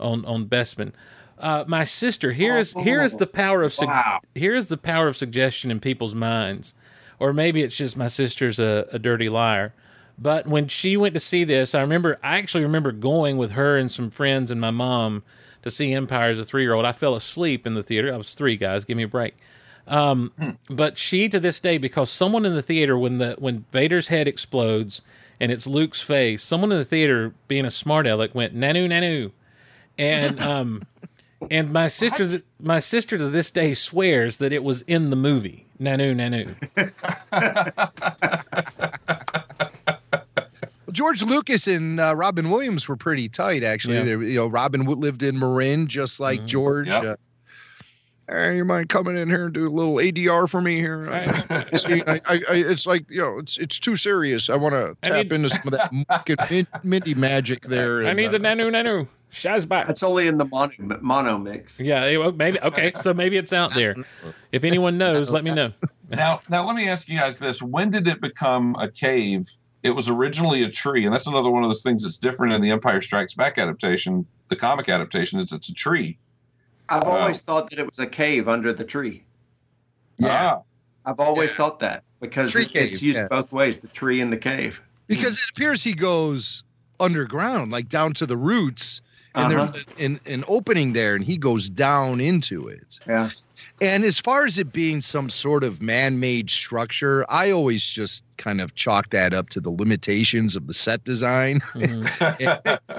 on 0.01 0.25
on 0.25 0.47
Bespin. 0.47 0.93
Uh, 1.39 1.65
my 1.67 1.83
sister, 1.85 2.33
here 2.33 2.57
is 2.57 2.73
here 2.73 3.03
is 3.03 3.17
the 3.17 3.27
power 3.27 3.63
of 3.63 3.75
Wow. 3.81 4.21
here 4.35 4.55
is 4.55 4.69
the 4.69 4.77
power 4.77 5.09
of 5.09 5.17
suggestion 5.17 5.71
in 5.71 5.81
people's 5.81 6.15
minds, 6.15 6.73
or 7.19 7.33
maybe 7.33 7.63
it's 7.63 7.77
just 7.77 7.97
my 7.97 8.07
sister's 8.07 8.59
a, 8.59 8.87
a 8.93 8.99
dirty 8.99 9.29
liar. 9.29 9.75
But 10.19 10.47
when 10.47 10.69
she 10.69 10.97
went 10.97 11.15
to 11.15 11.21
see 11.21 11.43
this, 11.43 11.75
I 11.75 11.81
remember 11.81 12.19
I 12.23 12.39
actually 12.39 12.63
remember 12.63 12.93
going 12.93 13.39
with 13.39 13.53
her 13.53 13.77
and 13.77 13.91
some 13.91 14.09
friends 14.11 14.51
and 14.51 14.61
my 14.61 14.71
mom 14.71 15.25
to 15.63 15.71
see 15.71 15.93
Empire 15.93 16.31
as 16.31 16.39
a 16.39 16.45
three 16.45 16.63
year 16.63 16.75
old. 16.75 16.85
I 16.85 16.93
fell 16.93 17.15
asleep 17.15 17.67
in 17.67 17.75
the 17.75 17.83
theater. 17.83 18.13
I 18.13 18.17
was 18.17 18.35
three 18.35 18.57
guys. 18.57 18.85
Give 18.85 18.97
me 18.97 19.05
a 19.05 19.09
break. 19.09 19.35
Um, 19.87 20.33
But 20.71 20.97
she 20.99 21.29
to 21.29 21.41
this 21.41 21.59
day, 21.61 21.77
because 21.79 22.11
someone 22.11 22.45
in 22.47 22.55
the 22.55 22.63
theater 22.63 22.97
when 22.97 23.19
the 23.19 23.35
when 23.39 23.65
Vader's 23.73 24.09
head 24.09 24.29
explodes 24.29 25.03
and 25.41 25.51
it's 25.51 25.67
Luke's 25.67 26.01
face, 26.01 26.43
someone 26.45 26.71
in 26.71 26.79
the 26.79 26.85
theater, 26.85 27.35
being 27.49 27.65
a 27.65 27.71
smart 27.71 28.07
aleck, 28.07 28.33
went 28.35 28.55
nanu 28.55 28.87
nanu, 28.89 29.33
and 29.99 30.41
um, 30.53 30.83
and 31.51 31.73
my 31.73 31.89
sister 31.89 32.27
th- 32.29 32.45
my 32.61 32.79
sister 32.79 33.19
to 33.19 33.29
this 33.29 33.51
day 33.51 33.75
swears 33.75 34.39
that 34.39 34.53
it 34.53 34.63
was 34.63 34.83
in 34.83 35.11
the 35.11 35.17
movie 35.17 35.67
nanu 35.81 36.15
nanu. 36.15 36.55
George 41.03 41.23
Lucas 41.25 41.67
and 41.67 41.99
uh, 41.99 42.15
Robin 42.15 42.49
Williams 42.49 42.87
were 42.87 42.95
pretty 42.97 43.29
tight, 43.29 43.65
actually. 43.65 43.97
Yeah. 43.97 44.05
They, 44.05 44.11
you 44.11 44.37
know, 44.37 44.47
Robin 44.47 44.85
lived 44.85 45.25
in 45.25 45.37
Marin, 45.37 45.89
just 45.89 46.21
like 46.21 46.43
Mhm. 46.43 46.47
George. 46.47 46.87
Yep. 46.87 47.05
Uh, 47.05 47.17
hey, 48.33 48.57
you 48.57 48.65
mind 48.65 48.89
coming 48.89 49.17
in 49.19 49.29
here 49.29 49.47
and 49.47 49.53
do 49.53 49.67
a 49.67 49.69
little 49.69 49.97
ADR 49.97 50.49
for 50.49 50.61
me 50.61 50.77
here? 50.77 51.11
I, 51.11 51.65
see, 51.77 52.05
I, 52.07 52.21
I, 52.25 52.35
I, 52.49 52.55
it's 52.55 52.87
like 52.87 53.05
you 53.11 53.21
know, 53.21 53.39
it's 53.41 53.59
it's 53.59 53.81
too 53.81 53.97
serious. 53.97 54.49
I 54.49 54.55
want 54.55 54.75
to 54.77 54.97
tap 55.03 55.25
need- 55.27 55.33
into 55.33 55.51
some 55.51 55.63
of 55.67 55.73
that 55.73 55.91
Mork 55.93 56.39
and 56.39 56.51
Min- 56.51 56.67
Mindy 56.85 57.15
magic 57.17 57.63
there. 57.65 58.05
I 58.05 58.11
and, 58.11 58.17
need 58.17 58.31
the 58.31 58.37
uh, 58.37 58.55
nanu 58.55 58.71
nanu. 58.71 59.09
Shaz 59.33 59.67
back. 59.67 59.89
That's 59.89 60.05
only 60.05 60.29
in 60.29 60.39
the 60.39 60.45
mono, 60.45 60.73
mono 61.01 61.37
mix. 61.37 61.81
Yeah, 61.81 62.17
well, 62.19 62.31
maybe 62.31 62.61
okay. 62.61 62.93
So 63.01 63.13
maybe 63.13 63.39
it's 63.39 63.53
out 63.53 63.75
there. 63.75 63.97
If 64.53 64.63
anyone 64.63 64.99
knows, 64.99 65.31
let 65.33 65.43
me 65.43 65.53
know. 65.53 65.73
now, 66.11 66.43
now 66.49 66.65
let 66.65 66.77
me 66.77 66.87
ask 66.87 67.09
you 67.09 67.19
guys 67.19 67.41
this: 67.41 67.61
When 67.61 67.91
did 67.91 68.07
it 68.07 68.21
become 68.21 68.77
a 68.79 68.89
cave? 68.89 69.49
It 69.83 69.91
was 69.91 70.09
originally 70.09 70.63
a 70.63 70.69
tree, 70.71 71.05
and 71.05 71.13
that's 71.13 71.27
another 71.27 71.51
one 71.51 71.65
of 71.65 71.69
those 71.69 71.83
things 71.83 72.05
that's 72.05 72.17
different 72.17 72.53
in 72.55 72.61
the 72.61 72.71
Empire 72.71 73.01
Strikes 73.03 73.35
Back 73.35 73.59
adaptation. 73.59 74.25
The 74.49 74.57
comic 74.57 74.89
adaptation 74.89 75.41
is 75.41 75.53
it's 75.53 75.69
a 75.69 75.75
tree. 75.75 76.19
I've 76.89 77.03
Wow. 77.05 77.19
always 77.19 77.41
thought 77.41 77.71
that 77.71 77.79
it 77.79 77.87
was 77.87 77.99
a 77.99 78.07
cave 78.07 78.49
under 78.49 78.73
the 78.73 78.85
tree. 78.85 79.25
Yeah. 80.19 80.57
Ah, 80.59 80.63
I've 81.11 81.19
always 81.21 81.53
thought 81.53 81.81
that 81.81 82.05
because 82.21 82.53
Tree 82.53 82.63
it's 82.65 82.73
cave, 82.73 83.03
used 83.03 83.19
yeah. 83.19 83.29
both 83.29 83.51
ways, 83.51 83.79
the 83.79 83.89
tree 83.89 84.21
and 84.21 84.33
the 84.33 84.37
cave. 84.37 84.81
because 85.09 85.35
it 85.39 85.51
appears 85.51 85.83
he 85.83 85.95
goes 85.95 86.63
underground, 87.01 87.73
like 87.73 87.89
down 87.89 88.13
to 88.15 88.27
the 88.27 88.37
roots, 88.37 89.01
and 89.35 89.51
there's 89.51 89.71
Uh-huh. 89.71 89.83
a- 89.99 90.05
an, 90.05 90.21
an 90.27 90.45
opening 90.49 90.93
there, 90.93 91.15
and 91.15 91.25
he 91.25 91.37
goes 91.37 91.69
down 91.71 92.21
into 92.21 92.69
it. 92.69 92.99
Yeah. 93.07 93.31
And 93.81 94.05
as 94.05 94.21
far 94.21 94.45
as 94.45 94.59
it 94.59 94.73
being 94.73 95.01
some 95.01 95.29
sort 95.31 95.65
of 95.65 95.83
man-made 95.83 96.51
structure, 96.51 97.25
I 97.29 97.51
always 97.51 97.89
just 97.91 98.23
kind 98.37 98.61
of 98.61 98.75
chalk 98.77 99.11
that 99.11 99.35
up 99.35 99.49
to 99.51 99.61
the 99.61 99.71
limitations 99.71 100.55
of 100.55 100.67
the 100.69 100.75
set 100.75 101.03
design, 101.05 101.61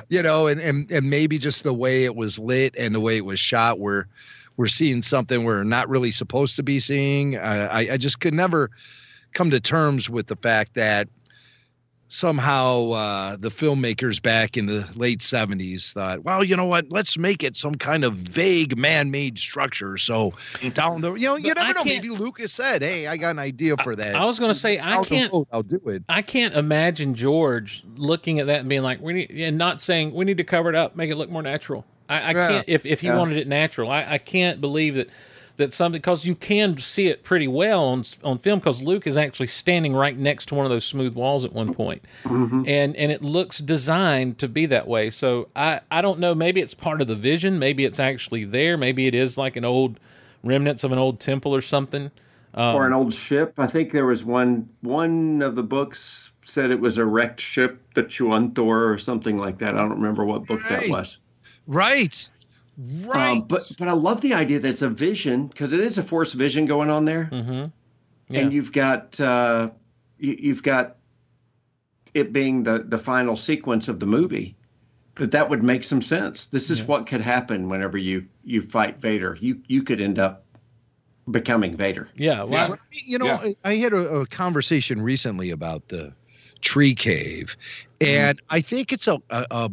you 0.10 0.22
know, 0.22 0.48
and, 0.48 0.60
and 0.60 0.90
and 0.92 1.10
maybe 1.10 1.38
just 1.38 1.64
the 1.64 1.74
way 1.74 2.04
it 2.06 2.16
was 2.16 2.38
lit 2.40 2.76
and 2.78 2.94
the 2.94 3.00
way 3.00 3.18
it 3.18 3.26
was 3.26 3.40
shot. 3.40 3.80
Where 3.80 4.08
we're 4.58 4.68
seeing 4.68 5.02
something 5.02 5.44
we're 5.44 5.64
not 5.64 5.88
really 5.90 6.12
supposed 6.12 6.56
to 6.58 6.64
be 6.64 6.80
seeing. 6.80 7.38
Uh, 7.38 7.70
I 7.72 7.92
I 7.92 7.98
just 7.98 8.20
could 8.20 8.34
never 8.34 8.70
come 9.34 9.50
to 9.52 9.60
terms 9.60 10.10
with 10.10 10.28
the 10.28 10.36
fact 10.36 10.74
that 10.76 11.08
somehow 12.14 12.92
uh, 12.92 13.36
the 13.38 13.50
filmmakers 13.50 14.22
back 14.22 14.56
in 14.56 14.68
the 14.68 14.88
late 14.96 15.20
70s 15.22 15.92
thought, 15.94 16.24
well, 16.24 16.44
you 16.44 16.56
know 16.56 16.66
what? 16.68 16.86
Let's 16.90 17.18
make 17.18 17.44
it 17.44 17.58
some 17.58 17.74
kind 17.74 18.04
of 18.06 18.14
vague 18.14 18.78
man-made 18.78 19.40
structure. 19.40 19.98
So 19.98 20.32
down 20.74 21.02
the, 21.02 21.16
you 21.16 21.28
know, 21.28 21.36
you 21.38 21.50
But 21.50 21.58
never 21.58 21.70
I 21.70 21.72
know. 21.74 21.84
Maybe 21.84 22.10
Lucas 22.10 22.54
said, 22.54 22.84
"Hey, 22.84 23.08
I 23.08 23.18
got 23.18 23.32
an 23.32 23.40
idea 23.40 23.76
for 23.78 23.96
that." 23.96 24.16
I 24.16 24.26
was 24.26 24.38
going 24.40 24.54
to 24.54 24.60
say 24.60 24.80
I 24.80 24.92
Down 24.92 25.02
the 25.02 25.08
can't. 25.10 25.34
road, 25.34 25.48
I'll 25.52 25.64
do 25.64 25.82
it. 25.88 26.04
I 26.08 26.22
can't 26.22 26.54
imagine 26.54 27.16
George 27.16 27.84
looking 27.98 28.40
at 28.40 28.46
that 28.46 28.60
and 28.62 28.70
being 28.70 28.84
like, 28.84 29.02
"We 29.02 29.14
need," 29.14 29.32
and 29.32 29.58
not 29.58 29.82
saying 29.82 30.14
we 30.14 30.24
need 30.24 30.38
to 30.38 30.44
cover 30.44 30.70
it 30.70 30.76
up, 30.76 30.96
make 30.96 31.10
it 31.10 31.16
look 31.16 31.30
more 31.32 31.42
natural. 31.42 31.84
I, 32.08 32.30
I 32.30 32.32
Yeah. 32.34 32.48
can't. 32.48 32.66
If 32.70 32.86
if 32.86 33.02
he 33.02 33.08
Yeah. 33.08 33.18
wanted 33.18 33.38
it 33.38 33.48
natural, 33.48 33.90
I, 33.90 34.06
I 34.08 34.18
can't 34.20 34.62
believe 34.62 34.96
that 34.96 35.10
that 35.58 35.72
something 35.72 36.00
because 36.00 36.26
you 36.26 36.36
can 36.36 36.78
see 36.78 37.08
it 37.08 37.24
pretty 37.24 37.48
well 37.48 37.86
on 37.86 38.04
on 38.24 38.40
film 38.40 38.60
because 38.60 38.82
Luke 38.82 39.06
is 39.06 39.18
actually 39.18 39.48
standing 39.48 39.94
right 39.94 40.18
next 40.18 40.48
to 40.48 40.56
one 40.56 40.66
of 40.66 40.72
those 40.72 40.86
smooth 40.86 41.16
walls 41.16 41.46
at 41.46 41.54
one 41.54 41.74
point. 41.74 42.04
Mm-hmm. 42.24 42.64
and 42.68 42.96
and 42.96 43.12
it 43.12 43.22
looks 43.22 43.60
designed 43.60 44.40
to 44.40 44.48
be 44.48 44.66
that 44.68 44.88
way. 44.88 45.10
So 45.10 45.50
I 45.56 45.82
I 45.92 46.02
don't 46.02 46.20
know. 46.20 46.34
Maybe 46.34 46.62
it's 46.62 46.74
part 46.74 47.02
of 47.02 47.08
the 47.08 47.16
vision. 47.16 47.60
Maybe 47.60 47.86
it's 47.86 48.00
actually 48.00 48.46
there. 48.46 48.78
Maybe 48.78 49.08
it 49.08 49.16
is 49.16 49.38
like 49.38 49.56
an 49.56 49.66
old 49.66 50.00
remnants 50.44 50.84
of 50.84 50.92
an 50.92 50.98
old 50.98 51.20
temple 51.20 51.54
or 51.56 51.62
something. 51.62 52.12
Um, 52.56 52.76
or 52.76 52.86
an 52.86 52.94
old 52.94 53.14
ship. 53.14 53.54
I 53.58 53.68
think 53.68 53.92
there 53.92 54.06
was 54.06 54.24
one 54.24 54.70
one 54.82 55.42
of 55.42 55.56
the 55.56 55.64
books 55.64 56.32
said 56.44 56.72
it 56.72 56.80
was 56.80 56.98
a 56.98 57.06
wrecked 57.06 57.40
ship, 57.40 57.82
the 57.96 58.04
Chu'unthor 58.04 58.94
or 58.94 58.98
something 58.98 59.38
like 59.38 59.58
that. 59.60 59.76
I 59.76 59.80
don't 59.80 59.92
remember 59.92 60.26
what 60.26 60.46
book 60.46 60.62
that 60.70 60.88
was. 60.90 61.20
Right. 61.66 62.30
Right. 62.78 63.34
Um, 63.38 63.42
but 63.48 63.72
but 63.78 63.88
I 63.88 63.92
love 63.94 64.22
the 64.22 64.34
idea 64.34 64.60
that 64.60 64.68
it's 64.68 64.82
a 64.82 64.90
vision 64.90 65.48
because 65.48 65.74
it 65.74 65.80
is 65.80 65.98
a 65.98 66.04
force 66.04 66.34
vision 66.34 66.66
going 66.66 66.90
on 66.90 67.06
there, 67.06 67.30
Mm-hmm. 67.32 67.66
Yeah. 68.30 68.40
and 68.42 68.54
you've 68.54 68.72
got 68.72 69.20
uh, 69.20 69.70
you, 70.18 70.36
you've 70.40 70.64
got 70.64 70.96
it 72.14 72.34
being 72.34 72.64
the 72.64 72.80
the 72.88 72.98
final 72.98 73.36
sequence 73.36 73.88
of 73.88 74.00
the 74.00 74.06
movie. 74.08 74.56
That 75.16 75.32
that 75.32 75.50
would 75.50 75.62
make 75.62 75.84
some 75.84 76.02
sense. 76.02 76.48
This 76.48 76.72
is 76.72 76.84
what 76.84 77.06
could 77.06 77.22
happen 77.22 77.70
whenever 77.70 77.98
you 78.00 78.26
you 78.44 78.62
fight 78.64 79.00
Vader. 79.00 79.38
You 79.40 79.62
you 79.68 79.84
could 79.84 80.02
end 80.02 80.18
up 80.18 80.44
becoming 81.30 81.78
Vader. 81.78 82.10
yeah. 82.16 82.42
Well, 82.44 82.50
Yeah. 82.52 82.68
Well, 82.70 82.78
you 82.92 83.18
know, 83.20 83.26
Yeah. 83.26 83.36
I, 83.36 83.56
I 83.64 83.76
had 83.76 83.94
a, 83.94 83.98
a 83.98 84.26
conversation 84.26 85.02
recently 85.02 85.52
about 85.52 85.88
the 85.90 86.12
tree 86.62 86.96
cave, 86.96 87.56
and 88.02 88.42
I 88.50 88.62
think 88.62 88.92
it's 88.92 89.08
a, 89.08 89.22
a, 89.30 89.46
a, 89.52 89.72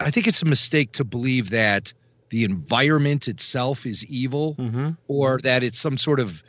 I 0.00 0.10
think 0.12 0.26
it's 0.28 0.40
a 0.42 0.46
mistake 0.46 0.92
to 0.92 1.04
believe 1.04 1.50
that 1.50 1.92
the 2.32 2.44
environment 2.44 3.28
itself 3.28 3.84
is 3.84 4.04
evil, 4.06 4.54
hmm 4.54 4.90
or 5.06 5.38
that 5.42 5.62
it's 5.62 5.78
some 5.78 5.98
sort 5.98 6.18
of 6.18 6.42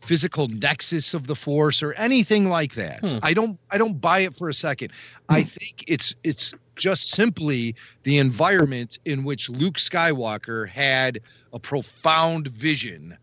physical 0.00 0.46
nexus 0.46 1.14
of 1.14 1.26
the 1.26 1.34
force 1.34 1.82
or 1.82 1.92
anything 1.94 2.48
like 2.48 2.74
that. 2.74 3.10
Hmm. 3.10 3.18
I 3.22 3.34
don't 3.34 3.58
I 3.72 3.76
don't 3.76 4.00
buy 4.00 4.20
it 4.20 4.36
for 4.36 4.48
a 4.48 4.54
second. 4.54 4.92
I 5.28 5.42
think 5.42 5.84
it's 5.88 6.14
it's 6.22 6.54
just 6.76 7.10
simply 7.10 7.74
the 8.04 8.18
environment 8.18 8.98
in 9.04 9.24
which 9.24 9.50
Luke 9.50 9.78
Skywalker 9.78 10.68
had 10.68 11.20
a 11.52 11.58
profound 11.58 12.46
vision 12.48 13.18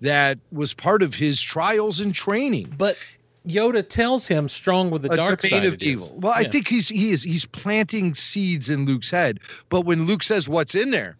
that 0.00 0.38
was 0.50 0.74
part 0.74 1.02
of 1.02 1.14
his 1.14 1.40
trials 1.40 2.00
and 2.00 2.12
training. 2.12 2.74
But 2.76 2.96
Yoda 3.46 3.88
tells 3.88 4.26
him 4.26 4.48
strong 4.48 4.90
with 4.90 5.02
the 5.02 5.12
a 5.12 5.16
dark 5.16 5.40
side 5.42 5.64
of 5.64 5.74
is. 5.74 5.82
evil. 5.82 6.18
Well, 6.18 6.32
I 6.34 6.44
think 6.44 6.66
he's 6.66 6.88
he 6.88 7.12
is 7.12 7.22
he's 7.22 7.46
planting 7.46 8.16
seeds 8.16 8.68
in 8.70 8.86
Luke's 8.86 9.10
head. 9.10 9.38
But 9.68 9.82
when 9.82 10.06
Luke 10.06 10.24
says 10.24 10.48
what's 10.48 10.74
in 10.74 10.90
there, 10.90 11.16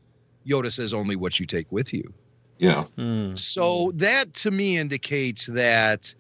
Yoda 0.47 0.73
says 0.73 0.93
only 0.95 1.17
what 1.17 1.41
you 1.41 1.47
take 1.47 1.71
with 1.71 1.93
you. 1.93 2.13
Yeah. 2.59 2.85
Hmm. 2.97 3.35
So 3.35 3.91
that 3.95 4.35
to 4.35 4.51
me 4.51 4.79
indicates 4.79 5.47
that 5.47 6.15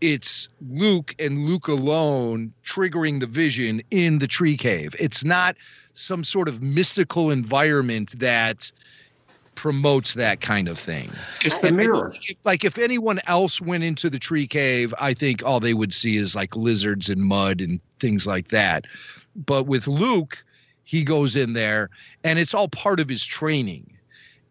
it's 0.00 0.48
Luke 0.70 1.14
and 1.18 1.46
Luke 1.46 1.68
alone 1.68 2.52
triggering 2.64 3.20
the 3.20 3.26
vision 3.26 3.82
in 3.90 4.18
the 4.18 4.26
tree 4.26 4.56
cave. 4.56 4.94
It's 4.98 5.24
not 5.24 5.56
some 5.94 6.24
sort 6.24 6.48
of 6.48 6.60
mystical 6.62 7.30
environment 7.30 8.18
that 8.18 8.70
promotes 9.54 10.14
that 10.14 10.40
kind 10.40 10.66
of 10.68 10.78
thing. 10.78 11.08
It's 11.44 11.56
the 11.58 11.70
mirror. 11.70 12.12
if- 12.28 12.36
like 12.44 12.64
if 12.64 12.76
anyone 12.76 13.20
else 13.26 13.60
went 13.60 13.84
into 13.84 14.10
the 14.10 14.18
tree 14.18 14.48
cave, 14.48 14.92
I 14.98 15.14
think 15.14 15.44
all 15.44 15.60
they 15.60 15.74
would 15.74 15.94
see 15.94 16.16
is 16.16 16.34
like 16.34 16.56
lizards 16.56 17.08
and 17.08 17.22
mud 17.22 17.60
and 17.60 17.80
things 18.00 18.26
like 18.26 18.48
that. 18.48 18.84
But 19.36 19.66
with 19.66 19.86
Luke, 19.86 20.44
he 20.84 21.02
goes 21.04 21.36
in 21.36 21.52
there 21.54 21.90
and 22.22 22.38
it's 22.38 22.54
all 22.54 22.68
part 22.68 23.00
of 23.00 23.08
his 23.08 23.24
training. 23.24 23.90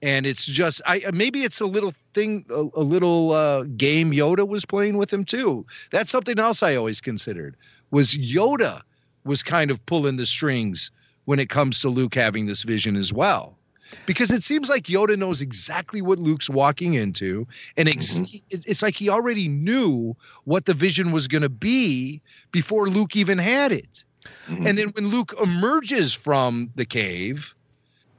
And 0.01 0.25
it's 0.25 0.45
just 0.45 0.81
I 0.85 1.03
maybe 1.13 1.43
it's 1.43 1.61
a 1.61 1.65
little 1.65 1.93
thing 2.13 2.45
a, 2.49 2.67
a 2.75 2.83
little 2.83 3.31
uh, 3.31 3.63
game 3.77 4.11
Yoda 4.11 4.45
was 4.47 4.65
playing 4.65 4.97
with 4.97 5.11
him 5.13 5.23
too. 5.23 5.65
That's 5.91 6.11
something 6.11 6.39
else 6.39 6.61
I 6.61 6.75
always 6.75 6.99
considered 6.99 7.55
was 7.91 8.13
Yoda 8.17 8.81
was 9.23 9.43
kind 9.43 9.71
of 9.71 9.83
pulling 9.85 10.17
the 10.17 10.25
strings 10.25 10.91
when 11.25 11.39
it 11.39 11.49
comes 11.49 11.79
to 11.81 11.89
Luke 11.89 12.15
having 12.15 12.47
this 12.47 12.63
vision 12.63 12.97
as 12.97 13.13
well 13.13 13.57
because 14.05 14.31
it 14.31 14.43
seems 14.43 14.69
like 14.69 14.85
Yoda 14.85 15.17
knows 15.17 15.41
exactly 15.41 16.01
what 16.01 16.19
Luke's 16.19 16.49
walking 16.49 16.95
into, 16.95 17.47
and 17.77 17.87
ex- 17.87 18.17
it- 18.49 18.63
it's 18.65 18.81
like 18.81 18.95
he 18.95 19.07
already 19.09 19.47
knew 19.47 20.15
what 20.45 20.65
the 20.65 20.73
vision 20.73 21.11
was 21.11 21.27
going 21.27 21.43
to 21.43 21.49
be 21.49 22.21
before 22.51 22.89
Luke 22.89 23.15
even 23.15 23.37
had 23.37 23.71
it. 23.71 24.03
And 24.47 24.77
then 24.77 24.89
when 24.89 25.07
Luke 25.09 25.33
emerges 25.41 26.13
from 26.13 26.69
the 26.75 26.85
cave, 26.85 27.53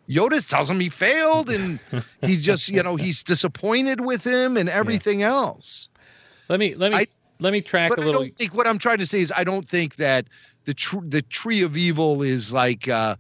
Yoda 0.09 0.47
tells 0.47 0.69
him 0.69 0.81
he 0.81 0.89
failed, 0.91 1.49
and 1.51 1.79
he 2.23 2.37
just, 2.37 2.69
you 2.69 2.83
know, 2.83 2.97
he's 2.97 3.23
disappointed 3.23 4.01
with 4.03 4.25
him 4.27 4.57
and 4.57 4.69
everything 4.69 5.23
else. 5.23 5.89
Let 6.49 6.61
me 6.61 6.75
let 6.75 6.93
me 6.93 6.99
I- 6.99 7.07
let 7.41 7.53
me 7.53 7.61
track 7.61 7.89
But 7.91 7.99
a 7.99 8.03
I 8.03 8.05
little. 8.07 8.23
don't 8.23 8.37
think 8.37 8.55
what 8.55 8.67
I'm 8.67 8.79
trying 8.79 8.99
to 8.99 9.07
say 9.07 9.21
is 9.21 9.33
I 9.37 9.45
don't 9.45 9.69
think 9.69 9.97
that 9.97 10.27
the 10.67 10.75
tr- 10.75 11.05
the 11.09 11.23
tree 11.23 11.63
of 11.63 11.77
evil 11.77 12.23
is 12.23 12.53
like 12.53 12.87
uh, 12.89 13.17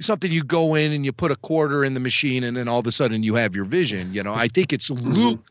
something 0.00 0.30
you 0.30 0.42
go 0.44 0.74
in 0.74 0.92
and 0.92 1.04
you 1.04 1.12
put 1.12 1.30
a 1.30 1.36
quarter 1.36 1.84
in 1.84 1.94
the 1.94 2.00
machine 2.00 2.44
and 2.44 2.56
then 2.56 2.68
all 2.68 2.78
of 2.80 2.86
a 2.86 2.92
sudden 2.92 3.22
you 3.22 3.34
have 3.36 3.54
your 3.56 3.64
vision. 3.64 4.12
You 4.12 4.22
know, 4.22 4.34
I 4.34 4.48
think 4.48 4.72
it's 4.72 4.90
Luke 5.18 5.50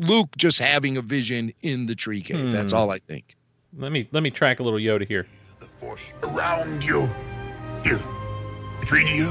Luke 0.00 0.28
just 0.36 0.58
having 0.58 0.96
a 0.96 1.02
vision 1.02 1.52
in 1.62 1.86
the 1.86 1.94
tree 1.94 2.22
cave. 2.22 2.50
That's 2.52 2.72
Hmm. 2.72 2.78
all 2.78 2.90
I 2.90 2.98
think. 2.98 3.36
Let 3.76 3.92
me 3.92 4.08
let 4.10 4.22
me 4.22 4.30
track 4.30 4.58
a 4.60 4.62
little 4.62 4.78
Yoda 4.80 5.06
here. 5.06 5.26
The 5.58 5.66
force 5.66 6.12
around 6.22 6.84
you. 6.84 7.08
Here. 7.84 8.00
Between 8.80 9.06
you, 9.06 9.30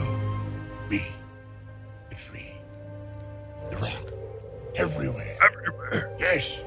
me, 0.90 1.08
the 2.10 2.16
tree, 2.16 2.52
the 3.70 3.78
rock. 3.78 4.12
Everywhere. 4.76 5.38
Everywhere. 5.44 6.16
Yes. 6.20 6.62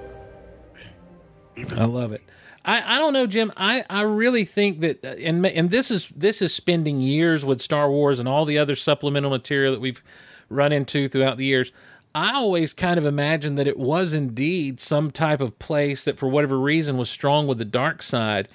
Even 1.57 1.79
I 1.79 1.85
love 1.85 2.13
it. 2.13 2.23
I, 2.65 2.97
I 2.97 2.99
don't 2.99 3.13
know, 3.13 3.27
Jim. 3.27 3.53
I, 3.57 3.85
I 3.89 4.03
really 4.03 4.45
think 4.45 4.81
that, 4.81 5.05
uh, 5.05 5.09
and 5.09 5.47
and 5.47 5.71
this 5.71 5.91
is 5.91 6.09
this 6.15 6.43
is 6.43 6.55
spending 6.55 7.01
years 7.01 7.45
with 7.45 7.61
Star 7.61 7.91
Wars 7.91 8.19
and 8.19 8.29
all 8.29 8.45
the 8.45 8.59
other 8.59 8.75
supplemental 8.75 9.31
material 9.31 9.73
that 9.73 9.81
we've 9.81 10.03
run 10.49 10.73
into 10.73 11.09
throughout 11.09 11.37
the 11.37 11.45
years. 11.45 11.73
I 12.15 12.33
always 12.35 12.73
kind 12.73 12.99
of 12.99 13.05
imagined 13.07 13.57
that 13.59 13.69
it 13.69 13.79
was 13.79 14.13
indeed 14.13 14.81
some 14.81 15.11
type 15.11 15.41
of 15.41 15.59
place 15.59 16.05
that, 16.05 16.19
for 16.19 16.29
whatever 16.29 16.59
reason, 16.59 16.97
was 16.97 17.09
strong 17.09 17.47
with 17.47 17.59
the 17.59 17.65
dark 17.65 18.03
side, 18.03 18.49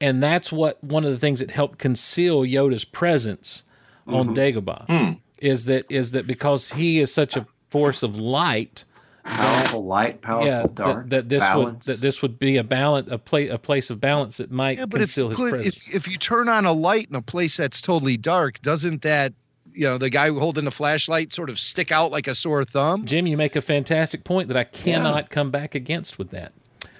and 0.00 0.22
that's 0.22 0.52
what 0.52 0.82
one 0.82 1.04
of 1.04 1.10
the 1.10 1.18
things 1.18 1.40
that 1.40 1.50
helped 1.50 1.78
conceal 1.78 2.42
Yoda's 2.42 2.84
presence 2.84 3.62
on 4.06 4.34
mm-hmm. 4.34 4.58
Dagobah 4.58 4.86
hmm. 4.86 5.12
is 5.38 5.66
that 5.66 5.86
is 5.90 6.12
that 6.12 6.26
because 6.26 6.72
he 6.72 7.00
is 7.00 7.12
such 7.12 7.36
a 7.36 7.46
force 7.70 8.02
of 8.02 8.16
light 8.16 8.84
Powerful 9.28 9.84
light, 9.84 10.22
powerful 10.22 10.46
yeah, 10.46 10.66
dark. 10.72 11.08
that, 11.08 11.10
that 11.10 11.28
this 11.28 11.40
balance. 11.40 11.86
would 11.86 11.94
that 11.94 12.00
this 12.00 12.22
would 12.22 12.38
be 12.38 12.56
a 12.56 12.64
balance, 12.64 13.08
a 13.10 13.18
place, 13.18 13.50
a 13.52 13.58
place 13.58 13.90
of 13.90 14.00
balance 14.00 14.38
that 14.38 14.50
might 14.50 14.78
Yeah, 14.78 14.86
but 14.86 15.02
if 15.02 15.14
conceal 15.14 15.28
his 15.28 15.36
put, 15.36 15.50
presence. 15.50 15.88
if 15.88 15.94
if 15.94 16.08
you 16.08 16.16
turn 16.16 16.48
on 16.48 16.64
a 16.64 16.72
light 16.72 17.08
in 17.10 17.14
a 17.14 17.22
place 17.22 17.56
that's 17.56 17.80
totally 17.80 18.16
dark, 18.16 18.62
doesn't 18.62 19.02
that 19.02 19.34
you 19.72 19.84
know 19.84 19.98
the 19.98 20.08
guy 20.08 20.30
holding 20.30 20.64
the 20.64 20.70
flashlight 20.70 21.34
sort 21.34 21.50
of 21.50 21.60
stick 21.60 21.92
out 21.92 22.10
like 22.10 22.26
a 22.26 22.34
sore 22.34 22.64
thumb? 22.64 23.04
Jim, 23.04 23.26
you 23.26 23.36
make 23.36 23.54
a 23.54 23.60
fantastic 23.60 24.24
point 24.24 24.48
that 24.48 24.56
I 24.56 24.64
cannot 24.64 25.28
come 25.28 25.50
back 25.50 25.74
against 25.74 26.18
with 26.18 26.30
that. 26.30 26.52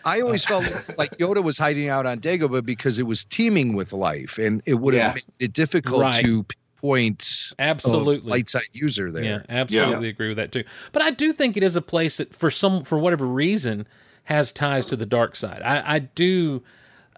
I 0.09 0.20
always 0.20 0.44
felt 0.44 0.64
like 0.98 1.16
Yoda 1.18 1.43
was 1.43 1.59
hiding 1.59 1.89
out 1.89 2.06
on 2.06 2.20
Dagobah 2.20 2.64
because 2.64 2.98
it 2.98 3.05
was 3.05 3.24
teeming 3.24 3.74
with 3.76 3.93
life, 3.93 4.39
and 4.39 4.62
it 4.66 4.74
would 4.74 4.94
have 4.94 5.02
Yeah. 5.02 5.14
made 5.14 5.24
it 5.39 5.52
difficult 5.52 6.02
Right. 6.02 6.24
to 6.24 6.44
pinpoint 6.80 7.52
Absolutely. 7.59 8.30
a 8.30 8.35
light 8.35 8.48
side 8.48 8.68
user 8.72 9.10
there. 9.10 9.24
Yeah, 9.24 9.43
absolutely 9.48 10.09
agree 10.09 10.28
with 10.28 10.36
that 10.36 10.52
too. 10.52 10.64
But 10.93 11.02
I 11.02 11.10
do 11.10 11.32
think 11.32 11.56
it 11.56 11.62
is 11.62 11.76
a 11.76 11.82
place 11.82 12.16
that, 12.18 12.35
for 12.35 12.51
some, 12.51 12.82
for 12.82 12.98
whatever 12.98 13.26
reason, 13.26 13.86
has 14.24 14.52
ties 14.52 14.86
to 14.86 14.97
the 14.97 15.06
dark 15.06 15.35
side. 15.36 15.62
I, 15.62 15.94
I 15.94 15.98
do, 16.01 16.62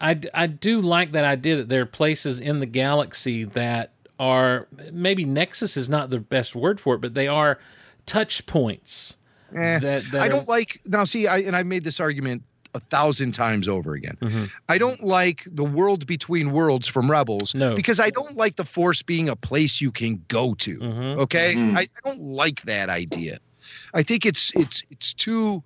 I, 0.01 0.19
I 0.33 0.47
do 0.47 0.81
like 0.81 1.13
that 1.13 1.25
idea 1.25 1.57
that 1.57 1.69
there 1.69 1.83
are 1.83 1.87
places 1.87 2.41
in 2.41 2.61
the 2.61 2.67
galaxy 2.67 3.45
that 3.45 3.93
are 4.19 4.67
maybe 4.93 5.25
nexus 5.25 5.77
is 5.77 5.89
not 5.89 6.11
the 6.11 6.21
best 6.21 6.55
word 6.55 6.81
for 6.81 6.95
it, 6.95 7.01
but 7.01 7.15
they 7.15 7.27
are 7.29 7.59
touch 8.07 8.47
points. 8.47 9.17
Eh, 9.55 9.79
that, 9.81 10.05
that 10.13 10.23
I 10.23 10.29
don't 10.29 10.47
like 10.47 10.81
now. 10.87 11.05
See, 11.05 11.27
I 11.27 11.39
and 11.39 11.57
I 11.57 11.65
made 11.65 11.83
this 11.85 11.99
argument 11.99 12.45
a 12.75 12.81
thousand 12.81 13.33
times 13.33 13.67
over 13.69 13.95
again. 13.95 14.17
Mm-hmm. 14.21 14.45
I 14.69 14.79
don't 14.79 15.03
like 15.03 15.43
the 15.47 15.65
world 15.65 16.07
between 16.07 16.53
worlds 16.53 16.87
from 16.87 17.11
Rebels. 17.11 17.55
No. 17.55 17.75
because 17.75 17.99
I 18.01 18.11
don't 18.11 18.37
like 18.37 18.57
the 18.57 18.65
Force 18.65 19.03
being 19.03 19.29
a 19.29 19.37
place 19.37 19.81
you 19.81 19.91
can 19.91 20.23
go 20.29 20.55
to. 20.55 20.79
Mhm. 20.79 21.17
Okay, 21.19 21.55
Mhm. 21.55 21.77
I, 21.77 21.81
I 21.81 21.89
don't 22.05 22.23
like 22.23 22.63
that 22.63 22.89
idea. 22.89 23.39
I 23.95 24.03
think 24.03 24.25
it's 24.25 24.53
it's 24.55 24.83
it's 24.91 25.13
too 25.15 25.63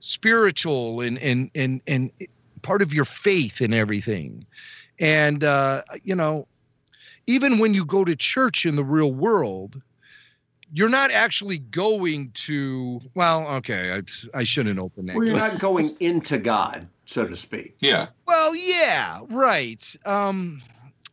spiritual 0.00 1.00
and 1.00 1.18
and 1.18 1.50
and 1.54 1.80
and 1.86 2.10
part 2.62 2.82
of 2.82 2.92
your 2.92 3.04
faith 3.04 3.60
and 3.60 3.74
everything. 3.74 4.46
And 5.00 5.42
uh, 5.44 5.82
you 6.02 6.14
know, 6.14 6.46
even 7.26 7.58
when 7.58 7.74
you 7.74 7.84
go 7.84 8.04
to 8.04 8.14
church 8.16 8.66
in 8.66 8.76
the 8.76 8.84
real 8.84 9.12
world, 9.12 9.80
you're 10.72 10.88
not 10.88 11.10
actually 11.10 11.58
going 11.58 12.30
to. 12.34 13.00
Well, 13.14 13.46
okay, 13.56 13.92
I 13.92 14.38
I 14.38 14.44
shouldn't 14.44 14.78
open 14.78 15.06
that. 15.06 15.16
Well, 15.16 15.26
you're 15.26 15.36
not 15.36 15.58
going 15.58 15.90
into 16.00 16.38
God, 16.38 16.88
so 17.06 17.26
to 17.26 17.36
speak. 17.36 17.76
Yeah. 17.80 18.06
Well, 18.26 18.54
yeah, 18.56 19.20
right. 19.28 19.96
Um, 20.04 20.62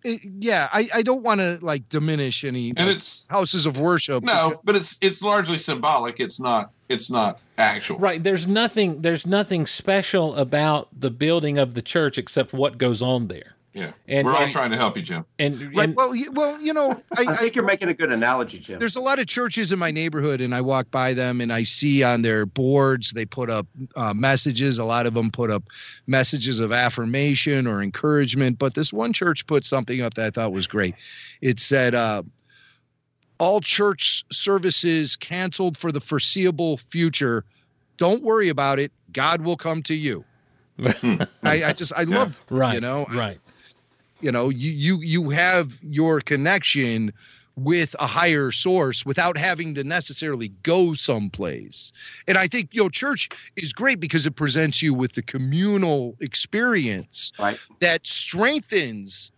it- 0.04 0.22
yeah, 0.40 0.70
I 0.72 0.90
I 0.94 1.02
don't 1.02 1.24
want 1.24 1.42
to 1.42 1.60
like 1.62 1.90
diminish 1.90 2.44
any 2.44 2.70
And 2.78 2.90
it's 2.90 3.26
houses 3.30 3.66
of 3.66 3.78
worship. 3.78 4.24
no, 4.24 4.62
but 4.64 4.76
it's 4.76 4.98
it's 5.02 5.22
largely 5.22 5.58
symbolic. 5.60 6.20
It's 6.20 6.40
not 6.40 6.72
it's 6.88 7.10
not 7.10 7.40
actual. 7.58 7.98
Right. 8.00 8.24
There's 8.24 8.48
nothing. 8.48 9.02
There's 9.02 9.28
nothing 9.28 9.68
special 9.68 10.36
about 10.36 10.88
the 10.98 11.12
building 11.12 11.58
of 11.58 11.74
the 11.74 11.82
church 11.82 12.18
except 12.18 12.54
what 12.54 12.78
goes 12.78 13.02
on 13.02 13.28
there. 13.28 13.56
Yeah. 13.80 13.92
And- 14.08 14.26
We're 14.26 14.34
all 14.36 14.44
and- 14.44 14.52
trying 14.52 14.72
to 14.72 14.78
help 14.78 14.98
you, 14.98 15.04
Jim. 15.04 15.26
And, 15.40 15.60
Right. 15.76 15.88
and 15.90 15.96
Well, 15.96 16.10
y- 16.12 16.26
well, 16.34 16.60
you 16.62 16.74
know, 16.74 16.92
I, 17.18 17.24
I 17.24 17.34
I 17.34 17.36
think 17.38 17.56
you're 17.56 17.66
making 17.66 17.88
a 17.90 17.94
good 17.94 18.12
analogy, 18.12 18.60
Jim. 18.60 18.78
there's 18.80 18.96
a 18.96 19.02
lot 19.02 19.20
of 19.20 19.28
churches 19.28 19.72
in 19.72 19.80
my 19.80 19.92
neighborhood 19.92 20.42
and 20.42 20.54
i 20.54 20.62
walk 20.62 20.92
by 20.92 21.14
them 21.14 21.40
and 21.42 21.54
i 21.54 21.64
see 21.64 22.04
on 22.04 22.22
their 22.22 22.46
boards 22.46 23.12
they 23.12 23.26
put 23.26 23.50
up 23.50 23.66
uh, 23.96 24.14
messages 24.14 24.78
a 24.80 24.84
lot 24.86 25.06
of 25.06 25.14
them 25.14 25.32
put 25.32 25.50
up 25.52 25.64
messages 26.08 26.60
of 26.60 26.72
affirmation 26.72 27.66
or 27.68 27.82
encouragement 27.82 28.60
but 28.60 28.74
this 28.76 28.92
one 28.92 29.14
church 29.14 29.46
put 29.48 29.66
something 29.66 30.02
up 30.02 30.14
that 30.16 30.26
i 30.28 30.30
thought 30.30 30.52
was 30.52 30.68
great 30.68 30.94
it 31.42 31.60
said 31.60 31.96
uh, 31.96 32.22
all 33.40 33.62
church 33.62 34.24
services 34.32 35.16
canceled 35.16 35.78
for 35.78 35.92
the 35.92 36.02
foreseeable 36.02 36.78
future 36.90 37.46
don't 37.98 38.24
worry 38.24 38.50
about 38.50 38.80
it 38.80 38.92
god 39.14 39.42
will 39.42 39.58
come 39.58 39.82
to 39.84 39.96
you 39.96 40.24
I, 40.80 41.28
I 41.44 41.74
just 41.74 41.94
i 41.96 42.04
love 42.04 42.40
right. 42.50 42.74
you 42.76 42.82
know 42.82 43.06
Right. 43.14 43.40
You 44.20 44.32
know 44.32 44.50
you 44.50 44.72
you 44.72 45.00
you 45.02 45.30
have 45.30 45.80
your 45.84 46.22
connection 46.22 47.14
with 47.56 47.94
a 48.00 48.08
higher 48.08 48.52
source 48.52 49.06
without 49.06 49.38
having 49.38 49.76
to 49.76 49.84
necessarily 49.84 50.50
go 50.64 50.94
someplace 50.94 51.92
and 52.28 52.38
i 52.38 52.48
think 52.48 52.70
you 52.72 52.82
know 52.84 52.90
church 52.90 53.30
is 53.56 53.74
great 53.74 54.00
because 54.00 54.26
it 54.26 54.36
presents 54.36 54.82
you 54.82 54.94
with 54.94 55.14
the 55.14 55.22
communal 55.22 56.16
experience 56.22 57.32
Right. 57.40 57.60
that 57.80 58.06
strengthens 58.08 59.32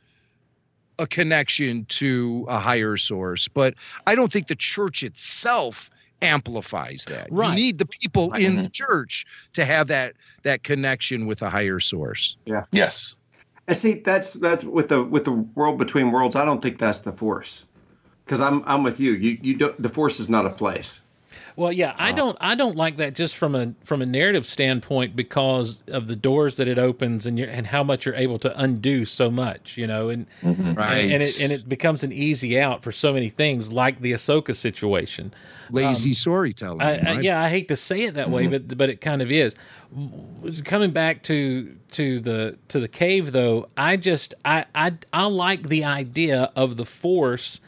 a 1.00 1.08
connection 1.08 1.86
to 1.86 2.46
a 2.48 2.60
higher 2.60 2.98
source 2.98 3.48
but 3.48 3.74
i 4.06 4.14
don't 4.14 4.32
think 4.32 4.48
the 4.48 4.56
church 4.56 5.02
itself 5.04 5.90
amplifies 6.22 7.06
that 7.06 7.28
Right. 7.32 7.50
you 7.50 7.56
need 7.56 7.78
the 7.80 7.88
people 7.88 8.32
in 8.34 8.62
the 8.62 8.70
church 8.70 9.26
to 9.54 9.66
have 9.66 9.88
that 9.88 10.14
that 10.44 10.62
connection 10.64 11.26
with 11.26 11.42
a 11.42 11.50
higher 11.50 11.80
source 11.80 12.36
Yeah. 12.46 12.66
Yes. 12.72 13.16
And 13.72 13.78
see, 13.78 13.94
that's 13.94 14.34
that's 14.34 14.66
with 14.66 14.90
the 14.90 15.02
with 15.02 15.24
the 15.24 15.32
world 15.32 15.78
between 15.78 16.12
worlds. 16.12 16.36
I 16.36 16.44
don't 16.44 16.62
think 16.62 16.78
that's 16.78 17.00
the 17.00 17.14
force, 17.14 17.64
because 18.26 18.42
I'm 18.42 18.64
I'm 18.66 18.84
with 18.84 19.00
you. 19.00 19.14
You 19.14 19.38
you 19.42 19.54
don't. 19.56 19.82
The 19.82 19.88
force 19.88 20.20
is 20.20 20.28
not 20.28 20.46
a 20.46 20.50
place. 20.50 21.00
Well, 21.56 21.72
yeah, 21.72 21.94
I 21.98 22.12
uh, 22.12 22.16
don't 22.16 22.38
I 22.40 22.56
don't 22.56 22.76
like 22.76 22.98
that 22.98 23.16
just 23.16 23.36
from 23.36 23.56
a 23.56 23.74
from 23.84 24.02
a 24.02 24.06
narrative 24.06 24.46
standpoint 24.46 25.16
because 25.16 25.84
of 25.88 26.08
the 26.08 26.16
doors 26.16 26.58
that 26.58 26.68
it 26.68 26.78
opens 26.78 27.26
and 27.26 27.38
you 27.38 27.46
and 27.46 27.68
how 27.68 27.84
much 27.84 28.06
you're 28.06 28.16
able 28.16 28.40
to 28.40 28.60
undo 28.60 29.06
so 29.06 29.30
much, 29.30 29.78
you 29.78 29.88
know, 29.88 30.10
and 30.10 30.28
mm-hmm. 30.42 30.74
Right. 30.74 31.12
and 31.12 31.24
it 31.24 31.40
and 31.40 31.52
it 31.52 31.68
becomes 31.68 32.04
an 32.04 32.12
easy 32.12 32.60
out 32.60 32.84
for 32.84 32.92
so 32.92 33.14
many 33.14 33.30
things 33.30 33.72
like 33.72 34.02
the 34.02 34.14
Ahsoka 34.14 34.56
situation. 34.56 35.34
lazy 35.70 36.12
um, 36.12 36.16
storytelling 36.16 36.82
I, 36.82 36.98
I, 36.98 37.02
right? 37.16 37.24
yeah, 37.24 37.42
I 37.42 37.50
hate 37.50 37.68
to 37.70 37.76
say 37.76 38.04
it 38.04 38.16
that 38.16 38.30
way, 38.30 38.44
mm-hmm. 38.44 38.68
but 38.68 38.78
but 38.78 38.90
it 38.90 39.02
kind 39.02 39.22
of 39.22 39.32
is. 39.32 39.56
Coming 40.64 40.92
back 40.92 41.24
to 41.24 41.76
to 41.92 42.20
the 42.20 42.58
to 42.70 42.80
the 42.80 42.88
cave, 42.88 43.32
though, 43.32 43.68
I 43.76 43.98
just 43.98 44.34
I 44.46 44.66
I 44.74 44.94
I 45.12 45.26
like 45.26 45.64
the 45.64 45.84
idea 45.84 46.52
of 46.56 46.78
the 46.78 46.86
Force 46.86 47.60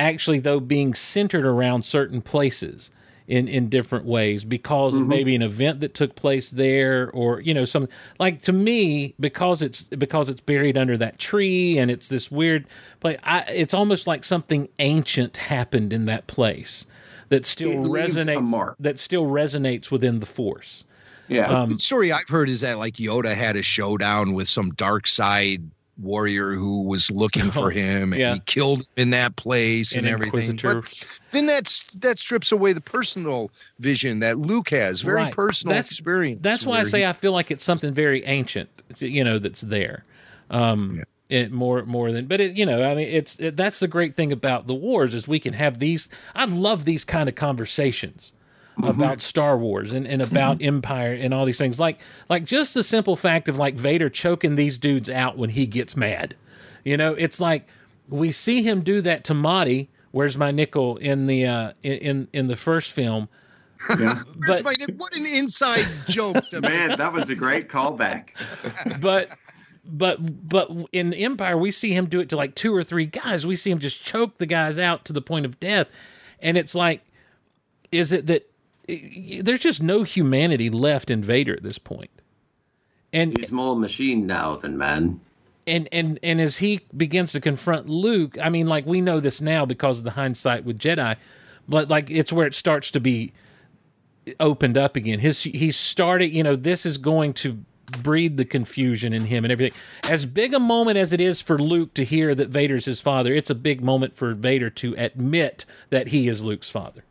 actually 0.00 0.38
though 0.40 0.60
being 0.60 0.94
centered 0.94 1.44
around 1.46 1.84
certain 1.84 2.20
places 2.22 2.90
in 3.28 3.46
in 3.46 3.68
different 3.68 4.04
ways 4.04 4.44
because 4.44 4.94
of 4.96 5.06
maybe 5.06 5.36
an 5.36 5.42
event 5.42 5.78
that 5.80 5.94
took 5.94 6.16
place 6.16 6.50
there 6.50 7.08
or 7.12 7.40
you 7.40 7.54
know 7.54 7.64
some 7.64 7.88
like 8.18 8.42
to 8.42 8.52
me 8.52 9.14
because 9.20 9.62
it's 9.62 9.84
because 9.84 10.28
it's 10.28 10.40
buried 10.40 10.76
under 10.76 10.96
that 10.96 11.16
tree 11.18 11.78
and 11.78 11.90
it's 11.92 12.08
this 12.08 12.28
weird 12.30 12.66
place 12.98 13.18
I, 13.22 13.42
it's 13.48 13.72
almost 13.72 14.08
like 14.08 14.24
something 14.24 14.68
ancient 14.80 15.36
happened 15.36 15.92
in 15.92 16.06
that 16.06 16.26
place 16.26 16.86
that 17.28 17.46
still 17.46 17.70
It 17.70 17.76
resonates 17.88 18.48
mark. 18.48 18.74
that 18.80 18.98
still 18.98 19.26
resonates 19.26 19.92
within 19.92 20.18
the 20.18 20.26
force 20.26 20.84
Yeah. 21.28 21.46
Um, 21.46 21.68
the 21.68 21.78
story 21.78 22.10
I've 22.10 22.28
heard 22.28 22.48
is 22.50 22.62
that 22.62 22.78
like 22.78 22.94
Yoda 22.96 23.32
had 23.36 23.54
a 23.54 23.62
showdown 23.62 24.32
with 24.34 24.48
some 24.48 24.70
dark 24.70 25.06
side 25.06 25.62
warrior 26.00 26.52
who 26.52 26.82
was 26.82 27.10
looking 27.10 27.50
for 27.50 27.70
him 27.82 28.12
and 28.12 28.20
yeah. 28.20 28.34
he 28.34 28.40
killed 28.40 28.80
him 28.80 28.86
in 28.96 29.10
that 29.10 29.36
place 29.36 29.94
and 29.94 30.06
An 30.06 30.12
everything. 30.12 30.56
But 30.62 31.04
then 31.32 31.46
that's 31.46 31.82
that 31.96 32.18
strips 32.18 32.52
away 32.52 32.72
the 32.72 32.80
personal 32.80 33.50
vision 33.78 34.20
that 34.20 34.38
Luke 34.38 34.70
has, 34.70 35.02
very 35.02 35.16
Right. 35.16 35.34
personal 35.34 35.72
That's- 35.72 35.90
experience. 35.90 36.40
That's 36.42 36.64
why 36.66 36.80
I 36.80 36.84
say 36.84 37.00
he- 37.00 37.06
I 37.06 37.12
feel 37.12 37.32
like 37.32 37.50
it's 37.50 37.64
something 37.64 37.92
very 37.92 38.24
ancient, 38.24 38.68
you 38.98 39.22
know, 39.24 39.38
that's 39.38 39.60
there. 39.60 40.04
Um, 40.50 41.02
it 41.28 41.52
more 41.52 41.84
more 41.84 42.10
than, 42.10 42.26
but 42.26 42.40
it, 42.40 42.56
you 42.56 42.66
know, 42.66 42.82
I 42.82 42.94
mean, 42.96 43.06
it's 43.08 43.38
it, 43.38 43.56
that's 43.56 43.78
the 43.78 43.86
great 43.86 44.16
thing 44.16 44.32
about 44.32 44.66
the 44.66 44.74
wars 44.74 45.14
is 45.14 45.28
we 45.28 45.38
can 45.38 45.52
have 45.52 45.78
these. 45.78 46.08
I 46.34 46.44
love 46.46 46.84
these 46.84 47.04
kind 47.04 47.28
of 47.28 47.36
conversations 47.36 48.32
about 48.82 49.20
Star 49.20 49.58
Wars 49.58 49.92
and, 49.92 50.06
and 50.06 50.22
about 50.22 50.62
Empire 50.62 51.12
and 51.12 51.34
all 51.34 51.44
these 51.44 51.58
things. 51.58 51.78
Like 51.78 52.00
like 52.28 52.44
just 52.44 52.74
the 52.74 52.82
simple 52.82 53.16
fact 53.16 53.48
of 53.48 53.56
like 53.56 53.74
Vader 53.74 54.08
choking 54.08 54.56
these 54.56 54.78
dudes 54.78 55.10
out 55.10 55.36
when 55.36 55.50
he 55.50 55.66
gets 55.66 55.96
mad. 55.96 56.34
You 56.84 56.96
know, 56.96 57.14
it's 57.14 57.40
like 57.40 57.66
we 58.08 58.30
see 58.30 58.62
him 58.62 58.80
do 58.82 59.00
that 59.02 59.24
to 59.24 59.34
Marty. 59.34 59.90
Where's 60.12 60.36
my 60.36 60.50
nickel 60.50 60.96
in 60.96 61.26
the 61.26 61.46
uh, 61.46 61.72
in 61.82 61.92
in, 61.98 62.28
in 62.32 62.46
the 62.48 62.56
first 62.56 62.92
film? 62.92 63.28
yeah. 63.98 64.22
Where's 64.46 64.62
but- 64.62 64.64
my- 64.64 64.86
what 64.96 65.14
an 65.14 65.26
inside 65.26 65.84
joke 66.08 66.46
to 66.50 66.60
Man, 66.60 66.98
that 66.98 67.12
was 67.12 67.28
a 67.30 67.34
great 67.34 67.68
callback. 67.68 68.28
but 69.00 69.30
but 69.84 70.48
but 70.48 70.70
in 70.92 71.12
Empire 71.14 71.56
we 71.56 71.70
see 71.70 71.92
him 71.92 72.06
do 72.06 72.20
it 72.20 72.28
to 72.30 72.36
like 72.36 72.54
two 72.54 72.74
or 72.74 72.82
three 72.82 73.06
guys. 73.06 73.46
We 73.46 73.56
see 73.56 73.70
him 73.70 73.78
just 73.78 74.02
choke 74.02 74.38
the 74.38 74.46
guys 74.46 74.78
out 74.78 75.04
to 75.06 75.12
the 75.12 75.22
point 75.22 75.46
of 75.46 75.60
death, 75.60 75.88
and 76.40 76.56
it's 76.56 76.74
like, 76.74 77.02
is 77.92 78.12
it 78.12 78.26
that 78.26 78.49
there's 79.42 79.60
just 79.60 79.82
no 79.82 80.02
humanity 80.02 80.70
left 80.70 81.10
in 81.10 81.22
Vader 81.22 81.54
at 81.54 81.62
this 81.62 81.78
point, 81.78 82.10
and 83.12 83.36
He's 83.38 83.52
more 83.52 83.76
machine 83.76 84.26
now 84.26 84.56
than 84.56 84.76
man. 84.78 85.20
and 85.66 85.88
and 85.92 86.18
and 86.22 86.40
as 86.40 86.58
he 86.58 86.80
begins 86.96 87.32
to 87.32 87.40
confront 87.40 87.88
Luke, 87.88 88.36
I 88.42 88.48
mean, 88.48 88.66
like 88.66 88.86
we 88.86 89.00
know 89.00 89.20
this 89.20 89.40
now 89.40 89.64
because 89.64 89.98
of 89.98 90.04
the 90.04 90.12
hindsight 90.12 90.64
with 90.64 90.78
Jedi, 90.78 91.16
but 91.68 91.88
like 91.88 92.10
it's 92.10 92.32
where 92.32 92.46
it 92.46 92.54
starts 92.54 92.90
to 92.92 93.00
be 93.00 93.32
opened 94.38 94.76
up 94.78 94.96
again. 94.96 95.18
His 95.20 95.42
he's 95.42 95.76
started, 95.76 96.32
you 96.32 96.42
know, 96.42 96.56
this 96.56 96.84
is 96.86 96.98
going 96.98 97.32
to 97.34 97.64
breed 98.02 98.36
the 98.36 98.44
confusion 98.44 99.12
in 99.12 99.22
him 99.22 99.44
and 99.44 99.50
everything. 99.50 99.76
As 100.08 100.24
big 100.24 100.54
a 100.54 100.60
moment 100.60 100.96
as 100.96 101.12
it 101.12 101.20
is 101.20 101.40
for 101.40 101.58
Luke 101.58 101.92
to 101.94 102.04
hear 102.04 102.36
that 102.36 102.48
Vader's 102.48 102.84
his 102.84 103.00
father, 103.00 103.34
it's 103.34 103.50
a 103.50 103.54
big 103.54 103.82
moment 103.82 104.14
for 104.14 104.32
Vader 104.34 104.70
to 104.70 104.94
admit 104.96 105.64
that 105.90 106.08
he 106.08 106.28
is 106.28 106.44
Luke's 106.44 106.70
father. 106.70 107.02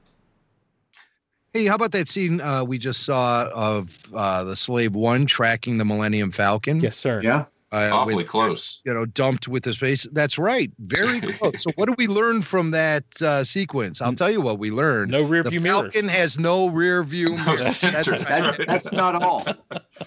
Hey, 1.54 1.66
how 1.66 1.76
about 1.76 1.92
that 1.94 2.08
scene 2.08 2.42
uh, 2.42 2.64
we 2.64 2.78
just 2.78 3.04
saw 3.06 3.50
of 3.54 3.98
uh, 4.14 4.44
the 4.44 4.56
Slave 4.56 4.94
One 4.94 5.26
tracking 5.26 5.78
the 5.80 5.86
Millennium 5.86 6.32
Falcon? 6.32 6.80
Yes, 6.80 6.96
sir. 6.96 7.22
Yeah. 7.24 7.46
uh, 7.72 7.90
Awfully 7.92 8.16
with, 8.18 8.28
close. 8.28 8.82
you 8.86 8.94
know, 8.94 9.06
dumped 9.06 9.48
with 9.48 9.64
the 9.64 9.74
space. 9.74 10.06
That's 10.12 10.38
right, 10.38 10.72
very 10.78 11.20
close. 11.34 11.64
so, 11.64 11.72
what 11.76 11.88
do 11.88 11.96
we 11.98 12.06
learn 12.06 12.44
from 12.44 12.70
that 12.72 13.04
uh, 13.24 13.44
sequence? 13.44 14.00
I'll 14.00 14.14
tell 14.14 14.30
you 14.30 14.42
what 14.42 14.60
we 14.60 14.70
learned. 14.70 15.10
No 15.12 15.24
rear 15.24 15.42
the 15.42 15.50
view 15.50 15.62
mirrors. 15.62 15.94
Falcon 15.94 16.08
has 16.08 16.38
no 16.38 16.68
rear 16.70 17.04
view 17.04 17.30
No 17.38 17.44
mirrors. 17.46 17.82
That's 17.82 17.84
sensors. 17.84 18.30
right. 18.30 18.58
That, 18.58 18.68
that's 18.68 18.92
not 18.92 19.16
all. 19.22 19.44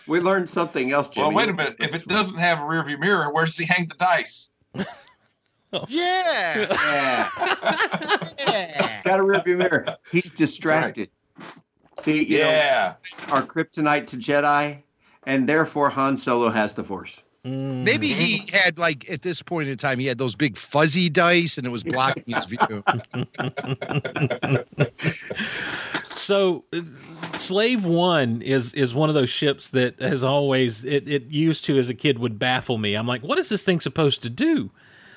We 0.07 0.21
learned 0.21 0.49
something 0.49 0.93
else, 0.93 1.09
Jimmy. 1.09 1.27
Well, 1.27 1.35
wait 1.37 1.49
a 1.49 1.53
minute. 1.55 1.75
If 1.81 1.93
it 1.95 2.07
doesn't 2.07 2.39
have 2.39 2.59
a 2.59 2.63
rearview 2.63 3.01
mirror, 3.01 3.33
where 3.33 3.45
does 3.47 3.57
he 3.59 3.65
hang 3.65 3.87
the 3.89 3.97
dice? 3.97 4.49
Yeah. 5.89 6.67
Yeah. 6.71 7.31
yeah. 8.39 9.03
Got 9.05 9.21
a 9.21 9.23
rearview 9.23 9.57
mirror. 9.57 9.87
He's 10.11 10.31
distracted. 10.31 11.09
See, 12.01 12.25
you 12.25 12.39
Yeah. 12.39 12.95
know, 13.29 13.35
our 13.35 13.43
kryptonite 13.43 14.07
to 14.09 14.17
Jedi, 14.17 14.79
and 15.25 15.49
therefore 15.49 15.91
Han 15.91 16.17
Solo 16.17 16.51
has 16.51 16.73
the 16.75 16.83
Force. 16.85 17.21
Mm. 17.45 17.83
Maybe 17.83 18.13
he 18.13 18.49
had 18.53 18.79
like 18.79 19.11
at 19.11 19.23
this 19.23 19.43
point 19.43 19.69
in 19.69 19.77
time 19.77 19.99
he 19.99 20.07
had 20.07 20.17
those 20.17 20.37
big 20.37 20.57
fuzzy 20.57 21.09
dice 21.11 21.59
and 21.59 21.67
it 21.67 21.71
was 21.71 21.83
blocking 21.83 22.23
his 22.27 22.45
view. 22.45 22.85
So, 26.15 26.65
Slave 27.37 27.85
One 27.85 28.43
is 28.43 28.75
is 28.75 28.95
one 28.95 29.09
of 29.09 29.17
those 29.17 29.31
ships 29.31 29.71
that 29.71 30.01
has 30.01 30.23
always 30.23 30.85
it, 30.85 31.09
it 31.09 31.25
used 31.33 31.65
to 31.65 31.77
as 31.79 31.89
a 31.89 31.95
kid 31.95 32.21
would 32.21 32.39
baffle 32.39 32.79
me. 32.79 32.95
I'm 32.95 33.09
like, 33.09 33.23
what 33.23 33.41
is 33.41 33.49
this 33.49 33.65
thing 33.65 33.81
supposed 33.81 34.23
to 34.23 34.31
do? 34.31 34.71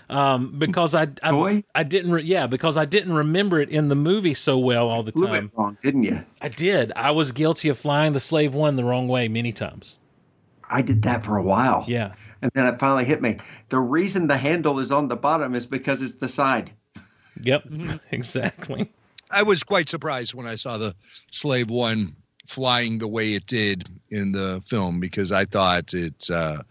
Um, 0.10 0.60
because 0.60 0.94
I 0.94 1.04
I, 1.24 1.32
Toy? 1.32 1.64
I 1.74 1.84
didn't 1.84 2.12
re- 2.12 2.24
yeah 2.24 2.48
because 2.48 2.78
I 2.78 2.86
didn't 2.86 3.14
remember 3.14 3.60
it 3.60 3.70
in 3.70 3.88
the 3.90 3.96
movie 3.96 4.34
so 4.34 4.58
well 4.58 4.88
all 4.88 5.04
the 5.04 5.12
Flew 5.12 5.28
time. 5.28 5.46
it 5.46 5.52
wrong, 5.58 5.78
didn't 5.82 6.04
you? 6.04 6.24
I 6.42 6.50
did. 6.50 6.92
I 6.96 7.12
was 7.12 7.32
guilty 7.32 7.70
of 7.70 7.78
flying 7.78 8.14
the 8.14 8.20
Slave 8.20 8.54
One 8.54 8.76
the 8.76 8.84
wrong 8.84 9.08
way 9.08 9.28
many 9.28 9.52
times. 9.52 9.98
I 10.70 10.82
did 10.82 11.04
that 11.04 11.26
for 11.26 11.38
a 11.38 11.44
while. 11.44 11.86
Yeah. 11.88 12.14
And 12.42 12.52
then 12.54 12.66
it 12.68 12.80
finally 12.80 13.06
hit 13.06 13.22
me. 13.22 13.38
The 13.70 13.80
reason 13.80 14.28
the 14.28 14.38
handle 14.38 14.80
is 14.80 14.92
on 14.92 15.08
the 15.08 15.16
bottom 15.16 15.56
is 15.56 15.66
because 15.66 16.02
it's 16.02 16.14
the 16.16 16.28
side. 16.30 16.72
Yep. 17.42 17.66
exactly. 18.12 18.92
I 19.32 19.44
was 19.44 19.64
quite 19.64 19.90
surprised 19.90 20.34
when 20.34 20.46
I 20.46 20.56
saw 20.56 20.78
the 20.78 20.96
Slave 21.32 21.70
One 21.70 22.16
flying 22.48 23.00
the 23.00 23.08
way 23.08 23.34
it 23.34 23.46
did 23.48 23.88
in 24.12 24.32
the 24.32 24.62
film 24.66 25.00
because 25.00 25.32
I 25.32 25.46
thought 25.46 25.94
it 25.94 26.30
uh, 26.30 26.64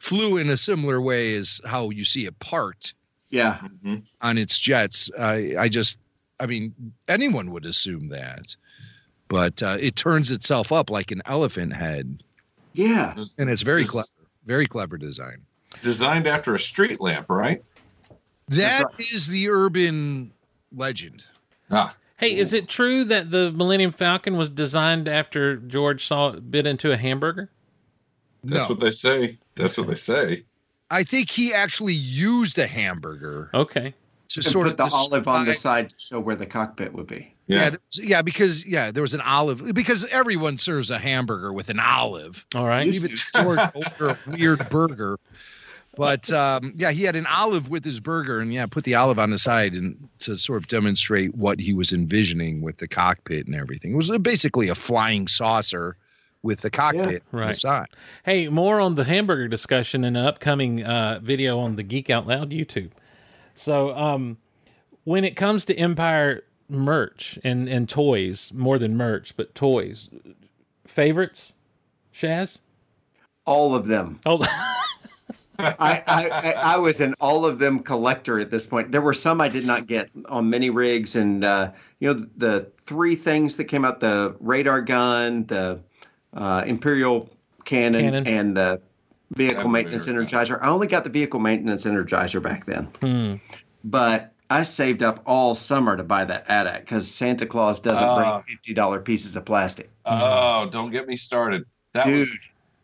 flew 0.00 0.36
in 0.36 0.50
a 0.50 0.56
similar 0.56 1.00
way 1.00 1.34
as 1.36 1.60
how 1.64 1.90
you 1.90 2.04
see 2.04 2.26
it 2.26 2.38
parked 2.40 2.94
Yeah. 3.30 3.58
Mhm. 3.84 4.02
on 4.20 4.38
its 4.38 4.58
jets. 4.58 5.10
I, 5.18 5.54
I 5.58 5.68
just, 5.68 5.98
I 6.40 6.46
mean, 6.46 6.74
anyone 7.08 7.50
would 7.52 7.64
assume 7.64 8.08
that, 8.08 8.56
but 9.28 9.62
uh, 9.62 9.76
it 9.80 9.96
turns 9.96 10.30
itself 10.30 10.72
up 10.72 10.90
like 10.90 11.10
an 11.12 11.22
elephant 11.26 11.72
head, 11.72 12.22
Yeah. 12.74 13.14
and 13.38 13.48
it's 13.48 13.62
very 13.62 13.82
This- 13.82 13.90
clever, 13.90 14.08
very 14.44 14.66
clever 14.66 14.98
design. 14.98 15.42
Designed 15.80 16.26
after 16.26 16.54
a 16.54 16.60
street 16.60 17.00
lamp, 17.00 17.30
right? 17.30 17.62
That 18.48 18.84
is 18.98 19.26
the 19.28 19.48
urban 19.48 20.32
legend. 20.76 21.24
Ah, 21.70 21.94
Hey, 22.18 22.36
is 22.36 22.52
it 22.52 22.68
true 22.68 23.04
that 23.04 23.30
the 23.30 23.50
Millennium 23.50 23.90
Falcon 23.92 24.36
was 24.36 24.48
designed 24.50 25.08
after 25.08 25.56
George 25.56 26.04
saw 26.06 26.28
it 26.30 26.50
bit 26.50 26.66
into 26.66 26.92
a 26.92 26.96
hamburger? 26.96 27.50
that's 28.44 28.68
No, 28.68 28.74
what 28.74 28.80
they 28.80 28.90
say. 28.90 29.38
That's 29.56 29.76
what 29.76 29.88
they 29.88 29.94
say. 29.94 30.44
I 30.90 31.02
think 31.04 31.30
he 31.30 31.52
actually 31.54 31.94
used 31.94 32.58
a 32.58 32.66
hamburger 32.66 33.50
Okay. 33.54 33.94
to 34.28 34.38
And 34.38 34.44
sort 34.44 34.66
put 34.66 34.78
of 34.80 34.90
the 34.90 34.96
olive 34.96 35.26
on 35.26 35.46
the 35.46 35.54
side 35.54 35.90
to 35.90 35.94
show 35.98 36.20
where 36.20 36.36
the 36.36 36.46
cockpit 36.46 36.92
would 36.92 37.06
be. 37.06 37.34
Yeah, 37.48 37.56
Yeah. 37.64 37.70
was- 37.70 38.04
yeah, 38.04 38.22
because 38.22 38.66
yeah, 38.66 38.90
there 38.90 39.02
was 39.02 39.14
an 39.14 39.20
olive 39.22 39.74
because 39.74 40.04
everyone 40.06 40.58
serves 40.58 40.90
a 40.90 40.98
hamburger 40.98 41.52
with 41.52 41.70
an 41.70 41.80
olive. 41.80 42.44
All 42.54 42.66
right. 42.66 42.86
Used 42.86 42.96
Even 42.96 43.16
to. 43.16 43.42
George 43.42 43.70
ordered 43.74 44.18
a 44.26 44.30
weird 44.30 44.68
burger. 44.70 45.18
But 45.96 46.30
um, 46.32 46.72
yeah, 46.76 46.90
he 46.90 47.02
had 47.02 47.16
an 47.16 47.26
olive 47.26 47.68
with 47.68 47.84
his 47.84 48.00
burger, 48.00 48.40
and 48.40 48.52
yeah, 48.52 48.64
put 48.66 48.84
the 48.84 48.94
olive 48.94 49.18
on 49.18 49.30
the 49.30 49.38
side 49.38 49.74
and 49.74 50.08
to 50.20 50.38
sort 50.38 50.56
of 50.58 50.66
demonstrate 50.68 51.34
what 51.34 51.60
he 51.60 51.74
was 51.74 51.92
envisioning 51.92 52.62
with 52.62 52.78
the 52.78 52.88
cockpit 52.88 53.46
and 53.46 53.54
everything. 53.54 53.92
It 53.92 53.96
was 53.96 54.10
basically 54.18 54.68
a 54.68 54.74
flying 54.74 55.28
saucer 55.28 55.96
with 56.42 56.62
the 56.62 56.70
cockpit 56.70 57.22
on 57.32 57.38
the 57.38 57.44
Right. 57.46 57.56
side. 57.56 57.86
Hey, 58.24 58.48
more 58.48 58.80
on 58.80 58.94
the 58.94 59.04
hamburger 59.04 59.48
discussion 59.48 60.02
in 60.02 60.16
an 60.16 60.24
upcoming 60.24 60.82
uh, 60.82 61.20
video 61.22 61.58
on 61.58 61.76
the 61.76 61.82
Geek 61.82 62.08
Out 62.10 62.26
Loud 62.26 62.50
YouTube. 62.50 62.90
So, 63.54 63.94
um, 63.96 64.38
when 65.04 65.24
it 65.24 65.36
comes 65.36 65.64
to 65.66 65.74
Empire 65.76 66.42
merch 66.70 67.38
and, 67.44 67.68
and 67.68 67.86
toys, 67.88 68.50
more 68.54 68.78
than 68.78 68.96
merch, 68.96 69.36
but 69.36 69.54
toys, 69.54 70.08
favorites, 70.86 71.52
Shaz? 72.14 72.58
All 73.44 73.74
of 73.74 73.86
them. 73.86 74.20
Oh, 74.24 74.38
I, 75.62 76.02
I, 76.06 76.28
I, 76.28 76.52
I 76.52 76.76
was 76.76 77.00
an 77.00 77.14
all 77.20 77.44
of 77.46 77.58
them 77.58 77.80
collector 77.80 78.38
at 78.40 78.50
this 78.50 78.66
point. 78.66 78.92
There 78.92 79.00
were 79.02 79.14
some 79.14 79.40
I 79.40 79.48
did 79.48 79.64
not 79.66 79.86
get 79.86 80.10
on 80.26 80.50
mini 80.50 80.70
rigs, 80.70 81.16
and 81.16 81.44
uh, 81.44 81.72
you 82.00 82.12
know 82.12 82.26
the 82.36 82.70
three 82.82 83.16
things 83.16 83.56
that 83.56 83.64
came 83.64 83.84
out: 83.84 84.00
the 84.00 84.34
radar 84.40 84.80
gun, 84.82 85.46
the 85.46 85.80
uh, 86.34 86.64
Imperial 86.66 87.30
cannon, 87.64 88.00
Cannon. 88.00 88.26
and 88.26 88.56
the 88.56 88.80
vehicle 89.30 89.60
Elevator 89.60 89.68
maintenance 89.70 90.06
gun. 90.06 90.14
energizer. 90.16 90.58
I 90.62 90.68
only 90.68 90.86
got 90.86 91.04
the 91.04 91.10
vehicle 91.10 91.40
maintenance 91.40 91.84
energizer 91.84 92.42
back 92.42 92.66
then, 92.66 92.84
hmm. 93.00 93.34
but 93.84 94.32
I 94.50 94.64
saved 94.64 95.02
up 95.02 95.22
all 95.26 95.54
summer 95.54 95.96
to 95.96 96.02
buy 96.02 96.24
that 96.26 96.44
AT-AT 96.48 96.80
because 96.80 97.08
Santa 97.10 97.46
Claus 97.46 97.80
doesn't 97.80 98.02
Ah. 98.02 98.40
bring 98.42 98.56
fifty 98.56 98.74
dollar 98.74 99.00
pieces 99.00 99.36
of 99.36 99.44
plastic. 99.44 99.90
Oh, 100.04 100.68
don't 100.70 100.90
get 100.90 101.06
me 101.06 101.16
started. 101.16 101.64
That 101.94 102.06
Dude, 102.06 102.20
was 102.20 102.30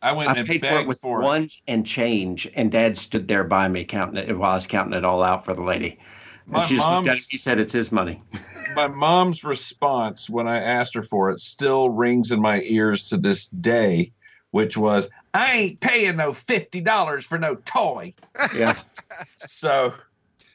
I 0.02 0.12
went 0.12 0.30
I 0.30 0.34
and 0.34 0.46
paid 0.46 0.64
for 0.64 0.78
it 0.78 0.86
with 0.86 1.00
for 1.00 1.20
it. 1.20 1.24
ones 1.24 1.60
and 1.66 1.84
change, 1.86 2.48
and 2.54 2.70
Dad 2.70 2.96
stood 2.96 3.26
there 3.28 3.44
by 3.44 3.68
me 3.68 3.84
counting 3.84 4.16
it 4.16 4.36
while 4.36 4.52
I 4.52 4.54
was 4.54 4.66
counting 4.66 4.94
it 4.94 5.04
all 5.04 5.22
out 5.22 5.44
for 5.44 5.54
the 5.54 5.62
lady. 5.62 5.98
And 6.46 6.52
My 6.54 6.64
she 6.66 6.76
just 6.76 6.86
looked 6.86 7.08
at 7.08 7.10
mom's- 7.10 7.24
it. 7.26 7.30
He 7.30 7.38
said, 7.38 7.58
"It's 7.58 7.72
his 7.72 7.90
money." 7.92 8.22
My 8.76 8.86
mom's 8.86 9.42
response 9.44 10.28
when 10.30 10.46
I 10.46 10.58
asked 10.60 10.94
her 10.94 11.02
for 11.02 11.30
it 11.30 11.40
still 11.40 11.88
rings 11.90 12.30
in 12.32 12.40
my 12.40 12.60
ears 12.62 13.08
to 13.08 13.16
this 13.16 13.48
day, 13.48 14.12
which 14.52 14.76
was, 14.76 15.08
"I 15.34 15.52
ain't 15.52 15.80
paying 15.80 16.16
no 16.16 16.32
fifty 16.32 16.80
dollars 16.80 17.24
for 17.24 17.38
no 17.38 17.56
toy." 17.64 18.14
Yeah, 18.54 18.76
So 19.40 19.94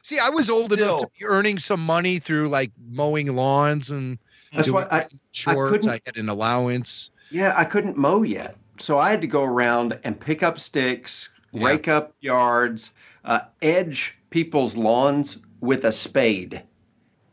See, 0.04 0.20
I 0.20 0.30
was 0.30 0.50
old 0.50 0.74
enough 0.74 1.00
to 1.02 1.08
be 1.18 1.26
earning 1.26 1.58
some 1.60 1.84
money 1.86 2.20
through 2.20 2.50
like 2.50 2.72
mowing 2.92 3.36
lawns 3.36 3.90
and 3.90 4.18
that's 4.54 4.68
doing 4.68 4.86
why 4.86 4.98
I. 5.00 5.08
chores. 5.32 5.72
couldn't- 5.72 5.90
I 5.90 6.00
had 6.06 6.18
an 6.18 6.30
allowance. 6.30 7.10
Yeah, 7.32 7.54
I 7.58 7.64
couldn't 7.66 7.98
mow 7.98 8.22
yet, 8.24 8.56
so 8.78 8.98
I 9.00 9.10
had 9.12 9.22
to 9.22 9.28
go 9.28 9.44
around 9.44 10.00
and 10.04 10.20
pick 10.20 10.44
up 10.44 10.58
sticks, 10.60 11.30
Yeah. 11.52 11.66
rake 11.68 11.88
up 11.88 12.14
yards, 12.22 12.92
uh, 13.26 13.42
edge 13.62 14.18
people's 14.30 14.76
lawns 14.76 15.38
with 15.62 15.86
a 15.86 15.92
spade 15.92 16.62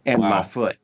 and 0.06 0.20
Wow. 0.22 0.30
my 0.30 0.42
foot. 0.42 0.76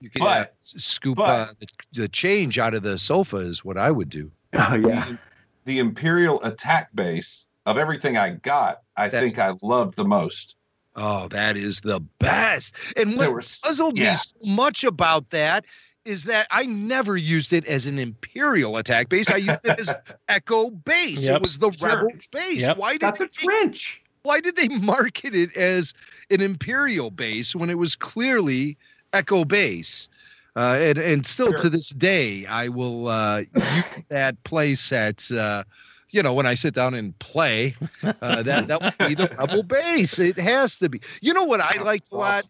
You 0.00 0.10
could 0.10 0.20
But- 0.20 0.48
uh, 0.48 0.50
scoop 0.62 1.16
but- 1.16 1.24
uh, 1.50 1.52
the, 1.58 1.66
the 1.92 2.08
change 2.08 2.58
out 2.58 2.74
of 2.74 2.82
the 2.82 2.98
sofa 2.98 3.38
is 3.38 3.64
what 3.64 3.76
I 3.76 3.90
would 3.90 4.08
do. 4.08 4.30
Oh 4.54 4.74
yeah, 4.74 5.04
the, 5.06 5.18
the 5.64 5.78
Imperial 5.80 6.42
attack 6.44 6.88
base 6.94 7.44
of 7.66 7.76
everything 7.76 8.16
I 8.16 8.30
got, 8.30 8.82
I 8.96 9.08
That's- 9.08 9.32
think 9.32 9.38
I 9.38 9.54
loved 9.60 9.96
the 9.96 10.04
most. 10.04 10.54
Oh, 10.96 11.28
that 11.28 11.56
is 11.56 11.80
the 11.80 12.00
best. 12.18 12.74
And 12.96 13.12
There 13.20 13.28
what 13.28 13.34
were 13.34 13.40
puzzled 13.40 13.98
yeah. 13.98 14.12
me 14.12 14.18
so 14.18 14.36
much 14.42 14.82
about 14.84 15.30
that 15.30 15.64
is 16.04 16.24
that 16.24 16.46
I 16.50 16.64
never 16.64 17.16
used 17.16 17.52
it 17.52 17.66
as 17.66 17.86
an 17.86 17.98
Imperial 17.98 18.76
attack 18.78 19.08
base. 19.08 19.30
I 19.30 19.36
used 19.36 19.60
it 19.64 19.78
as 19.78 19.94
Echo 20.28 20.70
base. 20.70 21.22
Yep. 21.26 21.36
It 21.36 21.42
was 21.42 21.58
the 21.58 21.70
Sure. 21.72 21.88
Rebel 21.88 22.08
base. 22.32 22.58
Yep. 22.58 22.76
Why 22.78 22.92
did 22.92 23.00
got 23.00 23.18
they 23.18 23.24
the 23.24 23.30
trench. 23.30 24.00
why 24.22 24.40
did 24.40 24.56
they 24.56 24.68
market 24.68 25.34
it 25.34 25.54
as 25.56 25.94
an 26.30 26.40
Imperial 26.40 27.10
base 27.10 27.54
when 27.54 27.70
it 27.70 27.78
was 27.78 27.94
clearly 27.96 28.76
Echo 29.12 29.44
base? 29.44 30.08
Uh, 30.56 30.76
and 30.80 30.98
and 30.98 31.26
still 31.26 31.48
Sure. 31.52 31.58
to 31.58 31.70
this 31.70 31.90
day, 31.90 32.44
I 32.46 32.68
will 32.68 33.06
uh, 33.08 33.42
use 33.54 33.94
that 34.08 34.42
play 34.44 34.74
set. 34.74 35.30
Uh, 35.30 35.62
you 36.10 36.22
know, 36.22 36.32
when 36.32 36.46
I 36.46 36.54
sit 36.54 36.74
down 36.74 36.94
and 36.94 37.16
play, 37.18 37.76
uh, 38.02 38.42
that 38.42 38.66
that 38.66 38.80
would 38.82 39.08
be 39.08 39.14
the 39.14 39.28
Rebel 39.38 39.62
base. 39.62 40.18
It 40.18 40.38
has 40.38 40.76
to 40.78 40.88
be. 40.88 41.00
You 41.20 41.34
know 41.34 41.44
what 41.44 41.60
I 41.60 41.80
liked 41.82 42.10
a 42.12 42.16
lot. 42.16 42.44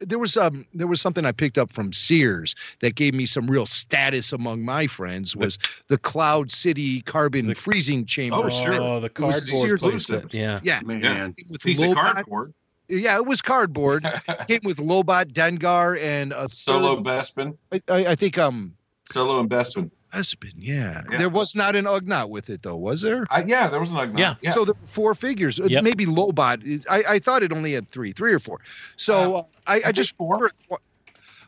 There 0.00 0.18
was 0.18 0.36
um 0.36 0.66
there 0.74 0.86
was 0.86 1.00
something 1.00 1.24
I 1.24 1.32
picked 1.32 1.56
up 1.56 1.70
from 1.72 1.92
Sears 1.92 2.54
that 2.80 2.96
gave 2.96 3.14
me 3.14 3.24
some 3.24 3.50
real 3.50 3.64
status 3.64 4.30
among 4.32 4.62
my 4.62 4.86
friends 4.86 5.34
was 5.34 5.58
the 5.88 5.96
Cloud 5.96 6.50
City 6.52 7.00
carbon 7.02 7.46
The- 7.46 7.54
freezing 7.54 8.04
chamber. 8.04 8.36
Oh, 8.44 8.48
sure. 8.50 8.74
Oh, 8.80 9.00
the 9.00 9.06
It 9.06 9.18
was 9.18 9.50
cardboard 9.50 9.80
Sears 9.80 10.06
playset. 10.06 10.34
Yeah. 10.34 10.60
Yeah, 10.62 10.80
Man, 10.84 11.34
with 11.50 11.62
Piece 11.62 11.80
of 11.80 11.94
cardboard. 11.94 12.52
yeah, 12.88 13.16
it 13.16 13.24
was 13.24 13.40
cardboard. 13.40 14.04
Came 14.48 14.60
with 14.64 14.76
Lobot, 14.76 15.32
Dengar, 15.32 15.98
and 16.02 16.32
a 16.34 16.46
Solo 16.48 16.96
third- 16.96 17.04
Bespin. 17.04 17.56
I, 17.72 17.80
I, 17.88 18.06
I 18.08 18.14
think 18.16 18.36
um 18.36 18.74
Solo 19.10 19.40
and 19.40 19.48
Bespin. 19.48 19.90
Bespin. 20.12 20.52
Yeah. 20.56 21.02
Yeah. 21.10 21.18
there 21.18 21.28
was 21.28 21.54
not 21.54 21.76
an 21.76 21.84
Ugnaught 21.84 22.30
with 22.30 22.48
it 22.50 22.62
though, 22.62 22.76
was 22.76 23.02
there? 23.02 23.26
I, 23.30 23.44
yeah, 23.44 23.68
there 23.68 23.80
was 23.80 23.90
an 23.90 23.98
Ugnaught. 23.98 24.18
Yeah. 24.18 24.34
yeah. 24.40 24.50
So 24.50 24.64
there 24.64 24.74
were 24.74 24.88
four 24.88 25.14
figures. 25.14 25.60
Uh, 25.60 25.64
Yep. 25.64 25.84
Maybe 25.84 26.06
Lobot. 26.06 26.86
I, 26.88 27.04
I 27.14 27.18
thought 27.18 27.42
it 27.42 27.52
only 27.52 27.72
had 27.72 27.88
three, 27.88 28.12
three 28.12 28.32
or 28.32 28.38
four. 28.38 28.60
So 28.96 29.36
uh, 29.36 29.42
I, 29.66 29.74
I 29.76 29.80
think 29.80 29.96
just 29.96 30.16
four. 30.16 30.52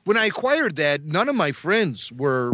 when 0.04 0.16
I 0.16 0.26
acquired 0.26 0.76
that, 0.76 1.04
none 1.04 1.28
of 1.28 1.36
my 1.36 1.52
friends 1.52 2.12
were 2.12 2.52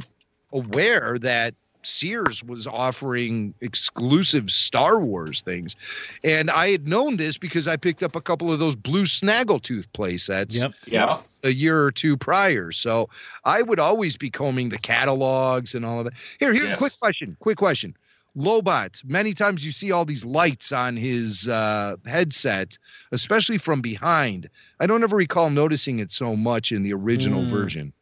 aware 0.53 1.19
that 1.21 1.55
Sears 1.87 2.43
was 2.45 2.67
offering 2.67 3.55
exclusive 3.61 4.51
Star 4.51 4.99
Wars 5.01 5.43
things. 5.43 5.77
And 6.23 6.51
I 6.51 6.71
had 6.71 6.87
known 6.89 7.17
this 7.17 7.39
because 7.39 7.69
I 7.69 7.77
picked 7.77 8.03
up 8.03 8.15
a 8.17 8.21
couple 8.21 8.53
of 8.53 8.59
those 8.59 8.77
blue 8.77 9.05
snaggletooth 9.05 9.87
play 9.93 10.17
sets 10.17 10.57
Yep. 10.63 10.73
yeah. 10.87 11.19
a 11.43 11.51
year 11.51 11.83
or 11.83 11.93
two 11.93 12.17
prior. 12.17 12.73
So 12.73 13.09
I 13.45 13.63
would 13.63 13.79
always 13.81 14.17
be 14.17 14.31
combing 14.31 14.69
the 14.71 14.79
catalogs 14.79 15.75
and 15.75 15.85
all 15.85 15.99
of 16.01 16.05
that. 16.07 16.15
Here, 16.41 16.53
here, 16.53 16.65
Yes. 16.65 16.79
quick 16.79 16.93
question, 17.01 17.37
quick 17.41 17.59
question. 17.59 17.97
Lobot, 18.37 19.01
many 19.05 19.33
times 19.33 19.65
you 19.65 19.71
see 19.71 19.93
all 19.93 20.05
these 20.05 20.25
lights 20.25 20.73
on 20.73 20.97
his 20.97 21.47
uh, 21.47 21.95
headset, 22.05 22.77
especially 23.13 23.59
from 23.59 23.81
behind. 23.81 24.49
I 24.81 24.87
don't 24.89 25.05
ever 25.05 25.15
recall 25.17 25.51
noticing 25.51 26.01
it 26.01 26.11
so 26.11 26.35
much 26.35 26.73
in 26.73 26.83
the 26.83 26.93
original 26.95 27.43
Mm. 27.43 27.49
version. 27.51 27.93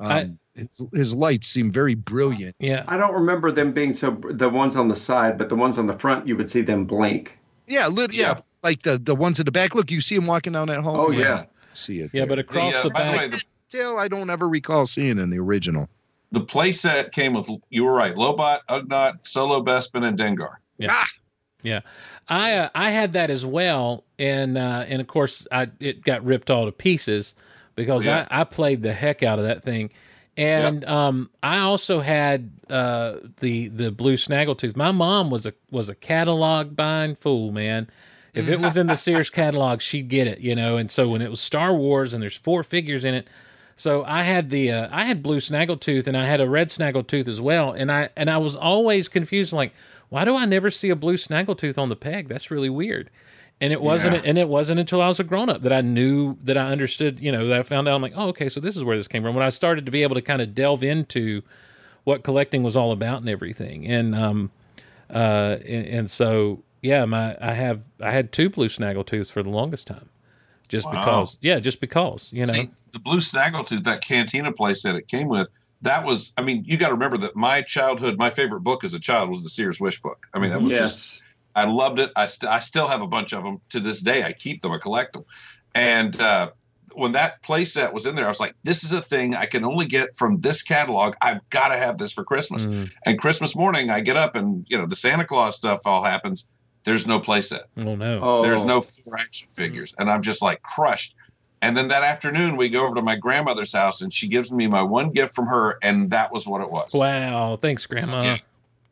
Um, 0.00 0.38
his, 0.54 0.82
his 0.92 1.14
lights 1.14 1.48
seem 1.48 1.70
very 1.72 1.94
brilliant. 1.94 2.56
Yeah. 2.58 2.84
I 2.88 2.96
don't 2.96 3.14
remember 3.14 3.50
them 3.52 3.72
being 3.72 3.94
so 3.94 4.18
the 4.30 4.48
ones 4.48 4.76
on 4.76 4.88
the 4.88 4.96
side, 4.96 5.38
but 5.38 5.48
the 5.48 5.56
ones 5.56 5.78
on 5.78 5.86
the 5.86 5.98
front 5.98 6.26
you 6.26 6.36
would 6.36 6.50
see 6.50 6.62
them 6.62 6.84
blink. 6.84 7.38
Yeah, 7.66 7.86
lit, 7.86 8.12
yeah, 8.12 8.28
Yeah. 8.36 8.40
like 8.62 8.82
the 8.82 8.98
the 8.98 9.14
ones 9.14 9.38
in 9.38 9.44
the 9.44 9.52
back. 9.52 9.74
Look, 9.74 9.90
you 9.90 10.00
see 10.00 10.14
him 10.16 10.26
walking 10.26 10.52
down 10.54 10.68
that 10.68 10.80
hall. 10.82 10.96
Oh 10.96 11.10
yeah. 11.10 11.44
see 11.74 12.00
it. 12.00 12.10
Yeah, 12.12 12.20
there. 12.22 12.26
but 12.28 12.38
across 12.38 12.74
uh, 12.74 12.82
the 12.84 12.90
by 12.90 13.04
the 13.04 13.10
back. 13.12 13.18
way, 13.20 13.28
the, 13.28 13.42
Still, 13.68 13.98
I 13.98 14.08
don't 14.08 14.30
ever 14.30 14.48
recall 14.48 14.86
seeing 14.86 15.18
in 15.18 15.28
the 15.30 15.38
original. 15.38 15.88
the 16.32 16.40
play 16.40 16.72
set 16.72 17.12
came 17.12 17.34
with 17.34 17.48
you 17.68 17.84
were 17.84 17.92
right, 17.92 18.14
Lobot, 18.14 18.60
Ugnaught, 18.70 19.26
Solo 19.26 19.62
Bespin, 19.62 20.04
and 20.06 20.18
Dengar. 20.18 20.56
Yeah. 20.78 21.04
Yeah, 21.62 21.80
I 22.28 22.54
uh, 22.54 22.68
I 22.74 22.90
had 22.90 23.12
that 23.14 23.30
as 23.30 23.44
well, 23.44 24.04
and 24.16 24.56
uh, 24.56 24.84
and 24.86 25.00
of 25.00 25.08
course 25.08 25.44
I 25.50 25.68
it 25.80 26.02
got 26.04 26.24
ripped 26.24 26.50
all 26.50 26.66
to 26.66 26.72
pieces 26.72 27.34
because 27.78 28.04
Yeah. 28.04 28.26
I, 28.30 28.40
I 28.40 28.44
played 28.44 28.82
the 28.82 28.92
heck 28.92 29.22
out 29.22 29.38
of 29.38 29.46
that 29.46 29.62
thing, 29.62 29.90
and 30.36 30.84
um, 30.84 31.30
I 31.42 31.60
also 31.60 32.00
had 32.00 32.50
uh, 32.68 33.16
the 33.40 33.68
the 33.68 33.90
blue 33.90 34.16
snaggletooth. 34.16 34.76
My 34.76 34.90
mom 34.90 35.30
was 35.30 35.46
a 35.46 35.54
was 35.70 35.88
a 35.88 35.94
catalog 35.94 36.76
buying 36.76 37.14
fool, 37.16 37.52
man. 37.52 37.88
If 38.34 38.48
it 38.48 38.60
was 38.60 38.76
in 38.76 38.86
the 38.86 38.94
Sears 38.94 39.30
catalog, 39.30 39.80
she'd 39.80 40.08
get 40.08 40.28
it, 40.28 40.38
you 40.38 40.54
know. 40.54 40.76
And 40.76 40.92
so 40.92 41.08
when 41.08 41.22
it 41.22 41.30
was 41.30 41.40
Star 41.40 41.74
Wars 41.74 42.14
and 42.14 42.22
there's 42.22 42.36
four 42.36 42.62
figures 42.62 43.04
in 43.04 43.14
it, 43.14 43.26
so 43.74 44.04
I 44.04 44.22
had 44.22 44.50
the 44.50 44.70
uh, 44.70 44.88
I 44.92 45.04
had 45.06 45.24
blue 45.24 45.38
snaggletooth 45.40 46.06
and 46.06 46.16
I 46.16 46.26
had 46.26 46.40
a 46.40 46.48
red 46.48 46.68
snaggletooth 46.68 47.26
as 47.26 47.40
well, 47.40 47.72
and 47.72 47.90
I 47.90 48.10
and 48.16 48.30
I 48.30 48.38
was 48.38 48.54
always 48.54 49.08
confused, 49.08 49.52
like 49.52 49.72
why 50.08 50.24
do 50.24 50.36
I 50.36 50.44
never 50.44 50.70
see 50.70 50.90
a 50.90 50.96
blue 50.96 51.16
snaggletooth 51.16 51.78
on 51.78 51.88
the 51.88 51.96
peg? 51.96 52.28
That's 52.28 52.50
really 52.50 52.70
weird. 52.70 53.10
And 53.60 53.72
it 53.72 53.80
wasn't, 53.80 54.14
Yeah. 54.14 54.22
and 54.24 54.38
it 54.38 54.48
wasn't 54.48 54.78
until 54.78 55.02
I 55.02 55.08
was 55.08 55.18
a 55.18 55.24
grown 55.24 55.48
up 55.48 55.62
that 55.62 55.72
I 55.72 55.80
knew 55.80 56.36
that 56.44 56.56
I 56.56 56.70
understood. 56.70 57.18
You 57.20 57.32
know, 57.32 57.46
that 57.48 57.58
I 57.58 57.62
found 57.64 57.88
out. 57.88 57.94
I'm 57.94 58.02
like, 58.02 58.12
oh, 58.14 58.28
okay, 58.28 58.48
so 58.48 58.60
this 58.60 58.76
is 58.76 58.84
where 58.84 58.96
this 58.96 59.08
came 59.08 59.22
from. 59.22 59.34
When 59.34 59.44
I 59.44 59.48
started 59.48 59.84
to 59.86 59.92
be 59.92 60.02
able 60.04 60.14
to 60.14 60.22
kind 60.22 60.40
of 60.40 60.54
delve 60.54 60.82
into 60.84 61.42
what 62.04 62.22
collecting 62.22 62.62
was 62.62 62.76
all 62.76 62.92
about 62.92 63.20
and 63.20 63.28
everything, 63.28 63.84
and 63.86 64.14
um, 64.14 64.50
uh, 65.12 65.56
and, 65.66 65.86
and 65.86 66.10
so 66.10 66.62
yeah, 66.82 67.04
my 67.04 67.36
I 67.40 67.54
have 67.54 67.80
I 68.00 68.12
had 68.12 68.30
two 68.30 68.48
blue 68.48 68.68
snaggletooths 68.68 69.30
for 69.30 69.42
the 69.42 69.50
longest 69.50 69.88
time, 69.88 70.08
just 70.68 70.86
Wow. 70.86 70.92
because. 70.92 71.36
Yeah, 71.40 71.58
just 71.58 71.80
because. 71.80 72.30
You 72.32 72.46
know. 72.46 72.52
See, 72.52 72.70
the 72.92 73.00
blue 73.00 73.18
snaggletooth, 73.18 73.82
that 73.84 74.00
Cantina 74.02 74.52
place 74.52 74.82
that 74.84 74.94
it 74.94 75.08
came 75.08 75.26
with, 75.28 75.48
that 75.82 76.04
was, 76.04 76.32
I 76.38 76.42
mean, 76.42 76.64
you 76.64 76.76
got 76.76 76.88
to 76.88 76.94
remember 76.94 77.16
that 77.18 77.34
my 77.36 77.62
childhood, 77.62 78.18
my 78.18 78.30
favorite 78.30 78.60
book 78.60 78.84
as 78.84 78.94
a 78.94 79.00
child 79.00 79.30
was 79.30 79.42
the 79.42 79.50
Sears 79.50 79.80
Wish 79.80 80.00
book. 80.00 80.26
I 80.32 80.38
mean, 80.38 80.50
that 80.50 80.62
was 80.62 80.72
just, 80.72 81.12
Yes. 81.14 81.22
I 81.54 81.64
loved 81.64 81.98
it. 81.98 82.12
I, 82.16 82.26
st- 82.26 82.50
I 82.50 82.60
still 82.60 82.86
have 82.86 83.02
a 83.02 83.06
bunch 83.06 83.32
of 83.32 83.42
them 83.42 83.60
to 83.70 83.80
this 83.80 84.00
day. 84.00 84.22
I 84.22 84.32
keep 84.32 84.62
them, 84.62 84.72
I 84.72 84.78
collect 84.78 85.12
them. 85.12 85.24
And 85.74 86.20
uh, 86.20 86.50
when 86.94 87.12
that 87.12 87.42
playset 87.42 87.92
was 87.92 88.06
in 88.06 88.14
there, 88.14 88.26
I 88.26 88.28
was 88.28 88.40
like, 88.40 88.54
this 88.62 88.84
is 88.84 88.92
a 88.92 89.00
thing 89.00 89.34
I 89.34 89.46
can 89.46 89.64
only 89.64 89.86
get 89.86 90.16
from 90.16 90.40
this 90.40 90.62
catalog. 90.62 91.14
I've 91.20 91.48
got 91.50 91.68
to 91.68 91.76
have 91.76 91.98
this 91.98 92.12
for 92.12 92.24
Christmas. 92.24 92.64
Mm. 92.64 92.90
And 93.06 93.18
Christmas 93.18 93.54
morning, 93.54 93.90
I 93.90 94.00
get 94.00 94.16
up 94.16 94.36
and, 94.36 94.66
you 94.68 94.78
know, 94.78 94.86
the 94.86 94.96
Santa 94.96 95.24
Claus 95.24 95.56
stuff 95.56 95.82
all 95.84 96.02
happens. 96.02 96.46
There's 96.84 97.06
no 97.06 97.20
playset. 97.20 97.64
Oh 97.84 97.96
no. 97.96 98.20
Oh, 98.22 98.42
There's 98.42 98.64
no 98.64 98.80
four 98.80 99.18
action 99.18 99.48
figures, 99.52 99.94
and 99.98 100.08
I'm 100.10 100.22
just 100.22 100.40
like 100.40 100.62
crushed. 100.62 101.16
And 101.60 101.76
then 101.76 101.88
that 101.88 102.02
afternoon, 102.02 102.56
we 102.56 102.68
go 102.68 102.86
over 102.86 102.94
to 102.94 103.02
my 103.02 103.16
grandmother's 103.16 103.72
house, 103.72 104.00
and 104.00 104.10
she 104.12 104.28
gives 104.28 104.50
me 104.52 104.68
my 104.68 104.80
one 104.80 105.10
gift 105.10 105.34
from 105.34 105.46
her, 105.48 105.78
and 105.82 106.10
that 106.12 106.32
was 106.32 106.46
what 106.46 106.62
it 106.62 106.70
was. 106.70 106.92
Wow. 106.94 107.56
Thanks, 107.56 107.84
Grandma. 107.84 108.22
Yeah. 108.22 108.38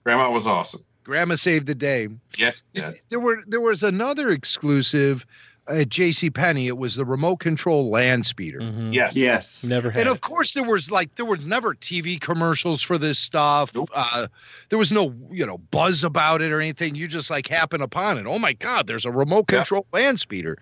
Grandma 0.05 0.31
was 0.31 0.47
awesome. 0.47 0.85
Grandma 1.07 1.37
saved 1.37 1.69
the 1.69 1.75
day. 1.75 2.09
Yes, 2.37 2.65
yes. 2.73 2.95
There 3.11 3.21
were 3.21 3.39
there 3.47 3.61
was 3.61 3.85
another 3.85 4.31
exclusive 4.31 5.25
at 5.69 5.89
J.C. 5.89 6.31
Penney. 6.31 6.67
It 6.67 6.79
was 6.79 6.97
the 6.97 7.05
remote 7.05 7.37
control 7.39 7.91
land 7.91 8.27
speeder. 8.27 8.59
Mhm. 8.61 8.93
yes, 8.93 9.17
Yes. 9.17 9.63
Never 9.63 9.91
had. 9.91 10.01
And 10.01 10.09
of 10.09 10.21
course, 10.21 10.53
there 10.55 10.65
was 10.65 10.91
like 10.91 11.15
there 11.15 11.25
were 11.25 11.37
never 11.37 11.75
TV 11.75 12.21
commercials 12.21 12.83
for 12.83 12.99
this 12.99 13.19
stuff. 13.21 13.73
Nope. 13.73 13.91
Uh, 13.95 14.27
there 14.69 14.79
was 14.81 14.91
no 14.91 15.15
you 15.31 15.47
know 15.47 15.59
buzz 15.59 16.03
about 16.03 16.43
it 16.43 16.51
or 16.51 16.61
anything. 16.61 16.97
You 16.97 17.07
just 17.07 17.31
like 17.31 17.47
happen 17.47 17.83
upon 17.83 18.19
it. 18.19 18.27
Oh 18.27 18.41
my 18.41 18.53
God, 18.55 18.89
there's 18.89 19.07
a 19.07 19.13
remote 19.13 19.45
Yeah. 19.49 19.59
control 19.59 19.87
land 19.93 20.19
speeder. 20.19 20.59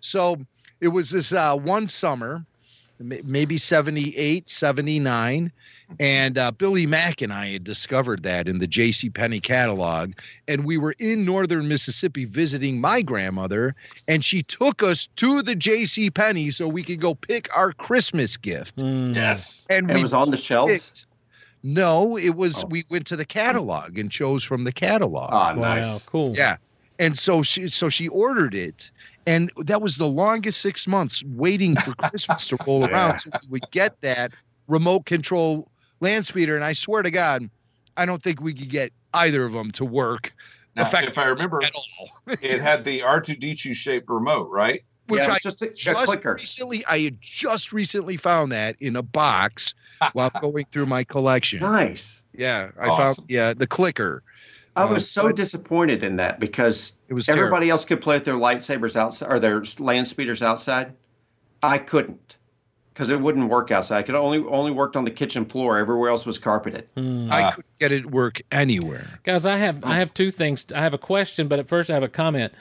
So 0.00 0.36
it 0.80 0.88
was 0.88 1.10
this 1.10 1.32
uh, 1.32 1.56
one 1.56 1.88
summer, 1.88 2.44
maybe 3.00 3.58
78, 3.58 4.48
79. 4.48 5.52
And 5.98 6.38
uh, 6.38 6.50
Billy 6.52 6.86
Mac 6.86 7.20
and 7.20 7.32
I 7.32 7.48
had 7.50 7.64
discovered 7.64 8.22
that 8.22 8.48
in 8.48 8.58
the 8.58 8.66
J.C. 8.66 9.10
Penney 9.10 9.40
catalog, 9.40 10.12
and 10.48 10.64
we 10.64 10.78
were 10.78 10.94
in 10.98 11.24
northern 11.24 11.68
Mississippi 11.68 12.24
visiting 12.24 12.80
my 12.80 13.02
grandmother, 13.02 13.74
and 14.08 14.24
she 14.24 14.42
took 14.42 14.82
us 14.82 15.08
to 15.16 15.42
the 15.42 15.54
J.C. 15.54 16.10
Penney 16.10 16.50
so 16.50 16.68
we 16.68 16.82
could 16.82 17.00
go 17.00 17.14
pick 17.14 17.54
our 17.56 17.72
Christmas 17.72 18.36
gift. 18.36 18.76
Mm. 18.76 19.14
yes. 19.14 19.66
And 19.68 19.86
And 19.88 19.94
we 19.94 20.00
it 20.00 20.02
was 20.02 20.14
on 20.14 20.30
the 20.30 20.36
shelves. 20.36 20.72
picked- 20.88 21.06
No, 21.62 22.16
it 22.16 22.36
was 22.36 22.62
Oh. 22.64 22.68
we 22.68 22.84
went 22.88 23.06
to 23.08 23.16
the 23.16 23.26
catalog 23.26 23.98
and 23.98 24.10
chose 24.10 24.42
from 24.44 24.64
the 24.64 24.72
catalog. 24.72 25.30
Ah, 25.32 25.54
Wow. 25.54 25.74
nice. 25.74 26.02
Cool. 26.04 26.34
Yeah. 26.36 26.56
And 26.98 27.18
so 27.18 27.42
she 27.42 27.68
so 27.68 27.88
she 27.88 28.08
ordered 28.08 28.54
it. 28.54 28.90
And 29.26 29.50
that 29.58 29.82
was 29.82 29.96
the 29.98 30.06
longest 30.06 30.60
six 30.62 30.86
months 30.88 31.22
waiting 31.24 31.76
for 31.76 31.94
Christmas 31.94 32.46
to 32.46 32.56
roll 32.66 32.80
Yeah. 32.88 32.88
around. 32.88 33.18
So 33.18 33.30
we 33.42 33.48
would 33.60 33.70
get 33.70 34.00
that 34.00 34.32
remote 34.68 35.04
control 35.04 35.68
land 36.00 36.26
speeder. 36.26 36.56
And 36.56 36.64
I 36.64 36.72
swear 36.72 37.02
to 37.02 37.10
God, 37.10 37.48
I 37.96 38.06
don't 38.06 38.22
think 38.22 38.40
we 38.40 38.54
could 38.54 38.70
get 38.70 38.92
either 39.14 39.44
of 39.44 39.52
them 39.52 39.70
to 39.72 39.84
work 39.84 40.32
Now, 40.76 40.82
effectively 40.82 41.12
if 41.12 41.18
I 41.18 41.28
remember, 41.28 41.62
at 41.62 41.72
all. 41.74 42.08
it 42.40 42.60
had 42.60 42.84
the 42.84 43.00
R2D2 43.00 43.74
shaped 43.74 44.08
remote, 44.08 44.48
right? 44.50 44.82
Which 45.08 45.22
yeah, 45.26 45.32
I 45.32 45.38
just 45.38 45.60
a, 45.62 45.66
a 45.68 45.72
just 45.72 46.06
clicker. 46.06 46.34
recently 46.34 46.84
I 46.86 47.00
had 47.00 47.20
just 47.20 47.72
recently 47.72 48.16
found 48.16 48.52
that 48.52 48.76
in 48.80 48.94
a 48.96 49.02
box 49.02 49.74
while 50.12 50.30
going 50.40 50.66
through 50.70 50.86
my 50.86 51.02
collection. 51.04 51.60
Nice. 51.60 52.22
Yeah, 52.32 52.70
I 52.80 52.88
Awesome. 52.88 53.16
found 53.16 53.30
yeah 53.30 53.52
the 53.54 53.66
clicker. 53.66 54.22
I 54.76 54.84
was 54.84 55.02
um, 55.02 55.08
so 55.08 55.22
but- 55.24 55.36
disappointed 55.36 56.04
in 56.04 56.14
that 56.16 56.38
because 56.38 56.92
It 57.08 57.14
was 57.14 57.26
terrible. 57.26 57.42
everybody 57.42 57.70
else 57.70 57.84
could 57.84 58.00
play 58.00 58.16
with 58.16 58.24
their 58.24 58.34
lightsabers 58.36 58.94
outside 58.94 59.26
or 59.30 59.40
their 59.40 59.64
land 59.80 60.06
speeders 60.06 60.42
outside. 60.42 60.92
I 61.62 61.78
couldn't 61.78 62.36
because 63.00 63.08
it 63.08 63.18
wouldn't 63.18 63.48
work 63.48 63.70
outside. 63.70 63.96
I 63.96 64.02
could 64.02 64.14
only 64.14 64.40
only 64.46 64.70
worked 64.72 64.94
on 64.94 65.06
the 65.06 65.10
kitchen 65.10 65.46
floor. 65.46 65.78
Everywhere 65.78 66.10
else 66.10 66.26
was 66.26 66.38
carpeted. 66.38 66.84
Mm. 66.98 67.30
I 67.30 67.44
Ah. 67.44 67.50
couldn't 67.52 67.78
get 67.78 67.92
it 67.92 68.10
work 68.10 68.42
anywhere. 68.52 69.06
Guys, 69.24 69.46
I 69.46 69.56
have 69.56 69.82
I 69.82 69.94
have 69.96 70.12
two 70.12 70.30
things. 70.30 70.66
I 70.74 70.80
have 70.80 70.92
a 70.92 70.98
question, 70.98 71.48
but 71.48 71.58
at 71.58 71.66
first 71.66 71.88
I 71.88 71.94
have 71.94 72.02
a 72.02 72.08
comment. 72.08 72.52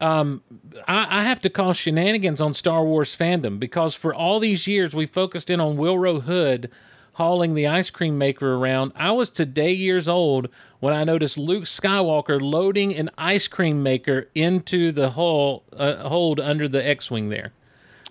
Um, 0.00 0.40
I, 0.88 1.18
I 1.20 1.22
have 1.24 1.42
to 1.42 1.50
call 1.50 1.74
shenanigans 1.74 2.40
on 2.40 2.54
Star 2.54 2.82
Wars 2.82 3.14
fandom 3.14 3.60
because 3.60 3.94
for 3.94 4.14
all 4.14 4.40
these 4.40 4.66
years 4.66 4.94
we 4.96 5.04
focused 5.04 5.50
in 5.50 5.60
on 5.60 5.76
Wilrow 5.76 6.22
Hood 6.22 6.70
hauling 7.16 7.52
the 7.54 7.66
ice 7.66 7.90
cream 7.90 8.16
maker 8.16 8.54
around. 8.54 8.92
I 8.96 9.10
was 9.12 9.28
today 9.28 9.72
years 9.72 10.08
old 10.08 10.48
when 10.80 10.94
I 10.94 11.04
noticed 11.04 11.36
Luke 11.36 11.64
Skywalker 11.64 12.40
loading 12.40 12.96
an 12.96 13.10
ice 13.18 13.46
cream 13.46 13.82
maker 13.82 14.28
into 14.34 14.90
the 14.90 15.10
hole 15.10 15.64
uh, 15.76 16.08
hold 16.08 16.40
under 16.40 16.66
the 16.66 16.84
X-wing 16.84 17.28
there. 17.28 17.52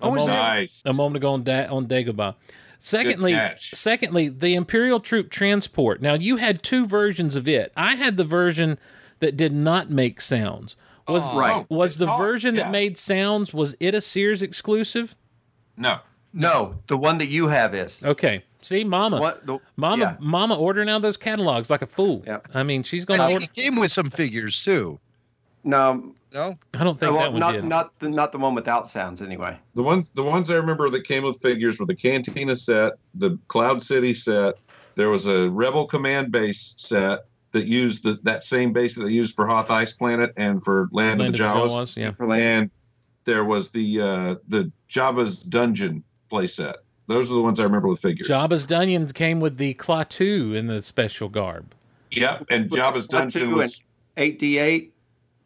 A 0.02 0.06
Oh, 0.06 0.10
moment- 0.12 0.28
Nice. 0.28 0.82
a 0.86 0.94
moment 0.94 1.18
ago 1.18 1.34
on 1.34 1.44
da- 1.44 1.68
on 1.68 1.86
Dagobah. 1.88 2.36
Secondly, 2.80 3.38
secondly, 3.60 4.28
the 4.28 4.56
Imperial 4.56 5.00
Troop 5.00 5.30
Transport. 5.30 6.02
Now 6.02 6.16
you 6.16 6.38
had 6.38 6.64
two 6.64 6.88
versions 6.88 7.36
of 7.36 7.48
it. 7.48 7.72
I 7.78 7.96
had 7.96 8.18
the 8.18 8.24
version 8.24 8.80
that 9.20 9.38
did 9.38 9.54
not 9.54 9.92
make 9.92 10.20
sounds. 10.20 10.76
Was 11.08 11.32
Right. 11.34 11.66
was 11.70 11.98
the 11.98 12.12
Oh, 12.12 12.18
version 12.18 12.56
yeah. 12.56 12.64
that 12.64 12.72
made 12.72 12.98
sounds? 12.98 13.54
Was 13.54 13.76
it 13.80 13.94
a 13.94 14.02
Sears 14.02 14.42
exclusive? 14.42 15.16
No. 15.78 16.00
No, 16.34 16.76
the 16.88 16.98
one 16.98 17.18
that 17.18 17.28
you 17.28 17.50
have 17.50 17.76
is. 17.76 18.02
Okay, 18.06 18.44
see, 18.62 18.84
Mama, 18.86 19.20
What 19.20 19.46
the, 19.46 19.60
Mama, 19.76 20.04
yeah. 20.06 20.16
Mama 20.20 20.56
ordering 20.56 20.88
out 20.90 21.02
those 21.02 21.18
catalogs 21.18 21.70
like 21.70 21.82
a 21.82 21.88
fool. 21.88 22.24
Yep. 22.26 22.48
I 22.54 22.64
mean, 22.64 22.84
she's 22.84 23.04
going 23.04 23.20
to 23.20 23.26
order. 23.34 23.44
it 23.46 23.54
came 23.54 23.76
with 23.76 23.92
some 23.92 24.10
figures 24.10 24.62
too. 24.62 24.98
No, 25.64 26.14
No, 26.34 26.58
I 26.74 26.84
don't 26.84 27.00
think 27.00 27.12
well, 27.12 27.22
that 27.22 27.32
one 27.32 27.40
not 27.40 27.52
did. 27.54 27.64
not 27.66 28.00
the, 28.00 28.10
not 28.10 28.32
the 28.32 28.38
one 28.38 28.56
without 28.56 28.90
sounds 28.90 29.22
anyway. 29.22 29.58
The 29.76 29.84
ones 29.84 30.10
the 30.14 30.24
ones 30.24 30.50
I 30.50 30.56
remember 30.56 30.90
that 30.90 31.04
came 31.04 31.24
with 31.24 31.42
figures 31.42 31.80
were 31.80 31.86
the 31.86 31.96
Cantina 31.96 32.56
set, 32.56 32.94
the 33.16 33.38
Cloud 33.48 33.84
City 33.84 34.14
set. 34.14 34.56
There 34.96 35.10
was 35.10 35.26
a 35.26 35.50
Rebel 35.50 35.86
Command 35.86 36.32
base 36.32 36.74
set 36.78 37.26
that 37.52 37.68
used 37.68 38.04
the, 38.04 38.20
that 38.24 38.44
same 38.44 38.74
base 38.74 38.96
that 38.96 39.04
they 39.04 39.12
used 39.12 39.36
for 39.36 39.46
Hoth 39.46 39.70
Ice 39.70 39.94
Planet 39.94 40.34
and 40.38 40.64
for 40.64 40.90
Land, 40.92 41.20
Land 41.20 41.34
of 41.34 41.38
the 41.38 41.44
Jawas. 41.44 41.70
Jawas, 41.70 41.98
yeah. 41.98 42.12
For 42.12 42.28
land- 42.28 42.42
And 42.44 42.72
there 43.26 43.46
was 43.46 43.70
the 43.72 44.02
uh, 44.02 44.36
the 44.48 44.72
Jabba's 44.90 45.44
Dungeon 45.44 46.04
playset. 46.32 46.76
Those 47.08 47.30
are 47.30 47.34
the 47.34 47.42
ones 47.42 47.60
I 47.60 47.64
remember 47.64 47.88
with 47.90 48.00
figures. 48.00 48.28
Jabba's 48.28 48.66
Dungeon 48.66 49.08
came 49.10 49.42
with 49.42 49.58
the 49.58 49.74
Klaatu 49.74 50.56
in 50.56 50.68
the 50.68 50.82
special 50.82 51.28
garb. 51.30 51.74
Yep, 52.12 52.46
and 52.50 52.70
Jabba's 52.70 53.06
Dungeon 53.08 53.54
was 53.54 53.80
eight 54.18 54.40
D 54.40 54.58
eight 54.58 54.91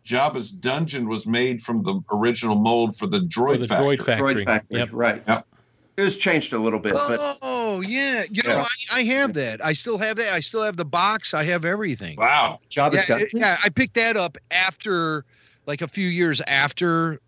Jabba's 0.06 0.52
Dungeon 0.52 1.10
was 1.10 1.26
made 1.26 1.62
from 1.62 1.82
the 1.84 2.00
original 2.12 2.56
mold 2.56 2.96
for 2.96 3.08
the 3.08 3.20
Droid 3.20 3.54
For 3.54 3.58
the 3.58 3.68
Factory. 3.68 3.96
Droid 3.98 4.04
Factory. 4.06 4.36
Droid 4.36 4.46
Factory. 4.46 4.80
Yep. 4.80 4.90
Right. 4.92 5.24
Yep. 5.28 5.48
It 5.98 6.02
was 6.04 6.18
changed 6.18 6.54
a 6.54 6.60
little 6.60 6.80
bit, 6.80 6.94
but 6.94 7.38
Oh 7.42 7.82
yeah, 7.82 8.24
you 8.30 8.44
know 8.44 8.58
Yeah. 8.58 8.68
I, 8.92 9.00
I 9.00 9.04
have 9.04 9.34
that. 9.34 9.64
I 9.66 9.74
still 9.74 9.98
have 9.98 10.18
that. 10.18 10.32
I 10.32 10.42
still 10.42 10.62
have 10.62 10.78
the 10.78 10.86
box. 10.86 11.34
I 11.34 11.44
have 11.46 11.66
everything. 11.66 12.18
Wow. 12.18 12.60
Jabba's 12.70 13.10
Yeah, 13.10 13.20
got 13.20 13.34
yeah. 13.34 13.58
I 13.64 13.70
picked 13.70 13.96
that 13.96 14.16
up 14.16 14.38
after, 14.52 15.26
like 15.66 15.82
a 15.82 15.88
few 15.88 16.08
years 16.08 16.42
after 16.42 17.20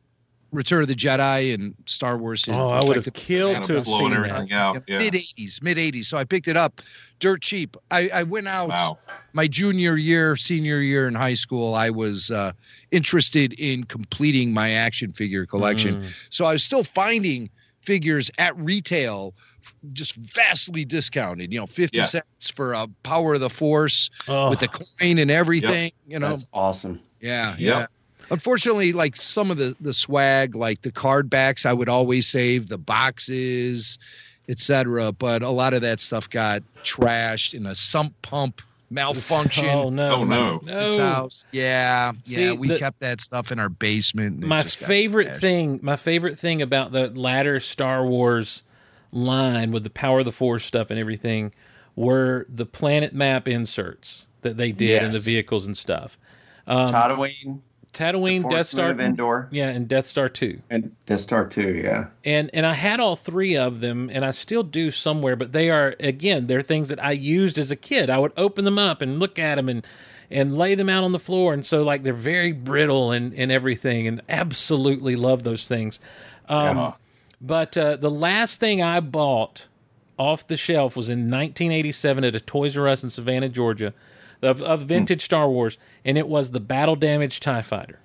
Return 0.51 0.81
of 0.81 0.87
the 0.87 0.95
Jedi 0.95 1.53
and 1.53 1.75
Star 1.85 2.17
Wars. 2.17 2.45
Oh, 2.47 2.69
I 2.69 2.83
would 2.83 2.95
have 2.95 3.13
killed 3.13 3.63
to 3.65 3.73
of 3.73 3.77
have 3.79 3.85
blowing 3.85 4.13
seen 4.13 4.21
that. 4.21 4.29
everything 4.29 4.53
out. 4.53 4.83
Yeah. 4.87 4.99
Mid 4.99 5.13
'80s, 5.13 5.61
mid 5.61 5.77
'80s. 5.77 6.05
So 6.05 6.17
I 6.17 6.23
picked 6.23 6.47
it 6.47 6.55
up, 6.55 6.81
dirt 7.19 7.41
cheap. 7.41 7.75
I, 7.91 8.09
I 8.13 8.23
went 8.23 8.47
out 8.47 8.69
Wow. 8.69 8.97
my 9.33 9.47
junior 9.47 9.97
year, 9.97 10.35
senior 10.35 10.79
year 10.79 11.07
in 11.07 11.15
high 11.15 11.33
school. 11.33 11.73
I 11.75 11.89
was 11.89 12.31
uh, 12.31 12.53
interested 12.91 13.53
in 13.59 13.83
completing 13.83 14.53
my 14.53 14.71
action 14.71 15.11
figure 15.11 15.45
collection. 15.45 16.01
Mm. 16.01 16.05
So 16.29 16.45
I 16.45 16.53
was 16.53 16.63
still 16.63 16.83
finding 16.83 17.49
figures 17.81 18.29
at 18.37 18.57
retail, 18.57 19.33
just 19.93 20.15
vastly 20.15 20.85
discounted. 20.85 21.51
You 21.51 21.59
know, 21.59 21.67
fifty 21.67 21.97
Yeah. 21.99 22.05
cents 22.05 22.49
for 22.49 22.73
a 22.73 22.87
Power 23.03 23.33
of 23.35 23.41
the 23.41 23.49
Force 23.49 24.09
Oh, 24.27 24.49
with 24.49 24.59
the 24.59 24.67
coin 24.69 25.17
and 25.17 25.29
everything. 25.31 25.91
You 26.07 26.19
know, 26.19 26.29
That's 26.29 26.45
awesome. 26.53 27.01
yeah, 27.19 27.51
Yep. 27.51 27.59
yeah. 27.59 27.85
Unfortunately, 28.29 28.93
like 28.93 29.15
some 29.15 29.51
of 29.51 29.57
the 29.57 29.75
the 29.79 29.93
swag, 29.93 30.55
like 30.55 30.81
the 30.81 30.91
card 30.91 31.29
backs, 31.29 31.65
I 31.65 31.73
would 31.73 31.89
always 31.89 32.27
save 32.27 32.67
the 32.67 32.77
boxes, 32.77 33.97
etc. 34.49 35.11
But 35.11 35.41
a 35.41 35.49
lot 35.49 35.73
of 35.73 35.81
that 35.81 35.99
stuff 35.99 36.29
got 36.29 36.63
trashed 36.83 37.53
in 37.53 37.65
a 37.65 37.75
sump 37.75 38.13
pump 38.21 38.61
malfunction. 38.89 39.65
Oh 39.65 39.89
no! 39.89 40.11
Oh, 40.11 40.23
no. 40.23 40.61
Its 40.65 40.97
house. 40.97 41.45
Yeah, 41.51 42.13
yeah. 42.25 42.35
See, 42.35 42.51
we 42.51 42.67
the- 42.69 42.79
kept 42.79 42.99
that 42.99 43.21
stuff 43.21 43.51
in 43.51 43.59
our 43.59 43.69
basement. 43.69 44.39
my 44.41 44.63
favorite 44.63 45.29
trashed. 45.29 45.39
thing 45.41 45.79
my 45.81 45.95
favorite 45.95 46.39
thing 46.39 46.61
about 46.61 46.91
the 46.91 47.09
latter 47.09 47.59
star 47.59 48.05
wars 48.05 48.63
line 49.11 49.71
with 49.71 49.83
the 49.83 49.89
power 49.89 50.19
of 50.19 50.25
the 50.25 50.31
force 50.31 50.65
stuff 50.65 50.89
and 50.89 50.99
everything 50.99 51.53
were 51.95 52.45
the 52.49 52.65
planet 52.65 53.13
map 53.13 53.47
inserts 53.47 54.25
that 54.41 54.57
they 54.57 54.71
did 54.71 55.01
in 55.01 55.11
the 55.11 55.19
vehicles 55.19 55.65
and 55.65 55.77
stuff 55.77 56.17
um, 56.67 56.91
Tatooine, 56.93 57.59
tatooine 57.93 58.49
death 58.49 58.67
star 58.67 58.91
of 58.91 58.99
Endor, 58.99 59.47
yeah 59.51 59.69
and 59.69 59.87
death 59.87 60.05
star 60.05 60.29
2 60.29 60.61
and 60.69 60.95
Death 61.05 61.21
Star 61.21 61.47
2, 61.47 61.61
yeah. 61.83 62.07
and 62.23 62.49
and 62.53 62.65
i 62.65 62.73
had 62.73 62.99
all 62.99 63.15
three 63.15 63.57
of 63.57 63.79
them 63.79 64.09
and 64.13 64.23
i 64.23 64.31
still 64.31 64.63
do 64.63 64.91
somewhere 64.91 65.35
but 65.35 65.51
they 65.51 65.69
are 65.69 65.95
again 65.99 66.47
they're 66.47 66.61
things 66.61 66.89
that 66.89 67.03
i 67.03 67.11
used 67.11 67.57
as 67.57 67.71
a 67.71 67.75
kid. 67.75 68.09
I 68.09 68.19
would 68.19 68.33
open 68.37 68.65
them 68.65 68.77
up 68.77 69.01
and 69.01 69.19
look 69.19 69.39
at 69.39 69.55
them 69.55 69.69
and 69.69 69.85
and 70.29 70.57
lay 70.57 70.75
them 70.75 70.89
out 70.89 71.03
on 71.03 71.11
the 71.11 71.19
floor 71.19 71.53
and 71.53 71.65
so 71.65 71.81
like 71.81 72.03
they're 72.03 72.13
very 72.13 72.51
brittle 72.51 73.11
and 73.11 73.33
and 73.33 73.51
everything 73.51 74.07
and 74.07 74.21
absolutely 74.29 75.15
love 75.15 75.43
those 75.43 75.67
things. 75.67 75.99
Um, 76.49 76.77
Yeah. 76.77 76.93
But 77.39 77.77
uh, 77.77 77.97
the 77.97 78.09
last 78.09 78.59
thing 78.59 78.81
I 78.81 78.99
bought 78.99 79.67
off 80.17 80.47
the 80.47 80.57
shelf 80.57 80.95
was 80.95 81.09
in 81.09 81.29
1987 81.29 82.23
at 82.23 82.35
a 82.35 82.39
Toys 82.39 82.75
R 82.75 82.87
Us 82.87 83.03
in 83.03 83.09
Savannah, 83.09 83.49
Georgia, 83.49 83.93
of, 84.41 84.61
of 84.61 84.81
vintage 84.81 85.23
Star 85.23 85.49
Wars, 85.49 85.77
and 86.05 86.17
it 86.17 86.27
was 86.27 86.51
the 86.51 86.59
Battle 86.59 86.95
Damaged 86.95 87.41
Tie 87.43 87.61
Fighter. 87.61 87.99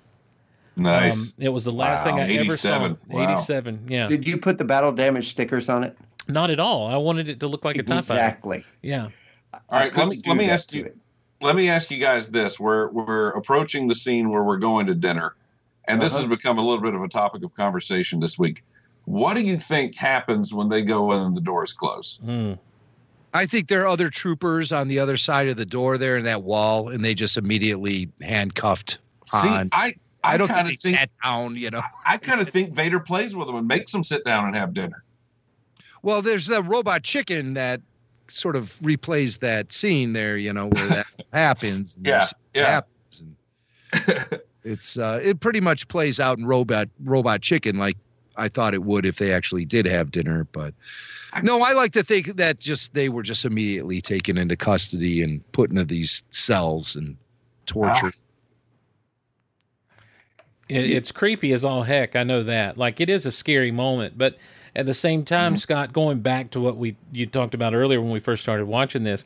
Nice. 0.75 1.15
Um, 1.15 1.33
it 1.37 1.49
was 1.49 1.65
the 1.65 1.71
last 1.71 2.05
Wow. 2.05 2.11
thing 2.15 2.19
I 2.19 2.33
ever 2.35 2.57
saw. 2.57 2.69
87. 2.69 2.97
Wow. 3.07 3.23
87, 3.33 3.85
yeah. 3.87 4.07
Did 4.07 4.27
you 4.27 4.37
put 4.37 4.57
the 4.57 4.63
battle 4.65 4.91
damage 4.91 5.29
stickers 5.29 5.69
on 5.69 5.83
it? 5.83 5.95
Not 6.27 6.49
at 6.49 6.59
all. 6.59 6.87
I 6.87 6.97
wanted 6.97 7.29
it 7.29 7.39
to 7.41 7.47
look 7.47 7.63
like 7.65 7.77
a 7.77 7.83
Tie 7.83 8.01
Fighter. 8.01 8.19
Exactly. 8.19 8.65
Yeah. 8.81 9.09
All 9.53 9.79
right, 9.79 9.95
let 9.95 10.07
me 10.07 10.21
let 10.25 10.35
me 10.37 10.49
ask 10.49 10.73
you 10.73 10.85
it. 10.85 10.97
let 11.41 11.55
me 11.55 11.69
ask 11.69 11.91
you 11.91 11.99
guys 11.99 12.29
this: 12.29 12.59
we're 12.59 12.89
we're 12.89 13.29
approaching 13.31 13.87
the 13.87 13.93
scene 13.93 14.29
where 14.29 14.43
we're 14.43 14.57
going 14.57 14.87
to 14.87 14.95
dinner, 14.95 15.35
and 15.87 16.01
this 16.01 16.13
Uh-huh. 16.13 16.23
has 16.23 16.29
become 16.29 16.57
a 16.57 16.61
little 16.61 16.81
bit 16.83 16.95
of 16.95 17.03
a 17.03 17.07
topic 17.07 17.43
of 17.43 17.53
conversation 17.53 18.19
this 18.19 18.39
week. 18.39 18.63
What 19.05 19.35
do 19.35 19.41
you 19.41 19.57
think 19.57 19.95
happens 19.95 20.53
when 20.55 20.69
they 20.69 20.81
go 20.81 21.11
in 21.11 21.19
and 21.19 21.35
the 21.35 21.41
doors 21.41 21.71
close? 21.73 22.19
Mm. 22.25 22.57
I 23.33 23.45
think 23.45 23.67
there 23.67 23.81
are 23.81 23.87
other 23.87 24.09
troopers 24.09 24.71
on 24.71 24.87
the 24.87 24.99
other 24.99 25.17
side 25.17 25.47
of 25.47 25.57
the 25.57 25.65
door 25.65 25.97
there 25.97 26.17
in 26.17 26.23
that 26.25 26.43
wall, 26.43 26.89
and 26.89 27.03
they 27.03 27.15
just 27.15 27.35
immediately 27.37 28.09
handcuffed 28.21 28.99
See, 29.41 29.47
I 29.47 29.67
I, 29.71 29.95
I 30.23 30.37
don't 30.37 30.47
think 30.47 30.67
they 30.67 30.75
think, 30.75 30.97
sat 30.97 31.09
down, 31.23 31.55
you 31.55 31.71
know. 31.71 31.81
I 32.05 32.17
kind 32.17 32.39
of 32.39 32.49
think 32.49 32.73
Vader 32.73 32.99
plays 32.99 33.35
with 33.35 33.47
them 33.47 33.55
and 33.55 33.67
makes 33.67 33.91
them 33.91 34.03
sit 34.03 34.23
down 34.23 34.45
and 34.45 34.55
have 34.55 34.73
dinner. 34.73 35.03
Well, 36.03 36.21
there's 36.21 36.47
the 36.47 36.61
robot 36.61 37.03
chicken 37.03 37.55
that 37.55 37.81
sort 38.27 38.55
of 38.55 38.77
replays 38.81 39.39
that 39.39 39.73
scene 39.73 40.13
there, 40.13 40.37
you 40.37 40.53
know, 40.53 40.67
where 40.67 40.87
that 40.87 41.07
happens. 41.33 41.97
Yeah, 42.03 42.25
it 42.25 42.59
yeah. 42.59 42.83
happens, 43.91 44.41
it's 44.63 44.97
uh, 44.97 45.19
it 45.23 45.39
pretty 45.39 45.61
much 45.61 45.87
plays 45.87 46.19
out 46.19 46.37
in 46.37 46.45
robot 46.45 46.89
robot 47.03 47.41
chicken 47.41 47.77
like 47.77 47.97
I 48.35 48.49
thought 48.49 48.73
it 48.73 48.83
would 48.83 49.05
if 49.05 49.17
they 49.17 49.33
actually 49.33 49.65
did 49.65 49.85
have 49.87 50.11
dinner. 50.11 50.45
But 50.51 50.73
no, 51.41 51.61
I 51.61 51.73
like 51.73 51.93
to 51.93 52.03
think 52.03 52.35
that 52.35 52.59
just 52.59 52.93
they 52.93 53.09
were 53.09 53.23
just 53.23 53.45
immediately 53.45 54.01
taken 54.01 54.37
into 54.37 54.55
custody 54.55 55.23
and 55.23 55.49
put 55.51 55.69
into 55.71 55.83
these 55.85 56.23
cells 56.31 56.95
and 56.95 57.17
tortured. 57.65 58.13
It, 60.69 60.91
it's 60.91 61.11
creepy 61.11 61.53
as 61.53 61.65
all 61.65 61.83
heck. 61.83 62.15
I 62.15 62.23
know 62.23 62.43
that. 62.43 62.77
Like 62.77 62.99
it 62.99 63.09
is 63.09 63.25
a 63.25 63.31
scary 63.31 63.71
moment, 63.71 64.17
but 64.17 64.37
at 64.75 64.85
the 64.85 64.93
same 64.93 65.23
time, 65.23 65.57
Scott, 65.57 65.93
going 65.93 66.19
back 66.21 66.51
to 66.51 66.59
what 66.59 66.77
we 66.77 66.95
you 67.11 67.25
talked 67.25 67.53
about 67.53 67.73
earlier 67.73 68.01
when 68.01 68.11
we 68.11 68.19
first 68.19 68.41
started 68.43 68.65
watching 68.65 69.03
this, 69.03 69.25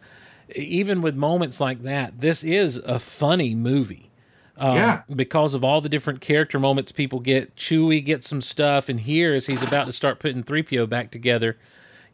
even 0.56 1.02
with 1.02 1.16
moments 1.16 1.60
like 1.60 1.84
that, 1.84 2.20
this 2.20 2.44
is 2.44 2.78
a 2.78 3.00
funny 3.00 3.56
movie. 3.56 4.10
Um, 4.58 4.76
Yeah. 4.76 5.02
Because 5.14 5.54
of 5.54 5.64
all 5.64 5.82
the 5.82 5.90
different 5.90 6.20
character 6.20 6.60
moments 6.60 6.92
people 6.92 7.20
get, 7.20 7.56
Chewie 7.56 8.04
gets 8.04 8.28
some 8.28 8.42
stuff, 8.42 8.90
and 8.90 9.02
here 9.02 9.36
as 9.36 9.46
he's 9.46 9.62
about 9.62 9.86
to 9.86 9.94
start 9.94 10.20
putting 10.20 10.44
3PO 10.44 10.90
back 10.90 11.12
together, 11.12 11.58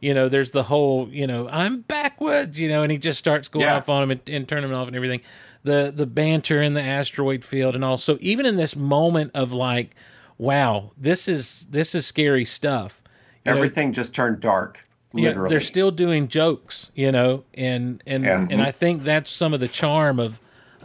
you 0.04 0.12
know, 0.14 0.28
there's 0.28 0.50
the 0.50 0.64
whole, 0.64 1.08
you 1.10 1.26
know, 1.26 1.48
I'm 1.48 1.80
backwards, 1.80 2.60
you 2.60 2.68
know, 2.68 2.82
and 2.82 2.92
he 2.92 2.98
just 2.98 3.18
starts 3.18 3.48
going 3.48 3.64
Yeah. 3.64 3.76
off 3.76 3.88
on 3.88 4.02
him 4.02 4.10
and, 4.10 4.20
and 4.28 4.48
turning 4.48 4.68
him 4.70 4.76
off 4.76 4.86
and 4.86 4.94
everything. 4.96 5.20
The 5.62 5.90
the 5.94 6.06
banter 6.06 6.62
in 6.62 6.74
the 6.74 6.82
asteroid 6.82 7.42
field 7.44 7.74
and 7.74 7.82
all. 7.84 7.96
So 7.98 8.18
even 8.20 8.44
in 8.44 8.56
this 8.56 8.76
moment 8.76 9.30
of 9.34 9.52
like, 9.52 9.94
wow, 10.36 10.92
this 10.98 11.26
is 11.28 11.66
this 11.70 11.94
is 11.94 12.04
scary 12.06 12.44
stuff. 12.44 13.00
you 13.46 13.52
know, 13.52 13.56
Everything 13.56 13.92
just 13.92 14.14
turned 14.14 14.40
dark. 14.40 14.84
yeah, 15.14 15.28
Literally. 15.28 15.48
they're 15.48 15.60
still 15.60 15.90
doing 15.90 16.28
jokes, 16.28 16.90
you 16.94 17.10
know, 17.10 17.44
and 17.54 18.02
and 18.06 18.24
Yeah. 18.24 18.46
and 18.50 18.60
I 18.60 18.70
think 18.72 19.04
that's 19.04 19.30
some 19.30 19.54
of 19.54 19.60
the 19.60 19.68
charm 19.68 20.18
of 20.20 20.38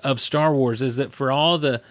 of 0.04 0.22
Star 0.22 0.54
Wars 0.54 0.82
is 0.82 0.96
that 0.96 1.12
for 1.14 1.30
all 1.30 1.58
the 1.58 1.82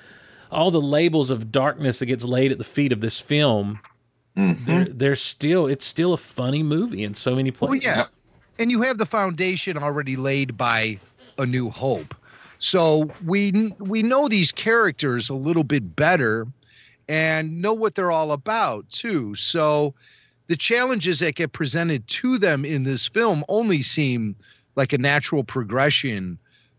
all 0.50 0.70
the 0.70 0.80
labels 0.80 1.28
of 1.28 1.52
darkness 1.52 1.98
that 1.98 2.06
gets 2.06 2.24
laid 2.24 2.50
at 2.52 2.56
the 2.56 2.64
feet 2.64 2.90
of 2.92 3.02
this 3.02 3.20
film, 3.20 3.80
Mm-hmm. 4.38 4.64
there 4.66 4.84
there's 4.84 5.20
still 5.20 5.66
it's 5.66 5.84
still 5.84 6.12
a 6.12 6.16
funny 6.16 6.62
movie 6.62 7.02
in 7.02 7.14
so 7.14 7.34
many 7.34 7.50
Oh 7.50 7.66
places. 7.66 7.86
yeah, 7.86 8.04
and 8.60 8.70
you 8.70 8.80
have 8.82 8.98
the 8.98 9.06
foundation 9.06 9.76
already 9.76 10.14
laid 10.16 10.56
by 10.56 10.98
A 11.38 11.44
New 11.46 11.70
Hope, 11.70 12.14
so 12.60 13.10
we 13.26 13.74
we 13.80 14.02
know 14.02 14.28
these 14.28 14.52
characters 14.52 15.28
a 15.28 15.34
little 15.34 15.64
bit 15.64 15.96
better, 15.96 16.46
and 17.08 17.60
know 17.60 17.72
what 17.72 17.96
they're 17.96 18.12
all 18.12 18.30
about 18.30 18.88
too. 18.90 19.34
So 19.34 19.92
the 20.46 20.56
challenges 20.56 21.18
that 21.18 21.34
get 21.34 21.52
presented 21.52 22.06
to 22.08 22.38
them 22.38 22.64
in 22.64 22.84
this 22.84 23.08
film 23.08 23.44
only 23.48 23.82
seem 23.82 24.36
like 24.76 24.92
a 24.92 24.98
natural 24.98 25.42
progression 25.42 26.38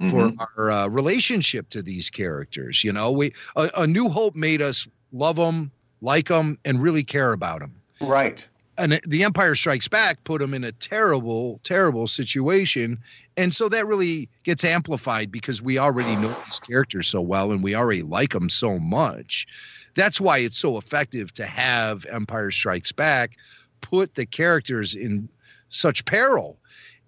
for 0.09 0.31
our 0.57 0.71
uh, 0.71 0.87
relationship 0.87 1.69
to 1.71 1.81
these 1.81 2.09
characters. 2.09 2.85
You 2.85 2.93
know, 2.93 3.11
we 3.11 3.33
a, 3.57 3.69
a 3.75 3.85
New 3.85 4.07
Hope 4.07 4.33
made 4.33 4.61
us 4.61 4.87
love 5.11 5.35
them, 5.35 5.71
like 6.01 6.27
them, 6.27 6.57
and 6.65 6.81
really 6.81 7.03
care 7.03 7.33
about 7.33 7.59
them 7.59 7.73
right. 8.01 8.47
and 8.77 8.99
the 9.05 9.23
Empire 9.23 9.55
Strikes 9.55 9.87
Back 9.87 10.23
put 10.23 10.41
him 10.41 10.53
in 10.53 10.63
a 10.63 10.71
terrible, 10.71 11.59
terrible 11.63 12.07
situation, 12.07 12.99
and 13.37 13.53
so 13.53 13.69
that 13.69 13.87
really 13.87 14.29
gets 14.43 14.63
amplified 14.63 15.31
because 15.31 15.61
we 15.61 15.77
already 15.77 16.15
know 16.15 16.35
these 16.45 16.59
characters 16.59 17.07
so 17.07 17.21
well 17.21 17.51
and 17.51 17.63
we 17.63 17.75
already 17.75 18.03
like 18.03 18.31
them 18.31 18.49
so 18.49 18.79
much. 18.79 19.47
That's 19.95 20.19
why 20.19 20.39
it's 20.39 20.57
so 20.57 20.77
effective 20.77 21.33
to 21.33 21.45
have 21.45 22.05
Empire 22.05 22.51
Strikes 22.51 22.91
Back 22.91 23.37
put 23.81 24.15
the 24.15 24.25
characters 24.25 24.95
in 24.95 25.29
such 25.69 26.05
peril. 26.05 26.57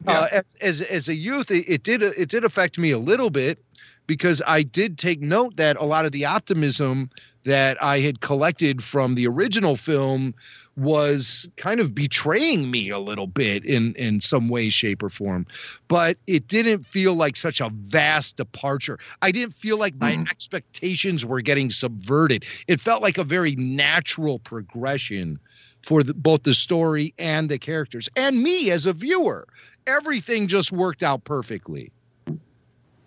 Uh, 0.07 0.27
as, 0.31 0.45
as 0.61 0.81
as 0.81 1.09
a 1.09 1.15
youth, 1.15 1.51
it, 1.51 1.65
it 1.67 1.83
did 1.83 2.01
it 2.01 2.29
did 2.29 2.43
affect 2.43 2.79
me 2.79 2.89
a 2.89 2.97
little 2.97 3.29
bit 3.29 3.63
because 4.07 4.41
I 4.47 4.63
did 4.63 4.97
take 4.97 5.21
note 5.21 5.57
that 5.57 5.77
a 5.77 5.85
lot 5.85 6.05
of 6.05 6.11
the 6.11 6.25
optimism 6.25 7.11
that 7.43 7.81
I 7.81 7.99
had 7.99 8.21
collected 8.21 8.83
from 8.83 9.15
the 9.15 9.27
original 9.27 9.75
film 9.75 10.33
was 10.77 11.49
kind 11.57 11.79
of 11.79 11.93
betraying 11.93 12.71
me 12.71 12.89
a 12.89 12.99
little 12.99 13.27
bit 13.27 13.65
in 13.65 13.93
in 13.95 14.21
some 14.21 14.47
way 14.47 14.69
shape 14.69 15.03
or 15.03 15.09
form. 15.09 15.45
But 15.87 16.17
it 16.27 16.47
didn't 16.47 16.85
feel 16.85 17.13
like 17.13 17.35
such 17.35 17.59
a 17.59 17.69
vast 17.69 18.37
departure. 18.37 18.97
I 19.21 19.31
didn't 19.31 19.55
feel 19.55 19.77
like 19.77 19.95
my 19.95 20.13
expectations 20.29 21.25
were 21.25 21.41
getting 21.41 21.71
subverted. 21.71 22.45
It 22.67 22.79
felt 22.79 23.01
like 23.01 23.17
a 23.17 23.23
very 23.23 23.55
natural 23.57 24.39
progression 24.39 25.39
for 25.83 26.03
the, 26.03 26.13
both 26.13 26.43
the 26.43 26.53
story 26.53 27.13
and 27.17 27.49
the 27.49 27.59
characters 27.59 28.07
and 28.15 28.41
me 28.41 28.71
as 28.71 28.85
a 28.85 28.93
viewer. 28.93 29.47
Everything 29.87 30.47
just 30.47 30.71
worked 30.71 31.03
out 31.03 31.23
perfectly. 31.23 31.91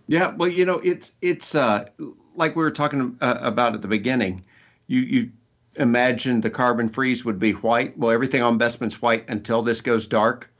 Yeah, 0.06 0.34
well, 0.36 0.50
you 0.50 0.66
know, 0.66 0.80
it's 0.80 1.12
it's 1.22 1.54
uh, 1.54 1.86
like 2.34 2.56
we 2.56 2.62
were 2.62 2.70
talking 2.70 3.16
uh, 3.20 3.38
about 3.40 3.74
at 3.74 3.82
the 3.82 3.88
beginning. 3.88 4.44
You 4.86 5.00
you 5.00 5.30
imagine 5.76 6.40
the 6.40 6.50
carbon 6.50 6.88
freeze 6.88 7.24
would 7.24 7.38
be 7.38 7.52
white. 7.52 7.98
Well, 7.98 8.10
everything 8.12 8.42
on 8.42 8.58
Bespin's 8.58 9.02
white 9.02 9.28
until 9.28 9.62
this 9.62 9.80
goes 9.80 10.06
dark. 10.06 10.50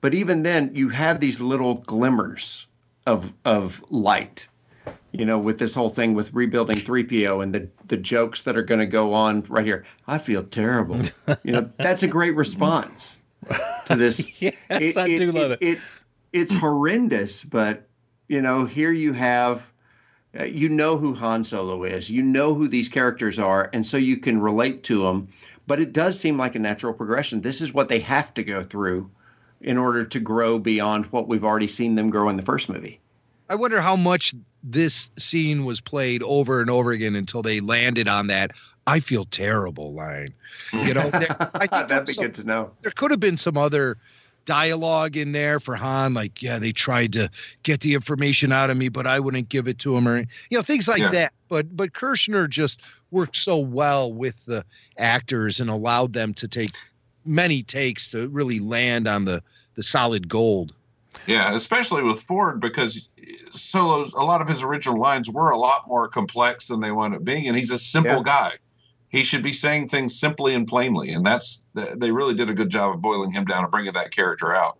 But 0.00 0.14
even 0.14 0.42
then, 0.42 0.70
you 0.74 0.88
have 0.88 1.20
these 1.20 1.40
little 1.40 1.74
glimmers 1.74 2.66
of 3.06 3.32
of 3.44 3.84
light. 3.90 4.48
you 5.12 5.24
know, 5.24 5.38
with 5.38 5.58
this 5.58 5.74
whole 5.74 5.88
thing 5.90 6.14
with 6.14 6.32
rebuilding 6.34 6.78
3PO 6.78 7.42
and 7.42 7.54
the, 7.54 7.68
the 7.86 7.96
jokes 7.96 8.42
that 8.42 8.56
are 8.56 8.62
going 8.62 8.80
to 8.80 8.86
go 8.86 9.14
on 9.14 9.42
right 9.48 9.64
here. 9.64 9.84
I 10.06 10.18
feel 10.18 10.42
terrible. 10.44 11.00
you 11.44 11.52
know, 11.52 11.70
that's 11.78 12.02
a 12.02 12.08
great 12.08 12.34
response 12.36 13.18
to 13.86 13.96
this. 13.96 14.20
Yes, 14.40 14.96
I 14.96 15.16
do 15.16 15.32
love 15.32 15.52
it. 15.52 15.58
it. 15.62 15.78
It's 16.32 16.52
horrendous, 16.52 17.42
but, 17.42 17.88
you 18.28 18.42
know, 18.42 18.66
here 18.66 18.92
you 18.92 19.14
have, 19.14 19.62
Uh, 20.38 20.44
you 20.44 20.68
know 20.68 20.96
who 20.96 21.14
Han 21.14 21.42
Solo 21.44 21.84
is, 21.84 22.08
you 22.10 22.22
know 22.22 22.54
who 22.54 22.68
these 22.68 22.88
characters 22.88 23.38
are, 23.38 23.70
and 23.72 23.84
so 23.86 23.96
you 23.96 24.16
can 24.18 24.40
relate 24.40 24.82
to 24.84 25.02
them. 25.02 25.28
But 25.66 25.80
it 25.80 25.92
does 25.92 26.18
seem 26.18 26.38
like 26.38 26.54
a 26.54 26.58
natural 26.58 26.92
progression. 26.94 27.40
This 27.42 27.60
is 27.60 27.72
what 27.74 27.88
they 27.88 28.00
have 28.00 28.32
to 28.34 28.42
go 28.44 28.62
through 28.62 29.10
in 29.60 29.76
order 29.76 30.04
to 30.04 30.20
grow 30.20 30.58
beyond 30.58 31.06
what 31.06 31.28
we've 31.28 31.44
already 31.44 31.66
seen 31.66 31.94
them 31.94 32.08
grow 32.10 32.28
in 32.28 32.36
the 32.36 32.42
first 32.42 32.68
movie. 32.68 33.00
I 33.50 33.54
wonder 33.54 33.80
how 33.80 33.96
much 33.96 34.34
this 34.62 35.10
scene 35.18 35.64
was 35.64 35.80
played 35.80 36.22
over 36.22 36.60
and 36.60 36.70
over 36.70 36.92
again 36.92 37.14
until 37.16 37.42
they 37.42 37.60
landed 37.60 38.06
on 38.08 38.26
that 38.28 38.52
I 38.86 39.00
feel 39.00 39.24
terrible 39.26 39.92
line. 39.92 40.32
You 40.72 40.94
know, 40.94 41.10
there, 41.10 41.36
I 41.54 41.66
think 41.66 41.88
That'd 41.88 42.06
be 42.06 42.12
some- 42.14 42.24
good 42.24 42.34
to 42.36 42.44
know. 42.44 42.70
there 42.82 42.92
could 42.92 43.10
have 43.10 43.20
been 43.20 43.36
some 43.36 43.56
other 43.56 43.98
dialogue 44.48 45.14
in 45.18 45.32
there 45.32 45.60
for 45.60 45.76
Han, 45.76 46.14
like, 46.14 46.42
yeah, 46.42 46.58
they 46.58 46.72
tried 46.72 47.12
to 47.12 47.30
get 47.64 47.82
the 47.82 47.92
information 47.92 48.50
out 48.50 48.70
of 48.70 48.78
me, 48.78 48.88
but 48.88 49.06
I 49.06 49.20
wouldn't 49.20 49.50
give 49.50 49.68
it 49.68 49.78
to 49.80 49.94
him, 49.94 50.08
or 50.08 50.20
you 50.48 50.56
know, 50.56 50.62
things 50.62 50.88
like 50.88 51.00
Yeah. 51.00 51.10
that. 51.10 51.32
But 51.48 51.76
but 51.76 51.92
Kershner 51.92 52.48
just 52.48 52.80
worked 53.10 53.36
so 53.36 53.58
well 53.58 54.10
with 54.10 54.42
the 54.46 54.64
actors 54.96 55.60
and 55.60 55.68
allowed 55.68 56.14
them 56.14 56.32
to 56.34 56.48
take 56.48 56.70
many 57.26 57.62
takes 57.62 58.10
to 58.12 58.28
really 58.30 58.58
land 58.58 59.06
on 59.06 59.26
the 59.26 59.42
the 59.74 59.82
solid 59.82 60.28
gold. 60.30 60.72
Yeah, 61.26 61.54
especially 61.54 62.02
with 62.02 62.20
Ford 62.22 62.58
because 62.58 63.06
Solo's 63.52 64.14
a 64.14 64.24
lot 64.24 64.40
of 64.40 64.48
his 64.48 64.62
original 64.62 64.98
lines 64.98 65.28
were 65.28 65.50
a 65.50 65.58
lot 65.58 65.86
more 65.86 66.08
complex 66.08 66.68
than 66.68 66.80
they 66.80 66.90
wound 66.90 67.14
up 67.14 67.22
being, 67.22 67.48
and 67.48 67.56
he's 67.56 67.70
a 67.70 67.78
simple 67.78 68.16
Yeah. 68.16 68.22
guy. 68.24 68.52
He 69.08 69.24
should 69.24 69.42
be 69.42 69.52
saying 69.52 69.88
things 69.88 70.18
simply 70.18 70.54
and 70.54 70.66
plainly, 70.66 71.12
and 71.12 71.24
that's 71.24 71.62
they 71.74 72.10
really 72.10 72.34
did 72.34 72.50
a 72.50 72.54
good 72.54 72.68
job 72.68 72.94
of 72.94 73.00
boiling 73.00 73.32
him 73.32 73.44
down 73.44 73.64
and 73.64 73.70
bringing 73.70 73.92
that 73.92 74.10
character 74.10 74.54
out. 74.54 74.78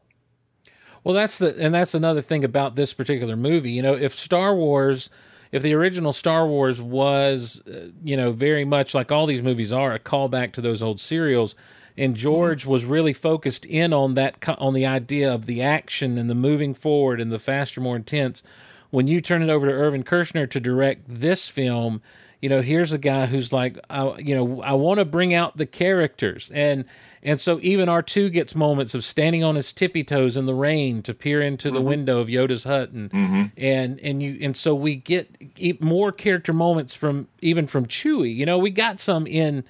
Well, 1.03 1.15
that's 1.15 1.39
the 1.39 1.57
and 1.59 1.75
that's 1.75 1.95
another 1.95 2.21
thing 2.21 2.45
about 2.45 2.77
this 2.77 2.93
particular 2.93 3.37
movie. 3.37 3.73
You 3.73 3.83
know, 3.83 3.95
if 3.95 4.15
Star 4.15 4.55
Wars, 4.55 5.09
if 5.53 5.63
the 5.63 5.73
original 5.73 6.13
Star 6.13 6.47
Wars 6.47 6.83
was, 6.83 7.63
uh, 7.67 7.89
you 8.05 8.17
know, 8.17 8.33
very 8.33 8.65
much 8.65 8.95
like 8.95 9.11
all 9.11 9.25
these 9.25 9.43
movies 9.43 9.73
are, 9.73 9.95
a 9.95 9.99
callback 9.99 10.53
to 10.53 10.61
those 10.61 10.83
old 10.83 11.01
serials, 11.01 11.55
and 11.97 12.15
George 12.15 12.67
was 12.67 12.85
really 12.85 13.15
focused 13.15 13.65
in 13.65 13.93
on 13.95 14.15
that 14.15 14.37
on 14.59 14.75
the 14.75 14.85
idea 14.85 15.33
of 15.33 15.47
the 15.47 15.63
action 15.63 16.19
and 16.19 16.29
the 16.29 16.35
moving 16.35 16.75
forward 16.75 17.21
and 17.21 17.33
the 17.33 17.39
faster, 17.39 17.81
more 17.81 17.97
intense. 17.97 18.43
When 18.91 19.07
you 19.07 19.21
turn 19.21 19.43
it 19.43 19.51
over 19.51 19.67
to 19.67 19.73
Irvin 19.73 20.05
Kershner 20.05 20.49
to 20.51 20.61
direct 20.61 21.09
this 21.09 21.49
film, 21.49 22.01
you 22.41 22.49
know, 22.49 22.63
here's 22.63 22.93
a 22.93 22.99
guy 22.99 23.27
who's 23.27 23.53
like, 23.53 23.79
I, 23.91 24.17
you 24.19 24.35
know, 24.35 24.63
I 24.63 24.73
want 24.73 24.99
to 25.01 25.05
bring 25.05 25.35
out 25.35 25.57
the 25.57 25.67
characters, 25.67 26.51
and 26.55 26.85
and 27.23 27.41
so 27.41 27.59
even 27.63 27.89
R 27.89 28.01
two 28.03 28.31
gets 28.31 28.55
moments 28.55 28.95
of 28.95 29.05
standing 29.05 29.43
on 29.43 29.57
his 29.57 29.73
tippy 29.73 30.05
toes 30.05 30.37
in 30.37 30.47
the 30.47 30.55
rain 30.55 31.03
to 31.03 31.15
peer 31.15 31.43
into 31.43 31.71
the 31.71 31.79
mm-hmm. 31.79 31.89
window 31.89 32.21
of 32.21 32.29
Yoda's 32.29 32.63
hut, 32.63 32.91
and 32.91 33.11
mm-hmm. 33.11 33.45
and 33.57 33.99
and 34.01 34.23
you 34.23 34.39
and 34.41 34.57
so 34.57 34.75
we 34.75 34.95
get 34.95 35.81
more 35.81 36.13
character 36.13 36.53
moments 36.53 36.95
from 36.95 37.27
even 37.41 37.67
from 37.67 37.87
Chewie. 37.87 38.35
You 38.35 38.47
know, 38.47 38.59
we 38.59 38.71
got 38.71 39.01
some 39.01 39.27
in 39.27 39.65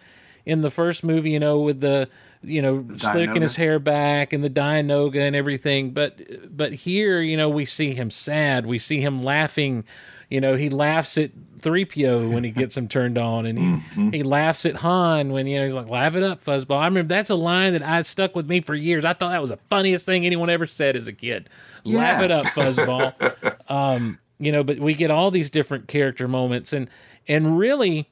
in 0.44 0.60
the 0.60 0.70
first 0.70 1.02
movie, 1.02 1.30
you 1.30 1.40
know, 1.40 1.60
with 1.60 1.80
the 1.80 2.08
you 2.42 2.60
know 2.60 2.86
slicking 2.96 3.42
his 3.42 3.56
hair 3.56 3.78
back 3.78 4.34
and 4.34 4.44
the 4.44 4.50
Dianoga 4.50 5.20
and 5.20 5.34
everything. 5.34 5.92
But 5.92 6.54
but 6.54 6.72
here, 6.74 7.22
you 7.22 7.38
know, 7.38 7.48
we 7.48 7.64
see 7.64 7.94
him 7.94 8.10
sad. 8.10 8.66
We 8.66 8.78
see 8.78 9.00
him 9.00 9.22
laughing. 9.22 9.84
You 10.30 10.40
know, 10.40 10.56
he 10.56 10.68
laughs 10.68 11.16
at 11.16 11.30
3PO 11.58 12.32
when 12.32 12.44
he 12.44 12.50
gets 12.50 12.76
him 12.76 12.88
turned 12.88 13.16
on, 13.16 13.46
and 13.46 13.58
he, 13.58 14.18
he 14.18 14.22
laughs 14.22 14.66
at 14.66 14.76
Han 14.76 15.32
when, 15.32 15.46
you 15.46 15.58
know, 15.58 15.64
he's 15.64 15.74
like, 15.74 15.88
laugh 15.88 16.14
it 16.16 16.22
up, 16.22 16.44
fuzzball. 16.44 16.78
I 16.78 16.84
remember 16.86 17.14
that's 17.14 17.30
a 17.30 17.34
line 17.34 17.72
that 17.72 17.82
I 17.82 18.02
stuck 18.02 18.36
with 18.36 18.48
me 18.48 18.60
for 18.60 18.74
years. 18.74 19.04
I 19.04 19.14
thought 19.14 19.30
that 19.30 19.40
was 19.40 19.50
the 19.50 19.58
funniest 19.70 20.06
thing 20.06 20.26
anyone 20.26 20.50
ever 20.50 20.66
said 20.66 20.96
as 20.96 21.08
a 21.08 21.12
kid. 21.12 21.48
Laugh 21.84 22.22
it 22.22 22.30
up, 22.30 22.44
fuzzball. 22.46 23.14
um, 23.70 24.18
you 24.38 24.52
know, 24.52 24.62
but 24.62 24.78
we 24.78 24.94
get 24.94 25.10
all 25.10 25.30
these 25.30 25.50
different 25.50 25.88
character 25.88 26.28
moments, 26.28 26.72
and 26.72 26.88
and 27.26 27.58
really, 27.58 28.08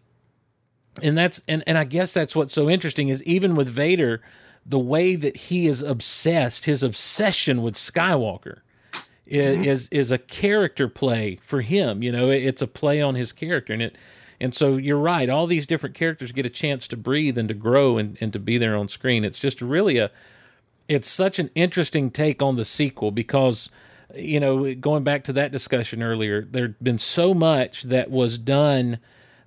and 1.03 1.17
that's 1.17 1.41
and 1.47 1.63
and 1.67 1.79
I 1.79 1.85
guess 1.85 2.15
that's 2.15 2.35
what's 2.35 2.53
so 2.53 2.69
interesting 2.69 3.09
is 3.09 3.23
even 3.25 3.55
with 3.55 3.69
Vader, 3.69 4.23
the 4.65 4.79
way 4.79 5.15
that 5.15 5.37
he 5.37 5.67
is 5.67 5.83
obsessed, 5.83 6.65
his 6.65 6.83
obsession 6.83 7.63
with 7.63 7.75
Skywalker 7.75 8.61
is 9.27 9.67
is, 9.67 9.89
is 9.89 10.11
a 10.11 10.19
character 10.19 10.89
play 10.89 11.39
for 11.43 11.61
him. 11.61 12.03
You 12.03 12.13
know, 12.13 12.31
it's 12.31 12.63
a 12.63 12.67
play 12.67 13.01
on 13.03 13.15
his 13.15 13.33
character, 13.33 13.73
and 13.73 13.83
it. 13.83 13.97
And 14.39 14.55
so 14.55 14.77
you're 14.77 14.99
right. 14.99 15.31
All 15.31 15.47
these 15.47 15.67
different 15.67 15.95
characters 15.95 16.31
get 16.31 16.45
a 16.45 16.51
chance 16.51 16.87
to 16.89 16.97
breathe 16.97 17.39
and 17.39 17.49
to 17.49 17.55
grow 17.55 17.97
and, 17.97 18.19
and 18.21 18.35
to 18.35 18.39
be 18.39 18.59
there 18.59 18.77
on 18.77 18.87
screen. 18.87 19.25
It's 19.25 19.39
just 19.39 19.63
really 19.63 19.97
a, 19.97 20.11
it's 20.89 21.09
such 21.09 21.39
an 21.39 21.51
interesting 21.55 22.11
take 22.11 22.43
on 22.43 22.57
the 22.57 22.65
sequel 22.65 23.11
because 23.11 23.71
you 24.15 24.39
know 24.39 24.75
going 24.75 25.05
back 25.05 25.25
to 25.25 25.33
that 25.33 25.51
discussion 25.51 26.03
earlier 26.03 26.43
there'd 26.43 26.79
been 26.83 26.99
so 26.99 27.35
much 27.35 27.83
that 27.83 28.11
was 28.11 28.39
done 28.39 28.99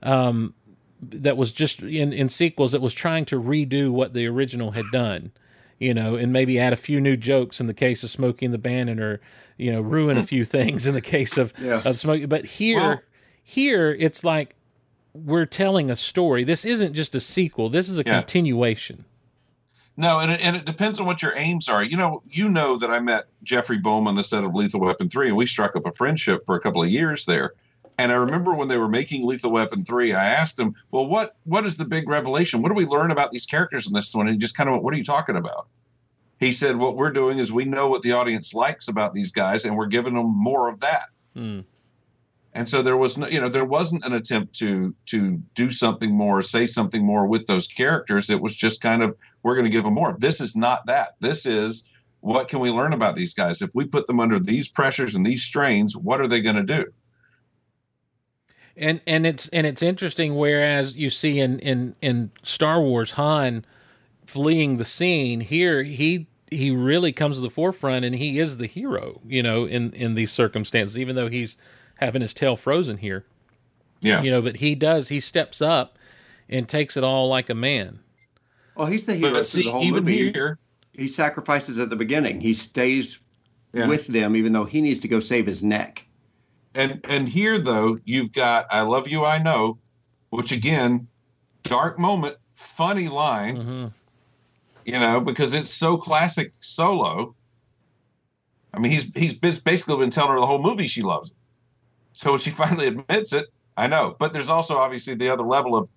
um 0.04 0.54
that 1.02 1.38
was 1.38 1.52
just 1.52 1.82
in 1.82 2.12
in 2.12 2.28
sequels 2.28 2.74
that 2.74 2.82
was 2.82 2.94
trying 2.94 3.26
to 3.26 3.42
redo 3.42 3.90
what 3.90 4.14
the 4.14 4.28
original 4.28 4.72
had 4.72 4.86
done 4.92 5.32
you 5.80 5.94
know 5.94 6.16
and 6.16 6.32
maybe 6.34 6.60
add 6.60 6.74
a 6.74 6.78
few 6.78 7.00
new 7.02 7.16
jokes 7.18 7.60
in 7.60 7.68
the 7.68 7.74
case 7.74 8.04
of 8.04 8.10
Smokey 8.10 8.46
and 8.46 8.54
the 8.54 8.58
Bandit 8.60 9.00
or 9.00 9.20
you 9.58 9.72
know 9.72 9.82
ruin 9.82 10.18
a 10.18 10.24
few 10.24 10.46
things 10.46 10.86
in 10.86 10.94
the 10.94 11.02
case 11.02 11.38
of 11.38 11.54
Yeah. 11.62 11.82
of 11.86 11.98
Smokey 11.98 12.26
but 12.26 12.46
here 12.46 12.78
Well- 12.80 13.02
here 13.44 13.92
it's 14.00 14.24
like 14.24 14.56
we're 15.14 15.46
telling 15.46 15.90
a 15.90 15.96
story 15.96 16.44
this 16.44 16.64
isn't 16.66 16.94
just 16.94 17.16
a 17.16 17.20
sequel 17.20 17.70
this 17.70 17.90
is 17.90 17.98
a 17.98 18.04
Yeah. 18.06 18.20
continuation 18.20 19.06
No, 19.98 20.20
and 20.20 20.32
it, 20.32 20.40
and 20.42 20.56
it 20.56 20.64
depends 20.66 20.98
on 21.02 21.06
what 21.06 21.22
your 21.22 21.34
aims 21.36 21.68
are. 21.68 21.84
You 21.84 21.98
know, 21.98 22.22
you 22.32 22.48
know 22.48 22.78
that 22.78 22.90
I 22.90 23.02
met 23.02 23.26
Jeffrey 23.44 23.78
Boam, 23.78 24.08
on 24.08 24.16
the 24.16 24.24
set 24.24 24.46
of 24.46 24.56
Lethal 24.56 24.80
Weapon 24.80 25.10
three, 25.10 25.28
and 25.28 25.36
we 25.36 25.46
struck 25.46 25.76
up 25.76 25.86
a 25.86 25.92
friendship 25.92 26.46
for 26.46 26.56
a 26.56 26.60
couple 26.62 26.82
of 26.82 26.90
years 26.90 27.26
there. 27.26 27.52
And 28.00 28.14
I 28.14 28.16
remember 28.16 28.54
when 28.54 28.70
they 28.70 28.78
were 28.78 28.88
making 28.88 29.26
Lethal 29.26 29.52
Weapon 29.52 29.84
three, 29.84 30.14
I 30.14 30.28
asked 30.28 30.58
him, 30.58 30.74
"Well, 30.90 31.06
what 31.06 31.36
what 31.44 31.66
is 31.66 31.76
the 31.76 31.84
big 31.84 32.08
revelation? 32.08 32.62
What 32.62 32.70
do 32.70 32.74
we 32.74 32.86
learn 32.86 33.12
about 33.12 33.32
these 33.32 33.46
characters 33.46 33.88
in 33.88 33.94
this 33.94 34.16
one?" 34.16 34.28
And 34.28 34.36
he 34.36 34.40
just 34.40 34.56
kind 34.56 34.70
of, 34.70 34.74
went, 34.74 34.84
"What 34.86 34.94
are 34.94 34.98
you 34.98 35.04
talking 35.04 35.36
about?" 35.36 35.68
He 36.40 36.54
said, 36.54 36.78
"What 36.78 36.96
we're 36.96 37.12
doing 37.12 37.40
is 37.40 37.52
we 37.52 37.66
know 37.66 37.90
what 37.90 38.02
the 38.02 38.14
audience 38.14 38.54
likes 38.54 38.88
about 38.88 39.14
these 39.14 39.34
guys, 39.34 39.66
and 39.66 39.76
we're 39.76 39.88
giving 39.88 40.14
them 40.14 40.34
more 40.34 40.70
of 40.70 40.80
that." 40.80 41.10
Hmm. 41.36 41.60
And 42.54 42.70
so 42.70 42.82
there 42.82 42.96
was 42.96 43.18
no, 43.18 43.28
you 43.28 43.42
know, 43.42 43.50
there 43.50 43.66
wasn't 43.66 44.06
an 44.06 44.14
attempt 44.14 44.58
to 44.60 44.96
to 45.08 45.36
do 45.54 45.70
something 45.70 46.16
more, 46.16 46.42
say 46.42 46.68
something 46.68 47.06
more 47.06 47.28
with 47.28 47.48
those 47.48 47.68
characters. 47.68 48.30
It 48.30 48.40
was 48.40 48.56
just 48.56 48.80
kind 48.80 49.04
of 49.04 49.14
we're 49.44 49.56
going 49.56 49.66
to 49.66 49.72
give 49.72 49.84
them 49.84 49.96
more. 49.96 50.16
This 50.20 50.40
is 50.40 50.56
not 50.56 50.86
that. 50.86 51.18
This 51.20 51.46
is 51.46 51.84
what 52.22 52.48
can 52.48 52.60
we 52.60 52.70
learn 52.70 52.94
about 52.94 53.18
these 53.18 53.34
guys? 53.34 53.62
If 53.62 53.72
we 53.76 53.84
put 53.84 54.08
them 54.08 54.22
under 54.22 54.40
these 54.40 54.70
pressures 54.70 55.16
and 55.16 55.26
these 55.26 55.44
strains, 55.44 55.98
what 55.98 56.22
are 56.22 56.30
they 56.30 56.40
going 56.40 56.56
to 56.56 56.64
do? 56.64 56.86
And 58.80 59.02
and 59.06 59.26
it's 59.28 59.48
and 59.50 59.68
it's 59.68 59.82
interesting 59.84 60.36
whereas 60.36 60.96
you 60.96 61.10
see 61.10 61.40
in 61.40 61.60
in 61.60 61.96
in 62.02 62.32
Star 62.44 62.82
Wars 62.82 63.12
Han 63.12 63.66
fleeing 64.26 64.78
the 64.78 64.86
scene 64.86 65.42
here 65.42 65.84
he 65.84 66.28
he 66.52 66.72
really 66.72 67.12
comes 67.12 67.36
to 67.38 67.42
the 67.42 67.50
forefront 67.50 68.06
and 68.06 68.16
he 68.16 68.40
is 68.40 68.58
the 68.58 68.66
hero 68.68 69.22
you 69.28 69.44
know 69.44 69.66
in 69.66 69.92
in 69.94 70.16
these 70.16 70.32
circumstances 70.32 70.98
even 70.98 71.16
though 71.16 71.30
he's 71.30 71.58
having 72.00 72.22
his 72.22 72.34
tail 72.34 72.56
frozen 72.56 72.98
here 72.98 73.26
Yeah. 74.02 74.22
you 74.22 74.32
know 74.32 74.42
but 74.42 74.58
he 74.58 74.74
does 74.76 75.10
he 75.10 75.20
steps 75.20 75.62
up 75.62 75.98
and 76.48 76.68
takes 76.68 76.96
it 76.98 77.04
all 77.04 77.28
like 77.28 77.50
a 77.50 77.56
man 77.56 78.00
Well, 78.76 78.88
he's 78.88 79.06
the 79.06 79.16
hero 79.16 79.32
but 79.34 79.48
see, 79.48 79.64
the 79.64 79.72
whole 79.72 79.84
even 79.84 80.04
movie. 80.06 80.32
here, 80.32 80.58
he 80.94 81.08
sacrifices 81.08 81.78
at 81.80 81.90
the 81.90 81.96
beginning. 81.96 82.42
He 82.42 82.54
stays 82.54 83.20
Yeah. 83.74 83.88
with 83.88 84.08
them, 84.08 84.36
even 84.36 84.52
though 84.54 84.66
he 84.66 84.82
needs 84.82 85.00
to 85.02 85.08
go 85.08 85.20
save 85.20 85.46
his 85.46 85.64
neck. 85.64 86.06
And 86.76 87.00
and 87.08 87.28
here 87.28 87.58
though, 87.60 87.98
you've 88.06 88.32
got 88.32 88.66
"I 88.72 88.82
love 88.82 89.08
you, 89.08 89.26
I 89.26 89.38
know," 89.38 89.78
which 90.30 90.52
again, 90.52 91.08
dark 91.64 91.98
moment, 92.00 92.38
funny 92.56 93.08
line. 93.08 93.56
hmm 93.56 93.86
you 94.86 94.98
know, 94.98 95.20
because 95.22 95.54
it's 95.54 95.72
so 95.72 95.98
classic 95.98 96.52
solo. 96.62 97.36
I 98.74 98.80
mean, 98.80 98.92
he's 98.92 99.12
he's 99.16 99.34
basically 99.60 99.98
been 99.98 100.10
telling 100.10 100.32
her 100.32 100.40
the 100.40 100.48
whole 100.48 100.62
movie 100.62 100.88
she 100.88 101.02
loves 101.02 101.30
it. 101.32 101.36
So 102.14 102.32
when 102.32 102.40
she 102.40 102.50
finally 102.64 102.88
admits 102.88 103.34
it, 103.34 103.48
I 103.78 103.88
know. 103.88 104.16
But 104.20 104.34
there's 104.34 104.50
also 104.50 104.78
obviously 104.78 105.16
the 105.16 105.30
other 105.30 105.44
level 105.44 105.76
of 105.76 105.90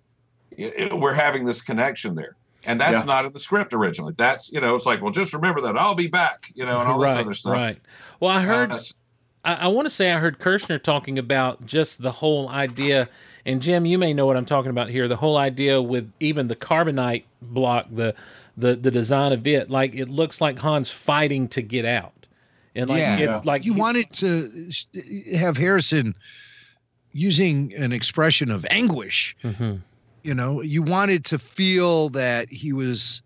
i- 0.58 0.72
i- 0.90 0.94
we're 0.94 1.14
having 1.14 1.44
this 1.44 1.62
connection 1.62 2.14
there, 2.14 2.36
and 2.64 2.78
that's 2.80 2.98
Yeah. 2.98 3.04
not 3.04 3.24
in 3.24 3.32
the 3.32 3.38
script 3.38 3.72
originally. 3.72 4.14
That's 4.16 4.52
you 4.52 4.60
know, 4.60 4.74
it's 4.74 4.84
like, 4.84 5.00
well, 5.00 5.12
just 5.12 5.32
remember 5.32 5.60
that 5.62 5.78
I'll 5.78 5.94
be 5.94 6.08
back, 6.08 6.50
you 6.54 6.66
know, 6.66 6.80
and 6.80 6.88
all 6.88 6.98
this 6.98 7.14
other 7.14 7.34
stuff. 7.34 7.52
right 7.54 7.78
well 8.20 8.30
I 8.30 8.42
heard 8.42 8.72
Uh, 8.72 8.76
s- 8.76 8.94
I, 9.44 9.54
I 9.54 9.66
want 9.68 9.86
to 9.86 9.90
say 9.90 10.12
I 10.12 10.18
heard 10.18 10.38
Kershner 10.38 10.82
talking 10.82 11.18
about 11.18 11.66
just 11.66 12.02
the 12.02 12.12
whole 12.12 12.48
idea, 12.48 13.08
and 13.44 13.60
Jim, 13.62 13.84
you 13.86 13.98
may 13.98 14.14
know 14.14 14.26
what 14.26 14.36
I'm 14.36 14.44
talking 14.46 14.70
about 14.70 14.88
here. 14.88 15.08
The 15.08 15.16
whole 15.16 15.36
idea 15.36 15.80
with 15.82 16.12
even 16.20 16.48
the 16.48 16.56
carbonite 16.56 17.24
block, 17.40 17.86
the 17.90 18.14
the 18.56 18.76
the 18.76 18.90
design 18.90 19.32
of 19.32 19.46
it, 19.46 19.70
like 19.70 19.94
it 19.94 20.08
looks 20.08 20.40
like 20.40 20.58
Han's 20.60 20.90
fighting 20.90 21.48
to 21.48 21.62
get 21.62 21.84
out, 21.84 22.26
and 22.74 22.88
like 22.88 22.98
Yeah. 23.00 23.18
it's 23.36 23.44
like 23.44 23.64
you 23.64 23.74
he- 23.74 23.80
wanted 23.80 24.12
to 24.14 24.70
have 25.36 25.56
Harrison 25.56 26.14
using 27.12 27.74
an 27.74 27.92
expression 27.92 28.50
of 28.50 28.64
anguish. 28.70 29.36
hmm 29.42 29.74
You 30.22 30.34
know, 30.34 30.60
you 30.62 30.82
wanted 30.82 31.24
to 31.26 31.38
feel 31.38 32.08
that 32.10 32.48
he 32.50 32.72
was 32.72 33.22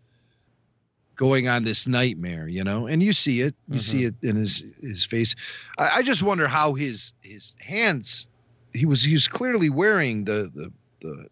going 1.16 1.48
on 1.48 1.64
this 1.64 1.86
nightmare. 1.86 2.48
You 2.48 2.64
know, 2.64 2.86
and 2.86 3.02
you 3.02 3.12
see 3.12 3.40
it. 3.40 3.54
You 3.68 3.78
see 3.78 4.02
mm-hmm. 4.02 4.26
it 4.26 4.28
in 4.28 4.36
his 4.36 4.64
his 4.80 5.04
face. 5.04 5.34
I, 5.78 5.96
I 5.96 6.02
just 6.02 6.22
wonder 6.22 6.46
how 6.46 6.74
his 6.74 7.12
his 7.22 7.54
hands. 7.58 8.28
He 8.72 8.86
was 8.86 9.02
he 9.02 9.12
was 9.12 9.28
clearly 9.28 9.70
wearing 9.70 10.24
the 10.24 10.50
the 10.54 10.72
the 11.00 11.26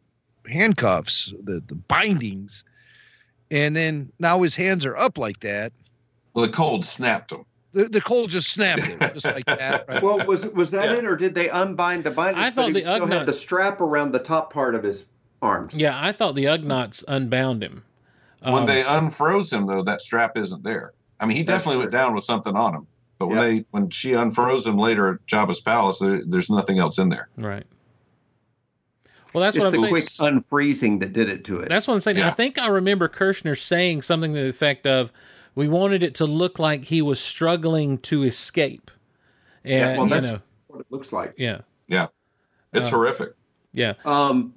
handcuffs, 0.50 1.32
the 1.42 1.62
the 1.66 1.74
bindings, 1.74 2.64
and 3.50 3.76
then 3.76 4.10
now 4.18 4.42
his 4.42 4.54
hands 4.54 4.84
are 4.84 4.96
up 4.96 5.18
like 5.18 5.40
that. 5.40 5.72
Well, 6.34 6.46
the 6.46 6.52
cold 6.52 6.84
snapped 6.84 7.32
him. 7.32 7.44
The, 7.72 7.84
the 7.86 8.00
cold 8.00 8.30
just 8.30 8.50
snapped 8.50 8.82
him, 8.82 8.98
just 9.00 9.26
like 9.26 9.46
that. 9.46 9.86
Right? 9.88 10.02
Well, 10.02 10.24
was 10.26 10.46
was 10.46 10.70
that 10.70 10.86
Yeah. 10.86 10.98
it, 10.98 11.04
or 11.04 11.16
did 11.16 11.34
they 11.34 11.50
unbind 11.50 12.04
the 12.04 12.10
bindings? 12.10 12.46
I 12.46 12.50
thought 12.50 12.72
the 12.72 12.82
still 12.82 13.06
had 13.06 13.26
the 13.26 13.32
strap 13.32 13.80
around 13.80 14.12
the 14.12 14.20
top 14.20 14.52
part 14.52 14.74
of 14.74 14.82
his 14.82 15.04
arms. 15.42 15.74
Yeah, 15.74 15.98
I 16.00 16.12
thought 16.12 16.34
the 16.34 16.44
Ugnaughts 16.44 17.04
unbound 17.06 17.62
him. 17.62 17.84
When 18.44 18.54
Um, 18.62 18.66
they 18.66 18.82
unfroze 18.82 19.52
him, 19.52 19.66
though, 19.66 19.82
that 19.82 20.00
strap 20.02 20.36
isn't 20.36 20.62
there. 20.62 20.92
I 21.20 21.26
mean, 21.26 21.36
he 21.36 21.42
That's 21.42 21.58
definitely 21.64 21.78
went 21.80 21.92
down 21.92 22.14
with 22.14 22.24
something 22.24 22.54
on 22.56 22.74
him. 22.74 22.86
But 23.18 23.28
when 23.28 23.38
Yeah. 23.38 23.44
they 23.44 23.64
when 23.70 23.90
she 23.90 24.10
unfroze 24.12 24.66
him 24.66 24.76
later 24.76 25.08
at 25.14 25.26
Jabba's 25.26 25.60
palace, 25.60 25.98
there, 26.00 26.22
there's 26.26 26.50
nothing 26.50 26.78
else 26.78 26.98
in 26.98 27.08
there. 27.08 27.28
right. 27.36 27.64
Well, 29.32 29.42
that's 29.42 29.56
Just 29.56 29.64
what 29.64 29.74
I'm 29.74 29.90
the 29.90 30.12
saying. 30.20 30.36
quick 30.44 30.44
unfreezing 30.48 31.00
that 31.00 31.12
did 31.12 31.28
it 31.28 31.44
to 31.46 31.58
it. 31.58 31.68
That's 31.68 31.88
what 31.88 31.94
I'm 31.94 32.00
saying. 32.00 32.18
Yeah. 32.18 32.28
I 32.28 32.30
think 32.30 32.56
I 32.56 32.68
remember 32.68 33.08
Kershner 33.08 33.58
saying 33.60 34.02
something 34.02 34.32
to 34.32 34.40
the 34.40 34.48
effect 34.48 34.86
of, 34.86 35.12
"We 35.56 35.66
wanted 35.66 36.04
it 36.04 36.14
to 36.16 36.24
look 36.24 36.60
like 36.60 36.84
he 36.84 37.02
was 37.02 37.18
struggling 37.18 37.98
to 37.98 38.22
escape." 38.22 38.92
And 39.64 39.72
yeah, 39.72 39.96
well, 39.96 40.04
you 40.04 40.10
that's 40.10 40.26
know, 40.28 40.40
what 40.68 40.80
it 40.82 40.86
looks 40.90 41.12
like. 41.12 41.34
yeah, 41.36 41.62
Yeah, 41.88 42.06
it's 42.72 42.86
Uh, 42.86 42.90
horrific. 42.90 43.34
yeah. 43.72 43.94
Um, 44.04 44.54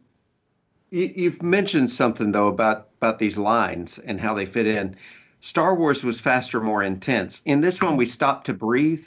you, 0.91 1.11
you've 1.15 1.41
mentioned 1.41 1.89
something 1.89 2.31
though 2.31 2.47
about 2.47 2.86
about 2.97 3.19
these 3.19 3.37
lines 3.37 3.99
and 3.99 4.19
how 4.19 4.33
they 4.33 4.45
fit 4.45 4.67
in. 4.67 4.95
Star 5.41 5.75
Wars 5.75 6.03
was 6.03 6.19
faster, 6.19 6.59
more 6.59 6.83
intense. 6.83 7.41
In 7.45 7.61
this 7.61 7.81
one, 7.81 7.95
we 7.95 8.05
stop 8.05 8.43
to 8.45 8.53
breathe, 8.53 9.05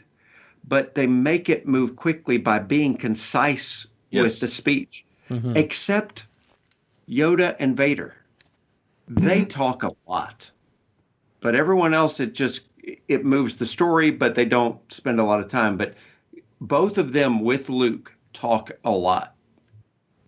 but 0.67 0.95
they 0.95 1.07
make 1.07 1.49
it 1.49 1.67
move 1.67 1.97
quickly 1.97 2.39
by 2.39 2.59
being 2.59 2.97
concise 2.97 3.87
Yes. 4.11 4.23
with 4.23 4.41
the 4.41 4.49
speech. 4.49 5.05
Mhm. 5.29 5.57
Except 5.57 6.27
Yoda 7.09 7.55
and 7.59 7.77
Vader, 7.77 8.15
they 9.09 9.45
talk 9.45 9.83
a 9.83 9.93
lot, 10.09 10.51
but 11.41 11.55
everyone 11.55 11.95
else 11.95 12.19
it 12.21 12.35
just 12.35 12.63
it 13.09 13.25
moves 13.25 13.57
the 13.57 13.67
story, 13.67 14.11
but 14.11 14.35
they 14.35 14.45
don't 14.45 14.79
spend 14.93 15.21
a 15.21 15.25
lot 15.25 15.39
of 15.41 15.49
time. 15.49 15.77
But 15.77 15.95
both 16.61 16.99
of 16.99 17.13
them 17.13 17.41
with 17.41 17.69
Luke 17.69 18.13
talk 18.33 18.73
a 18.85 18.91
lot 18.91 19.35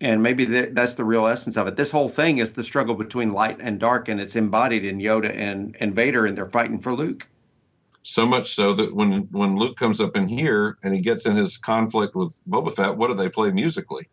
and 0.03 0.21
maybe 0.21 0.45
th- 0.45 0.69
that's 0.73 0.95
the 0.95 1.05
real 1.05 1.25
essence 1.25 1.55
of 1.55 1.65
it. 1.65 1.77
This 1.77 1.89
whole 1.89 2.09
thing 2.09 2.39
is 2.39 2.51
the 2.51 2.61
struggle 2.61 2.93
between 2.93 3.31
light 3.31 3.57
and 3.61 3.79
dark, 3.79 4.09
and 4.09 4.19
it's 4.19 4.35
embodied 4.35 4.83
in 4.83 4.99
Yoda 4.99 5.35
and, 5.35 5.77
and 5.79 5.95
Vader, 5.95 6.25
and 6.25 6.37
they're 6.37 6.49
fighting 6.49 6.77
for 6.79 6.93
Luke. 6.93 7.25
So 8.03 8.25
much 8.25 8.53
so 8.53 8.73
that 8.73 8.93
when 8.93 9.29
when 9.31 9.55
Luke 9.55 9.77
comes 9.77 10.01
up 10.01 10.17
in 10.17 10.27
here 10.27 10.77
and 10.83 10.93
he 10.93 10.99
gets 10.99 11.25
in 11.25 11.37
his 11.37 11.55
conflict 11.55 12.15
with 12.15 12.33
Boba 12.49 12.75
Fett, 12.75 12.97
what 12.97 13.07
do 13.07 13.13
they 13.13 13.29
play 13.29 13.49
musically? 13.49 14.09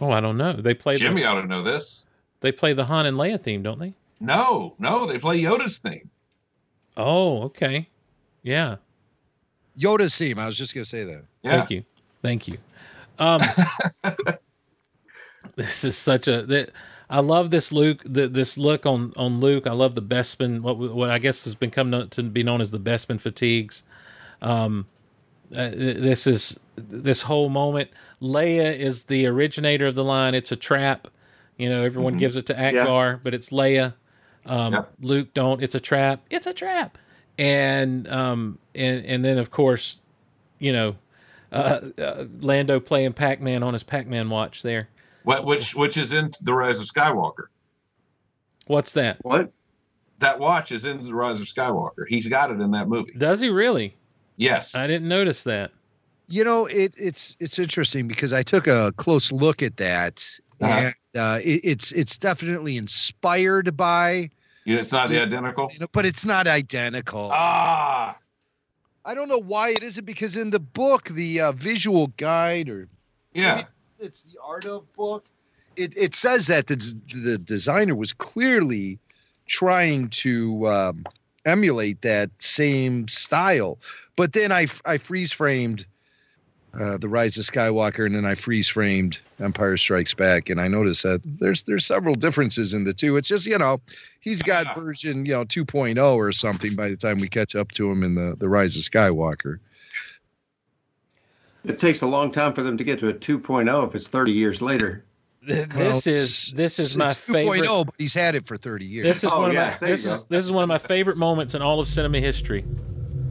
Oh, 0.00 0.10
I 0.10 0.20
don't 0.20 0.36
know. 0.36 0.52
They 0.52 0.74
play 0.74 0.96
Jimmy 0.96 1.22
the, 1.22 1.28
ought 1.28 1.40
to 1.40 1.46
know 1.46 1.62
this. 1.62 2.04
they 2.40 2.50
play 2.50 2.72
the 2.72 2.86
Han 2.86 3.06
and 3.06 3.16
Leia 3.16 3.40
theme, 3.40 3.62
don't 3.62 3.78
they? 3.78 3.94
No, 4.18 4.74
no, 4.80 5.06
they 5.06 5.20
play 5.20 5.40
Yoda's 5.40 5.78
theme. 5.78 6.10
Oh, 6.96 7.42
okay. 7.44 7.88
Yeah. 8.42 8.76
Yoda's 9.78 10.18
theme. 10.18 10.40
I 10.40 10.46
was 10.46 10.58
just 10.58 10.74
gonna 10.74 10.84
say 10.84 11.04
that. 11.04 11.22
Yeah, 11.44 11.58
Thank 11.58 11.70
you. 11.70 11.84
Thank 12.20 12.48
you. 12.48 12.58
Um, 13.18 13.40
this 15.56 15.84
is 15.84 15.96
such 15.96 16.28
a 16.28 16.42
that 16.42 16.70
I 17.08 17.20
love 17.20 17.50
this 17.50 17.72
Luke 17.72 18.02
the, 18.04 18.28
this 18.28 18.58
look 18.58 18.86
on 18.86 19.12
on 19.16 19.40
Luke. 19.40 19.66
I 19.66 19.72
love 19.72 19.94
the 19.94 20.02
Bespin 20.02 20.60
what 20.60 20.78
what 20.78 21.10
I 21.10 21.18
guess 21.18 21.44
has 21.44 21.54
become 21.54 21.90
known, 21.90 22.08
to 22.10 22.22
be 22.22 22.42
known 22.42 22.60
as 22.60 22.70
the 22.70 22.80
Bespin 22.80 23.20
fatigues. 23.20 23.82
Um, 24.42 24.86
uh, 25.54 25.70
this 25.70 26.26
is 26.26 26.58
this 26.76 27.22
whole 27.22 27.48
moment. 27.48 27.90
Leia 28.20 28.76
is 28.76 29.04
the 29.04 29.26
originator 29.26 29.86
of 29.86 29.94
the 29.94 30.04
line. 30.04 30.34
It's 30.34 30.50
a 30.50 30.56
trap. 30.56 31.08
You 31.56 31.68
know, 31.68 31.84
everyone 31.84 32.16
gives 32.16 32.36
it 32.36 32.46
to 32.46 32.54
Ackbar, 32.54 33.20
but 33.22 33.34
it's 33.34 33.50
Leia. 33.50 33.94
Um. 34.46 34.86
Luke 35.00 35.32
don't. 35.34 35.62
It's 35.62 35.74
a 35.74 35.80
trap. 35.80 36.22
It's 36.30 36.46
a 36.46 36.54
trap. 36.54 36.98
And 37.38 38.08
um 38.08 38.58
and 38.74 39.04
and 39.04 39.24
then 39.24 39.38
of 39.38 39.50
course, 39.50 40.00
you 40.58 40.72
know, 40.72 40.96
uh, 41.54 41.80
uh, 42.02 42.24
Lando 42.40 42.80
playing 42.80 43.12
Pac 43.14 43.40
Man 43.40 43.62
on 43.62 43.72
his 43.72 43.82
Pac 43.82 44.06
Man 44.06 44.28
watch 44.30 44.62
there. 44.62 44.88
what 45.22 45.44
which 45.44 45.74
which 45.74 45.96
is 45.96 46.12
in 46.12 46.30
the 46.42 46.52
Rise 46.54 46.80
of 46.80 46.86
Skywalker. 46.86 47.46
What's 48.66 48.92
that? 48.94 49.18
What? 49.22 49.52
That 50.20 50.38
watch 50.38 50.72
is 50.72 50.84
in 50.84 51.02
the 51.02 51.14
Rise 51.14 51.40
of 51.40 51.46
Skywalker. 51.46 52.04
He's 52.08 52.26
got 52.28 52.50
it 52.50 52.60
in 52.60 52.70
that 52.70 52.88
movie. 52.88 53.12
Does 53.16 53.40
he 53.40 53.48
really? 53.50 53.94
Yes. 54.36 54.74
I 54.74 54.86
didn't 54.86 55.08
notice 55.08 55.44
that. 55.44 55.70
You 56.28 56.44
know, 56.44 56.66
it, 56.66 56.94
it's 56.96 57.36
it's 57.40 57.58
interesting 57.58 58.08
because 58.08 58.32
I 58.32 58.42
took 58.42 58.66
a 58.66 58.92
close 58.96 59.30
look 59.30 59.62
at 59.62 59.76
that, 59.76 60.24
Uh-huh. 60.60 60.72
and 61.14 61.20
uh, 61.20 61.38
it, 61.44 61.60
it's 61.62 61.92
it's 61.92 62.16
definitely 62.16 62.78
inspired 62.78 63.76
by, 63.76 64.30
You- 64.64 64.78
It's 64.78 64.90
not 64.92 65.10
the 65.10 65.20
identical. 65.20 65.68
you 65.72 65.80
know, 65.80 65.88
but 65.92 66.06
it's 66.06 66.24
not 66.24 66.46
identical. 66.48 67.28
Ah, 67.32 68.16
I 69.04 69.14
don't 69.14 69.28
know 69.28 69.40
why 69.40 69.70
it 69.70 69.82
isn't 69.82 70.04
because 70.04 70.36
in 70.36 70.50
the 70.50 70.60
book, 70.60 71.08
the 71.10 71.40
uh, 71.40 71.52
visual 71.52 72.08
guide 72.16 72.68
or 72.68 72.88
yeah. 73.32 73.64
it's 73.98 74.22
the 74.22 74.38
art 74.42 74.64
of 74.64 74.90
book. 74.94 75.24
It 75.76 75.96
it 75.96 76.14
says 76.14 76.46
that 76.46 76.68
the 76.68 76.76
the 77.14 77.36
designer 77.36 77.94
was 77.94 78.12
clearly 78.12 78.98
trying 79.46 80.08
to 80.08 80.66
um, 80.68 81.04
emulate 81.44 82.00
that 82.02 82.30
same 82.38 83.08
style, 83.08 83.78
but 84.16 84.32
then 84.32 84.52
I 84.52 84.68
I 84.84 84.98
freeze 84.98 85.32
framed 85.32 85.84
uh, 86.78 86.96
the 86.96 87.08
Rise 87.08 87.36
of 87.38 87.44
Skywalker, 87.44 88.06
and 88.06 88.14
then 88.14 88.24
I 88.24 88.34
freeze 88.34 88.68
framed 88.68 89.18
Empire 89.40 89.76
Strikes 89.76 90.14
Back, 90.14 90.48
and 90.48 90.60
I 90.60 90.68
noticed 90.68 91.02
that 91.02 91.20
there's 91.24 91.64
there's 91.64 91.84
several 91.84 92.14
differences 92.14 92.72
in 92.72 92.84
the 92.84 92.94
two. 92.94 93.16
It's 93.16 93.28
just 93.28 93.46
you 93.46 93.58
know 93.58 93.80
he's 94.24 94.42
got 94.42 94.74
version 94.78 95.24
you 95.24 95.32
know 95.32 95.44
2.0 95.44 96.14
or 96.16 96.32
something 96.32 96.74
by 96.74 96.88
the 96.88 96.96
time 96.96 97.18
we 97.18 97.28
catch 97.28 97.54
up 97.54 97.70
to 97.72 97.88
him 97.90 98.02
in 98.02 98.14
the 98.16 98.34
the 98.38 98.48
Rise 98.48 98.76
of 98.76 98.82
Skywalker. 98.82 99.58
It 101.64 101.78
takes 101.78 102.02
a 102.02 102.06
long 102.06 102.30
time 102.32 102.52
for 102.52 102.62
them 102.62 102.76
to 102.76 102.84
get 102.84 102.98
to 103.00 103.08
a 103.08 103.14
2.0 103.14 103.88
if 103.88 103.94
it's 103.94 104.08
30 104.08 104.32
years 104.32 104.60
later. 104.60 105.04
Th- 105.46 105.66
Well, 105.74 105.92
This 105.92 106.06
is 106.06 106.52
this 106.56 106.78
is 106.78 106.94
it's- 106.94 106.96
my 106.96 107.08
it's 107.10 107.28
oh, 107.30 107.32
favorite. 107.32 107.62
2.0, 107.68 107.86
but 107.86 107.94
he's 107.98 108.12
had 108.14 108.34
it 108.34 108.46
for 108.46 108.56
30 108.56 108.84
years. 108.86 109.04
This 109.06 109.24
is 109.24 109.30
Oh, 109.32 109.40
one 109.40 109.50
of 109.50 109.56
my 109.56 109.76
this 109.80 110.04
is 110.06 110.24
this 110.24 110.44
is 110.44 110.50
one 110.52 110.62
of 110.62 110.68
my 110.68 110.78
favorite 110.78 111.16
moments 111.16 111.54
in 111.54 111.62
all 111.62 111.80
of 111.80 111.86
cinema 111.88 112.18
history. 112.20 112.64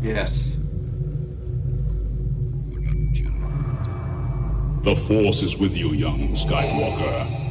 Yes. 0.01 0.57
The 4.83 4.95
Force 4.97 5.43
is 5.43 5.57
with 5.57 5.77
you, 5.77 5.93
young 5.93 6.19
Skywalker. 6.35 7.42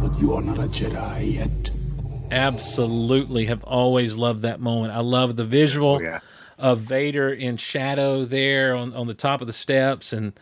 But 0.00 0.18
you 0.18 0.34
are 0.34 0.42
not 0.42 0.58
a 0.58 0.62
Jedi 0.68 1.34
yet. 1.36 1.70
Absolutely, 2.32 3.46
have 3.46 3.62
always 3.64 4.16
loved 4.16 4.42
that 4.42 4.60
moment. 4.60 4.92
I 4.94 5.00
love 5.00 5.36
the 5.36 5.44
visual 5.44 5.96
Oh, 5.96 6.00
yeah. 6.00 6.20
of 6.58 6.78
Vader 6.80 7.28
in 7.30 7.56
shadow 7.56 8.24
there 8.24 8.74
on, 8.74 8.94
on 8.94 9.06
the 9.08 9.14
top 9.14 9.40
of 9.40 9.46
the 9.46 9.52
steps, 9.52 10.12
and 10.12 10.32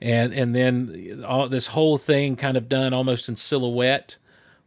and 0.00 0.32
and 0.32 0.54
then 0.54 1.24
all 1.26 1.48
this 1.48 1.68
whole 1.68 1.98
thing 1.98 2.36
kind 2.36 2.56
of 2.56 2.68
done 2.68 2.92
almost 2.94 3.28
in 3.28 3.36
silhouette 3.36 4.16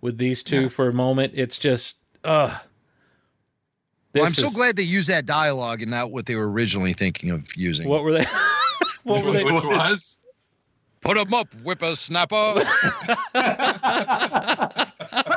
with 0.02 0.18
these 0.18 0.44
two 0.44 0.68
for 0.70 0.88
a 0.90 0.94
moment. 0.94 1.34
It's 1.36 1.58
just, 1.58 1.98
uh 2.26 2.58
Well, 4.14 4.26
I'm 4.26 4.34
so 4.34 4.50
glad 4.52 4.76
they 4.76 4.84
used 4.84 5.08
that 5.10 5.26
dialogue 5.26 5.82
and 5.82 5.90
not 5.92 6.12
what 6.12 6.26
they 6.26 6.36
were 6.36 6.52
originally 6.52 6.94
thinking 6.94 7.30
of 7.30 7.56
using. 7.56 7.88
What 7.88 8.04
were 8.04 8.12
they? 8.12 8.26
what 9.04 9.24
were 9.24 9.32
they? 9.32 9.44
Which 9.46 9.64
was? 9.64 10.20
Put 11.04 11.18
him 11.18 11.34
up, 11.34 11.52
whippersnapper. 11.64 12.56
Put 13.34 13.46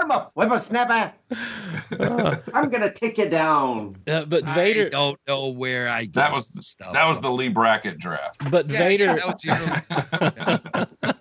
him 0.03 0.11
up, 0.11 0.31
whippersnapper. 0.35 1.13
I'm 2.55 2.69
gonna 2.71 2.93
take 2.93 3.19
you 3.19 3.29
down. 3.29 3.97
Uh, 4.07 4.25
but 4.25 4.45
I 4.45 4.55
Vader, 4.55 4.91
don't 4.91 5.19
know 5.27 5.49
where 5.49 5.89
I 5.89 6.05
get 6.05 6.15
That 6.15 6.33
was 6.33 6.49
the 6.49 6.63
stuff. 6.63 6.93
that 6.93 7.09
was 7.09 7.21
the 7.21 7.31
Leigh 7.31 7.49
Brackett 7.49 7.99
draft. 7.99 8.49
but 8.51 8.71
Yeah, 8.71 8.79
Vader, 8.79 9.05
yeah, 9.05 9.17
that 9.17 10.89
was 11.03 11.13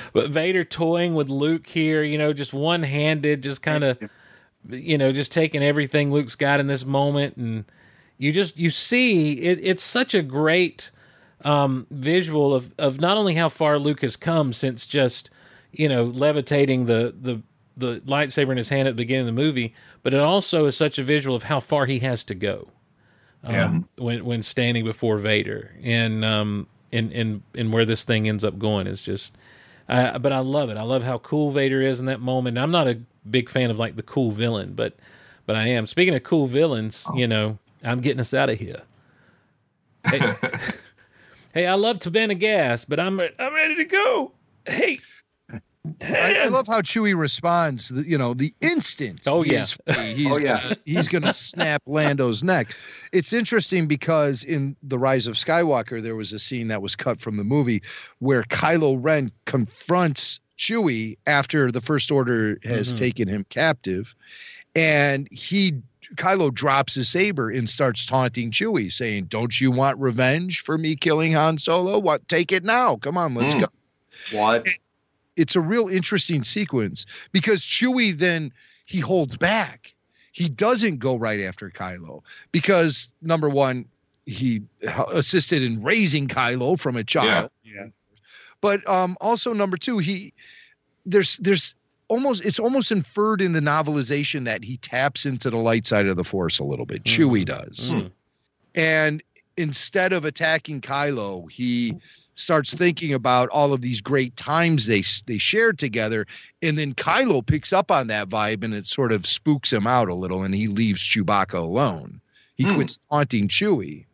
but 0.12 0.30
Vader 0.30 0.64
toying 0.64 1.14
with 1.14 1.28
Luke 1.28 1.66
here, 1.68 2.02
you 2.02 2.18
know, 2.18 2.32
just 2.32 2.52
one 2.52 2.82
handed, 2.82 3.42
just 3.42 3.62
kind 3.62 3.84
of, 3.84 3.98
you 4.68 4.98
know, 4.98 5.12
just 5.12 5.32
taking 5.32 5.62
everything 5.62 6.12
Luke's 6.12 6.34
got 6.34 6.60
in 6.60 6.66
this 6.66 6.84
moment, 6.84 7.36
and 7.36 7.64
you 8.18 8.32
just 8.32 8.58
you 8.58 8.70
see 8.70 9.34
it. 9.40 9.58
It's 9.62 9.82
such 9.82 10.14
a 10.14 10.22
great 10.22 10.90
um, 11.44 11.86
visual 11.90 12.54
of 12.54 12.72
of 12.78 13.00
not 13.00 13.16
only 13.16 13.34
how 13.34 13.48
far 13.48 13.78
Luke 13.78 14.02
has 14.02 14.16
come 14.16 14.52
since 14.52 14.86
just 14.86 15.30
you 15.72 15.88
know 15.88 16.04
levitating 16.04 16.86
the 16.86 17.14
the 17.18 17.42
the 17.76 18.00
lightsaber 18.00 18.50
in 18.50 18.58
his 18.58 18.68
hand 18.68 18.88
at 18.88 18.92
the 18.92 19.02
beginning 19.02 19.28
of 19.28 19.34
the 19.34 19.40
movie, 19.42 19.74
but 20.02 20.12
it 20.12 20.20
also 20.20 20.66
is 20.66 20.76
such 20.76 20.98
a 20.98 21.02
visual 21.02 21.34
of 21.34 21.44
how 21.44 21.60
far 21.60 21.86
he 21.86 22.00
has 22.00 22.22
to 22.24 22.34
go. 22.34 22.68
um, 23.44 23.88
when 23.96 24.24
when 24.24 24.42
standing 24.42 24.84
before 24.84 25.16
Vader, 25.18 25.74
and 25.82 26.24
um, 26.24 26.66
and 26.92 27.10
and 27.12 27.42
and 27.54 27.72
where 27.72 27.86
this 27.86 28.04
thing 28.04 28.28
ends 28.28 28.44
up 28.44 28.58
going 28.58 28.86
is 28.86 29.02
just. 29.02 29.34
Uh, 29.88 30.18
but 30.20 30.32
I 30.32 30.38
love 30.38 30.70
it. 30.70 30.76
I 30.76 30.82
love 30.82 31.02
how 31.02 31.18
cool 31.18 31.50
Vader 31.50 31.82
is 31.82 31.98
in 31.98 32.06
that 32.06 32.20
moment. 32.20 32.56
I'm 32.58 32.70
not 32.70 32.86
a 32.86 33.00
big 33.28 33.48
fan 33.48 33.70
of 33.72 33.78
like 33.78 33.96
the 33.96 34.04
cool 34.04 34.30
villain, 34.30 34.74
but 34.74 34.94
but 35.46 35.56
I 35.56 35.66
am. 35.68 35.86
Speaking 35.86 36.14
of 36.14 36.22
cool 36.22 36.46
villains, 36.46 37.04
you 37.14 37.26
know, 37.26 37.58
I'm 37.82 38.00
getting 38.00 38.20
us 38.20 38.32
out 38.32 38.50
of 38.50 38.58
here. 38.60 38.82
Hey, 40.06 40.20
hey, 41.54 41.66
I 41.66 41.74
love 41.74 41.98
Tibanna 41.98 42.38
gas, 42.38 42.84
but 42.84 43.00
I'm 43.00 43.20
I'm 43.38 43.54
ready 43.54 43.76
to 43.76 43.84
go. 43.84 44.32
Hey, 44.66 45.00
I, 46.02 46.34
I 46.42 46.46
love 46.48 46.66
how 46.66 46.82
Chewie 46.82 47.18
responds. 47.18 47.88
the- 47.88 48.06
You 48.06 48.18
know, 48.18 48.34
the 48.34 48.52
instant. 48.60 49.22
Oh, 49.26 49.42
yeah. 49.42 49.62
is 49.62 49.72
free, 49.92 50.14
he's 50.14 50.26
Oh, 50.32 50.38
yeah. 50.38 50.62
gonna, 50.62 50.76
he's 50.84 51.08
gonna 51.08 51.32
snap 51.34 51.82
Lando's 51.86 52.42
neck. 52.42 52.74
It's 53.12 53.32
interesting 53.32 53.86
because 53.88 54.44
in 54.44 54.76
the 54.82 54.98
Rise 54.98 55.26
of 55.26 55.36
Skywalker, 55.36 56.02
there 56.02 56.14
was 56.16 56.32
a 56.32 56.38
scene 56.38 56.68
that 56.68 56.82
was 56.82 56.94
cut 56.94 57.20
from 57.20 57.36
the 57.38 57.44
movie 57.44 57.82
where 58.18 58.42
Kylo 58.44 58.98
Ren 59.00 59.30
confronts 59.46 60.38
Chewie 60.58 61.16
after 61.26 61.72
the 61.72 61.80
First 61.80 62.10
Order 62.10 62.58
has 62.64 62.92
Mhm. 62.92 62.98
taken 62.98 63.28
him 63.28 63.46
captive, 63.48 64.14
and 64.76 65.26
he. 65.32 65.74
Kylo 66.16 66.52
drops 66.52 66.94
his 66.94 67.08
saber 67.08 67.50
and 67.50 67.68
starts 67.70 68.04
taunting 68.04 68.50
Chewie, 68.50 68.92
saying, 68.92 69.26
"Don't 69.26 69.60
you 69.60 69.70
want 69.70 69.98
revenge 69.98 70.60
for 70.60 70.76
me 70.76 70.96
killing 70.96 71.32
Han 71.32 71.58
Solo? 71.58 71.98
What? 71.98 72.26
Take 72.28 72.52
it 72.52 72.64
now! 72.64 72.96
Come 72.96 73.16
on, 73.16 73.34
let's 73.34 73.54
Mm. 73.54 73.60
go." 73.60 73.66
What? 74.32 74.66
it's 75.36 75.56
a 75.56 75.60
real 75.60 75.88
interesting 75.88 76.44
sequence 76.44 77.06
because 77.32 77.62
Chewie 77.62 78.16
then 78.18 78.52
he 78.84 79.00
holds 79.00 79.36
back. 79.38 79.94
He 80.32 80.48
doesn't 80.48 80.98
go 80.98 81.16
right 81.16 81.40
after 81.40 81.70
Kylo 81.70 82.22
because 82.52 83.08
number 83.22 83.48
one, 83.48 83.86
he 84.26 84.60
assisted 85.12 85.62
in 85.62 85.82
raising 85.82 86.28
Kylo 86.28 86.78
from 86.78 86.96
a 86.96 87.04
child. 87.04 87.50
Yeah. 87.64 87.72
yeah. 87.72 87.86
But 88.60 88.86
um, 88.88 89.16
also 89.20 89.54
number 89.54 89.76
two, 89.78 89.98
he 89.98 90.34
there's 91.06 91.36
there's 91.38 91.74
almost 92.10 92.44
it's 92.44 92.58
almost 92.58 92.92
inferred 92.92 93.40
in 93.40 93.52
the 93.52 93.60
novelization 93.60 94.44
that 94.44 94.62
he 94.64 94.76
taps 94.78 95.24
into 95.24 95.48
the 95.48 95.56
light 95.56 95.86
side 95.86 96.06
of 96.06 96.16
the 96.16 96.24
force 96.24 96.58
a 96.58 96.64
little 96.64 96.84
bit. 96.84 97.04
Chewie 97.04 97.46
does. 97.46 97.92
Mm. 97.92 98.10
And 98.74 99.22
instead 99.56 100.12
of 100.12 100.24
attacking 100.24 100.80
Kylo, 100.80 101.50
he 101.50 101.96
starts 102.34 102.74
thinking 102.74 103.12
about 103.12 103.48
all 103.50 103.72
of 103.72 103.80
these 103.80 104.00
great 104.00 104.36
times 104.36 104.86
they 104.86 105.02
they 105.26 105.38
shared 105.38 105.78
together, 105.78 106.26
and 106.60 106.76
then 106.76 106.94
Kylo 106.94 107.46
picks 107.46 107.72
up 107.72 107.90
on 107.90 108.08
that 108.08 108.28
vibe, 108.28 108.64
and 108.64 108.74
it 108.74 108.86
sort 108.86 109.12
of 109.12 109.26
spooks 109.26 109.72
him 109.72 109.86
out 109.86 110.08
a 110.08 110.14
little, 110.14 110.42
and 110.42 110.54
he 110.54 110.66
leaves 110.68 111.02
Chewbacca 111.02 111.54
alone. 111.54 112.20
He 112.56 112.64
Hmm. 112.64 112.74
quits 112.74 113.00
taunting 113.10 113.48
Chewie, 113.48 114.04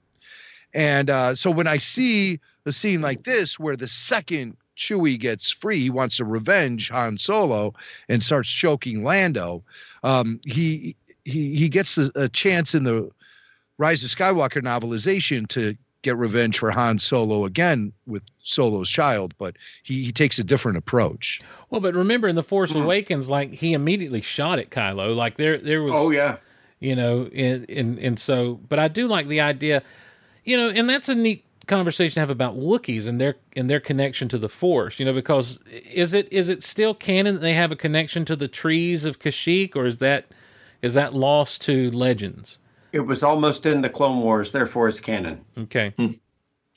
and 0.74 1.09
uh, 1.10 1.35
so 1.35 1.51
when 1.51 1.66
I 1.66 1.78
see 1.78 2.40
a 2.66 2.73
scene 2.73 3.01
like 3.01 3.24
this, 3.24 3.59
where 3.59 3.77
the 3.77 3.89
second 3.89 4.56
Chewie 4.76 5.18
gets 5.18 5.50
free, 5.50 5.80
he 5.80 5.90
wants 5.90 6.16
to 6.18 6.24
revenge 6.24 6.88
Han 6.90 7.18
Solo 7.18 7.74
and 8.08 8.22
starts 8.22 8.50
choking 8.50 9.02
Lando. 9.04 9.62
Um, 10.02 10.40
he 10.44 10.96
he 11.24 11.54
he 11.56 11.68
gets 11.68 11.98
a, 11.98 12.10
a 12.14 12.28
chance 12.28 12.74
in 12.74 12.84
the 12.84 13.10
Rise 13.78 14.02
of 14.04 14.10
Skywalker 14.10 14.62
novelization 14.62 15.46
to 15.48 15.76
get 16.02 16.16
revenge 16.16 16.58
for 16.58 16.70
Han 16.70 16.98
Solo 16.98 17.44
again 17.44 17.92
with 18.06 18.22
Solo's 18.44 18.88
child, 18.88 19.34
but 19.38 19.56
he, 19.82 20.04
he 20.04 20.12
takes 20.12 20.38
a 20.38 20.44
different 20.44 20.78
approach. 20.78 21.40
Well, 21.68 21.80
but 21.80 21.94
remember 21.94 22.28
in 22.28 22.36
the 22.36 22.42
Force 22.44 22.72
Hmm. 22.72 22.82
Awakens, 22.82 23.28
like 23.28 23.54
he 23.54 23.72
immediately 23.72 24.20
shot 24.20 24.58
at 24.58 24.70
Kylo. 24.70 25.16
Like 25.16 25.36
there, 25.36 25.58
there 25.58 25.82
was. 25.82 25.92
Oh 25.94 26.10
yeah. 26.10 26.36
you 26.78 26.94
know 26.94 27.28
and, 27.34 27.68
and 27.70 27.98
and 27.98 28.20
so 28.20 28.60
but 28.68 28.78
i 28.78 28.86
do 28.86 29.08
like 29.08 29.28
the 29.28 29.40
idea 29.40 29.82
you 30.44 30.54
know 30.58 30.68
and 30.68 30.88
that's 30.90 31.08
a 31.08 31.14
neat 31.14 31.42
conversation 31.66 32.14
to 32.14 32.20
have 32.20 32.30
about 32.30 32.56
wookiees 32.56 33.09
and 33.09 33.20
their 33.20 33.36
and 33.56 33.68
their 33.68 33.80
connection 33.80 34.28
to 34.28 34.38
the 34.38 34.48
force 34.48 35.01
you 35.01 35.05
know 35.05 35.12
because 35.12 35.59
is 35.93 36.12
it 36.12 36.32
is 36.32 36.48
it 36.48 36.62
still 36.62 36.94
canon 36.94 37.34
that 37.34 37.40
they 37.40 37.55
have 37.55 37.72
a 37.72 37.76
connection 37.76 38.24
to 38.24 38.36
the 38.36 38.48
trees 38.48 39.05
of 39.05 39.18
kashyyyk 39.18 39.74
or 39.74 39.84
is 39.86 39.98
that 39.98 40.26
is 40.82 40.94
that 40.94 41.14
lost 41.14 41.62
to 41.62 41.90
legends? 41.90 42.59
It 42.93 43.01
was 43.01 43.22
almost 43.22 43.66
in 43.66 43.82
the 43.82 43.88
Clone 43.88 44.20
Wars, 44.22 44.52
therefore 44.52 44.88
it's 44.88 45.01
canon. 45.01 45.40
okay. 45.59 45.93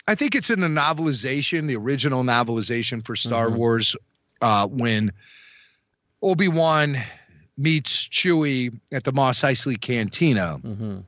I 0.08 0.16
think 0.16 0.34
it's 0.34 0.50
in 0.50 0.62
the 0.62 0.68
novelization, 0.68 1.68
the 1.68 1.76
original 1.76 2.24
novelization 2.24 3.06
for 3.06 3.16
Star 3.16 3.50
Wars, 3.50 3.96
uh, 4.42 4.66
when 4.66 5.12
Obi 6.24 6.48
Wan 6.48 6.98
meets 7.58 8.08
Chewie 8.08 8.76
at 8.92 9.04
the 9.04 9.12
Mos 9.12 9.42
Eisley 9.42 9.80
Cantina. 9.80 10.56
hmm 10.56 11.00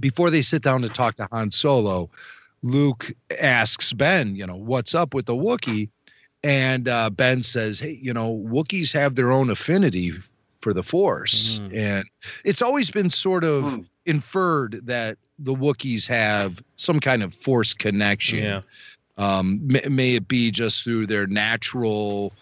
Before 0.00 0.30
they 0.30 0.42
sit 0.42 0.62
down 0.62 0.80
to 0.82 0.88
talk 0.88 1.16
to 1.16 1.28
Han 1.30 1.50
Solo, 1.50 2.08
Luke 2.66 3.12
asks 3.40 3.92
Ben, 3.92 4.34
you 4.34 4.46
know, 4.46 4.56
what's 4.56 4.94
up 4.94 5.14
with 5.14 5.26
the 5.26 5.34
Wookiee? 5.34 5.88
And 6.42 6.88
uh, 6.88 7.10
Ben 7.10 7.42
says, 7.42 7.78
hey, 7.80 7.98
you 8.02 8.12
know, 8.12 8.42
Wookiees 8.46 8.92
have 8.92 9.14
their 9.14 9.32
own 9.32 9.50
affinity 9.50 10.12
for 10.60 10.72
the 10.74 10.82
Force. 10.82 11.58
Mhm. 11.58 11.76
And 11.76 12.04
it's 12.44 12.62
always 12.62 12.90
been 12.90 13.10
sort 13.10 13.44
of 13.44 13.64
Hmm. 13.64 13.80
inferred 14.04 14.80
that 14.84 15.18
the 15.38 15.54
Wookiees 15.54 16.06
have 16.06 16.62
some 16.76 17.00
kind 17.00 17.22
of 17.22 17.34
Force 17.34 17.72
connection. 17.74 18.38
yeah 18.38 18.60
Um, 19.18 19.60
may, 19.66 19.80
may 19.88 20.14
it 20.16 20.28
be 20.28 20.50
just 20.50 20.84
through 20.84 21.06
their 21.06 21.26
natural 21.26 22.32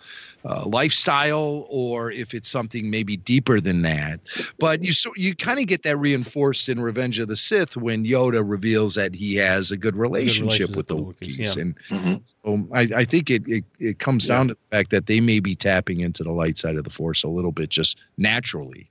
uh, 0.44 0.62
lifestyle, 0.66 1.66
or 1.70 2.10
if 2.10 2.34
it's 2.34 2.50
something 2.50 2.90
maybe 2.90 3.16
deeper 3.16 3.60
than 3.60 3.82
that. 3.82 4.20
But 4.58 4.82
you 4.84 4.92
so 4.92 5.10
you 5.16 5.34
kind 5.34 5.58
of 5.58 5.66
get 5.66 5.82
that 5.84 5.96
reinforced 5.96 6.68
in 6.68 6.80
Revenge 6.80 7.18
of 7.18 7.28
the 7.28 7.36
Sith 7.36 7.76
when 7.76 8.04
Yoda 8.04 8.42
reveals 8.46 8.94
that 8.96 9.14
he 9.14 9.36
has 9.36 9.70
a 9.70 9.76
good 9.76 9.96
relationship, 9.96 10.68
relationship 10.68 10.76
with 10.76 10.88
the 10.88 10.96
with 10.96 11.18
the 11.18 11.26
Wookiees, 11.26 11.38
Wookiees, 11.38 11.56
yeah. 11.56 11.62
and 11.62 11.74
Mhm. 11.90 12.22
so 12.44 12.68
I, 12.74 13.00
I 13.00 13.04
think 13.04 13.30
it, 13.30 13.42
it 13.48 13.64
it 13.78 13.98
comes 13.98 14.26
down 14.26 14.48
to 14.48 14.54
the 14.54 14.76
fact 14.76 14.90
that 14.90 15.06
they 15.06 15.20
may 15.20 15.40
be 15.40 15.54
tapping 15.54 16.00
into 16.00 16.22
the 16.22 16.32
light 16.32 16.58
side 16.58 16.76
of 16.76 16.84
the 16.84 16.90
Force 16.90 17.22
a 17.24 17.28
little 17.28 17.52
bit 17.52 17.70
just 17.70 17.98
naturally. 18.18 18.90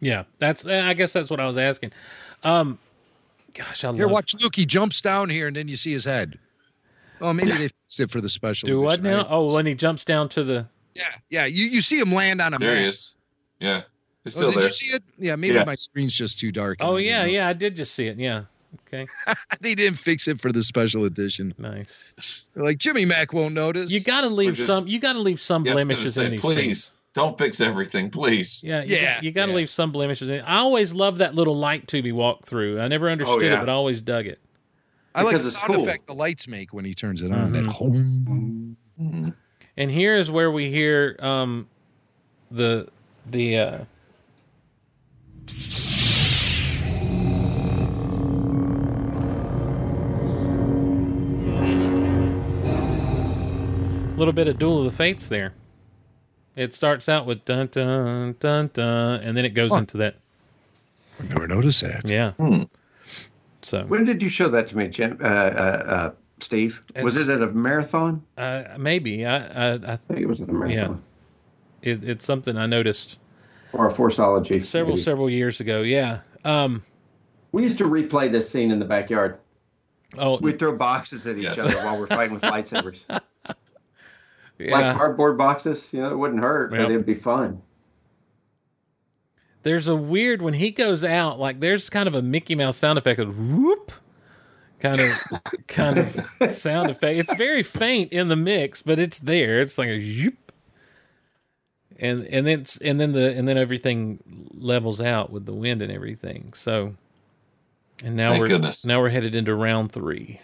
yeah 0.00 0.24
that's 0.38 0.64
i 0.66 0.92
guess 0.94 1.12
that's 1.12 1.30
what 1.30 1.40
i 1.40 1.46
was 1.46 1.56
asking 1.58 1.92
um 2.44 2.78
gosh 3.54 3.84
i 3.84 3.92
Here, 3.92 4.02
love 4.04 4.12
watch 4.12 4.34
Luke. 4.40 4.54
He 4.56 4.66
jumps 4.66 5.00
down 5.00 5.28
here, 5.30 5.46
and 5.46 5.56
then 5.56 5.66
you 5.68 5.76
see 5.76 5.92
his 5.92 6.04
head. 6.04 6.38
Oh, 7.22 7.32
maybe 7.32 7.50
they 7.52 7.68
fixed 7.86 8.00
it 8.00 8.10
for 8.10 8.20
the 8.20 8.28
special. 8.28 8.66
do 8.66 8.80
what 8.80 9.00
edition. 9.00 9.18
I 9.18 9.22
now 9.22 9.28
oh 9.30 9.54
when 9.54 9.66
he 9.66 9.74
jumps 9.74 10.04
down 10.04 10.28
to 10.30 10.44
the 10.44 10.66
Yeah, 10.94 11.04
yeah. 11.28 11.44
You 11.46 11.66
you 11.66 11.80
see 11.80 11.98
him 11.98 12.12
land 12.12 12.40
on 12.40 12.54
a 12.54 12.58
There 12.58 12.72
mat. 12.74 12.82
he 12.82 12.88
is. 12.88 13.14
Yeah. 13.60 13.82
It's 14.24 14.36
Oh, 14.36 14.40
still 14.40 14.50
did 14.50 14.58
there. 14.58 14.64
you 14.66 14.70
see 14.72 14.86
it? 14.88 15.02
Yeah, 15.18 15.36
maybe 15.36 15.54
Yeah. 15.54 15.64
my 15.64 15.74
screen's 15.76 16.14
just 16.14 16.38
too 16.38 16.52
dark. 16.52 16.78
oh 16.80 16.96
yeah 16.96 17.24
yeah 17.24 17.48
i 17.48 17.54
did 17.54 17.74
just 17.74 17.94
see 17.94 18.06
it 18.06 18.18
yeah 18.18 18.42
okay 18.86 19.06
They 19.62 19.74
didn't 19.74 19.98
fix 19.98 20.28
it 20.28 20.40
for 20.42 20.52
the 20.52 20.62
special 20.62 21.04
edition. 21.06 21.54
nice 21.56 22.10
They're 22.54 22.64
like 22.64 22.76
Jimmy 22.78 23.04
Mac 23.06 23.32
won't 23.32 23.54
notice. 23.54 23.90
you 23.90 24.00
gotta 24.00 24.28
leave 24.28 24.54
just- 24.56 24.66
some 24.66 24.86
you 24.86 24.98
gotta 25.00 25.20
leave 25.20 25.40
some 25.40 25.64
Yes, 25.64 25.72
blemishes 25.74 26.14
say, 26.16 26.26
in 26.26 26.30
these 26.32 26.40
please 26.40 26.56
things 26.56 26.90
don't 27.14 27.36
fix 27.36 27.60
everything, 27.60 28.08
please. 28.08 28.60
Yeah, 28.62 28.82
you 28.84 28.94
Yeah, 28.96 29.14
got, 29.14 29.24
you 29.24 29.30
got 29.32 29.46
to 29.46 29.50
yeah. 29.50 29.56
leave 29.56 29.68
some 29.70 29.90
blemishes 29.90 30.28
in. 30.28 30.42
I 30.42 30.58
always 30.58 30.94
loved 30.94 31.18
that 31.18 31.34
little 31.34 31.56
light 31.58 31.88
tube 31.88 32.04
he 32.04 32.12
walked 32.12 32.44
through. 32.44 32.78
I 32.80 32.86
never 32.86 33.10
understood 33.10 33.42
yeah. 33.42 33.54
it, 33.54 33.58
but 33.58 33.68
I 33.68 33.72
always 33.72 34.00
dug 34.00 34.28
it. 34.28 34.38
I 35.12 35.22
like 35.22 35.36
the 35.42 35.50
sound 35.50 35.66
cool. 35.66 35.82
effect 35.82 36.06
the 36.06 36.14
lights 36.14 36.46
make 36.46 36.72
when 36.72 36.84
he 36.84 36.94
turns 36.94 37.22
it 37.22 37.32
on. 37.32 37.50
That 37.50 37.64
Mhm. 37.64 37.72
home. 37.72 38.76
And 39.76 39.90
here 39.90 40.14
is 40.14 40.30
where 40.30 40.50
we 40.50 40.70
hear 40.70 41.16
um, 41.20 41.68
the 42.50 42.88
the 43.26 43.58
uh, 43.58 43.78
little 54.16 54.32
bit 54.34 54.48
of 54.48 54.58
Duel 54.58 54.78
of 54.80 54.84
the 54.84 54.90
Fates 54.90 55.28
there. 55.28 55.54
It 56.56 56.74
starts 56.74 57.08
out 57.08 57.24
with 57.26 57.44
dun 57.44 57.68
dun 57.68 58.36
dun 58.38 58.70
dun, 58.72 59.20
and 59.20 59.36
then 59.36 59.44
it 59.44 59.50
goes 59.50 59.70
Huh. 59.70 59.78
into 59.78 59.96
that. 59.98 60.16
I 61.18 61.26
never 61.28 61.46
noticed 61.46 61.80
that. 61.82 62.08
Yeah. 62.08 62.32
Hmm. 62.32 62.64
So 63.62 63.84
When 63.86 64.04
did 64.04 64.20
you 64.22 64.28
show 64.28 64.48
that 64.48 64.68
to 64.68 64.76
me, 64.76 64.88
Jim? 64.88 65.18
Uh, 65.22 65.24
uh, 65.26 66.12
Steve? 66.42 66.82
Was 67.02 67.16
it 67.16 67.28
at 67.28 67.42
a 67.42 67.46
marathon? 67.48 68.24
uh, 68.36 68.64
maybe 68.78 69.24
I 69.26 69.36
I, 69.36 69.72
I 69.74 69.92
I 69.92 69.96
think 69.96 70.20
it 70.20 70.26
was 70.26 70.40
at 70.40 70.48
a 70.48 70.52
marathon. 70.52 71.02
it, 71.82 72.02
it's 72.04 72.24
something 72.24 72.56
I 72.56 72.66
noticed 72.66 73.18
Or 73.72 73.88
a 73.88 73.92
forceology. 73.92 74.64
several 74.64 74.94
maybe. 74.96 75.02
several 75.02 75.30
years 75.30 75.60
ago. 75.60 75.82
Yeah. 75.82 76.20
Um. 76.44 76.82
We 77.52 77.62
used 77.64 77.78
to 77.78 77.84
replay 77.84 78.30
this 78.30 78.48
scene 78.48 78.70
in 78.70 78.78
the 78.78 78.84
backyard. 78.84 79.38
Oh, 80.18 80.38
We'd 80.38 80.58
throw 80.58 80.76
boxes 80.76 81.26
at 81.26 81.36
each 81.36 81.44
Yes. 81.44 81.58
other 81.58 81.76
while 81.84 81.98
we're 81.98 82.06
fighting 82.06 82.34
with 82.34 82.42
lightsabers. 82.54 83.00
Like 83.08 83.18
yeah. 84.58 84.94
cardboard 84.94 85.38
boxes, 85.38 85.88
you 85.92 86.00
know, 86.02 86.10
it 86.10 86.16
wouldn't 86.16 86.40
hurt, 86.42 86.72
Yep. 86.72 86.80
but 86.80 86.90
it'd 86.90 87.06
be 87.06 87.14
fun. 87.14 87.62
There's 89.62 89.88
a 89.88 89.96
weird 89.96 90.42
when 90.42 90.54
he 90.54 90.70
goes 90.70 91.04
out. 91.04 91.38
Like 91.38 91.60
there's 91.60 91.90
kind 91.90 92.06
of 92.08 92.14
a 92.14 92.22
Mickey 92.22 92.54
Mouse 92.54 92.76
sound 92.76 92.98
effect 92.98 93.20
of 93.20 93.38
whoop, 93.38 93.92
kind 94.80 95.00
of 95.00 95.66
kind 95.66 95.98
of 95.98 96.50
sound 96.50 96.90
effect. 96.90 97.18
It's 97.18 97.34
very 97.34 97.62
faint 97.62 98.12
in 98.12 98.28
the 98.28 98.36
mix, 98.36 98.82
but 98.82 98.98
it's 98.98 99.18
there. 99.20 99.60
It's 99.60 99.78
like 99.78 99.88
a 99.88 99.98
whoop. 99.98 100.52
And 101.98 102.24
and 102.26 102.46
then 102.46 102.60
it's, 102.60 102.76
and 102.78 102.98
then 102.98 103.12
the 103.12 103.30
and 103.36 103.46
then 103.46 103.58
everything 103.58 104.20
levels 104.54 105.00
out 105.00 105.30
with 105.30 105.44
the 105.46 105.52
wind 105.54 105.82
and 105.82 105.92
everything. 105.92 106.52
So 106.54 106.94
And 108.02 108.16
now 108.16 108.30
Thank 108.30 108.40
we're 108.40 108.48
goodness. 108.48 108.86
now 108.86 109.00
we're 109.00 109.10
headed 109.10 109.34
into 109.34 109.54
round 109.54 109.92
three. 109.92 110.40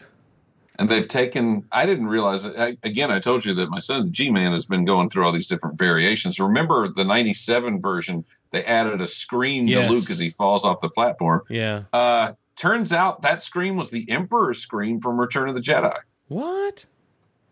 and 0.78 0.90
they've 0.90 1.08
taken 1.08 1.64
i 1.72 1.86
didn't 1.86 2.06
realize 2.08 2.44
it 2.44 2.52
I, 2.58 2.76
again 2.82 3.10
i 3.10 3.18
told 3.18 3.46
you 3.46 3.54
that 3.54 3.70
my 3.70 3.78
son 3.78 4.12
g-man 4.12 4.52
has 4.52 4.66
been 4.66 4.84
going 4.84 5.08
through 5.08 5.24
all 5.24 5.32
these 5.32 5.46
different 5.46 5.78
variations 5.78 6.38
remember 6.38 6.88
the 6.88 7.02
97 7.04 7.80
version 7.80 8.22
they 8.50 8.62
added 8.64 9.00
a 9.00 9.08
scream 9.08 9.66
Yes. 9.66 9.88
to 9.88 9.94
luke 9.94 10.10
as 10.10 10.18
he 10.18 10.28
falls 10.28 10.66
off 10.66 10.82
the 10.82 10.90
platform 10.90 11.40
Yeah. 11.48 11.84
uh 11.94 12.32
turns 12.56 12.92
out 12.92 13.22
that 13.22 13.42
scream 13.42 13.76
was 13.76 13.90
the 13.90 14.08
emperor's 14.10 14.58
scream 14.60 15.00
from 15.00 15.18
return 15.20 15.48
of 15.48 15.54
the 15.54 15.60
jedi 15.60 15.94
What? 16.28 16.84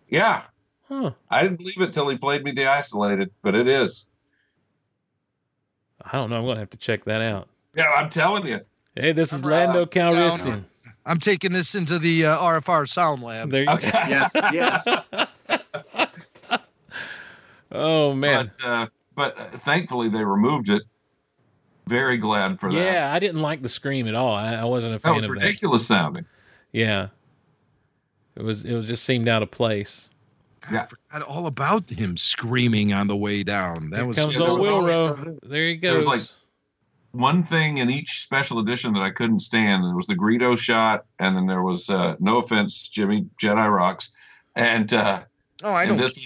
yeah 0.08 0.42
Huh. 0.88 1.12
i 1.30 1.42
didn't 1.42 1.56
believe 1.58 1.80
it 1.80 1.92
till 1.94 2.08
he 2.08 2.16
played 2.18 2.44
me 2.44 2.52
the 2.52 2.66
isolated 2.66 3.30
but 3.42 3.54
it 3.54 3.66
is 3.68 4.06
I 6.06 6.12
don't 6.18 6.28
know. 6.28 6.36
I'm 6.36 6.44
gonna 6.44 6.60
have 6.60 6.70
to 6.70 6.76
check 6.76 7.04
that 7.04 7.22
out. 7.22 7.48
yeah 7.74 7.90
i'm 7.96 8.10
telling 8.10 8.46
you 8.46 8.60
Hey, 8.96 9.10
this 9.12 9.32
is 9.32 9.42
I'm 9.42 9.50
Lando 9.50 9.80
right 9.80 9.90
Calrissian. 9.90 10.64
I'm 11.04 11.18
taking 11.18 11.52
this 11.52 11.74
into 11.74 11.98
the 11.98 12.26
uh, 12.26 12.38
RFR 12.38 12.88
Sound 12.88 13.22
Lab. 13.24 13.50
There 13.50 13.64
you 13.64 13.70
okay 13.70 13.90
Yes, 14.08 14.30
yes. 14.52 14.86
Oh 17.72 18.14
man. 18.14 18.52
but 18.60 18.66
uh 18.68 18.86
but 19.16 19.38
uh, 19.38 19.58
thankfully 19.58 20.08
they 20.08 20.24
removed 20.24 20.68
it 20.68 20.82
very 21.86 22.16
glad 22.16 22.58
for 22.60 22.70
that 22.70 22.76
Yeah, 22.76 23.12
I 23.12 23.18
didn't 23.18 23.42
like 23.42 23.62
the 23.62 23.68
scream 23.68 24.08
at 24.08 24.14
all. 24.14 24.34
I, 24.34 24.54
I 24.54 24.64
wasn't 24.64 24.94
a 24.94 24.98
fan. 24.98 25.02
that 25.02 25.08
fan 25.08 25.16
was 25.16 25.24
of 25.24 25.30
ridiculous 25.30 25.86
sounding. 25.86 26.24
Yeah. 26.72 27.08
It 28.36 28.42
was 28.42 28.64
it 28.64 28.74
was 28.74 28.86
just 28.86 29.04
seemed 29.04 29.28
out 29.28 29.42
of 29.42 29.50
place. 29.50 30.08
yeah 30.70 30.86
forgot 30.86 31.22
all 31.22 31.46
about 31.46 31.88
him 31.90 32.16
screaming 32.16 32.92
on 32.92 33.06
the 33.06 33.16
way 33.16 33.42
down. 33.42 33.90
That 33.90 33.98
Here 33.98 34.06
was 34.06 34.18
comes 34.18 34.34
yeah, 34.36 34.40
old 34.40 34.60
there 34.60 34.72
was 34.72 34.84
Wilrow. 34.84 35.38
There 35.42 35.68
he 35.68 35.76
there 35.78 35.94
was 35.96 36.04
goes. 36.04 36.06
like 36.06 36.22
one 37.12 37.44
thing 37.44 37.78
in 37.78 37.90
each 37.90 38.22
special 38.22 38.58
edition 38.58 38.92
that 38.94 39.02
I 39.02 39.10
couldn't 39.10 39.38
stand. 39.38 39.84
There 39.84 39.94
was 39.94 40.06
the 40.08 40.16
Greedo 40.16 40.58
shot, 40.58 41.04
and 41.20 41.36
then 41.36 41.46
there 41.46 41.62
was 41.62 41.88
uh, 41.88 42.16
no 42.18 42.38
offense, 42.38 42.88
Jimmy 42.88 43.26
Jedi 43.40 43.70
rocks, 43.70 44.10
and 44.56 44.92
uh, 44.92 45.22
oh, 45.62 45.70
I 45.72 45.82
and 45.84 45.90
don't. 45.90 45.98
this, 45.98 46.18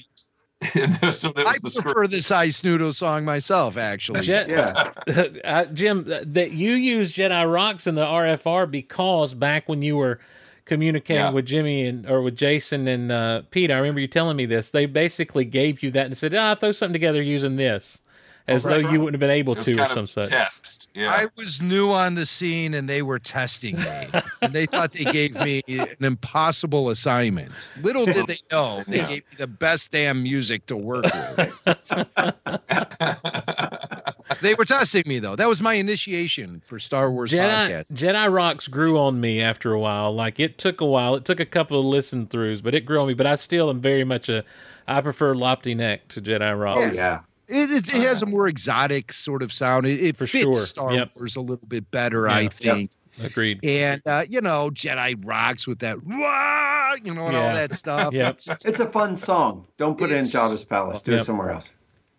and 0.75 0.95
this 0.97 1.23
was 1.23 1.33
I 1.37 1.57
the 1.63 1.71
script. 1.71 1.85
prefer 1.95 2.07
this 2.09 2.31
Ice 2.31 2.65
Noodle 2.65 2.93
song 2.93 3.25
myself, 3.25 3.77
actually. 3.77 4.23
Jet, 4.23 4.49
Yeah. 4.49 4.93
uh, 5.45 5.65
Jim, 5.67 6.05
that 6.07 6.51
you 6.53 6.73
use 6.73 7.13
Jedi 7.13 7.51
Rocks 7.53 7.87
in 7.87 7.95
the 7.95 8.05
RFR 8.05 8.69
because 8.71 9.35
back 9.35 9.69
when 9.69 9.83
you 9.83 9.97
were 9.97 10.19
communicating 10.65 11.23
Yeah. 11.23 11.31
with 11.31 11.47
Jimmy 11.47 11.87
and 11.87 12.09
or 12.11 12.23
with 12.23 12.37
Jason 12.37 12.89
and 12.89 13.13
uh, 13.13 13.43
Pete, 13.51 13.71
I 13.71 13.77
remember 13.77 14.01
you 14.01 14.09
telling 14.09 14.37
me 14.37 14.47
this. 14.47 14.71
They 14.73 14.87
basically 14.87 15.45
gave 15.45 15.83
you 15.83 15.91
that 15.93 16.07
and 16.07 16.17
said, 16.17 16.35
"Ah, 16.35 16.55
throw 16.57 16.73
something 16.73 16.93
together 16.93 17.23
using 17.23 17.55
this," 17.57 18.01
as 18.49 18.65
Right. 18.65 18.83
though 18.83 18.91
you 18.91 18.99
wouldn't 19.01 19.15
have 19.15 19.21
been 19.21 19.31
able 19.31 19.55
to 19.57 19.81
or 19.81 19.89
some 19.89 20.07
such. 20.07 20.29
test. 20.29 20.88
Yeah, 20.99 21.13
I 21.13 21.27
was 21.37 21.61
new 21.63 21.91
on 21.93 22.15
the 22.17 22.27
scene 22.27 22.75
and 22.75 22.89
they 22.89 23.03
were 23.03 23.19
testing 23.19 23.77
me. 23.77 24.09
and 24.43 24.53
they 24.53 24.67
thought 24.67 24.93
they 24.93 25.05
gave 25.05 25.35
me 25.35 25.63
an 25.69 25.87
impossible 26.01 26.91
assignment. 26.91 27.69
Little 27.83 28.07
did 28.07 28.27
they 28.27 28.39
know 28.51 28.83
they 28.89 28.99
Yeah. 28.99 29.07
gave 29.07 29.23
me 29.31 29.37
the 29.39 29.47
best 29.47 29.91
damn 29.93 30.23
music 30.23 30.67
to 30.67 30.77
work 30.77 31.05
with. 31.05 31.55
they 34.43 34.55
were 34.55 34.65
testing 34.65 35.03
me 35.07 35.19
though. 35.19 35.37
That 35.37 35.49
was 35.49 35.61
my 35.63 35.75
initiation 35.75 36.63
for 36.67 36.79
Star 36.79 37.11
Wars 37.11 37.33
Jedi 37.33 37.69
podcast. 37.69 37.93
Jedi 37.93 38.33
Rocks 38.33 38.69
grew 38.69 38.99
on 38.99 39.21
me 39.21 39.41
after 39.41 39.73
a 39.73 39.81
while. 39.81 40.15
Like 40.15 40.39
it 40.41 40.59
took 40.59 40.81
a 40.81 40.87
while. 40.87 41.15
It 41.15 41.25
took 41.25 41.41
a 41.41 41.47
couple 41.47 41.79
of 41.79 41.85
listen 41.87 42.27
throughs, 42.27 42.63
but 42.63 42.75
it 42.75 42.81
grew 42.83 43.01
on 43.01 43.09
me. 43.09 43.15
But 43.15 43.27
I 43.27 43.35
still 43.37 43.71
am 43.71 43.81
very 43.81 44.05
much 44.05 44.29
a. 44.29 44.45
I 44.87 45.03
prefer 45.03 45.35
Lapti 45.35 45.77
Nek 45.77 46.09
to 46.09 46.21
Jedi 46.23 46.59
Rocks. 46.59 46.93
Oh 46.93 46.97
yeah. 46.97 47.21
It, 47.49 47.71
it, 47.71 47.95
it 47.95 48.03
has 48.07 48.21
a 48.23 48.27
more 48.27 48.47
exotic 48.47 49.13
sort 49.13 49.43
of 49.43 49.53
sound. 49.53 49.87
It, 49.87 50.03
it 50.03 50.17
For 50.17 50.27
fits 50.27 50.43
sure. 50.45 50.55
Star 50.55 50.93
Yep. 50.93 51.13
Wars 51.17 51.37
a 51.37 51.41
little 51.41 51.67
bit 51.67 51.91
better, 51.91 52.27
Yeah. 52.27 52.35
I 52.35 52.41
Yep. 52.43 52.53
think. 52.55 52.91
Agreed. 53.21 53.65
And 53.65 54.01
uh, 54.07 54.25
you 54.29 54.41
know, 54.41 54.71
Jedi 54.71 55.17
rocks 55.27 55.67
with 55.67 55.81
that, 55.81 55.99
wah, 56.07 56.95
you 57.03 57.13
know, 57.15 57.27
and 57.27 57.37
all 57.37 57.53
that 57.55 57.73
stuff. 57.73 58.13
Yep. 58.15 58.35
It's, 58.35 58.49
it's, 58.49 58.65
It's 58.67 58.81
a 58.81 58.89
fun 58.91 59.17
song. 59.17 59.67
Don't 59.77 59.99
put 59.99 60.11
it 60.11 60.15
in 60.15 60.21
It's- 60.21 60.35
Jabba's 60.35 60.63
Palace. 60.65 61.03
Do 61.03 61.13
Yep. 61.13 61.21
it 61.21 61.25
somewhere 61.25 61.51
else. 61.51 61.71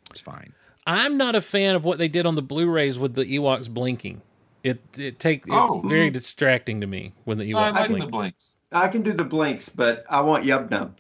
it's 0.10 0.20
fine. 0.20 0.54
I'm 0.88 1.18
not 1.18 1.36
a 1.36 1.42
fan 1.42 1.76
of 1.76 1.84
what 1.86 2.00
they 2.00 2.08
did 2.08 2.26
on 2.26 2.34
the 2.36 2.42
Blu-rays 2.42 2.98
with 2.98 3.14
the 3.14 3.24
Ewoks 3.24 3.70
blinking. 3.70 4.22
It 4.64 4.82
it 4.98 5.20
take 5.20 5.44
Oh. 5.50 5.82
very 5.88 6.10
distracting 6.10 6.82
to 6.82 6.88
me 6.88 7.14
when 7.24 7.38
the 7.38 7.50
Ewoks 7.50 7.74
I 7.76 7.88
Ewoks 7.88 7.90
like 7.92 8.02
the 8.02 8.08
blinks. 8.08 8.56
I 8.72 8.88
can 8.88 9.04
do 9.04 9.14
the 9.14 9.24
blinks, 9.24 9.70
but 9.70 10.04
I 10.10 10.20
want 10.22 10.44
Yub 10.46 10.70
Nub. 10.72 10.98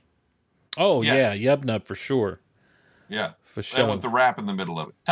Oh 0.77 1.01
Yes. 1.01 1.37
yeah, 1.39 1.55
Yubnub 1.55 1.83
for 1.85 1.95
sure, 1.95 2.39
Yeah, 3.09 3.31
for 3.49 3.63
and 3.77 3.89
with 3.89 4.01
the 4.01 4.09
rap 4.09 4.37
in 4.37 4.45
the 4.45 4.53
middle 4.53 4.79
of 4.79 4.89
it. 4.89 4.95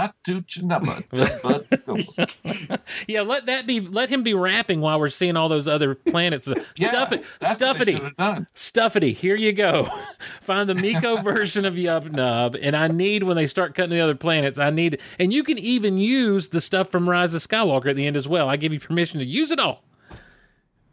Yeah, 3.07 3.21
let 3.21 3.45
that 3.47 3.67
be. 3.67 3.79
Let 3.79 4.09
him 4.09 4.23
be 4.23 4.33
rapping 4.33 4.81
while 4.81 4.99
we're 4.99 5.09
seeing 5.09 5.35
all 5.35 5.49
those 5.49 5.67
other 5.67 5.95
planets. 5.95 6.47
Yeah, 6.75 6.89
Stuff 6.89 7.11
it, 7.13 7.23
that's 7.39 7.59
what 7.59 7.77
they 7.77 7.85
Stuffity, 7.85 7.95
should 7.95 8.03
have 8.03 8.17
done. 8.17 8.47
Stuffity. 8.53 9.13
Here 9.13 9.35
you 9.35 9.53
go. 9.53 9.87
Find 10.41 10.69
the 10.69 10.75
Miko 10.75 11.17
version 11.17 11.65
of 11.65 11.73
Yubnub, 11.73 12.57
and 12.61 12.75
I 12.75 12.87
need 12.87 13.23
when 13.23 13.35
they 13.35 13.47
start 13.47 13.73
cutting 13.73 13.91
the 13.91 13.99
other 13.99 14.15
planets. 14.15 14.57
I 14.57 14.69
need, 14.69 14.99
and 15.17 15.33
you 15.33 15.43
can 15.43 15.57
even 15.57 15.97
use 15.97 16.49
the 16.49 16.61
stuff 16.61 16.89
from 16.89 17.09
Rise 17.09 17.33
of 17.33 17.41
Skywalker 17.41 17.89
at 17.89 17.95
the 17.95 18.05
end 18.05 18.15
as 18.15 18.27
well. 18.27 18.47
I 18.47 18.57
give 18.57 18.73
you 18.73 18.79
permission 18.79 19.19
to 19.19 19.25
use 19.25 19.51
it 19.51 19.59
all. 19.59 19.83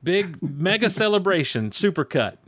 Big 0.03 0.43
mega 0.43 0.91
celebration, 0.91 1.73
super 1.73 2.05
cut. 2.05 2.39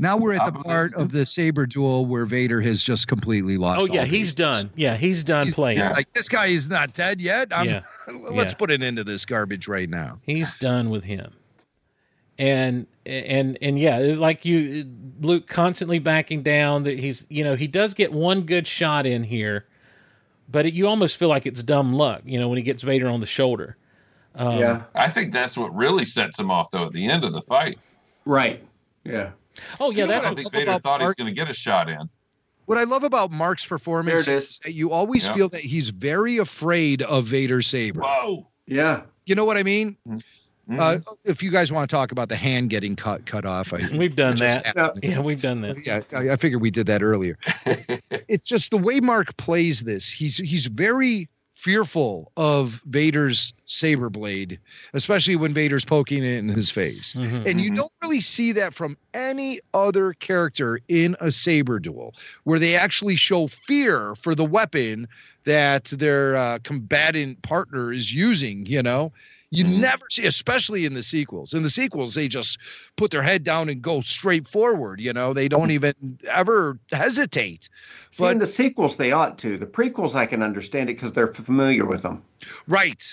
Now 0.00 0.16
we're 0.16 0.32
at 0.32 0.52
the 0.52 0.58
part 0.60 0.94
of 0.94 1.12
the 1.12 1.26
saber 1.26 1.66
duel 1.66 2.06
where 2.06 2.24
Vader 2.24 2.60
has 2.62 2.82
just 2.82 3.06
completely 3.06 3.56
lost. 3.58 3.80
Oh 3.82 3.84
yeah, 3.84 4.00
all 4.00 4.06
he's 4.06 4.28
bases. 4.28 4.34
done. 4.34 4.70
Yeah, 4.74 4.96
he's 4.96 5.22
done 5.22 5.44
He's- 5.46 5.54
playing. 5.54 5.78
Yeah. 5.78 5.90
Like 5.90 6.12
this 6.14 6.28
guy 6.28 6.46
is 6.46 6.68
not 6.68 6.94
dead 6.94 7.20
yet. 7.20 7.48
I'm, 7.50 7.66
Yeah. 7.68 7.80
Let's 8.08 8.52
Yeah. 8.52 8.56
put 8.58 8.70
an 8.70 8.82
end 8.82 8.96
to 8.96 9.04
this 9.04 9.24
garbage 9.26 9.68
right 9.68 9.88
now. 9.90 10.18
He's 10.22 10.54
done 10.54 10.88
with 10.90 11.04
him. 11.04 11.32
And 12.38 12.86
and 13.04 13.58
and 13.60 13.78
yeah, 13.78 13.98
like 14.16 14.46
you, 14.46 14.90
Luke 15.20 15.46
constantly 15.46 15.98
backing 15.98 16.42
down. 16.42 16.84
That 16.84 16.98
he's 16.98 17.26
you 17.28 17.44
know 17.44 17.54
he 17.54 17.66
does 17.66 17.92
get 17.92 18.12
one 18.12 18.42
good 18.42 18.66
shot 18.66 19.04
in 19.04 19.24
here, 19.24 19.66
but 20.48 20.64
it, 20.64 20.72
you 20.72 20.86
almost 20.88 21.18
feel 21.18 21.28
like 21.28 21.44
it's 21.44 21.62
dumb 21.62 21.92
luck. 21.92 22.22
You 22.24 22.40
know 22.40 22.48
when 22.48 22.56
he 22.56 22.62
gets 22.62 22.82
Vader 22.82 23.08
on 23.10 23.20
the 23.20 23.26
shoulder. 23.26 23.76
Um, 24.34 24.58
yeah. 24.58 24.82
I 24.94 25.08
think 25.10 25.32
that's 25.34 25.58
what 25.58 25.74
really 25.74 26.06
sets 26.06 26.38
him 26.38 26.50
off, 26.52 26.70
though, 26.70 26.86
at 26.86 26.92
the 26.92 27.04
end 27.06 27.24
of 27.24 27.32
the 27.34 27.42
fight. 27.42 27.78
Right. 28.24 28.64
Yeah. 29.04 29.30
Oh 29.78 29.90
yeah, 29.90 29.98
You 29.98 30.06
know 30.06 30.12
that's 30.12 30.26
I 30.26 30.34
think 30.34 30.52
Vader 30.52 30.70
about 30.70 30.82
thought 30.82 31.00
he 31.00 31.06
was 31.06 31.14
going 31.16 31.26
to 31.28 31.38
get 31.38 31.50
a 31.50 31.54
shot 31.54 31.88
in. 31.88 32.08
What 32.66 32.78
I 32.78 32.84
love 32.84 33.02
about 33.04 33.30
Mark's 33.32 33.66
performance 33.66 34.24
There 34.26 34.34
it 34.36 34.38
is. 34.38 34.50
is 34.50 34.58
that 34.60 34.74
you 34.74 34.90
always 34.92 35.26
Yeah. 35.26 35.34
feel 35.34 35.48
that 35.50 35.60
he's 35.60 35.88
very 35.88 36.38
afraid 36.38 37.02
of 37.02 37.24
Vader's 37.26 37.66
saber. 37.66 38.00
Whoa! 38.00 38.46
Yeah. 38.66 39.02
You 39.26 39.34
know 39.34 39.44
what 39.44 39.56
I 39.56 39.62
mean? 39.64 39.96
Mhm. 40.08 40.22
Uh, 40.78 40.98
if 41.24 41.42
you 41.42 41.50
guys 41.50 41.72
want 41.72 41.90
to 41.90 41.92
talk 41.96 42.12
about 42.12 42.28
the 42.28 42.36
hand 42.36 42.70
getting 42.70 42.94
cut 42.94 43.26
cut 43.26 43.44
off, 43.44 43.72
I, 43.72 43.88
we've 43.96 44.14
done 44.14 44.36
just 44.36 44.62
that. 44.62 44.76
happened. 44.76 45.02
Yeah, 45.02 45.18
we've 45.20 45.42
done 45.42 45.62
that. 45.62 45.84
Yeah, 45.84 46.00
I, 46.14 46.30
I 46.30 46.36
figured 46.36 46.62
we 46.62 46.70
did 46.70 46.86
that 46.86 47.02
earlier. 47.02 47.36
it's 48.28 48.44
just 48.44 48.70
the 48.70 48.76
way 48.78 49.00
Mark 49.00 49.36
plays 49.36 49.80
this. 49.80 50.08
He's 50.08 50.36
he's 50.36 50.66
very 50.66 51.28
fearful 51.60 52.32
of 52.38 52.80
Vader's 52.86 53.52
saber 53.66 54.08
blade, 54.08 54.58
especially 54.94 55.36
when 55.36 55.52
Vader's 55.52 55.84
poking 55.84 56.24
it 56.24 56.38
in 56.38 56.48
his 56.48 56.70
face. 56.70 57.12
Mhm. 57.12 57.46
And 57.46 57.60
you 57.60 57.70
Mhm. 57.70 57.76
don't 57.76 57.92
really 58.02 58.22
see 58.22 58.52
that 58.52 58.74
from 58.74 58.96
any 59.12 59.60
other 59.74 60.14
character 60.14 60.80
in 60.88 61.16
a 61.20 61.30
saber 61.30 61.78
duel, 61.78 62.14
where 62.44 62.58
they 62.58 62.76
actually 62.76 63.16
show 63.16 63.46
fear 63.46 64.14
for 64.14 64.34
the 64.34 64.44
weapon 64.44 65.06
that 65.44 65.84
their 65.86 66.34
uh, 66.34 66.58
combatant 66.62 67.42
partner 67.42 67.92
is 67.92 68.14
using. 68.14 68.64
You 68.64 68.82
know, 68.82 69.12
you 69.50 69.64
Mhm. 69.64 69.80
never 69.80 70.04
see, 70.10 70.26
especially 70.26 70.84
in 70.84 70.94
the 70.94 71.02
sequels. 71.02 71.54
In 71.54 71.62
the 71.62 71.70
sequels, 71.70 72.14
they 72.14 72.28
just 72.28 72.58
put 72.96 73.10
their 73.10 73.22
head 73.22 73.42
down 73.44 73.68
and 73.68 73.82
go 73.82 74.00
straight 74.00 74.46
forward. 74.46 75.00
You 75.00 75.12
know, 75.12 75.32
they 75.32 75.48
don't 75.48 75.70
even 75.72 76.18
ever 76.30 76.78
hesitate. 76.92 77.68
See, 78.12 78.24
in 78.26 78.38
the 78.38 78.46
sequels, 78.46 78.96
they 78.96 79.12
ought 79.12 79.38
to. 79.38 79.58
The 79.58 79.66
prequels, 79.66 80.14
I 80.14 80.26
can 80.26 80.42
understand 80.42 80.88
it 80.88 80.94
because 80.94 81.12
they're 81.12 81.34
familiar 81.34 81.84
with 81.84 82.02
them. 82.02 82.22
Right. 82.68 83.04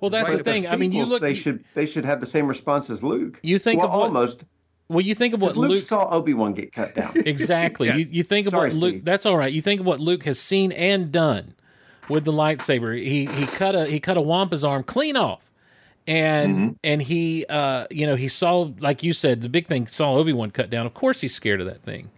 Well, 0.00 0.10
that's 0.10 0.30
But 0.30 0.38
the 0.38 0.44
thing. 0.44 0.66
I 0.68 0.76
mean, 0.76 0.92
you 0.92 1.04
look. 1.04 1.22
They 1.22 1.34
should. 1.34 1.64
They 1.74 1.86
should 1.86 2.04
have 2.04 2.20
the 2.20 2.26
same 2.26 2.46
response 2.46 2.90
as 2.90 3.02
Luke. 3.02 3.38
You 3.42 3.58
think 3.58 3.80
well, 3.80 3.88
of 3.90 3.94
what- 3.98 4.06
almost. 4.06 4.44
Well, 4.88 5.00
you 5.00 5.14
think 5.14 5.32
of 5.32 5.40
what 5.40 5.56
Luke, 5.56 5.70
Luke 5.70 5.84
saw 5.86 6.10
Obi 6.10 6.34
Wan 6.34 6.52
get 6.52 6.72
cut 6.72 6.94
down. 6.94 7.12
Exactly. 7.26 7.88
Yes. 7.88 7.96
You 7.98 8.04
you 8.18 8.22
think 8.22 8.46
of 8.46 8.50
Sorry, 8.50 8.68
what 8.68 8.76
Luke. 8.78 8.92
Steve. 8.96 9.04
That's 9.06 9.24
all 9.24 9.38
right. 9.38 9.50
You 9.52 9.62
think 9.62 9.80
of 9.80 9.86
what 9.86 10.00
Luke 10.00 10.24
has 10.24 10.38
seen 10.38 10.70
and 10.72 11.10
done 11.10 11.54
with 12.08 12.24
the 12.24 12.32
lightsaber. 12.32 12.96
He 13.02 13.26
he 13.26 13.46
cut 13.46 13.74
a 13.74 13.86
he 13.86 14.00
cut 14.00 14.16
a 14.16 14.20
Wampa's 14.20 14.64
arm 14.64 14.82
clean 14.82 15.16
off, 15.16 15.50
and 16.06 16.56
Mm-hmm. 16.56 16.68
and 16.84 17.02
he 17.02 17.44
uh 17.48 17.86
you 17.90 18.06
know 18.06 18.16
he 18.16 18.28
saw 18.28 18.70
like 18.80 19.02
you 19.02 19.12
said 19.12 19.42
the 19.42 19.48
big 19.48 19.66
thing 19.66 19.86
saw 19.86 20.14
Obi 20.14 20.32
Wan 20.32 20.50
cut 20.50 20.70
down. 20.70 20.86
Of 20.86 20.94
course 20.94 21.20
he's 21.20 21.34
scared 21.34 21.60
of 21.60 21.66
that 21.66 21.82
thing. 21.82 22.10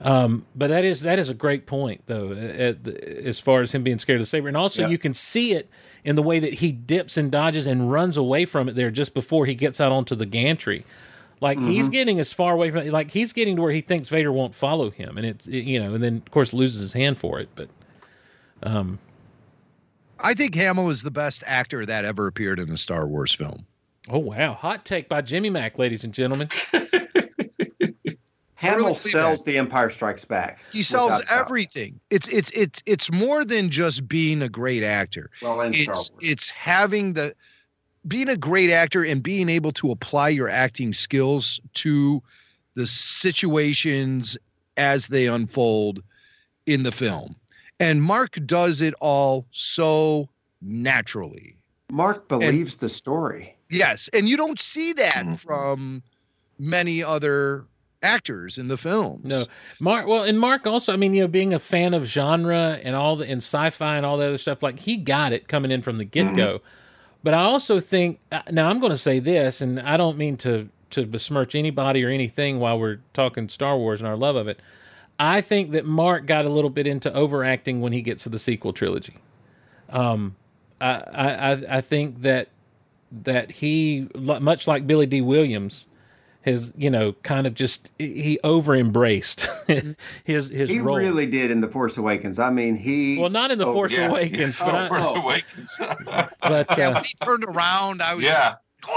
Um, 0.00 0.46
but 0.56 0.66
that 0.68 0.84
is 0.84 1.02
that 1.02 1.20
is 1.20 1.28
a 1.30 1.34
great 1.34 1.64
point 1.66 2.02
though, 2.06 2.32
at 2.32 2.82
the, 2.82 3.24
as 3.24 3.38
far 3.38 3.60
as 3.62 3.70
him 3.72 3.84
being 3.84 3.98
scared 4.00 4.16
of 4.20 4.22
the 4.22 4.26
saber, 4.28 4.48
and 4.48 4.56
also 4.56 4.82
Yeah. 4.82 4.88
you 4.88 4.98
can 4.98 5.14
see 5.14 5.52
it 5.52 5.68
in 6.04 6.16
the 6.16 6.22
way 6.24 6.40
that 6.40 6.54
he 6.54 6.72
dips 6.72 7.16
and 7.16 7.30
dodges 7.30 7.68
and 7.68 7.92
runs 7.92 8.16
away 8.16 8.44
from 8.44 8.68
it 8.68 8.74
there 8.74 8.90
just 8.90 9.14
before 9.14 9.46
he 9.46 9.54
gets 9.54 9.80
out 9.80 9.92
onto 9.92 10.16
the 10.16 10.26
gantry. 10.26 10.84
Like 11.40 11.60
he's 11.60 11.84
Mm-hmm. 11.84 11.92
getting 11.92 12.18
as 12.20 12.32
far 12.32 12.52
away 12.52 12.70
from 12.70 12.80
it, 12.80 12.92
like 12.92 13.12
he's 13.12 13.32
getting 13.32 13.54
to 13.56 13.62
where 13.62 13.70
he 13.70 13.80
thinks 13.80 14.08
Vader 14.08 14.32
won't 14.32 14.56
follow 14.56 14.90
him, 14.90 15.16
and 15.16 15.24
it's 15.24 15.46
it, 15.46 15.58
you 15.64 15.78
know, 15.78 15.94
and 15.94 16.02
then 16.02 16.16
of 16.16 16.30
course 16.32 16.52
loses 16.52 16.80
his 16.80 16.92
hand 16.94 17.18
for 17.18 17.38
it. 17.38 17.48
But 17.54 17.68
I 20.22 20.34
think 20.34 20.54
Hamill 20.54 20.90
is 20.90 21.02
the 21.02 21.10
best 21.10 21.42
actor 21.46 21.84
that 21.86 22.04
ever 22.04 22.26
appeared 22.26 22.58
in 22.58 22.70
a 22.70 22.76
Star 22.76 23.06
Wars 23.06 23.34
film. 23.34 23.66
Oh 24.08 24.18
wow, 24.18 24.54
hot 24.54 24.84
take 24.84 25.08
by 25.08 25.20
Jimmy 25.22 25.50
Mac, 25.50 25.78
ladies 25.78 26.04
and 26.04 26.12
gentlemen. 26.12 26.48
Hamill 28.54 28.94
believe 28.94 28.96
sells 28.98 29.42
The 29.42 29.58
Empire 29.58 29.90
Strikes 29.90 30.24
Back. 30.24 30.60
He 30.72 30.84
sells 30.84 31.10
without 31.12 31.28
doubt. 31.28 31.40
everything. 31.46 31.98
It's 32.10 32.28
it's 32.28 32.50
it's 32.50 32.80
it's 32.86 33.10
more 33.10 33.44
than 33.44 33.70
just 33.70 34.06
being 34.06 34.40
a 34.42 34.48
great 34.48 34.84
actor. 34.84 35.30
Well, 35.42 35.60
and 35.60 35.74
Star 35.74 35.90
It's 35.90 36.10
Wars. 36.12 36.20
it's 36.22 36.48
having 36.50 37.14
the 37.14 37.34
being 38.06 38.28
a 38.28 38.36
great 38.36 38.70
actor 38.70 39.04
and 39.04 39.22
being 39.22 39.48
able 39.48 39.72
to 39.72 39.90
apply 39.90 40.28
your 40.28 40.48
acting 40.48 40.92
skills 40.92 41.60
to 41.74 42.22
the 42.74 42.86
situations 42.86 44.38
as 44.76 45.08
they 45.08 45.26
unfold 45.26 46.02
in 46.66 46.84
the 46.84 46.92
film. 46.92 47.36
And 47.82 48.02
Mark 48.02 48.38
does 48.46 48.80
it 48.80 48.94
all 49.00 49.46
so 49.50 50.28
naturally. 50.60 51.56
Mark 51.90 52.28
believes 52.28 52.76
the 52.76 52.88
story. 52.88 53.56
Yes, 53.70 54.08
and 54.12 54.28
you 54.28 54.36
don't 54.36 54.60
see 54.60 54.92
that 54.94 55.24
Mhm. 55.26 55.38
from 55.38 56.02
many 56.58 57.02
other 57.02 57.64
actors 58.02 58.58
in 58.58 58.68
the 58.68 58.76
films. 58.76 59.24
No, 59.24 59.44
Mark. 59.78 60.06
Well, 60.06 60.22
and 60.24 60.38
Mark 60.38 60.66
also. 60.66 60.92
I 60.92 60.96
mean, 60.96 61.14
you 61.14 61.22
know, 61.22 61.28
being 61.28 61.52
a 61.54 61.58
fan 61.58 61.94
of 61.94 62.04
genre 62.06 62.78
and 62.82 62.94
all 62.96 63.16
the 63.16 63.24
and 63.28 63.38
sci-fi 63.38 63.96
and 63.96 64.04
all 64.06 64.16
the 64.16 64.26
other 64.26 64.38
stuff, 64.38 64.62
like 64.62 64.80
he 64.80 64.96
got 64.96 65.32
it 65.32 65.48
coming 65.48 65.70
in 65.70 65.82
from 65.82 65.98
the 65.98 66.04
get-go. 66.04 66.60
But 67.22 67.34
I 67.34 67.42
also 67.42 67.78
think 67.78 68.18
uh, 68.32 68.42
now 68.50 68.68
I'm 68.70 68.80
going 68.80 68.90
to 68.92 68.98
say 68.98 69.18
this, 69.20 69.60
and 69.60 69.78
I 69.80 69.96
don't 69.96 70.16
mean 70.18 70.36
to 70.38 70.68
to 70.90 71.06
besmirch 71.06 71.54
anybody 71.54 72.04
or 72.04 72.08
anything 72.10 72.58
while 72.58 72.78
we're 72.78 72.98
talking 73.14 73.48
Star 73.48 73.76
Wars 73.78 74.00
and 74.00 74.08
our 74.08 74.16
love 74.16 74.36
of 74.36 74.46
it. 74.48 74.60
I 75.24 75.40
think 75.40 75.70
that 75.70 75.86
Mark 75.86 76.26
got 76.26 76.44
a 76.44 76.48
little 76.48 76.70
bit 76.70 76.86
into 76.86 77.12
overacting 77.14 77.80
when 77.80 77.92
he 77.92 78.02
gets 78.02 78.24
to 78.24 78.28
the 78.28 78.38
sequel 78.40 78.72
trilogy. 78.72 79.18
Um, 79.88 80.36
I 80.80 80.90
I 80.94 81.52
I- 81.52 81.76
I 81.76 81.80
think 81.80 82.22
that 82.22 82.48
that 83.12 83.50
he 83.52 84.08
much 84.14 84.66
like 84.66 84.86
Billy 84.86 85.06
Dee 85.06 85.20
Williams 85.20 85.86
has 86.44 86.72
you 86.76 86.90
know 86.90 87.12
kind 87.22 87.46
of 87.46 87.54
just 87.54 87.92
he 88.00 88.38
over 88.42 88.74
embraced 88.74 89.46
his 90.24 90.48
his 90.48 90.68
He 90.70 90.80
role. 90.80 90.96
really 90.96 91.26
did 91.26 91.50
in 91.52 91.60
The 91.60 91.68
Force 91.68 91.96
Awakens. 91.98 92.38
I 92.40 92.50
mean, 92.50 92.74
he. 92.76 93.16
well, 93.18 93.30
not 93.30 93.50
in 93.52 93.58
the 93.58 93.66
Oh, 93.66 93.74
Force 93.74 93.92
yeah. 93.92 94.08
Awakens, 94.08 94.58
but 94.58 94.74
Oh, 94.74 94.76
I, 94.76 94.88
Force 94.88 95.02
oh. 95.06 95.22
Awakens. 95.22 95.76
but 95.78 96.76
Yeah, 96.78 96.88
uh, 96.88 96.94
when 96.94 97.04
he 97.04 97.14
turned 97.24 97.44
around, 97.44 98.02
I 98.02 98.14
was 98.14 98.24
yeah, 98.24 98.54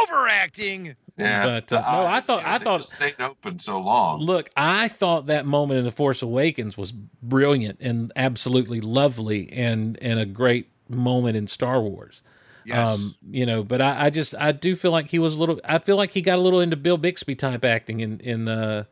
overacting. 0.09 0.95
Yeah. 1.17 1.45
But, 1.45 1.71
uh, 1.71 1.79
no, 1.81 2.05
I 2.07 2.19
thought- 2.19 2.43
I 2.45 2.57
thought- 2.57 2.83
stayed 2.83 3.15
open 3.19 3.59
so 3.59 3.79
long. 3.79 4.19
look, 4.21 4.49
I 4.57 4.87
thought 4.87 5.27
that 5.27 5.45
moment 5.45 5.79
in 5.79 5.85
the 5.85 5.91
Force 5.91 6.21
Awakens 6.21 6.77
was 6.77 6.91
brilliant 6.91 7.79
and 7.81 8.11
absolutely 8.15 8.81
lovely 8.81 9.51
and 9.51 9.97
and 10.01 10.19
a 10.19 10.25
great 10.25 10.69
moment 10.89 11.37
in 11.37 11.47
Star 11.47 11.81
Wars. 11.81 12.21
Yes. 12.65 12.99
Um, 12.99 13.15
you 13.29 13.45
know, 13.45 13.63
but 13.63 13.79
I, 13.81 14.05
I 14.05 14.09
just 14.09 14.33
I 14.39 14.51
do 14.51 14.75
feel 14.75 14.91
like 14.91 15.07
he 15.09 15.19
was 15.19 15.35
a 15.35 15.39
little. 15.39 15.59
I 15.63 15.77
feel 15.79 15.97
like 15.97 16.11
he 16.11 16.21
got 16.21 16.39
a 16.39 16.41
little 16.41 16.59
into 16.59 16.75
Bill 16.75 16.97
Bixby 16.97 17.35
type 17.35 17.63
acting 17.63 17.99
in 17.99 18.19
in 18.21 18.45
the 18.45 18.87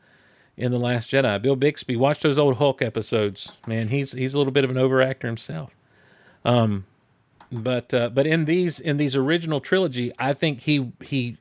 in 0.55 0.71
the 0.71 0.77
Last 0.77 1.09
Jedi. 1.11 1.41
Bill 1.41 1.55
Bixby, 1.55 1.95
watch 1.95 2.21
those 2.21 2.37
old 2.37 2.57
Hulk 2.57 2.83
episodes, 2.83 3.51
man. 3.65 3.87
He's 3.87 4.11
he's 4.11 4.35
a 4.35 4.37
little 4.37 4.53
bit 4.53 4.63
of 4.63 4.69
an 4.69 4.75
overactor 4.77 5.23
himself. 5.23 5.75
Um, 6.45 6.85
but 7.51 7.93
uh, 7.93 8.09
but 8.09 8.27
in 8.27 8.45
these 8.45 8.79
in 8.79 8.97
these 8.97 9.15
original 9.15 9.59
trilogy, 9.59 10.11
I 10.19 10.33
think 10.33 10.61
he 10.61 10.91
he 11.01 11.37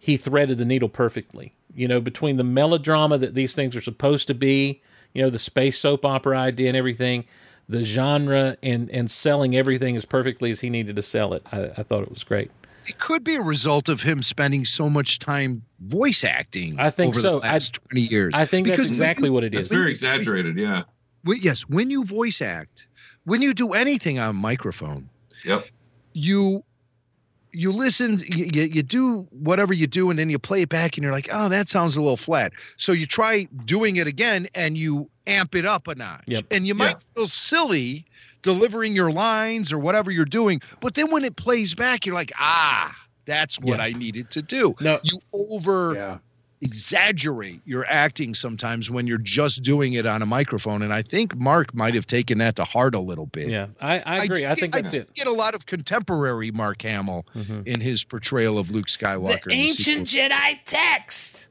he 0.00 0.16
threaded 0.16 0.58
the 0.58 0.64
needle 0.64 0.88
perfectly. 0.88 1.54
You 1.74 1.86
know, 1.86 2.00
between 2.00 2.36
the 2.36 2.42
melodrama 2.44 3.16
that 3.18 3.34
these 3.36 3.54
things 3.54 3.76
are 3.76 3.80
supposed 3.80 4.26
to 4.26 4.34
be, 4.34 4.82
you 5.14 5.22
know, 5.22 5.30
the 5.30 5.38
space 5.38 5.78
soap 5.78 6.04
opera 6.04 6.36
idea 6.36 6.66
and 6.68 6.76
everything, 6.76 7.26
the 7.68 7.84
genre 7.84 8.56
and 8.62 8.90
and 8.90 9.08
selling 9.10 9.54
everything 9.54 9.94
as 9.96 10.04
perfectly 10.04 10.50
as 10.50 10.60
he 10.60 10.70
needed 10.70 10.96
to 10.96 11.02
sell 11.02 11.32
it. 11.34 11.44
I, 11.52 11.66
I 11.76 11.82
thought 11.84 12.02
it 12.02 12.10
was 12.10 12.24
great. 12.24 12.50
it 12.86 12.98
could 12.98 13.22
be 13.22 13.36
a 13.36 13.42
result 13.42 13.88
of 13.88 14.00
him 14.02 14.22
spending 14.22 14.64
so 14.64 14.90
much 14.90 15.18
time 15.20 15.62
voice 15.80 16.24
acting. 16.24 16.80
I 16.80 16.90
think 16.90 17.10
over 17.14 17.20
so. 17.20 17.30
The 17.40 17.46
last 17.46 17.76
I- 17.76 17.86
twenty 17.88 18.06
years. 18.08 18.34
I 18.34 18.46
think 18.46 18.66
that's 18.66 18.76
Because 18.78 18.90
when 18.90 18.94
exactly 18.94 19.28
you- 19.28 19.32
what 19.34 19.44
it 19.44 19.54
is. 19.54 19.60
It's 19.66 19.68
very 19.72 19.90
exaggerated. 19.92 20.56
Yeah. 20.56 20.82
when- 21.22 21.38
yes, 21.40 21.62
when 21.68 21.90
you 21.90 22.02
voice 22.04 22.40
act, 22.40 22.86
when 23.24 23.42
you 23.42 23.52
do 23.54 23.74
anything 23.74 24.18
on 24.18 24.34
microphone, 24.34 25.08
Yep. 25.44 25.66
you 26.14 26.64
you 27.52 27.72
listen, 27.72 28.18
you, 28.26 28.46
you, 28.52 28.62
you 28.62 28.82
do 28.82 29.26
whatever 29.30 29.72
you 29.74 29.86
do, 29.86 30.10
and 30.10 30.18
then 30.18 30.30
you 30.30 30.38
play 30.38 30.62
it 30.62 30.68
back, 30.68 30.96
and 30.96 31.02
you're 31.04 31.12
like, 31.12 31.28
oh, 31.32 31.48
that 31.48 31.68
sounds 31.68 31.96
a 31.96 32.00
little 32.02 32.16
flat. 32.16 32.52
So 32.76 32.92
you 32.92 33.06
try 33.06 33.44
doing 33.64 33.96
it 33.96 34.06
again, 34.06 34.48
and 34.54 34.76
you 34.78 35.08
amp 35.26 35.54
it 35.54 35.64
up 35.66 35.86
a 35.88 35.94
notch, 35.94 36.24
Yep. 36.26 36.46
and 36.50 36.66
you 36.66 36.74
might 36.74 36.96
feel 37.14 37.26
silly 37.26 38.04
delivering 38.42 38.94
your 38.94 39.12
lines 39.12 39.72
or 39.72 39.78
whatever 39.78 40.10
you're 40.10 40.24
doing, 40.24 40.60
but 40.80 40.94
then 40.94 41.10
when 41.10 41.24
it 41.24 41.36
plays 41.36 41.74
back, 41.74 42.06
you're 42.06 42.14
like, 42.14 42.32
ah. 42.38 42.94
That's 43.26 43.60
what 43.60 43.78
Yeah. 43.78 43.84
I 43.84 43.92
needed 43.92 44.30
to 44.30 44.42
do. 44.42 44.74
No. 44.80 44.98
You 45.04 45.18
over 45.32 45.94
Yeah. 45.94 46.18
Exaggerate 46.62 47.60
your 47.64 47.84
acting 47.86 48.34
sometimes 48.34 48.90
when 48.90 49.06
you're 49.06 49.18
just 49.18 49.62
doing 49.62 49.94
it 49.94 50.06
on 50.06 50.22
a 50.22 50.26
microphone. 50.26 50.82
And 50.82 50.92
I 50.92 51.02
think 51.02 51.34
Mark 51.36 51.74
might 51.74 51.94
have 51.94 52.06
taken 52.06 52.38
that 52.38 52.56
to 52.56 52.64
heart 52.64 52.94
a 52.94 53.00
little 53.00 53.26
bit. 53.26 53.48
Yeah, 53.48 53.66
I, 53.80 54.00
I 54.00 54.24
agree. 54.24 54.44
I, 54.46 54.54
do 54.54 54.60
think 54.62 54.74
get- 54.74 54.82
that's 54.84 54.94
I 54.94 54.98
it. 54.98 55.14
get 55.14 55.26
a 55.26 55.32
lot 55.32 55.54
of 55.54 55.66
contemporary 55.66 56.50
Mark 56.50 56.82
Hamill 56.82 57.26
Mhm. 57.36 57.66
in 57.66 57.80
his 57.80 58.04
portrayal 58.04 58.58
of 58.58 58.70
Luke 58.70 58.86
Skywalker. 58.86 59.44
The 59.46 59.52
ancient 59.54 60.08
sequel. 60.08 60.28
Jedi 60.30 60.58
text. 60.64 61.48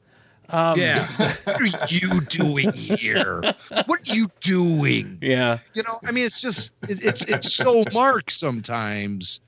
Um, 0.52 0.80
yeah. 0.80 1.06
what 1.44 1.62
are 1.62 1.88
you 1.90 2.22
doing 2.22 2.74
here? 2.74 3.42
What 3.86 4.00
are 4.10 4.14
you 4.16 4.32
doing? 4.42 5.20
yeah. 5.22 5.60
You 5.76 5.84
know, 5.84 6.00
I 6.08 6.12
mean, 6.12 6.26
it's 6.26 6.42
just 6.42 6.74
it, 6.88 7.04
it's 7.04 7.22
it's 7.24 7.54
so 7.54 7.84
Mark 7.94 8.32
sometimes 8.32 9.40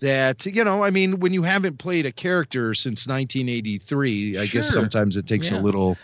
that 0.00 0.44
you 0.46 0.64
know. 0.64 0.82
I 0.84 0.90
mean, 0.90 1.20
when 1.20 1.32
you 1.32 1.42
haven't 1.42 1.78
played 1.78 2.06
a 2.06 2.12
character 2.12 2.74
since 2.74 3.06
1983, 3.06 4.38
I 4.38 4.46
guess 4.46 4.68
sometimes 4.72 5.16
it 5.16 5.26
takes 5.26 5.50
Yeah. 5.50 5.58
a 5.58 5.60
little. 5.60 5.96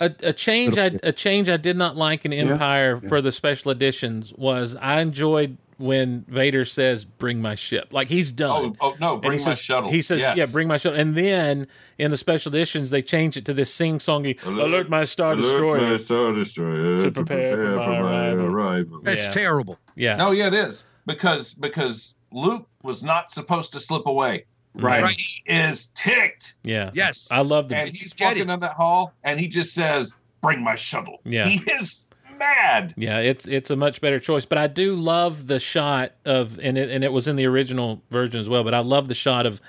A, 0.00 0.10
a 0.24 0.32
change 0.32 0.76
I 0.76 0.98
a 1.04 1.12
change 1.12 1.48
I 1.48 1.56
did 1.56 1.76
not 1.76 1.96
like 1.96 2.24
in 2.24 2.32
Empire 2.32 2.98
Yeah. 3.02 3.08
for 3.08 3.20
the 3.22 3.30
special 3.30 3.70
editions 3.70 4.32
was 4.36 4.74
I 4.80 5.00
enjoyed 5.00 5.56
when 5.76 6.24
Vader 6.28 6.64
says 6.64 7.04
"Bring 7.04 7.40
my 7.40 7.54
ship," 7.54 7.88
like 7.92 8.08
he's 8.08 8.32
done. 8.32 8.76
Oh, 8.80 8.90
oh 8.92 8.96
no! 9.00 9.12
and 9.14 9.22
Bring 9.22 9.38
he 9.38 9.44
my 9.44 9.52
says, 9.52 9.60
shuttle. 9.60 9.90
He 9.90 10.02
says, 10.02 10.20
Yes. 10.20 10.36
"Yeah, 10.36 10.46
bring 10.46 10.66
my 10.66 10.78
shuttle." 10.78 10.98
And 10.98 11.14
then 11.16 11.68
in 11.98 12.10
the 12.10 12.16
special 12.16 12.50
editions, 12.52 12.90
they 12.90 13.02
change 13.02 13.36
it 13.36 13.44
to 13.46 13.52
this 13.54 13.72
sing-songy 13.72 14.44
"Alert, 14.44 14.88
my 14.88 15.04
star 15.04 15.32
Alert 15.34 15.42
destroyer." 15.42 15.80
my 15.92 15.96
Star 15.96 16.32
Destroyer 16.32 17.00
to 17.00 17.10
prepare 17.12 17.56
for 17.56 17.76
my 17.76 17.98
arrival. 18.00 18.46
arrival. 18.46 19.00
That's 19.04 19.26
Yeah. 19.26 19.32
terrible. 19.32 19.78
Yeah, 19.96 20.16
No, 20.16 20.30
yeah, 20.32 20.48
it 20.48 20.54
is 20.54 20.84
because 21.06 21.54
because 21.54 22.14
Luke 22.32 22.68
was 22.84 23.02
not 23.02 23.32
supposed 23.32 23.72
to 23.72 23.80
slip 23.80 24.06
away. 24.06 24.44
Right. 24.76 25.02
Right. 25.02 25.16
He 25.18 25.42
is 25.46 25.88
ticked, 25.94 26.54
yeah. 26.64 26.90
Yes. 26.94 27.28
I 27.30 27.40
love 27.42 27.68
the 27.68 27.76
and 27.76 27.88
he's 27.94 28.12
get 28.12 28.24
walking 28.26 28.42
it. 28.42 28.46
down 28.46 28.60
that 28.60 28.72
hall, 28.72 29.12
and 29.22 29.38
he 29.38 29.46
just 29.48 29.72
says, 29.72 30.12
"Bring 30.42 30.62
my 30.62 30.74
shuttle." 30.74 31.20
Yeah. 31.24 31.46
he 31.46 31.58
is 31.72 32.08
mad. 32.38 32.92
Yeah, 32.96 33.18
it's 33.18 33.46
it's 33.46 33.70
a 33.70 33.76
much 33.76 34.00
better 34.00 34.18
choice. 34.18 34.44
But 34.46 34.58
I 34.58 34.66
do 34.66 34.96
love 34.96 35.46
the 35.46 35.60
shot 35.60 36.12
of 36.24 36.58
and 36.60 36.76
it 36.76 36.90
and 36.90 37.04
it 37.04 37.12
was 37.12 37.28
in 37.28 37.36
the 37.36 37.46
original 37.46 38.02
version 38.10 38.40
as 38.40 38.48
well. 38.48 38.64
But 38.64 38.74
I 38.74 38.80
love 38.80 39.06
the 39.08 39.14
shot 39.14 39.46
of 39.46 39.60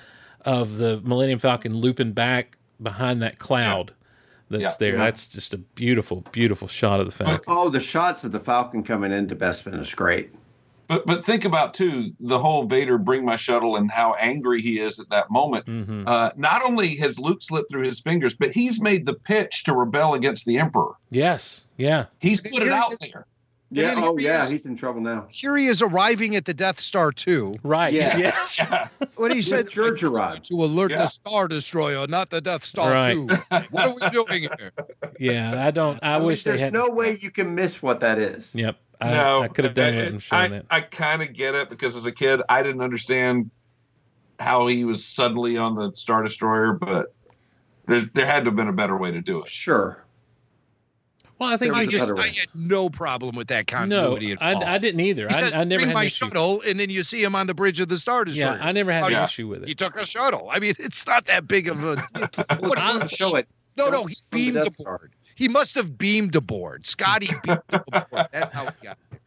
of 0.44 0.78
the 0.78 1.00
Millennium 1.04 1.38
Falcon 1.38 1.76
looping 1.76 2.10
back 2.12 2.58
behind 2.82 3.22
that 3.22 3.38
cloud 3.38 3.92
that's 4.50 4.62
Yeah. 4.62 4.76
there. 4.80 4.92
Yeah. 4.96 5.04
That's 5.04 5.28
just 5.28 5.54
a 5.54 5.58
beautiful, 5.58 6.24
beautiful 6.32 6.66
shot 6.66 6.98
of 6.98 7.06
the 7.06 7.12
Falcon. 7.12 7.44
Oh, 7.46 7.68
the 7.68 7.80
shots 7.80 8.24
of 8.24 8.32
the 8.32 8.40
Falcon 8.40 8.82
coming 8.82 9.12
into 9.12 9.36
Bespin 9.36 9.80
is 9.80 9.94
great. 9.94 10.30
But 10.88 11.06
but 11.06 11.26
think 11.26 11.44
about 11.44 11.74
too 11.74 12.10
the 12.20 12.38
whole 12.38 12.64
Vader 12.64 12.98
bring 12.98 13.24
my 13.24 13.36
shuttle 13.36 13.76
and 13.76 13.90
how 13.90 14.14
angry 14.14 14.62
he 14.62 14.78
is 14.78 15.00
at 15.00 15.08
that 15.10 15.30
moment. 15.30 15.66
hmm 15.66 16.04
Uh, 16.06 16.30
not 16.36 16.62
only 16.64 16.94
has 16.96 17.18
Luke 17.18 17.42
slipped 17.42 17.70
through 17.70 17.84
his 17.86 18.00
fingers, 18.00 18.34
but 18.34 18.52
he's 18.52 18.80
made 18.80 19.04
the 19.06 19.14
pitch 19.14 19.64
to 19.64 19.74
rebel 19.74 20.14
against 20.14 20.44
the 20.46 20.58
Emperor. 20.58 20.92
Yes, 21.10 21.62
yeah, 21.76 22.06
He's 22.20 22.40
put 22.40 22.62
it 22.62 22.72
out 22.72 22.94
there. 23.00 23.26
Yeah. 23.72 23.94
then 23.96 24.04
Oh, 24.04 24.14
he 24.14 24.26
yeah. 24.26 24.44
is- 24.44 24.50
He's 24.50 24.64
in 24.64 24.76
trouble 24.76 25.00
now. 25.00 25.26
Here 25.28 25.56
he 25.56 25.66
is 25.66 25.82
arriving 25.82 26.36
at 26.36 26.44
the 26.44 26.54
Death 26.54 26.78
Star 26.78 27.10
too. 27.10 27.56
right. 27.64 27.92
Yeah. 27.92 28.16
Yes, 28.16 28.64
What 29.16 29.34
he 29.34 29.42
said, 29.42 29.64
With 29.64 29.74
Jerjerrod. 29.74 30.44
to 30.44 30.62
alert 30.62 30.92
Yeah. 30.92 30.98
the 30.98 31.08
Star 31.08 31.48
Destroyer, 31.48 32.06
not 32.06 32.30
the 32.30 32.40
Death 32.40 32.64
Star 32.64 32.92
Right. 32.92 33.14
two. 33.14 33.26
What 33.72 33.86
are 33.88 33.94
we 34.00 34.10
doing 34.10 34.42
here? 34.56 34.70
yeah. 35.18 35.66
I 35.66 35.72
don't. 35.72 35.98
I, 36.00 36.14
I 36.14 36.18
mean, 36.18 36.28
wish 36.28 36.44
they 36.44 36.52
there's 36.52 36.60
had. 36.60 36.72
no 36.72 36.88
way 36.90 37.18
you 37.20 37.32
can 37.32 37.56
miss 37.56 37.82
what 37.82 37.98
that 38.00 38.18
is. 38.18 38.52
Yep. 38.54 38.76
I, 39.00 39.10
no, 39.10 39.42
I 39.42 39.48
could 39.48 39.64
have 39.64 39.74
done 39.74 39.94
I- 39.94 39.98
it 39.98 40.08
and 40.08 40.22
shown 40.22 40.38
I, 40.40 40.48
that. 40.48 40.66
I 40.70 40.80
kind 40.80 41.22
of 41.22 41.32
get 41.32 41.54
it 41.54 41.68
because 41.70 41.96
as 41.96 42.06
a 42.06 42.12
kid, 42.12 42.40
I 42.48 42.62
didn't 42.62 42.80
understand 42.82 43.50
how 44.38 44.66
he 44.66 44.84
was 44.84 45.04
suddenly 45.04 45.56
on 45.56 45.74
the 45.74 45.92
Star 45.94 46.22
Destroyer, 46.22 46.72
but 46.74 47.14
there, 47.86 48.02
there 48.14 48.26
had 48.26 48.40
to 48.44 48.50
have 48.50 48.56
been 48.56 48.68
a 48.68 48.72
better 48.72 48.96
way 48.96 49.10
to 49.10 49.20
do 49.20 49.42
it. 49.42 49.48
Sure. 49.48 50.02
Well, 51.38 51.50
I 51.50 51.58
think 51.58 51.72
There 51.72 51.80
I 51.80 51.80
he 51.82 51.86
was 51.88 51.94
a 51.96 51.98
just 52.14 52.18
I 52.18 52.26
had 52.28 52.48
no 52.54 52.88
problem 52.88 53.36
with 53.36 53.48
that 53.48 53.70
no. 53.70 53.76
continuity 53.78 54.32
at 54.32 54.42
I, 54.42 54.52
all. 54.54 54.64
I 54.64 54.78
didn't 54.78 55.00
either. 55.00 55.28
He 55.28 55.34
says, 55.34 55.52
I, 55.52 55.60
I 55.60 55.64
never 55.64 55.80
bring 55.80 55.88
had 55.88 55.94
my 55.94 56.04
issue. 56.04 56.24
shuttle, 56.24 56.62
and 56.62 56.80
then 56.80 56.88
you 56.88 57.02
see 57.02 57.22
him 57.22 57.34
on 57.34 57.46
the 57.46 57.52
bridge 57.52 57.78
of 57.80 57.88
the 57.90 57.98
Star 57.98 58.24
Destroyer. 58.24 58.56
Yeah, 58.56 58.64
I 58.66 58.72
never 58.72 58.90
had 58.90 59.02
Oh, 59.02 59.06
an 59.08 59.12
yeah. 59.12 59.24
issue 59.24 59.46
with 59.48 59.62
it. 59.62 59.68
he 59.68 59.74
took 59.74 59.96
a 59.96 60.06
shuttle. 60.06 60.48
I 60.50 60.58
mean, 60.60 60.74
it's 60.78 61.06
not 61.06 61.26
that 61.26 61.46
big 61.46 61.68
of 61.68 61.84
a. 61.84 61.96
What- 62.60 62.78
I'll 62.78 63.06
show 63.08 63.36
it. 63.36 63.46
no, 63.76 63.90
no, 63.90 64.06
he 64.06 64.14
From 64.14 64.38
the 64.38 64.50
beamed 64.52 64.66
aboard. 64.66 65.12
He 65.36 65.48
must 65.48 65.76
have 65.76 65.96
beamed 65.96 66.34
aboard. 66.34 66.86
Scotty 66.86 67.30
beamed 67.44 67.62
aboard. 67.70 68.28
That's 68.32 68.52
how 68.54 68.64
he 68.64 68.70
got. 68.82 68.98
there. 69.10 69.20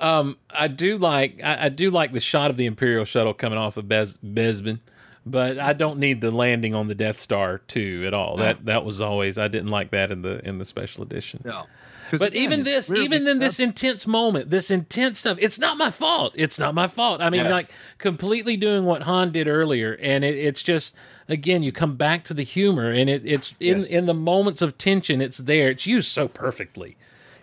Um, 0.00 0.38
I 0.50 0.68
do 0.68 0.96
like 0.96 1.40
I, 1.42 1.64
I 1.66 1.68
do 1.68 1.90
like 1.90 2.12
the 2.12 2.20
shot 2.20 2.50
of 2.50 2.56
the 2.56 2.66
Imperial 2.66 3.04
shuttle 3.04 3.34
coming 3.34 3.58
off 3.58 3.76
of 3.76 3.88
Bez, 3.88 4.16
Bespin, 4.18 4.78
but 5.26 5.58
I 5.58 5.72
don't 5.72 5.98
need 5.98 6.20
the 6.20 6.30
landing 6.30 6.74
on 6.74 6.86
the 6.86 6.94
Death 6.94 7.18
Star 7.18 7.58
too 7.58 8.04
at 8.06 8.14
all. 8.14 8.36
No. 8.36 8.44
That 8.44 8.64
that 8.66 8.84
was 8.84 9.00
always 9.00 9.36
I 9.36 9.48
didn't 9.48 9.70
like 9.70 9.90
that 9.90 10.12
in 10.12 10.22
the 10.22 10.38
in 10.48 10.58
the 10.58 10.64
special 10.64 11.02
edition. 11.02 11.42
No. 11.44 11.64
'Cause 12.10 12.20
But 12.20 12.28
again, 12.28 12.42
even 12.44 12.62
this, 12.64 12.88
really 12.88 13.04
even 13.04 13.28
in 13.28 13.38
this 13.38 13.60
intense 13.60 14.06
moment, 14.06 14.48
this 14.48 14.70
intense 14.70 15.18
stuff, 15.18 15.36
it's 15.42 15.58
not 15.58 15.76
my 15.76 15.90
fault. 15.90 16.32
It's 16.36 16.58
not 16.58 16.74
my 16.74 16.86
fault. 16.86 17.20
I 17.20 17.28
mean, 17.28 17.42
Yes. 17.42 17.50
like 17.52 17.66
completely 17.98 18.56
doing 18.56 18.84
what 18.86 19.02
Han 19.02 19.30
did 19.30 19.46
earlier, 19.46 19.98
and 20.00 20.24
it, 20.24 20.34
it's 20.38 20.62
just 20.62 20.94
again, 21.28 21.62
you 21.62 21.72
come 21.72 21.96
back 21.96 22.24
to 22.24 22.34
the 22.34 22.42
humor, 22.42 22.90
and 22.90 23.08
it, 23.10 23.22
it's 23.24 23.54
in 23.60 23.78
Yes. 23.78 23.86
in 23.86 24.06
the 24.06 24.14
moments 24.14 24.62
of 24.62 24.78
tension, 24.78 25.20
it's 25.20 25.38
there. 25.38 25.70
It's 25.70 25.86
used 25.86 26.10
so 26.10 26.28
perfectly 26.28 26.96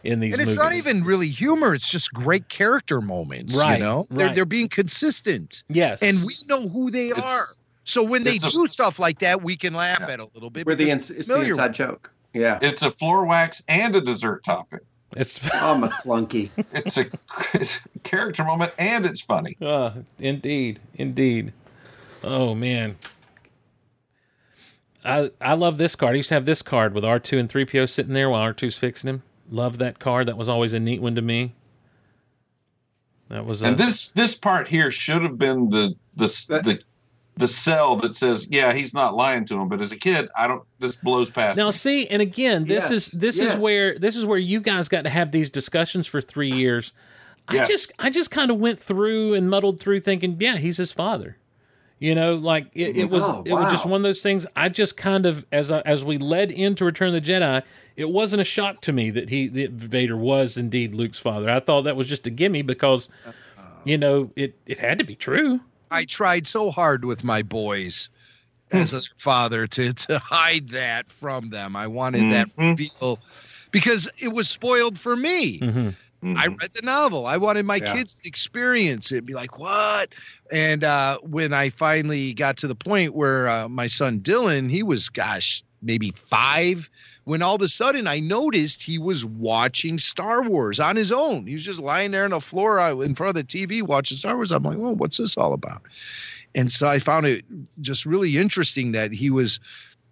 in 0.03 0.20
these 0.20 0.34
and 0.34 0.41
it's 0.41 0.49
movies. 0.56 0.64
not 0.64 0.74
even 0.76 1.03
really 1.03 1.30
humor. 1.30 1.74
It's 1.74 1.90
just 1.90 2.14
great 2.14 2.48
character 2.49 3.02
moments. 3.02 3.57
Right, 3.57 3.78
You 3.80 3.84
know, 3.84 4.07
they're 4.10 4.34
they're 4.34 4.45
being 4.45 4.70
consistent, 4.70 5.64
yes, 5.70 6.02
and 6.02 6.24
we 6.24 6.34
know 6.48 6.68
who 6.68 6.91
they 6.91 7.10
It's- 7.10 7.24
are. 7.30 7.48
So 7.88 8.02
when 8.02 8.24
they 8.24 8.36
it's 8.36 8.44
a- 8.45 8.49
do 8.52 8.66
stuff 8.68 8.98
like 8.98 9.20
that, 9.20 9.44
we 9.44 9.56
can 9.56 9.74
laugh 9.76 10.02
at 10.02 10.20
a 10.20 10.28
little 10.34 10.49
bit. 10.49 10.66
We're 10.66 10.74
the 10.76 10.90
ins- 10.90 11.12
it's 11.12 11.28
the 11.28 11.36
inside 11.41 11.68
with 11.68 11.76
joke. 11.76 12.12
Yeah. 12.34 12.57
It's 12.62 12.82
a 12.82 12.90
floor 12.91 13.26
wax 13.26 13.62
and 13.68 13.95
a 13.95 14.02
dessert 14.02 14.44
topping. 14.44 14.80
it's 15.16 15.40
Oh, 15.53 15.80
McClunky. 15.80 16.49
It's 16.74 16.98
a, 16.98 17.06
it's 17.53 17.78
a 17.95 17.99
character 17.99 18.44
moment 18.44 18.74
and 18.80 19.06
it's 19.06 19.22
funny. 19.22 19.56
uh, 19.62 19.91
indeed, 20.20 20.80
indeed. 20.95 21.53
Oh 22.24 22.56
man. 22.56 22.95
I 25.06 25.32
I 25.40 25.53
love 25.53 25.77
this 25.77 25.95
card. 25.95 26.14
I 26.14 26.18
used 26.18 26.30
to 26.30 26.36
have 26.36 26.45
this 26.45 26.61
card 26.61 26.94
with 26.94 27.06
R 27.06 27.19
two 27.19 27.38
and 27.38 27.48
three 27.49 27.65
PO 27.65 27.86
sitting 27.86 28.14
there 28.14 28.30
while 28.30 28.41
R 28.41 28.53
2s 28.53 28.77
fixing 28.77 29.10
him. 29.10 29.23
Love 29.49 29.77
that 29.77 29.99
card. 29.99 30.27
That 30.27 30.38
was 30.38 30.49
always 30.49 30.73
a 30.73 30.80
neat 30.80 31.02
one 31.02 31.15
to 31.15 31.22
me. 31.22 31.53
That 33.30 33.45
was 33.45 33.61
a, 33.61 33.68
And 33.68 33.77
this 33.77 34.07
this 34.10 34.36
part 34.36 34.68
here 34.68 34.91
should 34.91 35.22
have 35.22 35.38
been 35.38 35.69
the 35.69 35.95
the 36.15 36.27
the 36.64 36.80
the 37.38 37.48
cell 37.48 37.98
that 37.98 38.15
says, 38.15 38.48
yeah, 38.49 38.72
he's 38.72 38.94
not 38.94 39.14
lying 39.14 39.45
to 39.45 39.60
him. 39.60 39.68
But 39.68 39.82
as 39.82 39.91
a 39.91 39.98
kid, 39.98 40.30
I 40.38 40.48
don't. 40.48 40.64
This 40.80 40.95
blows 40.95 41.30
past. 41.30 41.57
Now 41.57 41.68
me. 41.68 41.72
see, 41.73 42.07
and 42.07 42.22
again, 42.22 42.65
this 42.65 42.90
Yes, 42.90 42.91
is 42.91 43.11
this 43.11 43.40
is 43.40 43.56
where 43.57 43.98
this 43.99 44.15
is 44.15 44.26
where 44.26 44.40
you 44.40 44.61
guys 44.61 44.88
got 44.88 45.03
to 45.03 45.10
have 45.10 45.32
these 45.32 45.52
discussions 45.52 46.07
for 46.07 46.22
three 46.22 46.52
years. 46.52 46.94
I 47.48 47.65
just 47.65 47.91
I 47.99 48.10
just 48.10 48.32
kind 48.32 48.49
of 48.49 48.57
went 48.57 48.80
through 48.80 49.34
and 49.36 49.49
muddled 49.49 49.80
through 49.80 49.99
thinking, 49.99 50.38
yeah, 50.40 50.57
he's 50.57 50.77
his 50.77 50.91
father. 50.91 51.38
You 51.98 52.14
know, 52.14 52.36
like 52.36 52.68
it, 52.74 52.98
it 52.98 53.10
was 53.10 53.24
Oh, 53.26 53.42
it 53.46 53.54
was 53.54 53.72
just 53.72 53.86
one 53.86 53.98
of 54.02 54.04
those 54.04 54.22
things. 54.22 54.46
I 54.56 54.68
just 54.70 54.98
kind 54.98 55.26
of 55.26 55.46
as 55.52 55.72
I, 55.72 55.80
as 55.82 56.04
we 56.04 56.18
led 56.18 56.52
into 56.52 56.84
Return 56.84 57.16
of 57.16 57.24
the 57.24 57.32
Jedi, 57.32 57.64
it 57.96 58.10
wasn't 58.10 58.42
a 58.42 58.46
shock 58.46 58.82
to 58.82 58.92
me 58.92 59.10
that 59.12 59.30
he 59.30 59.48
that 59.48 59.72
Vader 59.72 60.18
was 60.18 60.58
indeed 60.58 60.94
Luke's 60.94 61.20
father. 61.20 61.50
I 61.50 61.62
thought 61.62 61.84
that 61.84 61.96
was 61.96 62.08
just 62.08 62.28
a 62.28 62.30
gimme 62.30 62.64
because 62.64 63.08
you 63.86 63.98
know 63.98 64.32
it 64.36 64.56
it 64.66 64.80
had 64.80 64.98
to 65.00 65.06
be 65.06 65.16
true. 65.16 65.62
I 65.90 66.04
tried 66.04 66.48
so 66.48 66.70
hard 66.70 67.06
with 67.06 67.24
my 67.24 67.42
boys 67.44 68.10
as 68.72 68.92
a 68.92 69.02
father 69.16 69.66
to 69.68 69.94
to 69.94 70.20
hide 70.20 70.70
that 70.70 71.10
from 71.10 71.50
them. 71.50 71.78
I 71.78 71.88
wanted 71.88 72.30
that 72.34 72.50
Mhm. 72.58 72.72
reveal 72.78 73.20
because 73.72 74.10
it 74.20 74.34
was 74.34 74.50
spoiled 74.50 75.00
for 75.00 75.16
me. 75.16 75.60
Mm-hmm. 75.60 75.90
I 76.26 76.47
read 76.47 76.72
the 76.73 76.81
novel. 76.81 77.26
I 77.27 77.38
wanted 77.38 77.65
my 77.65 77.76
Yeah. 77.76 77.93
kids 77.93 78.15
to 78.15 78.27
experience 78.27 79.11
it, 79.11 79.26
be 79.26 79.34
like, 79.34 79.60
"What?" 79.60 80.15
And 80.52 80.84
uh, 80.84 81.19
when 81.19 81.53
I 81.53 81.69
finally 81.69 82.34
got 82.34 82.57
to 82.57 82.68
the 82.68 82.76
point 82.76 83.14
where 83.14 83.47
uh, 83.47 83.69
my 83.69 83.88
son 83.88 84.19
Dylan, 84.19 84.69
he 84.69 84.81
was, 84.81 85.10
gosh, 85.10 85.64
maybe 85.81 86.11
five, 86.15 86.89
when 87.26 87.41
all 87.41 87.56
of 87.56 87.61
a 87.61 87.68
sudden 87.68 88.07
I 88.07 88.19
noticed 88.19 88.81
he 88.81 88.97
was 88.97 89.26
watching 89.26 89.99
Star 89.99 90.41
Wars 90.41 90.80
on 90.80 90.95
his 90.95 91.11
own. 91.11 91.45
He 91.45 91.53
was 91.53 91.65
just 91.65 91.80
lying 91.80 92.11
there 92.11 92.23
on 92.23 92.31
the 92.31 92.41
floor 92.41 92.80
uh, 92.80 92.95
in 92.97 93.14
front 93.14 93.38
of 93.38 93.47
the 93.47 93.57
TV 93.57 93.84
watching 93.84 94.18
Star 94.18 94.35
Wars. 94.35 94.52
I'm 94.52 94.64
like, 94.64 94.77
"Well, 94.77 94.95
what's 94.95 95.18
this 95.18 95.38
all 95.38 95.53
about?" 95.53 95.84
And 96.56 96.72
so 96.72 96.88
I 96.88 96.99
found 96.99 97.26
it 97.27 97.43
just 97.81 98.06
really 98.06 98.38
interesting 98.38 98.93
that 98.93 99.11
he 99.11 99.30
was 99.30 99.60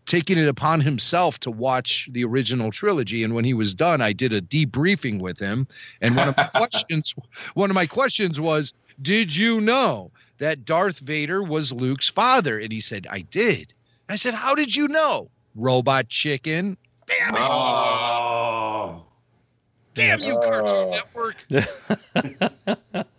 taking 0.06 0.38
it 0.38 0.48
upon 0.48 0.82
himself 0.82 1.40
to 1.40 1.52
watch 1.52 2.08
the 2.12 2.24
original 2.24 2.72
trilogy. 2.72 3.24
And 3.24 3.34
when 3.34 3.46
he 3.46 3.54
was 3.54 3.74
done 3.74 4.02
i 4.02 4.14
did 4.14 4.34
a 4.34 4.42
debriefing 4.42 5.20
with 5.20 5.40
him. 5.40 5.68
And 6.02 6.16
one 6.16 6.30
of 6.30 6.38
my 6.38 6.44
questions 6.56 7.14
one 7.54 7.70
of 7.70 7.76
my 7.76 7.88
questions 7.88 8.40
was 8.40 8.74
did 9.02 9.36
you 9.36 9.62
know 9.62 10.12
that 10.40 10.66
darth 10.66 11.00
vader 11.00 11.44
was 11.44 11.72
luke's 11.72 12.10
father? 12.10 12.60
And 12.60 12.72
he 12.72 12.82
said 12.82 13.08
i 13.10 13.22
did. 13.22 13.74
I 14.10 14.16
said 14.16 14.34
how 14.34 14.56
did 14.56 14.76
you 14.76 14.88
know 14.88 15.30
robot 15.56 16.10
chicken? 16.10 16.78
Damn 17.08 17.36
it. 17.36 17.42
Oh. 17.42 19.04
damn 19.94 20.20
you 20.20 20.36
cartoon 20.36 20.88
oh. 20.88 20.92
network. 20.92 21.36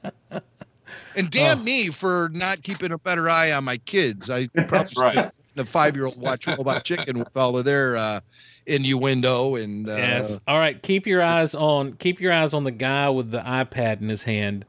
And 1.16 1.30
damn 1.30 1.60
oh. 1.60 1.62
me 1.62 1.90
for 1.90 2.30
not 2.32 2.62
keeping 2.62 2.92
a 2.92 2.98
better 2.98 3.28
eye 3.28 3.52
on 3.52 3.64
my 3.64 3.78
kids. 3.78 4.30
I 4.30 4.46
probably 4.66 5.14
That's 5.14 5.34
right. 5.56 5.64
the 5.64 5.70
five 5.70 5.96
year 5.96 6.06
old 6.06 6.20
watch 6.20 6.46
Robot 6.46 6.84
Chicken 6.84 7.18
with 7.18 7.36
all 7.36 7.56
of 7.56 7.64
their 7.64 7.96
uh, 7.96 8.20
innuendo 8.66 9.56
and 9.56 9.88
uh, 9.88 9.96
Yes. 9.96 10.40
All 10.46 10.58
right. 10.58 10.80
Keep 10.82 11.06
your 11.06 11.22
eyes 11.22 11.54
on 11.54 11.94
keep 11.94 12.20
your 12.20 12.32
eyes 12.32 12.54
on 12.54 12.64
the 12.64 12.70
guy 12.70 13.08
with 13.10 13.30
the 13.30 13.40
iPad 13.40 14.00
in 14.00 14.08
his 14.08 14.24
hand, 14.24 14.64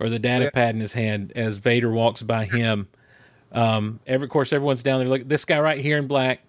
or 0.00 0.08
the 0.08 0.18
data 0.18 0.50
pad 0.52 0.74
in 0.74 0.80
his 0.80 0.92
hand 0.94 1.32
as 1.36 1.58
Vader 1.58 1.90
walks 1.90 2.22
by 2.22 2.44
him. 2.44 2.88
Um, 3.52 4.00
every 4.06 4.24
of 4.26 4.30
course, 4.30 4.52
everyone's 4.52 4.82
down 4.82 5.00
there. 5.00 5.08
Look, 5.08 5.28
this 5.28 5.44
guy 5.44 5.58
right 5.60 5.80
here 5.80 5.98
in 5.98 6.06
black. 6.06 6.40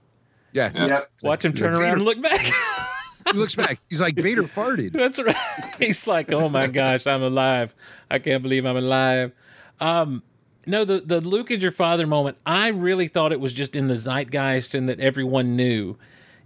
yeah. 0.54 0.72
Yep. 0.74 1.12
Watch 1.24 1.46
him 1.46 1.54
turn 1.54 1.74
Vader- 1.74 1.84
around 1.84 1.94
and 1.94 2.04
look 2.06 2.22
back. 2.22 2.52
He 3.34 3.38
looks 3.38 3.56
back. 3.56 3.82
He's 3.90 4.00
like 4.00 4.16
Vader 4.16 4.44
farted. 4.44 4.92
That's 4.94 5.20
right. 5.22 5.36
He's 5.80 6.08
like, 6.08 6.32
oh 6.32 6.48
my 6.48 6.68
gosh, 6.68 7.06
I'm 7.06 7.22
alive. 7.22 7.76
I 8.10 8.20
can't 8.20 8.42
believe 8.42 8.66
I'm 8.66 8.78
alive. 8.78 9.34
Um, 9.82 10.24
no, 10.68 10.86
the 10.86 11.00
the 11.00 11.22
Luke 11.22 11.50
is 11.50 11.64
your 11.64 11.72
father 11.72 12.06
moment. 12.06 12.38
I 12.46 12.68
really 12.68 13.08
thought 13.08 13.32
it 13.32 13.40
was 13.40 13.54
just 13.54 13.76
in 13.76 13.88
the 13.88 13.96
zeitgeist 13.96 14.76
and 14.76 14.88
that 14.90 15.00
everyone 15.00 15.56
knew. 15.56 15.96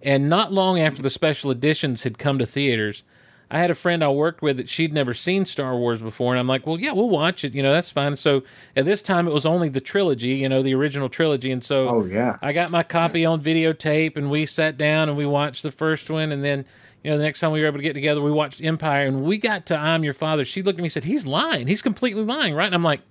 And 0.01 0.29
not 0.29 0.51
long 0.51 0.79
after 0.79 1.01
the 1.01 1.09
special 1.09 1.51
editions 1.51 2.03
had 2.03 2.17
come 2.17 2.39
to 2.39 2.45
theaters, 2.45 3.03
I 3.51 3.59
had 3.59 3.69
a 3.69 3.75
friend 3.75 4.03
I 4.03 4.09
worked 4.09 4.41
with 4.41 4.57
that 4.57 4.69
she'd 4.69 4.93
never 4.93 5.13
seen 5.13 5.45
Star 5.45 5.75
Wars 5.75 6.01
before, 6.01 6.33
and 6.33 6.39
I'm 6.39 6.47
like, 6.47 6.65
well, 6.65 6.79
yeah, 6.79 6.93
we'll 6.93 7.09
watch 7.09 7.43
it. 7.43 7.53
You 7.53 7.61
know, 7.61 7.73
that's 7.73 7.91
fine. 7.91 8.15
So 8.15 8.43
at 8.75 8.85
this 8.85 9.01
time, 9.01 9.27
it 9.27 9.33
was 9.33 9.45
only 9.45 9.69
the 9.69 9.81
trilogy, 9.81 10.35
you 10.35 10.47
know, 10.49 10.63
the 10.63 10.73
original 10.73 11.09
trilogy, 11.09 11.51
and 11.51 11.63
so 11.63 11.89
Oh, 11.89 12.05
yeah. 12.05 12.37
I 12.41 12.53
got 12.53 12.71
my 12.71 12.81
copy 12.81 13.25
on 13.25 13.43
videotape, 13.43 14.15
and 14.17 14.31
we 14.31 14.45
sat 14.45 14.77
down 14.77 15.09
and 15.09 15.17
we 15.17 15.25
watched 15.25 15.61
the 15.63 15.71
first 15.71 16.09
one, 16.09 16.31
and 16.31 16.43
then 16.43 16.65
you 17.03 17.11
know 17.11 17.17
the 17.17 17.23
next 17.23 17.39
time 17.41 17.51
we 17.51 17.59
were 17.61 17.67
able 17.67 17.77
to 17.77 17.83
get 17.83 17.93
together, 17.93 18.21
we 18.21 18.31
watched 18.31 18.63
Empire, 18.63 19.05
and 19.05 19.23
we 19.23 19.37
got 19.37 19.65
to 19.67 19.75
I'm 19.77 20.03
Your 20.03 20.13
Father. 20.13 20.45
She 20.45 20.63
looked 20.63 20.79
at 20.79 20.81
me 20.81 20.85
and 20.85 20.93
said, 20.93 21.03
"He's 21.03 21.27
lying. 21.27 21.67
He's 21.67 21.81
completely 21.81 22.23
lying, 22.23 22.55
right?" 22.55 22.65
And 22.67 22.75
I'm 22.75 22.83
like, 22.83 23.01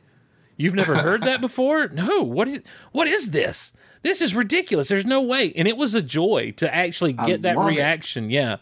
"You've 0.61 0.75
never 0.75 0.95
heard 1.03 1.23
that 1.23 1.41
before? 1.41 1.89
No. 1.89 2.23
What 2.23 2.49
is 2.49 2.61
what 2.93 3.09
is 3.09 3.31
this? 3.31 3.73
This 4.03 4.21
is 4.23 4.35
ridiculous. 4.35 4.89
There's 4.89 5.05
no 5.07 5.23
way." 5.23 5.53
And 5.57 5.67
it 5.69 5.77
was 5.77 5.95
a 5.95 6.03
joy 6.03 6.53
to 6.57 6.73
actually 6.75 7.13
get 7.13 7.43
that 7.43 7.57
love 7.57 7.69
it. 7.71 7.77
reaction, 7.77 8.31
yeah, 8.31 8.57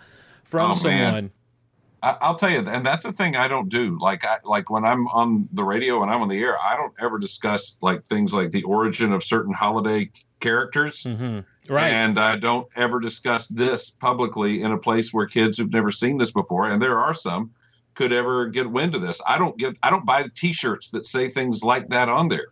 from 0.44 0.70
Oh, 0.70 0.75
someone. 0.75 1.31
I, 2.02 2.17
I'll 2.20 2.36
tell 2.36 2.51
you, 2.51 2.59
and 2.60 2.86
that's 2.86 3.05
the 3.05 3.12
thing 3.12 3.35
I 3.35 3.49
don't 3.49 3.68
do. 3.68 3.99
Like, 4.01 4.25
I 4.25 4.39
like 4.44 4.70
when 4.70 4.85
I'm 4.85 5.09
on 5.09 5.49
the 5.52 5.65
radio 5.65 6.01
and 6.02 6.10
I'm 6.12 6.23
on 6.23 6.28
the 6.28 6.41
air, 6.43 6.57
I 6.60 6.77
don't 6.77 6.93
ever 7.01 7.18
discuss 7.18 7.77
like 7.83 8.05
things 8.05 8.33
like 8.33 8.52
the 8.52 8.62
origin 8.62 9.12
of 9.12 9.25
certain 9.25 9.52
holiday 9.52 10.09
characters, 10.41 11.02
hmm 11.02 11.41
Right. 11.68 11.93
and 11.93 12.18
I 12.18 12.36
don't 12.36 12.67
ever 12.77 12.99
discuss 13.01 13.47
this 13.49 13.91
publicly 13.91 14.62
in 14.62 14.73
a 14.73 14.78
place 14.78 15.12
where 15.12 15.27
kids 15.27 15.59
who've 15.59 15.73
never 15.73 15.91
seen 15.91 16.17
this 16.17 16.31
before, 16.31 16.70
and 16.70 16.81
there 16.81 16.99
are 16.99 17.12
some, 17.15 17.51
could 17.99 18.12
ever 18.12 18.47
get 18.47 18.70
wind 18.70 18.94
of 18.94 19.02
this. 19.02 19.20
I 19.27 19.39
don't 19.39 19.59
get, 19.59 19.77
I 19.83 19.91
don't 19.91 20.07
buy 20.07 20.23
the 20.23 20.28
T-shirts 20.28 20.91
that 20.91 21.05
say 21.05 21.28
things 21.28 21.65
like 21.65 21.89
that 21.89 22.09
on 22.09 22.28
there 22.28 22.47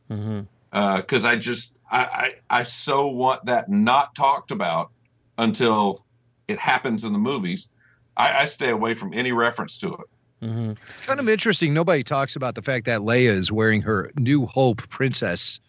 because 0.70 1.24
I 1.24 1.36
just, 1.36 1.76
I, 1.88 2.32
I, 2.50 2.58
I 2.60 2.62
so 2.64 3.06
want 3.06 3.46
that 3.46 3.68
not 3.70 4.12
talked 4.16 4.50
about 4.50 4.90
until 5.38 6.04
it 6.48 6.58
happens 6.58 7.04
in 7.04 7.12
the 7.12 7.18
movies. 7.20 7.68
I, 8.16 8.40
I 8.42 8.44
stay 8.46 8.70
away 8.70 8.94
from 8.94 9.14
any 9.14 9.30
reference 9.30 9.78
to 9.78 9.94
it. 9.94 10.44
Mm-hmm. 10.46 10.72
It's 10.90 11.00
kind 11.02 11.20
of 11.20 11.28
interesting. 11.28 11.72
Nobody 11.72 12.02
talks 12.02 12.34
about 12.34 12.56
the 12.56 12.62
fact 12.62 12.84
that 12.86 13.02
Leia 13.02 13.28
is 13.30 13.52
wearing 13.52 13.82
her 13.82 14.10
New 14.16 14.46
Hope 14.46 14.86
princess 14.88 15.60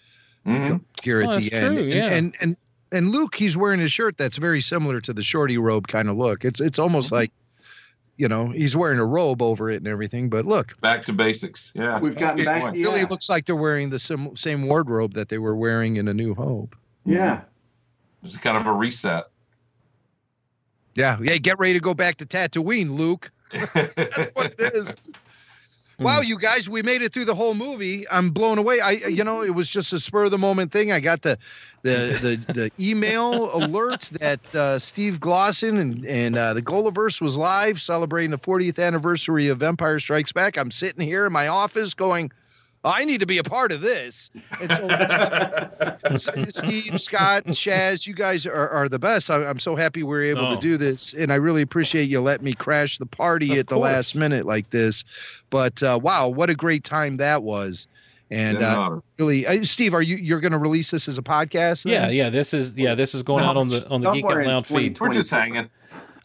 Mhm. 0.45 0.81
gear 1.03 1.21
Oh, 1.23 1.33
at 1.33 1.41
the 1.41 1.53
end. 1.53 1.77
true, 1.77 1.83
And- 1.85 1.93
yeah. 1.93 2.05
and, 2.07 2.35
and 2.41 2.57
and 2.93 3.11
Luke, 3.11 3.35
he's 3.35 3.55
wearing 3.57 3.81
a 3.81 3.89
shirt 3.89 4.17
that's 4.17 4.37
very 4.37 4.61
similar 4.61 5.01
to 5.01 5.11
the 5.13 5.21
shorty 5.21 5.57
robe 5.57 5.87
kind 5.89 6.09
of 6.09 6.15
look. 6.17 6.45
It's 6.45 6.61
it's 6.61 6.79
almost 6.79 7.11
like, 7.11 7.31
you 8.17 8.27
know, 8.27 8.47
he's 8.49 8.75
wearing 8.75 8.99
a 8.99 9.05
robe 9.05 9.41
over 9.41 9.69
it 9.69 9.77
and 9.77 9.87
everything. 9.87 10.29
But 10.29 10.45
look, 10.45 10.79
Back 10.81 11.05
to 11.05 11.13
basics. 11.13 11.71
Yeah. 11.75 11.99
We've 11.99 12.15
gotten 12.15 12.39
it 12.41 12.45
back. 12.45 12.73
really 12.73 13.01
Yeah. 13.01 13.05
looks 13.09 13.29
like 13.29 13.45
they're 13.45 13.55
wearing 13.55 13.89
the 13.91 13.99
sim- 13.99 14.35
same 14.35 14.67
wardrobe 14.67 15.13
that 15.13 15.29
they 15.29 15.37
were 15.37 15.55
wearing 15.55 15.97
in 15.97 16.07
A 16.07 16.13
New 16.13 16.33
Hope. 16.35 16.75
yeah. 17.05 17.41
It's 18.23 18.35
kind 18.35 18.57
of 18.57 18.65
a 18.65 18.73
reset. 18.73 19.25
Yeah, 20.95 21.17
yeah. 21.21 21.37
Get 21.37 21.59
ready 21.59 21.73
to 21.73 21.79
go 21.79 21.93
back 21.93 22.17
to 22.17 22.25
Tatooine, 22.25 22.97
Luke. 22.97 23.31
That's 23.51 24.31
what 24.33 24.55
it 24.57 24.73
is. 24.73 24.95
Wow, 25.99 26.21
you 26.21 26.37
guys, 26.37 26.69
we 26.69 26.83
made 26.83 27.01
it 27.01 27.11
through 27.11 27.25
the 27.25 27.33
whole 27.33 27.55
movie. 27.55 28.07
I'm 28.11 28.29
blown 28.29 28.59
away. 28.59 28.79
I, 28.79 28.91
you 28.91 29.23
know, 29.23 29.41
it 29.41 29.49
was 29.49 29.67
just 29.67 29.93
a 29.93 29.99
spur 29.99 30.25
of 30.25 30.31
the 30.31 30.37
moment 30.37 30.71
thing. 30.71 30.91
I 30.91 30.99
got 30.99 31.23
the, 31.23 31.39
the, 31.81 32.39
the, 32.45 32.53
the 32.53 32.71
email 32.79 33.55
alert 33.55 34.07
that 34.19 34.53
uh, 34.53 34.77
Steve 34.77 35.19
Glosson 35.19 35.79
and 35.79 36.05
and 36.05 36.35
uh, 36.35 36.53
the 36.53 36.61
Gulliverse 36.61 37.19
was 37.19 37.35
live 37.35 37.81
celebrating 37.81 38.29
the 38.29 38.37
40th 38.37 38.77
anniversary 38.77 39.47
of 39.47 39.63
Empire 39.63 39.99
Strikes 39.99 40.31
Back. 40.31 40.57
I'm 40.57 40.69
sitting 40.69 41.03
here 41.03 41.25
in 41.25 41.33
my 41.33 41.47
office 41.47 41.95
going, 41.95 42.31
I 42.83 43.03
need 43.05 43.19
to 43.19 43.25
be 43.25 43.37
a 43.37 43.43
part 43.43 43.71
of 43.71 43.81
this. 43.81 44.29
And 44.61 44.71
so, 44.71 44.87
that's- 44.87 46.55
Steve, 46.57 47.01
Scott, 47.01 47.45
Shaz, 47.47 48.07
you 48.07 48.13
guys 48.13 48.45
are, 48.45 48.69
are 48.69 48.87
the 48.87 48.99
best. 48.99 49.29
I, 49.29 49.45
I'm 49.45 49.59
so 49.59 49.75
happy 49.75 50.03
we're 50.03 50.23
able 50.23 50.45
Oh. 50.45 50.55
to 50.55 50.61
do 50.61 50.77
this, 50.77 51.13
and 51.13 51.31
I 51.31 51.35
really 51.35 51.61
appreciate 51.61 52.09
you 52.09 52.21
letting 52.21 52.45
me 52.45 52.53
crash 52.53 52.97
the 52.97 53.05
party 53.05 53.53
Of 53.53 53.59
at 53.59 53.67
the 53.67 53.75
course. 53.75 53.83
last 53.83 54.15
minute 54.15 54.45
like 54.45 54.69
this. 54.69 55.03
But 55.49 55.81
uh, 55.83 55.99
wow, 56.01 56.27
what 56.29 56.49
a 56.49 56.55
great 56.55 56.83
time 56.83 57.17
that 57.17 57.43
was! 57.43 57.87
And 58.29 58.61
uh, 58.61 58.99
really, 59.17 59.47
uh, 59.47 59.63
Steve, 59.63 59.93
are 59.93 60.01
you 60.01 60.17
you're 60.17 60.39
going 60.41 60.51
to 60.51 60.57
release 60.57 60.91
this 60.91 61.07
as 61.07 61.17
a 61.17 61.21
podcast? 61.21 61.83
then? 61.83 61.93
Yeah, 61.93 62.09
yeah. 62.25 62.29
This 62.29 62.53
is 62.53 62.77
yeah. 62.77 62.93
This 62.95 63.15
is 63.15 63.23
going 63.23 63.43
out 63.45 63.55
on 63.57 63.69
the 63.69 63.87
on 63.89 64.01
the 64.01 64.11
Geek 64.11 64.23
Out 64.25 64.29
Somewhere 64.31 64.47
Loud 64.47 64.67
feed. 64.67 64.99
We're 64.99 65.09
just 65.09 65.31
hanging. 65.31 65.69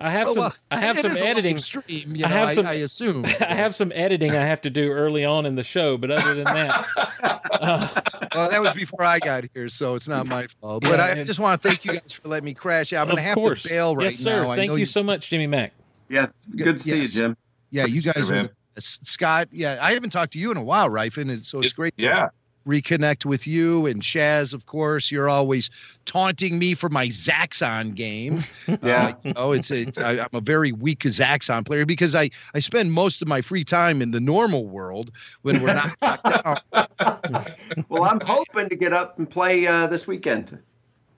I 0.02 0.10
have 0.10 0.28
Oh, 0.28 0.32
some. 0.34 0.42
well, 0.42 0.54
I 0.70 0.80
have 0.80 0.98
some 0.98 1.12
is 1.12 1.18
a 1.18 1.20
live 1.24 1.30
editing. 1.30 1.58
Stream, 1.58 2.16
you 2.16 2.24
I 2.24 2.28
have 2.28 2.48
I, 2.48 2.54
some- 2.54 2.66
I 2.66 2.72
assume. 2.74 3.24
I 3.40 3.54
have 3.54 3.74
some 3.74 3.92
editing 3.94 4.32
I 4.32 4.44
have 4.44 4.60
to 4.62 4.70
do 4.70 4.90
early 4.90 5.24
on 5.24 5.46
in 5.46 5.54
the 5.54 5.62
show, 5.62 5.96
but 5.96 6.10
other 6.10 6.34
than 6.34 6.44
that, 6.44 6.86
uh, 7.60 7.88
well, 8.34 8.50
that 8.50 8.60
was 8.60 8.72
before 8.74 9.02
I 9.04 9.18
got 9.18 9.44
here, 9.54 9.68
so 9.68 9.94
it's 9.94 10.08
not 10.08 10.26
my 10.26 10.46
fault. 10.60 10.82
But 10.82 10.98
Yeah, 10.98 11.04
I 11.04 11.08
and- 11.10 11.26
just 11.26 11.38
want 11.38 11.60
to 11.62 11.68
thank 11.68 11.84
you 11.84 11.92
guys 11.92 12.12
for 12.12 12.28
letting 12.28 12.44
me 12.46 12.54
crash. 12.54 12.92
out. 12.92 13.02
I'm 13.02 13.06
going 13.06 13.16
to 13.18 13.22
have 13.22 13.34
course. 13.34 13.62
to 13.62 13.68
bail 13.68 13.94
right 13.96 14.02
now. 14.02 14.08
yes, 14.10 14.16
sir. 14.18 14.42
now. 14.44 14.50
I 14.50 14.56
Thank 14.56 14.70
know 14.70 14.76
you 14.76 14.86
so 14.86 15.02
much, 15.02 15.28
Jimmy 15.30 15.46
Mac. 15.46 15.72
Yeah, 16.08 16.26
good 16.56 16.78
to 16.78 16.84
see 16.84 16.98
you, 17.00 17.06
Jim. 17.06 17.36
Yeah, 17.70 17.86
you 17.86 18.02
guys 18.02 18.28
man. 18.28 18.46
are. 18.46 18.50
Scott, 18.78 19.48
yeah, 19.52 19.78
I 19.80 19.92
haven't 19.92 20.10
talked 20.10 20.32
to 20.34 20.38
you 20.38 20.50
in 20.50 20.56
a 20.56 20.62
while, 20.62 20.88
Ryfun, 20.88 21.30
and 21.30 21.44
so 21.46 21.58
it's, 21.58 21.66
It's- 21.66 21.76
great. 21.76 21.96
to 21.98 22.02
Yeah. 22.04 22.28
Reconnect 22.66 23.24
with 23.24 23.46
you 23.46 23.86
and 23.86 24.02
Shaz. 24.02 24.54
Of 24.54 24.66
course, 24.66 25.10
you're 25.10 25.28
always 25.28 25.70
taunting 26.04 26.58
me 26.58 26.74
for 26.74 26.88
my 26.88 27.08
Zaxxon 27.08 27.94
game. 27.94 28.42
Yeah. 28.82 29.14
Uh, 29.24 29.32
know, 29.32 29.52
it's, 29.52 29.70
it's 29.70 29.98
I, 29.98 30.18
I'm 30.18 30.28
a 30.32 30.40
very 30.40 30.72
weak 30.72 31.00
Zaxxon 31.00 31.64
player 31.64 31.84
because 31.84 32.14
I 32.14 32.30
I 32.54 32.58
spend 32.60 32.92
most 32.92 33.22
of 33.22 33.28
my 33.28 33.40
free 33.42 33.64
time 33.64 34.00
in 34.00 34.10
the 34.10 34.20
normal 34.20 34.66
world 34.66 35.10
when 35.42 35.62
we're 35.62 35.74
not 35.74 35.96
locked 36.00 36.24
down. 36.72 37.46
Well, 37.88 38.04
I'm 38.04 38.20
hoping 38.20 38.68
to 38.68 38.76
get 38.76 38.92
up 38.92 39.18
and 39.18 39.28
play 39.28 39.66
uh, 39.66 39.86
this 39.86 40.06
weekend. 40.06 40.58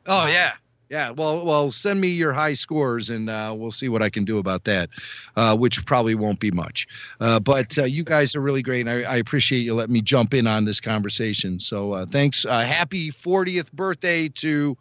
Oh 0.07 0.27
yeah. 0.27 0.55
Yeah, 0.95 1.11
well, 1.11 1.45
well, 1.45 1.73
send 1.73 2.01
me 2.01 2.07
your 2.07 2.33
high 2.33 2.55
scores, 2.55 3.11
and 3.11 3.29
uh, 3.29 3.53
we'll 3.59 3.73
see 3.73 3.89
what 3.89 4.01
I 4.01 4.09
can 4.09 4.25
do 4.25 4.39
about 4.39 4.63
that, 4.63 4.91
uh, 5.35 5.57
which 5.57 5.85
probably 5.87 6.15
won't 6.15 6.39
be 6.39 6.53
much. 6.53 6.87
Uh, 7.21 7.41
but 7.41 7.77
uh, 7.77 7.83
you 7.83 8.05
guys 8.05 8.37
are 8.37 8.41
really 8.41 8.63
great, 8.63 8.87
and 8.87 8.91
I, 8.91 9.03
I 9.03 9.17
appreciate 9.17 9.63
you 9.63 9.75
letting 9.75 9.93
me 9.93 10.03
jump 10.03 10.35
in 10.35 10.47
on 10.47 10.67
this 10.67 10.81
conversation. 10.81 11.59
So 11.59 11.95
uh, 11.95 12.07
thanks. 12.07 12.45
Uh, 12.45 12.61
happy 12.61 13.11
40th 13.11 13.73
birthday 13.73 14.29
to 14.29 14.79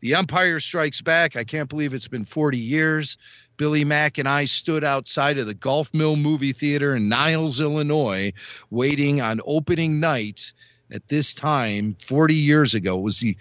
The 0.00 0.16
Empire 0.16 0.58
Strikes 0.58 1.00
Back. 1.00 1.36
I 1.36 1.44
can't 1.44 1.68
believe 1.68 1.94
it's 1.94 2.08
been 2.08 2.24
40 2.24 2.58
years. 2.58 3.16
Billy 3.56 3.84
Mac 3.84 4.18
and 4.18 4.28
I 4.28 4.46
stood 4.46 4.82
outside 4.82 5.38
of 5.38 5.46
the 5.46 5.54
Golf 5.54 5.94
Mill 5.94 6.16
Movie 6.16 6.54
Theater 6.54 6.96
in 6.96 7.08
Niles, 7.08 7.60
Illinois, 7.60 8.32
waiting 8.70 9.20
on 9.20 9.40
opening 9.46 10.00
night 10.00 10.52
at 10.90 11.08
this 11.08 11.34
time 11.34 11.96
40 12.06 12.34
years 12.34 12.74
ago. 12.74 12.96
Was 12.98 13.20
the 13.20 13.36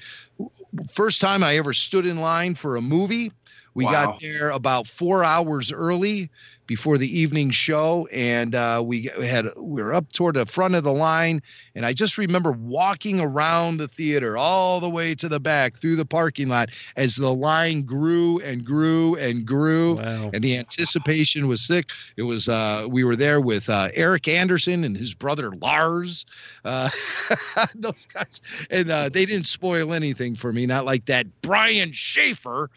first 0.91 1.21
time 1.21 1.43
I 1.43 1.57
ever 1.57 1.73
stood 1.73 2.05
in 2.05 2.19
line 2.19 2.55
for 2.55 2.75
a 2.75 2.81
movie. 2.81 3.31
We 3.75 3.85
Wow. 3.85 3.91
got 3.91 4.19
there 4.21 4.49
about 4.49 4.87
four 4.87 5.23
hours 5.23 5.71
early 5.71 6.29
before 6.67 6.97
the 6.97 7.19
evening 7.19 7.51
show, 7.51 8.07
and 8.11 8.55
uh, 8.55 8.81
we 8.83 9.11
had 9.21 9.45
we 9.55 9.83
were 9.83 9.93
up 9.93 10.11
toward 10.13 10.35
the 10.35 10.47
front 10.47 10.73
of 10.73 10.83
the 10.83 10.93
line. 10.93 11.43
And 11.75 11.85
I 11.85 11.93
just 11.93 12.17
remember 12.17 12.53
walking 12.53 13.19
around 13.19 13.77
the 13.77 13.87
theater 13.87 14.35
all 14.37 14.79
the 14.79 14.89
way 14.89 15.13
to 15.15 15.29
the 15.29 15.39
back 15.39 15.77
through 15.77 15.97
the 15.97 16.05
parking 16.05 16.47
lot 16.47 16.69
as 16.95 17.17
the 17.17 17.31
line 17.33 17.83
grew 17.83 18.39
and 18.39 18.65
grew 18.65 19.15
and 19.17 19.45
grew 19.45 19.95
Wow. 19.95 20.31
and 20.33 20.43
the 20.43 20.57
anticipation 20.57 21.47
was 21.47 21.61
sick. 21.61 21.89
It 22.17 22.23
was 22.23 22.47
uh, 22.49 22.87
we 22.89 23.03
were 23.03 23.15
there 23.15 23.41
with 23.41 23.69
uh, 23.69 23.89
Eric 23.93 24.27
Anderson 24.27 24.83
and 24.85 24.97
his 24.97 25.13
brother 25.13 25.51
Lars, 25.51 26.25
uh, 26.63 26.89
those 27.75 28.07
guys, 28.11 28.41
and 28.71 28.89
uh, 28.89 29.09
they 29.09 29.25
didn't 29.25 29.47
spoil 29.47 29.93
anything 29.93 30.35
for 30.35 30.51
me. 30.51 30.65
Not 30.65 30.85
like 30.85 31.05
that 31.05 31.27
Brian 31.43 31.91
Schaefer, 31.91 32.71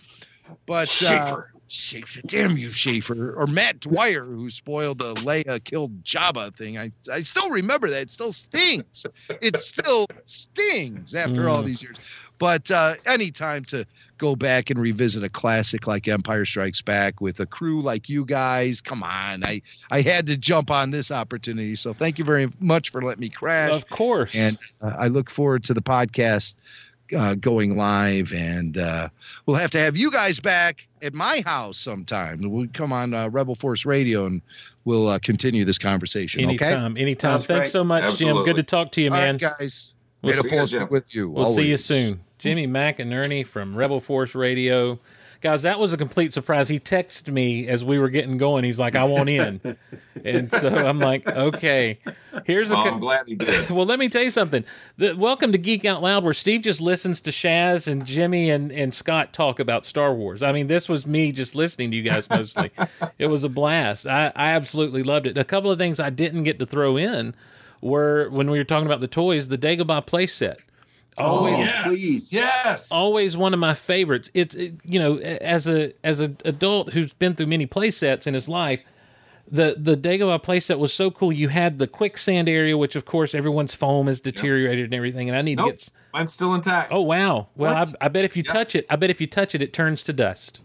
but 0.66 0.88
Schaefer. 0.88 1.50
Uh, 1.54 1.58
Schaefer, 1.70 2.22
damn 2.26 2.56
you, 2.56 2.70
Schaefer, 2.70 3.34
or 3.34 3.46
Matt 3.46 3.80
Dwyer, 3.80 4.24
who 4.24 4.48
spoiled 4.48 4.98
the 5.00 5.12
Leia 5.16 5.62
killed 5.62 6.02
Jabba 6.02 6.54
thing. 6.56 6.78
I 6.78 6.92
I 7.12 7.22
still 7.24 7.50
remember 7.50 7.90
that. 7.90 8.00
It 8.02 8.10
still 8.10 8.32
stings. 8.32 9.04
It 9.42 9.58
still 9.58 10.06
stings 10.24 11.14
after 11.14 11.48
all 11.48 11.62
Mm. 11.62 11.66
these 11.66 11.82
years. 11.82 11.96
But 12.38 12.70
uh, 12.70 12.94
anytime 13.04 13.64
to 13.66 13.84
go 14.16 14.34
back 14.34 14.70
and 14.70 14.80
revisit 14.80 15.22
a 15.24 15.28
classic 15.28 15.86
like 15.86 16.08
Empire 16.08 16.44
Strikes 16.44 16.80
Back 16.80 17.20
with 17.20 17.38
a 17.40 17.46
crew 17.46 17.82
like 17.82 18.08
you 18.08 18.24
guys, 18.24 18.80
come 18.80 19.02
on. 19.02 19.44
I 19.44 19.60
I 19.90 20.00
had 20.00 20.26
to 20.28 20.36
jump 20.38 20.70
on 20.70 20.90
this 20.90 21.10
opportunity. 21.10 21.74
So 21.76 21.92
thank 21.92 22.18
you 22.18 22.24
very 22.24 22.48
much 22.60 22.90
for 22.90 23.02
letting 23.02 23.20
me 23.20 23.28
crash. 23.28 23.72
Of 23.74 23.90
course. 23.90 24.34
And 24.34 24.56
uh, 24.80 24.94
I 24.98 25.08
look 25.08 25.28
forward 25.28 25.64
to 25.64 25.74
the 25.74 25.82
podcast 25.82 26.54
uh, 27.16 27.34
going 27.34 27.76
live, 27.76 28.32
and 28.32 28.78
uh, 28.78 29.08
we'll 29.46 29.56
have 29.56 29.70
to 29.72 29.78
have 29.78 29.96
you 29.96 30.10
guys 30.10 30.40
back 30.40 30.86
at 31.02 31.14
my 31.14 31.42
house 31.46 31.78
sometime. 31.78 32.38
We'll 32.42 32.68
come 32.72 32.92
on 32.92 33.14
uh, 33.14 33.28
Rebel 33.28 33.54
Force 33.54 33.84
Radio, 33.86 34.26
and 34.26 34.42
we'll 34.84 35.08
uh, 35.08 35.18
continue 35.18 35.64
this 35.64 35.78
conversation. 35.78 36.40
Okay, 36.40 36.48
anytime, 36.48 36.96
anytime. 36.96 37.30
Sounds 37.32 37.46
Thanks 37.46 37.60
great. 37.60 37.72
so 37.72 37.84
much, 37.84 38.16
Jim. 38.16 38.36
Good 38.44 38.56
to 38.56 38.62
talk 38.62 38.92
to 38.92 39.02
you, 39.02 39.10
man. 39.10 39.38
right, 39.40 39.58
guys. 39.58 39.94
We'll 40.22 40.34
see 40.34 40.54
you, 40.54 40.62
be 40.62 40.66
Jim. 40.66 40.88
with 40.90 41.14
you. 41.14 41.30
We'll 41.30 41.46
see 41.46 41.68
you 41.68 41.76
soon. 41.76 42.20
Jimmy 42.38 42.66
Mac 42.66 42.98
and 42.98 43.12
Ernie 43.12 43.44
from 43.44 43.76
Rebel 43.76 44.00
Force 44.00 44.34
Radio. 44.34 44.98
Guys, 45.40 45.62
that 45.62 45.78
was 45.78 45.92
a 45.92 45.96
complete 45.96 46.32
surprise. 46.32 46.68
He 46.68 46.80
texted 46.80 47.32
me 47.32 47.68
as 47.68 47.84
we 47.84 48.00
were 48.00 48.08
getting 48.08 48.38
going. 48.38 48.64
He's 48.64 48.80
like, 48.80 48.96
I 48.96 49.04
want 49.04 49.28
in. 49.28 49.78
and 50.24 50.50
so 50.50 50.68
I'm 50.68 50.98
like, 50.98 51.28
okay. 51.28 52.00
Here's 52.44 52.72
a. 52.72 52.74
Co- 52.74 52.82
I'm 52.82 52.98
glad 52.98 53.28
he 53.28 53.36
did. 53.36 53.70
well, 53.70 53.86
let 53.86 54.00
me 54.00 54.08
tell 54.08 54.24
you 54.24 54.32
something. 54.32 54.64
The, 54.96 55.12
welcome 55.12 55.52
to 55.52 55.58
Geek 55.58 55.84
Out 55.84 56.02
Loud, 56.02 56.24
where 56.24 56.34
Steve 56.34 56.62
just 56.62 56.80
listens 56.80 57.20
to 57.20 57.30
Shaz 57.30 57.86
and 57.86 58.04
Jimmy 58.04 58.50
and, 58.50 58.72
and 58.72 58.92
Scott 58.92 59.32
talk 59.32 59.60
about 59.60 59.84
Star 59.84 60.12
Wars. 60.12 60.42
I 60.42 60.50
mean, 60.50 60.66
this 60.66 60.88
was 60.88 61.06
me 61.06 61.30
just 61.30 61.54
listening 61.54 61.92
to 61.92 61.96
you 61.96 62.02
guys 62.02 62.28
mostly. 62.28 62.72
it 63.18 63.26
was 63.26 63.44
a 63.44 63.48
blast. 63.48 64.08
I, 64.08 64.32
I 64.34 64.50
absolutely 64.50 65.04
loved 65.04 65.28
it. 65.28 65.38
A 65.38 65.44
couple 65.44 65.70
of 65.70 65.78
things 65.78 66.00
I 66.00 66.10
didn't 66.10 66.42
get 66.42 66.58
to 66.58 66.66
throw 66.66 66.96
in 66.96 67.32
were 67.80 68.28
when 68.30 68.50
we 68.50 68.58
were 68.58 68.64
talking 68.64 68.86
about 68.86 69.00
the 69.00 69.06
toys, 69.06 69.46
the 69.46 69.58
Dagobah 69.58 70.04
playset. 70.04 70.58
Always, 71.18 71.54
Oh, 71.54 71.58
yeah. 71.58 71.82
please. 71.84 72.32
Yes. 72.32 72.88
always 72.90 73.36
one 73.36 73.52
of 73.54 73.60
my 73.60 73.74
favorites. 73.74 74.30
It's 74.34 74.54
it- 74.54 74.74
you 74.84 74.98
know 74.98 75.16
as 75.18 75.66
a 75.66 75.92
as 76.04 76.20
an 76.20 76.38
adult 76.44 76.92
who's 76.92 77.12
been 77.14 77.34
through 77.34 77.46
many 77.46 77.66
play 77.66 77.90
sets 77.90 78.26
in 78.26 78.34
his 78.34 78.48
life, 78.48 78.80
the 79.50 79.74
the 79.78 79.96
Dagobah 79.96 80.42
playset 80.44 80.78
was 80.78 80.92
so 80.92 81.10
cool. 81.10 81.32
You 81.32 81.48
had 81.48 81.78
the 81.78 81.86
quicksand 81.86 82.48
area, 82.48 82.76
which 82.76 82.94
of 82.96 83.04
course 83.04 83.34
everyone's 83.34 83.74
foam 83.74 84.08
is 84.08 84.20
deteriorated 84.20 84.84
and 84.86 84.94
everything. 84.94 85.28
And 85.28 85.36
I 85.36 85.42
need 85.42 85.58
Nope. 85.58 85.66
to 85.66 85.72
get. 85.72 85.80
s- 85.80 85.90
Mine's 86.14 86.32
still 86.32 86.54
intact. 86.54 86.90
Oh 86.92 87.02
wow! 87.02 87.48
Well, 87.56 87.74
I, 88.00 88.06
I 88.06 88.08
bet 88.08 88.24
if 88.24 88.36
you 88.36 88.42
Yeah. 88.46 88.52
touch 88.52 88.74
it, 88.74 88.86
I 88.88 88.96
bet 88.96 89.10
if 89.10 89.20
you 89.20 89.26
touch 89.26 89.54
it, 89.54 89.60
it 89.62 89.72
turns 89.72 90.02
to 90.04 90.12
dust. 90.12 90.60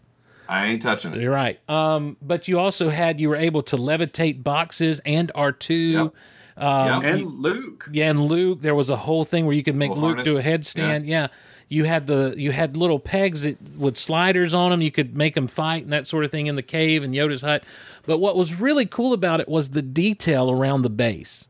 I 0.48 0.68
ain't 0.68 0.82
touching 0.82 1.14
it. 1.14 1.22
You're 1.22 1.32
right. 1.32 1.58
Um, 1.70 2.18
but 2.22 2.48
you 2.50 2.60
also 2.60 2.90
had 2.90 3.20
you 3.20 3.30
were 3.30 3.36
able 3.36 3.62
to 3.64 3.78
levitate 3.78 4.44
boxes 4.44 5.00
and 5.06 5.32
R 5.36 5.52
two. 5.54 5.74
Yep. 5.74 6.14
Um, 6.58 7.04
Yep. 7.04 7.14
And 7.14 7.40
Luke. 7.40 7.90
yeah, 7.92 8.10
and 8.10 8.20
Luke, 8.20 8.62
there 8.62 8.76
was 8.76 8.90
a 8.90 8.96
whole 8.98 9.26
thing 9.26 9.46
where 9.46 9.56
you 9.56 9.64
could 9.64 9.76
make 9.76 9.90
Little 9.90 10.10
Luke 10.10 10.24
do 10.24 10.38
a 10.38 10.42
headstand. 10.42 11.08
Yeah. 11.08 11.28
You 11.70 11.86
had 11.86 12.06
the 12.06 12.36
you 12.38 12.52
had 12.52 12.78
little 12.78 13.00
pegs 13.00 13.42
that 13.44 13.58
with 13.78 13.98
sliders 13.98 14.54
on 14.54 14.70
them. 14.70 14.82
You 14.82 14.92
could 14.92 15.16
make 15.18 15.34
them 15.34 15.48
fight 15.48 15.84
and 15.84 15.92
that 15.94 16.06
sort 16.06 16.24
of 16.24 16.30
thing 16.30 16.46
in 16.46 16.56
the 16.56 16.62
cave 16.62 17.04
and 17.04 17.16
Yoda's 17.16 17.42
hut. 17.42 17.64
But 18.06 18.20
what 18.20 18.36
was 18.36 18.60
really 18.60 18.86
cool 18.86 19.14
about 19.14 19.40
it 19.40 19.48
was 19.50 19.70
the 19.70 19.82
detail 19.82 20.52
around 20.52 20.84
the 20.84 20.90
base. 20.92 21.48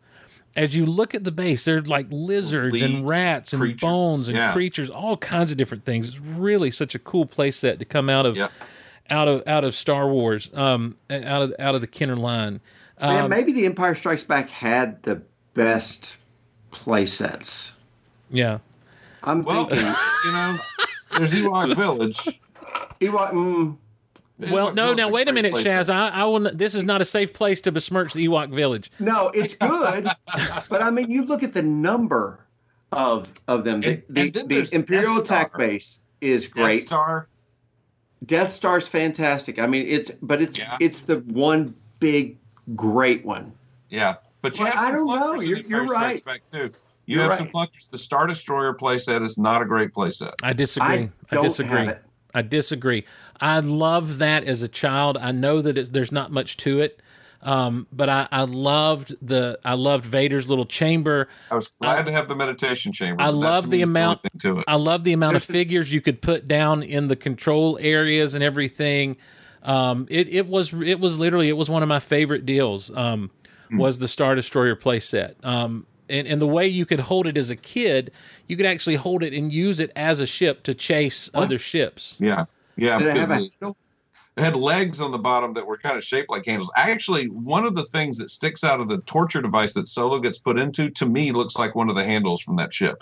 As 0.55 0.75
you 0.75 0.85
look 0.85 1.13
at 1.15 1.23
the 1.25 1.31
base, 1.31 1.65
there's 1.65 1.87
like 1.87 2.05
lizards 2.09 2.79
and 2.79 3.05
rats 3.07 3.51
and 3.53 3.61
creatures, 3.61 3.81
bones 3.81 4.27
and 4.29 4.37
yeah. 4.37 4.53
creatures, 4.53 4.89
all 4.89 5.17
kinds 5.17 5.51
of 5.51 5.57
different 5.57 5.83
things. 5.83 6.07
It's 6.07 6.19
really 6.19 6.71
such 6.71 6.93
a 6.95 6.99
cool 6.99 7.25
play 7.25 7.51
set 7.51 7.79
to 7.79 7.85
come 7.85 8.07
out 8.09 8.25
of 8.25 8.37
Yep. 8.37 8.51
out 9.09 9.27
of 9.27 9.43
out 9.47 9.63
of 9.65 9.73
Star 9.75 10.07
Wars, 10.07 10.51
um, 10.53 10.95
out 11.09 11.41
of 11.41 11.53
out 11.59 11.75
of 11.75 11.81
the 11.81 11.87
Kenner 11.87 12.15
line. 12.15 12.61
Man, 13.01 13.23
Um, 13.25 13.29
maybe 13.29 13.51
the 13.53 13.65
Empire 13.65 13.95
Strikes 13.95 14.23
Back 14.23 14.49
had 14.49 15.01
the 15.03 15.21
best 15.53 16.15
play 16.71 17.05
sets. 17.05 17.73
yeah. 18.29 18.59
I'm 19.25 19.41
Well, 19.43 19.67
thinking 19.67 19.87
you 20.25 20.31
know, 20.33 20.57
there's 21.17 21.31
Ewok 21.31 21.75
Village. 21.77 22.17
Ewok. 22.99 23.31
Mm, 23.31 23.77
Well, 24.51 24.71
Ewok 24.71 24.75
no, 24.75 24.83
Village 24.83 24.97
now 24.97 25.03
is 25.05 25.09
a 25.09 25.13
wait 25.13 25.27
a 25.29 25.31
minute. 25.31 25.53
Shaz. 25.53 25.89
I, 25.93 26.09
I 26.09 26.25
will. 26.25 26.39
This 26.53 26.75
is 26.75 26.83
not 26.83 27.01
a 27.01 27.05
safe 27.05 27.33
place 27.33 27.61
to 27.61 27.71
besmirch 27.71 28.11
the 28.13 28.25
Ewok 28.27 28.53
village. 28.53 28.91
no, 28.99 29.29
it's 29.29 29.53
good, 29.53 30.09
but 30.69 30.81
I 30.81 30.89
mean, 30.91 31.09
you 31.09 31.23
look 31.25 31.41
at 31.41 31.53
the 31.53 31.61
number 31.63 32.45
of 32.91 33.29
of 33.47 33.63
them. 33.63 33.79
The, 33.81 33.87
And- 33.89 34.03
the, 34.09 34.21
and 34.21 34.33
then 34.33 34.47
the 34.49 34.69
Imperial 34.75 35.15
Death 35.15 35.23
attack 35.23 35.47
Star. 35.53 35.57
base 35.67 35.99
is 36.19 36.43
Death 36.43 36.51
great. 36.51 36.85
Star. 36.87 37.27
Death 38.25 38.51
Star's 38.53 38.87
fantastic. 38.87 39.59
I 39.59 39.67
mean, 39.67 39.85
it's 39.87 40.11
but 40.21 40.41
it's 40.41 40.57
Yeah. 40.59 40.75
it's 40.81 41.01
the 41.01 41.19
one 41.19 41.73
big 41.99 42.37
great 42.75 43.25
one. 43.25 43.51
Yeah, 43.89 44.15
but 44.41 44.57
you 44.57 44.63
Well, 44.65 44.73
have 44.73 44.81
some 44.81 44.89
I 44.89 44.91
don't 44.91 45.07
know. 45.07 45.41
You're- 45.41 45.65
you're 45.67 45.85
right. 45.85 46.23
Back 46.25 46.41
too. 46.51 46.71
You 47.05 47.19
You're 47.19 47.29
have 47.29 47.37
some 47.37 47.49
clunkers. 47.49 47.89
The 47.89 47.97
Star 47.97 48.27
Destroyer 48.27 48.73
playset 48.73 49.23
is 49.23 49.37
not 49.37 49.61
a 49.61 49.65
great 49.65 49.91
playset. 49.93 50.31
I 50.41 50.53
disagree. 50.53 50.87
I 50.87 51.09
I, 51.31 51.35
don't 51.35 51.43
disagree. 51.43 51.79
have 51.79 51.89
it. 51.89 52.03
I 52.33 52.41
disagree. 52.41 53.05
I 53.41 53.59
love 53.59 54.19
that 54.19 54.45
as 54.45 54.61
a 54.61 54.69
child. 54.69 55.17
I 55.17 55.31
know 55.33 55.61
that 55.61 55.77
it's, 55.77 55.89
there's 55.89 56.13
not 56.13 56.31
much 56.31 56.55
to 56.57 56.79
it. 56.79 57.01
Um, 57.41 57.87
but 57.91 58.07
I, 58.07 58.29
I 58.31 58.43
loved 58.45 59.15
the 59.21 59.59
I 59.65 59.73
loved 59.73 60.05
Vader's 60.05 60.47
little 60.47 60.65
chamber. 60.65 61.27
I 61.51 61.55
was 61.55 61.67
glad 61.67 62.05
to 62.05 62.11
have 62.13 62.29
the 62.29 62.37
meditation 62.37 62.93
chamber. 62.93 63.21
I 63.21 63.29
love 63.31 63.69
the 63.69 63.81
amount. 63.81 64.21
only 64.23 64.55
to 64.55 64.59
it. 64.59 64.65
I 64.65 64.75
love 64.75 65.03
the 65.03 65.11
amount 65.11 65.35
of 65.35 65.43
figures 65.57 65.93
you 65.93 65.99
could 65.99 66.21
put 66.21 66.47
down 66.47 66.83
in 66.83 67.09
the 67.09 67.17
control 67.17 67.77
areas 67.81 68.33
and 68.33 68.41
everything. 68.41 69.17
Um, 69.63 70.07
it 70.09 70.27
it 70.29 70.47
was 70.47 70.73
it 70.73 70.99
was 70.99 71.17
literally 71.17 71.49
it 71.49 71.57
was 71.57 71.69
one 71.69 71.81
of 71.83 71.89
my 71.89 71.99
favorite 71.99 72.45
deals. 72.45 72.89
Um, 72.95 73.31
Hmm. 73.69 73.77
was 73.77 73.97
the 73.99 74.09
Star 74.09 74.35
Destroyer 74.35 74.75
playset. 74.75 75.35
Um, 75.43 75.87
and, 76.09 76.27
and 76.27 76.41
the 76.41 76.45
way 76.47 76.67
you 76.67 76.85
could 76.85 76.99
hold 76.99 77.25
it 77.27 77.37
as 77.37 77.49
a 77.49 77.55
kid, 77.55 78.11
you 78.45 78.57
could 78.57 78.65
actually 78.65 78.95
hold 78.97 79.23
it 79.23 79.33
and 79.33 79.53
use 79.53 79.79
it 79.79 79.89
as 79.95 80.19
a 80.19 80.25
ship 80.27 80.63
to 80.63 80.73
chase 80.73 81.29
other 81.33 81.57
ships. 81.57 82.17
Yeah, 82.19 82.43
yeah. 82.75 82.99
Did 82.99 83.07
it 83.07 83.13
because 83.13 83.27
have 83.29 83.37
a 83.37 83.41
the- 83.41 83.51
handle? 83.61 83.77
it 84.35 84.41
had 84.43 84.55
legs 84.57 84.99
on 84.99 85.11
the 85.11 85.17
bottom 85.17 85.53
that 85.53 85.65
were 85.65 85.77
kind 85.77 85.95
of 85.95 86.03
shaped 86.03 86.29
like 86.29 86.45
handles. 86.45 86.69
Actually, 86.75 87.29
one 87.29 87.65
of 87.65 87.73
the 87.73 87.85
things 87.85 88.17
that 88.17 88.29
sticks 88.29 88.65
out 88.65 88.81
of 88.81 88.89
the 88.89 88.97
torture 88.99 89.41
device 89.41 89.73
that 89.73 89.87
Solo 89.87 90.19
gets 90.19 90.37
put 90.37 90.59
into, 90.59 90.89
to 90.91 91.05
me, 91.05 91.31
looks 91.31 91.55
like 91.57 91.73
one 91.73 91.89
of 91.89 91.95
the 91.95 92.03
handles 92.03 92.41
from 92.41 92.57
that 92.57 92.73
ship. 92.73 93.01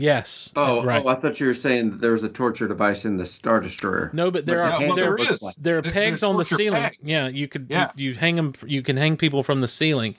Yes. 0.00 0.50
Oh, 0.54 0.84
right. 0.84 1.02
oh, 1.04 1.08
I 1.08 1.16
thought 1.16 1.40
you 1.40 1.46
were 1.48 1.54
saying 1.54 1.90
that 1.90 2.00
there 2.00 2.12
was 2.12 2.22
a 2.22 2.28
torture 2.28 2.68
device 2.68 3.04
in 3.04 3.16
the 3.16 3.26
Star 3.26 3.60
Destroyer. 3.60 4.10
No, 4.12 4.30
but 4.30 4.46
there 4.46 4.62
But 4.62 4.72
are 4.74 4.78
the 4.80 4.86
well, 4.86 4.94
there, 4.96 5.04
handle 5.06 5.24
there 5.26 5.30
looks 5.30 5.42
is. 5.42 5.56
there 5.60 5.78
are 5.78 5.82
There- 5.82 5.92
pegs 5.92 6.22
on 6.22 6.36
the 6.36 6.44
ceiling. 6.44 6.82
pegs. 6.82 6.96
Yeah, 7.02 7.26
you 7.28 7.48
could 7.48 7.66
Yeah. 7.68 7.90
You, 7.96 8.10
you 8.10 8.14
hang 8.14 8.36
them. 8.36 8.52
You 8.64 8.82
can 8.82 8.96
hang 8.96 9.16
people 9.16 9.42
from 9.42 9.60
the 9.60 9.68
ceiling. 9.68 10.14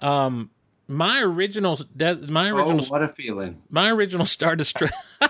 Um, 0.00 0.50
my 0.88 1.20
original 1.20 1.78
that- 1.96 2.28
my 2.30 2.50
Oh, 2.50 2.56
original 2.56 2.84
what 2.86 3.02
a 3.02 3.08
feeling! 3.08 3.60
my 3.70 3.90
original 3.90 4.24
Star 4.24 4.56
Destroyer 4.56 4.90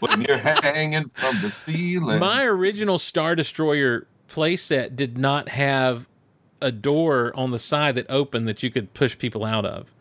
When 0.00 0.22
you're 0.22 0.36
hanging 0.38 1.10
from 1.14 1.40
the 1.40 1.50
ceiling. 1.50 2.20
my 2.20 2.44
original 2.44 2.98
Star 2.98 3.34
Destroyer 3.34 4.06
playset 4.28 4.94
did 4.96 5.16
not 5.18 5.48
have 5.50 6.06
a 6.60 6.70
door 6.70 7.32
on 7.34 7.50
the 7.50 7.58
side 7.58 7.94
that 7.94 8.06
opened 8.08 8.46
that 8.48 8.62
you 8.62 8.70
could 8.70 8.92
push 8.94 9.16
people 9.18 9.44
out 9.44 9.64
of. 9.64 9.92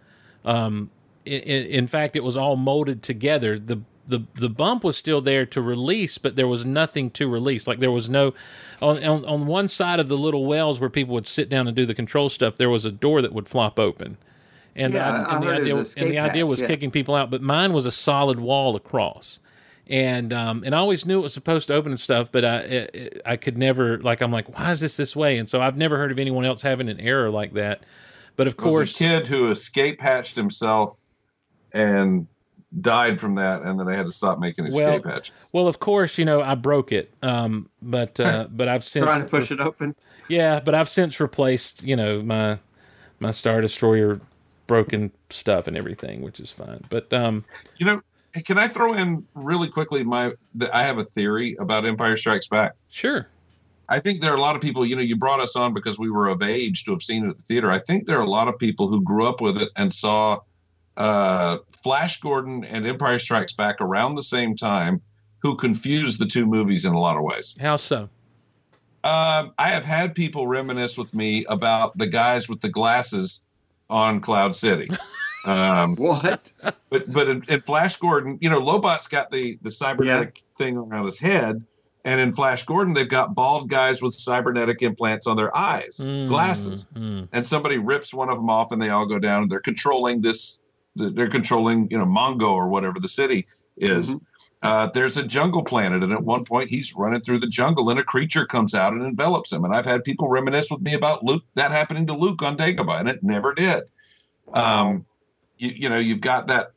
Um, 0.45 0.89
in, 1.25 1.65
in 1.65 1.87
fact, 1.87 2.15
it 2.15 2.23
was 2.23 2.37
all 2.37 2.55
molded 2.55 3.03
together. 3.03 3.59
the 3.59 3.81
the 4.07 4.21
The 4.35 4.49
bump 4.49 4.83
was 4.83 4.97
still 4.97 5.21
there 5.21 5.45
to 5.47 5.61
release, 5.61 6.17
but 6.17 6.35
there 6.35 6.47
was 6.47 6.65
nothing 6.65 7.09
to 7.11 7.27
release. 7.27 7.67
Like 7.67 7.79
there 7.79 7.91
was 7.91 8.09
no 8.09 8.33
on 8.81 9.03
on, 9.03 9.25
on 9.25 9.45
one 9.45 9.67
side 9.67 9.99
of 9.99 10.09
the 10.09 10.17
little 10.17 10.45
wells 10.45 10.79
where 10.79 10.89
people 10.89 11.13
would 11.13 11.27
sit 11.27 11.49
down 11.49 11.67
and 11.67 11.75
do 11.75 11.85
the 11.85 11.95
control 11.95 12.29
stuff. 12.29 12.57
There 12.57 12.69
was 12.69 12.85
a 12.85 12.91
door 12.91 13.21
that 13.21 13.33
would 13.33 13.47
flop 13.47 13.79
open. 13.79 14.17
And, 14.75 14.93
Yeah, 14.93 15.11
the, 15.23 15.29
and 15.35 15.43
the 15.43 15.49
idea 15.51 15.75
was 15.75 15.93
and 15.95 16.09
the 16.11 16.17
escape 16.17 16.29
idea 16.31 16.45
was 16.45 16.61
yeah. 16.61 16.67
kicking 16.67 16.91
people 16.91 17.15
out, 17.15 17.29
but 17.31 17.41
mine 17.41 17.73
was 17.73 17.85
a 17.85 17.91
solid 17.91 18.39
wall 18.39 18.75
across 18.75 19.39
and 19.87 20.31
um, 20.33 20.63
and 20.65 20.73
I 20.73 20.79
always 20.79 21.05
knew 21.05 21.19
it 21.19 21.23
was 21.23 21.33
supposed 21.33 21.67
to 21.67 21.73
open 21.73 21.91
and 21.91 21.99
stuff, 21.99 22.31
but 22.31 22.45
I 22.45 22.57
it, 22.59 23.21
I 23.25 23.35
could 23.37 23.57
never 23.57 23.99
like 23.99 24.21
I'm 24.21 24.31
like 24.31 24.57
why 24.57 24.71
is 24.71 24.79
this 24.79 24.97
this 24.97 25.15
way? 25.15 25.37
And 25.37 25.49
so 25.49 25.61
I've 25.61 25.77
never 25.77 25.97
heard 25.97 26.11
of 26.11 26.19
anyone 26.19 26.45
else 26.45 26.61
having 26.61 26.89
an 26.89 26.99
error 26.99 27.29
like 27.29 27.53
that. 27.53 27.83
But 28.35 28.47
of 28.47 28.57
There 28.57 28.71
was 28.71 28.89
course, 28.89 28.95
a 28.99 28.99
kid 28.99 29.27
who 29.27 29.51
escape 29.51 30.01
hatched 30.01 30.35
himself 30.35 30.97
and 31.73 32.27
died 32.81 33.19
from 33.19 33.35
that, 33.35 33.61
and 33.63 33.79
then 33.79 33.87
I 33.87 33.95
had 33.95 34.05
to 34.07 34.11
stop 34.11 34.39
making 34.39 34.65
Well, 34.71 34.95
escape 34.95 35.05
hatches. 35.05 35.31
well, 35.51 35.67
of 35.67 35.79
course, 35.79 36.17
you 36.17 36.25
know 36.25 36.41
I 36.41 36.55
broke 36.55 36.91
it, 36.91 37.13
um, 37.21 37.69
but 37.81 38.19
uh, 38.19 38.47
but 38.51 38.67
I've 38.67 38.83
since 38.83 39.05
Trying 39.05 39.23
to 39.23 39.27
push 39.29 39.51
it 39.51 39.59
open. 39.59 39.95
yeah, 40.27 40.59
but 40.59 40.73
I've 40.75 40.89
since 40.89 41.19
replaced 41.19 41.83
you 41.83 41.95
know 41.95 42.21
my 42.21 42.59
my 43.19 43.31
Star 43.31 43.61
Destroyer 43.61 44.19
broken 44.67 45.11
stuff 45.29 45.67
and 45.67 45.77
everything, 45.77 46.21
which 46.21 46.39
is 46.39 46.51
fine. 46.51 46.81
But 46.89 47.11
um, 47.13 47.43
You 47.77 47.85
know, 47.85 48.01
can 48.45 48.57
I 48.57 48.67
throw 48.67 48.93
in 48.93 49.25
really 49.35 49.67
quickly 49.69 50.03
my? 50.03 50.31
The, 50.55 50.75
I 50.75 50.83
have 50.83 50.97
a 50.97 51.03
theory 51.03 51.55
about 51.59 51.85
Empire 51.85 52.17
Strikes 52.17 52.47
Back. 52.47 52.73
sure, 52.89 53.27
I 53.89 53.99
think 53.99 54.21
there 54.21 54.31
are 54.31 54.37
a 54.37 54.41
lot 54.41 54.55
of 54.55 54.61
people, 54.63 54.83
you 54.85 54.95
know, 54.95 55.01
you 55.01 55.15
brought 55.15 55.39
us 55.41 55.55
on 55.55 55.73
because 55.75 55.99
we 55.99 56.09
were 56.09 56.27
of 56.27 56.41
age 56.41 56.85
to 56.85 56.91
have 56.91 57.03
seen 57.03 57.25
it 57.25 57.29
at 57.29 57.37
the 57.37 57.43
theater. 57.43 57.69
I 57.71 57.77
think 57.79 58.07
there 58.07 58.17
are 58.17 58.23
a 58.23 58.29
lot 58.29 58.47
of 58.47 58.57
people 58.57 58.87
who 58.87 59.01
grew 59.01 59.27
up 59.27 59.41
with 59.41 59.57
it 59.61 59.69
and 59.75 59.93
saw 59.93 60.39
uh, 60.97 61.57
Flash 61.83 62.19
Gordon 62.19 62.63
and 62.65 62.85
Empire 62.87 63.19
Strikes 63.19 63.53
Back 63.53 63.81
around 63.81 64.15
the 64.15 64.23
same 64.23 64.55
time 64.55 65.01
who 65.39 65.55
confused 65.55 66.19
the 66.19 66.25
two 66.25 66.45
movies 66.45 66.85
in 66.85 66.93
a 66.93 66.99
lot 66.99 67.17
of 67.17 67.23
ways. 67.23 67.55
how 67.59 67.75
so? 67.75 68.09
Um, 69.03 69.51
I 69.57 69.67
have 69.69 69.83
had 69.83 70.15
people 70.15 70.47
reminisce 70.47 70.97
with 70.97 71.13
me 71.13 71.43
about 71.49 71.97
the 71.97 72.07
guys 72.07 72.47
with 72.47 72.61
the 72.61 72.69
glasses 72.69 73.41
on 73.89 74.21
Cloud 74.21 74.55
City. 74.55 74.89
Um, 75.45 75.97
What? 75.97 76.53
but 76.89 77.11
but 77.11 77.27
in, 77.27 77.43
in 77.49 77.59
Flash 77.59 77.97
Gordon, 77.97 78.37
you 78.39 78.49
know, 78.49 78.61
Lobot's 78.61 79.09
got 79.09 79.29
the 79.29 79.59
the 79.61 79.71
cybernetic 79.71 80.41
thing 80.57 80.77
around 80.77 81.03
his 81.05 81.19
head, 81.19 81.61
and 82.05 82.21
in 82.21 82.31
Flash 82.31 82.63
Gordon, 82.65 82.93
they've 82.93 83.09
got 83.09 83.35
bald 83.35 83.69
guys 83.69 84.01
with 84.01 84.13
cybernetic 84.15 84.81
implants 84.81 85.27
on 85.27 85.35
their 85.35 85.53
eyes, 85.53 85.97
Mm, 85.99 86.29
glasses, 86.29 86.85
mm. 86.95 87.27
and 87.33 87.45
somebody 87.45 87.77
rips 87.77 88.13
one 88.13 88.29
of 88.29 88.37
them 88.37 88.49
off, 88.49 88.71
and 88.71 88.81
they 88.81 88.87
all 88.87 89.05
go 89.05 89.19
down. 89.19 89.41
And 89.41 89.51
they're 89.51 89.59
controlling 89.59 90.21
this. 90.21 90.59
They're 90.95 91.29
controlling, 91.29 91.87
you 91.89 91.97
know, 91.97 92.05
Mongo 92.05 92.51
or 92.51 92.67
whatever 92.67 92.99
the 92.99 93.09
city 93.09 93.47
is. 93.77 94.09
Mhm. 94.09 94.21
Uh, 94.61 94.87
there's 94.93 95.17
a 95.17 95.23
jungle 95.23 95.63
planet, 95.63 96.03
and 96.03 96.13
at 96.13 96.23
one 96.23 96.45
point 96.45 96.69
he's 96.69 96.95
running 96.95 97.19
through 97.21 97.39
the 97.39 97.47
jungle, 97.47 97.89
and 97.89 97.99
a 97.99 98.03
creature 98.03 98.45
comes 98.45 98.73
out 98.73 98.93
and 98.93 99.03
envelops 99.03 99.51
him. 99.51 99.65
And 99.65 99.75
I've 99.75 99.85
had 99.85 100.03
people 100.03 100.29
reminisce 100.29 100.69
with 100.71 100.81
me 100.81 100.93
about 100.93 101.23
Luke 101.23 101.43
that 101.55 101.71
happening 101.71 102.07
to 102.07 102.13
Luke 102.13 102.41
on 102.43 102.55
Dagobah, 102.55 102.99
and 102.99 103.09
it 103.09 103.23
never 103.23 103.53
did. 103.53 103.83
Um, 104.53 105.05
you, 105.57 105.71
you 105.75 105.89
know, 105.89 105.97
you've 105.97 106.21
got 106.21 106.47
that. 106.47 106.71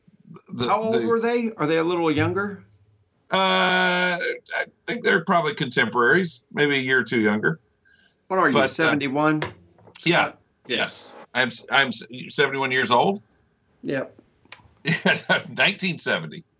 The, 0.49 0.67
How 0.67 0.81
old 0.81 0.95
the- 0.95 1.05
were 1.07 1.19
they? 1.21 1.51
Are 1.57 1.65
they 1.65 1.77
a 1.77 1.83
little 1.83 2.11
younger? 2.11 2.63
Uh, 3.31 4.17
I 4.19 4.65
think 4.85 5.03
they're 5.03 5.23
probably 5.23 5.53
contemporaries, 5.53 6.43
maybe 6.53 6.77
a 6.77 6.81
year 6.81 6.99
or 6.99 7.03
two 7.03 7.19
younger. 7.19 7.59
What 8.27 8.39
are 8.39 8.47
you? 8.47 8.53
But, 8.53 8.63
uh, 8.63 8.67
Seventy-one. 8.73 9.41
Yeah. 10.03 10.31
Yes. 10.67 11.13
I'm 11.33 11.51
I'm 11.71 11.91
71 11.91 12.71
years 12.71 12.91
old. 12.91 13.21
Yep. 13.83 14.13
1970. 14.83 16.43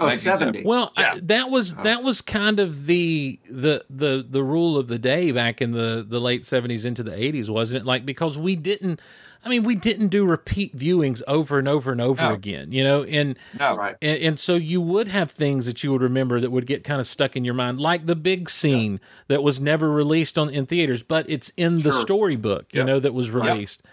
Oh, 0.00 0.06
1970. 0.06 0.58
70. 0.64 0.68
Well, 0.68 0.92
I, 0.96 1.20
that 1.22 1.48
was 1.48 1.72
uh-huh. 1.74 1.82
that 1.84 2.02
was 2.02 2.20
kind 2.20 2.58
of 2.58 2.86
the 2.86 3.38
the 3.48 3.84
the 3.88 4.26
the 4.28 4.42
rule 4.42 4.76
of 4.76 4.88
the 4.88 4.98
day 4.98 5.30
back 5.30 5.62
in 5.62 5.70
the 5.70 6.04
the 6.06 6.18
late 6.18 6.44
seventies 6.44 6.84
into 6.84 7.04
the 7.04 7.14
eighties, 7.14 7.48
wasn't 7.48 7.82
it? 7.82 7.86
Like 7.86 8.04
because 8.04 8.36
we 8.36 8.56
didn't, 8.56 9.00
I 9.44 9.48
mean, 9.48 9.62
we 9.62 9.76
didn't 9.76 10.08
do 10.08 10.26
repeat 10.26 10.76
viewings 10.76 11.22
over 11.28 11.56
and 11.60 11.68
over 11.68 11.92
and 11.92 12.00
over 12.00 12.20
No. 12.20 12.34
again, 12.34 12.72
you 12.72 12.82
know, 12.82 13.04
and. 13.04 13.38
No. 13.60 13.76
Right. 13.76 13.94
And, 14.02 14.20
and 14.20 14.40
so 14.40 14.54
you 14.56 14.80
would 14.80 15.06
have 15.06 15.30
things 15.30 15.66
that 15.66 15.84
you 15.84 15.92
would 15.92 16.02
remember 16.02 16.40
that 16.40 16.50
would 16.50 16.66
get 16.66 16.82
kind 16.82 17.00
of 17.00 17.06
stuck 17.06 17.36
in 17.36 17.44
your 17.44 17.54
mind, 17.54 17.80
like 17.80 18.06
the 18.06 18.16
big 18.16 18.50
scene 18.50 18.98
that 19.28 19.44
was 19.44 19.60
never 19.60 19.88
released 19.88 20.36
on 20.36 20.50
in 20.50 20.66
theaters, 20.66 21.04
but 21.04 21.26
it's 21.30 21.52
in 21.56 21.82
the 21.82 21.92
Sure. 21.92 22.00
storybook, 22.00 22.66
you 22.74 22.80
Yep. 22.80 22.86
know, 22.88 22.98
that 22.98 23.14
was 23.14 23.30
released. 23.30 23.84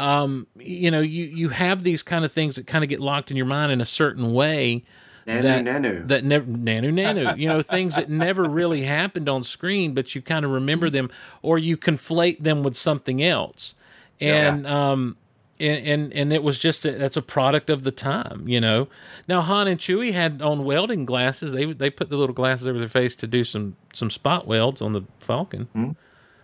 Um, 0.00 0.46
you 0.56 0.90
know, 0.90 1.00
you 1.00 1.24
you 1.24 1.50
have 1.50 1.84
these 1.84 2.02
kind 2.02 2.24
of 2.24 2.32
things 2.32 2.56
that 2.56 2.66
kind 2.66 2.82
of 2.82 2.88
get 2.88 3.00
locked 3.00 3.30
in 3.30 3.36
your 3.36 3.46
mind 3.46 3.70
in 3.70 3.80
a 3.82 3.86
certain 3.86 4.32
way 4.32 4.84
Nanu, 5.26 5.42
that 5.42 5.64
nanu. 5.64 6.08
that 6.08 6.24
never 6.24 6.46
nanu 6.46 6.90
nanu. 6.92 7.38
You 7.38 7.48
know 7.48 7.62
things 7.62 7.96
that 7.96 8.08
never 8.08 8.44
really 8.44 8.82
happened 8.98 9.28
on 9.28 9.44
screen 9.44 9.92
but 9.94 10.14
you 10.14 10.22
kind 10.22 10.44
of 10.44 10.50
remember 10.50 10.88
them 10.90 11.10
or 11.42 11.58
you 11.58 11.76
conflate 11.76 12.42
them 12.42 12.62
with 12.62 12.76
something 12.76 13.22
else. 13.22 13.74
And 14.20 14.66
um 14.66 15.16
and, 15.58 15.86
and 15.86 16.12
and 16.14 16.32
it 16.32 16.42
was 16.42 16.58
just 16.58 16.86
a, 16.86 16.92
that's 16.92 17.18
a 17.18 17.22
product 17.22 17.68
of 17.68 17.84
the 17.84 17.92
time 17.92 18.48
you 18.48 18.60
know. 18.60 18.88
Now 19.28 19.42
han 19.42 19.68
and 19.68 19.78
chewie 19.78 20.12
had 20.14 20.40
on 20.40 20.64
welding 20.64 21.04
glasses. 21.04 21.52
They 21.52 21.66
they 21.72 21.90
put 21.90 22.08
the 22.08 22.16
little 22.16 22.34
glasses 22.34 22.66
over 22.66 22.78
their 22.78 22.88
face 22.88 23.14
to 23.16 23.26
do 23.26 23.44
some 23.44 23.76
some 23.92 24.08
spot 24.08 24.46
welds 24.46 24.80
on 24.80 24.92
the 24.92 25.02
falcon. 25.18 25.68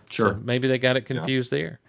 Sure. 0.09 0.33
so 0.33 0.39
maybe 0.43 0.67
they 0.67 0.77
got 0.77 0.95
it 0.95 1.01
confused 1.01 1.51
there. 1.51 1.79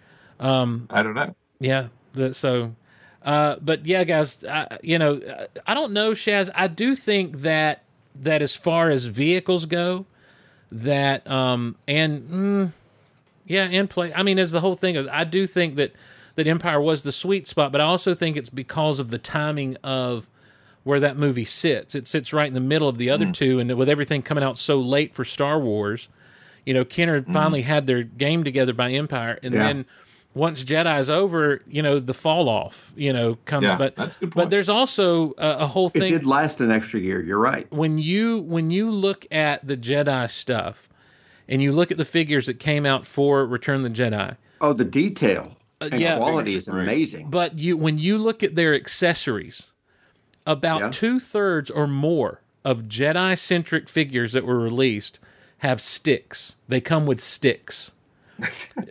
I 0.89 1.03
don't 1.03 1.13
know. 1.13 1.35
Yeah. 1.59 1.87
So, 2.31 2.75
uh, 3.23 3.57
but 3.61 3.85
yeah, 3.85 4.03
guys, 4.03 4.43
I, 4.43 4.77
you 4.81 4.97
know, 4.97 5.21
I 5.67 5.73
don't 5.73 5.93
know, 5.93 6.11
Shaz. 6.11 6.49
I 6.55 6.67
do 6.67 6.95
think 6.95 7.37
that 7.39 7.83
that 8.15 8.41
as 8.41 8.55
far 8.55 8.89
as 8.89 9.05
vehicles 9.05 9.65
go, 9.65 10.05
that 10.71 11.29
um, 11.29 11.75
and 11.87 12.29
mm, 12.29 12.71
yeah, 13.45 13.63
and 13.63 13.89
play. 13.89 14.13
I 14.13 14.23
mean, 14.23 14.39
as 14.39 14.51
the 14.51 14.61
whole 14.61 14.75
thing 14.75 14.95
is, 14.95 15.07
I 15.07 15.23
do 15.23 15.45
think 15.47 15.75
that 15.75 15.93
that 16.35 16.47
Empire 16.47 16.79
was 16.79 17.03
the 17.03 17.11
sweet 17.11 17.47
spot, 17.47 17.71
but 17.71 17.81
I 17.81 17.83
also 17.85 18.13
think 18.13 18.37
it's 18.37 18.49
because 18.49 18.99
of 18.99 19.09
the 19.11 19.17
timing 19.17 19.75
of 19.83 20.29
where 20.83 20.99
that 21.01 21.17
movie 21.17 21.45
sits. 21.45 21.93
It 21.93 22.07
sits 22.07 22.31
right 22.31 22.47
in 22.47 22.53
the 22.53 22.59
middle 22.61 22.87
of 22.87 22.97
the 22.97 23.09
other 23.09 23.31
two, 23.31 23.59
and 23.59 23.75
with 23.75 23.89
everything 23.89 24.21
coming 24.21 24.43
out 24.43 24.57
so 24.57 24.79
late 24.79 25.13
for 25.13 25.25
Star 25.25 25.59
Wars, 25.59 26.07
you 26.65 26.73
know, 26.73 26.85
Kenner 26.85 27.21
finally 27.21 27.63
had 27.63 27.85
their 27.85 28.03
game 28.03 28.43
together 28.45 28.73
by 28.73 28.91
Empire, 28.91 29.37
and 29.43 29.53
Yeah. 29.53 29.59
then 29.59 29.85
once 30.33 30.63
Jedi's 30.63 31.09
over, 31.09 31.61
you 31.67 31.81
know, 31.81 31.99
the 31.99 32.13
fall 32.13 32.47
off, 32.49 32.93
you 32.95 33.11
know, 33.11 33.37
comes. 33.45 33.65
Yeah, 33.65 33.77
but 33.77 33.95
that's 33.95 34.17
a 34.17 34.19
good 34.21 34.33
but 34.35 34.49
there's 34.49 34.69
also 34.69 35.33
a, 35.37 35.59
a 35.59 35.67
whole 35.67 35.87
It 35.87 35.93
thing 35.99 36.11
did 36.13 36.25
last 36.25 36.61
an 36.61 36.71
extra 36.71 36.99
year. 36.99 37.21
You're 37.21 37.39
right. 37.39 37.65
when 37.71 37.97
you 37.97 38.41
when 38.41 38.71
you 38.71 38.91
look 38.91 39.25
at 39.31 39.65
the 39.65 39.75
Jedi 39.75 40.29
stuff, 40.29 40.87
and 41.47 41.61
you 41.63 41.71
look 41.71 41.91
at 41.91 41.97
the 41.97 42.05
figures 42.05 42.45
that 42.45 42.59
came 42.59 42.85
out 42.85 43.07
for 43.07 43.45
Return 43.45 43.83
of 43.83 43.93
the 43.93 44.03
Jedi. 44.03 44.37
Oh, 44.61 44.73
the 44.73 44.85
detail 44.85 45.55
and 45.81 45.93
Uh, 45.93 45.97
yeah. 45.97 46.17
quality 46.17 46.55
is 46.55 46.67
amazing. 46.67 47.29
But 47.29 47.57
you 47.57 47.75
when 47.77 47.97
you 47.97 48.17
look 48.17 48.43
at 48.43 48.55
their 48.55 48.75
accessories, 48.75 49.63
about 50.45 50.81
Yeah. 50.81 50.89
two 50.91 51.19
thirds 51.19 51.71
or 51.71 51.87
more 51.87 52.41
of 52.65 52.83
Jedi 52.83 53.37
centric 53.37 53.87
figures 53.89 54.33
that 54.33 54.45
were 54.45 54.59
released 54.59 55.17
have 55.59 55.81
sticks. 55.81 56.55
They 56.67 56.81
come 56.81 57.05
with 57.05 57.19
sticks. 57.21 57.91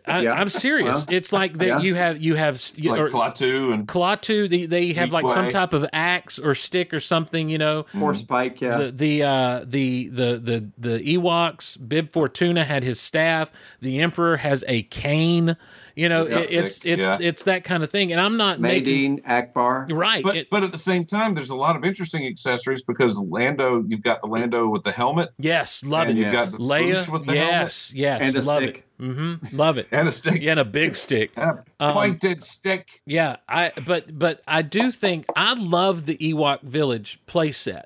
I, 0.06 0.22
Yeah. 0.22 0.32
I'm 0.32 0.48
serious. 0.48 1.06
Well, 1.06 1.16
it's 1.16 1.32
like 1.32 1.58
that 1.58 1.66
yeah. 1.66 1.78
you 1.80 1.94
have 1.94 2.20
you 2.22 2.34
have 2.34 2.62
you, 2.76 2.90
like 2.90 3.00
or, 3.00 3.10
Klaatu 3.10 3.72
and 3.72 3.86
Klaatu, 3.86 4.48
they, 4.48 4.66
they 4.66 4.92
have 4.94 5.10
like 5.12 5.28
some 5.28 5.48
type 5.50 5.72
of 5.72 5.86
axe 5.92 6.38
or 6.38 6.54
stick 6.54 6.92
or 6.94 7.00
something, 7.00 7.48
you 7.50 7.58
know. 7.58 7.86
Horse 7.96 8.22
pike, 8.22 8.60
yeah. 8.60 8.78
The 8.78 8.92
the 8.92 9.22
uh, 9.22 9.64
the 9.66 10.08
the 10.08 10.38
the 10.38 10.68
the 10.78 10.98
Ewoks, 11.16 11.76
Bib 11.88 12.12
Fortuna 12.12 12.64
had 12.64 12.82
his 12.82 13.00
staff. 13.00 13.50
The 13.80 14.00
Emperor 14.00 14.36
has 14.38 14.64
a 14.66 14.82
cane. 14.84 15.56
You 15.96 16.08
know, 16.08 16.22
it, 16.26 16.52
it's 16.52 16.80
it's 16.84 17.06
Yeah. 17.08 17.18
it's 17.20 17.42
that 17.44 17.64
kind 17.64 17.82
of 17.82 17.90
thing. 17.90 18.12
And 18.12 18.20
I'm 18.20 18.36
not 18.36 18.60
making 18.60 19.16
Nadine, 19.16 19.22
Ackbar. 19.22 19.92
right. 19.92 20.22
but 20.22 20.36
it- 20.36 20.48
but 20.50 20.62
at 20.62 20.70
the 20.72 20.78
same 20.78 21.04
time, 21.04 21.34
there's 21.34 21.50
a 21.50 21.56
lot 21.56 21.74
of 21.74 21.84
interesting 21.84 22.24
accessories 22.24 22.82
because 22.82 23.18
Lando, 23.18 23.84
you've 23.86 24.02
got 24.02 24.20
the 24.20 24.28
Lando 24.28 24.68
with 24.68 24.84
the 24.84 24.92
helmet, 24.92 25.30
yes, 25.38 25.84
love 25.84 26.06
and 26.08 26.16
it. 26.18 26.22
you've 26.22 26.32
got 26.32 26.52
the 26.52 26.58
Leia, 26.58 27.08
with 27.08 27.26
the 27.26 27.34
yes, 27.34 27.92
yes, 27.92 28.20
And 28.22 28.36
a 28.36 28.42
love 28.42 28.62
stick. 28.62 28.76
it. 28.78 28.84
Mm-hmm, 29.00 29.56
love 29.56 29.78
it. 29.78 29.86
and 29.92 30.08
a 30.08 30.12
stick 30.12 30.42
Yeah, 30.42 30.52
and 30.52 30.60
a 30.60 30.64
big 30.64 30.96
stick. 30.96 31.30
and 31.36 31.58
a 31.80 31.84
Um, 31.84 31.92
pointed 31.92 32.42
stick. 32.42 33.00
Yeah, 33.06 33.36
I 33.48 33.72
but 33.86 34.18
but 34.18 34.40
I 34.46 34.62
do 34.62 34.90
think 34.90 35.26
I 35.36 35.54
love 35.54 36.06
the 36.06 36.16
Ewok 36.16 36.62
Village 36.62 37.20
playset 37.26 37.84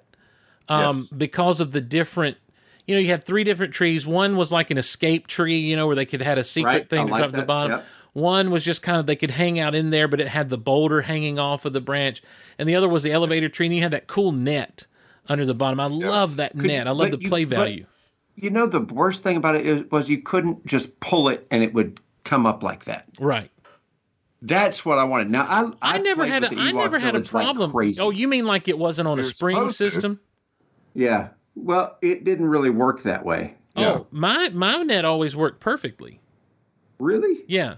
um, 0.68 0.98
Yes. 1.00 1.06
because 1.08 1.60
of 1.60 1.72
the 1.72 1.80
different. 1.80 2.38
You 2.86 2.94
know, 2.96 3.00
you 3.00 3.08
had 3.08 3.24
three 3.24 3.44
different 3.44 3.72
trees. 3.74 4.06
One 4.06 4.36
was 4.36 4.50
like 4.50 4.70
an 4.70 4.78
escape 4.78 5.26
tree, 5.28 5.58
you 5.58 5.76
know, 5.76 5.86
where 5.86 5.94
they 5.96 6.04
could 6.06 6.20
had 6.22 6.38
a 6.38 6.44
secret 6.44 6.70
Right, 6.72 6.88
thing 6.90 7.08
like 7.08 7.20
drop 7.20 7.30
to 7.32 7.36
the 7.40 7.46
bottom. 7.46 7.72
yep. 7.72 7.86
One 8.14 8.50
was 8.50 8.62
just 8.64 8.82
kind 8.82 8.98
of 8.98 9.06
they 9.06 9.16
could 9.16 9.30
hang 9.30 9.58
out 9.60 9.74
in 9.74 9.90
there, 9.90 10.08
but 10.08 10.20
it 10.20 10.28
had 10.28 10.50
the 10.50 10.58
boulder 10.58 11.02
hanging 11.02 11.38
off 11.38 11.64
of 11.64 11.72
the 11.74 11.80
branch, 11.80 12.22
and 12.58 12.68
the 12.68 12.74
other 12.74 12.88
was 12.88 13.02
the 13.04 13.12
elevator 13.12 13.48
tree, 13.48 13.66
and 13.66 13.74
you 13.74 13.82
had 13.82 13.92
that 13.92 14.06
cool 14.06 14.32
net 14.32 14.86
under 15.28 15.46
the 15.46 15.54
bottom. 15.54 15.78
I 15.78 15.86
love 15.86 16.36
that 16.36 16.52
Could- 16.52 16.64
net. 16.66 16.86
I 16.88 16.90
love 16.90 17.10
but 17.10 17.18
the 17.18 17.22
you- 17.24 17.28
play 17.28 17.44
but- 17.44 17.56
value. 17.56 17.86
You 18.36 18.50
know, 18.50 18.66
the 18.66 18.80
worst 18.80 19.22
thing 19.22 19.36
about 19.36 19.54
it 19.56 19.66
is, 19.66 19.84
was 19.90 20.08
you 20.08 20.22
couldn't 20.22 20.64
just 20.66 20.98
pull 21.00 21.28
it 21.28 21.46
and 21.50 21.62
it 21.62 21.74
would 21.74 22.00
come 22.24 22.46
up 22.46 22.62
like 22.62 22.84
that. 22.84 23.06
right. 23.20 23.50
That's 24.44 24.84
what 24.84 24.98
I 24.98 25.04
wanted. 25.04 25.30
Now, 25.30 25.42
I 25.48 25.94
I, 25.94 25.98
never 25.98 26.26
had 26.26 26.42
with 26.42 26.50
a, 26.52 26.54
the 26.56 26.60
I 26.60 26.72
never 26.72 26.98
had 26.98 27.10
a 27.14 27.18
Village 27.20 27.32
like 27.32 27.44
problem. 27.44 27.96
oh, 28.00 28.10
you 28.10 28.26
mean 28.26 28.44
like 28.44 28.66
it 28.66 28.76
wasn't 28.76 29.06
on 29.06 29.18
a 29.20 29.22
You're 29.22 29.30
spring 29.30 29.56
supposed 29.56 29.78
to. 29.78 29.90
system? 29.90 30.20
yeah. 30.94 31.28
Well, 31.54 31.96
it 32.02 32.24
didn't 32.24 32.46
really 32.46 32.70
work 32.70 33.02
that 33.04 33.24
way. 33.24 33.54
Oh, 33.76 34.06
my 34.10 34.48
my 34.48 34.78
net 34.78 35.04
always 35.04 35.36
worked 35.36 35.60
perfectly. 35.60 36.20
Really? 36.98 37.42
Yeah. 37.46 37.76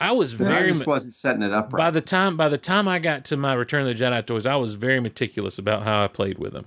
I 0.00 0.12
was 0.12 0.34
I 0.34 0.44
very 0.44 0.68
just 0.72 0.80
mu- 0.86 0.92
wasn't 0.92 1.14
setting 1.14 1.42
it 1.42 1.52
up 1.52 1.70
by 1.70 1.90
the 1.90 2.00
time 2.00 2.36
by 2.36 2.48
the 2.48 2.58
time 2.58 2.86
I 2.86 2.98
got 2.98 3.24
to 3.26 3.36
my 3.36 3.54
Return 3.54 3.86
of 3.86 3.96
the 3.96 4.04
Jedi 4.04 4.26
toys, 4.26 4.44
I 4.46 4.56
was 4.56 4.74
very 4.74 5.00
meticulous 5.00 5.58
about 5.58 5.84
how 5.84 6.04
I 6.04 6.08
played 6.08 6.38
with 6.38 6.52
them, 6.52 6.66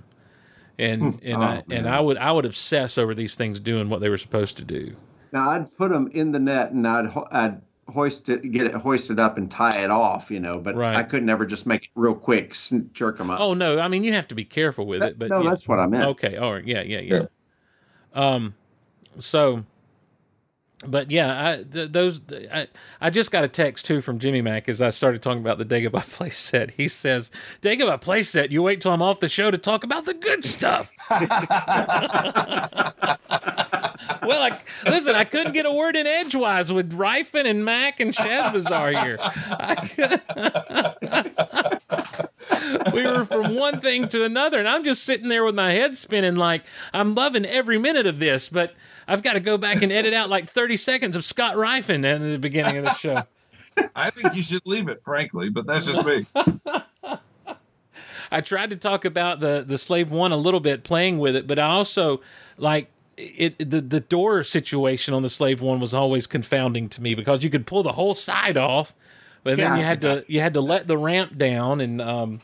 and 0.82 1.20
and 1.22 1.42
I 1.44 1.58
Oh, 1.58 1.62
and. 1.70 1.88
I 1.88 2.00
would 2.00 2.16
I 2.18 2.32
would 2.32 2.44
obsess 2.44 2.98
over 2.98 3.14
these 3.14 3.34
things 3.36 3.60
doing 3.60 3.88
what 3.88 4.00
they 4.00 4.08
were 4.08 4.18
supposed 4.18 4.56
to 4.58 4.64
do. 4.64 4.96
Now 5.32 5.50
I'd 5.50 5.74
put 5.76 5.90
them 5.90 6.08
in 6.12 6.32
the 6.32 6.38
net 6.38 6.72
and 6.72 6.86
I'd 6.86 7.06
I'd 7.30 7.60
hoist 7.88 8.28
it, 8.28 8.50
get 8.52 8.66
it 8.66 8.74
hoisted 8.74 9.18
up 9.20 9.36
and 9.36 9.50
tie 9.50 9.82
it 9.84 9.90
off, 9.90 10.30
you 10.30 10.40
know. 10.40 10.58
But 10.58 10.76
Right. 10.76 10.96
I 10.96 11.02
could 11.02 11.24
never 11.24 11.44
just 11.44 11.66
make 11.66 11.84
it 11.84 11.90
real 11.94 12.14
quick, 12.14 12.54
sn- 12.54 12.88
jerk 12.92 13.18
them 13.18 13.30
up. 13.30 13.40
Oh 13.40 13.54
no, 13.54 13.78
I 13.78 13.88
mean 13.88 14.04
you 14.04 14.12
have 14.12 14.28
to 14.28 14.34
be 14.34 14.44
careful 14.44 14.86
with 14.86 15.02
it, 15.02 15.18
but 15.18 15.28
no, 15.28 15.42
yeah. 15.42 15.50
that's 15.50 15.66
what 15.68 15.78
I 15.78 15.86
meant. 15.86 16.04
Okay, 16.04 16.36
all 16.36 16.52
right, 16.52 16.64
yeah, 16.66 16.82
yeah, 16.82 17.00
yeah. 17.00 17.22
Um, 18.14 18.54
so, 19.18 19.64
but 20.86 21.10
yeah, 21.10 21.50
I 21.50 21.62
th- 21.62 21.92
those 21.92 22.20
I, 22.52 22.68
I 23.00 23.10
just 23.10 23.30
got 23.30 23.44
a 23.44 23.48
text 23.48 23.86
too 23.86 24.00
from 24.00 24.18
Jimmy 24.18 24.42
Mac 24.42 24.68
as 24.68 24.82
I 24.82 24.90
started 24.90 25.22
talking 25.22 25.40
about 25.40 25.58
the 25.58 25.64
Dagobah 25.64 25.90
playset. 26.18 26.72
He 26.72 26.88
says, 26.88 27.30
"Dagobah 27.60 28.00
playset, 28.00 28.50
you 28.50 28.62
wait 28.62 28.80
till 28.80 28.92
I'm 28.92 29.02
off 29.02 29.20
the 29.20 29.28
show 29.28 29.50
to 29.50 29.58
talk 29.58 29.84
about 29.84 30.04
the 30.04 30.14
good 30.14 30.44
stuff." 30.44 30.92
well, 31.10 31.28
I, 34.42 34.58
listen, 34.86 35.14
I 35.14 35.24
couldn't 35.24 35.52
get 35.52 35.66
a 35.66 35.72
word 35.72 35.96
in 35.96 36.06
edgewise 36.06 36.72
with 36.72 36.92
Ryfun 36.92 37.46
and 37.46 37.64
Mac 37.64 38.00
and 38.00 38.14
Shazbazzar 38.14 39.02
here. 39.02 39.18
We 42.92 43.04
were 43.04 43.24
from 43.24 43.54
one 43.54 43.80
thing 43.80 44.08
to 44.08 44.24
another, 44.24 44.58
and 44.58 44.68
I'm 44.68 44.84
just 44.84 45.04
sitting 45.04 45.28
there 45.28 45.44
with 45.44 45.54
my 45.54 45.72
head 45.72 45.96
spinning, 45.96 46.36
like 46.36 46.62
I'm 46.92 47.14
loving 47.14 47.44
every 47.44 47.78
minute 47.78 48.06
of 48.06 48.18
this, 48.18 48.48
but 48.48 48.74
I've 49.06 49.22
got 49.22 49.34
to 49.34 49.40
go 49.40 49.58
back 49.58 49.82
and 49.82 49.90
edit 49.92 50.14
out 50.14 50.30
like 50.30 50.48
30 50.50 50.76
seconds 50.76 51.16
of 51.16 51.24
Scott 51.24 51.56
Ryfun 51.56 52.04
at 52.04 52.20
the 52.20 52.38
beginning 52.38 52.76
of 52.78 52.84
the 52.84 52.94
show. 52.94 53.22
I 53.96 54.10
think 54.10 54.34
you 54.34 54.42
should 54.42 54.62
leave 54.64 54.88
it, 54.88 55.02
frankly, 55.04 55.48
but 55.48 55.66
that's 55.66 55.86
just 55.86 56.04
me. 56.06 56.26
I 58.30 58.40
tried 58.40 58.70
to 58.70 58.76
talk 58.76 59.04
about 59.04 59.40
the 59.40 59.64
the 59.66 59.76
Slave 59.76 60.10
One 60.10 60.32
a 60.32 60.36
little 60.36 60.60
bit, 60.60 60.84
playing 60.84 61.18
with 61.18 61.36
it, 61.36 61.46
but 61.46 61.58
I 61.58 61.66
also 61.66 62.20
like 62.56 62.90
it. 63.16 63.58
The 63.58 63.80
the 63.80 64.00
door 64.00 64.42
situation 64.44 65.12
on 65.14 65.22
the 65.22 65.28
Slave 65.28 65.60
One 65.60 65.80
was 65.80 65.92
always 65.92 66.26
confounding 66.26 66.88
to 66.90 67.02
me 67.02 67.14
because 67.14 67.44
you 67.44 67.50
could 67.50 67.66
pull 67.66 67.82
the 67.82 67.92
whole 67.92 68.14
side 68.14 68.56
off, 68.56 68.94
but 69.44 69.56
then 69.58 69.76
you 69.78 69.84
had 69.84 70.00
to 70.02 70.24
you 70.28 70.40
had 70.40 70.54
to 70.54 70.60
let 70.60 70.86
the 70.86 70.98
ramp 70.98 71.36
down 71.36 71.80
and. 71.80 72.00
um 72.00 72.40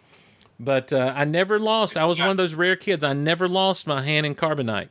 but 0.60 0.92
uh, 0.92 1.12
I 1.14 1.24
never 1.24 1.60
lost. 1.60 1.96
I 1.96 2.04
was 2.04 2.18
one 2.18 2.30
of 2.30 2.36
those 2.36 2.54
rare 2.54 2.74
kids. 2.74 3.04
I 3.04 3.12
never 3.12 3.48
lost 3.48 3.86
my 3.86 4.02
hand 4.02 4.26
in 4.26 4.34
carbonite. 4.34 4.88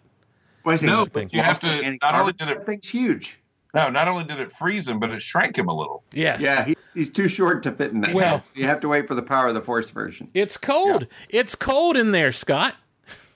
Wait 0.68 0.74
a 0.74 0.78
second. 0.80 0.96
No, 0.96 1.06
thing. 1.06 1.28
but 1.28 1.34
you 1.34 1.42
have 1.42 1.62
to. 1.62 1.98
Not 2.02 2.14
only 2.16 2.34
did 2.34 2.50
it, 2.50 2.66
thing's 2.66 2.90
huge. 2.90 3.40
no, 3.74 3.90
not 3.90 4.10
only 4.10 4.26
did 4.26 4.38
it 4.42 4.52
freeze 4.52 4.86
him, 4.86 5.00
but 5.00 5.10
it 5.12 5.22
shrank 5.22 5.58
him 5.58 5.70
a 5.70 5.74
little. 5.74 6.04
Yes. 6.14 6.42
Yeah, 6.42 6.66
he, 6.66 6.76
he's 6.94 7.10
too 7.10 7.30
short 7.30 7.64
to 7.64 7.72
fit 7.72 7.94
in 7.94 8.02
that. 8.02 8.14
Well- 8.14 8.44
you 8.54 8.66
have 8.66 8.82
to 8.82 8.90
wait 8.90 9.08
for 9.08 9.16
the 9.16 9.22
power 9.22 9.48
of 9.48 9.54
the 9.54 9.62
force 9.62 9.90
version. 9.90 10.30
It's 10.34 10.58
cold. 10.58 11.08
It's 11.30 11.56
cold 11.56 11.96
in 11.96 12.12
there, 12.12 12.34
Scott. 12.34 12.76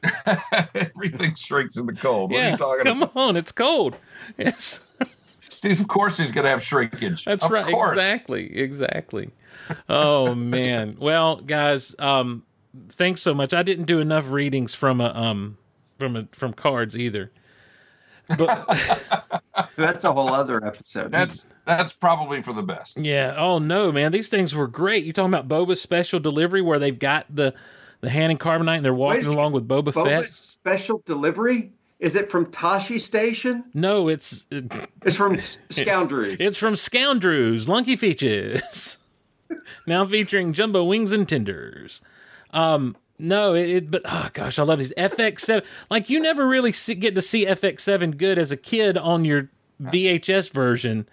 Everything 0.75 1.33
shrinks 1.35 1.77
in 1.77 1.85
the 1.85 1.93
cold. 1.93 2.31
What 2.31 2.37
are 2.37 2.43
yeah, 2.43 2.51
you 2.51 2.57
talking 2.57 2.81
about? 2.81 2.89
come 2.91 3.03
about? 3.03 3.15
on, 3.15 3.37
it's 3.37 3.53
cold. 3.53 3.95
It's 4.37 4.81
Steve, 5.39 5.79
of 5.79 5.87
course 5.87 6.17
he's 6.17 6.33
going 6.33 6.43
to 6.43 6.49
have 6.49 6.61
shrinkage. 6.61 7.23
that's 7.23 7.45
of 7.45 7.51
right. 7.51 7.71
Course. 7.71 7.91
Exactly, 7.91 8.57
exactly. 8.57 9.29
Oh 9.87 10.35
man. 10.35 10.97
Well, 10.99 11.37
guys, 11.37 11.95
um, 11.97 12.43
thanks 12.89 13.21
so 13.21 13.33
much. 13.33 13.53
I 13.53 13.63
didn't 13.63 13.85
do 13.85 13.99
enough 13.99 14.29
readings 14.29 14.73
from 14.73 14.99
a 14.99 15.13
um 15.13 15.57
from 16.01 16.15
a 16.17 16.27
from 16.33 16.51
cards 16.53 16.97
either. 16.97 17.31
But 18.37 18.65
That's 19.77 20.03
a 20.03 20.11
whole 20.13 20.29
other 20.33 20.63
episode. 20.65 21.11
That's 21.11 21.45
that's 21.65 21.91
probably 21.91 22.41
for 22.41 22.53
the 22.53 22.63
best. 22.63 22.97
yeah, 22.97 23.35
oh 23.37 23.59
no, 23.59 23.91
man, 23.91 24.11
these 24.11 24.29
things 24.29 24.53
were 24.55 24.67
great. 24.67 25.03
You're 25.05 25.13
talking 25.13 25.33
about 25.33 25.47
Boba's 25.47 25.81
special 25.81 26.19
delivery 26.19 26.61
where 26.61 26.79
they've 26.79 26.97
got 26.97 27.25
the 27.33 27.53
the 28.01 28.09
hand 28.09 28.31
and 28.31 28.39
carbonite 28.39 28.77
and 28.77 28.85
they're 28.85 28.93
walking 28.93 29.27
Wait, 29.27 29.33
along 29.33 29.51
with 29.53 29.67
Boba 29.67 29.91
Boba's 29.93 30.05
Fett? 30.07 30.31
special 30.31 31.01
delivery. 31.05 31.71
Is 31.99 32.15
it 32.15 32.31
from 32.31 32.47
Tosche 32.47 32.99
Station? 32.99 33.63
No, 33.75 34.07
it's 34.07 34.47
It's 34.49 35.15
from 35.15 35.37
Scoundrels. 35.69 36.37
It's 36.39 36.57
from 36.57 36.73
Scoundrews, 36.73 37.67
Lunky 37.67 37.95
Features. 37.95 38.97
now 39.87 40.03
featuring 40.05 40.53
jumbo 40.53 40.83
wings 40.83 41.11
and 41.11 41.29
tenders. 41.29 42.01
Um, 42.53 42.95
no, 43.21 43.53
it, 43.53 43.69
it 43.69 43.91
but 43.91 44.01
oh 44.05 44.29
gosh, 44.33 44.59
I 44.59 44.63
love 44.63 44.79
these 44.79 44.93
FX7. 44.97 45.63
Like 45.89 46.09
you 46.09 46.19
never 46.21 46.47
really 46.47 46.71
see, 46.71 46.95
get 46.95 47.15
to 47.15 47.21
see 47.21 47.45
FX7 47.45 48.17
good 48.17 48.37
as 48.37 48.51
a 48.51 48.57
kid 48.57 48.97
on 48.97 49.25
your 49.25 49.49
VHS 49.81 50.51
version 50.51 51.07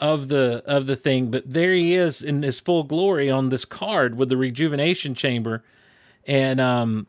of 0.00 0.28
the 0.28 0.62
of 0.66 0.86
the 0.86 0.96
thing, 0.96 1.30
but 1.30 1.50
there 1.50 1.74
he 1.74 1.94
is 1.94 2.22
in 2.22 2.42
his 2.42 2.58
full 2.58 2.82
glory 2.82 3.30
on 3.30 3.50
this 3.50 3.64
card 3.64 4.16
with 4.16 4.30
the 4.30 4.36
rejuvenation 4.36 5.14
chamber, 5.14 5.62
and 6.26 6.60
um, 6.60 7.06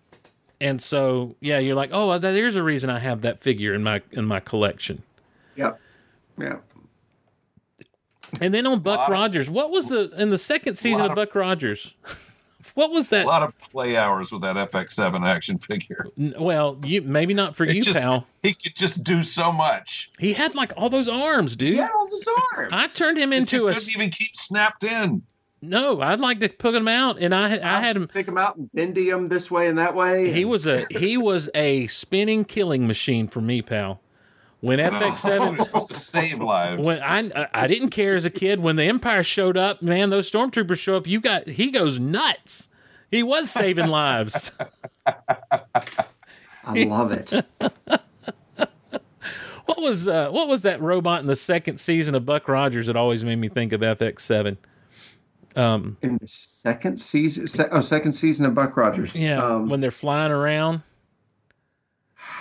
and 0.60 0.82
so 0.82 1.36
yeah, 1.40 1.58
you're 1.58 1.76
like, 1.76 1.90
oh, 1.94 2.18
there's 2.18 2.56
a 2.56 2.64
reason 2.64 2.90
I 2.90 3.00
have 3.00 3.22
that 3.22 3.40
figure 3.40 3.74
in 3.74 3.84
my 3.84 4.02
in 4.12 4.26
my 4.26 4.40
collection. 4.40 5.04
Yeah, 5.56 5.74
Yeah. 6.38 6.58
And 8.40 8.54
then 8.54 8.66
on 8.66 8.80
Buck 8.80 9.10
Rogers, 9.10 9.50
what 9.50 9.72
was 9.72 9.88
the 9.88 10.10
in 10.18 10.30
the 10.30 10.38
second 10.38 10.76
season 10.76 11.02
of 11.02 11.12
of- 11.12 11.16
Buck 11.16 11.36
Rogers? 11.36 11.96
what 12.76 12.92
was 12.92 13.10
that? 13.10 13.26
A 13.26 13.28
lot 13.28 13.44
of 13.44 13.58
play 13.60 13.98
hours 13.98 14.32
with 14.32 14.42
that 14.44 14.56
FX7 14.72 15.28
action 15.28 15.58
figure. 15.60 16.08
Well, 16.18 16.80
you 16.84 17.02
maybe 17.02 17.34
not 17.34 17.56
for 17.56 17.64
It 17.66 17.76
you, 17.76 17.82
just- 17.82 18.00
pal. 18.00 18.28
He 18.44 18.54
could 18.54 18.76
just 18.76 19.04
do 19.04 19.24
so 19.24 19.52
much. 19.52 20.10
He 20.20 20.34
had 20.34 20.56
like 20.56 20.74
all 20.76 20.90
those 20.90 21.08
arms, 21.08 21.56
dude. 21.56 21.70
He 21.74 21.76
had 21.78 21.92
all 21.92 22.08
those 22.10 22.26
arms. 22.56 22.70
I 22.74 22.88
turned 22.88 23.18
him 23.20 23.32
He 23.32 23.38
into 23.38 23.68
a 23.68 23.74
couldn't 23.74 23.90
even 23.96 24.10
keep 24.10 24.36
snapped 24.36 24.84
in. 24.84 25.22
no. 25.62 26.02
I'd 26.02 26.20
like 26.20 26.40
to 26.40 26.50
put 26.50 26.74
him 26.74 26.88
out, 26.88 27.20
and 27.20 27.36
I 27.36 27.46
I 27.54 27.80
had 27.82 27.96
him. 27.98 28.08
Take 28.08 28.28
him 28.28 28.38
out 28.38 28.56
and 28.56 28.72
bendy 28.74 29.10
him 29.10 29.28
this 29.28 29.52
way 29.52 29.68
and 29.68 29.78
that 29.78 29.94
way. 29.96 30.32
He 30.32 30.44
was 30.46 30.66
a 30.66 30.86
he 30.90 31.18
was 31.18 31.50
a 31.54 31.86
spinning 31.88 32.46
killing 32.46 32.88
machine 32.88 33.28
for 33.28 33.42
me, 33.42 33.62
pal. 33.62 34.02
When 34.62 34.80
Oh, 34.80 34.90
FX7 34.92 35.56
You're 35.58 35.66
supposed 35.66 35.92
to 35.92 36.00
save 36.00 36.40
lives. 36.40 36.84
when 36.86 37.02
I 37.02 37.48
I 37.54 37.68
didn't 37.68 37.90
care 37.90 38.16
as 38.16 38.26
a 38.26 38.30
kid 38.30 38.60
when 38.60 38.76
the 38.76 38.84
Empire 38.84 39.24
showed 39.24 39.58
up, 39.58 39.82
man, 39.82 40.10
those 40.12 40.32
stormtroopers 40.32 40.78
show 40.78 40.96
up. 40.96 41.08
You 41.08 41.20
got 41.20 41.48
he 41.50 41.72
goes 41.72 42.00
nuts. 42.00 42.70
He 43.10 43.24
was 43.24 43.50
saving 43.52 43.88
lives. 43.88 44.52
I 45.06 46.84
love 46.86 47.12
it. 47.12 47.46
What 49.66 49.80
was 49.82 50.08
uh, 50.08 50.30
what 50.32 50.48
was 50.50 50.64
that 50.64 50.82
robot 50.82 51.22
in 51.22 51.28
the 51.28 51.36
second 51.36 51.80
season 51.80 52.14
of 52.14 52.26
Buck 52.26 52.48
Rogers 52.50 52.88
that 52.88 52.98
always 52.98 53.24
made 53.24 53.38
me 53.38 53.48
think 53.48 53.72
of 53.72 53.80
FX7? 53.82 54.58
Um, 55.56 55.98
In 56.02 56.18
the 56.18 56.28
second 56.28 57.00
season, 57.00 57.48
se- 57.48 57.70
oh, 57.72 57.80
second 57.80 58.12
season 58.14 58.46
of 58.46 58.54
Buck 58.54 58.76
Rogers. 58.76 59.16
yeah, 59.16 59.42
Um, 59.42 59.70
when 59.70 59.80
they're 59.80 59.90
flying 59.92 60.32
around. 60.32 60.82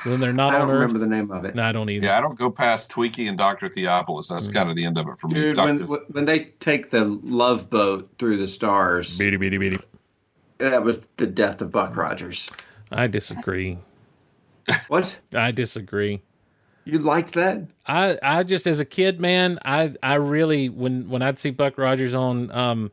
When 0.05 0.21
they're 0.21 0.33
not 0.33 0.55
I 0.55 0.59
don't 0.59 0.69
on 0.69 0.71
Earth. 0.71 0.81
remember 0.93 0.99
the 0.99 1.07
name 1.07 1.31
of 1.31 1.45
it. 1.45 1.55
No, 1.55 1.63
I 1.63 1.73
don't 1.73 1.89
either. 1.91 2.07
Yeah, 2.07 2.19
I 2.19 2.21
don't 2.21 2.39
go 2.39 2.51
past 2.51 2.91
Twiki 2.91 3.29
and 3.29 3.37
Dr. 3.37 3.69
Theopolis. 3.69 4.29
That's 4.29 4.49
kind 4.49 4.71
of 4.71 4.77
the 4.77 4.85
end 4.85 4.97
of 4.99 5.09
it 5.09 5.19
for 5.19 5.29
me. 5.29 5.35
Dude, 5.35 5.57
Dr. 5.57 5.87
when 5.87 6.01
when 6.13 6.25
they 6.25 6.45
take 6.61 6.91
the 6.91 7.05
love 7.05 7.69
boat 7.69 8.09
through 8.19 8.39
the 8.39 8.49
stars, 8.49 9.19
Beady, 9.19 9.37
beady, 9.37 9.59
beady. 9.59 9.79
that 10.59 10.83
was 10.83 11.03
the 11.19 11.27
death 11.27 11.61
of 11.61 11.71
Buck 11.71 11.97
Rogers. 11.97 12.49
I 12.91 13.07
disagree. 13.07 13.79
What? 14.89 15.17
I 15.35 15.51
disagree. 15.51 16.23
You 16.85 16.99
liked 17.01 17.35
that? 17.35 17.67
I 17.87 18.19
I 18.23 18.43
just 18.45 18.67
as 18.67 18.79
a 18.81 18.85
kid, 18.85 19.21
man, 19.21 19.59
I 19.65 19.95
I 20.03 20.15
really 20.15 20.69
when 20.69 21.09
when 21.09 21.23
I'd 21.23 21.39
see 21.39 21.51
Buck 21.51 21.77
Rogers 21.77 22.15
on 22.15 22.51
um 22.53 22.91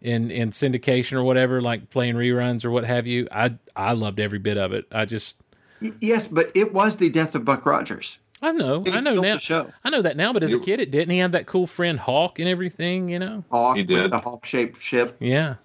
in 0.00 0.30
in 0.30 0.50
syndication 0.50 1.12
or 1.14 1.22
whatever, 1.22 1.60
like 1.60 1.90
playing 1.90 2.14
reruns 2.14 2.64
or 2.64 2.70
what 2.70 2.84
have 2.84 3.06
you, 3.06 3.28
I 3.30 3.56
I 3.76 3.92
loved 3.92 4.18
every 4.20 4.38
bit 4.38 4.56
of 4.56 4.72
it. 4.72 4.86
I 4.90 5.04
just 5.04 5.36
Y- 5.38 5.51
Yes, 6.00 6.26
but 6.26 6.50
it 6.54 6.72
was 6.72 6.96
the 6.96 7.08
death 7.08 7.34
of 7.34 7.44
Buck 7.44 7.64
Rogers. 7.66 8.18
I 8.44 8.50
know 8.52 8.82
It 8.84 8.92
I 8.94 9.00
know 9.00 9.12
killed 9.12 9.24
now 9.24 9.34
the 9.34 9.40
show. 9.40 9.72
I 9.84 9.90
know 9.90 10.02
that 10.02 10.16
now, 10.16 10.32
but 10.32 10.42
as 10.42 10.52
a 10.52 10.58
kid, 10.58 10.80
it 10.80 10.90
didn't. 10.90 11.10
He 11.10 11.18
had 11.18 11.30
that 11.32 11.46
cool 11.46 11.66
friend 11.68 11.98
Hawk 12.00 12.40
and 12.40 12.48
everything, 12.48 13.08
you 13.08 13.18
know. 13.20 13.44
Hawk 13.50 13.76
He 13.76 13.84
did. 13.84 14.10
the 14.10 14.18
hawk-shaped 14.18 14.80
ship. 14.80 15.16
Yeah, 15.20 15.56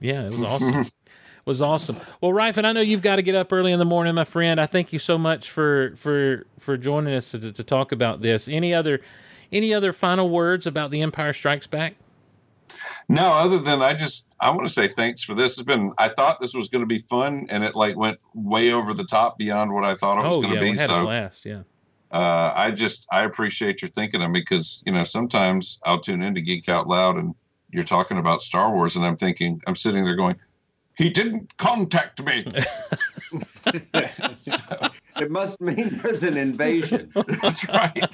yeah, 0.00 0.26
it 0.26 0.32
was 0.32 0.40
awesome. 0.44 0.80
It 0.80 1.46
was 1.46 1.62
awesome. 1.62 1.96
Well, 2.20 2.32
Ryfun, 2.32 2.66
I 2.66 2.72
know 2.72 2.82
you've 2.82 3.00
got 3.00 3.16
to 3.16 3.22
get 3.22 3.34
up 3.34 3.50
early 3.52 3.72
in 3.72 3.78
the 3.78 3.86
morning, 3.86 4.14
my 4.14 4.24
friend. 4.24 4.60
I 4.60 4.66
thank 4.66 4.92
you 4.92 4.98
so 4.98 5.16
much 5.16 5.50
for 5.50 5.94
for 5.96 6.46
for 6.58 6.76
joining 6.76 7.14
us 7.14 7.30
to, 7.30 7.52
to 7.52 7.64
talk 7.64 7.90
about 7.90 8.20
this. 8.20 8.46
Any 8.48 8.74
other 8.74 9.00
any 9.50 9.72
other 9.72 9.92
final 9.94 10.28
words 10.28 10.66
about 10.66 10.90
The 10.90 11.00
Empire 11.00 11.32
Strikes 11.32 11.66
Back? 11.66 11.94
No, 13.08 13.32
other 13.32 13.58
than 13.58 13.82
I 13.82 13.94
just 13.94 14.26
I 14.40 14.50
want 14.50 14.66
to 14.66 14.72
say 14.72 14.88
thanks 14.88 15.22
for 15.24 15.34
this. 15.34 15.54
It's 15.58 15.62
been 15.66 15.92
I 15.98 16.08
thought 16.08 16.38
this 16.40 16.54
was 16.54 16.68
going 16.68 16.82
to 16.82 16.86
be 16.86 17.00
fun, 17.00 17.46
and 17.50 17.64
it 17.64 17.74
like 17.74 17.96
went 17.96 18.18
way 18.34 18.72
over 18.72 18.94
the 18.94 19.04
top 19.04 19.36
beyond 19.38 19.72
what 19.72 19.84
I 19.84 19.94
thought 19.94 20.18
it 20.18 20.26
was 20.26 20.36
Oh 20.36 20.40
going 20.42 20.54
yeah, 20.54 20.60
to 20.60 20.66
we 20.66 20.72
be. 20.72 20.78
had 20.78 20.90
a 20.90 20.92
So 20.92 21.02
blast. 21.04 21.44
Yeah. 21.44 21.62
uh, 22.12 22.52
I 22.54 22.70
just 22.70 23.06
I 23.10 23.24
appreciate 23.24 23.82
your 23.82 23.88
thinking 23.88 24.22
of 24.22 24.30
me 24.30 24.40
because 24.40 24.82
you 24.86 24.92
know 24.92 25.04
sometimes 25.04 25.78
I'll 25.84 26.00
tune 26.00 26.22
in 26.22 26.34
to 26.34 26.40
Geek 26.40 26.68
Out 26.68 26.86
Loud 26.88 27.16
and 27.16 27.34
you're 27.72 27.84
talking 27.84 28.18
about 28.18 28.42
Star 28.42 28.72
Wars, 28.72 28.96
and 28.96 29.04
I'm 29.04 29.16
thinking 29.16 29.60
I'm 29.66 29.76
sitting 29.76 30.04
there 30.04 30.16
going, 30.16 30.36
he 30.96 31.08
didn't 31.10 31.56
contact 31.56 32.22
me. 32.24 32.46
It 35.20 35.30
must 35.30 35.60
mean 35.60 36.00
there's 36.02 36.22
an 36.22 36.36
invasion. 36.36 37.12
That's 37.42 37.68
right. 37.68 38.08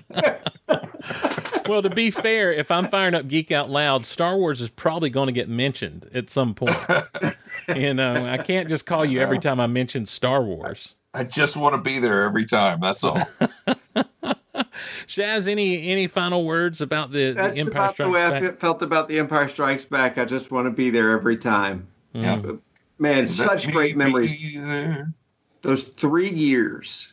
Well, 1.69 1.83
to 1.83 1.91
be 1.91 2.11
fair, 2.11 2.53
if 2.53 2.71
I'm 2.71 2.89
firing 2.89 3.15
up 3.15 3.29
Geek 3.29 3.51
Out 3.51 3.71
Loud, 3.71 4.07
Star 4.07 4.37
Wars 4.37 4.61
is 4.61 4.71
probably 4.71 5.11
going 5.11 5.27
to 5.27 5.33
get 5.33 5.49
mentioned 5.49 6.09
at 6.15 6.31
some 6.31 6.55
point. 6.55 6.77
you 7.75 7.95
know, 7.95 8.27
I 8.27 8.39
can't 8.39 8.69
just 8.69 8.87
call 8.87 9.05
you 9.05 9.21
every 9.21 9.39
time 9.39 9.59
I 9.59 9.67
mention 9.67 10.07
Star 10.07 10.43
Wars. 10.43 10.95
I 11.15 11.25
just 11.25 11.57
want 11.57 11.75
to 11.75 11.81
be 11.81 11.99
there 11.99 12.25
every 12.25 12.47
time. 12.47 12.81
That's 12.81 13.03
all. 13.03 13.19
Shaz, 15.07 15.49
any 15.49 15.89
any 15.91 16.07
final 16.07 16.45
words 16.45 16.81
about 16.81 17.11
the, 17.11 17.29
the 17.29 17.35
That's 17.35 17.61
Empire 17.61 17.85
about 17.85 17.97
the 17.97 18.09
way 18.09 18.23
I 18.23 18.31
Back? 18.31 18.43
fe- 18.43 18.57
felt 18.59 18.83
about 18.83 19.09
The 19.09 19.19
Empire 19.19 19.49
Strikes 19.49 19.85
Back. 19.85 20.19
I 20.19 20.25
just 20.25 20.51
want 20.51 20.67
to 20.67 20.71
be 20.71 20.91
there 20.91 21.11
every 21.13 21.37
time. 21.37 21.87
Mm. 22.15 22.23
Yeah. 22.23 22.53
Man, 22.99 23.27
such 23.27 23.71
great 23.71 23.97
me 23.97 24.05
memories. 24.05 24.37
Those 25.67 25.83
three 25.83 26.31
years 26.31 27.13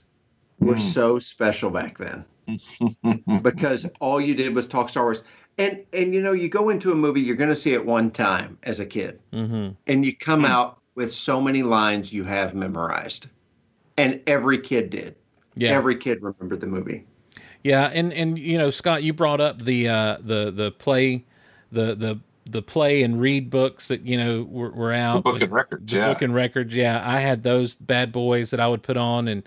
were 0.59 0.75
Mm. 0.75 0.93
so 0.93 1.17
special 1.17 1.71
back 1.71 1.97
then 1.97 2.23
because 3.41 3.87
all 3.99 4.21
you 4.21 4.35
did 4.35 4.53
was 4.53 4.67
talk 4.67 4.89
Star 4.89 5.05
Wars. 5.05 5.23
And 5.57 5.83
and 5.91 6.13
you 6.13 6.21
know, 6.21 6.33
you 6.33 6.49
go 6.49 6.69
into 6.69 6.91
a 6.91 6.95
movie, 6.95 7.19
you're 7.21 7.35
going 7.35 7.49
to 7.49 7.55
see 7.55 7.73
it 7.73 7.83
one 7.83 8.11
time 8.11 8.59
as 8.61 8.79
a 8.79 8.85
kid, 8.85 9.19
hmm 9.33 9.69
and 9.87 10.05
you 10.05 10.15
come 10.15 10.45
out 10.45 10.79
with 10.93 11.11
so 11.11 11.41
many 11.41 11.63
lines 11.63 12.13
you 12.13 12.23
have 12.25 12.53
memorized, 12.53 13.27
and 13.97 14.21
every 14.27 14.59
kid 14.59 14.91
did. 14.91 15.15
Yeah, 15.55 15.71
Every 15.71 15.95
kid 15.95 16.21
remembered 16.21 16.59
the 16.61 16.67
movie. 16.67 17.05
yeah, 17.63 17.89
and 17.91 18.13
and 18.13 18.37
you 18.37 18.57
know, 18.59 18.69
Scott, 18.69 19.01
you 19.03 19.13
brought 19.13 19.41
up 19.41 19.63
the 19.63 19.89
uh, 19.89 20.17
the 20.21 20.51
the 20.51 20.69
play, 20.71 21.25
the 21.71 21.95
the 21.95 22.19
the 22.45 22.61
play 22.61 23.03
and 23.03 23.19
read 23.21 23.49
books 23.49 23.87
that 23.87 24.05
you 24.05 24.17
know 24.17 24.43
were, 24.43 24.71
were 24.71 24.93
out. 24.93 25.23
book 25.23 25.41
and 25.41 25.51
records, 25.51 25.91
The 25.91 25.97
yeah. 25.97 26.07
book 26.13 26.21
and 26.21 26.33
records. 26.35 26.75
Yeah, 26.75 27.01
I 27.03 27.19
had 27.19 27.43
those 27.43 27.75
bad 27.75 28.11
boys 28.11 28.49
that 28.51 28.59
I 28.59 28.67
would 28.67 28.83
put 28.83 28.97
on 28.97 29.27
and 29.27 29.43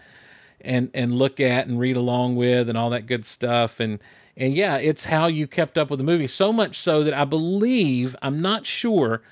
and 0.60 0.90
and 0.94 1.14
look 1.16 1.38
at 1.40 1.66
and 1.66 1.78
read 1.78 1.96
along 1.96 2.36
with 2.36 2.68
and 2.68 2.76
all 2.78 2.90
that 2.90 3.06
good 3.06 3.24
stuff. 3.24 3.80
And 3.80 3.98
and 4.36 4.54
yeah, 4.54 4.76
it's 4.76 5.04
how 5.06 5.26
you 5.26 5.46
kept 5.46 5.78
up 5.78 5.90
with 5.90 5.98
the 5.98 6.04
movie. 6.04 6.26
So 6.26 6.52
much 6.52 6.78
so 6.78 7.02
that 7.02 7.14
I 7.14 7.24
believe 7.24 8.14
I'm 8.22 8.40
not 8.42 8.66
sure, 8.66 9.22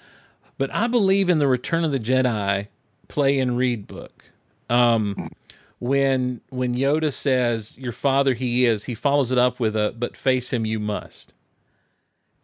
but 0.58 0.72
I 0.74 0.86
believe 0.86 1.28
in 1.28 1.38
the 1.38 1.48
Return 1.48 1.84
of 1.84 1.92
the 1.92 1.98
Jedi 1.98 2.68
play 3.08 3.38
and 3.38 3.56
read 3.56 3.86
book. 3.86 4.30
Um, 4.70 5.30
when 5.78 6.40
when 6.48 6.74
Yoda 6.74 7.12
says, 7.12 7.76
"Your 7.76 7.92
father 7.92 8.34
he 8.34 8.64
is," 8.64 8.84
he 8.84 8.94
follows 8.94 9.30
it 9.30 9.36
up 9.38 9.60
with 9.60 9.76
a, 9.76 9.94
"But 9.98 10.16
face 10.16 10.52
him 10.52 10.64
you 10.64 10.80
must." 10.80 11.32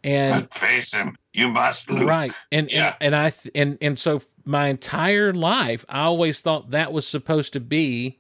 And 0.03 0.53
Face 0.55 0.93
him. 0.93 1.17
You 1.33 1.49
must. 1.51 1.89
Luke. 1.91 2.09
right 2.09 2.33
and 2.51 2.71
Yeah. 2.73 2.95
and, 3.01 3.15
and 3.15 3.17
i 3.17 3.31
th- 3.31 3.53
and 3.55 3.79
and 3.81 3.99
so 3.99 4.23
my 4.45 4.67
entire 4.69 5.33
life 5.33 5.85
i 5.89 6.01
always 6.01 6.41
thought 6.41 6.71
that 6.71 6.93
was 6.93 7.07
supposed 7.07 7.53
to 7.53 7.61
be 7.61 8.19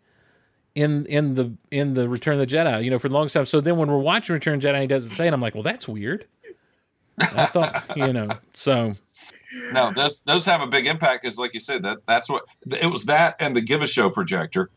in 0.74 1.06
in 1.06 1.34
the 1.34 1.52
in 1.70 1.94
the 1.94 2.08
return 2.08 2.38
of 2.38 2.48
the 2.48 2.54
jedi 2.56 2.84
you 2.84 2.90
know 2.90 2.98
for 2.98 3.08
the 3.08 3.14
longest 3.14 3.34
time 3.34 3.46
so 3.46 3.60
then 3.60 3.76
when 3.76 3.90
we're 3.90 3.98
watching 3.98 4.34
return 4.34 4.54
of 4.54 4.60
the 4.60 4.68
jedi 4.68 4.82
he 4.82 4.86
doesn't 4.86 5.10
say 5.10 5.26
it 5.26 5.32
i'm 5.34 5.40
like 5.40 5.54
well 5.54 5.62
that's 5.64 5.88
weird 5.88 6.26
i 7.18 7.46
thought 7.46 7.84
you 7.96 8.12
know 8.12 8.28
so 8.54 8.94
No, 9.72 9.90
those 9.92 10.20
those 10.20 10.44
have 10.44 10.62
a 10.62 10.66
big 10.68 10.86
impact. 10.86 11.26
Is 11.26 11.36
like 11.36 11.52
you 11.54 11.58
said 11.60 11.82
that 11.82 11.98
that's 12.06 12.28
what 12.28 12.44
it 12.70 12.86
was. 12.86 13.04
That 13.06 13.34
and 13.40 13.56
the 13.56 13.60
Give 13.60 13.82
a 13.82 13.86
Show 13.88 14.08
projector. 14.08 14.70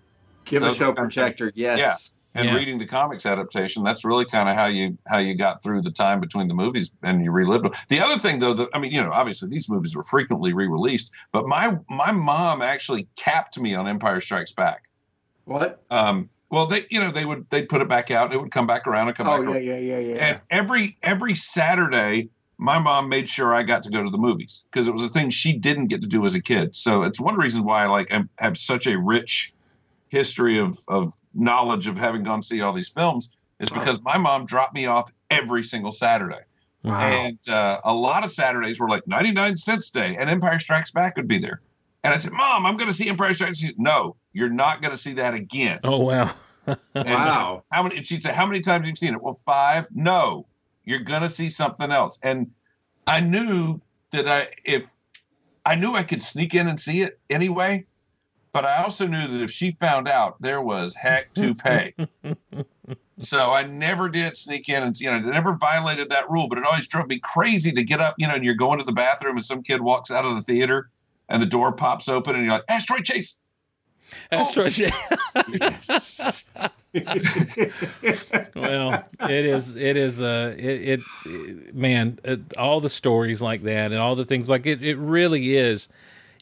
Give 0.46 0.64
a 0.64 0.74
show 0.74 0.92
projector, 0.92 1.52
yes. 1.54 2.13
Yeah. 2.36 2.42
and 2.42 2.50
Yeah. 2.50 2.56
reading 2.56 2.78
the 2.80 2.86
comics 2.86 3.26
adaptation 3.26 3.84
that's 3.84 4.04
really 4.04 4.26
kind 4.26 4.50
of 4.50 4.56
how 4.56 4.66
you 4.66 4.98
how 5.08 5.20
you 5.20 5.36
got 5.36 5.62
through 5.62 5.82
the 5.82 5.92
time 5.92 6.20
between 6.20 6.48
the 6.48 6.54
movies 6.54 6.92
and 7.04 7.24
you 7.24 7.32
relived 7.32 7.64
them 7.66 7.74
the 7.90 8.00
other 8.00 8.18
thing 8.20 8.40
though 8.40 8.54
that 8.54 8.70
i 8.74 8.80
mean 8.80 8.92
you 8.92 9.02
know 9.04 9.12
obviously 9.12 9.50
these 9.50 9.70
movies 9.70 9.96
were 9.96 10.04
frequently 10.04 10.54
re-released 10.54 11.12
but 11.32 11.48
my 11.48 11.78
my 11.90 12.12
mom 12.12 12.62
actually 12.62 13.08
capped 13.16 13.60
me 13.60 13.76
on 13.76 13.88
empire 13.88 14.20
strikes 14.22 14.52
back 14.52 14.84
What? 15.46 15.84
um 15.92 16.30
well 16.50 16.66
they 16.66 16.86
you 16.90 17.00
know 17.00 17.12
they 17.12 17.26
would 17.26 17.46
they'd 17.50 17.70
put 17.70 17.82
it 17.82 17.88
back 17.90 18.10
out 18.12 18.26
and 18.26 18.34
it 18.34 18.42
would 18.42 18.52
come 18.52 18.68
back 18.68 18.88
around 18.88 19.08
and 19.10 19.18
come 19.18 19.28
Oh 19.28 19.38
back 19.38 19.42
yeah, 19.42 19.54
around. 19.54 19.64
yeah, 19.66 19.78
yeah, 19.78 20.00
yeah. 20.00 20.16
and 20.26 20.42
every 20.50 20.98
every 21.04 21.36
saturday 21.36 22.30
my 22.58 22.80
mom 22.80 23.10
made 23.10 23.28
sure 23.30 23.54
i 23.54 23.62
got 23.64 23.84
to 23.84 23.90
go 23.90 24.04
to 24.04 24.10
the 24.10 24.18
movies 24.18 24.66
because 24.72 24.88
it 24.88 24.94
was 24.94 25.04
a 25.04 25.10
thing 25.10 25.30
she 25.30 25.54
didn't 25.54 25.88
get 25.88 26.02
to 26.02 26.08
do 26.08 26.26
as 26.26 26.34
a 26.34 26.42
kid 26.42 26.76
so 26.76 27.04
it's 27.04 27.20
one 27.20 27.36
reason 27.36 27.64
why 27.64 27.84
i 27.84 27.88
like 27.88 28.12
I 28.14 28.24
have 28.40 28.58
such 28.58 28.88
a 28.88 28.98
rich 28.98 29.54
history 30.10 30.58
of 30.60 30.78
of 30.88 31.14
knowledge 31.34 31.88
of 31.88 31.98
having 31.98 32.24
gone 32.24 32.42
to 32.42 32.48
see 32.48 32.62
all 32.62 32.74
these 32.74 32.90
films 32.90 33.30
is 33.60 33.70
because 33.70 34.00
my 34.02 34.18
mom 34.18 34.46
dropped 34.46 34.74
me 34.74 34.86
off 34.86 35.12
every 35.30 35.64
single 35.64 35.92
saturday 35.92 36.42
Wow. 36.84 37.00
and 37.00 37.40
uh, 37.48 37.80
a 37.86 37.94
lot 37.94 38.26
of 38.26 38.32
saturdays 38.34 38.78
were 38.80 38.90
like 38.90 39.08
99 39.08 39.56
cents 39.56 39.90
day 39.90 40.18
and 40.20 40.30
empire 40.30 40.60
strikes 40.60 40.92
back 40.92 41.16
would 41.16 41.30
be 41.30 41.38
there 41.38 41.62
and 42.04 42.14
i 42.14 42.18
said 42.18 42.34
mom 42.34 42.66
i'm 42.66 42.76
going 42.76 42.90
to 42.90 42.94
see 42.94 43.08
empire 43.08 43.34
strikes 43.34 43.62
Back." 43.62 43.76
no 43.78 44.16
you're 44.34 44.50
not 44.50 44.82
going 44.82 44.92
to 44.92 44.98
see 44.98 45.14
that 45.14 45.34
again 45.34 45.80
oh 45.86 46.00
wow 46.00 46.34
and 46.96 47.06
Wow. 47.06 47.64
how 47.72 47.84
many? 47.84 48.02
She'd 48.04 48.24
say, 48.24 48.32
"How 48.32 48.46
many 48.46 48.62
times 48.62 48.84
have 48.86 48.90
you 48.90 48.96
seen 48.96 49.14
it?" 49.14 49.22
Well, 49.22 49.38
five. 49.46 49.86
No, 49.94 50.48
you're 50.86 51.02
gonna 51.02 51.30
see 51.30 51.50
something 51.50 51.92
else. 51.92 52.18
And 52.24 52.52
I 53.06 53.20
knew 53.20 53.82
that 54.12 54.30
I, 54.30 54.48
if 54.64 54.84
I 55.66 55.76
knew 55.76 55.94
I 55.94 56.04
could 56.04 56.24
sneak 56.24 56.56
in 56.56 56.70
and 56.70 56.80
see 56.80 57.02
it 57.02 57.20
anyway, 57.30 57.86
but 58.54 58.66
I 58.66 58.84
also 58.84 59.08
knew 59.08 59.28
that 59.28 59.44
if 59.44 59.52
she 59.52 59.76
found 59.80 60.08
out, 60.08 60.40
there 60.40 60.62
was 60.62 60.96
heck 60.96 61.34
to 61.34 61.56
pay. 61.56 61.94
so 63.18 63.52
I 63.52 63.64
never 63.64 64.08
did 64.08 64.38
sneak 64.38 64.70
in 64.70 64.84
and 64.84 64.98
you 65.00 65.08
know, 65.08 65.18
I 65.18 65.20
never 65.20 65.56
violated 65.56 66.10
that 66.12 66.30
rule. 66.30 66.48
But 66.48 66.60
it 66.60 66.64
always 66.64 66.88
drove 66.88 67.08
me 67.08 67.20
crazy 67.20 67.72
to 67.72 67.84
get 67.84 68.00
up. 68.00 68.14
You 68.20 68.28
know, 68.28 68.36
and 68.36 68.46
you're 68.46 68.54
going 68.54 68.78
to 68.78 68.86
the 68.86 68.94
bathroom, 68.94 69.38
and 69.38 69.46
some 69.46 69.64
kid 69.64 69.82
walks 69.82 70.12
out 70.12 70.24
of 70.24 70.36
the 70.36 70.44
theater, 70.44 70.92
and 71.30 71.42
the 71.42 71.48
door 71.48 71.74
pops 71.74 72.08
open, 72.08 72.36
and 72.36 72.46
you're 72.46 72.54
like, 72.54 72.64
"Asteroid 72.70 73.06
chase." 73.06 73.40
Asteroid 74.32 74.66
what 74.66 74.74
she- 74.74 74.92
Yes. 75.60 76.46
well 78.56 79.04
it 79.22 79.46
is 79.46 79.76
it 79.76 79.98
is 79.98 80.22
uh 80.22 80.54
it, 80.56 81.00
it 81.00 81.74
man 81.74 82.20
it, 82.24 82.56
all 82.56 82.80
the 82.80 82.90
stories 82.90 83.42
like 83.42 83.64
that 83.64 83.92
and 83.92 84.00
all 84.00 84.16
the 84.16 84.26
things 84.26 84.48
like 84.48 84.68
it 84.68 84.84
it 84.84 84.96
really 84.98 85.58
is 85.58 85.90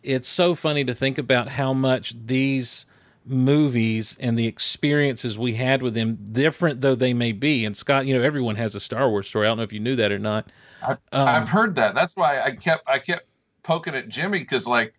it's 0.03 0.27
so 0.27 0.55
funny 0.55 0.83
to 0.83 0.93
think 0.93 1.17
about 1.17 1.49
how 1.49 1.73
much 1.73 2.13
these 2.25 2.85
movies 3.25 4.17
and 4.19 4.37
the 4.37 4.47
experiences 4.47 5.37
we 5.37 5.53
had 5.53 5.81
with 5.83 5.93
them 5.93 6.17
different 6.31 6.81
though 6.81 6.95
they 6.95 7.13
may 7.13 7.31
be 7.31 7.63
and 7.63 7.77
scott 7.77 8.05
you 8.07 8.17
know 8.17 8.23
everyone 8.23 8.55
has 8.55 8.73
a 8.73 8.79
star 8.79 9.09
wars 9.11 9.27
story 9.27 9.45
i 9.45 9.49
don't 9.49 9.57
know 9.57 9.63
if 9.63 9.71
you 9.71 9.79
knew 9.79 9.95
that 9.95 10.11
or 10.11 10.17
not 10.19 10.47
I've, 10.83 10.97
Um, 11.11 11.27
I've 11.27 11.49
heard 11.49 11.75
that. 11.75 11.95
That's 11.95 12.15
why 12.15 12.41
I 12.41 12.51
kept 12.51 12.89
I 12.89 12.99
kept 12.99 13.25
poking 13.63 13.95
at 13.95 14.09
Jimmy 14.09 14.39
because 14.39 14.65
like 14.67 14.93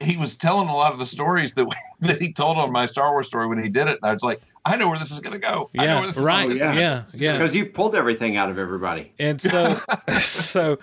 he 0.00 0.16
was 0.16 0.36
telling 0.36 0.68
a 0.68 0.74
lot 0.74 0.92
of 0.92 0.98
the 0.98 1.06
stories 1.06 1.54
that 1.54 1.66
that 2.00 2.20
he 2.20 2.32
told 2.32 2.56
on 2.56 2.70
my 2.70 2.86
Star 2.86 3.10
Wars 3.10 3.26
story 3.26 3.46
when 3.46 3.62
he 3.62 3.68
did 3.68 3.88
it, 3.88 3.98
and 4.00 4.08
I 4.08 4.12
was 4.12 4.22
like, 4.22 4.40
I 4.64 4.76
know 4.76 4.88
where 4.88 4.98
this 4.98 5.10
is 5.10 5.20
going 5.20 5.32
to 5.32 5.38
go. 5.40 5.70
I 5.78 5.86
know 5.86 5.94
yeah 5.94 5.98
where 6.00 6.06
this 6.06 6.18
right 6.18 6.48
Is 6.50 6.58
gonna 6.58 6.74
yeah. 6.74 6.80
yeah 6.80 7.04
yeah 7.14 7.32
Because 7.38 7.54
you've 7.54 7.74
pulled 7.74 7.94
everything 7.94 8.36
out 8.36 8.50
of 8.50 8.58
everybody. 8.58 9.12
and 9.18 9.40
so 9.40 9.80
so 10.18 10.78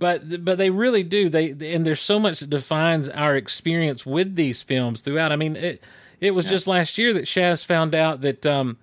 but 0.00 0.44
but 0.44 0.58
they 0.58 0.70
really 0.70 1.04
do 1.04 1.28
they 1.28 1.50
and 1.50 1.86
there's 1.86 2.00
so 2.00 2.18
much 2.18 2.40
that 2.40 2.50
defines 2.50 3.08
our 3.10 3.36
experience 3.36 4.04
with 4.04 4.34
these 4.34 4.62
films 4.62 5.02
throughout 5.02 5.30
i 5.30 5.36
mean 5.36 5.54
it 5.54 5.80
It 6.20 6.34
was 6.34 6.44
just 6.44 6.66
last 6.66 6.98
year 6.98 7.14
that 7.14 7.24
Shaz 7.24 7.64
found 7.64 7.94
out 7.94 8.20
that 8.20 8.44
um, 8.44 8.76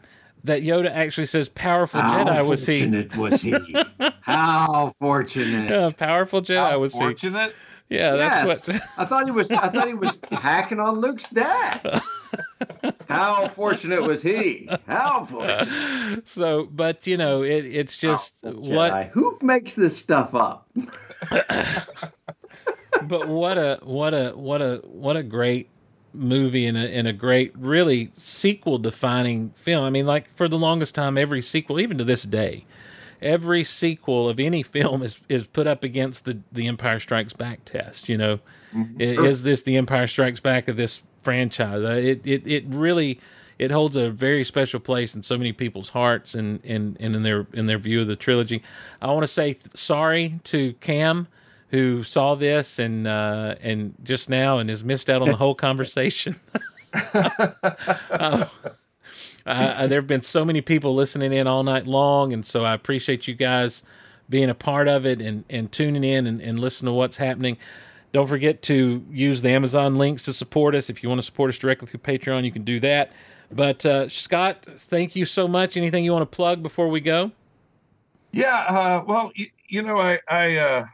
that 0.44 0.64
Yoda 0.64 0.90
actually 0.90 1.28
says 1.28 1.50
"powerful 1.50 2.02
Jedi" 2.02 2.46
was 2.48 2.66
he? 2.66 2.80
fortunate 2.80 3.16
was 3.16 3.42
he? 3.42 3.54
How 4.22 4.96
fortunate! 5.00 5.70
Yeah, 5.70 5.92
powerful 5.96 6.42
Jedi 6.42 6.72
How 6.72 6.80
was 6.80 6.94
he? 6.94 7.00
fortunate. 7.00 7.54
Yeah, 7.90 8.16
that's 8.16 8.68
what. 8.68 8.82
I 8.98 9.06
thought 9.06 9.26
he 9.26 9.32
was. 9.32 9.52
I 9.52 9.70
thought 9.70 9.88
he 9.88 9.94
was 9.94 10.18
hacking 10.32 10.80
on 10.80 11.00
Luke's 11.00 11.30
dad. 11.30 12.02
How 13.08 13.48
fortunate 13.50 14.02
was 14.02 14.22
he? 14.24 14.68
How 14.88 15.26
fortunate! 15.26 16.28
So, 16.28 16.66
but 16.66 17.06
you 17.06 17.18
know, 17.18 17.44
it, 17.44 17.66
it's 17.66 17.98
just 17.98 18.40
what 18.44 18.92
Jedi. 18.92 19.10
Who 19.12 19.38
makes 19.42 19.76
this 19.76 19.96
stuff 19.96 20.34
up? 20.34 20.68
but 23.04 23.28
what 23.28 23.58
a 23.58 23.80
what 23.84 24.14
a 24.14 24.32
what 24.32 24.62
a 24.62 24.82
what 24.86 25.16
a 25.18 25.24
great 25.24 25.70
movie 26.14 26.66
and 26.66 26.78
a, 26.78 26.82
and 26.82 27.08
a 27.08 27.14
great 27.14 27.52
really 27.56 28.12
sequel 28.18 28.78
defining 28.80 29.52
film. 29.52 29.84
I 29.84 29.90
mean, 29.90 30.06
like 30.06 30.34
for 30.36 30.48
the 30.48 30.58
longest 30.58 30.96
time, 30.96 31.18
every 31.18 31.42
sequel, 31.42 31.80
even 31.80 31.98
to 32.00 32.04
this 32.04 32.24
day, 32.24 32.66
every 33.22 33.64
sequel 33.64 34.30
of 34.30 34.40
any 34.40 34.64
film 34.64 35.04
is 35.04 35.20
is 35.30 35.46
put 35.46 35.68
up 35.68 35.84
against 35.84 36.26
the 36.26 36.40
the 36.52 36.68
Empire 36.68 37.00
Strikes 37.00 37.34
Back 37.34 37.66
test. 37.66 38.10
You 38.10 38.18
know, 38.18 38.40
I- 39.00 39.04
is 39.04 39.44
this 39.44 39.64
the 39.64 39.76
Empire 39.78 40.08
Strikes 40.08 40.40
Back 40.40 40.68
of 40.68 40.76
this 40.76 41.02
franchise? 41.22 41.84
Uh, 41.84 41.90
It 42.02 42.22
it 42.26 42.48
it 42.48 42.64
really. 42.68 43.20
It 43.60 43.72
holds 43.72 43.96
a 43.96 44.10
very 44.10 44.44
special 44.44 44.80
place 44.80 45.16
in 45.16 45.24
so 45.24 45.38
many 45.38 45.52
people's 45.52 45.90
hearts 45.90 46.36
and, 46.36 46.64
and, 46.64 46.96
and 47.00 47.16
in 47.16 47.24
their 47.24 47.48
in 47.54 47.66
their 47.66 47.78
view 47.78 48.02
of 48.02 48.08
the 48.08 48.16
trilogy. 48.16 48.62
I 49.02 49.08
want 49.08 49.24
to 49.24 49.28
say 49.28 49.54
th- 49.54 49.76
sorry 49.76 50.40
to 50.46 50.74
Cam 50.74 51.28
who 51.70 52.04
saw 52.04 52.36
this 52.36 52.80
and 52.80 53.08
uh, 53.08 53.56
and 53.62 53.96
just 54.04 54.30
now 54.30 54.60
and 54.60 54.70
has 54.70 54.84
missed 54.84 55.10
out 55.10 55.22
on 55.22 55.30
the 55.30 55.38
whole 55.38 55.56
conversation. 55.68 56.40
uh, 56.94 58.46
uh, 59.46 59.88
there 59.88 60.00
have 60.00 60.08
been 60.08 60.22
so 60.22 60.44
many 60.44 60.62
people 60.62 60.94
listening 60.94 61.34
in 61.34 61.48
all 61.48 61.64
night 61.64 61.88
long, 61.88 62.34
and 62.34 62.46
so 62.46 62.66
I 62.66 62.74
appreciate 62.74 63.28
you 63.28 63.34
guys 63.34 63.84
being 64.30 64.50
a 64.50 64.56
part 64.56 64.88
of 64.88 65.06
it 65.06 65.22
and, 65.22 65.46
and 65.50 65.72
tuning 65.72 66.04
in 66.04 66.28
and, 66.28 66.42
and 66.42 66.60
listening 66.60 66.92
to 66.92 66.94
what's 66.94 67.18
happening. 67.18 67.58
Don't 68.12 68.28
forget 68.28 68.62
to 68.64 69.06
use 69.10 69.42
the 69.42 69.50
Amazon 69.50 69.98
links 69.98 70.26
to 70.26 70.34
support 70.34 70.76
us. 70.76 70.90
If 70.90 71.02
you 71.02 71.10
want 71.10 71.20
to 71.20 71.26
support 71.26 71.50
us 71.50 71.58
directly 71.58 71.88
through 71.88 72.00
Patreon, 72.02 72.44
you 72.44 72.52
can 72.52 72.64
do 72.64 72.80
that. 72.82 73.12
But 73.52 73.86
uh, 73.86 74.10
Scott, 74.10 74.66
thank 74.78 75.16
you 75.16 75.26
so 75.26 75.48
much. 75.48 75.78
Anything 75.78 76.04
you 76.04 76.12
want 76.12 76.30
to 76.30 76.36
plug 76.36 76.62
before 76.62 76.90
we 76.90 77.00
go? 77.00 77.32
Yeah, 78.32 78.58
uh, 78.68 79.04
well, 79.08 79.32
you, 79.36 79.48
you 79.70 79.82
know, 79.82 80.00
I, 80.00 80.20
I 80.28 80.58
uh, 80.58 80.86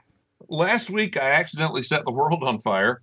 last 0.50 0.90
week 0.90 1.18
I 1.18 1.32
accidentally 1.32 1.82
set 1.82 2.06
the 2.06 2.12
world 2.12 2.44
on 2.44 2.60
fire. 2.60 3.02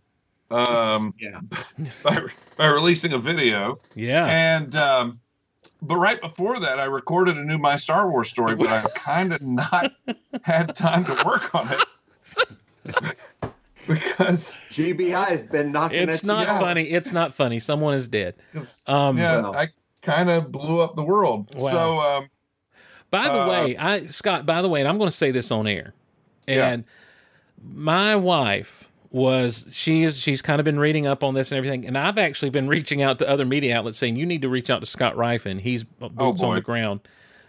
Um, 0.50 1.14
Yeah. 1.18 1.40
by, 2.02 2.22
by 2.56 2.66
releasing 2.66 3.12
a 3.12 3.18
video, 3.18 3.78
Yeah. 3.94 4.26
and 4.26 4.74
um, 4.74 5.20
but 5.82 5.96
right 5.96 6.20
before 6.20 6.58
that, 6.60 6.78
I 6.80 6.84
recorded 6.84 7.36
a 7.36 7.44
new 7.44 7.58
My 7.58 7.76
Star 7.76 8.10
Wars 8.10 8.28
story, 8.30 8.54
but 8.56 8.66
I've 8.68 8.92
kind 8.94 9.32
of 9.32 9.40
not 9.42 9.92
had 10.42 10.74
time 10.74 11.04
to 11.04 11.22
work 11.24 11.54
on 11.54 11.72
it 11.72 13.16
because 13.94 14.56
GBI 14.70 15.26
has 15.28 15.46
been 15.46 15.72
knocking. 15.72 15.98
It's 16.08 16.16
at 16.18 16.22
you 16.22 16.26
not 16.28 16.46
down. 16.46 16.60
funny. 16.60 16.82
It's 16.84 17.12
not 17.12 17.32
funny. 17.32 17.60
Someone 17.60 17.94
is 17.94 18.08
dead. 18.08 18.34
Um, 18.86 19.18
yeah, 19.18 19.40
Well. 19.42 19.56
I 19.56 19.68
kind 20.02 20.30
of 20.30 20.50
blew 20.52 20.80
up 20.80 20.96
the 20.96 21.02
world. 21.02 21.54
Wow. 21.54 21.70
So 21.70 21.98
um, 22.00 22.30
By 23.10 23.24
the 23.28 23.42
Uh, 23.42 23.48
way, 23.48 23.76
I 23.76 24.06
Scott. 24.06 24.46
By 24.46 24.62
the 24.62 24.68
way, 24.68 24.80
and 24.80 24.88
I'm 24.88 24.98
going 24.98 25.10
to 25.10 25.16
say 25.16 25.30
this 25.30 25.50
on 25.50 25.66
air. 25.66 25.94
Yeah. 26.46 26.68
And 26.70 26.84
my 27.62 28.16
wife 28.16 28.88
was 29.12 29.68
she 29.72 30.04
is 30.04 30.16
she's 30.18 30.40
kind 30.40 30.60
of 30.60 30.64
been 30.64 30.78
reading 30.78 31.06
up 31.06 31.24
on 31.24 31.34
this 31.34 31.50
and 31.50 31.58
everything, 31.58 31.84
and 31.86 31.98
I've 31.98 32.18
actually 32.18 32.50
been 32.50 32.68
reaching 32.76 33.02
out 33.02 33.18
to 33.18 33.28
other 33.28 33.44
media 33.44 33.76
outlets 33.76 33.98
saying 33.98 34.16
you 34.16 34.24
need 34.26 34.42
to 34.42 34.48
reach 34.48 34.70
out 34.70 34.78
to 34.80 34.86
Scott 34.86 35.16
Ryfun. 35.16 35.60
He's 35.60 35.82
boots 35.84 36.12
on 36.18 36.18
Oh, 36.18 36.32
boy. 36.32 36.54
the 36.54 36.60
ground. 36.60 37.00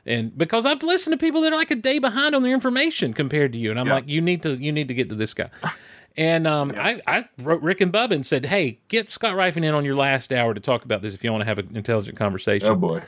And 0.03 0.35
because 0.35 0.65
I've 0.65 0.81
listened 0.81 1.13
to 1.13 1.23
people 1.23 1.41
that 1.41 1.53
are 1.53 1.57
like 1.57 1.69
a 1.69 1.75
day 1.75 1.99
behind 1.99 2.33
on 2.33 2.41
their 2.41 2.55
information 2.55 3.13
compared 3.13 3.53
to 3.53 3.59
you, 3.59 3.69
and 3.69 3.79
I'm 3.79 3.85
Yeah. 3.85 3.93
like, 3.93 4.07
you 4.09 4.19
need 4.19 4.41
to 4.43 4.55
you 4.55 4.71
need 4.71 4.87
to 4.87 4.95
get 4.95 5.09
to 5.09 5.15
this 5.15 5.33
guy. 5.35 5.49
And 6.17 6.45
um, 6.45 6.73
I, 6.77 7.01
I 7.07 7.25
wrote 7.41 7.61
Rick 7.61 7.79
and 7.81 7.91
Bubba 7.91 8.11
and 8.11 8.25
said, 8.25 8.45
"Hey, 8.45 8.79
get 8.89 9.11
Scott 9.11 9.35
Ryfun 9.35 9.63
in 9.63 9.73
on 9.73 9.85
your 9.85 9.95
last 9.95 10.33
hour 10.33 10.53
to 10.53 10.59
talk 10.59 10.83
about 10.83 11.01
this 11.01 11.13
if 11.13 11.23
you 11.23 11.31
want 11.31 11.41
to 11.41 11.45
have 11.45 11.57
an 11.57 11.75
intelligent 11.75 12.17
conversation." 12.17 12.67
oh 12.67 12.75
boy, 12.75 13.01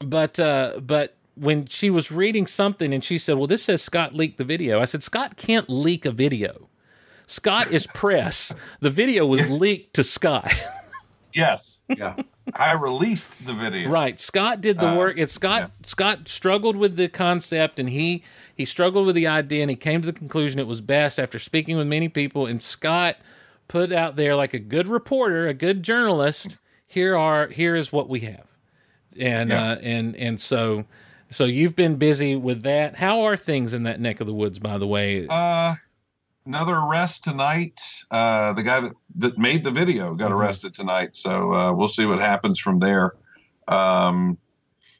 but 0.00 0.38
uh 0.40 0.80
but 0.80 1.16
when 1.34 1.66
she 1.66 1.88
was 1.88 2.10
reading 2.10 2.46
something 2.46 2.92
and 2.92 3.04
she 3.04 3.16
said 3.16 3.36
well 3.36 3.46
this 3.46 3.62
says 3.62 3.80
scott 3.80 4.12
leaked 4.12 4.38
the 4.38 4.44
video 4.44 4.80
i 4.80 4.84
said 4.84 5.02
scott 5.04 5.36
can't 5.36 5.68
leak 5.70 6.04
a 6.04 6.10
video. 6.10 6.68
Scott 7.30 7.70
is 7.70 7.86
press. 7.86 8.54
The 8.80 8.88
video 8.88 9.26
was 9.26 9.48
leaked 9.60 9.94
to 9.96 10.02
scott 10.02 10.50
yes, 11.32 11.78
Yeah. 11.88 12.14
I 12.54 12.72
released 12.72 13.44
the 13.46 13.52
video. 13.52 13.90
right 13.90 14.18
scott 14.18 14.60
did 14.62 14.78
the 14.80 14.88
Uh, 14.88 14.96
work 14.96 15.18
it's 15.18 15.32
scott 15.32 15.70
scott 15.84 16.28
struggled 16.28 16.76
with 16.76 16.96
the 16.96 17.08
concept 17.08 17.78
and 17.78 17.90
he 17.90 18.22
he 18.54 18.64
struggled 18.64 19.04
with 19.06 19.14
the 19.14 19.26
idea 19.26 19.60
and 19.62 19.68
he 19.70 19.76
came 19.76 20.00
to 20.00 20.06
the 20.06 20.12
conclusion 20.14 20.58
it 20.58 20.66
was 20.66 20.80
best 20.80 21.18
after 21.20 21.38
speaking 21.38 21.76
with 21.76 21.86
many 21.86 22.08
people 22.08 22.46
and 22.46 22.62
scott 22.62 23.16
put 23.68 23.92
out 23.92 24.16
there 24.16 24.34
like 24.34 24.54
a 24.54 24.58
good 24.58 24.88
reporter 24.88 25.46
a 25.46 25.52
good 25.54 25.82
journalist 25.82 26.56
here 26.86 27.14
are 27.16 27.48
here 27.48 27.76
is 27.76 27.92
what 27.92 28.08
we 28.08 28.20
have 28.20 28.46
and 29.20 29.50
Yeah. 29.50 29.72
uh, 29.72 29.76
and 29.82 30.16
and 30.16 30.40
so 30.40 30.86
so 31.30 31.44
you've 31.44 31.76
been 31.76 31.96
busy 31.96 32.34
with 32.36 32.62
that. 32.62 32.96
How 32.96 33.20
are 33.20 33.36
things 33.36 33.74
in 33.74 33.82
that 33.82 34.00
neck 34.00 34.18
of 34.22 34.26
the 34.26 34.32
woods, 34.32 34.58
by 34.58 34.78
the 34.78 34.86
way? 34.86 35.26
Uh, 35.28 35.74
another 36.48 36.76
arrest 36.76 37.22
tonight. 37.22 37.78
Uh, 38.10 38.54
the 38.54 38.62
guy 38.62 38.80
that, 38.80 38.92
that 39.16 39.38
made 39.38 39.62
the 39.62 39.70
video 39.70 40.14
got 40.14 40.30
Mhm. 40.30 40.34
arrested 40.34 40.74
tonight. 40.74 41.14
So 41.14 41.52
uh, 41.54 41.72
we'll 41.74 41.88
see 41.88 42.06
what 42.06 42.20
happens 42.20 42.58
from 42.58 42.78
there. 42.80 43.12
Um, 43.68 44.38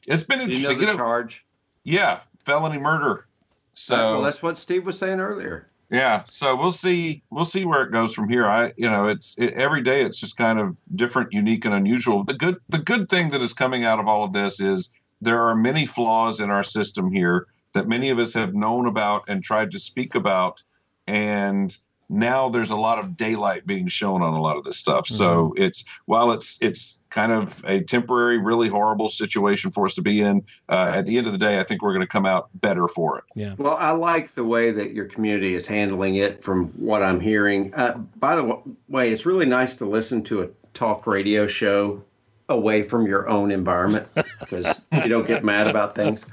it's 0.07 0.23
been 0.23 0.37
Do 0.39 0.45
you 0.45 0.63
know 0.63 0.69
interesting. 0.71 0.77
the 0.77 0.81
You 0.85 0.87
know, 0.93 0.95
charge? 0.97 1.45
yeah, 1.83 2.19
felony 2.45 2.77
murder. 2.77 3.25
So 3.73 3.95
well, 3.95 4.21
that's 4.21 4.41
what 4.43 4.57
Steve 4.57 4.85
was 4.85 4.97
saying 4.97 5.19
earlier. 5.19 5.67
yeah, 5.89 6.23
so 6.29 6.55
we'll 6.55 6.71
see. 6.71 7.23
We'll 7.31 7.45
see 7.45 7.65
where 7.65 7.81
it 7.83 7.91
goes 7.91 8.13
from 8.13 8.29
here. 8.29 8.45
I, 8.47 8.71
you 8.77 8.89
know, 8.89 9.05
it's 9.05 9.33
it, 9.37 9.53
every 9.53 9.81
day. 9.81 10.01
It's 10.03 10.19
just 10.19 10.37
kind 10.37 10.59
of 10.59 10.77
different, 10.95 11.31
unique, 11.33 11.65
and 11.65 11.73
unusual. 11.73 12.23
The 12.23 12.33
good, 12.35 12.57
the 12.69 12.77
good 12.79 13.09
thing 13.09 13.31
that 13.31 13.41
is 13.41 13.53
coming 13.53 13.85
out 13.85 13.99
of 13.99 14.07
all 14.07 14.23
of 14.23 14.33
this 14.33 14.59
is 14.59 14.89
there 15.21 15.41
are 15.41 15.55
many 15.55 15.85
flaws 15.87 16.39
in 16.41 16.51
our 16.51 16.63
system 16.63 17.11
here 17.11 17.47
that 17.73 17.87
many 17.87 18.09
of 18.09 18.19
us 18.19 18.33
have 18.33 18.53
known 18.53 18.85
about 18.85 19.23
and 19.27 19.43
tried 19.43 19.71
to 19.71 19.79
speak 19.79 20.13
about, 20.15 20.61
and 21.09 21.75
now 22.07 22.49
there's 22.49 22.69
a 22.69 22.75
lot 22.75 22.99
of 22.99 23.17
daylight 23.17 23.65
being 23.65 23.87
shown 23.87 24.21
on 24.21 24.33
a 24.33 24.41
lot 24.41 24.57
of 24.57 24.63
this 24.63 24.77
stuff. 24.77 25.07
So 25.07 25.53
it's 25.57 25.83
while 26.05 26.31
it's 26.31 26.57
it's 26.61 26.97
kind 27.09 27.31
of 27.31 27.63
a 27.65 27.81
temporary, 27.81 28.37
really 28.37 28.67
horrible 28.67 29.09
situation 29.09 29.71
for 29.71 29.85
us 29.85 29.95
to 29.95 30.01
be 30.01 30.21
in. 30.21 30.43
Uh, 30.67 30.91
at 30.95 31.07
the 31.07 31.17
end 31.17 31.25
of 31.25 31.33
the 31.33 31.39
day, 31.39 31.59
I 31.59 31.63
think 31.63 31.81
we're 31.81 31.93
going 31.93 32.05
to 32.05 32.07
come 32.07 32.25
out 32.25 32.49
better 32.61 32.87
for 32.87 33.17
it. 33.17 33.23
yeah, 33.35 33.55
Well, 33.57 33.75
I 33.75 33.91
like 33.91 34.35
the 34.35 34.43
way 34.43 34.71
that 34.71 34.93
your 34.93 35.05
community 35.05 35.55
is 35.55 35.65
handling 35.65 36.15
it 36.15 36.43
from 36.43 36.67
what 36.69 37.01
I'm 37.01 37.19
hearing. 37.19 37.73
Uh, 37.73 37.97
by 38.17 38.35
the 38.35 38.59
way, 38.87 39.11
it's 39.11 39.25
really 39.25 39.47
nice 39.47 39.73
to 39.75 39.85
listen 39.85 40.23
to 40.25 40.43
a 40.43 40.47
talk 40.73 41.07
radio 41.07 41.47
show 41.47 42.03
away 42.49 42.83
from 42.83 43.05
your 43.05 43.29
own 43.29 43.51
environment 43.51 44.07
because 44.39 44.79
you 44.91 45.07
don't 45.07 45.27
get 45.27 45.43
mad 45.43 45.67
about 45.67 45.95
things. 45.95 46.25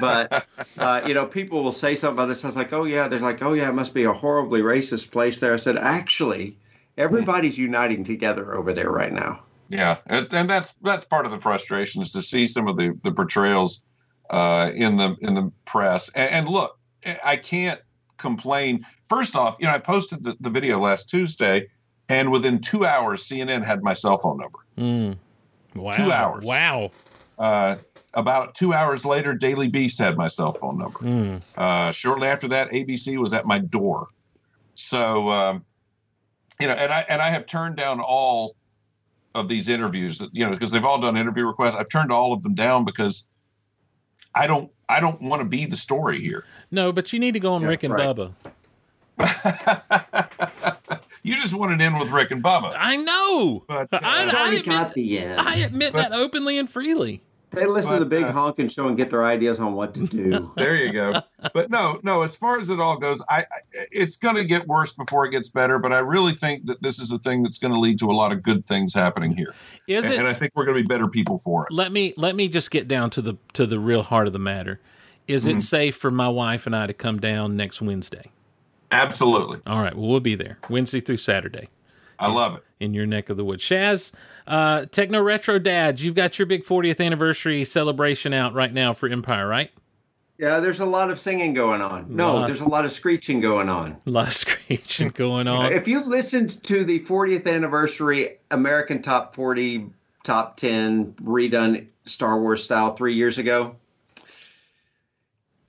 But, 0.00 0.46
uh, 0.78 1.02
you 1.06 1.14
know, 1.14 1.26
people 1.26 1.62
will 1.62 1.72
say 1.72 1.96
something 1.96 2.16
about 2.16 2.28
this. 2.28 2.44
I 2.44 2.48
was 2.48 2.56
like, 2.56 2.72
oh, 2.72 2.84
yeah, 2.84 3.08
they're 3.08 3.20
like, 3.20 3.42
oh, 3.42 3.52
yeah, 3.52 3.68
it 3.68 3.74
must 3.74 3.92
be 3.92 4.04
a 4.04 4.12
horribly 4.12 4.60
racist 4.60 5.10
place 5.10 5.38
there. 5.38 5.52
I 5.52 5.56
said, 5.56 5.76
actually, 5.76 6.56
everybody's 6.96 7.58
uniting 7.58 8.04
together 8.04 8.54
over 8.54 8.72
there 8.72 8.90
right 8.90 9.12
now. 9.12 9.40
Yeah, 9.68 9.98
and, 10.06 10.26
and 10.32 10.48
that's 10.48 10.72
that's 10.82 11.04
part 11.04 11.26
of 11.26 11.32
the 11.32 11.38
frustration 11.38 12.00
is 12.00 12.10
to 12.12 12.22
see 12.22 12.46
some 12.46 12.68
of 12.68 12.78
the 12.78 12.98
the 13.02 13.12
portrayals 13.12 13.82
uh, 14.30 14.70
in 14.74 14.96
the 14.96 15.14
in 15.20 15.34
the 15.34 15.52
press. 15.66 16.08
And, 16.14 16.30
and 16.30 16.48
look, 16.48 16.78
I 17.22 17.36
can't 17.36 17.80
complain. 18.16 18.86
First 19.10 19.36
off, 19.36 19.56
you 19.58 19.66
know, 19.66 19.72
I 19.72 19.78
posted 19.78 20.22
the, 20.22 20.36
the 20.40 20.48
video 20.48 20.78
last 20.78 21.10
Tuesday, 21.10 21.68
and 22.08 22.30
within 22.30 22.60
two 22.60 22.86
hours, 22.86 23.24
CNN 23.24 23.62
had 23.62 23.82
my 23.82 23.92
cell 23.92 24.16
phone 24.16 24.38
number. 24.38 24.58
Mm. 24.78 25.18
Wow, 25.74 25.92
Two 25.92 26.12
hours. 26.12 26.44
Wow, 26.44 26.90
Uh, 27.38 27.76
about 28.14 28.54
two 28.54 28.72
hours 28.74 29.04
later, 29.04 29.34
Daily 29.34 29.68
Beast 29.68 29.98
had 29.98 30.16
my 30.16 30.26
cell 30.28 30.52
phone 30.52 30.78
number. 30.78 30.98
Mm. 31.00 31.42
Uh, 31.56 31.92
shortly 31.92 32.26
after 32.28 32.48
that, 32.48 32.70
ABC 32.72 33.16
was 33.18 33.32
at 33.32 33.46
my 33.46 33.58
door. 33.58 34.08
So, 34.74 35.28
um, 35.30 35.64
you 36.60 36.66
know, 36.66 36.74
and 36.74 36.92
I 36.92 37.04
and 37.08 37.20
I 37.22 37.30
have 37.30 37.46
turned 37.46 37.76
down 37.76 38.00
all 38.00 38.56
of 39.34 39.48
these 39.48 39.68
interviews 39.68 40.18
that 40.18 40.30
you 40.32 40.44
know 40.44 40.50
because 40.50 40.70
they've 40.70 40.84
all 40.84 41.00
done 41.00 41.16
interview 41.16 41.46
requests. 41.46 41.76
I've 41.76 41.88
turned 41.88 42.10
all 42.10 42.32
of 42.32 42.42
them 42.42 42.54
down 42.54 42.84
because 42.84 43.26
I 44.34 44.46
don't 44.46 44.70
I 44.88 44.98
don't 45.00 45.20
want 45.22 45.40
to 45.42 45.48
be 45.48 45.66
the 45.66 45.76
story 45.76 46.20
here. 46.20 46.44
no, 46.70 46.90
but 46.92 47.12
you 47.12 47.18
need 47.20 47.32
to 47.32 47.40
go 47.40 47.52
on 47.54 47.62
Yeah, 47.62 47.68
Rick 47.68 47.82
and 47.84 47.94
right. 47.94 48.16
Bubba. 48.16 48.32
you 51.22 51.36
just 51.36 51.54
want 51.54 51.72
it 51.72 51.80
in 51.80 51.98
with 51.98 52.10
Rick 52.10 52.30
and 52.30 52.42
Bubba. 52.42 52.74
I 52.78 52.96
know. 52.96 53.64
But, 53.68 53.88
I, 53.92 53.96
uh, 53.96 54.24
It's 54.24 54.34
I 54.34 54.40
already 54.40 54.56
admit, 54.58 54.64
got 54.76 54.94
the 54.94 55.18
end. 55.18 55.40
I 55.40 55.56
admit 55.56 55.92
that 55.94 56.12
openly 56.12 56.58
and 56.58 56.68
freely. 56.70 57.22
They 57.50 57.64
listen 57.64 57.92
to 57.94 57.98
the 58.00 58.04
big 58.04 58.24
uh, 58.24 58.32
honking 58.32 58.68
show 58.68 58.84
and 58.88 58.96
get 58.96 59.08
their 59.08 59.24
ideas 59.24 59.58
on 59.58 59.72
what 59.72 59.94
to 59.94 60.06
do. 60.06 60.52
There 60.56 60.76
you 60.76 60.92
go. 60.92 61.22
But 61.54 61.70
no, 61.70 61.98
no. 62.02 62.20
As 62.20 62.36
far 62.36 62.60
as 62.60 62.68
it 62.68 62.78
all 62.78 62.98
goes, 62.98 63.22
I, 63.30 63.38
I 63.40 63.44
it's 63.90 64.16
going 64.16 64.36
to 64.36 64.44
get 64.44 64.66
worse 64.68 64.92
before 64.92 65.24
it 65.24 65.30
gets 65.30 65.48
better. 65.48 65.78
But 65.78 65.94
I 65.94 66.00
really 66.00 66.34
think 66.34 66.66
that 66.66 66.82
this 66.82 66.98
is 66.98 67.10
a 67.10 67.18
thing 67.20 67.42
that's 67.42 67.56
going 67.58 67.72
to 67.72 67.80
lead 67.80 67.98
to 68.00 68.10
a 68.10 68.12
lot 68.12 68.32
of 68.32 68.42
good 68.42 68.66
things 68.66 68.92
happening 68.92 69.34
here, 69.34 69.54
Is 69.86 70.04
and, 70.04 70.12
it? 70.12 70.18
and 70.18 70.28
I 70.28 70.34
think 70.34 70.52
we're 70.54 70.66
going 70.66 70.76
to 70.76 70.82
be 70.82 70.86
better 70.86 71.08
people 71.08 71.38
for 71.38 71.64
it. 71.66 71.72
let 71.72 71.90
me 71.90 72.12
let 72.18 72.36
me 72.36 72.48
just 72.48 72.70
get 72.70 72.86
down 72.86 73.08
to 73.10 73.22
the 73.22 73.34
to 73.54 73.64
the 73.64 73.78
real 73.78 74.02
heart 74.02 74.26
of 74.26 74.34
the 74.34 74.38
matter. 74.38 74.78
Is 75.26 75.46
Mm-hmm. 75.46 75.56
it 75.56 75.62
safe 75.62 75.96
for 75.96 76.10
my 76.10 76.28
wife 76.28 76.66
and 76.66 76.76
I 76.76 76.86
to 76.86 76.92
come 76.92 77.18
down 77.18 77.56
next 77.56 77.80
Wednesday? 77.80 78.30
Absolutely, 78.90 79.60
All 79.66 79.82
right. 79.82 79.94
Well, 79.94 80.08
we'll 80.08 80.20
be 80.20 80.34
there 80.34 80.58
Wednesday 80.70 81.00
through 81.00 81.18
Saturday 81.18 81.68
I 82.18 82.32
love 82.32 82.56
it. 82.56 82.64
in 82.80 82.94
your 82.94 83.06
neck 83.06 83.28
of 83.28 83.36
the 83.36 83.44
woods. 83.44 83.62
Shaz, 83.62 84.12
uh, 84.46 84.86
Techno 84.86 85.20
Retro 85.20 85.58
Dads, 85.58 86.02
you've 86.04 86.14
got 86.14 86.38
your 86.38 86.46
big 86.46 86.64
40th 86.64 87.04
anniversary 87.04 87.64
celebration 87.64 88.32
out 88.32 88.54
right 88.54 88.72
now 88.72 88.92
for 88.94 89.08
Empire, 89.08 89.46
right? 89.46 89.70
Yeah, 90.38 90.60
there's 90.60 90.78
a 90.78 90.86
lot 90.86 91.10
of 91.10 91.18
singing 91.18 91.52
going 91.52 91.80
on. 91.80 92.14
No, 92.14 92.36
Lot. 92.36 92.46
there's 92.46 92.60
a 92.60 92.68
lot 92.68 92.84
of 92.84 92.92
screeching 92.92 93.40
going 93.40 93.68
on. 93.68 93.96
A 94.06 94.10
lot 94.10 94.28
of 94.28 94.32
screeching 94.34 95.10
going 95.10 95.48
on. 95.48 95.72
If 95.72 95.88
you 95.88 96.04
listened 96.04 96.62
to 96.64 96.84
the 96.84 97.00
40th 97.00 97.52
anniversary 97.52 98.38
American 98.52 99.02
Top 99.02 99.34
40, 99.34 99.90
Top 100.22 100.56
10 100.56 101.14
redone 101.22 101.86
Star 102.04 102.40
Wars 102.40 102.62
style 102.62 102.94
three 102.94 103.14
years 103.14 103.38
ago, 103.38 103.74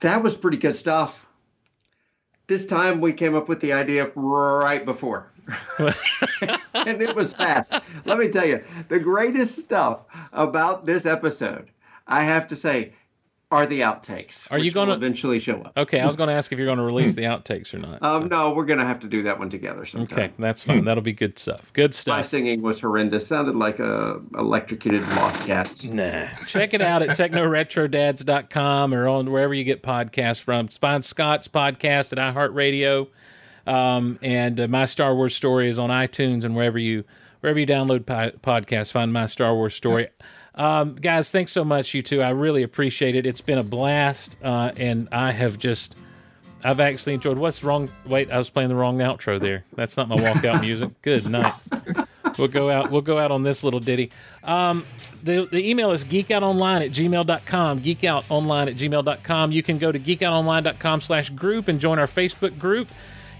that 0.00 0.22
was 0.22 0.36
pretty 0.36 0.56
good 0.56 0.76
stuff. 0.76 1.26
This 2.50 2.66
time 2.66 3.00
we 3.00 3.12
came 3.12 3.36
up 3.36 3.48
with 3.48 3.60
the 3.60 3.72
idea 3.72 4.10
right 4.16 4.84
before. 4.84 5.30
and 5.78 7.00
it 7.00 7.14
was 7.14 7.32
fast. 7.32 7.78
Let 8.04 8.18
me 8.18 8.26
tell 8.26 8.44
you, 8.44 8.64
the 8.88 8.98
greatest 8.98 9.56
stuff 9.60 10.00
about 10.32 10.84
this 10.84 11.06
episode, 11.06 11.70
I 12.08 12.24
have 12.24 12.48
to 12.48 12.56
say, 12.56 12.92
are 13.50 13.66
the 13.66 13.80
outtakes. 13.80 14.46
Are 14.52 14.58
you 14.58 14.70
gonna- 14.70 14.92
eventually 14.94 15.38
show 15.40 15.60
up? 15.62 15.72
Okay, 15.76 15.98
I 16.00 16.06
was 16.06 16.14
going 16.16 16.28
to 16.28 16.34
ask 16.34 16.52
if 16.52 16.58
you're 16.58 16.66
going 16.68 16.78
to 16.78 16.84
release 16.84 17.14
the 17.16 17.22
outtakes 17.22 17.74
or 17.74 17.78
not. 17.78 18.00
Um, 18.02 18.28
no, 18.28 18.52
we're 18.52 18.64
gonna 18.64 18.84
have 18.86 19.00
to 19.00 19.08
do 19.08 19.24
that 19.24 19.38
one 19.40 19.50
together 19.50 19.84
sometime. 19.84 20.18
okay, 20.18 20.32
that's 20.38 20.62
fine. 20.62 20.84
That'll 20.86 21.02
be 21.02 21.12
good 21.12 21.38
stuff. 21.38 21.72
Good 21.72 21.92
stuff. 21.92 22.16
My 22.16 22.22
singing 22.22 22.62
was 22.62 22.78
horrendous. 22.80 23.26
Sounded 23.26 23.56
like 23.56 23.80
a 23.80 24.20
electrocuted 24.38 25.02
moth 25.02 25.46
cats. 25.46 25.90
Nah. 25.90 26.26
Check 26.46 26.74
it 26.74 26.80
out 26.80 27.02
at 27.02 27.10
technoretrodads.com 27.90 28.94
or 28.94 29.08
on 29.08 29.30
wherever 29.30 29.54
you 29.54 29.64
get 29.64 29.82
podcasts 29.82 30.40
from. 30.40 30.68
Find 30.68 31.04
Scott's 31.04 31.48
podcast 31.48 32.16
at 32.16 32.34
iHeartRadio. 32.34 33.08
Um, 33.66 34.18
and 34.22 34.58
uh, 34.60 34.68
My 34.68 34.84
Star 34.86 35.14
Wars 35.14 35.34
Story 35.34 35.68
is 35.68 35.78
on 35.78 35.90
iTunes 35.90 36.44
and 36.44 36.54
wherever 36.56 36.78
you 36.78 37.04
wherever 37.40 37.58
you 37.58 37.66
download 37.66 38.06
po- 38.06 38.30
podcasts, 38.42 38.92
find 38.92 39.12
My 39.12 39.26
Star 39.26 39.54
Wars 39.54 39.74
Story. 39.74 40.08
Um, 40.60 40.96
guys, 40.96 41.32
thanks 41.32 41.52
so 41.52 41.64
much, 41.64 41.94
you 41.94 42.02
two. 42.02 42.20
I 42.20 42.28
really 42.30 42.62
appreciate 42.62 43.16
it. 43.16 43.24
It's 43.24 43.40
been 43.40 43.56
a 43.56 43.62
blast, 43.62 44.36
uh, 44.44 44.72
and 44.76 45.08
I 45.10 45.32
have 45.32 45.58
just. 45.58 45.96
I've 46.62 46.80
actually 46.80 47.14
enjoyed. 47.14 47.38
What's 47.38 47.64
wrong? 47.64 47.88
Wait, 48.04 48.30
I 48.30 48.36
was 48.36 48.50
playing 48.50 48.68
the 48.68 48.74
wrong 48.74 48.98
outro 48.98 49.40
there. 49.40 49.64
That's 49.74 49.96
not 49.96 50.08
my 50.08 50.16
walkout 50.16 50.60
music. 50.66 51.00
Good 51.00 51.26
night. 51.26 51.54
We'll 52.36 52.48
go 52.48 52.70
out. 52.70 52.90
We'll 52.90 53.00
go 53.00 53.18
out 53.18 53.30
on 53.30 53.42
this 53.42 53.64
little 53.64 53.80
ditty. 53.80 54.10
Um, 54.44 54.84
the, 55.22 55.48
the 55.50 55.66
email 55.66 55.92
is 55.92 56.04
geekoutonline 56.04 56.84
at 56.84 56.90
gmail.com. 56.90 57.80
Geekoutonline 57.80 58.66
at 58.68 58.76
gmail.com. 58.76 59.52
You 59.52 59.62
can 59.62 59.78
go 59.78 59.90
to 59.90 59.98
geekoutonline.com 59.98 61.00
slash 61.00 61.30
group 61.30 61.68
and 61.68 61.80
join 61.80 61.98
our 61.98 62.06
Facebook 62.06 62.58
group 62.58 62.88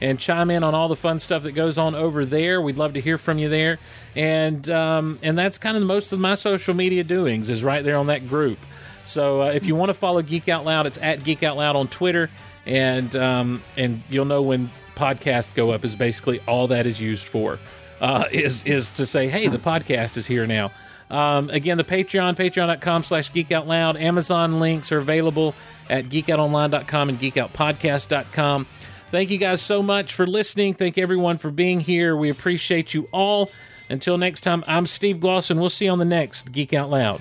and 0.00 0.18
chime 0.18 0.50
in 0.50 0.62
on 0.64 0.74
all 0.74 0.88
the 0.88 0.96
fun 0.96 1.18
stuff 1.18 1.42
that 1.42 1.52
goes 1.52 1.78
on 1.78 1.94
over 1.94 2.24
there. 2.24 2.60
We'd 2.60 2.78
love 2.78 2.94
to 2.94 3.00
hear 3.00 3.18
from 3.18 3.38
you 3.38 3.48
there. 3.48 3.78
And 4.16 4.68
um, 4.70 5.18
and 5.22 5.38
that's 5.38 5.58
kind 5.58 5.76
of 5.76 5.82
most 5.82 6.12
of 6.12 6.18
my 6.18 6.34
social 6.34 6.74
media 6.74 7.04
doings 7.04 7.50
is 7.50 7.62
right 7.62 7.84
there 7.84 7.96
on 7.96 8.06
that 8.06 8.26
group. 8.26 8.58
So 9.04 9.42
uh, 9.42 9.46
if 9.46 9.66
you 9.66 9.74
want 9.74 9.90
to 9.90 9.94
follow 9.94 10.22
Geek 10.22 10.48
Out 10.48 10.64
Loud, 10.64 10.86
it's 10.86 10.98
at 10.98 11.24
Geek 11.24 11.42
Out 11.42 11.56
Loud 11.56 11.76
on 11.76 11.88
Twitter, 11.88 12.30
and 12.66 13.14
um, 13.16 13.62
and 13.76 14.02
you'll 14.08 14.24
know 14.24 14.42
when 14.42 14.70
podcasts 14.94 15.54
go 15.54 15.70
up. 15.70 15.84
Is 15.84 15.96
basically 15.96 16.40
all 16.46 16.68
that 16.68 16.86
is 16.86 17.00
used 17.00 17.26
for. 17.26 17.58
Uh, 18.00 18.24
is 18.32 18.64
is 18.64 18.96
to 18.96 19.06
say, 19.06 19.28
hey, 19.28 19.48
the 19.48 19.58
podcast 19.58 20.16
is 20.16 20.26
here 20.26 20.46
now. 20.46 20.70
Um, 21.10 21.50
again, 21.50 21.76
the 21.76 21.84
Patreon, 21.84 22.36
patreon.com 22.36 23.02
slash 23.02 23.32
geek 23.32 23.50
out 23.50 23.66
loud. 23.66 23.96
Amazon 23.96 24.60
links 24.60 24.92
are 24.92 24.98
available 24.98 25.56
at 25.88 26.04
geekoutonline.com 26.04 27.08
and 27.08 27.18
geekoutpodcast.com. 27.18 28.66
Thank 29.10 29.30
you 29.30 29.38
guys 29.38 29.60
so 29.60 29.82
much 29.82 30.14
for 30.14 30.26
listening. 30.26 30.74
Thank 30.74 30.96
everyone 30.96 31.38
for 31.38 31.50
being 31.50 31.80
here. 31.80 32.16
We 32.16 32.30
appreciate 32.30 32.94
you 32.94 33.08
all. 33.12 33.50
Until 33.88 34.16
next 34.16 34.42
time, 34.42 34.62
I'm 34.68 34.86
Steve 34.86 35.16
Glosson. 35.16 35.58
We'll 35.58 35.68
see 35.68 35.86
you 35.86 35.90
on 35.90 35.98
the 35.98 36.04
next 36.04 36.52
Geek 36.52 36.72
Out 36.72 36.90
Loud. 36.90 37.20